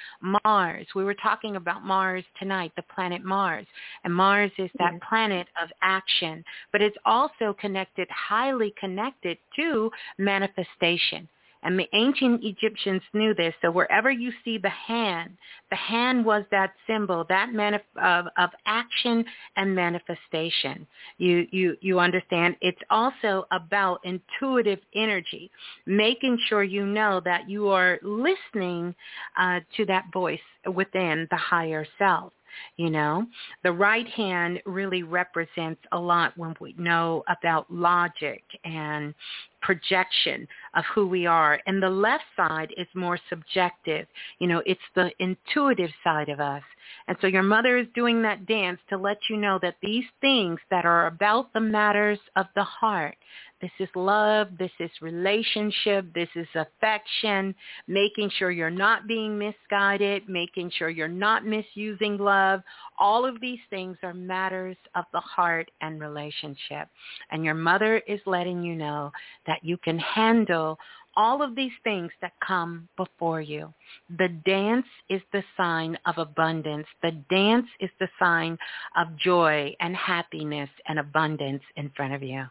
Mars. 0.44 0.86
We 0.94 1.04
were 1.04 1.16
talking 1.22 1.56
about 1.56 1.84
Mars 1.84 2.24
tonight, 2.38 2.72
the 2.76 2.82
planet 2.94 3.22
Mars. 3.22 3.66
And 4.04 4.14
Mars 4.14 4.52
is 4.56 4.70
that 4.78 4.94
Mhm. 4.94 5.02
planet 5.02 5.48
of 5.60 5.70
action, 5.82 6.42
but 6.70 6.80
it's 6.80 6.96
also 7.04 7.52
connected, 7.52 8.08
highly 8.10 8.70
connected 8.70 9.36
to 9.56 9.92
manifestation. 10.16 11.28
And 11.62 11.78
the 11.78 11.88
ancient 11.92 12.42
Egyptians 12.44 13.02
knew 13.12 13.34
this. 13.34 13.54
So 13.62 13.70
wherever 13.70 14.10
you 14.10 14.32
see 14.44 14.58
the 14.58 14.68
hand, 14.68 15.36
the 15.70 15.76
hand 15.76 16.24
was 16.24 16.44
that 16.50 16.72
symbol, 16.86 17.24
that 17.28 17.50
manif- 17.50 17.80
of, 18.02 18.26
of 18.36 18.50
action 18.66 19.24
and 19.56 19.74
manifestation. 19.74 20.86
You, 21.18 21.46
you, 21.50 21.76
you 21.80 22.00
understand? 22.00 22.56
It's 22.60 22.80
also 22.90 23.46
about 23.52 24.00
intuitive 24.04 24.80
energy, 24.94 25.50
making 25.86 26.38
sure 26.48 26.64
you 26.64 26.84
know 26.84 27.20
that 27.24 27.48
you 27.48 27.68
are 27.68 27.98
listening 28.02 28.94
uh, 29.38 29.60
to 29.76 29.86
that 29.86 30.06
voice 30.12 30.40
within 30.74 31.26
the 31.30 31.36
higher 31.36 31.86
self. 31.98 32.32
You 32.76 32.90
know, 32.90 33.26
the 33.62 33.72
right 33.72 34.08
hand 34.08 34.60
really 34.66 35.02
represents 35.02 35.80
a 35.92 35.98
lot 35.98 36.36
when 36.36 36.54
we 36.60 36.74
know 36.78 37.24
about 37.28 37.72
logic 37.72 38.42
and 38.64 39.14
projection 39.60 40.46
of 40.74 40.84
who 40.94 41.06
we 41.06 41.26
are. 41.26 41.60
And 41.66 41.82
the 41.82 41.90
left 41.90 42.24
side 42.36 42.72
is 42.76 42.86
more 42.94 43.18
subjective. 43.28 44.06
You 44.38 44.48
know, 44.48 44.62
it's 44.66 44.80
the 44.94 45.10
intuitive 45.18 45.90
side 46.02 46.28
of 46.28 46.40
us. 46.40 46.62
And 47.08 47.16
so 47.20 47.26
your 47.26 47.42
mother 47.42 47.76
is 47.76 47.86
doing 47.94 48.22
that 48.22 48.46
dance 48.46 48.80
to 48.88 48.96
let 48.96 49.18
you 49.28 49.36
know 49.36 49.58
that 49.62 49.76
these 49.82 50.04
things 50.20 50.58
that 50.70 50.84
are 50.84 51.06
about 51.06 51.52
the 51.52 51.60
matters 51.60 52.18
of 52.36 52.46
the 52.54 52.64
heart, 52.64 53.16
this 53.60 53.70
is 53.78 53.88
love, 53.94 54.48
this 54.58 54.72
is 54.80 54.90
relationship, 55.00 56.04
this 56.14 56.28
is 56.34 56.48
affection, 56.56 57.54
making 57.86 58.28
sure 58.36 58.50
you're 58.50 58.70
not 58.70 59.06
being 59.06 59.38
misguided, 59.38 60.28
making 60.28 60.72
sure 60.76 60.90
you're 60.90 61.06
not 61.06 61.46
misusing 61.46 62.18
love. 62.18 62.60
All 62.98 63.24
of 63.24 63.40
these 63.40 63.60
things 63.70 63.96
are 64.02 64.14
matters 64.14 64.76
of 64.96 65.04
the 65.12 65.20
heart 65.20 65.70
and 65.80 66.00
relationship. 66.00 66.88
And 67.30 67.44
your 67.44 67.54
mother 67.54 67.98
is 68.08 68.20
letting 68.26 68.64
you 68.64 68.74
know 68.74 69.12
that 69.46 69.62
you 69.62 69.76
can 69.76 69.98
handle 69.98 70.76
all 71.16 71.42
of 71.42 71.54
these 71.54 71.72
things 71.84 72.10
that 72.20 72.32
come 72.46 72.88
before 72.96 73.40
you. 73.40 73.72
The 74.18 74.28
dance 74.46 74.86
is 75.08 75.20
the 75.32 75.42
sign 75.56 75.98
of 76.06 76.18
abundance. 76.18 76.86
The 77.02 77.12
dance 77.30 77.66
is 77.80 77.90
the 78.00 78.08
sign 78.18 78.58
of 78.96 79.16
joy 79.16 79.74
and 79.80 79.94
happiness 79.96 80.70
and 80.86 80.98
abundance 80.98 81.62
in 81.76 81.90
front 81.96 82.14
of 82.14 82.22
you. 82.22 82.44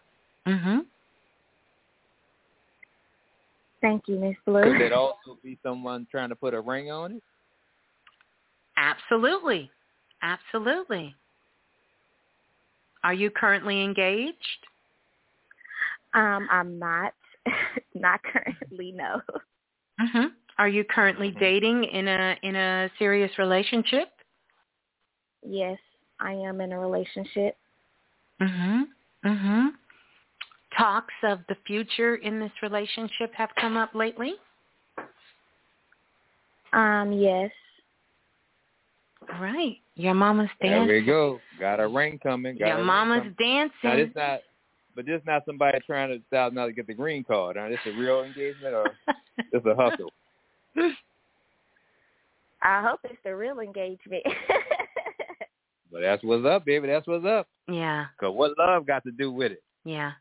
Mm-hmm. 0.47 0.79
Thank 3.81 4.03
you, 4.07 4.17
Miss 4.17 4.35
Blue. 4.45 4.61
Could 4.61 4.81
that 4.81 4.93
also 4.93 5.37
be 5.43 5.57
someone 5.63 6.07
trying 6.11 6.29
to 6.29 6.35
put 6.35 6.53
a 6.53 6.61
ring 6.61 6.91
on 6.91 7.13
it? 7.13 7.23
Absolutely. 8.77 9.69
Absolutely. 10.21 11.15
Are 13.03 13.13
you 13.13 13.31
currently 13.31 13.83
engaged? 13.83 14.37
Um, 16.13 16.47
I'm 16.51 16.77
not. 16.77 17.13
not 17.93 18.21
currently, 18.23 18.91
no. 18.91 19.21
Mhm. 19.99 20.31
Are 20.57 20.67
you 20.67 20.83
currently 20.83 21.31
dating 21.39 21.85
in 21.85 22.07
a 22.07 22.35
in 22.43 22.55
a 22.55 22.89
serious 22.99 23.31
relationship? 23.37 24.09
Yes, 25.43 25.79
I 26.19 26.33
am 26.33 26.61
in 26.61 26.71
a 26.71 26.79
relationship. 26.79 27.57
Mhm. 28.39 28.83
Mhm. 29.25 29.69
Talks 30.77 31.13
of 31.23 31.39
the 31.47 31.55
future 31.65 32.15
in 32.15 32.39
this 32.39 32.51
relationship 32.61 33.33
have 33.33 33.49
come 33.55 33.75
up 33.77 33.93
lately? 33.93 34.35
Um, 36.73 37.11
yes. 37.11 37.51
All 39.33 39.41
right. 39.41 39.77
Your 39.95 40.13
mama's 40.13 40.49
dancing. 40.61 40.87
There 40.87 40.99
we 40.99 41.05
go. 41.05 41.39
Got 41.59 41.79
a 41.79 41.87
ring 41.87 42.17
coming. 42.19 42.57
Got 42.57 42.65
a 42.65 42.67
Your 42.69 42.77
ring 42.77 42.85
mama's 42.85 43.19
coming. 43.19 43.35
dancing. 43.39 43.73
Now 43.83 43.95
this 43.95 44.09
not, 44.15 44.41
but 44.95 45.05
this 45.05 45.19
is 45.19 45.25
not 45.25 45.43
somebody 45.45 45.79
trying 45.85 46.09
to 46.09 46.21
thousand 46.31 46.55
dollars 46.55 46.71
to 46.71 46.75
get 46.75 46.87
the 46.87 46.93
green 46.93 47.23
card. 47.23 47.55
Now 47.55 47.69
this 47.69 47.79
a 47.85 47.91
real 47.91 48.21
engagement 48.23 48.73
or 48.75 48.85
this 49.51 49.61
a 49.65 49.75
hustle? 49.75 50.11
I 52.63 52.81
hope 52.81 52.99
it's 53.03 53.17
the 53.23 53.35
real 53.35 53.59
engagement. 53.59 54.23
But 55.93 56.03
that's 56.03 56.23
what's 56.23 56.45
up, 56.45 56.63
baby. 56.63 56.87
That's 56.87 57.05
what's 57.05 57.25
up. 57.25 57.47
yeah. 57.67 58.05
Cause 58.17 58.33
what 58.33 58.57
love 58.57 58.87
got 58.87 59.03
to 59.03 59.11
do 59.11 59.29
with 59.29 59.51
it? 59.51 59.61
Yeah. 59.83 60.13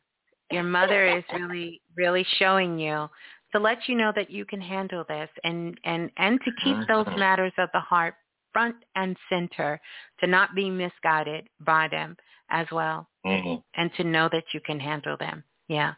Your 0.51 0.65
mother 0.65 1.07
is 1.07 1.23
really, 1.33 1.81
really 1.97 2.27
showing 2.41 2.77
you 2.77 3.09
to 3.53 3.61
let 3.61 3.79
you 3.87 3.95
know 3.95 4.11
that 4.17 4.33
you 4.33 4.45
can 4.45 4.61
handle 4.61 5.05
this 5.09 5.29
and, 5.45 5.79
and, 5.85 6.11
and 6.17 6.41
to 6.41 6.51
keep 6.65 6.77
those 6.89 7.07
Mhm. 7.07 7.19
matters 7.19 7.53
of 7.57 7.69
the 7.73 7.79
heart 7.79 8.15
front 8.53 8.75
and 8.97 9.17
center, 9.29 9.81
to 10.19 10.27
not 10.27 10.57
be 10.57 10.69
misguided 10.69 11.47
by 11.61 11.87
them 11.87 12.17
as 12.51 12.67
well, 12.73 13.07
Mm-hmm. 13.27 13.57
and 13.75 13.91
to 13.97 14.05
know 14.05 14.29
that 14.33 14.45
you 14.55 14.61
can 14.61 14.81
handle 14.81 15.17
them. 15.19 15.45
Yeah. 15.69 15.93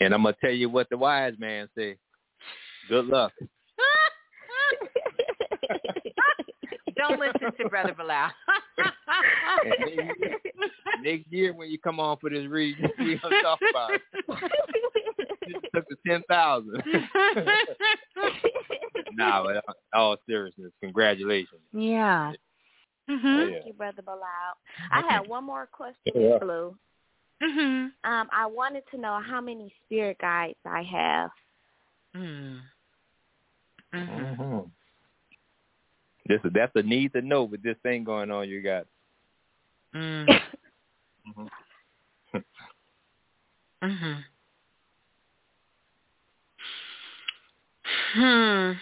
And 0.00 0.14
I'm 0.14 0.22
gonna 0.22 0.36
tell 0.40 0.52
you 0.52 0.68
what 0.68 0.88
the 0.88 0.96
wise 0.96 1.34
man 1.38 1.68
said. 1.76 1.96
Good 2.88 3.06
luck. 3.06 3.32
Don't 6.96 7.18
listen 7.20 7.52
to 7.60 7.68
Brother 7.68 7.94
Balah. 7.98 8.30
Next, 9.64 9.90
year, 9.90 10.14
next 11.02 11.32
year 11.32 11.52
when 11.52 11.70
you 11.70 11.78
come 11.78 11.98
on 12.00 12.16
for 12.20 12.30
this 12.30 12.46
reading, 12.48 12.88
we 12.98 13.18
gonna 13.22 13.42
talk 13.42 13.58
about 13.70 13.90
it. 13.94 14.02
Just 15.48 15.64
took 15.74 15.84
the 15.88 15.96
ten 16.06 16.22
thousand. 16.28 16.82
nah, 19.12 19.42
but 19.42 19.56
uh, 19.56 19.72
all 19.92 20.16
seriousness, 20.28 20.70
congratulations. 20.80 21.60
yeah. 21.72 22.32
Mhm. 23.08 23.22
Yeah. 23.22 23.52
Thank 23.54 23.66
you, 23.66 23.72
Brother 23.72 24.02
Balah. 24.02 24.54
I 24.90 25.00
have 25.10 25.28
one 25.28 25.44
more 25.44 25.66
question, 25.66 26.12
Yeah. 26.14 26.32
Miss 26.32 26.40
Blue. 26.40 26.76
Mhm. 27.42 27.92
Um, 28.04 28.28
I 28.32 28.46
wanted 28.46 28.84
to 28.90 28.98
know 28.98 29.20
how 29.20 29.40
many 29.40 29.72
spirit 29.84 30.18
guides 30.18 30.58
I 30.64 30.82
have. 30.82 31.30
Mm. 32.14 32.60
Mm-hmm. 33.92 34.58
This 36.26 36.40
that's 36.52 36.76
a 36.76 36.82
need 36.82 37.12
to 37.14 37.22
know 37.22 37.44
with 37.44 37.62
this 37.62 37.76
thing 37.82 38.04
going 38.04 38.30
on 38.30 38.48
you 38.48 38.60
got. 38.62 38.86
Mm. 39.94 40.40
Mhm. 41.26 41.48
Mhm. 43.82 44.24
Hmm. 48.14 48.72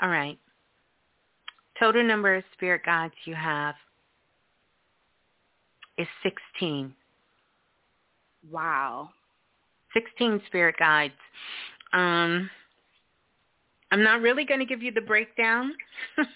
All 0.00 0.08
right. 0.10 0.38
Total 1.78 2.02
number 2.02 2.34
of 2.34 2.44
spirit 2.54 2.82
guides 2.84 3.14
you 3.24 3.34
have 3.34 3.74
is 5.98 6.06
16. 6.22 6.94
Wow. 8.50 9.10
16 9.94 10.42
spirit 10.46 10.76
guides. 10.78 11.14
Um, 11.92 12.50
I'm 13.90 14.02
not 14.02 14.20
really 14.20 14.44
going 14.44 14.60
to 14.60 14.66
give 14.66 14.82
you 14.82 14.92
the 14.92 15.00
breakdown. 15.00 15.72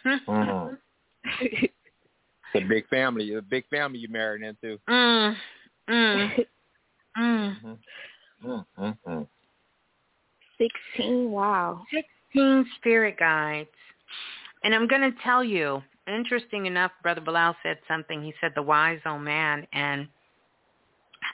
mm. 0.07 0.77
It's 1.41 1.73
a 2.55 2.69
big 2.69 2.89
family. 2.89 3.35
A 3.35 3.43
big 3.43 3.65
family 3.69 3.99
you 3.99 4.09
married 4.09 4.43
into. 4.43 4.79
Mm. 4.89 5.37
Mm. 5.89 6.47
Mm. 7.19 7.79
Mm-hmm. 8.45 8.83
Mm-hmm. 8.83 9.23
Sixteen. 10.59 11.31
Wow. 11.31 11.83
Sixteen 11.93 12.67
spirit 12.77 13.19
guides, 13.19 13.69
and 14.63 14.75
I'm 14.75 14.87
going 14.87 15.03
to 15.03 15.17
tell 15.23 15.43
you. 15.45 15.83
Interesting 16.07 16.67
enough, 16.67 16.91
Brother 17.03 17.21
Balah 17.21 17.55
said 17.63 17.79
something. 17.87 18.23
He 18.23 18.35
said 18.41 18.53
the 18.55 18.63
wise 18.63 18.99
old 19.07 19.23
man, 19.23 19.67
and 19.73 20.09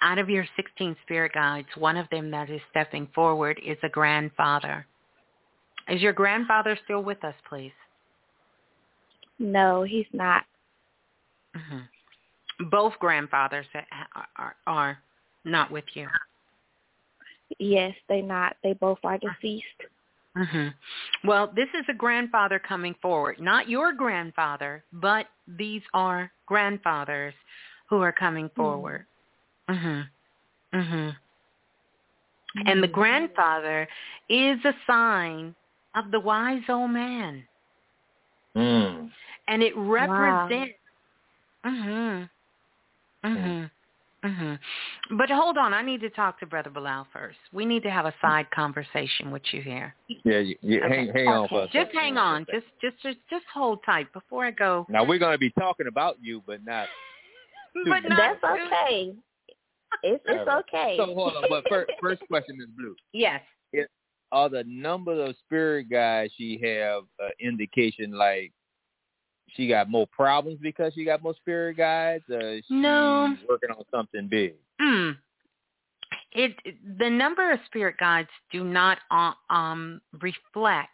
out 0.02 0.18
of 0.18 0.28
your 0.28 0.44
16 0.56 0.96
spirit 1.02 1.32
guides, 1.32 1.68
one 1.76 1.96
of 1.96 2.08
them 2.10 2.30
that 2.32 2.50
is 2.50 2.60
stepping 2.70 3.08
forward 3.14 3.58
is 3.64 3.78
a 3.82 3.88
grandfather. 3.88 4.86
Is 5.88 6.02
your 6.02 6.12
grandfather 6.12 6.78
still 6.84 7.02
with 7.02 7.24
us, 7.24 7.34
please? 7.48 7.72
No, 9.38 9.82
he's 9.82 10.06
not. 10.12 10.44
Mm-hmm. 11.56 12.68
Both 12.70 12.94
grandfathers 12.98 13.66
are, 13.74 14.26
are, 14.36 14.56
are 14.66 14.98
not 15.44 15.70
with 15.70 15.84
you. 15.94 16.08
Yes, 17.58 17.94
they 18.08 18.22
not. 18.22 18.56
They 18.62 18.72
both 18.72 18.98
are 19.04 19.18
deceased. 19.18 19.64
Mm-hmm. 20.36 21.28
Well, 21.28 21.50
this 21.56 21.68
is 21.74 21.84
a 21.88 21.94
grandfather 21.94 22.58
coming 22.58 22.94
forward. 23.00 23.40
Not 23.40 23.68
your 23.68 23.92
grandfather, 23.92 24.84
but 24.92 25.26
these 25.48 25.82
are 25.94 26.30
grandfathers 26.46 27.34
who 27.88 28.02
are 28.02 28.12
coming 28.12 28.50
forward. 28.50 29.06
Mhm. 29.68 30.08
Mhm. 30.72 31.16
And 32.66 32.82
the 32.82 32.88
grandfather 32.88 33.88
is 34.28 34.58
a 34.64 34.74
sign 34.86 35.54
of 35.94 36.10
the 36.10 36.20
wise 36.20 36.62
old 36.68 36.90
man. 36.90 37.46
Mm. 38.54 39.10
And 39.48 39.62
it 39.62 39.76
represents 39.76 40.74
Mhm. 41.64 42.30
Mhm. 43.24 43.70
Mhm. 44.26 44.58
But 45.16 45.30
hold 45.30 45.56
on, 45.56 45.72
I 45.72 45.82
need 45.82 46.00
to 46.00 46.10
talk 46.10 46.38
to 46.40 46.46
Brother 46.46 46.70
Balah 46.70 47.06
first. 47.12 47.38
We 47.52 47.64
need 47.64 47.82
to 47.84 47.90
have 47.90 48.06
a 48.06 48.14
side 48.20 48.50
conversation 48.50 49.30
with 49.30 49.42
you 49.52 49.62
here. 49.62 49.94
Yeah, 50.08 50.38
you, 50.38 50.56
you 50.62 50.82
Okay. 50.82 50.96
hang 50.96 51.12
hang 51.12 51.28
on 51.28 51.48
for 51.48 51.62
a 51.62 51.68
Just 51.68 51.92
hang 51.92 52.18
on. 52.18 52.46
Just 52.50 52.66
just 52.80 52.98
just 53.02 53.18
just 53.30 53.44
hold 53.52 53.84
tight 53.84 54.12
before 54.12 54.44
I 54.44 54.50
go. 54.50 54.86
Now 54.88 55.04
we're 55.04 55.18
going 55.18 55.34
to 55.34 55.38
be 55.38 55.50
talking 55.50 55.86
about 55.86 56.16
you, 56.20 56.42
but 56.46 56.64
not. 56.64 56.88
But 57.86 58.08
not 58.08 58.16
That's 58.16 58.40
too- 58.40 58.66
okay. 58.66 59.14
It's 60.02 60.24
it's 60.26 60.48
okay. 60.48 60.96
So 60.98 61.14
hold 61.14 61.36
on, 61.36 61.44
but 61.48 61.64
first, 61.68 61.90
first 62.02 62.22
question 62.28 62.58
is 62.60 62.68
blue. 62.76 62.96
Yes. 63.12 63.40
It, 63.72 63.88
are 64.32 64.48
the 64.48 64.64
number 64.64 65.24
of 65.24 65.36
spirit 65.44 65.88
guides 65.88 66.32
she 66.36 66.58
have 66.62 67.04
uh, 67.22 67.28
indication 67.38 68.10
like 68.12 68.52
she 69.54 69.68
got 69.68 69.88
more 69.90 70.06
problems 70.06 70.58
because 70.60 70.92
she 70.94 71.04
got 71.04 71.22
more 71.22 71.34
spirit 71.34 71.76
guides? 71.76 72.24
Or 72.30 72.60
she 72.66 72.74
No. 72.74 73.34
working 73.48 73.70
on 73.70 73.84
something 73.90 74.28
big. 74.28 74.54
Mm. 74.80 75.16
It 76.32 76.56
the 76.98 77.08
number 77.10 77.50
of 77.52 77.60
spirit 77.66 77.96
guides 77.98 78.28
do 78.52 78.64
not 78.64 78.98
uh, 79.10 79.32
um 79.50 80.00
reflect 80.20 80.90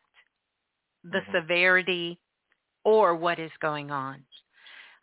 the 1.04 1.18
Mm-hmm. 1.18 1.32
severity 1.34 2.18
or 2.84 3.16
what 3.16 3.38
is 3.38 3.50
going 3.60 3.90
on. 3.90 4.24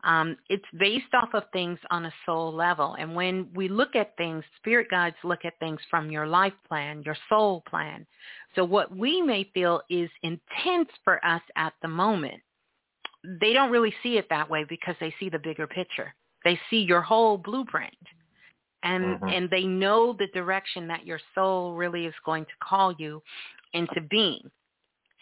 Um, 0.04 0.38
it's 0.50 0.64
based 0.78 1.14
off 1.14 1.34
of 1.34 1.44
things 1.52 1.78
on 1.92 2.06
a 2.06 2.14
soul 2.26 2.54
level. 2.54 2.96
And 2.98 3.14
when 3.14 3.50
we 3.54 3.68
look 3.68 3.96
at 3.96 4.16
things, 4.16 4.46
spirit 4.58 4.88
guides 4.90 5.18
look 5.26 5.44
at 5.44 5.60
things 5.60 5.80
from 5.90 6.10
your 6.10 6.26
life 6.26 6.54
plan, 6.68 7.04
your 7.04 7.18
soul 7.28 7.64
plan. 7.70 8.08
So 8.56 8.64
what 8.64 8.96
we 8.96 9.22
may 9.22 9.50
feel 9.54 9.82
is 9.90 10.10
intense 10.24 10.90
for 11.04 11.24
us 11.26 11.42
at 11.58 11.74
the 11.82 11.90
moment, 11.90 12.42
they 13.24 13.54
don't 13.54 13.72
really 13.72 13.94
see 14.02 14.18
it 14.18 14.28
that 14.30 14.50
way 14.50 14.66
because 14.68 14.96
they 15.00 15.14
see 15.20 15.30
the 15.30 15.40
bigger 15.40 15.68
picture. 15.68 16.14
They 16.44 16.60
see 16.70 16.82
your 16.82 17.02
whole 17.02 17.38
blueprint. 17.38 17.94
And 18.84 19.20
Mhm. 19.20 19.34
and 19.34 19.50
they 19.50 19.64
know 19.64 20.14
the 20.14 20.28
direction 20.28 20.88
that 20.88 21.06
your 21.06 21.20
soul 21.36 21.74
really 21.76 22.06
is 22.06 22.16
going 22.24 22.46
to 22.46 22.52
call 22.64 22.94
you 22.94 23.22
into 23.74 24.00
being. 24.02 24.50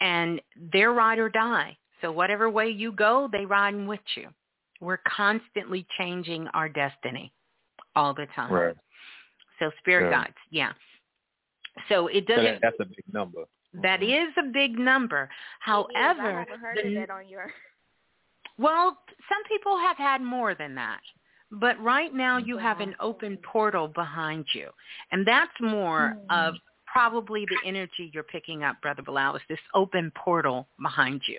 And 0.00 0.40
they're 0.56 0.92
ride 0.92 1.18
or 1.18 1.28
die. 1.28 1.76
So 2.00 2.12
whatever 2.12 2.48
way 2.48 2.68
you 2.68 2.92
go, 2.92 3.28
they 3.32 3.44
riding 3.44 3.88
with 3.88 4.00
you. 4.14 4.32
We're 4.80 4.98
constantly 4.98 5.84
changing 5.98 6.46
our 6.48 6.68
destiny 6.68 7.32
all 7.96 8.14
the 8.14 8.26
time. 8.26 8.52
Right. 8.52 8.76
So 9.58 9.72
spirit 9.78 10.04
Yeah. 10.04 10.22
guides, 10.22 10.36
yeah. 10.50 10.72
So 11.88 12.06
it 12.06 12.26
doesn't 12.26 12.44
that, 12.44 12.60
that's 12.60 12.80
a 12.80 12.84
big 12.84 13.12
number. 13.12 13.44
that 13.74 14.02
is 14.02 14.32
a 14.36 14.44
big 14.44 14.78
number. 14.78 15.28
However, 15.58 16.22
I 16.22 16.38
haven't 16.40 16.60
heard 16.60 16.76
the, 16.76 16.88
of 16.88 16.94
that 16.94 17.10
on 17.10 17.28
your. 17.28 17.52
Well, 18.58 18.98
some 19.28 19.42
people 19.48 19.78
have 19.78 19.96
had 19.96 20.20
more 20.20 20.54
than 20.54 20.74
that. 20.74 21.00
But 21.50 21.80
right 21.80 22.12
now 22.12 22.36
you 22.36 22.56
mm-hmm. 22.56 22.64
have 22.64 22.80
an 22.80 22.94
open 23.00 23.38
portal 23.38 23.88
behind 23.88 24.44
you. 24.52 24.68
And 25.12 25.26
that's 25.26 25.52
more 25.60 26.16
mm-hmm. 26.16 26.48
of 26.48 26.54
probably 26.86 27.46
the 27.46 27.68
energy 27.68 28.10
you're 28.12 28.22
picking 28.22 28.62
up, 28.62 28.80
Brother 28.82 29.02
Balah, 29.02 29.36
is 29.36 29.42
this 29.48 29.58
open 29.74 30.12
portal 30.14 30.66
behind 30.80 31.22
you. 31.26 31.38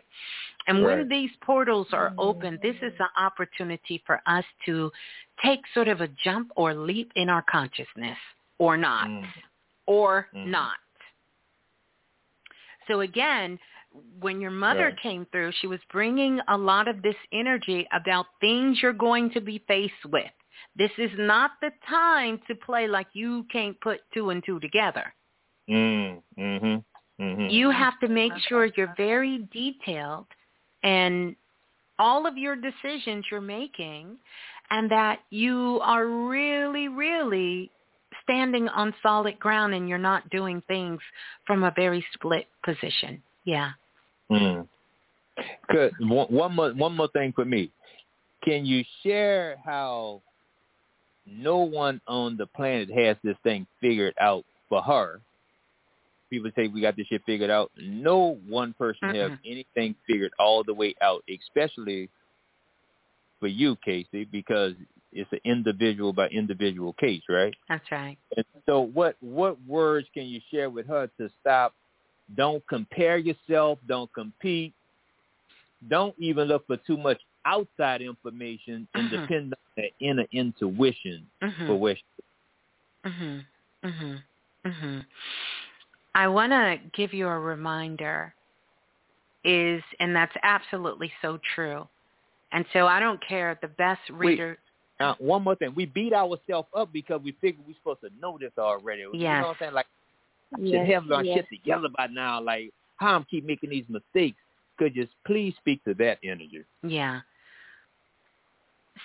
And 0.67 0.83
when 0.83 1.09
these 1.09 1.31
portals 1.41 1.88
are 1.91 2.14
open, 2.17 2.59
this 2.61 2.75
is 2.77 2.93
mm-hmm. 2.93 3.03
an 3.03 3.09
opportunity 3.25 4.01
for 4.06 4.22
us 4.25 4.45
to 4.65 4.91
take 5.43 5.59
sort 5.73 5.88
of 5.88 6.01
a 6.01 6.09
jump 6.23 6.51
or 6.56 6.73
leap 6.73 7.11
in 7.15 7.30
our 7.30 7.43
consciousness 7.49 8.17
or 8.57 8.77
not, 8.77 9.07
mm. 9.07 9.23
or 9.85 10.27
not. 10.33 10.77
So 12.88 13.01
again, 13.01 13.57
when 14.19 14.42
your 14.42 14.52
mother 14.52 14.86
Right. 14.86 15.00
came 15.00 15.26
through, 15.26 15.52
she 15.53 15.68
was 15.68 15.80
bringing 15.92 16.40
a 16.48 16.58
lot 16.58 16.88
of 16.88 17.02
this 17.02 17.16
energy 17.32 17.88
about 17.92 18.26
things 18.40 18.82
you're 18.82 18.94
going 18.94 19.30
to 19.32 19.42
be 19.42 19.60
faced 19.68 20.06
with. 20.06 20.32
This 20.76 20.92
is 20.98 21.11
not 21.18 21.52
the 21.61 21.72
time 21.88 22.40
to 22.48 22.56
play 22.56 22.88
like 22.88 23.08
you 23.14 23.44
can't 23.52 23.80
put 23.82 24.02
two 24.14 24.30
and 24.30 24.44
two 24.44 24.60
together. 24.60 25.14
Mm. 25.69 26.22
Mhm. 26.38 26.84
Mhm. 27.19 27.52
You 27.52 27.69
have 27.69 28.00
to 28.00 28.08
make 28.08 28.36
sure 28.48 28.66
you're 28.66 28.94
very 28.95 29.40
detailed 29.52 30.28
and 30.84 31.36
all 31.98 32.26
of 32.26 32.38
your 32.38 32.56
decisions 32.56 33.26
you're 33.30 33.42
making 33.42 34.18
and 34.72 34.90
that 34.90 35.19
you 35.30 35.80
are 35.82 36.08
really, 36.08 36.88
really 36.88 37.69
standing 38.24 38.69
on 38.69 38.94
solid 39.02 39.38
ground 39.40 39.74
and 39.74 39.90
you're 39.90 39.98
not 39.98 40.30
doing 40.30 40.61
things 40.61 41.02
from 41.45 41.64
a 41.64 41.72
very 41.72 42.06
split 42.14 42.48
position. 42.64 43.22
Yeah. 43.44 43.72
Mm. 44.32 44.67
Good. 45.72 45.93
One, 45.99 46.27
one 46.27 46.56
more 46.56 46.72
one 46.72 46.95
more 46.95 47.08
thing 47.09 47.33
for 47.33 47.45
me. 47.45 47.72
Can 48.43 48.66
you 48.66 48.83
share 49.03 49.58
how 49.66 50.22
no 51.25 51.58
one 51.58 52.01
on 52.08 52.38
the 52.38 52.45
planet 52.45 52.90
has 52.90 53.17
this 53.24 53.38
thing 53.43 53.67
figured 53.82 54.16
out 54.19 54.43
for 54.67 54.82
her? 54.82 55.22
People 56.30 56.51
say 56.56 56.67
we 56.67 56.82
got 56.82 56.95
this 56.95 57.08
shit 57.08 57.22
figured 57.25 57.49
out. 57.49 57.72
No 57.82 58.40
one 58.48 58.74
person 58.74 59.09
has 59.09 59.32
Mm-mm. 59.32 59.40
anything 59.45 59.95
figured 60.06 60.32
all 60.40 60.64
the 60.64 60.74
way 60.74 60.93
out, 61.01 61.24
especially 61.30 62.09
for 63.40 63.48
you, 63.48 63.75
Casey, 63.83 64.25
because 64.25 64.74
it's 65.11 65.32
an 65.32 65.40
individual 65.43 66.14
by 66.14 66.27
individual 66.27 66.93
case, 66.93 67.24
right? 67.30 67.56
That's 67.67 67.91
right. 67.91 68.17
And 68.38 68.45
so 68.67 68.82
what 68.82 69.16
what 69.22 69.58
words 69.67 70.08
can 70.14 70.25
you 70.25 70.40
share 70.51 70.69
with 70.69 70.85
her 70.88 71.09
to 71.19 71.30
stop 71.41 71.74
don't 72.35 72.66
compare 72.67 73.17
yourself, 73.17 73.80
don't 73.88 74.11
compete, 74.14 74.74
don't 75.88 76.16
even 76.19 76.48
look 76.48 76.66
for 76.67 76.77
too 76.77 76.98
much 76.98 77.22
outside 77.45 78.01
information 78.01 78.88
and 78.95 79.09
Mhm. 79.09 79.22
depend 79.22 79.53
on 79.53 79.59
the 79.77 79.91
inner 80.06 80.25
intuition 80.32 81.30
Mhm. 81.41 81.67
for 81.67 81.80
where 81.80 81.98
Mhm. 83.06 83.45
Mhm. 83.83 84.24
Mhm. 84.66 85.06
I 86.16 86.27
want 86.27 86.51
to 86.51 86.77
give 86.93 87.14
you 87.14 87.27
a 87.27 87.40
reminder 87.40 88.35
is 89.45 89.82
and 89.99 90.16
that's 90.16 90.35
absolutely 90.43 91.11
so 91.22 91.38
true. 91.56 91.88
And 92.51 92.66
so 92.74 92.88
I 92.88 92.99
don't 92.99 93.22
care 93.22 93.58
the 93.61 93.69
best 93.69 94.01
reader 94.09 94.58
Now, 94.99 95.16
one 95.19 95.43
more 95.43 95.56
thing. 95.56 95.74
We 95.75 95.85
beat 95.85 96.14
ourselves 96.14 96.67
up 96.75 96.91
because 96.91 97.22
we 97.22 97.32
figured 97.40 97.66
we're 97.66 97.75
supposed 97.75 98.01
to 98.01 98.09
know 98.19 98.38
this 98.38 98.51
already. 98.58 99.01
You 99.01 99.09
know 99.09 99.30
what 99.30 99.49
I'm 99.51 99.56
saying? 99.59 99.74
Like, 99.74 99.88
I 100.53 100.58
should 100.58 100.69
Yes, 100.69 100.92
have 100.94 101.11
our 101.11 101.24
yes. 101.24 101.38
shit 101.38 101.48
together 101.50 101.90
by 101.95 102.08
now. 102.08 102.42
Like, 102.42 102.72
how 102.98 103.16
I'm 103.16 103.24
keep 103.26 103.45
making 103.45 103.69
these 103.69 103.86
mistakes. 103.88 104.38
Could 104.78 104.95
you 104.95 105.08
please 105.26 105.53
speak 105.58 105.84
to 105.84 105.94
that 105.95 106.19
energy? 106.24 106.64
Yeah. 106.84 107.22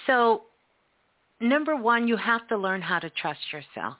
So, 0.06 0.44
number 1.40 1.76
one, 1.76 2.08
you 2.08 2.16
have 2.16 2.46
to 2.48 2.56
learn 2.56 2.80
how 2.80 2.98
to 2.98 3.10
trust 3.10 3.40
yourself. 3.52 3.96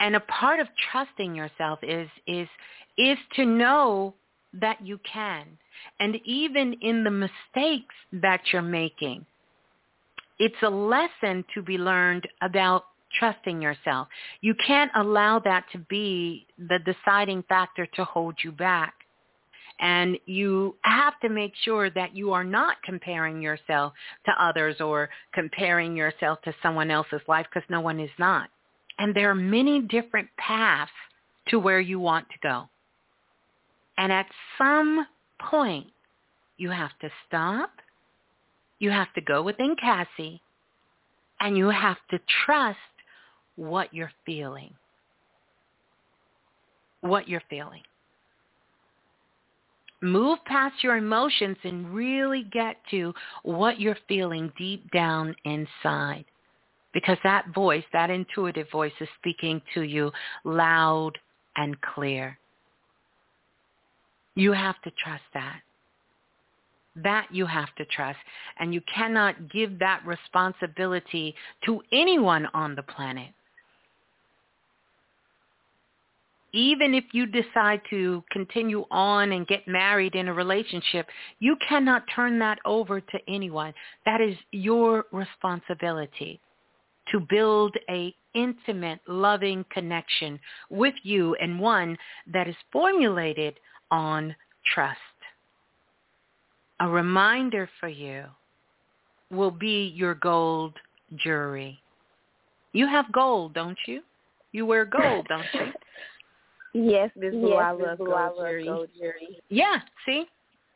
And 0.00 0.16
a 0.16 0.20
part 0.20 0.60
of 0.60 0.68
trusting 0.90 1.34
yourself 1.34 1.78
is 1.82 2.08
is 2.26 2.48
is 2.96 3.18
to 3.36 3.44
know 3.44 4.14
that 4.54 4.84
you 4.84 4.98
can. 5.10 5.46
And 6.00 6.16
even 6.24 6.74
in 6.82 7.04
the 7.04 7.10
mistakes 7.10 7.94
that 8.12 8.40
you're 8.52 8.62
making, 8.62 9.24
it's 10.38 10.62
a 10.62 10.70
lesson 10.70 11.44
to 11.54 11.62
be 11.62 11.78
learned 11.78 12.26
about 12.42 12.84
trusting 13.18 13.60
yourself. 13.60 14.08
You 14.40 14.54
can't 14.66 14.90
allow 14.94 15.38
that 15.40 15.64
to 15.72 15.78
be 15.78 16.46
the 16.58 16.78
deciding 16.78 17.42
factor 17.48 17.86
to 17.94 18.04
hold 18.04 18.36
you 18.42 18.52
back. 18.52 18.94
And 19.80 20.18
you 20.26 20.76
have 20.82 21.18
to 21.20 21.30
make 21.30 21.52
sure 21.62 21.88
that 21.90 22.14
you 22.14 22.32
are 22.32 22.44
not 22.44 22.76
comparing 22.84 23.40
yourself 23.40 23.94
to 24.26 24.32
others 24.38 24.80
or 24.80 25.08
comparing 25.32 25.96
yourself 25.96 26.40
to 26.42 26.54
someone 26.62 26.90
else's 26.90 27.22
life 27.26 27.46
because 27.52 27.68
no 27.70 27.80
one 27.80 27.98
is 27.98 28.10
not. 28.18 28.50
And 28.98 29.14
there 29.14 29.30
are 29.30 29.34
many 29.34 29.80
different 29.80 30.28
paths 30.36 30.90
to 31.48 31.58
where 31.58 31.80
you 31.80 31.98
want 31.98 32.28
to 32.28 32.38
go. 32.42 32.68
And 33.96 34.12
at 34.12 34.26
some 34.58 35.06
point, 35.40 35.86
you 36.58 36.70
have 36.70 36.92
to 37.00 37.08
stop. 37.26 37.70
You 38.78 38.90
have 38.90 39.12
to 39.14 39.22
go 39.22 39.42
within 39.42 39.76
Cassie 39.80 40.42
and 41.40 41.56
you 41.56 41.70
have 41.70 41.96
to 42.10 42.20
trust 42.44 42.78
what 43.60 43.92
you're 43.92 44.12
feeling. 44.24 44.72
What 47.02 47.28
you're 47.28 47.42
feeling. 47.50 47.82
Move 50.00 50.38
past 50.46 50.82
your 50.82 50.96
emotions 50.96 51.58
and 51.62 51.94
really 51.94 52.44
get 52.50 52.76
to 52.90 53.12
what 53.42 53.78
you're 53.78 53.98
feeling 54.08 54.50
deep 54.56 54.90
down 54.92 55.36
inside. 55.44 56.24
Because 56.94 57.18
that 57.22 57.52
voice, 57.54 57.84
that 57.92 58.08
intuitive 58.08 58.66
voice 58.72 58.94
is 58.98 59.08
speaking 59.18 59.60
to 59.74 59.82
you 59.82 60.10
loud 60.44 61.18
and 61.56 61.78
clear. 61.82 62.38
You 64.36 64.52
have 64.52 64.80
to 64.84 64.90
trust 64.92 65.22
that. 65.34 65.60
That 66.96 67.28
you 67.30 67.44
have 67.44 67.74
to 67.76 67.84
trust. 67.84 68.18
And 68.58 68.72
you 68.72 68.80
cannot 68.92 69.50
give 69.50 69.78
that 69.80 70.02
responsibility 70.06 71.34
to 71.66 71.82
anyone 71.92 72.46
on 72.54 72.74
the 72.74 72.82
planet. 72.82 73.28
Even 76.52 76.94
if 76.94 77.04
you 77.12 77.26
decide 77.26 77.80
to 77.90 78.24
continue 78.30 78.84
on 78.90 79.32
and 79.32 79.46
get 79.46 79.66
married 79.68 80.14
in 80.14 80.28
a 80.28 80.34
relationship, 80.34 81.06
you 81.38 81.56
cannot 81.68 82.04
turn 82.14 82.38
that 82.40 82.58
over 82.64 83.00
to 83.00 83.18
anyone. 83.28 83.72
That 84.04 84.20
is 84.20 84.36
your 84.50 85.04
responsibility 85.12 86.40
to 87.12 87.20
build 87.20 87.74
a 87.88 88.14
intimate, 88.34 89.00
loving 89.08 89.64
connection 89.72 90.38
with 90.70 90.94
you 91.02 91.34
and 91.36 91.58
one 91.58 91.96
that 92.32 92.48
is 92.48 92.54
formulated 92.72 93.58
on 93.90 94.34
trust 94.72 94.98
a 96.80 96.88
reminder 96.88 97.68
for 97.78 97.88
you 97.88 98.24
will 99.30 99.50
be 99.50 99.92
your 99.94 100.14
gold 100.14 100.72
jewelry. 101.16 101.78
You 102.72 102.88
have 102.88 103.12
gold, 103.12 103.54
don't 103.54 103.78
you? 103.86 104.00
You 104.52 104.66
wear 104.66 104.84
gold, 104.84 105.26
don't 105.28 105.44
you? 105.54 105.60
Yes, 106.72 107.10
this 107.16 107.34
is 107.34 107.40
yes, 107.42 107.58
I 107.62 107.70
love 107.72 107.98
gold, 107.98 108.12
I 108.12 108.28
love 108.28 108.64
gold 108.64 108.88
Yeah, 109.48 109.80
see? 110.06 110.26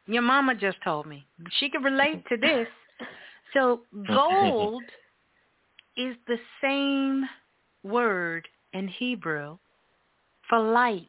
Your 0.06 0.22
mama 0.22 0.54
just 0.54 0.78
told 0.84 1.06
me. 1.06 1.24
She 1.58 1.70
can 1.70 1.82
relate 1.82 2.24
to 2.28 2.36
this. 2.36 2.66
So 3.54 3.80
gold 4.08 4.82
is 5.96 6.16
the 6.26 6.38
same 6.60 7.24
word 7.84 8.48
in 8.72 8.88
Hebrew 8.88 9.56
for 10.48 10.58
light. 10.58 11.08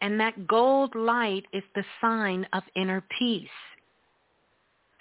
And 0.00 0.18
that 0.18 0.46
gold 0.46 0.94
light 0.94 1.44
is 1.52 1.62
the 1.74 1.84
sign 2.00 2.46
of 2.54 2.62
inner 2.74 3.04
peace. 3.18 3.48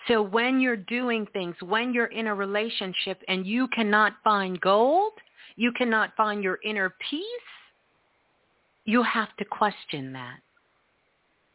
So 0.07 0.21
when 0.21 0.59
you're 0.59 0.75
doing 0.75 1.25
things, 1.31 1.55
when 1.61 1.93
you're 1.93 2.07
in 2.07 2.27
a 2.27 2.35
relationship 2.35 3.21
and 3.27 3.47
you 3.47 3.67
cannot 3.69 4.13
find 4.23 4.59
gold, 4.59 5.13
you 5.59 5.73
cannot 5.73 6.15
find 6.15 6.41
your 6.41 6.57
inner 6.63 6.95
peace, 7.11 7.23
you 8.85 9.03
have 9.03 9.27
to 9.37 9.43
question 9.43 10.13
that. 10.13 10.39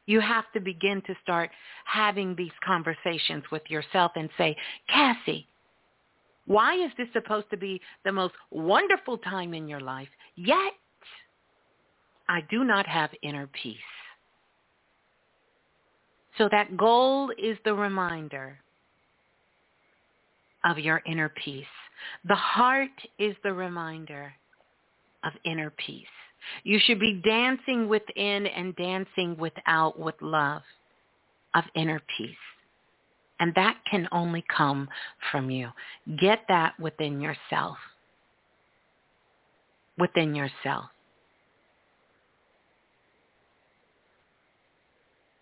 You 0.05 0.21
have 0.21 0.45
to 0.53 0.61
begin 0.61 1.01
to 1.07 1.15
start 1.23 1.49
having 1.87 2.37
these 2.37 2.53
conversations 2.63 3.45
with 3.51 3.63
yourself 3.71 4.13
and 4.15 4.29
say, 4.37 4.55
Cassie, 4.91 5.49
why 6.45 6.75
is 6.75 6.91
this 6.99 7.09
supposed 7.15 7.49
to 7.49 7.57
be 7.57 7.81
the 8.05 8.13
most 8.13 8.35
wonderful 8.51 9.17
time 9.17 9.55
in 9.55 9.67
your 9.67 9.81
life? 9.81 10.09
Yet 10.37 10.75
I 12.29 12.43
do 12.51 12.63
not 12.63 12.87
have 12.87 13.09
inner 13.23 13.49
peace. 13.63 13.79
So 16.37 16.47
that 16.51 16.77
goal 16.77 17.33
is 17.43 17.57
the 17.65 17.73
reminder 17.73 18.59
of 20.65 20.79
your 20.79 21.03
inner 21.07 21.29
peace. 21.29 21.67
The 22.25 22.35
heart 22.35 22.91
is 23.19 23.37
the 23.43 23.53
reminder 23.53 24.33
of 25.25 25.33
inner 25.45 25.71
peace. 25.71 26.07
You 26.65 26.79
should 26.79 27.01
be 27.01 27.23
dancing 27.25 27.89
within 27.89 28.47
and 28.47 28.77
dancing 28.77 29.37
without 29.39 29.99
with 29.99 30.15
love 30.21 30.63
of 31.55 31.65
inner 31.75 32.01
peace. 32.17 32.37
And 33.41 33.55
that 33.55 33.79
can 33.91 34.09
only 34.13 34.45
come 34.55 34.89
from 35.31 35.51
you. 35.51 35.69
Get 36.19 36.41
that 36.49 36.79
within 36.79 37.21
yourself. 37.21 37.77
Within 39.99 40.35
yourself. 40.35 40.87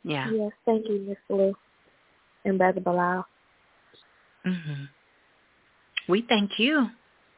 Yeah. 0.04 0.30
Yes, 0.30 0.52
thank 0.64 0.88
you, 0.88 1.04
Miss 1.08 1.18
Blue 1.28 1.54
and 2.44 2.58
Brother 2.58 2.80
Balah. 2.80 3.24
Mhm. 4.44 4.88
We 6.12 6.26
thank 6.28 6.58
you. 6.58 6.90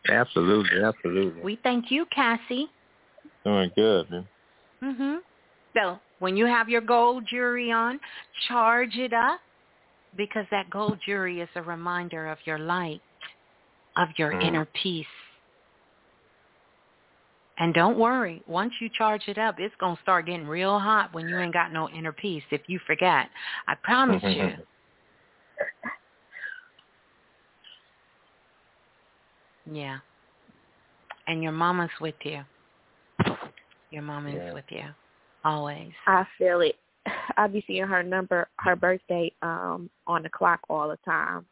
Absolutely, 0.08 0.82
absolutely. 0.82 1.42
We 1.44 1.60
thank 1.62 1.92
you, 1.92 2.06
Cassie. 2.06 2.66
Doing 3.44 3.70
good, 3.76 4.10
man. 4.10 4.28
Mhm. 4.82 5.20
So 5.76 6.00
when 6.18 6.36
you 6.36 6.46
have 6.46 6.68
your 6.68 6.80
gold 6.80 7.24
jewelry 7.24 7.70
on, 7.70 8.00
charge 8.48 8.98
it 8.98 9.12
up 9.12 9.40
because 10.16 10.44
that 10.50 10.70
gold 10.70 10.98
jewelry 11.06 11.40
is 11.40 11.48
a 11.54 11.62
reminder 11.62 12.26
of 12.26 12.44
your 12.48 12.58
light, 12.58 13.00
of 13.94 14.08
your 14.18 14.32
Mm. 14.32 14.42
inner 14.42 14.64
peace. 14.64 15.06
And 17.58 17.72
don't 17.74 17.96
worry, 17.96 18.42
once 18.46 18.80
you 18.80 18.88
charge 18.88 19.28
it 19.28 19.38
up, 19.38 19.60
it's 19.60 19.76
going 19.76 19.94
to 19.94 20.02
start 20.02 20.26
getting 20.26 20.48
real 20.48 20.80
hot 20.80 21.12
when 21.12 21.28
you 21.28 21.38
ain't 21.38 21.52
got 21.52 21.70
no 21.70 21.88
inner 21.90 22.12
peace 22.12 22.44
if 22.50 22.68
you 22.68 22.80
forget. 22.80 23.30
I 23.68 23.76
promise 23.76 24.24
you. 24.24 24.66
Yeah. 29.70 29.98
And 31.26 31.42
your 31.42 31.52
mama's 31.52 31.90
with 32.00 32.14
you. 32.24 32.44
Your 33.90 34.02
mama 34.02 34.30
Yeah. 34.30 34.48
is 34.48 34.54
with 34.54 34.64
you. 34.70 34.84
Always. 35.44 35.92
I 36.06 36.26
feel 36.38 36.60
it. 36.60 36.76
I 37.36 37.46
be 37.46 37.62
seeing 37.66 37.86
her 37.86 38.02
number, 38.02 38.48
her 38.58 38.76
birthday, 38.76 39.32
um, 39.42 39.90
on 40.06 40.22
the 40.22 40.28
clock 40.28 40.60
all 40.68 40.88
the 40.88 40.96
time, 40.98 41.46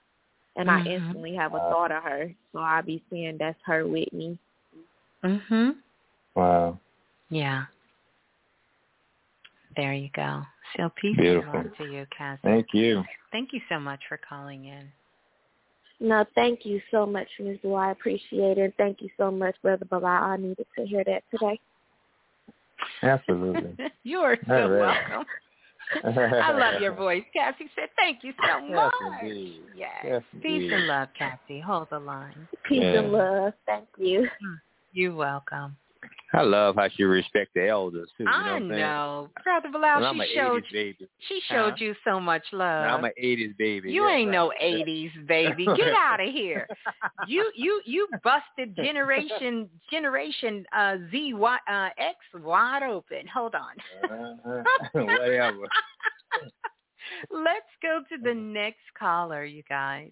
and 0.56 0.70
I 0.70 0.80
Mhm. 0.80 0.86
instantly 0.86 1.34
have 1.34 1.54
a 1.54 1.58
thought 1.58 1.92
of 1.92 2.02
her. 2.02 2.34
So 2.52 2.58
I 2.58 2.80
be 2.80 3.02
seeing 3.10 3.38
that's 3.38 3.60
her 3.64 3.86
with 3.86 4.12
me. 4.12 4.38
Mhm. 5.22 5.76
Wow. 6.34 6.78
Yeah. 7.28 7.66
There 9.76 9.94
you 9.94 10.10
go. 10.10 10.44
So 10.76 10.90
peace 10.90 11.16
Beautiful. 11.16 11.64
to 11.78 11.84
you, 11.84 12.06
Cassie. 12.16 12.40
Thank 12.42 12.74
you. 12.74 13.04
Thank 13.30 13.52
you 13.52 13.60
so 13.68 13.78
much 13.78 14.00
for 14.06 14.18
calling 14.18 14.66
in. 14.66 14.92
No, 16.02 16.24
thank 16.34 16.66
you 16.66 16.80
so 16.90 17.06
much, 17.06 17.28
Ms. 17.38 17.58
Blue. 17.62 17.74
I 17.74 17.92
appreciate 17.92 18.58
it. 18.58 18.74
Thank 18.76 19.00
you 19.00 19.08
so 19.16 19.30
much, 19.30 19.54
Brother 19.62 19.84
Balah. 19.84 20.22
I 20.22 20.36
needed 20.36 20.66
to 20.76 20.84
hear 20.84 21.04
that 21.04 21.22
today. 21.30 21.60
Absolutely. 23.04 23.76
you 24.02 24.18
are 24.18 24.36
so 24.48 24.52
All 24.52 24.68
right. 24.68 25.08
welcome. 25.08 25.26
I 26.04 26.50
love 26.58 26.80
your 26.80 26.96
voice. 26.96 27.22
Cassie 27.32 27.70
said, 27.76 27.88
thank 27.96 28.24
you 28.24 28.32
so 28.44 28.66
Yes, 28.66 28.90
much. 29.00 29.22
indeed. 29.22 29.60
Yes. 29.76 29.90
Yes, 30.04 30.22
Peace 30.42 30.72
and 30.72 30.88
love, 30.88 31.08
Cassie. 31.16 31.60
Hold 31.60 31.86
the 31.90 32.00
line. 32.00 32.48
Peace 32.64 32.80
Yeah. 32.82 32.98
and 32.98 33.12
love. 33.12 33.52
Thank 33.64 33.86
you. 33.96 34.22
Mm, 34.22 34.56
you're 34.92 35.14
welcome. 35.14 35.76
I 36.34 36.42
love 36.42 36.76
how 36.76 36.88
she 36.96 37.04
respect 37.04 37.50
the 37.54 37.68
elders 37.68 38.08
too. 38.16 38.24
You 38.24 38.30
know 38.30 38.36
I 38.36 38.42
what 38.52 38.62
I'm 38.62 38.68
saying? 38.70 38.80
know. 38.80 39.28
Brother 39.44 39.68
Balah, 39.68 40.12
she 40.26 40.34
showed 40.34 40.64
80s 40.64 40.72
baby. 40.72 41.08
she 41.28 41.40
showed 41.50 41.70
Huh? 41.70 41.76
you 41.84 41.94
so 42.04 42.18
much 42.20 42.42
love. 42.52 42.86
I'm 42.86 43.04
an 43.04 43.12
80s 43.22 43.56
baby. 43.58 43.92
You 43.92 44.04
yeah, 44.08 44.14
ain't 44.14 44.28
right. 44.28 44.32
no 44.34 44.52
eighties 44.60 45.10
baby. 45.26 45.66
Get 45.66 45.94
out 45.98 46.20
of 46.20 46.32
here. 46.32 46.66
You 47.26 47.50
you 47.54 47.82
you 47.84 48.08
busted 48.24 48.74
generation 48.76 49.68
generation 49.90 50.64
uh 50.74 50.96
Z 51.10 51.34
Y 51.34 51.58
uh 51.70 51.88
X 51.98 52.16
wide 52.42 52.82
open. 52.82 53.26
Hold 53.32 53.54
on. 53.54 53.74
Uh-huh. 54.10 54.62
Whatever. 54.94 55.68
Let's 57.30 57.66
go 57.82 58.00
to 58.08 58.22
the 58.22 58.34
next 58.34 58.80
caller, 58.98 59.44
you 59.44 59.62
guys. 59.68 60.10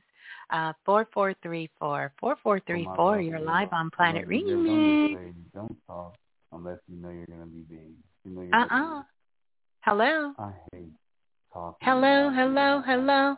Uh 0.52 0.72
four 0.84 1.06
four 1.12 1.34
three 1.42 1.70
four. 1.78 2.12
Four 2.20 2.36
four 2.42 2.60
three 2.66 2.88
four. 2.96 3.20
You're 3.20 3.40
live 3.40 3.68
on 3.72 3.90
Planet 3.90 4.22
Don't 4.22 4.30
Remix. 4.30 5.34
Don't 5.54 5.76
talk 5.86 6.14
unless 6.52 6.78
you 6.88 7.00
know 7.00 7.10
you're 7.10 7.26
gonna 7.26 7.46
be 7.46 7.60
big. 7.60 7.92
You 8.24 8.30
know 8.32 8.42
you're 8.42 8.54
Uh 8.54 8.66
gonna 8.68 8.98
uh 8.98 9.02
Hello. 9.82 10.32
I 10.38 10.52
hate 10.72 10.92
talking. 11.52 11.78
Hello, 11.80 12.30
hello, 12.30 12.82
hello. 12.84 13.36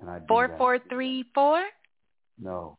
And 0.00 0.10
I 0.10 0.18
do 0.18 0.24
Four 0.28 0.48
that. 0.48 0.58
four 0.58 0.78
three 0.88 1.24
four. 1.34 1.62
No. 2.40 2.78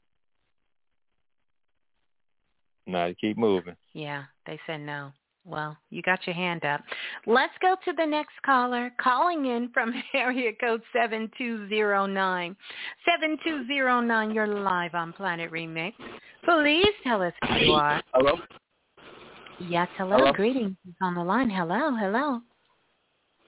No, 2.87 3.13
keep 3.21 3.37
moving. 3.37 3.75
Yeah, 3.93 4.23
they 4.45 4.59
said 4.65 4.81
no. 4.81 5.11
Well, 5.49 5.75
you 5.89 6.03
got 6.03 6.27
your 6.27 6.35
hand 6.35 6.63
up. 6.63 6.81
Let's 7.25 7.53
go 7.59 7.75
to 7.83 7.93
the 7.97 8.05
next 8.05 8.33
caller 8.45 8.91
calling 9.01 9.47
in 9.47 9.71
from 9.73 9.91
area 10.13 10.51
code 10.61 10.81
7209. 10.93 12.55
7209, 13.03 14.31
you're 14.31 14.45
live 14.45 14.93
on 14.93 15.11
Planet 15.11 15.51
Remix. 15.51 15.93
Please 16.45 16.93
tell 17.03 17.23
us 17.23 17.33
who 17.47 17.55
you 17.55 17.71
are. 17.71 17.99
Hello? 18.13 18.33
Yes, 19.67 19.87
hello. 19.97 20.17
Hello? 20.17 20.33
Greetings. 20.33 20.75
Who's 20.85 20.95
on 21.01 21.15
the 21.15 21.23
line? 21.23 21.49
Hello, 21.49 21.95
hello. 21.99 22.41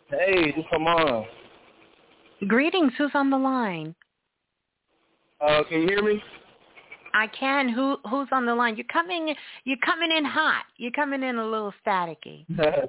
Hey, 0.10 0.52
this 0.56 0.66
come 0.72 0.88
on. 0.88 1.26
Greetings. 2.48 2.94
Who's 2.98 3.12
on 3.14 3.30
the 3.30 3.38
line? 3.38 3.94
Uh, 5.40 5.62
can 5.70 5.82
you 5.82 5.88
hear 5.88 6.02
me? 6.02 6.22
I 7.14 7.28
can. 7.28 7.70
Who 7.70 7.98
who's 8.10 8.28
on 8.32 8.46
the 8.46 8.56
line? 8.56 8.76
You're 8.76 8.86
coming 8.92 9.34
you're 9.64 9.78
coming 9.86 10.12
in 10.12 10.26
hot. 10.26 10.66
You're 10.78 10.92
coming 10.92 11.24
in 11.24 11.38
a 11.38 11.46
little 11.46 11.74
staticky. 11.86 12.46
uh, 12.60 12.88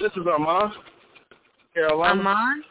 this 0.00 0.12
is 0.16 0.26
Armand, 0.26 0.72
Carolina. 1.74 2.22
Armand? 2.22 2.64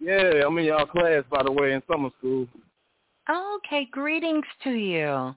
Yeah, 0.00 0.46
I'm 0.46 0.56
in 0.58 0.64
y'all 0.64 0.86
class, 0.86 1.24
by 1.30 1.42
the 1.42 1.52
way, 1.52 1.74
in 1.74 1.82
summer 1.90 2.08
school. 2.18 2.46
Okay, 3.28 3.86
greetings 3.90 4.46
to 4.64 4.70
you. 4.70 5.34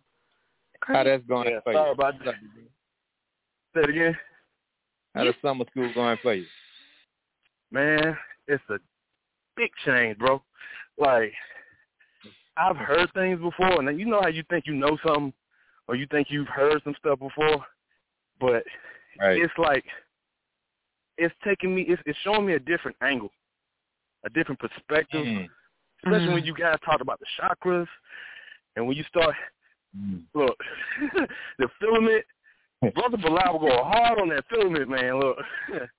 How 0.81 1.03
that's 1.03 1.23
going 1.27 1.49
Yeah, 1.49 1.59
for 1.63 1.73
sorry 1.73 1.87
you? 1.87 1.93
about 1.93 2.13
that. 2.25 2.35
Say 3.73 3.81
it 3.81 3.89
again. 3.89 4.17
How 5.13 5.25
the 5.25 5.33
summer 5.41 5.65
school 5.71 5.91
going 5.93 6.17
for 6.21 6.33
you? 6.33 6.45
Man, 7.71 8.17
it's 8.47 8.63
a 8.69 8.77
big 9.55 9.71
change, 9.85 10.17
bro. 10.17 10.41
Like, 10.97 11.33
I've 12.57 12.77
heard 12.77 13.11
things 13.13 13.39
before, 13.39 13.79
and 13.79 13.99
you 13.99 14.05
know 14.05 14.21
how 14.21 14.27
you 14.27 14.43
think 14.49 14.65
you 14.67 14.73
know 14.73 14.97
something, 15.05 15.33
or 15.87 15.95
you 15.95 16.05
think 16.11 16.27
you've 16.29 16.47
heard 16.47 16.81
some 16.83 16.95
stuff 16.99 17.19
before, 17.19 17.65
but 18.39 18.63
Right. 19.19 19.41
it's 19.41 19.53
like 19.57 19.85
it's 21.17 21.33
taking 21.43 21.75
me, 21.75 21.83
it's, 21.83 22.01
it's 22.05 22.17
showing 22.19 22.45
me 22.45 22.53
a 22.53 22.59
different 22.59 22.97
angle, 23.01 23.31
a 24.25 24.29
different 24.29 24.59
perspective, 24.59 25.25
Mm. 25.25 25.49
especially 26.03 26.33
when 26.33 26.45
you 26.45 26.53
guys 26.53 26.79
talk 26.83 27.01
about 27.01 27.19
the 27.19 27.25
chakras, 27.39 27.87
and 28.75 28.87
when 28.87 28.97
you 28.97 29.03
start, 29.03 29.35
Mm. 29.95 30.23
look, 30.33 30.57
the 31.59 31.67
filament. 31.79 32.25
Brother 32.95 33.15
Balah 33.17 33.53
will 33.53 33.69
go 33.69 33.83
hard 33.83 34.19
on 34.19 34.27
that 34.29 34.45
filament, 34.49 34.89
man. 34.89 35.17
Look, 35.17 35.37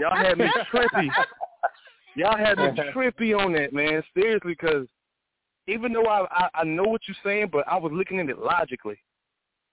y'all 0.00 0.16
had 0.16 0.38
me 0.38 0.50
trippy. 0.72 1.08
Y'all 2.14 2.36
had 2.36 2.58
me 2.58 2.64
trippy 2.94 3.36
on 3.38 3.52
that, 3.54 3.72
man. 3.72 4.02
Seriously, 4.14 4.52
because 4.52 4.86
even 5.66 5.92
though 5.92 6.06
I, 6.06 6.26
I 6.30 6.48
I 6.54 6.64
know 6.64 6.84
what 6.84 7.02
you're 7.06 7.16
saying, 7.24 7.48
but 7.52 7.66
I 7.68 7.76
was 7.76 7.92
looking 7.92 8.20
at 8.20 8.28
it 8.28 8.38
logically. 8.38 8.98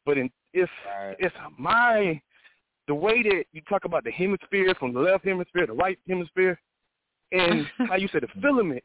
But 0.06 0.18
in, 0.18 0.30
it's 0.53 0.72
it's 1.19 1.35
my 1.58 2.22
the 2.88 2.95
way 2.95 3.22
that 3.24 3.43
you 3.51 3.61
talk 3.69 3.85
about 3.85 4.03
the 4.03 4.11
hemisphere 4.11 4.74
from 4.80 4.93
the 4.93 5.00
left 5.00 5.26
hemisphere, 5.26 5.68
the 5.68 5.74
right 5.74 6.00
hemisphere, 6.08 6.59
and 7.32 7.66
how 7.90 7.95
you 7.95 8.08
said 8.11 8.24
the 8.24 8.42
filament 8.42 8.84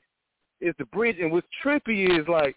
is 0.61 0.75
the 0.79 0.85
bridge. 0.87 1.17
And 1.21 1.33
what's 1.33 1.47
trippy 1.65 2.21
is 2.21 2.27
like 2.29 2.57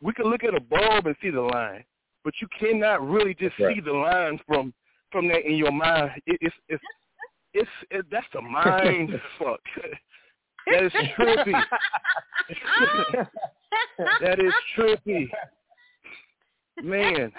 we 0.00 0.12
can 0.12 0.26
look 0.26 0.44
at 0.44 0.54
a 0.54 0.60
bulb 0.60 1.06
and 1.06 1.16
see 1.22 1.30
the 1.30 1.40
line, 1.40 1.84
but 2.24 2.34
you 2.40 2.48
cannot 2.58 3.06
really 3.06 3.34
just 3.34 3.56
see 3.56 3.80
the 3.84 3.92
lines 3.92 4.40
from 4.46 4.72
from 5.10 5.28
that 5.28 5.46
in 5.46 5.56
your 5.56 5.72
mind. 5.72 6.12
It, 6.26 6.38
it's 6.40 6.54
it's 6.68 6.82
it's 7.54 7.70
it, 7.90 8.06
that's 8.10 8.26
a 8.36 8.42
mind 8.42 9.10
fuck. 9.38 9.60
That 10.66 10.84
is 10.84 10.92
trippy. 11.18 11.62
that 14.20 14.38
is 14.38 14.52
trippy. 14.76 15.28
Man. 16.82 17.32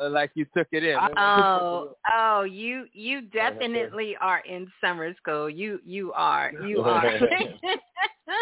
like 0.00 0.30
you 0.34 0.46
took 0.56 0.66
it 0.72 0.84
in. 0.84 0.96
Oh, 1.16 1.96
oh, 2.12 2.42
you 2.42 2.86
you 2.92 3.22
definitely 3.32 4.16
are 4.20 4.40
in 4.40 4.70
summer 4.80 5.14
school. 5.16 5.48
You 5.48 5.80
you 5.84 6.12
are. 6.12 6.52
You 6.66 6.82
are. 6.82 7.18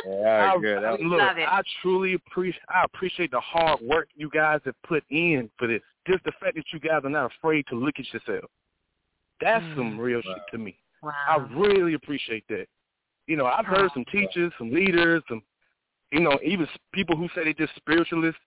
Yeah, 0.07 0.53
I, 0.55 0.61
good. 0.61 0.85
I- 0.85 0.93
look, 0.93 1.21
Love 1.21 1.39
it. 1.39 1.49
I 1.49 1.63
truly 1.83 2.15
appreciate 2.15 2.63
I 2.69 2.85
appreciate 2.85 3.31
the 3.31 3.41
hard 3.41 3.81
work 3.81 4.09
you 4.15 4.31
guys 4.31 4.61
have 4.65 4.75
put 4.87 5.03
in 5.11 5.51
for 5.59 5.67
this. 5.67 5.81
Just 6.07 6.25
the 6.25 6.33
fact 6.41 6.57
that 6.57 6.65
you 6.73 6.81
guys 6.81 7.03
are 7.05 7.11
not 7.11 7.33
afraid 7.39 7.67
to 7.69 7.75
look 7.77 7.95
at 7.99 8.07
yourself. 8.13 8.51
That's 9.41 9.65
some 9.75 9.97
mm. 9.97 9.99
real 9.99 10.21
shit 10.23 10.43
to 10.53 10.59
me. 10.59 10.77
Wow. 11.03 11.13
I 11.29 11.37
really 11.55 11.95
appreciate 11.95 12.45
that. 12.49 12.67
You 13.31 13.37
know, 13.37 13.47
I've 13.47 13.65
heard 13.65 13.93
some 13.95 14.05
teachers, 14.11 14.53
some 14.59 14.73
leaders, 14.73 15.23
some 15.29 15.41
you 16.11 16.19
know, 16.19 16.37
even 16.45 16.67
people 16.93 17.17
who 17.17 17.29
say 17.33 17.45
they 17.45 17.53
just 17.53 17.73
spiritualists, 17.77 18.41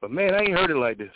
but 0.00 0.10
man, 0.10 0.32
I 0.32 0.38
ain't 0.38 0.56
heard 0.56 0.70
it 0.70 0.76
like 0.76 0.96
this. 0.96 1.12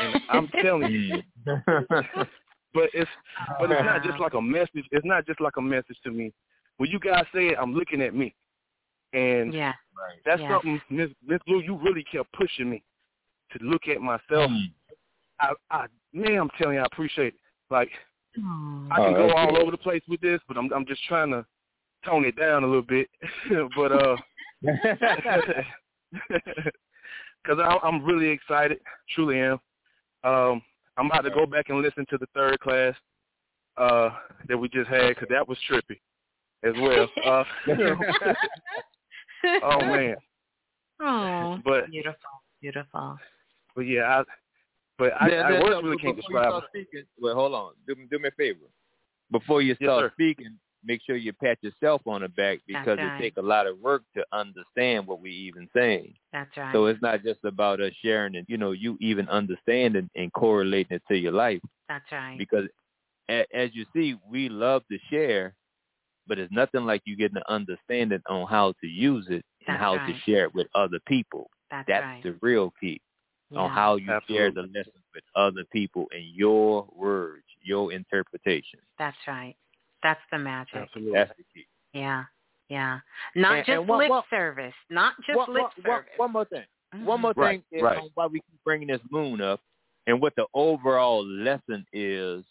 And 0.00 0.22
I'm 0.30 0.48
telling 0.62 0.90
you. 0.90 1.22
Hmm. 1.46 2.22
but 2.74 2.90
it's 2.94 3.10
but 3.58 3.70
it's 3.70 3.82
not 3.84 4.02
just 4.02 4.14
uh-huh. 4.14 4.22
like 4.22 4.34
a 4.34 4.40
message. 4.40 4.86
It's 4.92 5.04
not 5.04 5.26
just 5.26 5.40
like 5.40 5.56
a 5.56 5.62
message 5.62 5.96
to 6.04 6.10
me. 6.10 6.32
When 6.76 6.90
you 6.90 7.00
guys 7.00 7.24
say 7.34 7.48
it, 7.48 7.56
I'm 7.60 7.74
looking 7.74 8.00
at 8.02 8.14
me, 8.14 8.34
and 9.12 9.52
yeah, 9.52 9.72
that's 10.24 10.40
Yeah. 10.40 10.50
something 10.52 10.80
Miss 10.90 11.10
Miss 11.26 11.40
Blue. 11.46 11.60
You 11.60 11.76
really 11.76 12.04
kept 12.04 12.32
pushing 12.32 12.70
me 12.70 12.82
to 13.52 13.64
look 13.64 13.88
at 13.88 14.00
myself. 14.00 14.50
Hmm. 14.50 14.66
I, 15.40 15.52
I 15.70 15.86
man, 16.12 16.38
I'm 16.38 16.50
telling 16.58 16.76
you, 16.76 16.82
I 16.82 16.86
appreciate 16.86 17.34
it. 17.34 17.40
Like 17.70 17.90
I 18.38 19.00
Oh, 19.00 19.04
can 19.04 19.14
go 19.14 19.32
all 19.32 19.50
good. 19.50 19.62
over 19.62 19.70
the 19.72 19.78
place 19.78 20.02
with 20.06 20.20
this, 20.20 20.40
but 20.46 20.56
I'm 20.56 20.72
I'm 20.72 20.86
just 20.86 21.02
trying 21.04 21.30
to 21.32 21.44
tone 22.04 22.24
it 22.24 22.36
down 22.36 22.64
a 22.64 22.66
little 22.66 22.82
bit. 22.82 23.08
but 23.76 23.92
uh, 23.92 24.16
because 27.42 27.58
I'm 27.82 28.04
really 28.04 28.28
excited, 28.28 28.78
truly 29.14 29.40
am. 29.40 29.58
Um, 30.24 30.62
I'm 30.96 31.06
about 31.06 31.22
to 31.22 31.30
go 31.30 31.46
back 31.46 31.68
and 31.70 31.80
listen 31.80 32.04
to 32.10 32.18
the 32.18 32.26
third 32.34 32.58
class 32.60 32.94
uh, 33.76 34.10
that 34.48 34.58
we 34.58 34.68
just 34.68 34.88
had 34.90 35.08
because 35.10 35.28
that 35.30 35.48
was 35.48 35.56
trippy 35.70 35.98
as 36.62 36.74
well. 36.80 37.08
Uh, 37.24 37.44
oh 39.62 39.80
man, 39.80 40.16
Oh, 41.00 41.58
But- 41.64 41.90
beautiful, 41.90 42.18
beautiful. 42.60 43.18
but 43.74 43.82
yeah, 43.82 44.18
I, 44.20 44.24
but 44.98 45.12
I, 45.18 45.28
Yeah, 45.30 45.40
I 45.42 45.62
words 45.62 45.82
really 45.82 45.96
can't 45.96 46.16
describe 46.16 46.44
start 46.48 46.64
it. 46.64 46.68
Speaking, 46.88 47.06
well, 47.18 47.34
hold 47.34 47.54
on. 47.54 47.72
Do, 47.86 47.94
me- 47.94 48.06
do 48.10 48.18
me 48.18 48.28
a 48.28 48.32
favor. 48.32 48.66
Before 49.30 49.62
you 49.62 49.74
start 49.76 50.02
sir. 50.04 50.10
speaking, 50.12 50.58
make 50.84 51.00
sure 51.06 51.16
you 51.16 51.32
pat 51.32 51.58
yourself 51.62 52.02
on 52.06 52.22
the 52.22 52.28
back 52.28 52.58
because 52.66 52.98
right. 52.98 53.20
it 53.20 53.22
takes 53.22 53.36
a 53.36 53.42
lot 53.42 53.66
of 53.66 53.78
work 53.78 54.02
to 54.16 54.24
understand 54.32 55.06
what 55.06 55.20
we 55.20 55.30
even 55.30 55.68
saying. 55.74 56.14
That's 56.32 56.56
right. 56.56 56.72
So 56.72 56.86
it's 56.86 57.02
not 57.02 57.22
just 57.22 57.40
about 57.44 57.80
us 57.80 57.92
sharing 58.02 58.36
and 58.36 58.46
you 58.48 58.56
know 58.56 58.72
you 58.72 58.96
even 59.00 59.28
understanding 59.28 60.08
and 60.14 60.32
correlating 60.32 60.96
it 60.96 61.02
to 61.08 61.16
your 61.16 61.32
life 61.32 61.60
That's 61.88 62.10
right. 62.12 62.38
because 62.38 62.66
a, 63.30 63.44
as 63.54 63.70
you 63.72 63.84
see, 63.94 64.16
we 64.28 64.48
love 64.48 64.82
to 64.90 64.98
share, 65.10 65.54
but 66.26 66.38
it's 66.38 66.52
nothing 66.52 66.84
like 66.84 67.02
you 67.04 67.16
getting 67.16 67.36
an 67.36 67.42
understanding 67.48 68.20
on 68.28 68.46
how 68.48 68.74
to 68.80 68.86
use 68.86 69.26
it 69.28 69.44
and 69.66 69.74
That's 69.74 69.80
how 69.80 69.96
right. 69.96 70.14
to 70.14 70.20
share 70.30 70.44
it 70.44 70.54
with 70.54 70.66
other 70.74 70.98
people. 71.06 71.50
That's, 71.70 71.86
That's 71.88 72.04
right. 72.04 72.22
the 72.22 72.36
real 72.40 72.72
key 72.80 73.00
on 73.56 73.70
how 73.70 73.96
you 73.96 74.06
share 74.28 74.52
the 74.52 74.62
lesson 74.62 74.92
with 75.14 75.24
other 75.34 75.64
people 75.72 76.06
in 76.16 76.30
your 76.34 76.86
words, 76.94 77.42
your 77.62 77.92
interpretation. 77.92 78.78
That's 78.98 79.16
right. 79.26 79.56
That's 80.02 80.20
the 80.32 80.38
magic. 80.38 80.74
Absolutely. 80.76 81.12
That's 81.12 81.36
the 81.36 81.44
key. 81.54 81.66
Yeah, 81.92 82.24
yeah. 82.68 83.00
Not 83.34 83.52
And- 83.58 83.66
just 83.66 83.78
and 83.78 83.88
one- 83.88 83.98
lip 83.98 84.10
one- 84.10 84.22
service. 84.30 84.74
Not 84.88 85.14
just 85.22 85.36
one, 85.36 85.52
lip 85.52 85.62
one- 85.62 85.72
one- 85.76 85.82
service. 85.82 86.12
one 86.18 86.32
more 86.32 86.44
thing. 86.46 86.66
Mhm. 86.94 87.04
One 87.04 87.20
more 87.20 87.32
Right, 87.36 87.62
thing 87.70 87.78
is 87.78 87.82
right. 87.82 87.98
on 87.98 88.10
why 88.14 88.26
we 88.26 88.40
keep 88.40 88.64
bringing 88.64 88.88
this 88.88 89.00
moon 89.10 89.40
up 89.40 89.60
and 90.06 90.20
what 90.20 90.34
the 90.36 90.46
overall 90.54 91.24
lesson 91.24 91.86
is 91.92 92.44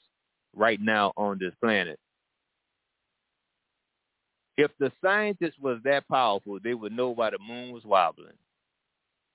right 0.54 0.80
now 0.80 1.12
on 1.18 1.38
this 1.40 1.54
planet. 1.56 2.00
If 4.58 4.76
the 4.78 4.92
scientists 5.02 5.58
was 5.60 5.82
that 5.84 6.08
powerful, 6.08 6.60
they 6.60 6.74
would 6.74 6.92
know 6.92 7.10
why 7.10 7.30
the 7.30 7.40
moon 7.40 7.72
was 7.72 7.86
wobbling. 7.86 8.38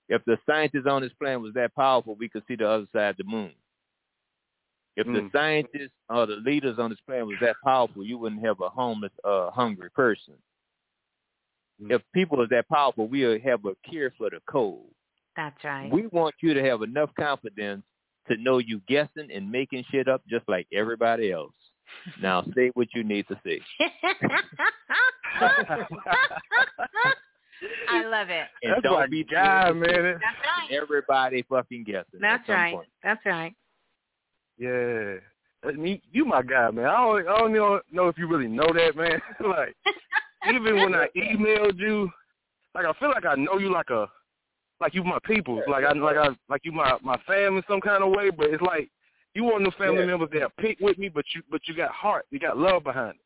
If 0.08 0.22
the 0.26 0.38
scientists 0.44 0.86
on 0.86 1.00
this 1.02 1.14
planet 1.14 1.40
was 1.40 1.54
that 1.54 1.74
powerful, 1.74 2.14
we 2.14 2.28
could 2.28 2.46
see 2.46 2.56
the 2.56 2.68
other 2.68 2.86
side 2.92 3.10
of 3.10 3.16
the 3.16 3.24
moon. 3.24 3.54
If 4.96 5.06
the 5.06 5.12
Mm. 5.22 5.32
scientists 5.32 5.92
or 6.08 6.26
the 6.26 6.36
leaders 6.36 6.78
on 6.78 6.90
this 6.90 7.00
planet 7.00 7.26
was 7.26 7.38
that 7.40 7.56
powerful, 7.64 8.04
you 8.04 8.16
wouldn't 8.18 8.44
have 8.44 8.60
a 8.60 8.68
homeless, 8.68 9.12
uh, 9.24 9.50
hungry 9.50 9.90
person. 9.90 10.34
Mm. 11.82 11.90
If 11.92 12.02
people 12.12 12.40
are 12.40 12.46
that 12.48 12.68
powerful, 12.68 13.08
we'll 13.08 13.38
have 13.40 13.64
a 13.64 13.74
cure 13.88 14.10
for 14.16 14.30
the 14.30 14.40
cold. 14.46 14.86
That's 15.36 15.62
right. 15.64 15.90
We 15.90 16.06
want 16.08 16.36
you 16.40 16.54
to 16.54 16.62
have 16.62 16.82
enough 16.82 17.10
confidence 17.18 17.84
to 18.28 18.36
know 18.36 18.58
you 18.58 18.80
guessing 18.86 19.30
and 19.32 19.50
making 19.50 19.84
shit 19.90 20.06
up 20.08 20.22
just 20.28 20.48
like 20.48 20.66
everybody 20.72 21.32
else. 21.32 21.52
Now 22.22 22.42
say 22.56 22.70
what 22.74 22.88
you 22.94 23.02
need 23.02 23.26
to 23.28 23.40
say. 23.44 23.60
I 27.88 28.04
love 28.04 28.30
it. 28.30 28.46
And 28.62 28.72
That's 28.74 28.82
don't 28.82 29.00
my 29.00 29.06
be 29.06 29.24
guy, 29.24 29.68
scared 29.70 29.82
to 29.84 29.86
say 29.86 29.92
man. 30.02 30.04
That's 30.04 30.70
right. 30.70 30.70
Everybody 30.82 31.42
fucking 31.48 31.84
guessing. 31.84 32.20
That's 32.20 32.48
right. 32.48 32.74
point. 32.74 32.88
That's 33.02 33.24
right. 33.26 33.54
Yeah, 34.58 35.14
mean, 35.72 36.00
you 36.12 36.24
my 36.24 36.42
guy, 36.42 36.70
man. 36.70 36.86
I 36.86 36.96
don't, 36.96 37.28
I 37.28 37.38
don't 37.38 37.52
know, 37.52 37.80
know 37.90 38.08
if 38.08 38.18
you 38.18 38.28
really 38.28 38.48
know 38.48 38.72
that, 38.72 38.96
man. 38.96 39.20
like, 39.48 39.74
even 40.48 40.76
when 40.82 40.94
I 40.94 41.08
emailed 41.16 41.78
you, 41.78 42.10
like 42.74 42.86
I 42.86 42.92
feel 42.94 43.08
like 43.10 43.24
I 43.24 43.34
know 43.34 43.58
you 43.58 43.72
like 43.72 43.90
a, 43.90 44.06
like 44.80 44.94
you 44.94 45.04
my 45.04 45.18
people, 45.24 45.62
like 45.68 45.84
I 45.84 45.92
like 45.92 46.16
I 46.16 46.28
like 46.48 46.62
you 46.64 46.72
my 46.72 46.98
my 47.02 47.16
family 47.26 47.58
in 47.58 47.64
some 47.68 47.80
kind 47.80 48.02
of 48.02 48.10
way. 48.10 48.30
But 48.30 48.50
it's 48.50 48.62
like 48.62 48.90
you 49.34 49.44
one 49.44 49.64
of 49.64 49.72
the 49.72 49.78
family 49.78 50.00
Yeah. 50.00 50.06
members 50.06 50.30
that 50.32 50.56
pick 50.58 50.78
with 50.80 50.98
me, 50.98 51.08
but 51.08 51.24
you 51.34 51.42
but 51.50 51.60
you 51.66 51.74
got 51.74 51.90
heart, 51.92 52.26
you 52.30 52.38
got 52.38 52.58
love 52.58 52.84
behind 52.84 53.14
it. 53.14 53.20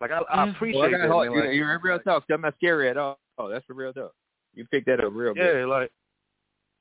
Like 0.00 0.10
I, 0.10 0.20
I 0.32 0.48
appreciate 0.48 0.80
Well, 0.80 0.94
I 0.94 0.98
that. 0.98 1.10
heart. 1.10 1.28
man. 1.28 1.36
You, 1.36 1.44
Like, 1.46 1.54
you're 1.54 1.80
real 1.82 1.98
talk. 1.98 2.24
That's 2.28 2.42
not 2.42 2.54
scary 2.56 2.88
at 2.88 2.96
all. 2.96 3.18
Oh, 3.38 3.48
that's 3.48 3.66
the 3.66 3.74
real 3.74 3.92
talk. 3.92 4.12
You 4.54 4.66
picked 4.66 4.86
that 4.86 5.00
up 5.00 5.12
real 5.12 5.34
good. 5.34 5.60
Yeah, 5.60 5.66
like 5.66 5.90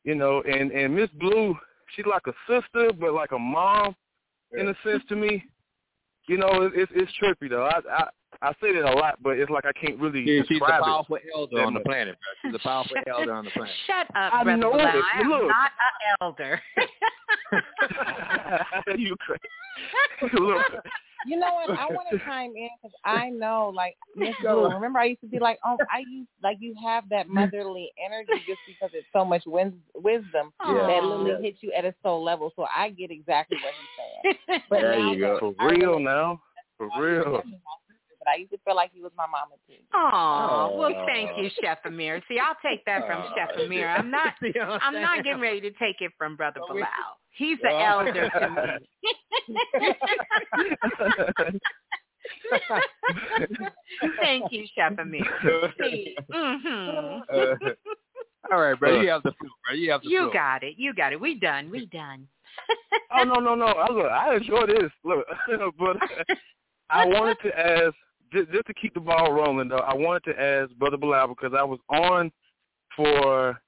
you 0.04 0.16
know, 0.16 0.42
and 0.42 0.72
and 0.72 0.96
Miss 0.96 1.10
Blue, 1.12 1.56
she's 1.96 2.06
like 2.06 2.28
a 2.28 2.34
sister, 2.48 2.92
but 3.00 3.14
like 3.14 3.32
a 3.32 3.40
mom 3.40 3.96
in 4.58 4.68
a 4.70 4.76
sense 4.84 5.04
to 5.10 5.16
me. 5.16 5.44
You 6.28 6.38
know, 6.38 6.62
it, 6.64 6.74
it's 6.76 6.92
it's 6.96 7.12
trippy 7.22 7.50
though. 7.50 7.66
I 7.66 7.80
I 7.92 8.08
I 8.42 8.54
say 8.62 8.74
that 8.74 8.86
a 8.86 8.94
lot, 8.94 9.18
but 9.22 9.38
it's 9.40 9.50
like 9.50 9.66
I 9.66 9.72
can't 9.74 10.00
really 10.00 10.22
Yeah, 10.22 10.44
she's 10.48 10.62
a 10.62 10.66
powerful 10.66 11.16
it. 11.16 11.24
elder 11.36 11.62
on 11.62 11.74
the 11.74 11.80
planet, 11.82 12.16
bro. 12.16 12.52
She's 12.52 12.56
a 12.56 12.60
powerful 12.64 12.96
elder 13.08 13.34
on 13.34 13.46
the 13.46 13.52
planet. 13.52 13.74
Shut 13.88 14.08
up, 14.16 14.34
I 14.34 14.44
Brother 14.44 14.58
know 14.62 14.72
Balah. 14.72 14.96
it. 14.96 15.04
I 15.16 15.20
am 15.22 15.30
Look. 15.30 15.48
not 15.48 15.72
an 15.80 16.18
elder. 16.22 16.62
you 18.98 19.16
crazy. 19.20 19.42
Look, 20.40 20.62
You 21.26 21.38
know 21.38 21.54
what? 21.54 21.78
I 21.78 21.86
want 21.88 22.08
to 22.12 22.18
chime 22.26 22.54
in 22.56 22.70
because 22.82 22.96
I 23.04 23.30
know, 23.30 23.72
like 23.76 23.96
Miss 24.16 24.34
Go. 24.42 24.68
Blue. 24.68 24.76
Remember, 24.76 25.00
I 25.00 25.06
used 25.06 25.22
to 25.22 25.28
be 25.28 25.40
like, 25.40 25.60
oh, 25.66 25.78
I 25.92 26.00
used 26.10 26.30
like 26.42 26.58
you 26.60 26.76
have 26.84 27.08
that 27.10 27.28
mm. 27.28 27.32
motherly 27.32 27.92
energy 28.04 28.42
just 28.48 28.60
because 28.68 28.92
it's 28.94 29.08
so 29.12 29.26
much 29.26 29.44
wis- 29.46 29.74
wisdom 29.96 30.54
Yeah. 30.66 30.74
that 30.88 31.04
literally 31.04 31.32
Yeah. 31.32 31.42
hits 31.42 31.58
you 31.62 31.72
at 31.78 31.86
a 31.86 31.94
soul 32.04 32.24
level. 32.24 32.54
So 32.56 32.66
I 32.76 32.90
get 32.92 33.12
exactly 33.12 33.58
what 33.64 33.74
he's 33.74 34.38
saying. 34.48 34.62
But 34.70 34.82
there 34.82 35.00
you 35.00 35.20
go. 35.20 35.34
that 35.34 35.40
For 35.40 35.56
I 35.60 35.70
real 35.72 35.92
really- 35.92 36.04
now. 36.04 36.42
For 36.78 36.90
real. 36.98 37.44
But 38.20 38.28
I 38.28 38.36
used 38.36 38.52
to 38.52 38.58
feel 38.66 38.76
like 38.76 38.92
he 38.94 39.02
was 39.02 39.12
my 39.18 39.26
mama 39.26 39.56
too. 39.68 39.76
Oh, 39.94 40.76
well, 40.78 41.06
thank 41.08 41.32
you, 41.38 41.50
Chef 41.62 41.80
Amir. 41.86 42.22
See, 42.28 42.38
I'll 42.38 42.56
take 42.62 42.84
that 42.86 43.08
from 43.08 43.24
Chef 43.36 43.50
Amir. 43.58 43.88
I'm 43.88 44.12
not. 44.12 44.34
You 44.42 44.54
know 44.56 44.70
what 44.72 44.84
I'm 44.84 44.96
I'm 44.96 45.02
not 45.02 45.24
getting 45.24 45.42
ready 45.42 45.62
to 45.62 45.72
take 45.72 46.02
it 46.02 46.12
from 46.18 46.36
Brother 46.36 46.60
Well, 46.68 46.78
Balah. 46.80 46.86
He's 47.40 47.58
the 47.64 47.70
Well- 47.70 48.00
elder 48.02 48.30
to 48.30 48.80
me. 49.48 49.90
Thank 54.22 54.52
you, 54.52 54.66
Chef 54.76 54.98
Amir. 55.00 55.24
hmm 56.32 57.20
Uh, 57.34 57.56
all 58.52 58.60
right, 58.62 58.80
bro. 58.80 59.02
You 59.02 59.10
have 59.10 59.24
the 59.24 59.32
floor, 59.40 59.52
bro. 59.66 59.76
You 59.76 59.92
have 59.92 60.02
the 60.02 60.10
You 60.10 60.20
floor. 60.24 60.34
got 60.34 60.64
it. 60.64 60.76
You 60.78 60.94
got 60.94 61.14
it. 61.14 61.20
We 61.20 61.36
done. 61.40 61.70
We 61.72 61.86
done. 61.88 62.28
oh 63.18 63.24
no 63.24 63.36
no 63.36 63.56
no! 63.56 63.66
I 63.68 63.92
look, 63.92 64.12
I 64.12 64.36
enjoy 64.36 64.66
this. 64.68 64.92
Look, 65.04 65.26
but 65.80 65.98
I 66.90 67.06
wanted 67.06 67.38
to 67.44 67.58
ask 67.58 67.94
just, 68.34 68.52
just 68.52 68.68
to 68.68 68.74
keep 68.74 68.94
the 68.94 69.00
ball 69.00 69.32
rolling 69.32 69.70
though. 69.70 69.78
I 69.78 69.94
wanted 69.96 70.24
to 70.34 70.42
ask 70.42 70.72
Brother 70.76 70.98
Balah 70.98 71.30
because 71.30 71.54
I 71.58 71.64
was 71.64 71.80
on 71.90 72.32
for 72.96 73.60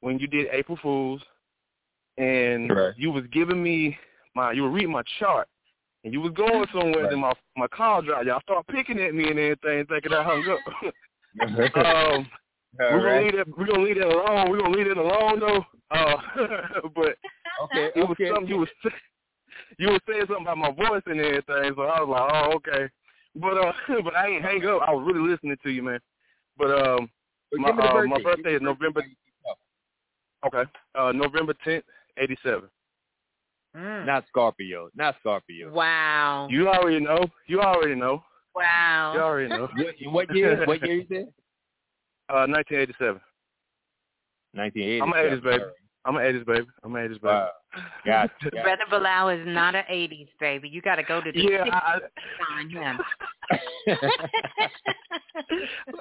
when 0.00 0.18
you 0.18 0.26
did 0.26 0.48
April 0.52 0.78
Fools, 0.82 1.22
and 2.20 2.70
Right. 2.70 2.94
you 2.96 3.10
was 3.10 3.24
giving 3.32 3.62
me 3.62 3.96
my 4.34 4.52
you 4.52 4.62
were 4.62 4.70
reading 4.70 4.92
my 4.92 5.02
chart, 5.18 5.48
and 6.04 6.12
you 6.12 6.20
was 6.20 6.32
going 6.32 6.66
somewhere, 6.72 7.10
and 7.10 7.20
my 7.20 7.32
my 7.56 7.66
call 7.68 8.02
dropped. 8.02 8.26
Y'all 8.26 8.40
start 8.42 8.66
picking 8.68 9.00
at 9.00 9.14
me 9.14 9.30
and 9.30 9.38
everything, 9.38 9.86
thinking 9.86 10.12
I 10.12 10.22
hung 10.22 10.44
up. 10.48 10.58
um, 11.86 12.28
All 12.80 12.92
we're 12.92 13.00
gonna 13.00 13.02
right. 13.02 13.24
leave 13.24 13.36
that. 13.36 13.58
We're 13.58 13.66
gonna 13.66 13.82
leave 13.82 13.96
that 13.96 14.08
alone. 14.08 14.50
We're 14.50 14.60
gonna 14.60 14.76
leave 14.76 14.86
it 14.86 14.96
alone 14.96 15.40
though. 15.40 15.64
Uh, 15.90 16.16
but 16.94 17.16
Okay, 17.64 17.90
it 17.94 18.08
was 18.08 18.16
okay. 18.20 18.30
something 18.32 18.48
you 18.48 18.58
was 18.58 18.68
you 19.78 19.88
were 19.88 20.00
saying 20.08 20.24
something 20.28 20.46
about 20.46 20.58
my 20.58 20.70
voice 20.72 21.02
and 21.06 21.20
everything. 21.20 21.72
So 21.76 21.82
I 21.82 22.00
was 22.00 22.08
like, 22.08 22.30
oh 22.32 22.52
okay. 22.56 22.88
But 23.36 23.58
uh, 23.58 23.72
but 24.04 24.14
I 24.16 24.28
ain't 24.28 24.44
hang 24.44 24.64
up. 24.66 24.82
I 24.86 24.92
was 24.92 25.04
really 25.06 25.28
listening 25.28 25.56
to 25.62 25.70
you, 25.70 25.82
man. 25.82 26.00
But 26.56 26.70
um, 26.70 27.10
Well, 27.52 27.60
my 27.60 27.68
give 27.68 27.76
me 27.76 27.82
the 27.82 27.88
uh, 27.88 28.02
my 28.02 28.16
birthday. 28.16 28.22
birthday 28.22 28.54
is 28.56 28.62
November. 28.62 29.02
Okay, 30.46 30.70
uh, 30.94 31.12
November 31.12 31.52
tenth, 31.62 31.84
eighty 32.18 32.36
seven. 32.42 32.68
Not 33.74 34.24
Scorpio. 34.28 34.88
Not 34.96 35.14
Scorpio. 35.20 35.70
Wow. 35.72 36.48
You 36.50 36.68
already 36.68 36.98
know. 37.00 37.24
You 37.46 37.60
already 37.60 37.94
know. 37.94 38.22
Wow. 38.54 39.12
You 39.14 39.20
already 39.20 39.48
know. 39.48 39.68
What, 39.76 40.28
what 40.28 40.36
year? 40.36 40.64
What 40.66 40.82
year 40.82 40.96
you 40.96 41.06
said? 41.08 41.28
Uh, 42.28 42.46
nineteen 42.46 42.78
eighty 42.78 42.94
seven. 42.98 43.20
1980. 44.54 45.00
I'm 45.02 45.12
an 45.12 45.18
eighties 45.26 45.44
baby. 45.44 45.64
I'm 46.04 46.16
an 46.16 46.24
eighties 46.26 46.44
baby. 46.44 46.66
I'm 46.82 46.94
an 46.96 47.04
eighties 47.04 47.18
baby. 47.18 47.28
Wow. 47.34 47.50
Gotcha. 48.04 48.32
gotcha. 48.50 48.62
Brother 48.62 48.84
Balah 48.90 49.40
is 49.40 49.46
not 49.46 49.76
an 49.76 49.84
80s 49.88 50.28
baby. 50.40 50.68
You 50.68 50.82
got 50.82 50.96
to 50.96 51.04
go 51.04 51.20
to 51.20 51.30
the 51.30 51.38
Yeah, 51.40 51.64
60s 51.64 51.70
I- 51.72 51.98
to 52.00 52.08
find 52.48 52.72
him. 52.72 52.98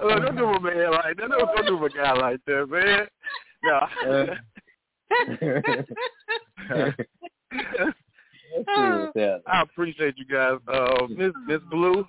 Uh, 0.02 0.20
don't 0.20 0.36
do 0.38 0.46
a 0.46 0.60
man 0.60 0.92
like 0.92 1.18
that. 1.18 1.30
Don't, 1.30 1.56
don't 1.56 1.66
do 1.66 1.86
a 1.86 1.90
guy 1.90 2.14
like 2.14 2.40
that, 2.46 2.68
man. 2.70 3.08
No. 3.64 3.80
I 9.48 9.62
appreciate 9.62 10.18
you 10.18 10.26
guys. 10.26 10.58
Uh, 10.68 11.08
Miss 11.10 11.32
Miss 11.48 11.62
Blue. 11.70 12.08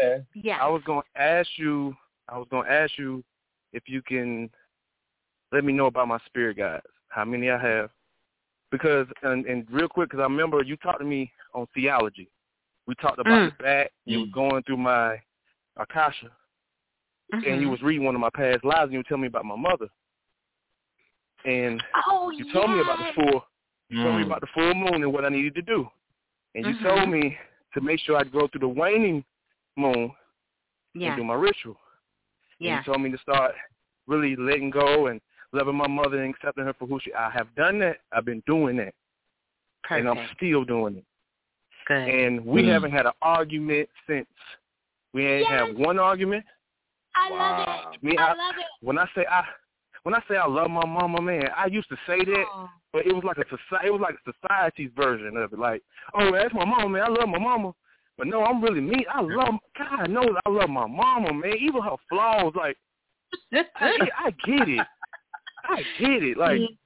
Yeah. 0.00 0.18
I 0.62 0.68
was 0.68 0.82
gonna 0.86 1.02
ask 1.16 1.48
you. 1.56 1.94
I 2.28 2.38
was 2.38 2.46
gonna 2.50 2.68
ask 2.68 2.96
you 2.98 3.24
if 3.72 3.84
you 3.86 4.02
can 4.02 4.50
let 5.52 5.64
me 5.64 5.72
know 5.72 5.86
about 5.86 6.08
my 6.08 6.18
spirit 6.26 6.56
guides. 6.56 6.84
How 7.08 7.24
many 7.24 7.50
I 7.50 7.58
have? 7.58 7.90
Because 8.70 9.06
and, 9.22 9.46
and 9.46 9.66
real 9.70 9.88
quick, 9.88 10.10
because 10.10 10.20
I 10.20 10.24
remember 10.24 10.62
you 10.62 10.76
talked 10.76 11.00
to 11.00 11.04
me 11.04 11.32
on 11.54 11.66
theology. 11.74 12.30
We 12.86 12.94
talked 12.96 13.18
about 13.18 13.32
Mm. 13.32 13.56
the 13.56 13.62
back. 13.62 13.92
You 14.04 14.20
was 14.20 14.30
going 14.30 14.62
through 14.62 14.78
my 14.78 15.20
akasha, 15.76 16.30
and 17.32 17.60
you 17.60 17.68
was 17.68 17.82
reading 17.82 18.04
one 18.04 18.14
of 18.14 18.20
my 18.20 18.30
past 18.30 18.64
lives, 18.64 18.84
and 18.84 18.92
you 18.92 18.98
were 18.98 19.04
telling 19.04 19.22
me 19.22 19.28
about 19.28 19.44
my 19.44 19.56
mother. 19.56 19.88
And 21.44 21.82
Oh, 22.08 22.30
you 22.30 22.52
told 22.52 22.70
me 22.70 22.80
about 22.80 22.98
the 22.98 23.12
full. 23.14 23.44
You 23.88 24.02
told 24.02 24.16
me 24.16 24.22
Mm. 24.22 24.26
about 24.26 24.40
the 24.40 24.46
full 24.48 24.74
moon 24.74 25.02
and 25.02 25.12
what 25.12 25.24
I 25.24 25.28
needed 25.30 25.54
to 25.56 25.62
do, 25.62 25.90
and 26.54 26.64
you 26.66 26.74
Mhm. 26.74 26.82
told 26.82 27.08
me 27.08 27.38
to 27.74 27.80
make 27.80 28.00
sure 28.00 28.16
I'd 28.18 28.30
go 28.32 28.46
through 28.48 28.60
the 28.60 28.68
waning 28.68 29.24
moon 29.76 30.14
Yeah. 30.94 31.08
and 31.08 31.16
do 31.16 31.24
my 31.24 31.34
ritual. 31.34 31.80
Yeah. 32.58 32.76
And 32.76 32.86
you 32.86 32.92
told 32.92 33.02
me 33.02 33.10
to 33.10 33.18
start 33.18 33.54
really 34.06 34.36
letting 34.36 34.70
go 34.70 35.06
and 35.06 35.20
loving 35.52 35.74
my 35.76 35.88
mother 35.88 36.22
and 36.22 36.32
accepting 36.34 36.64
her 36.64 36.72
for 36.74 36.86
who 36.86 37.00
she. 37.00 37.12
I 37.14 37.30
have 37.30 37.52
done 37.54 37.78
that. 37.80 38.00
I've 38.12 38.24
been 38.24 38.40
doing 38.46 38.76
that, 38.76 38.94
Perfect. 39.82 40.00
and 40.00 40.08
I'm 40.08 40.28
still 40.36 40.64
doing 40.64 40.96
it. 40.98 41.04
Good. 41.86 42.08
And 42.08 42.44
we 42.44 42.62
Mm. 42.62 42.68
haven't 42.72 42.92
had 42.92 43.06
an 43.06 43.12
argument 43.22 43.88
since. 44.06 44.28
We 45.12 45.26
ain't 45.26 45.48
had 45.48 45.76
one 45.76 45.98
argument. 45.98 46.46
I 47.16 47.28
love 47.30 47.94
it. 47.94 48.02
Me, 48.02 48.16
I 48.16 48.26
I, 48.28 48.32
love 48.34 48.56
it. 48.58 48.66
when 48.80 48.98
I 48.98 49.06
say 49.14 49.26
I, 49.26 49.44
when 50.02 50.14
I 50.14 50.22
say 50.28 50.36
I 50.36 50.46
love 50.46 50.70
my 50.70 50.86
mama, 50.86 51.20
man, 51.20 51.48
I 51.56 51.66
used 51.66 51.88
to 51.90 51.96
say 52.06 52.24
that, 52.24 52.44
Oh. 52.54 52.70
but 52.92 53.06
it 53.06 53.12
was 53.14 53.24
like 53.24 53.38
a 53.38 53.44
society. 53.44 53.88
It 53.88 53.92
was 53.92 54.00
like 54.00 54.16
society's 54.24 54.90
version 54.96 55.36
of 55.36 55.52
it. 55.52 55.58
Like, 55.58 55.82
oh, 56.14 56.32
that's 56.32 56.54
my 56.54 56.64
mama, 56.64 56.88
man. 56.88 57.02
I 57.02 57.08
love 57.08 57.28
my 57.28 57.38
mama. 57.38 57.72
But 58.16 58.26
no, 58.26 58.44
I'm 58.44 58.62
really 58.62 58.80
me. 58.80 59.06
I 59.12 59.22
love 59.22 59.54
God 59.78 60.10
knows 60.10 60.36
I 60.44 60.50
love 60.50 60.68
my 60.68 60.86
mama, 60.86 61.32
man. 61.32 61.54
Even 61.58 61.82
her 61.82 61.96
flaws, 62.08 62.52
like 62.54 62.76
I, 63.76 63.92
I 64.26 64.30
get 64.44 64.68
it. 64.68 64.86
I 65.64 65.76
get 65.98 66.22
it. 66.22 66.36
Like 66.36 66.60
mm. 66.60 66.76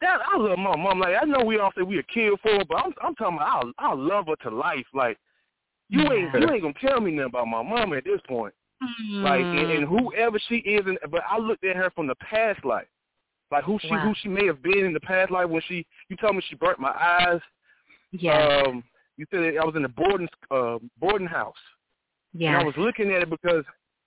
that, 0.00 0.20
I 0.32 0.36
love 0.36 0.58
my 0.58 0.76
mom. 0.76 1.00
Like 1.00 1.14
I 1.20 1.24
know 1.24 1.44
we 1.44 1.58
all 1.58 1.70
say 1.76 1.82
we 1.82 1.98
a 1.98 2.02
kill 2.02 2.36
for 2.42 2.50
her, 2.50 2.64
but 2.68 2.78
I'm 2.78 2.92
I'm 3.02 3.14
talking 3.14 3.36
about 3.36 3.72
I 3.78 3.90
I 3.90 3.94
love 3.94 4.26
her 4.26 4.50
to 4.50 4.56
life. 4.56 4.86
Like 4.92 5.18
you 5.88 6.00
ain't 6.00 6.34
you 6.34 6.50
ain't 6.50 6.62
gonna 6.62 6.74
tell 6.80 7.00
me 7.00 7.12
nothing 7.12 7.30
about 7.30 7.46
my 7.46 7.62
mama 7.62 7.96
at 7.96 8.04
this 8.04 8.20
point. 8.26 8.54
Like 9.22 9.42
and, 9.42 9.70
and 9.70 9.84
whoever 9.88 10.38
she 10.48 10.56
is, 10.56 10.86
and 10.86 10.98
but 11.10 11.22
I 11.28 11.38
looked 11.38 11.64
at 11.64 11.76
her 11.76 11.90
from 11.90 12.06
the 12.06 12.14
past 12.16 12.64
life, 12.64 12.86
like 13.50 13.64
who 13.64 13.78
she 13.80 13.90
Wow. 13.90 14.00
who 14.00 14.14
she 14.22 14.28
may 14.28 14.46
have 14.46 14.62
been 14.62 14.84
in 14.86 14.92
the 14.94 15.00
past 15.00 15.30
life 15.30 15.48
when 15.48 15.60
she. 15.68 15.86
You 16.08 16.16
told 16.16 16.36
me 16.36 16.42
she 16.48 16.54
burnt 16.54 16.78
my 16.78 16.90
eyes. 16.92 17.40
Yeah. 18.12 18.62
Um, 18.66 18.82
you 19.16 19.26
said 19.30 19.40
I 19.60 19.64
was 19.64 19.76
in 19.76 19.82
the 19.82 19.88
boarding 19.88 20.28
uh, 20.50 20.78
boarding 20.98 21.26
house. 21.28 21.54
Yeah. 22.32 22.52
And. 22.52 22.62
I 22.62 22.64
was 22.64 22.74
looking 22.78 23.10
at 23.10 23.22
it 23.22 23.28
because 23.30 23.64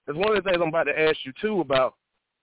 it's 0.08 0.18
one 0.18 0.36
of 0.36 0.36
the 0.36 0.50
things 0.50 0.58
I'm 0.62 0.70
about 0.70 0.86
to 0.86 1.00
ask 1.00 1.18
you 1.24 1.34
too 1.40 1.62
about 1.62 1.94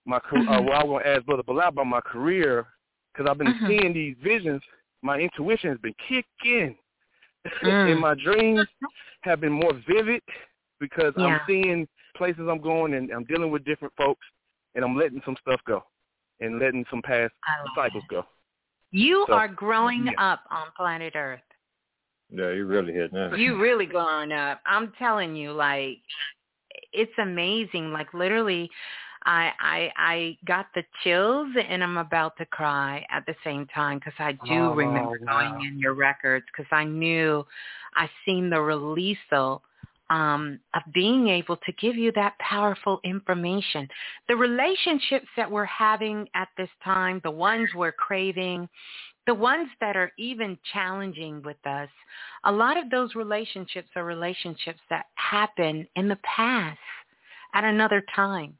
my 0.05 0.19
career. 0.19 0.47
Uh, 0.47 0.59
Mhm. 0.61 0.69
well, 0.69 0.79
I 0.79 0.83
want 0.85 1.03
to 1.03 1.09
ask 1.11 1.25
Brother 1.25 1.43
Balah 1.43 1.67
about 1.67 1.87
my 1.87 2.01
career 2.01 2.65
because 3.13 3.29
I've 3.29 3.37
been 3.37 3.53
Mhm. 3.53 3.67
seeing 3.67 3.93
these 3.93 4.15
visions. 4.19 4.61
My 5.01 5.19
intuition 5.19 5.69
has 5.69 5.79
been 5.79 5.95
kicking, 6.07 6.77
Mm. 7.63 7.91
and 7.91 7.99
my 7.99 8.13
dreams 8.15 8.67
have 9.23 9.41
been 9.41 9.51
more 9.51 9.73
vivid 9.85 10.21
because 10.79 11.13
Yeah. 11.17 11.25
I'm 11.25 11.41
seeing 11.45 11.87
places 12.15 12.47
I'm 12.49 12.61
going 12.61 12.93
and 12.95 13.11
I'm 13.11 13.25
dealing 13.25 13.51
with 13.51 13.65
different 13.65 13.93
folks, 13.97 14.25
and 14.75 14.83
I'm 14.83 14.95
letting 14.97 15.21
some 15.25 15.37
stuff 15.41 15.61
go 15.67 15.83
and 16.39 16.59
letting 16.59 16.85
some 16.89 17.01
past 17.01 17.33
I 17.47 17.67
cycles 17.75 18.03
go. 18.09 18.23
You 18.91 19.25
So, 19.27 19.33
are 19.33 19.47
growing 19.47 20.05
yeah. 20.05 20.31
up 20.31 20.41
on 20.49 20.67
planet 20.75 21.13
Earth. 21.15 21.39
Yeah, 22.29 22.51
you 22.51 22.65
really 22.65 22.93
hit 22.93 23.11
now. 23.13 23.35
You 23.35 23.59
really 23.61 23.85
growing 23.85 24.31
up. 24.31 24.61
I'm 24.65 24.93
telling 24.97 25.35
you, 25.35 25.51
like, 25.51 25.97
it's 26.93 27.11
amazing. 27.17 27.91
Like, 27.91 28.13
literally, 28.13 28.69
I 29.25 29.51
I 29.59 29.91
I 29.97 30.37
got 30.45 30.67
the 30.73 30.83
chills 31.03 31.49
and 31.69 31.83
I'm 31.83 31.97
about 31.97 32.37
to 32.37 32.45
cry 32.45 33.05
at 33.11 33.25
the 33.25 33.35
same 33.43 33.67
time 33.67 33.99
because 33.99 34.13
I 34.19 34.33
do 34.47 34.65
Oh, 34.65 34.73
remember 34.75 35.19
wow. 35.19 35.33
going 35.33 35.65
in 35.67 35.79
your 35.79 35.93
records 35.93 36.45
because 36.47 36.69
I 36.71 36.85
knew 36.85 37.45
I 37.95 38.09
seen 38.25 38.49
the 38.49 38.61
release 38.61 39.17
um, 40.11 40.59
of 40.73 40.81
being 40.93 41.29
able 41.29 41.55
to 41.55 41.71
give 41.79 41.95
you 41.95 42.11
that 42.11 42.37
powerful 42.39 42.99
information. 43.05 43.87
The 44.27 44.35
relationships 44.35 45.27
that 45.37 45.49
we're 45.49 45.65
having 45.65 46.27
at 46.35 46.49
this 46.57 46.69
time, 46.83 47.21
the 47.23 47.31
ones 47.31 47.69
we're 47.73 47.93
craving, 47.93 48.67
the 49.25 49.33
ones 49.33 49.69
that 49.79 49.95
are 49.95 50.11
even 50.17 50.57
challenging 50.73 51.41
with 51.43 51.65
us, 51.65 51.89
a 52.43 52.51
lot 52.51 52.75
of 52.75 52.89
those 52.89 53.15
relationships 53.15 53.87
are 53.95 54.03
relationships 54.03 54.81
that 54.89 55.05
happen 55.15 55.87
in 55.95 56.09
the 56.09 56.19
past 56.23 56.77
at 57.53 57.63
another 57.63 58.03
time. 58.13 58.57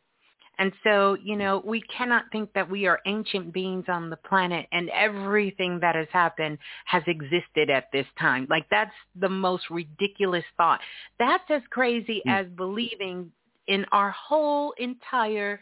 And 0.62 0.72
so, 0.84 1.18
you 1.24 1.36
know, 1.36 1.64
we 1.66 1.82
cannot 1.82 2.26
think 2.32 2.54
that 2.54 2.70
we 2.70 2.86
are 2.86 3.00
ancient 3.08 3.52
beings 3.52 3.86
on 3.88 4.12
the 4.12 4.16
planet 4.16 4.68
and 4.72 4.92
everything 4.92 5.80
that 5.80 5.96
has 5.96 6.06
happened 6.14 6.60
has 6.86 7.02
existed 7.08 7.72
at 7.72 7.86
this 7.92 8.06
time. 8.20 8.46
Like 8.48 8.68
that's 8.70 8.94
the 9.20 9.28
most 9.28 9.64
ridiculous 9.72 10.44
thought. 10.58 10.80
That's 11.18 11.44
as 11.50 11.64
crazy 11.72 12.22
hmm. 12.26 12.30
as 12.30 12.46
believing 12.56 13.32
in 13.66 13.88
our 13.92 14.12
whole 14.12 14.76
entire 14.78 15.60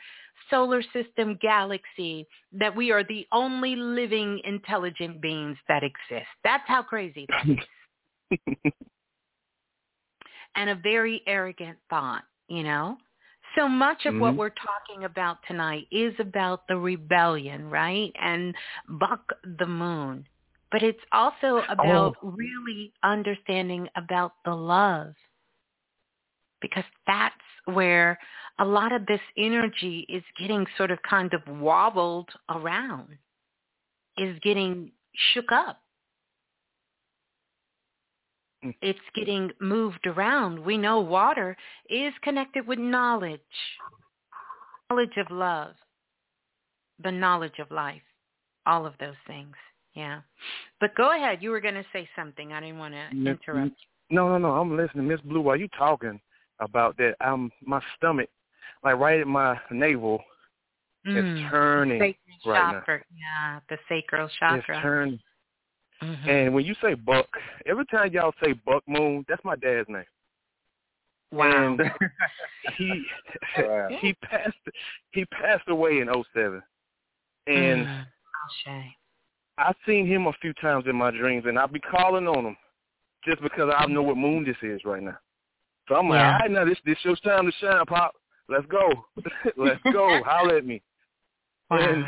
solar 0.49 0.83
system 0.91 1.39
galaxy 1.41 2.27
that 2.51 2.75
we 2.75 2.91
are 2.91 3.05
the 3.05 3.25
only 3.31 3.77
living 3.77 4.41
intelligent 4.43 5.21
beings 5.21 5.55
that 5.69 5.81
exist. 5.81 6.27
That's 6.43 6.67
how 6.67 6.83
crazy 6.83 7.25
that 7.29 7.57
is. 8.33 8.41
and 10.57 10.69
a 10.69 10.75
very 10.75 11.21
arrogant 11.25 11.77
thought, 11.89 12.23
you 12.49 12.63
know? 12.63 12.97
So 13.55 13.67
much 13.67 14.05
of 14.05 14.15
what 14.17 14.35
Mhm. 14.35 14.37
we're 14.37 14.49
talking 14.49 15.05
about 15.05 15.43
tonight 15.47 15.87
is 15.91 16.13
about 16.19 16.67
the 16.67 16.77
rebellion, 16.77 17.69
right? 17.69 18.11
And 18.15 18.55
buck 18.87 19.33
the 19.43 19.65
moon. 19.65 20.27
But 20.71 20.83
it's 20.83 21.03
also 21.11 21.63
about 21.69 22.15
really 22.21 22.93
understanding 23.03 23.89
about 23.95 24.33
the 24.45 24.55
love. 24.55 25.15
Because 26.61 26.85
that's 27.07 27.35
where 27.65 28.19
a 28.59 28.65
lot 28.65 28.91
of 28.91 29.05
this 29.05 29.21
energy 29.37 30.05
is 30.09 30.23
getting 30.37 30.67
sort 30.77 30.91
of 30.91 31.01
kind 31.03 31.33
of 31.33 31.47
wobbled 31.47 32.29
around, 32.49 33.17
is 34.17 34.37
getting 34.39 34.91
shook 35.33 35.51
up. 35.51 35.81
It's 38.81 38.99
getting 39.15 39.51
moved 39.61 40.05
around. 40.05 40.59
We 40.59 40.77
know 40.77 40.99
water 40.99 41.55
is 41.89 42.13
connected 42.21 42.67
with 42.67 42.79
knowledge, 42.79 43.39
knowledge 44.89 45.15
of 45.17 45.27
love, 45.31 45.75
the 47.01 47.11
knowledge 47.11 47.59
of 47.59 47.71
life, 47.71 48.01
all 48.65 48.85
of 48.85 48.93
those 48.99 49.15
things. 49.27 49.55
Yeah. 49.93 50.21
But 50.79 50.95
go 50.95 51.15
ahead. 51.15 51.41
You 51.41 51.51
were 51.51 51.61
going 51.61 51.75
to 51.75 51.85
say 51.93 52.07
something. 52.15 52.53
I 52.53 52.59
didn't 52.59 52.79
want 52.79 52.93
to 52.93 53.09
interrupt. 53.11 53.75
No, 54.09 54.27
no, 54.29 54.37
no. 54.37 54.51
I'm 54.51 54.75
listening, 54.75 55.07
Miss 55.07 55.21
Blue. 55.21 55.41
While 55.41 55.55
you 55.55 55.67
talking 55.77 56.19
about 56.59 56.97
that, 56.97 57.15
I'm 57.21 57.51
my 57.65 57.81
stomach, 57.97 58.29
like 58.83 58.97
right 58.97 59.21
at 59.21 59.27
my 59.27 59.57
navel, 59.71 60.21
Mm. 61.07 61.17
is 61.17 61.49
turning 61.49 61.99
Sacral 61.99 62.17
right 62.45 62.73
now. 62.73 62.79
chakra. 62.79 63.03
Yeah, 63.15 63.59
the 63.69 63.77
sacral 63.87 64.27
chakra. 64.37 64.75
It's 64.75 64.81
turning. 64.81 65.19
Mhm. 66.01 66.27
And 66.27 66.53
when 66.53 66.65
you 66.65 66.75
say 66.81 66.93
Buck, 66.93 67.27
every 67.65 67.85
time 67.85 68.11
y'all 68.13 68.33
say 68.43 68.53
Buck 68.53 68.83
Moon, 68.87 69.25
that's 69.27 69.43
my 69.43 69.55
dad's 69.55 69.89
name. 69.89 70.05
Wow. 71.31 71.77
And 71.77 71.81
he 72.77 73.05
he 73.99 74.13
passed 74.13 74.55
he 75.11 75.25
passed 75.25 75.67
away 75.67 75.99
in 75.99 76.09
'07, 76.33 76.61
and 77.47 77.87
Mm. 77.87 78.05
Ashe. 78.67 78.95
I've 79.57 79.75
seen 79.85 80.07
him 80.07 80.27
a 80.27 80.33
few 80.41 80.53
times 80.53 80.85
in 80.87 80.95
my 80.95 81.11
dreams, 81.11 81.45
and 81.45 81.59
I'll 81.59 81.67
be 81.67 81.81
calling 81.81 82.27
on 82.27 82.45
him 82.45 82.57
just 83.25 83.41
because 83.41 83.71
I 83.75 83.85
know 83.87 84.01
what 84.01 84.15
moon 84.15 84.45
this 84.45 84.55
is 84.63 84.85
right 84.85 85.03
now. 85.03 85.17
So 85.89 85.95
I'm 85.95 86.07
like, 86.07 86.19
Yeah. 86.19 86.33
all 86.33 86.39
right, 86.39 86.51
now 86.51 86.65
this 86.65 86.79
this 86.85 86.97
your 87.03 87.15
time 87.17 87.45
to 87.45 87.51
shine, 87.59 87.85
Pop. 87.85 88.13
Let's 88.47 88.65
go, 88.67 88.89
let's 89.57 89.81
go. 89.91 90.23
Holler 90.23 90.57
at 90.57 90.65
me. 90.65 90.81
And 91.71 92.05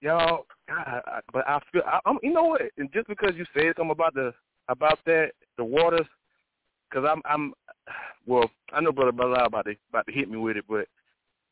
y'all, 0.00 0.46
God, 0.70 1.02
I, 1.06 1.20
but 1.32 1.48
I 1.48 1.58
feel, 1.72 1.82
I, 1.84 1.98
I'm, 2.06 2.18
you 2.22 2.32
know 2.32 2.44
what? 2.44 2.62
And 2.78 2.92
just 2.92 3.08
because 3.08 3.32
you 3.36 3.44
said 3.54 3.72
something 3.76 3.90
about 3.90 4.14
the 4.14 4.32
about 4.68 5.00
that, 5.04 5.32
the 5.58 5.64
waters, 5.64 6.06
because 6.88 7.08
I'm, 7.10 7.20
I'm, 7.24 7.52
well, 8.26 8.48
I 8.72 8.80
know 8.80 8.92
Brother 8.92 9.12
Balah 9.12 9.46
about 9.46 9.64
to 9.66 9.74
about 9.88 10.06
to 10.06 10.12
hit 10.12 10.30
me 10.30 10.36
with 10.36 10.56
it, 10.56 10.64
but 10.68 10.86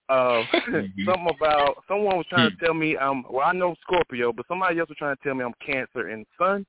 uh, 0.09 0.43
mm-hmm. 0.55 1.05
something 1.05 1.35
about 1.37 1.83
someone 1.89 2.17
was 2.17 2.27
trying 2.31 2.51
to 2.51 2.57
hmm. 2.57 2.65
tell 2.65 2.75
me 2.75 2.97
I'm, 2.97 3.25
well, 3.31 3.47
I 3.47 3.53
know 3.53 3.75
Scorpio, 3.83 4.33
but 4.33 4.47
somebody 4.47 4.79
else 4.79 4.89
was 4.89 4.99
trying 4.99 5.17
to 5.17 5.23
tell 5.23 5.35
me 5.35 5.45
I'm 5.45 5.55
Cancer 5.65 6.09
and 6.09 6.25
Sun, 6.39 6.65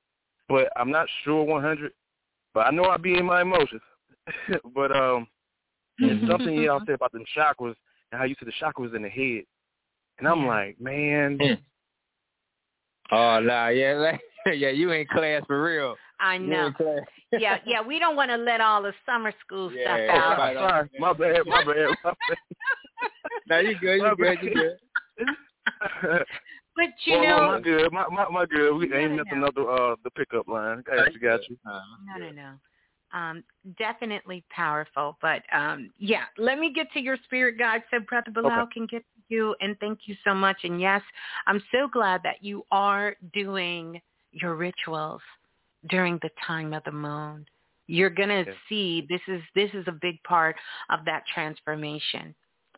but 0.48 0.68
I'm 0.76 0.90
not 0.90 1.06
sure 1.24 1.44
100. 1.44 1.92
But 2.52 2.66
I 2.66 2.70
know 2.70 2.84
I 2.84 2.96
be 2.96 3.16
in 3.16 3.24
my 3.24 3.42
emotions. 3.42 3.82
but 4.74 4.94
um, 4.94 5.26
and 6.00 6.10
mm-hmm. 6.10 6.30
something 6.30 6.54
y'all 6.54 6.80
said 6.84 6.96
about 6.96 7.12
them 7.12 7.24
chakras 7.36 7.74
and 8.10 8.18
how 8.18 8.24
you 8.24 8.34
said 8.38 8.48
the 8.48 8.52
chakras 8.60 8.94
in 8.94 9.02
the 9.02 9.08
head, 9.08 9.44
and 10.18 10.26
I'm 10.26 10.46
like, 10.46 10.80
man. 10.80 11.38
Hmm. 11.40 11.54
Oh 13.12 13.40
nah, 13.40 13.68
yeah, 13.68 13.94
like, 13.94 14.20
yeah, 14.54 14.70
you 14.70 14.90
in 14.92 15.06
class 15.06 15.42
for 15.46 15.62
real. 15.62 15.96
I 16.18 16.38
know. 16.38 16.72
yeah, 17.32 17.58
yeah. 17.66 17.80
We 17.82 17.98
don't 17.98 18.16
want 18.16 18.30
to 18.30 18.36
let 18.36 18.60
all 18.60 18.82
the 18.82 18.92
summer 19.06 19.32
school 19.44 19.70
Yeah, 19.74 20.06
stuff 20.06 20.16
out. 20.22 20.38
right. 20.38 20.56
Sorry, 20.56 20.88
my 20.98 21.12
bad, 21.12 21.46
my 21.46 21.64
bad, 21.64 21.88
my 22.04 22.12
bad. 22.28 22.38
No, 23.48 23.58
you 23.58 23.78
good, 23.80 24.02
you 24.02 24.16
good, 24.16 24.38
you 24.42 24.54
good. 24.54 24.78
But 26.76 26.90
you 27.04 27.18
well, 27.18 27.22
know, 27.22 27.36
well, 27.36 27.48
my 27.48 27.60
good, 27.60 27.92
my 27.92 28.06
my, 28.08 28.28
my 28.30 28.46
good. 28.46 28.74
We 28.76 28.88
No, 28.88 28.96
ain't 28.96 29.10
no, 29.10 29.16
missing 29.18 29.38
another 29.38 29.70
uh 29.70 29.96
the 30.04 30.10
pickup 30.10 30.46
line. 30.48 30.82
Got 30.86 31.12
you, 31.12 31.20
got 31.20 31.40
you. 31.48 31.56
no, 31.64 31.80
no, 32.16 32.30
no. 32.30 32.52
Um, 33.12 33.42
definitely 33.76 34.44
powerful. 34.50 35.18
But 35.20 35.42
um, 35.52 35.90
yeah, 35.98 36.24
let 36.38 36.58
me 36.58 36.72
get 36.72 36.86
to 36.92 37.00
your 37.00 37.16
spirit 37.24 37.58
guide 37.58 37.82
so 37.90 37.98
Brother 38.08 38.30
Balah 38.30 38.62
Okay. 38.62 38.70
can 38.72 38.86
get 38.86 39.02
to 39.02 39.09
you. 39.30 39.54
And 39.60 39.78
thank 39.80 40.00
you 40.06 40.16
so 40.24 40.34
much. 40.34 40.58
And 40.64 40.80
yes, 40.80 41.02
I'm 41.46 41.62
so 41.72 41.88
glad 41.88 42.22
that 42.24 42.42
you 42.42 42.64
are 42.70 43.16
doing 43.32 44.00
your 44.32 44.54
rituals 44.54 45.22
during 45.88 46.18
the 46.22 46.30
time 46.46 46.72
of 46.72 46.84
the 46.84 46.92
moon. 46.92 47.46
You're 47.86 48.10
gonna 48.10 48.44
Yeah. 48.46 48.54
see 48.68 49.00
this 49.08 49.20
is 49.26 49.42
this 49.54 49.72
is 49.74 49.88
a 49.88 49.92
big 49.92 50.22
part 50.22 50.56
of 50.90 51.04
that 51.06 51.26
transformation. 51.26 52.34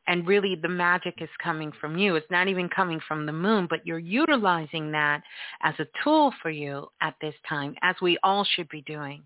And 0.07 0.27
really 0.27 0.57
the 0.57 0.69
magic 0.69 1.21
is 1.23 1.29
coming 1.39 1.71
from 1.73 1.97
you. 1.97 2.17
It's 2.17 2.31
not 2.31 2.49
even 2.49 2.69
coming 2.69 3.01
from 3.01 3.25
the 3.25 3.33
moon, 3.33 3.67
but 3.69 3.87
you're 3.87 3.99
utilizing 3.99 4.91
that 4.93 5.23
as 5.63 5.79
a 5.79 5.87
tool 6.03 6.33
for 6.43 6.51
you 6.51 6.91
at 7.01 7.15
this 7.21 7.35
time, 7.49 7.77
as 7.83 7.95
we 8.01 8.19
all 8.23 8.45
should 8.45 8.69
be 8.69 8.83
doing, 8.83 9.23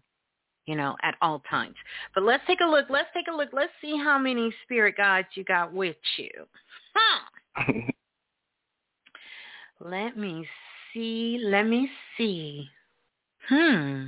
you 0.66 0.76
know, 0.76 0.96
at 1.02 1.16
all 1.22 1.40
times. 1.48 1.76
But 2.14 2.24
let's 2.24 2.44
take 2.46 2.60
a 2.60 2.66
look. 2.66 2.90
Let's 2.90 3.08
take 3.14 3.28
a 3.28 3.34
look. 3.34 3.50
Let's 3.52 3.72
see 3.80 3.96
how 3.96 4.18
many 4.18 4.52
spirit 4.64 4.96
guides 4.96 5.28
you 5.34 5.44
got 5.44 5.72
with 5.72 5.96
you. 6.18 6.46
Let 9.80 10.16
me 10.16 10.46
see. 10.92 11.38
Let 11.42 11.64
me 11.64 11.90
see. 12.16 12.68
Hmm. 13.48 14.06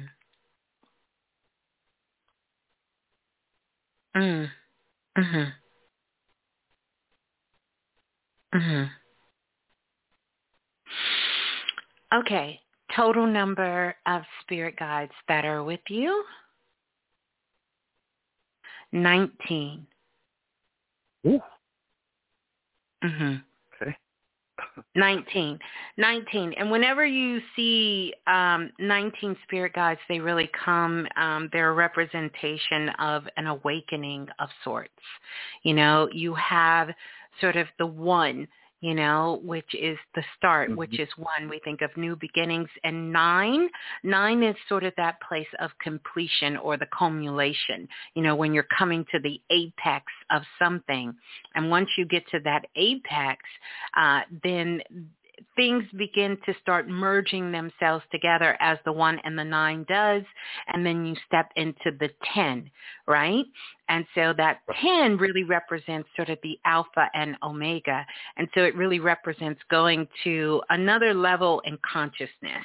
Mm. 4.16 4.50
Mhm. 5.16 5.52
Mhm. 8.54 8.90
Okay. 12.14 12.60
Total 12.96 13.26
number 13.26 13.94
of 14.06 14.22
spirit 14.40 14.76
guides 14.78 15.12
that 15.28 15.44
are 15.44 15.62
with 15.62 15.80
you? 15.88 16.24
19. 18.92 19.86
Ooh. 21.26 21.40
Mhm. 23.02 23.44
Okay. 23.80 23.96
19. 24.94 25.58
19. 25.96 26.52
And 26.54 26.70
whenever 26.70 27.06
you 27.06 27.40
see 27.54 28.12
um, 28.26 28.70
19 28.78 29.36
spirit 29.44 29.72
guides, 29.72 30.00
they 30.08 30.18
really 30.18 30.50
come, 30.64 31.06
um, 31.16 31.48
they're 31.52 31.70
a 31.70 31.74
representation 31.74 32.88
of 32.98 33.24
an 33.36 33.46
awakening 33.46 34.28
of 34.38 34.48
sorts. 34.64 34.92
You 35.62 35.74
know, 35.74 36.08
you 36.12 36.34
have 36.34 36.90
sort 37.40 37.56
of 37.56 37.68
the 37.78 37.86
one, 37.86 38.48
you 38.80 38.94
know, 38.94 39.40
which 39.42 39.74
is 39.74 39.98
the 40.14 40.22
start, 40.36 40.74
which 40.76 41.00
is 41.00 41.08
one. 41.16 41.48
We 41.48 41.60
think 41.64 41.82
of 41.82 41.90
new 41.96 42.14
beginnings. 42.14 42.68
And 42.84 43.12
nine, 43.12 43.68
nine 44.04 44.42
is 44.42 44.54
sort 44.68 44.84
of 44.84 44.92
that 44.96 45.20
place 45.20 45.48
of 45.60 45.70
completion 45.82 46.56
or 46.56 46.76
the 46.76 46.86
culmination, 46.96 47.88
you 48.14 48.22
know, 48.22 48.36
when 48.36 48.54
you're 48.54 48.66
coming 48.76 49.04
to 49.10 49.18
the 49.18 49.40
apex 49.50 50.04
of 50.30 50.42
something. 50.58 51.12
And 51.56 51.70
once 51.70 51.88
you 51.98 52.06
get 52.06 52.28
to 52.30 52.40
that 52.44 52.66
apex, 52.76 53.42
uh, 53.96 54.20
then 54.44 54.80
things 55.56 55.84
begin 55.96 56.36
to 56.46 56.54
start 56.60 56.88
merging 56.88 57.52
themselves 57.52 58.04
together 58.10 58.56
as 58.60 58.78
the 58.84 58.92
one 58.92 59.18
and 59.24 59.38
the 59.38 59.44
nine 59.44 59.84
does, 59.88 60.22
and 60.68 60.84
then 60.84 61.04
you 61.04 61.14
step 61.26 61.50
into 61.56 61.96
the 61.98 62.10
10, 62.34 62.70
right? 63.06 63.44
And 63.88 64.04
so 64.14 64.34
that 64.36 64.60
10 64.82 65.16
really 65.16 65.44
represents 65.44 66.08
sort 66.16 66.28
of 66.28 66.38
the 66.42 66.58
alpha 66.64 67.08
and 67.14 67.36
omega. 67.42 68.06
And 68.36 68.48
so 68.54 68.62
it 68.62 68.76
really 68.76 69.00
represents 69.00 69.60
going 69.70 70.06
to 70.24 70.62
another 70.70 71.14
level 71.14 71.62
in 71.64 71.78
consciousness. 71.90 72.64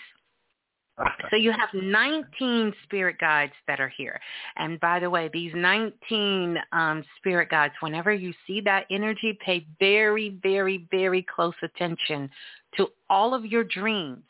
So 1.32 1.38
you 1.38 1.52
have 1.52 1.70
19 1.74 2.74
spirit 2.84 3.18
guides 3.20 3.54
that 3.68 3.80
are 3.80 3.92
here. 3.98 4.20
And 4.58 4.80
by 4.80 5.00
the 5.00 5.10
way, 5.10 5.28
these 5.34 5.52
19 5.56 6.58
um, 6.72 7.04
spirit 7.18 7.50
guides, 7.50 7.74
whenever 7.80 8.14
you 8.14 8.32
see 8.46 8.62
that 8.62 8.86
energy, 8.92 9.38
pay 9.44 9.66
very, 9.80 10.38
very, 10.44 10.88
very 10.92 11.26
close 11.36 11.56
attention 11.64 12.30
to 12.78 12.88
all 13.10 13.34
of 13.34 13.46
your 13.46 13.64
dreams, 13.64 14.24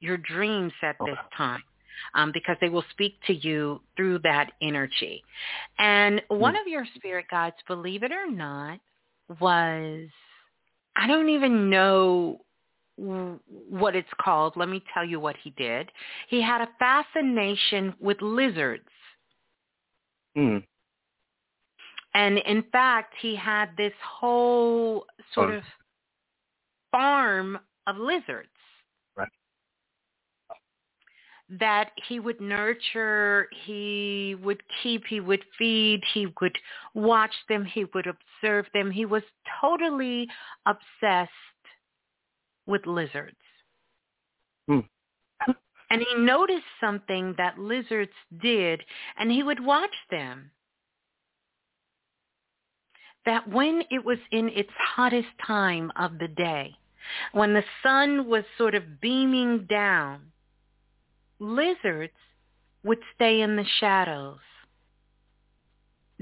your 0.00 0.16
dreams 0.16 0.72
at 0.82 0.96
this 1.04 1.18
time. 1.36 1.62
Um, 2.14 2.32
because 2.32 2.56
they 2.60 2.70
will 2.70 2.84
speak 2.90 3.18
to 3.26 3.34
you 3.34 3.80
through 3.96 4.20
that 4.20 4.52
energy. 4.60 5.22
And 5.78 6.20
one 6.28 6.56
of 6.56 6.66
your 6.66 6.84
spirit 6.96 7.26
guides, 7.30 7.54
believe 7.68 8.02
it 8.02 8.10
or 8.10 8.28
not, 8.28 8.80
was, 9.40 10.08
I 10.96 11.06
don't 11.06 11.28
even 11.28 11.70
know 11.70 12.40
what 12.96 13.94
it's 13.94 14.08
called. 14.20 14.54
Let 14.56 14.68
me 14.68 14.82
tell 14.92 15.04
you 15.04 15.20
what 15.20 15.36
he 15.42 15.50
did. 15.50 15.92
He 16.28 16.42
had 16.42 16.60
a 16.62 16.68
fascination 16.78 17.94
with 18.00 18.20
lizards. 18.20 18.88
Hmm. 20.34 20.58
And 22.14 22.38
in 22.38 22.64
fact, 22.72 23.14
he 23.20 23.36
had 23.36 23.76
this 23.76 23.94
whole 24.02 25.06
sort 25.34 25.50
Oh. 25.50 25.58
of 25.58 25.64
farm 26.92 27.58
of 27.88 27.96
lizards 27.96 28.48
Right. 29.16 29.28
that 31.48 31.90
he 32.08 32.20
would 32.20 32.40
nurture, 32.40 33.48
he 33.64 34.36
would 34.42 34.62
keep, 34.82 35.04
he 35.06 35.20
would 35.20 35.44
feed, 35.58 36.00
he 36.14 36.26
would 36.40 36.56
watch 36.94 37.34
them, 37.48 37.64
he 37.64 37.84
would 37.92 38.06
observe 38.06 38.66
them. 38.72 38.90
He 38.90 39.04
was 39.04 39.22
totally 39.60 40.28
obsessed 40.66 41.30
with 42.66 42.86
lizards. 42.86 43.36
Hmm. 44.68 44.80
And 45.90 46.00
he 46.00 46.14
noticed 46.22 46.64
something 46.80 47.34
that 47.36 47.58
lizards 47.58 48.12
did, 48.40 48.82
and 49.18 49.30
he 49.30 49.42
would 49.42 49.62
watch 49.62 49.94
them. 50.10 50.50
That 53.26 53.46
when 53.46 53.82
it 53.90 54.02
was 54.02 54.16
in 54.30 54.48
its 54.48 54.70
hottest 54.78 55.28
time 55.46 55.92
of 55.96 56.18
the 56.18 56.28
day, 56.28 56.74
when 57.32 57.54
the 57.54 57.64
sun 57.82 58.28
was 58.28 58.44
sort 58.58 58.74
of 58.74 59.00
beaming 59.00 59.66
down, 59.68 60.32
lizards 61.38 62.12
would 62.84 62.98
stay 63.14 63.40
in 63.40 63.56
the 63.56 63.66
shadows 63.80 64.38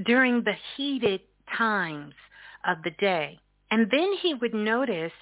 during 0.04 0.42
the 0.44 0.54
heated 0.76 1.20
times 1.56 2.14
of 2.66 2.78
the 2.84 2.90
day. 2.90 3.38
And 3.70 3.90
then 3.90 4.12
he 4.20 4.34
would 4.34 4.54
notice 4.54 5.12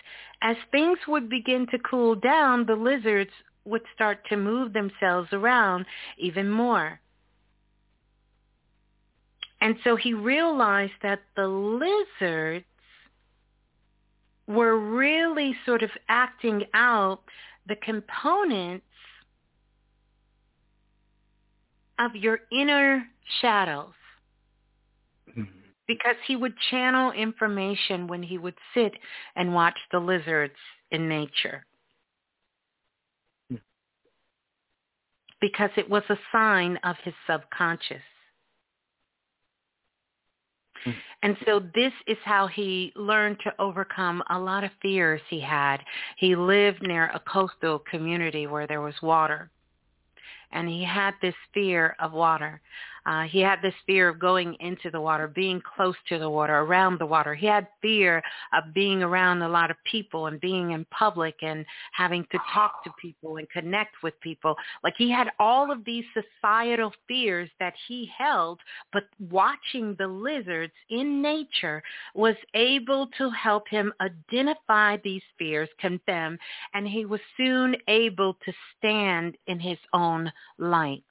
as 0.41 0.57
things 0.70 0.99
would 1.07 1.28
begin 1.28 1.67
to 1.70 1.78
cool 1.78 2.15
down, 2.15 2.67
the 2.67 2.75
lizards 2.75 3.31
would 3.65 3.83
start 3.95 4.25
to 4.28 4.37
move 4.37 4.73
themselves 4.73 5.28
around 5.33 5.85
even 6.17 6.49
more. 6.51 7.01
And 9.61 9.77
so 9.83 9.97
he 9.97 10.15
realized 10.15 10.93
that 11.03 11.20
the 11.37 11.49
lizards 11.49 12.65
were 14.49 14.78
really 14.78 15.55
sort 15.67 15.83
of 15.83 15.91
acting 16.09 16.65
out 16.73 17.20
the 17.68 17.77
components 17.77 18.85
of 21.99 22.17
your 22.17 22.41
inner 22.51 23.05
shadows 23.43 23.93
mm-hmm. 25.28 25.43
because 25.86 26.17
he 26.27 26.35
would 26.35 26.55
channel 26.70 27.12
information 27.12 28.07
when 28.07 28.23
he 28.23 28.39
would 28.39 28.55
sit 28.73 28.93
and 29.36 29.52
watch 29.52 29.78
the 29.93 29.99
lizards 29.99 30.55
in 30.91 31.09
nature. 31.09 31.67
Hmm. 33.51 33.57
Because 35.43 35.70
it 35.77 35.91
was 35.91 36.05
a 36.09 36.17
sign 36.33 36.78
of 36.85 36.97
his 37.05 37.15
subconscious. 37.27 38.02
Mm. 40.84 40.94
And 41.23 41.36
so 41.47 41.60
this 41.74 41.92
is 42.07 42.16
how 42.24 42.47
he 42.47 42.92
learned 42.94 43.39
to 43.44 43.52
overcome 43.58 44.23
a 44.31 44.39
lot 44.39 44.65
of 44.65 44.70
fears 44.81 45.20
he 45.28 45.40
had. 45.40 45.78
He 46.16 46.36
lived 46.36 46.82
near 46.82 47.07
a 47.07 47.20
coastal 47.20 47.81
community 47.90 48.47
where 48.47 48.66
there 48.66 48.81
was 48.81 48.94
water. 49.02 49.50
And 50.52 50.68
he 50.68 50.84
had 50.84 51.15
this 51.20 51.34
fear 51.52 51.94
of 52.00 52.12
water. 52.12 52.60
Uh, 53.09 53.23
he 53.23 53.41
had 53.41 53.62
this 53.62 53.75
fear 53.87 54.11
of 54.11 54.19
going 54.19 54.55
into 54.61 54.91
the 54.91 55.01
water, 55.01 55.27
being 55.27 55.62
close 55.75 55.95
to 56.11 56.19
the 56.19 56.28
water, 56.28 56.59
around 56.59 56.99
the 56.99 57.07
water. 57.07 57.35
He 57.35 57.47
had 57.47 57.67
fear 57.81 58.23
of 58.53 58.75
being 58.75 59.03
around 59.03 59.41
a 59.41 59.49
lot 59.49 59.70
of 59.70 59.78
people 59.91 60.27
and 60.27 60.39
being 60.39 60.73
in 60.73 60.85
public 60.91 61.37
and 61.41 61.65
having 61.93 62.27
to 62.31 62.39
talk 62.53 62.85
to 62.85 62.91
people 63.01 63.39
and 63.39 63.49
connect 63.49 64.03
with 64.03 64.12
people. 64.20 64.55
Like 64.85 64.93
he 64.99 65.11
had 65.11 65.31
all 65.39 65.73
of 65.73 65.87
these 65.87 66.05
societal 66.12 66.93
fears 67.07 67.49
that 67.61 67.73
he 67.87 68.11
held, 68.15 68.61
but 68.93 69.05
watching 69.31 69.97
the 69.99 70.07
lizards 70.07 70.75
in 70.91 71.23
nature 71.23 71.83
was 72.15 72.37
able 72.53 73.09
to 73.17 73.31
help 73.31 73.67
him 73.69 73.91
identify 74.03 74.99
these 75.03 75.23
fears, 75.39 75.70
condemn, 75.81 76.37
and 76.75 76.87
he 76.87 77.07
was 77.07 77.20
soon 77.39 77.75
able 77.89 78.35
to 78.45 78.53
stand 78.77 79.39
in 79.47 79.59
his 79.59 79.78
own 79.95 80.31
light. 80.59 81.05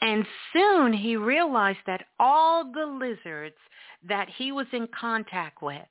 And 0.00 0.24
soon 0.52 0.92
he 0.92 1.16
realized 1.16 1.80
that 1.86 2.06
all 2.18 2.64
the 2.72 2.86
lizards 2.86 3.56
that 4.08 4.28
he 4.36 4.50
was 4.50 4.66
in 4.72 4.88
contact 4.98 5.62
with 5.62 5.86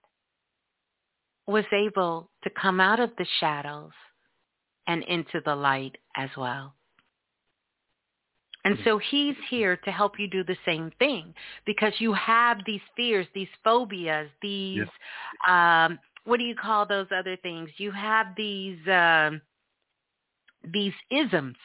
was 1.47 1.65
able 1.71 2.29
to 2.43 2.49
come 2.49 2.79
out 2.79 2.99
of 2.99 3.11
the 3.17 3.25
shadows 3.39 3.91
and 4.87 5.03
into 5.03 5.41
the 5.45 5.55
light 5.55 5.97
as 6.15 6.29
well. 6.37 6.73
And 8.65 8.77
so 8.83 8.97
he's 8.97 9.35
here 9.49 9.77
to 9.77 9.91
help 9.91 10.19
you 10.19 10.27
do 10.27 10.43
the 10.43 10.57
same 10.65 10.91
thing 10.99 11.33
because 11.65 11.93
you 11.99 12.13
have 12.13 12.59
these 12.65 12.81
fears, 12.95 13.25
these 13.33 13.47
phobias, 13.63 14.29
these, 14.41 14.85
um, 15.47 15.97
what 16.25 16.37
do 16.37 16.43
you 16.43 16.55
call 16.55 16.85
those 16.85 17.07
other 17.15 17.37
things? 17.37 17.69
You 17.77 17.91
have 17.91 18.27
these, 18.35 18.77
um, 18.87 19.41
these 20.63 20.93
isms 21.09 21.55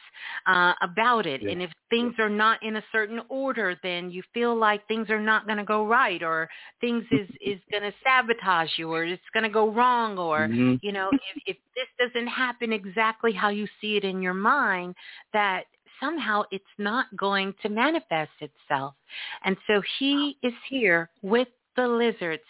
uh, 0.47 0.73
about 0.81 1.25
it. 1.25 1.41
Yeah. 1.41 1.51
And 1.51 1.61
if 1.61 1.71
things 1.89 2.13
are 2.19 2.29
not 2.29 2.61
in 2.63 2.77
a 2.77 2.83
certain 2.91 3.21
order, 3.29 3.77
then 3.83 4.09
you 4.09 4.23
feel 4.33 4.55
like 4.55 4.87
things 4.87 5.09
are 5.09 5.19
not 5.19 5.45
going 5.45 5.57
to 5.57 5.63
go 5.63 5.85
right 5.85 6.23
or 6.23 6.49
things 6.81 7.03
is, 7.11 7.27
is 7.45 7.59
going 7.71 7.83
to 7.83 7.93
sabotage 8.03 8.71
you 8.77 8.91
or 8.91 9.03
it's 9.03 9.21
going 9.33 9.43
to 9.43 9.49
go 9.49 9.69
wrong 9.71 10.17
or, 10.17 10.47
Mhm. 10.47 10.79
you 10.81 10.91
know, 10.91 11.09
if, 11.11 11.43
if 11.45 11.57
this 11.75 11.87
doesn't 11.99 12.27
happen 12.27 12.71
exactly 12.71 13.31
how 13.31 13.49
you 13.49 13.67
see 13.81 13.97
it 13.97 14.03
in 14.03 14.21
your 14.21 14.33
mind, 14.33 14.95
that 15.33 15.65
somehow 15.99 16.43
it's 16.51 16.63
not 16.77 17.05
going 17.15 17.53
to 17.61 17.69
manifest 17.69 18.31
itself. 18.39 18.95
And 19.43 19.55
so 19.67 19.81
he 19.99 20.37
is 20.41 20.53
here 20.69 21.09
with 21.21 21.47
the 21.75 21.87
lizards 21.87 22.43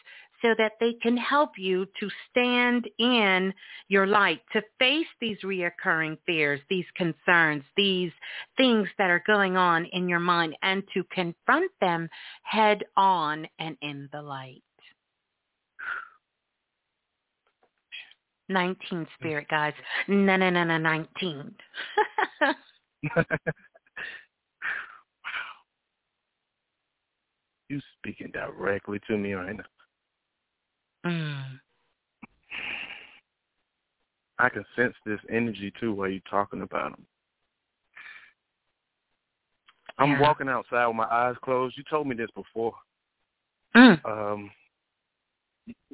so 0.45 0.53
that 0.59 0.73
they 0.79 0.93
can 1.01 1.17
help 1.17 1.57
you 1.57 1.87
to 1.99 2.07
stand 2.29 2.87
in 2.99 3.51
your 3.87 4.05
light, 4.05 4.41
to 4.53 4.61
face 4.77 5.07
these 5.19 5.37
reoccurring 5.43 6.15
fears, 6.27 6.59
these 6.69 6.85
concerns, 6.95 7.63
these 7.75 8.11
things 8.55 8.87
that 8.99 9.09
are 9.09 9.23
going 9.25 9.57
on 9.57 9.85
in 9.85 10.07
your 10.07 10.19
mind, 10.19 10.55
and 10.61 10.83
to 10.93 11.03
confront 11.05 11.71
them 11.81 12.07
head 12.43 12.83
on 12.95 13.47
and 13.57 13.75
in 13.81 14.07
the 14.13 14.21
light. 14.21 14.61
19 18.49 19.07
spirit 19.15 19.47
guides. 19.49 19.75
No, 20.07 20.35
no, 20.35 20.51
no, 20.51 20.63
no, 20.63 20.77
19. 20.77 21.55
you 27.69 27.81
speaking 27.97 28.29
directly 28.31 28.99
to 29.07 29.17
me 29.17 29.33
right 29.33 29.55
now. 29.55 29.63
Mm. 31.05 31.59
I 34.37 34.49
can 34.49 34.65
sense 34.75 34.93
this 35.05 35.19
energy 35.29 35.71
too 35.79 35.93
while 35.93 36.09
you're 36.09 36.19
talking 36.29 36.61
about 36.61 36.91
them. 36.91 37.05
I'm 39.97 40.11
Yeah. 40.11 40.19
walking 40.19 40.49
outside 40.49 40.87
with 40.87 40.97
my 40.97 41.05
eyes 41.05 41.37
closed. 41.41 41.77
You 41.77 41.83
told 41.89 42.07
me 42.07 42.15
this 42.15 42.31
before. 42.31 42.75
Mm. 43.75 44.03
Um, 44.05 44.51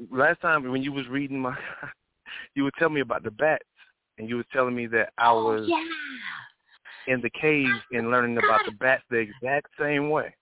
last 0.09 0.41
time 0.41 0.69
when 0.71 0.81
you 0.81 0.91
was 0.91 1.07
reading 1.07 1.39
my, 1.39 1.55
you 2.55 2.63
would 2.63 2.73
tell 2.79 2.89
me 2.89 3.01
about 3.01 3.23
the 3.23 3.31
bats, 3.31 3.63
and 4.17 4.27
you 4.27 4.37
were 4.37 4.45
telling 4.51 4.75
me 4.75 4.87
that 4.87 5.13
I 5.17 5.31
was 5.31 5.67
yeah. 5.67 7.13
in 7.13 7.21
the 7.21 7.29
cave 7.29 7.69
and 7.91 8.09
learning 8.09 8.37
about 8.37 8.61
the 8.65 8.71
bats 8.71 9.03
the 9.09 9.17
exact 9.17 9.67
same 9.79 10.09
way, 10.09 10.35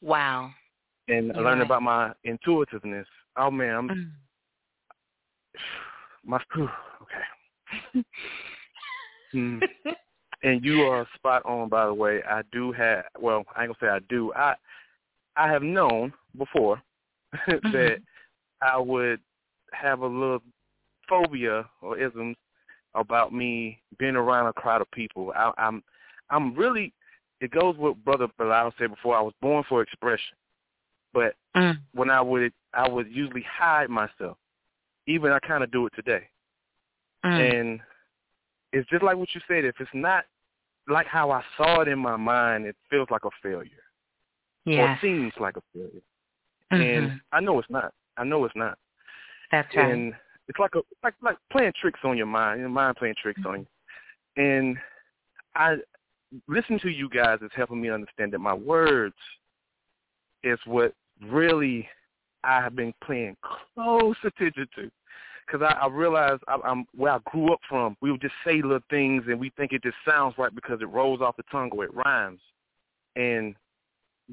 Wow. 0.00 0.52
and 1.08 1.26
You're 1.34 1.44
learning 1.44 1.64
about 1.64 1.82
my 1.82 2.12
intuitiveness. 2.24 3.06
Oh 3.40 3.50
man, 3.50 3.74
I'm 3.74 3.88
Mm. 3.88 4.10
my 6.24 6.40
okay. 6.58 8.04
Hmm. 9.32 9.60
and 10.42 10.64
you 10.64 10.82
are 10.82 11.06
spot 11.14 11.46
on. 11.46 11.68
By 11.68 11.86
the 11.86 11.94
way, 11.94 12.20
I 12.28 12.42
do 12.50 12.72
have. 12.72 13.04
Well, 13.16 13.44
I 13.56 13.62
ain't 13.62 13.78
gonna 13.80 13.92
say 13.92 13.94
I 13.94 14.00
do. 14.08 14.32
I 14.34 14.54
I 15.36 15.48
have 15.48 15.62
known 15.62 16.12
before 16.36 16.82
that 17.46 17.98
I 18.60 18.76
would 18.76 19.20
have 19.72 20.00
a 20.00 20.06
little 20.06 20.42
phobia 21.08 21.64
or 21.80 21.96
isms 21.96 22.36
about 22.96 23.32
me 23.32 23.80
being 24.00 24.16
around 24.16 24.48
a 24.48 24.52
crowd 24.52 24.80
of 24.80 24.90
people. 24.90 25.32
I, 25.36 25.52
I'm 25.56 25.82
I'm 26.28 26.54
really. 26.56 26.92
It 27.40 27.52
goes 27.52 27.76
with 27.78 28.04
Brother 28.04 28.26
Balah 28.38 28.72
said 28.78 28.90
before. 28.90 29.16
I 29.16 29.22
was 29.22 29.32
born 29.40 29.62
for 29.68 29.80
expression, 29.80 30.36
but 31.14 31.36
mm. 31.56 31.78
when 31.94 32.10
I 32.10 32.20
would 32.20 32.52
I 32.74 32.88
would 32.88 33.10
usually 33.10 33.44
hide 33.50 33.90
myself. 33.90 34.36
Even 35.06 35.32
I 35.32 35.38
kind 35.40 35.64
of 35.64 35.72
do 35.72 35.86
it 35.86 35.92
today, 35.96 36.28
mm. 37.24 37.60
and 37.60 37.80
it's 38.72 38.88
just 38.90 39.02
like 39.02 39.16
what 39.16 39.28
you 39.34 39.40
said. 39.48 39.64
If 39.64 39.76
it's 39.80 39.90
not 39.94 40.24
like 40.88 41.06
how 41.06 41.30
I 41.30 41.42
saw 41.56 41.80
it 41.80 41.88
in 41.88 41.98
my 41.98 42.16
mind, 42.16 42.66
it 42.66 42.76
feels 42.88 43.08
like 43.10 43.24
a 43.24 43.30
failure. 43.42 43.70
Yes. 44.64 44.80
Or 44.80 44.98
seems 45.00 45.32
like 45.40 45.56
a 45.56 45.62
failure. 45.72 46.02
Mm-hmm. 46.72 46.82
And 46.82 47.20
I 47.32 47.40
know 47.40 47.58
it's 47.58 47.70
not. 47.70 47.92
I 48.16 48.24
know 48.24 48.44
it's 48.44 48.54
not. 48.54 48.78
That's 49.50 49.74
right. 49.74 49.90
And 49.90 50.14
it's 50.48 50.58
like 50.58 50.74
a 50.74 50.80
like 51.02 51.14
like 51.22 51.38
playing 51.50 51.72
tricks 51.80 52.00
on 52.04 52.16
your 52.16 52.26
mind. 52.26 52.60
Your 52.60 52.68
mind 52.68 52.96
playing 52.96 53.14
tricks 53.20 53.40
on 53.46 53.60
you. 53.60 54.42
And 54.42 54.76
I 55.54 55.76
listen 56.46 56.78
to 56.80 56.88
you 56.88 57.08
guys 57.08 57.38
is 57.42 57.50
helping 57.54 57.80
me 57.80 57.90
understand 57.90 58.32
that 58.32 58.38
my 58.38 58.54
words 58.54 59.14
is 60.44 60.58
what 60.64 60.94
really 61.28 61.88
I 62.44 62.60
have 62.62 62.76
been 62.76 62.94
paying 63.06 63.36
close 63.74 64.16
attention 64.24 64.66
to 64.76 64.90
because 65.46 65.66
I, 65.66 65.84
I 65.84 65.88
realized 65.88 66.42
I, 66.48 66.58
I'm 66.64 66.86
where 66.94 67.12
I 67.12 67.18
grew 67.30 67.52
up 67.52 67.60
from. 67.68 67.96
We 68.00 68.10
would 68.10 68.20
just 68.20 68.34
say 68.44 68.62
little 68.62 68.80
things, 68.88 69.24
and 69.28 69.38
we 69.38 69.50
think 69.56 69.72
it 69.72 69.82
just 69.82 69.96
sounds 70.08 70.34
right 70.38 70.54
because 70.54 70.80
it 70.80 70.88
rolls 70.88 71.20
off 71.20 71.36
the 71.36 71.42
tongue 71.50 71.70
or 71.72 71.84
it 71.84 71.94
rhymes, 71.94 72.40
and 73.16 73.54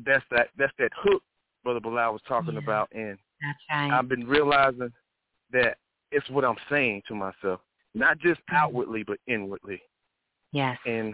that's 0.05 0.23
that 0.31 0.49
that's 0.57 0.73
that 0.79 0.91
hook 0.95 1.23
Brother 1.63 1.79
Balah 1.79 2.11
was 2.11 2.21
talking 2.27 2.53
yeah. 2.53 2.59
about. 2.59 2.89
And 2.93 3.17
that's 3.41 3.59
right. 3.69 3.91
I've 3.91 4.09
been 4.09 4.27
realizing 4.27 4.91
that 5.51 5.77
it's 6.11 6.29
what 6.29 6.45
I'm 6.45 6.55
saying 6.69 7.01
to 7.07 7.15
myself, 7.15 7.61
not 7.93 8.19
just 8.19 8.39
mm-hmm. 8.41 8.55
outwardly 8.55 9.03
but 9.03 9.17
inwardly. 9.27 9.81
Yes. 10.51 10.77
And 10.85 11.13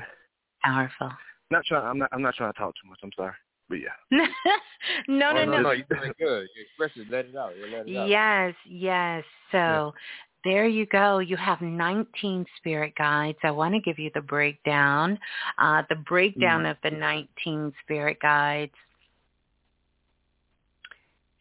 powerful. 0.64 1.12
Not 1.50 1.66
trying. 1.66 1.86
I'm 1.86 1.98
not. 1.98 2.10
I'm 2.12 2.22
not 2.22 2.36
trying 2.36 2.54
to 2.54 2.60
talk 2.60 2.74
too 2.82 2.90
much. 2.90 3.00
I'm 3.04 3.12
sorry. 3.16 3.34
But 3.70 3.80
yeah. 3.80 3.90
no, 5.08 5.30
oh, 5.30 5.34
no, 5.34 5.46
no, 5.46 5.62
no. 5.62 5.72
You're 5.72 5.86
doing 5.90 6.14
good. 6.20 6.48
You 6.56 6.64
express 6.64 6.92
it. 6.96 7.10
Let 7.12 7.26
it 7.26 7.36
out. 7.36 7.56
You 7.58 7.64
let 7.72 7.88
it 7.88 7.98
out. 7.98 8.08
Yes, 8.10 8.54
yes. 8.68 9.24
So 9.52 9.58
yeah. 9.58 9.92
there 10.44 10.68
you 10.68 10.86
go. 10.88 11.20
You 11.20 11.38
have 11.38 11.62
19 11.62 12.46
spirit 12.58 12.94
guides. 12.98 13.38
I 13.44 13.52
want 13.52 13.74
to 13.74 13.80
give 13.80 13.98
you 14.00 14.12
the 14.14 14.22
breakdown. 14.22 15.18
Uh, 15.58 15.84
the 15.90 15.96
breakdown 15.96 16.64
Mm. 16.64 16.72
of 16.72 16.78
the 16.84 16.92
19 16.92 17.74
spirit 17.84 18.20
guides. 18.22 18.74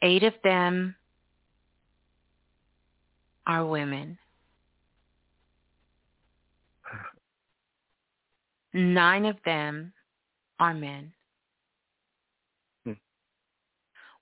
Eight 0.03 0.25
of 0.25 0.35
them 0.43 0.97
are 3.47 3.65
women. 3.65 4.19
Nine 8.73 9.27
of 9.27 9.37
them 9.45 9.93
are 10.59 10.75
men. 10.75 11.13
Hmm. 12.85 12.93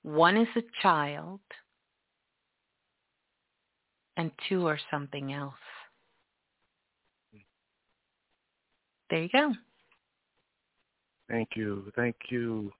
One 0.02 0.36
is 0.36 0.48
a 0.56 0.62
child, 0.82 1.40
and 4.16 4.30
two 4.48 4.66
are 4.66 4.78
something 4.90 5.32
else. 5.32 5.54
There 9.10 9.22
you 9.22 9.28
go. 9.28 9.52
Thank 11.28 11.50
you. 11.56 11.92
Thank 11.96 12.16
you. 12.30 12.72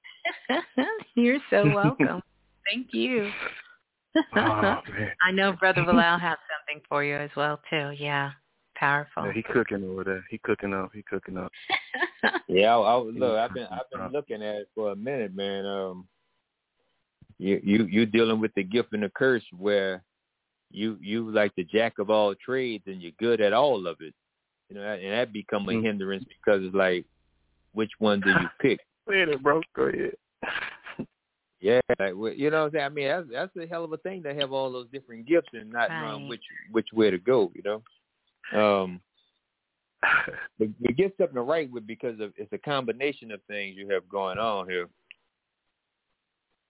You're 1.15 1.41
so 1.51 1.67
welcome. 1.75 2.23
Thank 2.71 2.89
you. 2.93 3.31
oh. 4.17 4.23
I 5.23 5.31
know 5.33 5.53
Brother 5.53 5.83
Balah 5.83 6.21
has 6.21 6.39
something 6.49 6.83
for 6.89 7.05
you 7.05 7.17
as 7.17 7.31
well 7.37 7.61
too. 7.69 7.93
Yeah. 7.99 8.31
Powerful. 8.77 9.27
Yeah, 9.27 9.33
he 9.33 9.43
cooking 9.43 9.85
over 9.85 10.05
there. 10.05 10.25
He 10.31 10.39
cooking 10.39 10.73
up. 10.73 10.91
He 10.95 11.03
cooking 11.03 11.37
up. 11.37 11.53
Yeah, 12.49 12.77
I, 12.77 12.97
I 12.97 12.99
look. 12.99 13.39
I've 13.39 13.55
been 13.55 13.67
I've 13.71 13.91
been 13.93 14.11
looking 14.11 14.43
at 14.43 14.57
it 14.57 14.69
for 14.75 14.93
a 14.93 14.97
minute, 14.97 15.35
man. 15.35 15.67
Um, 15.67 16.09
you 17.41 17.61
you 17.65 17.85
you 17.87 18.07
dealing 18.07 18.39
with 18.39 18.53
the 18.55 18.63
gift 18.63 18.93
and 18.93 19.03
the 19.03 19.09
curse 19.09 19.43
where 19.57 20.03
you 20.71 20.99
you 21.01 21.31
like 21.31 21.53
the 21.57 21.65
jack 21.65 21.99
of 21.99 22.11
all 22.11 22.35
trades 22.35 22.85
and 22.87 23.01
you're 23.01 23.13
good 23.19 23.41
at 23.41 23.53
all 23.53 23.87
of 23.87 23.97
it. 24.01 24.15
You 24.69 24.77
know, 24.77 24.83
and 24.83 25.13
that 25.13 25.33
become 25.33 25.69
a 25.69 25.73
Mm. 25.73 25.83
hindrance 25.83 26.25
because 26.29 26.63
it's 26.63 26.75
like, 26.75 27.05
which 27.73 27.91
one 27.99 28.21
do 28.21 28.31
you 28.31 28.49
pick? 28.61 28.79
Wait 29.07 29.29
a 29.29 29.39
bro. 29.39 29.61
Go 29.75 29.85
ahead. 29.85 30.15
Yeah, 31.61 31.81
like 31.99 32.15
you 32.37 32.51
know 32.51 32.65
what 32.65 32.67
I'm 32.67 32.73
saying. 32.73 32.85
I 32.85 32.89
mean, 32.89 33.09
that's 33.09 33.27
that's 33.31 33.57
a 33.57 33.67
hell 33.67 33.85
of 33.85 33.93
a 33.93 33.97
thing 33.99 34.23
to 34.23 34.35
have 34.35 34.53
all 34.53 34.71
those 34.71 34.89
different 34.93 35.27
gifts 35.27 35.49
and 35.53 35.71
not 35.71 35.91
knowing 35.91 36.23
Right. 36.23 36.29
which 36.29 36.45
which 36.71 36.89
way 36.93 37.11
to 37.11 37.19
go. 37.19 37.51
You 37.55 37.63
know, 38.53 38.59
um, 38.59 39.01
but 40.59 40.69
you 40.79 40.95
get 40.95 41.15
something 41.19 41.35
to 41.35 41.43
write 41.43 41.71
with 41.71 41.87
because 41.87 42.19
of 42.21 42.33
it's 42.37 42.53
a 42.53 42.59
combination 42.59 43.31
of 43.33 43.43
things 43.49 43.77
you 43.77 43.89
have 43.89 44.09
going 44.09 44.39
on 44.39 44.69
here. 44.69 44.89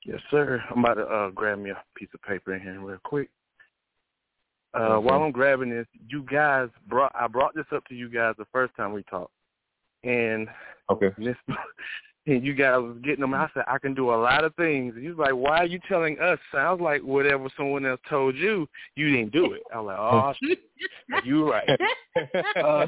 Yes, 0.05 0.20
sir. 0.31 0.62
I'm 0.70 0.79
about 0.85 0.95
to 0.95 1.03
uh, 1.05 1.31
grab 1.31 1.59
me 1.59 1.70
a 1.70 1.83
piece 1.97 2.09
of 2.15 2.23
paper 2.23 2.55
in 2.55 2.61
here 2.62 2.81
real 2.81 2.99
quick. 3.05 3.29
Uh, 4.75 4.79
Okay. 4.97 5.07
While 5.07 5.23
I'm 5.23 5.33
grabbing 5.33 5.70
this, 5.70 5.87
you 6.09 6.23
guys 6.31 6.69
brought 6.89 7.12
I 7.15 7.27
brought 7.27 7.55
this 7.55 7.67
up 7.75 7.85
to 7.87 7.95
you 7.95 8.09
guys 8.09 8.35
the 8.39 8.47
first 8.53 8.75
time 8.77 8.93
we 8.93 9.03
talked, 9.05 9.33
and 10.05 10.49
Okay. 10.91 11.11
this, 11.19 11.37
and 12.27 12.45
you 12.45 12.55
guys 12.55 12.79
was 12.81 12.97
getting 13.03 13.20
them. 13.20 13.35
I 13.35 13.49
said 13.53 13.65
I 13.67 13.79
can 13.79 13.95
do 13.95 14.11
a 14.11 14.17
lot 14.17 14.45
of 14.45 14.55
things. 14.55 14.95
And 14.95 15.03
you 15.05 15.11
was 15.17 15.19
like, 15.19 15.35
"Why 15.35 15.59
are 15.59 15.67
you 15.67 15.81
telling 15.89 16.19
us?" 16.20 16.39
Sounds 16.53 16.81
like 16.81 17.03
whatever 17.03 17.49
someone 17.57 17.85
else 17.85 18.01
told 18.09 18.37
you, 18.37 18.69
you 18.97 19.11
didn't 19.11 19.33
do 19.33 19.53
it. 19.53 19.62
I 19.75 19.81
was 19.81 19.87
like, 19.89 19.99
"Oh, 19.99 20.33
shit. 20.49 21.25
you 21.25 21.51
right." 21.51 21.69
Uh, 22.57 22.87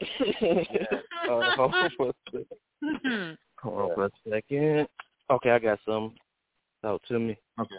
uh, 0.00 1.00
hold 1.26 1.44
on 1.58 1.92
for 1.96 2.08
a 2.08 2.14
second. 2.30 3.38
Hold 3.62 3.90
on 3.90 3.94
for 3.94 4.04
a 4.06 4.10
second. 4.28 4.88
Okay, 5.30 5.50
I 5.50 5.58
got 5.58 5.78
some. 5.86 6.14
Talk 6.82 7.02
to 7.08 7.18
me. 7.18 7.36
Okay. 7.58 7.74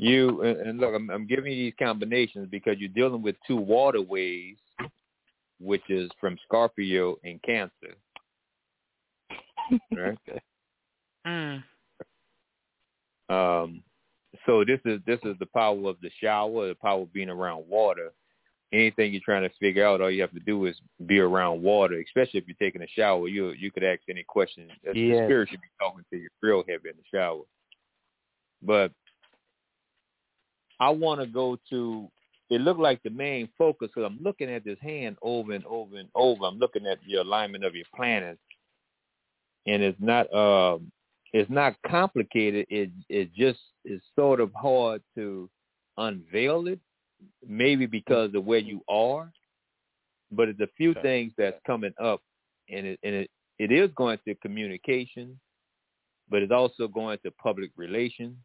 You 0.00 0.42
and 0.42 0.60
and 0.60 0.80
look, 0.80 0.92
I'm, 0.94 1.08
I'm 1.10 1.26
giving 1.26 1.52
you 1.52 1.64
these 1.66 1.74
combinations 1.78 2.48
because 2.50 2.78
you're 2.78 2.88
dealing 2.88 3.22
with 3.22 3.36
two 3.46 3.56
waterways, 3.56 4.56
which 5.60 5.88
is 5.88 6.10
from 6.20 6.36
Scorpio 6.44 7.16
and 7.24 7.40
Cancer. 7.42 7.94
Right. 9.96 10.18
Mm. 11.26 11.62
Um, 13.30 13.82
so 14.44 14.62
this 14.62 14.80
is 14.84 15.00
this 15.06 15.20
is 15.24 15.36
the 15.38 15.46
power 15.46 15.88
of 15.88 15.96
the 16.02 16.10
shower, 16.20 16.68
the 16.68 16.74
power 16.74 17.02
of 17.02 17.12
being 17.14 17.30
around 17.30 17.66
water. 17.66 18.12
Anything 18.72 19.12
you're 19.12 19.22
trying 19.24 19.48
to 19.48 19.54
figure 19.60 19.86
out, 19.86 20.00
all 20.00 20.10
you 20.10 20.20
have 20.22 20.32
to 20.32 20.40
do 20.40 20.66
is 20.66 20.74
be 21.06 21.20
around 21.20 21.62
water. 21.62 22.00
Especially 22.00 22.40
if 22.40 22.46
you're 22.48 22.56
taking 22.58 22.82
a 22.82 22.88
shower, 22.88 23.28
you 23.28 23.50
you 23.50 23.70
could 23.70 23.84
ask 23.84 24.00
any 24.08 24.24
question. 24.24 24.68
The 24.82 24.98
Yes. 24.98 25.26
spirit 25.26 25.48
should 25.48 25.60
be 25.60 25.68
talking 25.80 26.04
to 26.10 26.16
you 26.18 26.28
real 26.42 26.64
heavy 26.68 26.88
in 26.88 26.96
the 26.96 27.16
shower. 27.16 27.42
But 28.62 28.90
I 30.80 30.90
want 30.90 31.20
to 31.20 31.26
go 31.26 31.58
to. 31.70 32.10
It 32.50 32.60
looked 32.60 32.80
like 32.80 33.02
the 33.02 33.10
main 33.10 33.48
focus. 33.56 33.90
Cause 33.94 34.04
I'm 34.04 34.18
looking 34.22 34.50
at 34.50 34.64
this 34.64 34.78
hand 34.80 35.16
over 35.22 35.52
and 35.52 35.64
over 35.66 35.96
and 35.96 36.08
over. 36.14 36.44
I'm 36.44 36.58
looking 36.58 36.86
at 36.86 36.98
the 37.06 37.16
alignment 37.20 37.64
of 37.64 37.74
your 37.74 37.86
planets, 37.94 38.40
and 39.66 39.82
it's 39.82 40.00
not. 40.00 40.32
Um, 40.34 40.90
it's 41.32 41.50
not 41.50 41.74
complicated. 41.86 42.66
It 42.70 42.90
it 43.08 43.32
just 43.34 43.60
is 43.84 44.00
sort 44.16 44.40
of 44.40 44.52
hard 44.54 45.02
to 45.16 45.48
unveil 45.96 46.66
it, 46.68 46.78
maybe 47.46 47.86
because 47.86 48.34
of 48.34 48.44
where 48.44 48.58
you 48.58 48.82
are. 48.88 49.32
But 50.30 50.48
it's 50.48 50.60
a 50.60 50.68
few 50.76 50.94
things 51.02 51.32
that's 51.38 51.58
coming 51.66 51.92
up, 52.02 52.20
and 52.68 52.86
it 52.86 52.98
and 53.02 53.14
it, 53.14 53.30
it 53.58 53.70
is 53.70 53.90
going 53.96 54.18
to 54.26 54.34
communication, 54.36 55.38
but 56.28 56.42
it's 56.42 56.52
also 56.52 56.88
going 56.88 57.18
to 57.24 57.30
public 57.32 57.70
relations. 57.76 58.36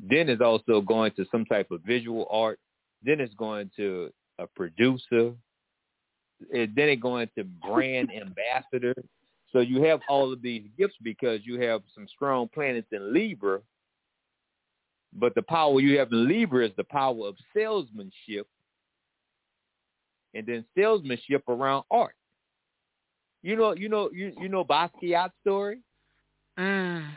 Then 0.00 0.28
it's 0.28 0.42
also 0.42 0.80
going 0.80 1.12
to 1.12 1.26
some 1.30 1.44
type 1.44 1.70
of 1.70 1.82
visual 1.82 2.26
art. 2.30 2.58
Then 3.02 3.20
it's 3.20 3.34
going 3.34 3.70
to 3.76 4.10
a 4.38 4.46
producer. 4.46 5.32
It, 6.50 6.74
then 6.74 6.88
it's 6.88 7.02
going 7.02 7.28
to 7.36 7.44
brand 7.44 8.10
ambassador. 8.14 8.94
So 9.52 9.60
you 9.60 9.82
have 9.84 10.00
all 10.08 10.32
of 10.32 10.42
these 10.42 10.64
gifts 10.76 10.96
because 11.02 11.40
you 11.44 11.60
have 11.60 11.82
some 11.94 12.08
strong 12.08 12.48
planets 12.52 12.88
in 12.90 13.12
Libra. 13.12 13.60
But 15.14 15.34
the 15.34 15.42
power 15.42 15.80
you 15.80 15.98
have 15.98 16.10
in 16.12 16.28
Libra 16.28 16.66
is 16.66 16.72
the 16.76 16.84
power 16.84 17.26
of 17.28 17.36
salesmanship 17.56 18.48
and 20.34 20.46
then 20.46 20.64
salesmanship 20.76 21.48
around 21.48 21.84
art. 21.90 22.14
You 23.42 23.56
know, 23.56 23.74
you 23.74 23.88
know, 23.88 24.10
you 24.12 24.32
you 24.40 24.48
know 24.48 24.64
Basquiat's 24.64 25.32
story. 25.42 25.78
Mm. 26.58 27.10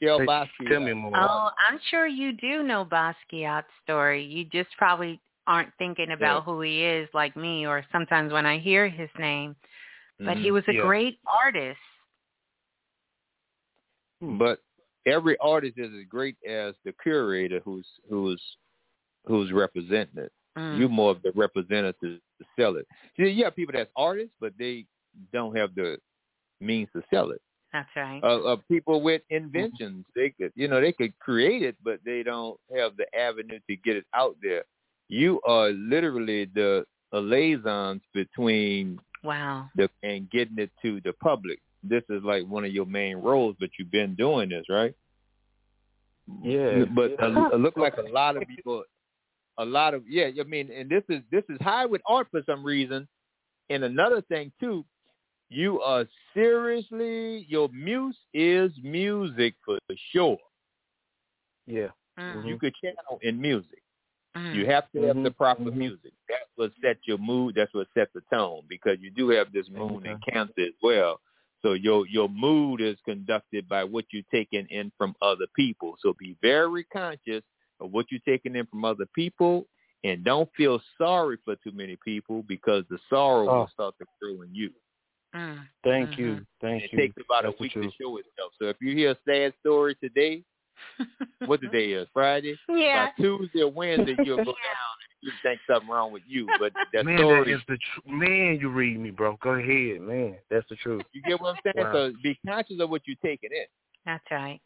Michel 0.00 0.20
Basquiat. 0.20 0.68
Tell 0.70 0.80
me 0.80 0.92
more. 0.92 1.12
Oh, 1.16 1.50
I'm 1.68 1.78
sure 1.90 2.06
you 2.06 2.32
do 2.32 2.62
know 2.62 2.84
Basquiat's 2.84 3.66
story. 3.82 4.24
You 4.24 4.44
just 4.44 4.68
probably 4.78 5.20
aren't 5.46 5.72
thinking 5.78 6.12
about 6.12 6.44
who 6.44 6.60
he 6.60 6.84
is 6.84 7.08
like 7.14 7.36
me 7.36 7.66
or 7.66 7.84
sometimes 7.90 8.32
when 8.32 8.46
I 8.46 8.58
hear 8.58 8.88
his 8.88 9.08
name. 9.18 9.56
But 10.20 10.36
he 10.36 10.50
Mhm. 10.50 10.52
was 10.52 10.68
a 10.68 10.74
Yeah. 10.74 10.82
great 10.82 11.20
artist. 11.26 11.80
But 14.20 14.60
every 15.08 15.36
artist 15.40 15.74
is 15.76 15.90
as 15.98 16.06
great 16.08 16.36
as 16.48 16.74
the 16.84 16.92
curator 17.02 17.60
who's 17.64 17.86
who's 18.08 18.42
who's 19.26 19.52
representing 19.52 20.24
it. 20.24 20.32
Mm. 20.56 20.78
You're 20.78 20.88
more 20.88 21.10
of 21.10 21.22
the 21.22 21.32
representative 21.34 21.94
to 22.02 22.18
sell 22.58 22.76
it. 22.76 22.86
See, 23.16 23.28
you 23.28 23.44
have 23.44 23.56
people 23.56 23.74
that's 23.76 23.90
artists, 23.96 24.34
but 24.40 24.52
they 24.58 24.86
don't 25.32 25.56
have 25.56 25.74
the 25.74 25.98
means 26.60 26.88
to 26.94 27.02
sell 27.12 27.30
it. 27.30 27.40
That's 27.72 27.88
right. 27.94 28.20
Uh, 28.22 28.52
uh, 28.52 28.56
people 28.70 29.02
with 29.02 29.22
inventions, 29.28 30.04
they 30.16 30.30
could, 30.30 30.52
you 30.54 30.68
know, 30.68 30.80
they 30.80 30.92
could 30.92 31.16
create 31.18 31.62
it, 31.62 31.76
but 31.84 32.00
they 32.04 32.22
don't 32.22 32.58
have 32.74 32.92
the 32.96 33.06
avenue 33.16 33.58
to 33.68 33.76
get 33.76 33.96
it 33.96 34.06
out 34.14 34.36
there. 34.42 34.64
You 35.08 35.40
are 35.46 35.70
literally 35.70 36.46
the 36.54 36.84
liaisons 37.12 38.02
between 38.14 38.98
wow. 39.22 39.68
the 39.76 39.88
and 40.02 40.30
getting 40.30 40.58
it 40.58 40.70
to 40.82 41.00
the 41.04 41.12
public. 41.14 41.60
This 41.88 42.04
is 42.08 42.22
like 42.22 42.46
one 42.46 42.64
of 42.64 42.72
your 42.72 42.86
main 42.86 43.16
roles, 43.16 43.56
but 43.58 43.70
you've 43.78 43.90
been 43.90 44.14
doing 44.14 44.48
this, 44.50 44.64
right? 44.68 44.94
Yeah. 46.42 46.84
But 46.94 47.12
uh, 47.22 47.48
it 47.52 47.60
look 47.60 47.76
like 47.76 47.96
a 47.96 48.10
lot 48.12 48.36
of 48.36 48.46
people, 48.46 48.84
a 49.58 49.64
lot 49.64 49.94
of 49.94 50.02
yeah. 50.08 50.28
I 50.38 50.44
mean, 50.44 50.70
and 50.70 50.88
this 50.88 51.02
is 51.08 51.22
this 51.30 51.44
is 51.48 51.58
high 51.60 51.86
with 51.86 52.02
art 52.06 52.28
for 52.30 52.42
some 52.46 52.64
reason. 52.64 53.08
And 53.70 53.84
another 53.84 54.22
thing 54.22 54.52
too, 54.60 54.84
you 55.48 55.80
are 55.80 56.06
seriously 56.34 57.46
your 57.48 57.68
muse 57.68 58.16
is 58.34 58.70
music 58.82 59.54
for 59.64 59.78
sure. 60.12 60.38
Yeah. 61.66 61.88
You 62.44 62.58
could 62.58 62.74
channel 62.82 63.20
in 63.22 63.40
music. 63.40 63.82
Mm. 64.36 64.54
You 64.54 64.66
have 64.66 64.90
to 64.92 65.02
have 65.02 65.16
Mhm, 65.16 65.22
the 65.24 65.30
proper 65.30 65.62
mhm. 65.62 65.74
music. 65.74 66.12
That's 66.28 66.50
what 66.56 66.72
sets 66.80 67.00
your 67.06 67.18
mood. 67.18 67.54
That's 67.54 67.72
what 67.72 67.88
sets 67.94 68.12
the 68.12 68.22
tone 68.22 68.64
because 68.68 68.98
you 69.00 69.10
do 69.10 69.28
have 69.30 69.52
this 69.52 69.68
moon 69.70 70.04
in 70.04 70.18
Cancer 70.18 70.62
as 70.62 70.74
well. 70.82 71.20
So 71.62 71.72
your 71.72 72.06
your 72.06 72.28
mood 72.28 72.80
is 72.80 72.96
conducted 73.04 73.68
by 73.68 73.84
what 73.84 74.04
you're 74.10 74.22
taking 74.30 74.66
in 74.70 74.92
from 74.96 75.14
other 75.22 75.46
people. 75.56 75.96
So 76.00 76.14
be 76.18 76.36
very 76.40 76.84
conscious 76.84 77.42
of 77.80 77.92
what 77.92 78.06
you're 78.10 78.20
taking 78.26 78.56
in 78.56 78.66
from 78.66 78.84
other 78.84 79.06
people, 79.14 79.66
and 80.04 80.24
don't 80.24 80.48
feel 80.56 80.80
sorry 80.96 81.36
for 81.44 81.56
too 81.56 81.72
many 81.72 81.96
people 82.04 82.42
because 82.46 82.84
the 82.90 82.98
sorrow 83.10 83.48
Oh. 83.48 83.58
will 83.60 83.70
start 83.72 83.94
to 83.98 84.06
grow 84.20 84.42
in 84.42 84.54
you. 84.54 84.70
Mm. 85.34 85.66
Thank 85.84 86.18
you. 86.18 86.46
Thank 86.60 86.84
It 86.84 86.92
you. 86.92 86.98
It 86.98 87.02
takes 87.02 87.14
about 87.24 87.42
That's 87.44 87.56
a 87.58 87.62
week 87.62 87.72
to 87.74 87.82
show 88.00 88.16
itself. 88.16 88.52
So 88.58 88.66
if 88.66 88.76
you 88.80 88.94
hear 88.94 89.10
a 89.10 89.16
sad 89.26 89.52
story 89.60 89.94
today, 89.96 90.42
what 91.46 91.60
the 91.60 91.68
day 91.68 91.92
is? 91.92 92.08
Friday. 92.14 92.56
Yeah. 92.68 93.06
By 93.06 93.22
Tuesday 93.22 93.62
or 93.62 93.70
Wednesday, 93.70 94.16
you'll 94.24 94.36
go 94.38 94.44
down 94.44 94.94
and 95.02 95.07
you 95.20 95.32
think 95.42 95.60
something 95.68 95.88
wrong 95.88 96.12
with 96.12 96.22
you. 96.26 96.48
But 96.58 96.72
that 96.92 97.04
man, 97.04 97.18
story, 97.18 97.50
that 97.52 97.56
is 97.58 97.62
the 97.68 97.76
tr- 97.76 98.10
man. 98.14 98.58
You 98.60 98.68
read 98.70 98.98
me, 98.98 99.10
bro. 99.10 99.36
Go 99.42 99.50
ahead, 99.50 100.00
man. 100.00 100.36
That's 100.50 100.68
the 100.68 100.76
truth. 100.76 101.04
you 101.12 101.22
get 101.22 101.40
what 101.40 101.50
I'm 101.50 101.56
saying? 101.64 101.86
Wow. 101.86 101.92
So 101.92 102.12
be 102.22 102.38
conscious 102.46 102.76
of 102.80 102.90
what 102.90 103.02
you're 103.06 103.16
taking 103.22 103.50
in. 103.52 103.66
That's 104.06 104.24
right. 104.30 104.60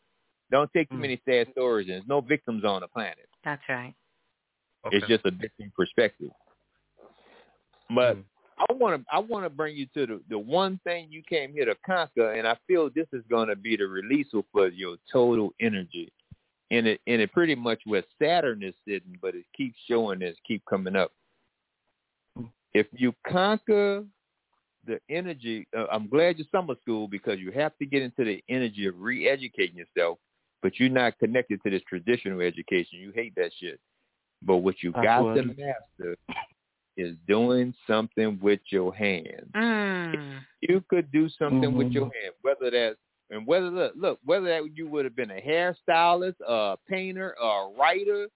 Don't 0.50 0.70
take 0.72 0.88
Hmm. 0.88 0.96
too 0.96 1.00
many 1.00 1.20
sad 1.24 1.48
stories 1.52 1.88
in. 1.88 1.94
There's 1.94 2.06
no 2.06 2.20
victims 2.20 2.64
on 2.64 2.82
the 2.82 2.88
planet. 2.88 3.28
That's 3.44 3.62
right. 3.68 3.94
It's 4.90 5.06
just 5.06 5.24
a 5.24 5.30
different 5.30 5.72
perspective. 5.74 6.30
But 7.94 8.16
Hmm. 8.16 8.20
I 8.58 8.72
want 8.74 9.00
to 9.00 9.14
I 9.14 9.18
want 9.18 9.44
to 9.44 9.50
bring 9.50 9.76
you 9.76 9.86
to 9.94 10.06
the 10.06 10.22
the 10.28 10.38
one 10.38 10.78
thing 10.84 11.08
you 11.10 11.22
came 11.22 11.52
here 11.52 11.64
to 11.64 11.74
conquer, 11.86 12.32
and 12.32 12.46
I 12.46 12.56
feel 12.66 12.90
this 12.90 13.08
is 13.12 13.24
going 13.28 13.48
to 13.48 13.56
be 13.56 13.76
the 13.76 13.86
release 13.86 14.28
for 14.52 14.68
your 14.68 14.96
total 15.10 15.52
energy. 15.60 16.12
And 16.72 16.86
it 16.86 17.00
and 17.06 17.20
it 17.20 17.30
pretty 17.32 17.54
much 17.54 17.82
where 17.84 18.02
Saturn 18.20 18.62
is 18.62 18.74
sitting, 18.88 19.18
but 19.20 19.34
it 19.34 19.44
keeps 19.54 19.76
showing 19.86 20.20
this, 20.20 20.36
keep 20.46 20.64
coming 20.68 20.96
up. 20.96 21.12
If 22.72 22.86
you 22.92 23.14
conquer 23.30 24.04
the 24.86 24.98
energy, 25.10 25.68
uh, 25.76 25.84
I'm 25.92 26.08
glad 26.08 26.38
you're 26.38 26.46
summer 26.50 26.74
school 26.80 27.06
because 27.06 27.38
you 27.38 27.52
have 27.52 27.76
to 27.78 27.84
get 27.84 28.02
into 28.02 28.24
the 28.24 28.42
energy 28.48 28.86
of 28.86 28.98
re-educating 28.98 29.76
yourself, 29.76 30.18
but 30.62 30.80
you're 30.80 30.88
not 30.88 31.18
connected 31.18 31.62
to 31.62 31.70
this 31.70 31.82
traditional 31.86 32.40
education. 32.40 32.98
You 32.98 33.12
hate 33.14 33.34
that 33.36 33.50
shit. 33.60 33.78
But 34.40 34.56
what 34.56 34.82
you 34.82 34.92
got 34.92 35.34
to 35.34 35.42
master 35.42 36.16
is 36.96 37.14
doing 37.28 37.74
something 37.86 38.38
with 38.42 38.60
your 38.70 38.94
hands. 38.94 39.50
Mm. 39.54 40.40
You 40.62 40.82
could 40.88 41.12
do 41.12 41.28
something 41.38 41.76
with 41.76 41.92
your 41.92 42.04
hand, 42.04 42.34
whether 42.40 42.70
that's 42.70 42.98
and 43.32 43.46
whether 43.46 43.70
look, 43.70 43.94
look 43.96 44.18
whether 44.24 44.46
that 44.46 44.62
you 44.76 44.86
would 44.86 45.04
have 45.04 45.16
been 45.16 45.30
a 45.30 45.40
hairstylist, 45.40 46.34
a 46.46 46.76
painter, 46.88 47.34
a 47.42 47.70
writer, 47.78 48.28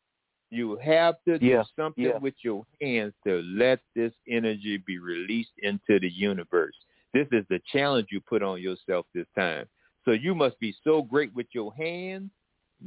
you 0.50 0.76
have 0.82 1.16
to 1.28 1.38
Yeah, 1.40 1.62
do 1.62 1.68
something 1.76 2.04
yeah. 2.04 2.18
with 2.18 2.34
your 2.42 2.64
hands 2.80 3.12
to 3.26 3.42
let 3.42 3.80
this 3.94 4.12
energy 4.28 4.82
be 4.86 4.98
released 4.98 5.52
into 5.58 6.00
the 6.00 6.08
universe. 6.08 6.74
This 7.12 7.28
is 7.30 7.44
the 7.50 7.60
challenge 7.72 8.08
you 8.10 8.20
put 8.20 8.42
on 8.42 8.60
yourself 8.60 9.06
this 9.14 9.26
time. 9.36 9.66
So 10.04 10.12
you 10.12 10.34
must 10.34 10.58
be 10.60 10.74
so 10.82 11.02
great 11.02 11.34
with 11.34 11.46
your 11.52 11.74
hands 11.74 12.30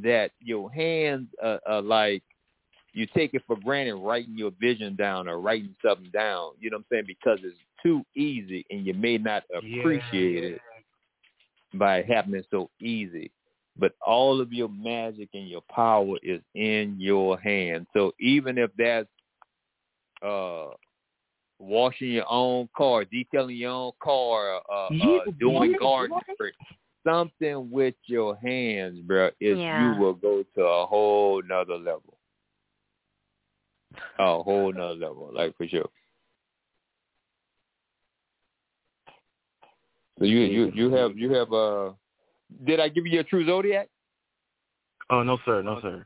that 0.02 0.32
your 0.40 0.72
hands 0.72 1.28
are, 1.44 1.60
are 1.68 1.82
like 1.82 2.24
you 2.94 3.06
take 3.16 3.36
it 3.36 3.44
for 3.46 3.56
granted 3.56 3.96
writing 3.96 4.36
your 4.36 4.52
vision 4.60 4.96
down 4.96 5.28
or 5.28 5.40
writing 5.40 5.76
something 5.86 6.10
down. 6.12 6.54
You 6.60 6.72
know 6.72 6.78
what 6.78 6.86
I'm 6.92 7.04
saying? 7.04 7.04
Because 7.08 7.40
it's 7.44 7.58
too 7.84 8.04
easy 8.16 8.66
and 8.72 8.86
you 8.86 8.96
may 8.96 9.18
not 9.20 9.44
appreciate 9.56 10.44
it 10.44 10.62
by 11.74 11.98
it 12.00 12.06
happening 12.08 12.44
so 12.50 12.70
easy. 12.82 13.32
But 13.78 13.94
all 14.06 14.42
of 14.42 14.52
your 14.52 14.70
magic 14.70 15.30
and 15.34 15.48
your 15.50 15.62
power 15.74 16.16
is 16.24 16.42
in 16.56 16.96
your 17.00 17.40
hands. 17.40 17.88
So 17.94 18.14
even 18.20 18.58
if 18.58 18.72
that's 18.78 19.08
uh 20.22 20.68
washing 21.60 22.12
your 22.12 22.30
own 22.30 22.70
car, 22.76 23.06
detailing 23.06 23.58
your 23.58 23.72
own 23.72 23.92
car, 24.02 24.62
uh, 24.70 24.88
uh 24.88 24.90
Yeah, 24.94 25.20
doing 25.40 25.76
gardening, 25.80 26.20
something 27.06 27.70
with 27.72 27.96
your 28.06 28.36
hands, 28.38 29.00
bro, 29.02 29.30
is 29.40 29.58
Yeah. 29.60 29.80
you 29.80 29.92
will 30.00 30.14
go 30.14 30.44
to 30.56 30.62
a 30.64 30.86
whole 30.86 31.42
nother 31.44 31.78
level. 31.78 32.18
A 34.20 34.44
whole 34.44 34.72
nother 34.74 34.96
level, 34.96 35.32
like 35.34 35.56
for 35.58 35.68
sure. 35.68 35.90
You 40.26 40.40
you 40.40 40.72
you 40.74 40.92
have 40.92 41.18
you 41.18 41.34
have 41.34 41.52
uh 41.54 41.92
did 42.66 42.80
I 42.80 42.90
give 42.90 43.06
you 43.06 43.14
your 43.14 43.24
true 43.24 43.46
zodiac? 43.46 43.90
Oh 45.10 45.24
no, 45.24 45.38
sir. 45.46 45.62
No, 45.62 45.80
sir. 45.82 46.04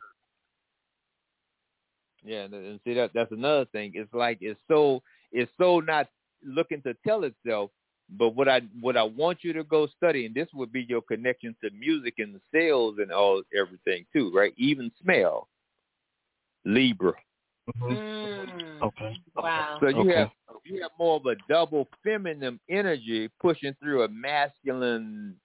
Yeah, 2.23 2.43
and, 2.43 2.53
and 2.53 2.79
see 2.85 2.93
that 2.93 3.11
that's 3.13 3.31
another 3.31 3.65
thing. 3.65 3.91
It's 3.95 4.13
like 4.13 4.37
it's 4.41 4.59
so 4.67 5.01
it's 5.31 5.51
so 5.57 5.79
not 5.79 6.07
looking 6.45 6.81
to 6.83 6.95
tell 7.05 7.23
itself. 7.23 7.71
But 8.17 8.29
what 8.35 8.47
I 8.47 8.61
what 8.79 8.97
I 8.97 9.03
want 9.03 9.39
you 9.41 9.53
to 9.53 9.63
go 9.63 9.87
study, 9.87 10.25
and 10.25 10.35
this 10.35 10.47
would 10.53 10.71
be 10.71 10.85
your 10.87 11.01
connection 11.01 11.55
to 11.63 11.69
music 11.71 12.15
and 12.19 12.35
the 12.35 12.41
sales 12.53 12.95
and 12.99 13.11
all 13.11 13.41
everything 13.57 14.05
too, 14.13 14.31
right? 14.35 14.53
Even 14.57 14.91
smell. 15.01 15.47
Libra. 16.65 17.13
Mm. 17.81 18.81
Okay. 18.81 19.17
Wow. 19.35 19.77
So 19.79 19.87
you 19.87 20.01
Okay. 20.01 20.15
have 20.15 20.29
you 20.65 20.81
have 20.81 20.91
more 20.99 21.17
of 21.17 21.25
a 21.25 21.35
double 21.49 21.87
feminine 22.03 22.59
energy 22.69 23.29
pushing 23.41 23.73
through 23.81 24.03
a 24.03 24.07
masculine 24.09 25.35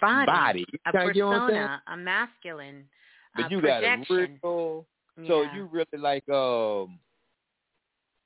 Body. 0.00 0.26
body. 0.26 0.66
A 0.86 0.92
kinda 0.92 1.12
get 1.12 1.26
what 1.26 1.34
I'm 1.34 1.40
persona, 1.42 1.82
a 1.86 1.96
masculine 1.96 2.84
But 3.36 3.44
uh, 3.44 3.48
you 3.50 3.60
got 3.60 3.84
a 3.84 3.96
projection. 3.96 4.38
real 4.42 4.86
so 5.26 5.42
Yeah. 5.42 5.54
you 5.56 5.64
really 5.66 5.98
like 5.98 6.28
um 6.28 6.98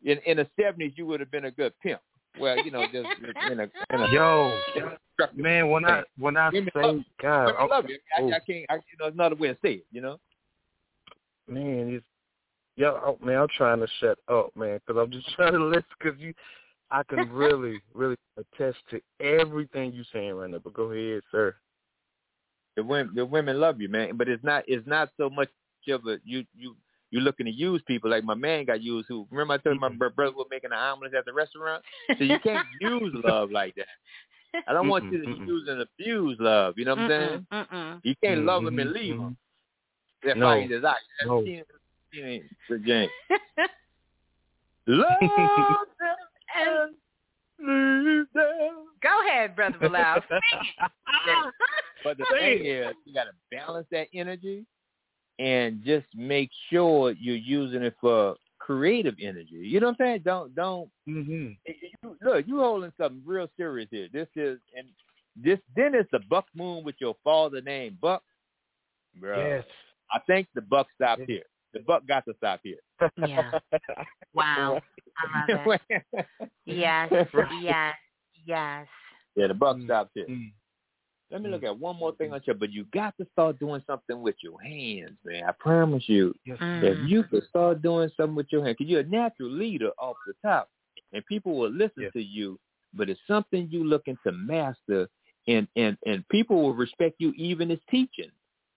in 0.05 0.19
in 0.27 0.37
the 0.39 0.49
seventies 0.61 0.93
you 0.97 1.07
would 1.07 1.21
have 1.21 1.31
been 1.31 1.47
a 1.47 1.51
good 1.51 1.73
pimp. 1.81 2.01
Well, 2.39 2.59
you 2.59 2.71
know, 2.71 2.85
just 2.87 3.09
in 3.51 3.61
a 3.61 3.71
in 3.95 4.01
a 4.01 4.09
Yo, 4.13 4.51
man, 5.35 5.71
when 5.71 5.85
I 5.85 6.03
when 6.19 6.37
I 6.37 6.51
Women 6.51 6.71
say 6.75 6.83
love. 6.83 7.01
God, 7.21 7.55
I- 7.59 7.67
love 7.67 7.89
you. 7.89 7.99
I, 8.17 8.23
I 8.23 8.41
can't 8.41 8.67
I 8.71 8.75
you 8.75 8.99
know 8.99 9.07
another 9.07 9.37
way 9.37 9.49
to 9.49 9.59
say 9.63 9.73
it, 9.75 9.87
you 9.93 10.01
know? 10.01 10.19
man, 11.49 11.91
it's 11.95 12.05
yo, 12.77 13.01
oh, 13.05 13.25
man, 13.25 13.39
I'm 13.39 13.49
trying 13.57 13.81
to 13.81 13.89
shut 14.01 14.19
up, 14.29 14.51
man, 14.57 14.81
because 14.87 15.01
I'm 15.01 15.11
just 15.11 15.29
trying 15.37 15.53
to 15.53 15.65
listen. 15.65 15.85
Because 15.99 16.19
you, 16.21 16.35
I 16.91 17.03
can 17.05 17.31
really, 17.31 17.81
really 17.93 18.17
attest 18.37 18.79
to 18.91 19.01
everything 19.21 19.93
you're 19.93 20.05
saying 20.13 20.35
right 20.35 20.51
now. 20.51 20.59
But 20.63 20.75
go 20.75 20.91
ahead, 20.93 21.23
sir. 21.31 21.55
The 22.77 22.83
women 22.83 23.15
the 23.15 23.25
women 23.25 23.61
love 23.61 23.81
you, 23.81 23.89
man. 23.89 24.17
But 24.17 24.29
it's 24.29 24.43
not 24.43 24.65
it's 24.67 24.87
not 24.87 25.11
so 25.17 25.31
much 25.31 25.49
of 25.89 26.07
a 26.07 26.19
you 26.25 26.45
you 26.57 26.75
you 27.11 27.21
looking 27.21 27.47
to 27.47 27.53
use 27.53 27.81
people 27.87 28.11
like 28.11 28.25
my 28.25 28.35
man 28.35 28.65
got 28.65 28.83
used 28.83 29.07
who 29.09 29.27
remember 29.31 29.55
I 29.55 29.59
told 29.59 29.77
you 29.77 29.81
my 29.81 29.91
bro- 29.91 30.11
brother 30.11 30.35
was 30.35 30.49
making 30.51 30.71
the 30.71 30.77
omelets 30.77 31.15
at 31.17 31.25
the 31.25 31.33
restaurant? 31.33 31.85
So 32.19 32.25
you 32.25 32.39
can't 32.43 32.65
use 32.81 33.13
love 33.25 33.51
like 33.53 33.77
that. 33.77 33.87
I 34.67 34.73
don't 34.73 34.89
want 34.89 35.05
you 35.11 35.19
to 35.25 35.31
Mm-mm, 35.31 35.47
use 35.47 35.69
and 35.69 35.83
abuse 35.83 36.37
love, 36.41 36.75
you 36.77 36.85
know 36.85 36.95
what 36.95 37.01
I'm 37.03 37.11
saying? 37.11 37.47
Mm-mm, 37.53 37.67
mm-mm. 37.73 38.01
You 38.03 38.15
can't 38.23 38.41
love 38.45 38.67
him 38.67 38.79
and 38.79 38.91
Mhm, 38.91 38.95
leave 38.95 39.15
mhm. 39.17 39.21
him. 39.29 39.37
That's 40.25 40.39
No, 40.39 40.47
why 40.47 40.63
he 40.63 40.75
"I 40.75 40.95
no. 41.27 41.45
She, 42.15 42.21
she 42.21 42.27
ain't 42.27 42.45
the 42.69 42.79
James." 42.79 43.11
Love 44.87 45.07
them 45.21 46.95
and 47.59 48.05
leave 48.07 48.27
them. 48.35 48.87
Go 49.03 49.27
ahead, 49.27 49.57
brother 49.57 49.79
Balah. 49.79 50.23
But 52.05 52.19
the 52.19 52.27
thing 52.39 52.67
is, 52.67 52.93
you 53.07 53.15
got 53.15 53.25
to 53.25 53.31
balance 53.51 53.87
that 53.91 54.09
energy 54.13 54.67
and 55.39 55.83
just 55.83 56.05
make 56.15 56.51
sure 56.71 57.13
you're 57.13 57.35
using 57.35 57.83
it 57.83 57.95
for 57.99 58.37
creative 58.59 59.15
energy. 59.21 59.57
You 59.57 59.81
know 59.81 59.87
what 59.87 59.97
I'm 60.01 60.07
saying? 60.07 60.23
Don't 60.25 60.55
don't. 60.55 60.91
Mm-hmm. 61.09 61.53
You, 61.67 62.17
look, 62.23 62.47
you 62.47 62.59
holding 62.59 62.93
something 63.01 63.23
real 63.25 63.49
serious 63.57 63.89
here. 63.91 64.09
This 64.13 64.29
is 64.37 64.59
and 64.77 64.87
this 65.35 65.59
then 65.75 65.95
it's 65.95 66.11
the 66.13 66.21
Buck 66.29 66.45
Moon 66.55 66.85
with 66.85 66.97
your 66.99 67.17
father 67.25 67.63
name 67.63 67.97
Buck. 68.03 68.23
Bro, 69.19 69.39
Yes. 69.39 69.65
I 70.13 70.19
think 70.27 70.49
the 70.55 70.61
Buck 70.61 70.89
stopped 70.95 71.23
here. 71.27 71.45
The 71.75 71.81
Buck 71.81 72.07
got 72.07 72.25
to 72.27 72.35
stop 72.39 72.61
here. 72.63 72.79
Yeah. 73.19 73.51
Wow. 74.33 74.81
I 75.49 75.53
love 75.53 75.79
it. 75.91 76.27
Yes. 76.65 77.11
Yes. 77.61 77.95
Yes. 78.47 78.87
Yeah, 79.37 79.47
the 79.49 79.55
Mm. 79.55 79.59
buck 79.59 79.77
stops 79.85 80.11
here. 80.15 80.27
Mm. 80.29 80.53
Let 81.31 81.43
me 81.43 81.49
look 81.51 81.63
mm. 81.63 81.69
at 81.69 81.79
one 81.79 81.97
more 81.97 82.15
thing 82.15 82.33
on 82.33 82.41
you, 82.45 82.55
but 82.55 82.71
you 82.73 82.85
got 82.93 83.17
to 83.19 83.27
start 83.33 83.59
doing 83.59 83.83
something 83.87 84.21
with 84.23 84.37
your 84.41 84.61
hands, 84.61 85.17
man. 85.25 85.45
I 85.49 85.53
promise 85.53 86.05
you. 86.09 86.35
Yes. 86.45 86.59
Mm. 86.59 86.83
If 86.85 87.09
you 87.09 87.25
could 87.25 87.45
start 87.49 87.83
doing 87.83 88.11
something 88.17 88.37
with 88.37 88.47
your 88.51 88.65
hands, 88.65 88.77
because 88.79 88.91
you're 88.91 89.01
a 89.01 89.05
natural 89.05 89.51
leader 89.51 89.91
off 89.99 90.17
the 90.27 90.35
top, 90.43 90.69
and 91.13 91.25
people 91.27 91.57
will 91.57 91.71
listen 91.71 92.11
to 92.13 92.21
you, 92.21 92.59
but 92.93 93.09
it's 93.09 93.21
something 93.27 93.69
you're 93.71 93.85
looking 93.85 94.17
to 94.25 94.33
master, 94.33 95.09
and 95.49 95.67
and 95.77 95.97
and 96.07 96.29
people 96.29 96.63
will 96.63 96.75
respect 96.75 97.17
you 97.19 97.33
even 97.37 97.71
as 97.71 97.79
teaching. 97.91 98.31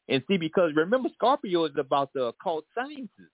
And 0.09 0.23
see, 0.27 0.37
because 0.37 0.71
remember, 0.75 1.09
Scorpio 1.13 1.65
is 1.65 1.75
about 1.77 2.11
the 2.13 2.25
occult 2.25 2.65
sciences. 2.73 3.29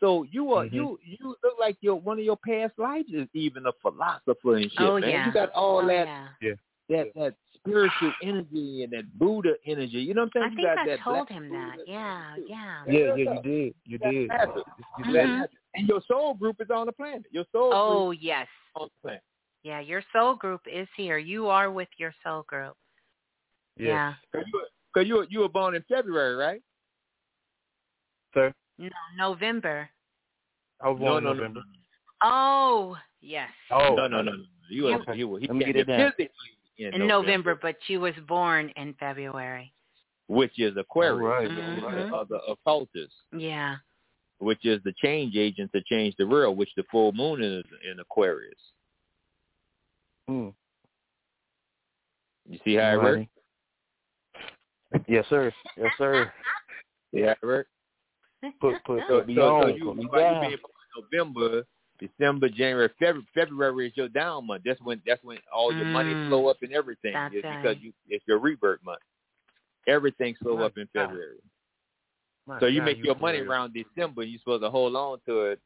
So 0.00 0.22
you 0.24 0.52
are 0.52 0.64
Mhm. 0.66 0.72
you 0.72 0.98
you 1.02 1.36
look 1.42 1.58
like 1.58 1.76
your 1.80 1.96
one 1.96 2.18
of 2.18 2.24
your 2.24 2.36
past 2.36 2.78
lives 2.78 3.08
is 3.12 3.28
even 3.32 3.66
a 3.66 3.72
philosopher 3.82 4.56
and 4.56 4.70
shit, 4.70 4.80
Oh, 4.80 4.98
man. 5.00 5.10
yeah. 5.10 5.26
You 5.26 5.32
got 5.32 5.50
all 5.52 5.78
Oh, 5.78 5.86
that 5.88 6.06
yeah. 6.06 6.28
Yeah. 6.40 6.54
that 6.90 7.14
that 7.14 7.34
spiritual 7.54 8.12
energy 8.22 8.84
and 8.84 8.92
that 8.92 9.18
Buddha 9.18 9.54
energy. 9.66 9.98
You 9.98 10.14
know 10.14 10.22
what 10.22 10.36
I'm 10.36 10.42
saying? 10.42 10.44
I 10.44 10.48
you 10.50 10.56
think 10.56 10.68
got 10.68 10.78
I 10.78 10.86
that 10.86 11.00
told 11.00 11.16
black 11.16 11.28
him 11.30 11.48
that. 11.50 11.78
Yeah. 11.88 12.36
Yeah. 12.46 12.84
Yeah, 12.86 13.14
yeah, 13.16 13.32
you 13.32 13.42
did. 13.42 13.74
You 13.84 13.98
did. 13.98 14.30
That's 14.30 14.52
You 14.98 15.04
Mhm. 15.04 15.40
said- 15.40 15.50
And 15.74 15.88
your 15.88 16.00
soul 16.02 16.34
group 16.34 16.60
is 16.60 16.70
on 16.70 16.86
the 16.86 16.92
planet. 16.92 17.26
Your 17.30 17.44
soul 17.52 17.72
Oh 17.72 18.06
group 18.10 18.22
yes. 18.22 18.46
is 18.46 18.72
on 18.76 18.88
the 18.88 19.00
planet. 19.02 19.22
Yeah. 19.64 19.80
Your 19.80 20.02
soul 20.12 20.34
group 20.36 20.66
is 20.66 20.88
here. 20.96 21.18
You 21.18 21.48
are 21.48 21.70
with 21.72 21.88
your 21.98 22.12
soul 22.22 22.44
group. 22.44 22.76
Yeah. 23.76 24.14
Cause 24.94 25.06
you, 25.06 25.16
cause 25.16 25.26
you 25.30 25.38
you 25.38 25.40
were 25.40 25.48
born 25.48 25.74
in 25.74 25.84
February, 25.88 26.34
right? 26.34 26.62
Sir, 28.34 28.52
No, 28.78 28.88
November. 29.16 29.88
I 30.80 30.88
was 30.88 30.98
born 30.98 31.10
no, 31.10 31.18
in 31.18 31.24
no, 31.24 31.32
November. 31.34 31.60
Oh 32.22 32.96
yes. 33.20 33.48
Oh, 33.70 33.94
no, 33.94 34.06
no, 34.08 34.22
no, 34.22 34.32
no. 34.32 34.44
You 34.70 34.84
were 34.84 34.94
Okay. 34.94 35.16
you 35.16 35.28
were 35.28 35.40
he 35.40 35.46
Let 35.46 35.56
me 35.56 35.64
get 35.64 35.76
it 35.76 35.80
in 35.80 35.86
down. 35.86 36.12
physically 36.12 36.28
in, 36.78 36.94
In 36.94 37.06
November, 37.08 37.58
but 37.60 37.76
she 37.86 37.96
was 37.96 38.14
born 38.26 38.70
in 38.76 38.94
February. 38.94 39.72
which 40.28 40.58
is 40.58 40.76
Aquarius, 40.76 41.22
All 41.22 41.28
right. 41.28 41.50
Mhm. 41.50 42.12
of 42.12 42.28
the 42.28 42.40
occultist, 42.42 43.14
Yeah. 43.32 43.76
which 44.38 44.64
is 44.66 44.82
the 44.82 44.92
change 44.92 45.36
agent 45.36 45.72
to 45.72 45.80
change 45.82 46.14
the 46.16 46.26
real, 46.26 46.54
which 46.54 46.68
the 46.76 46.82
full 46.90 47.12
moon 47.12 47.42
is 47.42 47.64
in 47.90 47.98
Aquarius. 47.98 48.60
Mm. 50.28 50.54
You 52.46 52.58
see 52.64 52.74
how 52.74 52.92
it 52.92 52.96
works? 53.02 53.30
Alrighty. 54.94 55.04
Yes, 55.08 55.24
sir. 55.28 55.52
Yes, 55.76 55.90
sir. 55.98 56.32
Yeah, 57.12 57.32
it 57.32 57.46
works. 57.46 57.70
Put 58.60 58.82
put 58.84 59.02
So, 59.08 59.18
put 59.18 59.26
me 59.26 59.34
so, 59.34 59.60
so 59.60 59.66
you, 59.68 59.84
put 59.84 59.96
me 59.96 60.08
by 60.10 60.18
you 60.18 60.24
down. 60.24 60.40
being 60.40 60.56
born 60.62 61.12
in 61.12 61.24
November, 61.24 61.64
December, 62.00 62.48
January, 62.48 62.88
February, 62.98 63.26
February 63.34 63.86
is 63.88 63.96
your 63.96 64.08
down 64.08 64.46
month. 64.46 64.62
That's 64.64 64.80
when 64.80 65.00
that's 65.06 65.22
when 65.24 65.38
all 65.52 65.72
your 65.72 65.86
money 65.86 66.14
Mm. 66.14 66.28
flow 66.28 66.46
up 66.46 66.58
and 66.62 66.72
everything. 66.72 67.12
That's 67.14 67.34
It's 67.34 67.44
right. 67.44 67.62
because 67.62 67.82
you 67.82 67.92
it's 68.08 68.24
your 68.26 68.38
rebirth 68.38 68.82
month. 68.84 69.00
Everything 69.86 70.36
slow 70.42 70.56
My 70.58 70.64
up 70.64 70.76
in 70.76 70.88
God. 70.94 71.06
February. 71.06 71.38
My 72.46 72.60
So 72.60 72.66
you 72.66 72.80
God, 72.80 72.84
make 72.86 72.98
your 73.04 73.14
for 73.14 73.20
money 73.22 73.38
real. 73.40 73.50
around 73.50 73.74
December. 73.74 74.22
You're 74.22 74.38
supposed 74.40 74.62
to 74.62 74.70
hold 74.70 74.94
on 74.96 75.18
to 75.26 75.40
it 75.46 75.60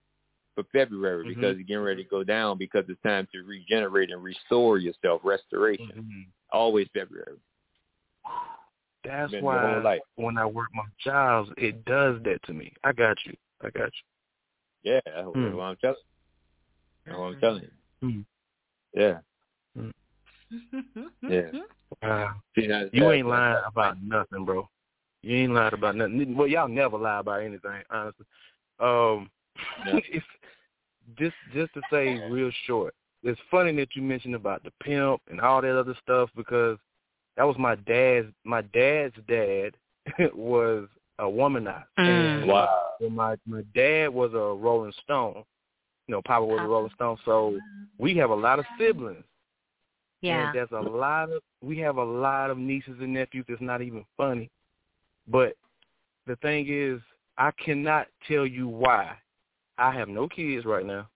for 0.54 0.64
February 0.72 1.24
Mhm. 1.24 1.28
because 1.28 1.56
you're 1.56 1.64
getting 1.64 1.82
ready 1.82 2.04
to 2.04 2.10
go 2.10 2.24
down 2.24 2.58
because 2.58 2.84
it's 2.88 3.00
time 3.02 3.26
to 3.32 3.42
regenerate 3.42 4.10
and 4.10 4.22
restore 4.22 4.78
yourself. 4.78 5.20
Restoration. 5.24 5.92
Mhm. 5.92 6.26
Always 6.52 6.88
February. 6.92 7.38
That's 9.04 9.32
Been 9.32 9.44
why 9.44 9.78
life. 9.78 10.00
when 10.16 10.38
I 10.38 10.46
work 10.46 10.68
my 10.74 10.84
jobs, 11.02 11.50
it 11.56 11.84
does 11.84 12.20
that 12.24 12.42
to 12.44 12.52
me. 12.52 12.72
I 12.84 12.92
got 12.92 13.16
you. 13.26 13.34
I 13.62 13.70
got 13.70 13.90
you. 14.84 14.92
Yeah, 14.92 15.00
that's 15.04 15.26
what 15.26 15.36
Hmm. 15.36 15.60
I'm 15.60 15.76
telling. 15.76 15.96
That's 17.06 17.18
what 17.18 17.24
I'm 17.24 17.40
telling 17.40 17.62
you. 17.62 17.68
you. 18.00 18.08
Mm. 18.08 18.24
Yeah. 18.94 19.18
Mm-hmm. 19.78 21.02
Yeah. 21.28 21.50
Wow. 22.02 22.34
See, 22.54 22.68
You 22.92 23.10
ain't 23.10 23.28
lying 23.28 23.58
about 23.66 24.02
nothing, 24.02 24.44
bro. 24.44 24.68
You 25.22 25.36
ain't 25.36 25.52
lying 25.52 25.74
about 25.74 25.96
nothing. 25.96 26.36
Well, 26.36 26.48
y'all 26.48 26.68
never 26.68 26.98
lie 26.98 27.20
about 27.20 27.42
anything, 27.42 27.82
honestly. 27.90 28.26
Um, 28.80 29.30
Yeah. 29.86 29.98
it's 30.12 30.26
just 31.18 31.34
just 31.52 31.72
to 31.74 31.82
say 31.90 32.18
real 32.28 32.50
short. 32.66 32.94
It's 33.22 33.40
funny 33.50 33.74
that 33.76 33.94
you 33.94 34.02
mentioned 34.02 34.34
about 34.34 34.64
the 34.64 34.72
pimp 34.82 35.20
and 35.30 35.40
all 35.40 35.62
that 35.62 35.78
other 35.78 35.94
stuff 36.02 36.30
because 36.34 36.78
that 37.36 37.44
was 37.44 37.56
my 37.58 37.74
dad's. 37.76 38.28
My 38.44 38.62
dad's 38.62 39.14
dad 39.28 39.72
was 40.34 40.88
a 41.18 41.24
womanizer. 41.24 41.84
Mm. 41.98 42.42
And 42.42 42.42
uh, 42.44 42.46
Wow. 42.46 42.90
when 42.98 43.14
my 43.14 43.36
my 43.46 43.62
dad 43.74 44.08
was 44.08 44.32
a 44.34 44.36
Rolling 44.54 44.92
Stone. 45.04 45.44
You 46.08 46.16
know, 46.16 46.22
Papa 46.22 46.44
was 46.44 46.60
a 46.60 46.66
Rolling 46.66 46.90
Stone. 46.94 47.18
So 47.24 47.58
we 47.98 48.16
have 48.16 48.30
a 48.30 48.34
lot 48.34 48.58
of 48.58 48.66
siblings. 48.78 49.24
Yeah. 50.20 50.46
And 50.46 50.54
there's 50.56 50.70
a 50.72 50.80
lot 50.80 51.30
of 51.30 51.42
we 51.62 51.78
have 51.78 51.96
a 51.96 52.04
lot 52.04 52.50
of 52.50 52.58
nieces 52.58 52.96
and 53.00 53.14
nephews 53.14 53.44
that's 53.48 53.60
not 53.60 53.82
even 53.82 54.04
funny. 54.16 54.50
But 55.28 55.54
the 56.26 56.36
thing 56.36 56.66
is, 56.68 57.00
I 57.38 57.50
cannot 57.64 58.08
tell 58.28 58.46
you 58.46 58.68
why. 58.68 59.16
I 59.78 59.92
have 59.92 60.08
no 60.08 60.28
kids 60.28 60.64
right 60.64 60.84
now. 60.84 61.08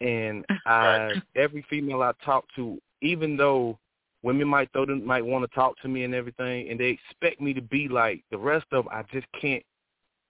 And 0.00 0.44
I 0.66 1.14
every 1.34 1.64
female 1.68 2.02
I 2.02 2.12
talk 2.24 2.44
to, 2.56 2.78
even 3.02 3.36
though 3.36 3.78
women 4.26 4.48
might 4.48 4.70
throw 4.72 4.84
them 4.84 5.06
might 5.06 5.24
want 5.24 5.48
to 5.48 5.54
talk 5.54 5.78
to 5.80 5.88
me 5.88 6.02
and 6.02 6.14
everything 6.14 6.68
and 6.68 6.80
they 6.80 6.86
expect 6.86 7.40
me 7.40 7.54
to 7.54 7.62
be 7.62 7.88
like 7.88 8.24
the 8.32 8.36
rest 8.36 8.66
of 8.72 8.84
them, 8.84 8.92
I 8.92 9.02
just 9.12 9.26
can't 9.40 9.62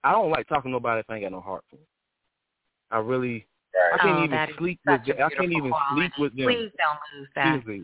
I 0.03 0.11
don't 0.11 0.29
like 0.29 0.47
talking 0.47 0.69
to 0.69 0.73
nobody 0.73 0.99
if 0.99 1.09
I 1.09 1.15
ain't 1.15 1.25
got 1.25 1.31
no 1.31 1.41
heart 1.41 1.63
for 1.69 1.77
them. 1.77 1.85
I 2.91 2.99
really 2.99 3.47
I 3.93 3.97
can't 3.97 4.19
Oh, 4.19 4.23
even 4.23 4.31
that 4.37 4.49
is 4.49 4.55
sleep 4.57 4.79
with 4.85 4.99
such 4.99 5.09
a 5.09 5.13
them. 5.13 5.25
I 5.25 5.29
can't 5.29 5.49
beautiful 5.49 5.57
even 5.57 5.97
sleep 5.97 6.11
with 6.19 6.37
them. 6.37 6.45
Please 6.45 6.71
don't 6.77 7.19
lose 7.19 7.27
that. 7.35 7.43
Seriously, 7.65 7.83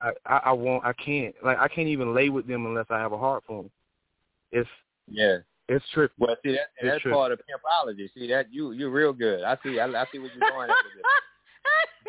I, 0.00 0.10
I 0.26 0.36
I 0.44 0.52
won't. 0.52 0.84
I 0.84 0.92
can't. 0.92 1.34
Like 1.42 1.58
I 1.58 1.68
can't 1.68 1.88
even 1.88 2.14
lay 2.14 2.28
with 2.28 2.46
them 2.46 2.66
unless 2.66 2.86
I 2.90 2.98
have 2.98 3.12
a 3.12 3.18
heart 3.18 3.42
for 3.46 3.62
them. 3.62 3.70
It's 4.52 4.68
Yeah. 5.08 5.38
it's 5.68 5.84
true. 5.92 6.08
Well, 6.18 6.36
see 6.44 6.52
that 6.52 6.68
It's 6.78 6.92
that's 6.92 7.02
true. 7.02 7.12
part 7.12 7.32
of 7.32 7.40
pimpology. 7.40 8.12
See 8.12 8.28
that 8.28 8.52
you 8.52 8.72
you're 8.72 8.90
real 8.90 9.12
good. 9.12 9.42
I 9.42 9.56
see. 9.62 9.80
I, 9.80 9.86
I 9.86 10.04
see 10.12 10.18
what 10.18 10.30
you're 10.34 10.50
going 10.50 10.70
at 10.70 10.76
with 10.84 10.94
this. 10.94 11.04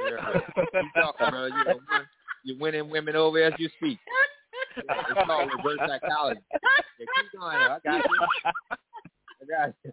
Real 0.04 0.22
good. 0.32 0.68
Keep 0.82 0.94
talking, 0.94 1.30
bro. 1.32 1.46
You 1.48 1.64
know, 1.66 1.80
win- 1.90 2.08
you're 2.48 2.58
winning 2.58 2.90
women 2.90 3.16
over 3.16 3.44
as 3.44 3.54
you 3.60 3.70
speak. 3.78 4.00
It's 4.78 5.26
called 5.26 5.52
reverse 5.58 5.80
psychology. 5.88 6.40
Yeah, 7.00 7.06
keep 7.16 7.40
going. 7.40 7.58
I 7.58 7.78
got 7.84 8.06
you. 8.10 8.20
I 9.42 9.46
got 9.50 9.74
you. 9.84 9.92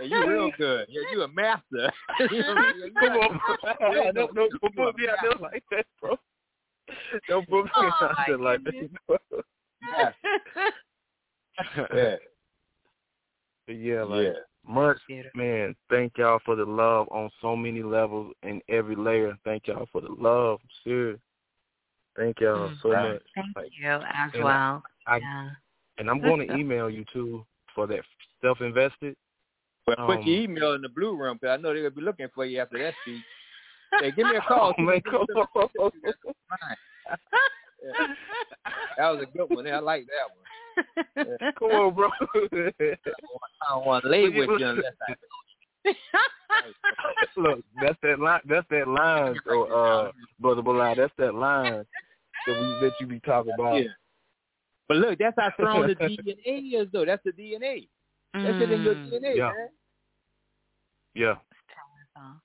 Yeah, 0.00 0.06
you 0.06 0.28
real 0.28 0.50
good. 0.58 0.86
Yeah, 0.88 1.02
you 1.12 1.22
a 1.22 1.28
master. 1.28 1.92
you 2.30 2.42
Come 3.00 3.12
on, 3.12 3.40
Yeah, 3.92 4.12
bro. 4.12 4.12
don't, 4.12 4.34
don't, 4.34 4.52
don't 4.60 4.76
put 4.76 4.96
me 4.96 5.08
out 5.08 5.18
there 5.22 5.38
like 5.40 5.64
that, 5.70 5.86
bro. 6.00 6.16
Don't 7.28 7.48
put 7.48 7.64
me 7.64 7.70
oh, 7.76 7.90
out 8.00 8.16
there 8.26 8.38
like 8.38 8.62
that. 8.64 8.90
bro. 9.06 9.16
Yeah. 9.96 10.10
yeah. 11.94 12.16
Yeah, 13.68 14.02
like 14.04 14.26
Yeah. 14.26 14.32
much 14.66 14.98
man. 15.34 15.74
Thank 15.90 16.18
y'all 16.18 16.40
for 16.44 16.54
the 16.54 16.64
love 16.64 17.08
on 17.10 17.30
so 17.40 17.56
many 17.56 17.82
levels 17.82 18.34
and 18.42 18.62
every 18.68 18.94
layer. 18.94 19.36
Thank 19.44 19.66
y'all 19.66 19.88
for 19.90 20.00
the 20.00 20.12
love. 20.12 20.60
I'm 20.62 20.68
Serious. 20.84 21.20
Thank 22.16 22.40
y'all 22.40 22.72
so 22.82 22.90
Right. 22.90 23.12
much. 23.12 23.22
Thank 23.34 23.56
Like, 23.56 23.72
you 23.78 23.88
as 23.88 24.32
and 24.34 24.44
well. 24.44 24.82
I, 25.06 25.18
yeah. 25.18 25.50
and 25.98 26.10
I'm 26.10 26.20
going 26.20 26.40
to 26.48 26.54
email 26.54 26.88
you 26.88 27.04
too 27.12 27.44
for 27.74 27.86
that 27.86 28.00
self 28.40 28.60
invested. 28.60 29.16
But 29.86 29.98
put 29.98 30.18
Um, 30.18 30.26
your 30.26 30.42
email 30.42 30.72
in 30.72 30.82
the 30.82 30.88
blue 30.88 31.16
room 31.16 31.38
because 31.40 31.58
I 31.58 31.62
know 31.62 31.72
they're 31.72 31.82
gonna 31.82 31.90
be 31.90 32.00
looking 32.00 32.28
for 32.34 32.44
you 32.44 32.60
after 32.60 32.78
that 32.78 32.94
speech. 33.02 33.22
Hey, 34.00 34.10
give 34.10 34.26
me 34.26 34.36
a 34.36 34.40
call. 34.40 34.74
Oh, 34.78 34.82
man, 34.82 35.00
come 35.02 35.26
on. 35.34 35.90
Yeah. 37.82 37.92
That 38.96 39.10
was 39.10 39.22
a 39.22 39.36
good 39.36 39.48
one. 39.48 39.66
I 39.68 39.78
like 39.78 40.06
that 40.06 40.28
one. 40.34 41.38
Come 41.58 41.70
on, 41.70 41.94
bro. 41.94 42.10
I 42.20 43.70
don't 43.70 43.86
want 43.86 44.04
to 44.04 44.10
lay 44.10 44.28
with 44.28 44.50
you 44.58 44.66
unless 44.66 44.92
I. 45.08 45.14
Look, 47.36 47.60
that's 47.80 47.98
that 48.02 48.18
line. 48.18 48.40
That's 48.46 48.66
that 48.70 48.88
line. 48.88 49.40
So, 49.46 49.62
uh, 49.64 50.12
brother 50.40 50.62
Balah, 50.62 50.96
that's 50.96 51.12
that 51.18 51.34
line 51.34 51.86
that 52.46 52.60
we 52.60 52.86
that 52.86 52.92
you 53.00 53.06
be 53.06 53.20
talking 53.20 53.52
about. 53.54 53.76
Yeah. 53.82 53.88
But 54.88 54.98
look, 54.98 55.18
that's 55.18 55.34
how 55.38 55.50
strong 55.54 55.86
the 55.86 55.94
DNA 55.96 56.80
is, 56.80 56.88
though. 56.92 57.04
That's 57.04 57.22
the 57.24 57.32
DNA. 57.32 57.88
That's 58.34 58.62
it 58.62 58.70
in 58.70 58.82
your 58.82 58.94
Mm. 58.94 59.10
DNA, 59.10 59.36
Yeah. 59.36 59.52
man. 59.56 59.68
Yeah, 61.14 61.34
Mm. 62.18 62.40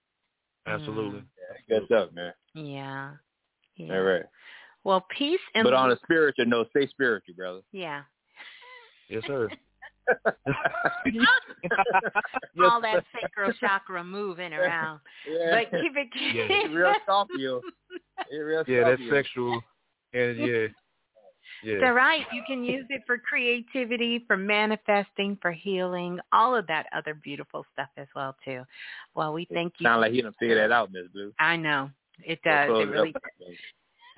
absolutely. 0.68 1.24
That's 1.68 1.92
up, 1.92 2.14
man. 2.14 2.34
Yeah. 2.54 3.12
yeah. 3.76 3.94
All 3.96 4.02
right. 4.02 4.24
Well, 4.84 5.02
peace 5.16 5.40
and 5.54 5.64
But 5.66 5.74
on 5.74 5.92
a 5.92 5.98
spiritual 6.04 6.46
note, 6.46 6.70
stay 6.72 6.88
spiritual, 6.88 7.36
brother. 7.36 7.62
yeah. 7.72 8.04
Yes, 9.10 9.24
sir. 9.28 9.50
All 12.64 12.82
that 12.82 13.04
sacral 13.14 13.54
chakra 13.60 14.04
moving 14.04 14.54
around. 14.54 15.00
Yeah. 15.28 15.52
But 15.72 15.82
keep 15.82 15.96
it 15.96 16.08
Yeah. 16.16 16.48
It's 16.50 16.74
real 16.74 16.94
Scorpio. 17.04 17.62
It's 18.30 18.44
real 18.44 18.64
Yeah, 18.68 18.90
that's 18.90 19.02
sexual. 19.10 19.62
And 20.14 20.38
yeah. 20.38 20.68
Yeah. 21.64 21.76
So 21.80 21.92
right, 21.92 22.26
you 22.34 22.42
can 22.48 22.64
use 22.64 22.86
it 22.90 23.04
for 23.06 23.20
creativity, 23.20 24.24
for 24.26 24.36
manifesting, 24.36 25.38
for 25.42 25.52
healing, 25.52 26.20
all 26.32 26.56
of 26.56 26.66
that 26.68 26.88
other 26.96 27.14
beautiful 27.14 27.66
stuff 27.74 27.90
as 27.98 28.08
well 28.16 28.36
too. 28.44 28.64
Well, 29.16 29.32
we 29.34 29.48
thank 29.54 29.74
you. 29.78 29.86
Sound 29.86 30.02
like 30.02 30.14
you 30.14 30.24
done 30.24 30.34
figure 30.40 30.56
that 30.56 30.72
out, 30.72 30.92
Miss 30.92 31.08
Blue. 31.14 31.32
I 31.40 31.58
know 31.58 31.92
it 32.24 32.40
does. 32.44 32.70
It 32.70 32.90
really. 32.90 33.14
up. 33.16 33.22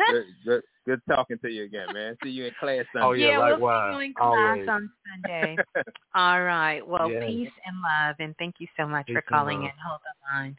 good, 0.10 0.26
good, 0.46 0.64
good 0.86 1.02
talking 1.10 1.38
to 1.40 1.50
you 1.50 1.64
again, 1.64 1.88
man. 1.94 2.18
See 2.24 2.30
you 2.30 2.46
in 2.46 2.54
class 2.60 2.86
Sunday. 2.94 3.06
Oh, 3.08 3.12
yeah, 3.12 3.38
we'll 3.38 3.48
see 3.48 3.52
likewise. 3.54 3.94
you 3.94 4.00
in 4.00 4.14
class 4.14 4.28
Always. 4.28 4.70
on 4.70 4.92
Sunday. 5.12 5.58
all 6.16 6.44
right. 6.44 6.88
Well, 6.88 7.10
Yes. 7.10 7.24
peace 7.28 7.52
and 7.66 7.76
love, 7.82 8.16
and 8.20 8.36
thank 8.38 8.56
you 8.60 8.68
so 8.78 8.88
much 8.88 9.08
Peace 9.08 9.16
for 9.16 9.22
calling 9.22 9.60
love. 9.62 9.70
in. 9.70 9.78
Hold 9.86 10.00
the 10.02 10.34
line. 10.34 10.58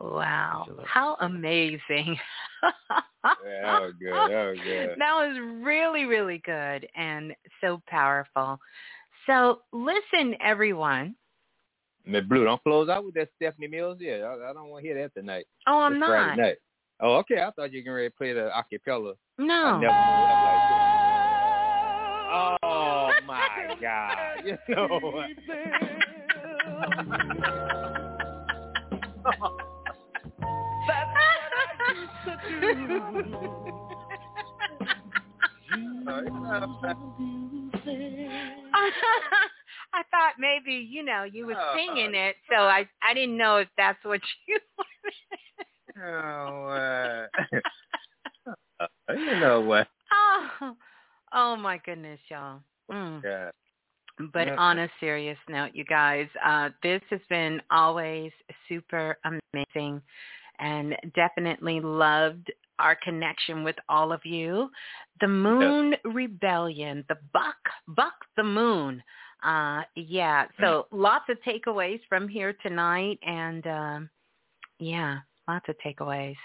Wow, 0.00 0.62
Peace 0.64 0.68
and 0.70 0.76
love. 0.78 0.86
how 0.86 1.16
amazing! 1.20 2.18
That 2.62 3.80
was 3.80 3.92
good. 3.98 4.12
That 4.12 4.46
was 4.50 4.58
good. 4.62 4.90
That 4.98 5.14
was 5.14 5.38
really, 5.64 6.04
really 6.04 6.38
good 6.44 6.86
and 6.96 7.34
so 7.60 7.80
powerful. 7.88 8.58
So 9.26 9.62
listen, 9.72 10.34
everyone. 10.44 11.16
Miss 12.04 12.24
Blue, 12.24 12.44
don't 12.44 12.62
close 12.62 12.88
out 12.88 13.04
with 13.04 13.14
that 13.14 13.28
Stephanie 13.36 13.66
Mills. 13.66 13.98
Yeah, 14.00 14.18
I, 14.18 14.50
I 14.50 14.52
don't 14.52 14.68
want 14.68 14.84
to 14.84 14.88
hear 14.88 15.02
that 15.02 15.12
tonight. 15.18 15.46
Oh, 15.66 15.80
I'm 15.80 15.94
It's 15.94 16.00
not. 16.00 16.08
Friday 16.08 16.40
night. 16.42 16.56
Oh, 17.00 17.16
okay. 17.16 17.40
I 17.42 17.50
thought 17.50 17.72
you 17.72 17.82
were 17.84 17.96
going 17.98 18.08
to 18.08 18.16
play 18.16 18.32
the 18.32 18.50
acapella. 18.54 19.14
No. 19.38 19.80
like. 19.82 19.92
Oh 22.62 23.10
my 23.26 23.76
God! 23.80 24.44
You 24.44 24.56
know 24.68 24.86
what? 25.00 25.26
I 39.92 40.02
thought 40.10 40.34
maybe 40.38 40.72
you 40.74 41.02
know 41.04 41.24
you 41.24 41.46
was 41.46 41.56
Oh. 41.58 41.74
singing 41.74 42.14
it, 42.14 42.36
so 42.50 42.56
I 42.56 42.88
I 43.02 43.14
didn't 43.14 43.36
know 43.36 43.56
if 43.58 43.68
that's 43.76 44.02
what 44.04 44.20
you. 44.46 44.58
oh, 46.02 47.26
uh, 48.80 48.86
you 49.14 49.36
know 49.40 49.60
what? 49.60 49.88
oh, 50.12 50.76
oh 51.32 51.56
my 51.56 51.78
goodness, 51.78 52.20
y'all. 52.28 52.60
Mm. 52.90 53.22
Yeah. 53.24 53.50
But 54.32 54.46
Yeah. 54.48 54.56
on 54.56 54.78
a 54.78 54.88
serious 54.98 55.38
note, 55.48 55.74
you 55.74 55.84
guys, 55.84 56.28
uh, 56.44 56.70
this 56.82 57.02
has 57.10 57.20
been 57.28 57.60
always 57.70 58.32
super 58.68 59.18
amazing 59.24 60.00
and 60.58 60.96
definitely 61.14 61.80
loved 61.80 62.52
our 62.78 62.96
connection 63.02 63.64
with 63.64 63.76
all 63.88 64.12
of 64.12 64.20
you. 64.24 64.68
The 65.20 65.28
Moon 65.28 65.94
Rebellion, 66.04 67.04
the 67.08 67.18
Buck, 67.32 67.56
Buck 67.88 68.14
the 68.36 68.44
Moon. 68.44 69.02
Uh, 69.42 69.82
yeah, 69.94 70.46
so 70.60 70.86
lots 70.92 71.24
of 71.28 71.38
takeaways 71.46 72.00
from 72.08 72.28
here 72.28 72.54
tonight 72.62 73.18
and 73.26 73.66
um, 73.66 74.10
yeah, 74.78 75.18
lots 75.48 75.66
of 75.68 75.76
takeaways. 75.84 76.36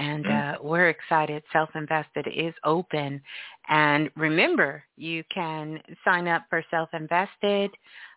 And 0.00 0.26
uh, 0.26 0.54
we're 0.62 0.88
excited. 0.88 1.42
Self-Invested 1.52 2.26
is 2.34 2.54
open. 2.64 3.20
And 3.68 4.10
remember, 4.16 4.82
you 4.96 5.22
can 5.32 5.78
sign 6.06 6.26
up 6.26 6.44
for 6.48 6.64
Self-Invested. 6.70 7.70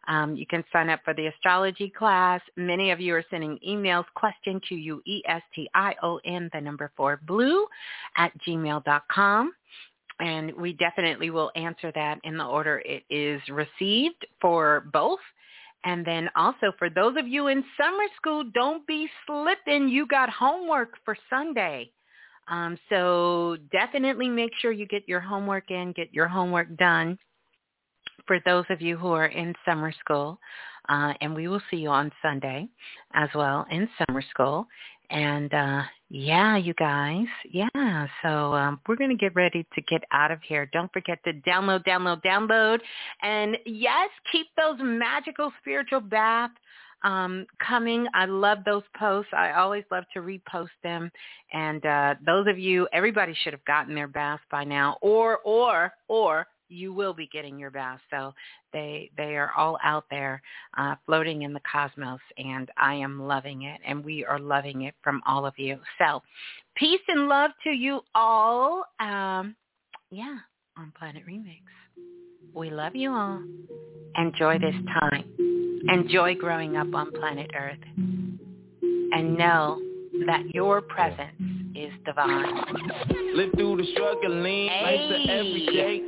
Um, 0.08 0.38
you 0.38 0.46
can 0.48 0.64
sign 0.72 0.90
up 0.90 1.02
for 1.04 1.14
the 1.14 1.28
astrology 1.28 1.90
class. 1.90 2.40
Many 2.56 2.92
of 2.92 3.02
you 3.02 3.14
are 3.16 3.26
sending 3.30 3.60
emails, 3.68 4.06
question, 4.16 4.62
to 4.62 4.68
Q-U-E-S-T-I-O-N, 4.68 6.50
the 6.54 6.62
number 6.62 6.90
four, 6.96 7.20
blue, 7.28 7.68
at 8.16 8.32
gmail.com. 8.48 9.54
And 10.22 10.54
we 10.56 10.74
definitely 10.74 11.32
will 11.32 11.52
answer 11.58 11.92
that 11.96 12.20
in 12.24 12.38
the 12.38 12.46
order 12.46 12.82
it 12.86 13.04
is 13.10 13.42
received 13.50 14.26
for 14.40 14.86
both. 14.94 15.20
And 15.86 16.06
then 16.06 16.30
also 16.36 16.72
for 16.78 16.90
those 16.90 17.16
of 17.18 17.28
you 17.28 17.48
in 17.48 17.64
summer 17.78 18.06
school, 18.16 18.44
don't 18.54 18.86
be 18.88 19.10
slipping. 19.28 19.90
You 19.90 20.06
got 20.08 20.30
homework 20.30 20.94
for 21.04 21.18
Sunday. 21.30 21.92
Um, 22.48 22.78
so 22.90 23.58
definitely 23.72 24.28
make 24.28 24.52
sure 24.62 24.72
you 24.72 24.86
get 24.86 25.08
your 25.08 25.20
homework 25.20 25.72
in, 25.72 25.94
get 25.94 26.14
your 26.14 26.28
homework 26.28 26.76
done 26.78 27.18
for 28.28 28.40
those 28.46 28.66
of 28.70 28.82
you 28.82 28.98
who 28.98 29.10
are 29.10 29.28
in 29.28 29.54
summer 29.66 29.92
school. 29.92 30.40
Uh, 30.90 31.14
and 31.22 31.34
we 31.34 31.48
will 31.48 31.62
see 31.72 31.78
you 31.78 31.90
on 31.90 32.12
Sunday 32.22 32.68
as 33.14 33.30
well 33.34 33.66
in 33.72 33.88
summer 34.06 34.22
school. 34.30 34.68
And 35.14 35.54
uh, 35.54 35.84
yeah, 36.10 36.58
you 36.58 36.74
guys, 36.74 37.28
yeah. 37.50 38.08
So 38.24 38.54
um, 38.54 38.80
we're 38.88 38.96
going 38.96 39.12
to 39.12 39.16
get 39.16 39.36
ready 39.36 39.66
to 39.76 39.82
get 39.84 40.02
out 40.12 40.32
of 40.32 40.40
here. 40.42 40.68
Don't 40.74 40.92
forget 40.92 41.20
to 41.24 41.34
download, 41.48 41.86
download, 41.86 42.24
download. 42.24 42.80
And 43.22 43.56
yes, 43.68 44.10
keep 44.32 44.48
those 44.58 44.78
magical 44.82 45.54
spiritual 45.62 46.02
bath 46.02 46.50
um, 47.04 47.46
coming. 47.66 48.08
I 48.16 48.26
love 48.26 48.60
those 48.66 48.82
posts. 48.98 49.32
I 49.38 49.52
always 49.52 49.84
love 49.92 50.06
to 50.16 50.22
repost 50.22 50.70
them. 50.82 51.12
And 51.52 51.86
uh, 51.86 52.16
those 52.26 52.48
of 52.48 52.58
you, 52.58 52.88
everybody 52.92 53.36
should 53.44 53.54
have 53.54 53.66
gotten 53.66 53.94
their 53.94 54.08
bath 54.08 54.40
by 54.50 54.64
now, 54.64 54.98
or 55.02 55.40
or 55.46 55.94
or 56.08 56.48
you 56.74 56.94
will 56.94 57.14
be 57.14 57.28
getting 57.32 57.58
your 57.58 57.72
bath. 57.72 58.00
So 58.10 58.34
they 58.72 59.12
they 59.18 59.36
are 59.36 59.52
all 59.58 59.78
out 59.84 60.06
there 60.10 60.42
uh, 60.78 60.96
floating 61.06 61.44
in 61.44 61.54
the 61.54 61.62
cosmos, 61.72 62.20
and 62.38 62.70
I 62.78 62.96
am 62.96 63.22
loving 63.22 63.64
it, 63.64 63.80
and 63.86 64.04
we 64.04 64.26
are 64.26 64.40
loving 64.40 64.84
it 64.84 64.96
from 65.04 65.22
all 65.26 65.46
of 65.46 65.54
you. 65.58 65.80
So 66.00 66.22
peace 66.76 67.02
and 67.08 67.28
love 67.28 67.52
to 67.64 67.70
you 67.70 68.02
all. 68.16 68.86
Um, 69.00 69.56
yeah, 70.12 70.38
on 70.78 70.92
Planet 70.98 71.24
Remix. 71.28 71.62
We 72.54 72.70
love 72.70 72.96
you 72.96 73.12
all. 73.12 73.42
Enjoy 74.16 74.60
this 74.60 74.76
time. 75.00 75.82
Enjoy 75.90 76.36
growing 76.36 76.78
up 76.78 76.94
on 76.94 77.12
planet 77.12 77.50
Earth. 77.58 77.80
And 77.96 79.38
know 79.38 79.80
that 80.28 80.44
your 80.54 80.82
presence 80.82 81.34
is 81.76 81.92
divine. 82.06 82.56
Live 83.36 83.52
through 83.56 83.78
the 83.78 83.88
struggling, 83.94 84.68
life's 84.68 85.28
a 85.28 85.32
everyday. 85.32 86.02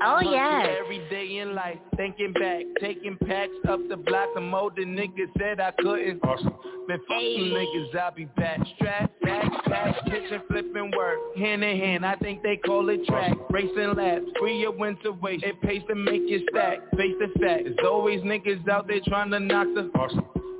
Oh, 0.00 0.20
yeah. 0.20 0.76
Every 0.80 1.00
day 1.10 1.38
in 1.38 1.54
life, 1.54 1.78
thinking 1.96 2.32
back, 2.32 2.64
taking 2.80 3.16
packs 3.26 3.52
up 3.68 3.80
the 3.88 3.96
block. 3.96 4.28
Some 4.34 4.54
older 4.54 4.84
niggas 4.84 5.30
said 5.38 5.60
I 5.60 5.72
couldn't. 5.78 6.22
Been 6.22 7.00
fucking 7.08 7.52
niggas, 7.52 7.96
I'll 7.96 8.12
be 8.12 8.26
back. 8.36 8.60
Strap, 8.76 9.10
back, 9.22 9.64
back, 9.66 10.04
kitchen 10.06 10.40
flipping 10.48 10.92
work. 10.96 11.18
Hand 11.36 11.64
in 11.64 11.78
hand, 11.78 12.06
I 12.06 12.16
think 12.16 12.42
they 12.42 12.56
call 12.56 12.88
it 12.88 13.04
track. 13.06 13.32
Racing 13.50 13.94
laps, 13.96 14.24
free 14.38 14.60
your 14.60 14.72
winter 14.72 15.12
weight. 15.12 15.42
It 15.42 15.60
pays 15.62 15.82
to 15.88 15.94
make 15.94 16.22
you 16.26 16.46
stack. 16.50 16.78
Face 16.96 17.14
the 17.18 17.28
fact, 17.40 17.64
there's 17.64 17.78
always 17.84 18.20
niggas 18.22 18.68
out 18.68 18.86
there 18.86 19.00
trying 19.06 19.30
to 19.30 19.40
knock 19.40 19.66
the. 19.74 19.90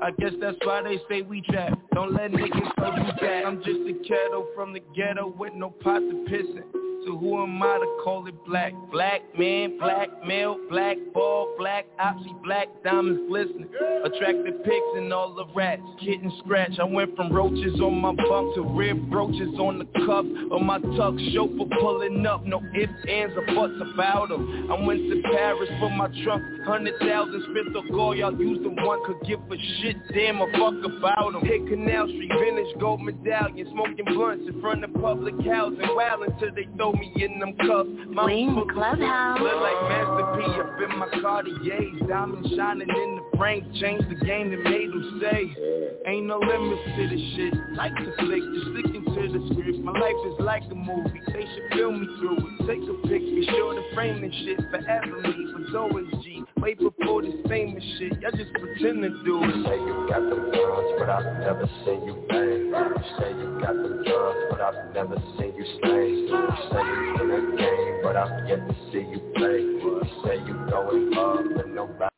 I 0.00 0.10
guess 0.12 0.32
that's 0.40 0.56
why 0.64 0.82
they 0.82 0.98
say 1.08 1.22
we 1.22 1.42
trap. 1.42 1.78
Don't 1.94 2.12
let 2.12 2.30
niggas 2.30 2.72
hold 2.78 3.06
you 3.06 3.12
back. 3.20 3.44
I'm 3.44 3.58
just 3.58 3.80
a 3.80 3.94
kettle 4.06 4.46
from 4.54 4.72
the 4.72 4.80
ghetto 4.94 5.34
with 5.36 5.54
no 5.54 5.70
pot 5.70 5.98
to 5.98 6.24
piss 6.28 6.46
in. 6.46 6.64
So 7.08 7.16
who 7.16 7.42
am 7.42 7.62
I 7.62 7.78
to 7.78 8.02
call 8.04 8.26
it 8.26 8.34
black? 8.44 8.74
Black 8.92 9.22
man, 9.38 9.78
black 9.78 10.08
male, 10.26 10.58
black 10.68 10.98
ball, 11.14 11.54
black 11.56 11.86
opsy, 11.98 12.30
black 12.42 12.68
diamonds 12.84 13.22
glistening. 13.28 13.68
Attractive 14.04 14.62
pigs 14.62 14.92
and 14.96 15.10
all 15.12 15.34
the 15.34 15.46
rats, 15.54 15.80
kitten 16.00 16.30
scratch. 16.44 16.72
I 16.78 16.84
went 16.84 17.16
from 17.16 17.32
roaches 17.32 17.80
on 17.80 17.94
my 18.00 18.12
bunk 18.14 18.54
to 18.56 18.62
rib 18.62 19.10
roaches 19.10 19.58
on 19.58 19.78
the 19.78 19.86
cuff 20.04 20.26
of 20.50 20.60
my 20.60 20.78
tuck. 20.98 21.14
Chauffeur 21.32 21.64
pulling 21.80 22.26
up, 22.26 22.44
no 22.44 22.60
ifs, 22.74 22.92
ands, 23.08 23.32
or 23.36 23.46
buts 23.54 23.80
about 23.94 24.28
them. 24.28 24.68
I 24.70 24.84
went 24.84 25.00
to 25.08 25.22
Paris 25.32 25.70
for 25.80 25.88
my 25.88 26.08
trunk, 26.24 26.42
hundred 26.66 26.94
thousand 27.00 27.42
spent 27.50 27.72
the 27.72 27.90
goal. 27.90 28.14
Y'all 28.14 28.38
used 28.38 28.62
the 28.64 28.70
one 28.84 29.02
could 29.06 29.26
give 29.26 29.40
a 29.40 29.56
shit, 29.80 29.87
damn 30.12 30.40
a 30.40 30.46
fuck 30.52 30.74
about 30.84 31.32
them. 31.32 31.44
Hit 31.44 31.66
Canal 31.68 32.06
Street, 32.08 32.32
vintage 32.38 32.80
gold 32.80 33.02
medallion, 33.02 33.66
smoking 33.72 34.04
blunts 34.06 34.48
in 34.48 34.60
front 34.60 34.84
of 34.84 34.92
public 34.94 35.34
housing, 35.44 35.80
wild 35.94 36.22
until 36.22 36.54
they 36.54 36.66
throw 36.76 36.92
me 36.92 37.12
in 37.16 37.38
them 37.38 37.54
cuffs. 37.56 37.88
My 38.10 38.24
Wing 38.24 38.54
foot 38.54 38.72
Clubhouse. 38.72 39.40
Look 39.40 39.60
like 39.60 39.80
Master 39.88 40.26
P 40.36 40.60
up 40.60 40.90
in 40.90 40.98
my 40.98 41.08
Cartiers, 41.20 42.08
diamonds 42.08 42.48
shining 42.56 42.88
in 42.88 43.16
the 43.16 43.36
frames, 43.36 43.66
changed 43.80 44.08
the 44.10 44.24
game 44.24 44.50
that 44.50 44.62
made 44.62 44.90
them 44.90 45.20
say, 45.20 45.54
ain't 46.06 46.26
no 46.26 46.38
limits 46.38 46.82
to 46.96 47.08
this 47.08 47.24
shit. 47.36 47.54
Like 47.74 47.94
to 47.94 48.12
flick, 48.18 48.42
just 48.42 48.68
sticking 48.72 49.04
to 49.04 49.22
the 49.32 49.40
script. 49.52 49.78
My 49.80 49.92
life 49.92 50.20
is 50.26 50.40
like 50.40 50.64
a 50.70 50.74
movie, 50.74 51.20
they 51.32 51.46
should 51.46 51.78
film 51.78 52.00
me 52.00 52.06
through 52.18 52.38
it. 52.38 52.66
Take 52.66 52.82
a 52.88 52.94
pic, 53.08 53.22
be 53.22 53.46
sure 53.50 53.74
to 53.74 53.94
frame 53.94 54.20
this 54.20 54.34
shit 54.44 54.58
forever 54.70 55.22
me, 55.22 55.52
but 55.52 55.76
always 55.78 56.06
G. 56.22 56.44
way 56.60 56.74
before 56.74 57.22
this 57.22 57.34
famous 57.48 57.82
shit. 57.98 58.20
Y'all 58.20 58.30
just 58.32 58.52
pretend 58.52 59.02
to 59.02 59.10
do 59.24 59.42
it. 59.42 59.56
You 59.56 59.64
say 59.64 59.76
you 59.76 60.06
got 60.08 60.20
them 60.20 60.50
guns, 60.50 60.90
but 60.98 61.08
I've 61.08 61.40
never 61.40 61.68
seen 61.84 62.04
you 62.04 62.24
bang. 62.28 62.68
You 62.68 63.02
say 63.18 63.30
you 63.30 63.58
got 63.60 63.74
the 63.74 64.02
drugs, 64.04 64.38
but 64.50 64.60
I've 64.60 64.94
never 64.94 65.16
seen 65.38 65.54
you 65.56 65.66
slang. 65.80 66.08
You 66.28 66.48
say 66.70 66.84
you 66.84 67.14
in 67.22 67.30
a 67.30 67.56
game, 67.56 68.00
but 68.02 68.16
I've 68.16 68.48
yet 68.48 68.66
to 68.66 68.74
see 68.92 69.06
you 69.06 69.20
play. 69.36 69.60
You 69.60 70.02
say 70.24 70.36
you 70.46 70.54
going 70.70 71.16
up, 71.16 71.64
and 71.64 71.74
nobody. 71.74 72.17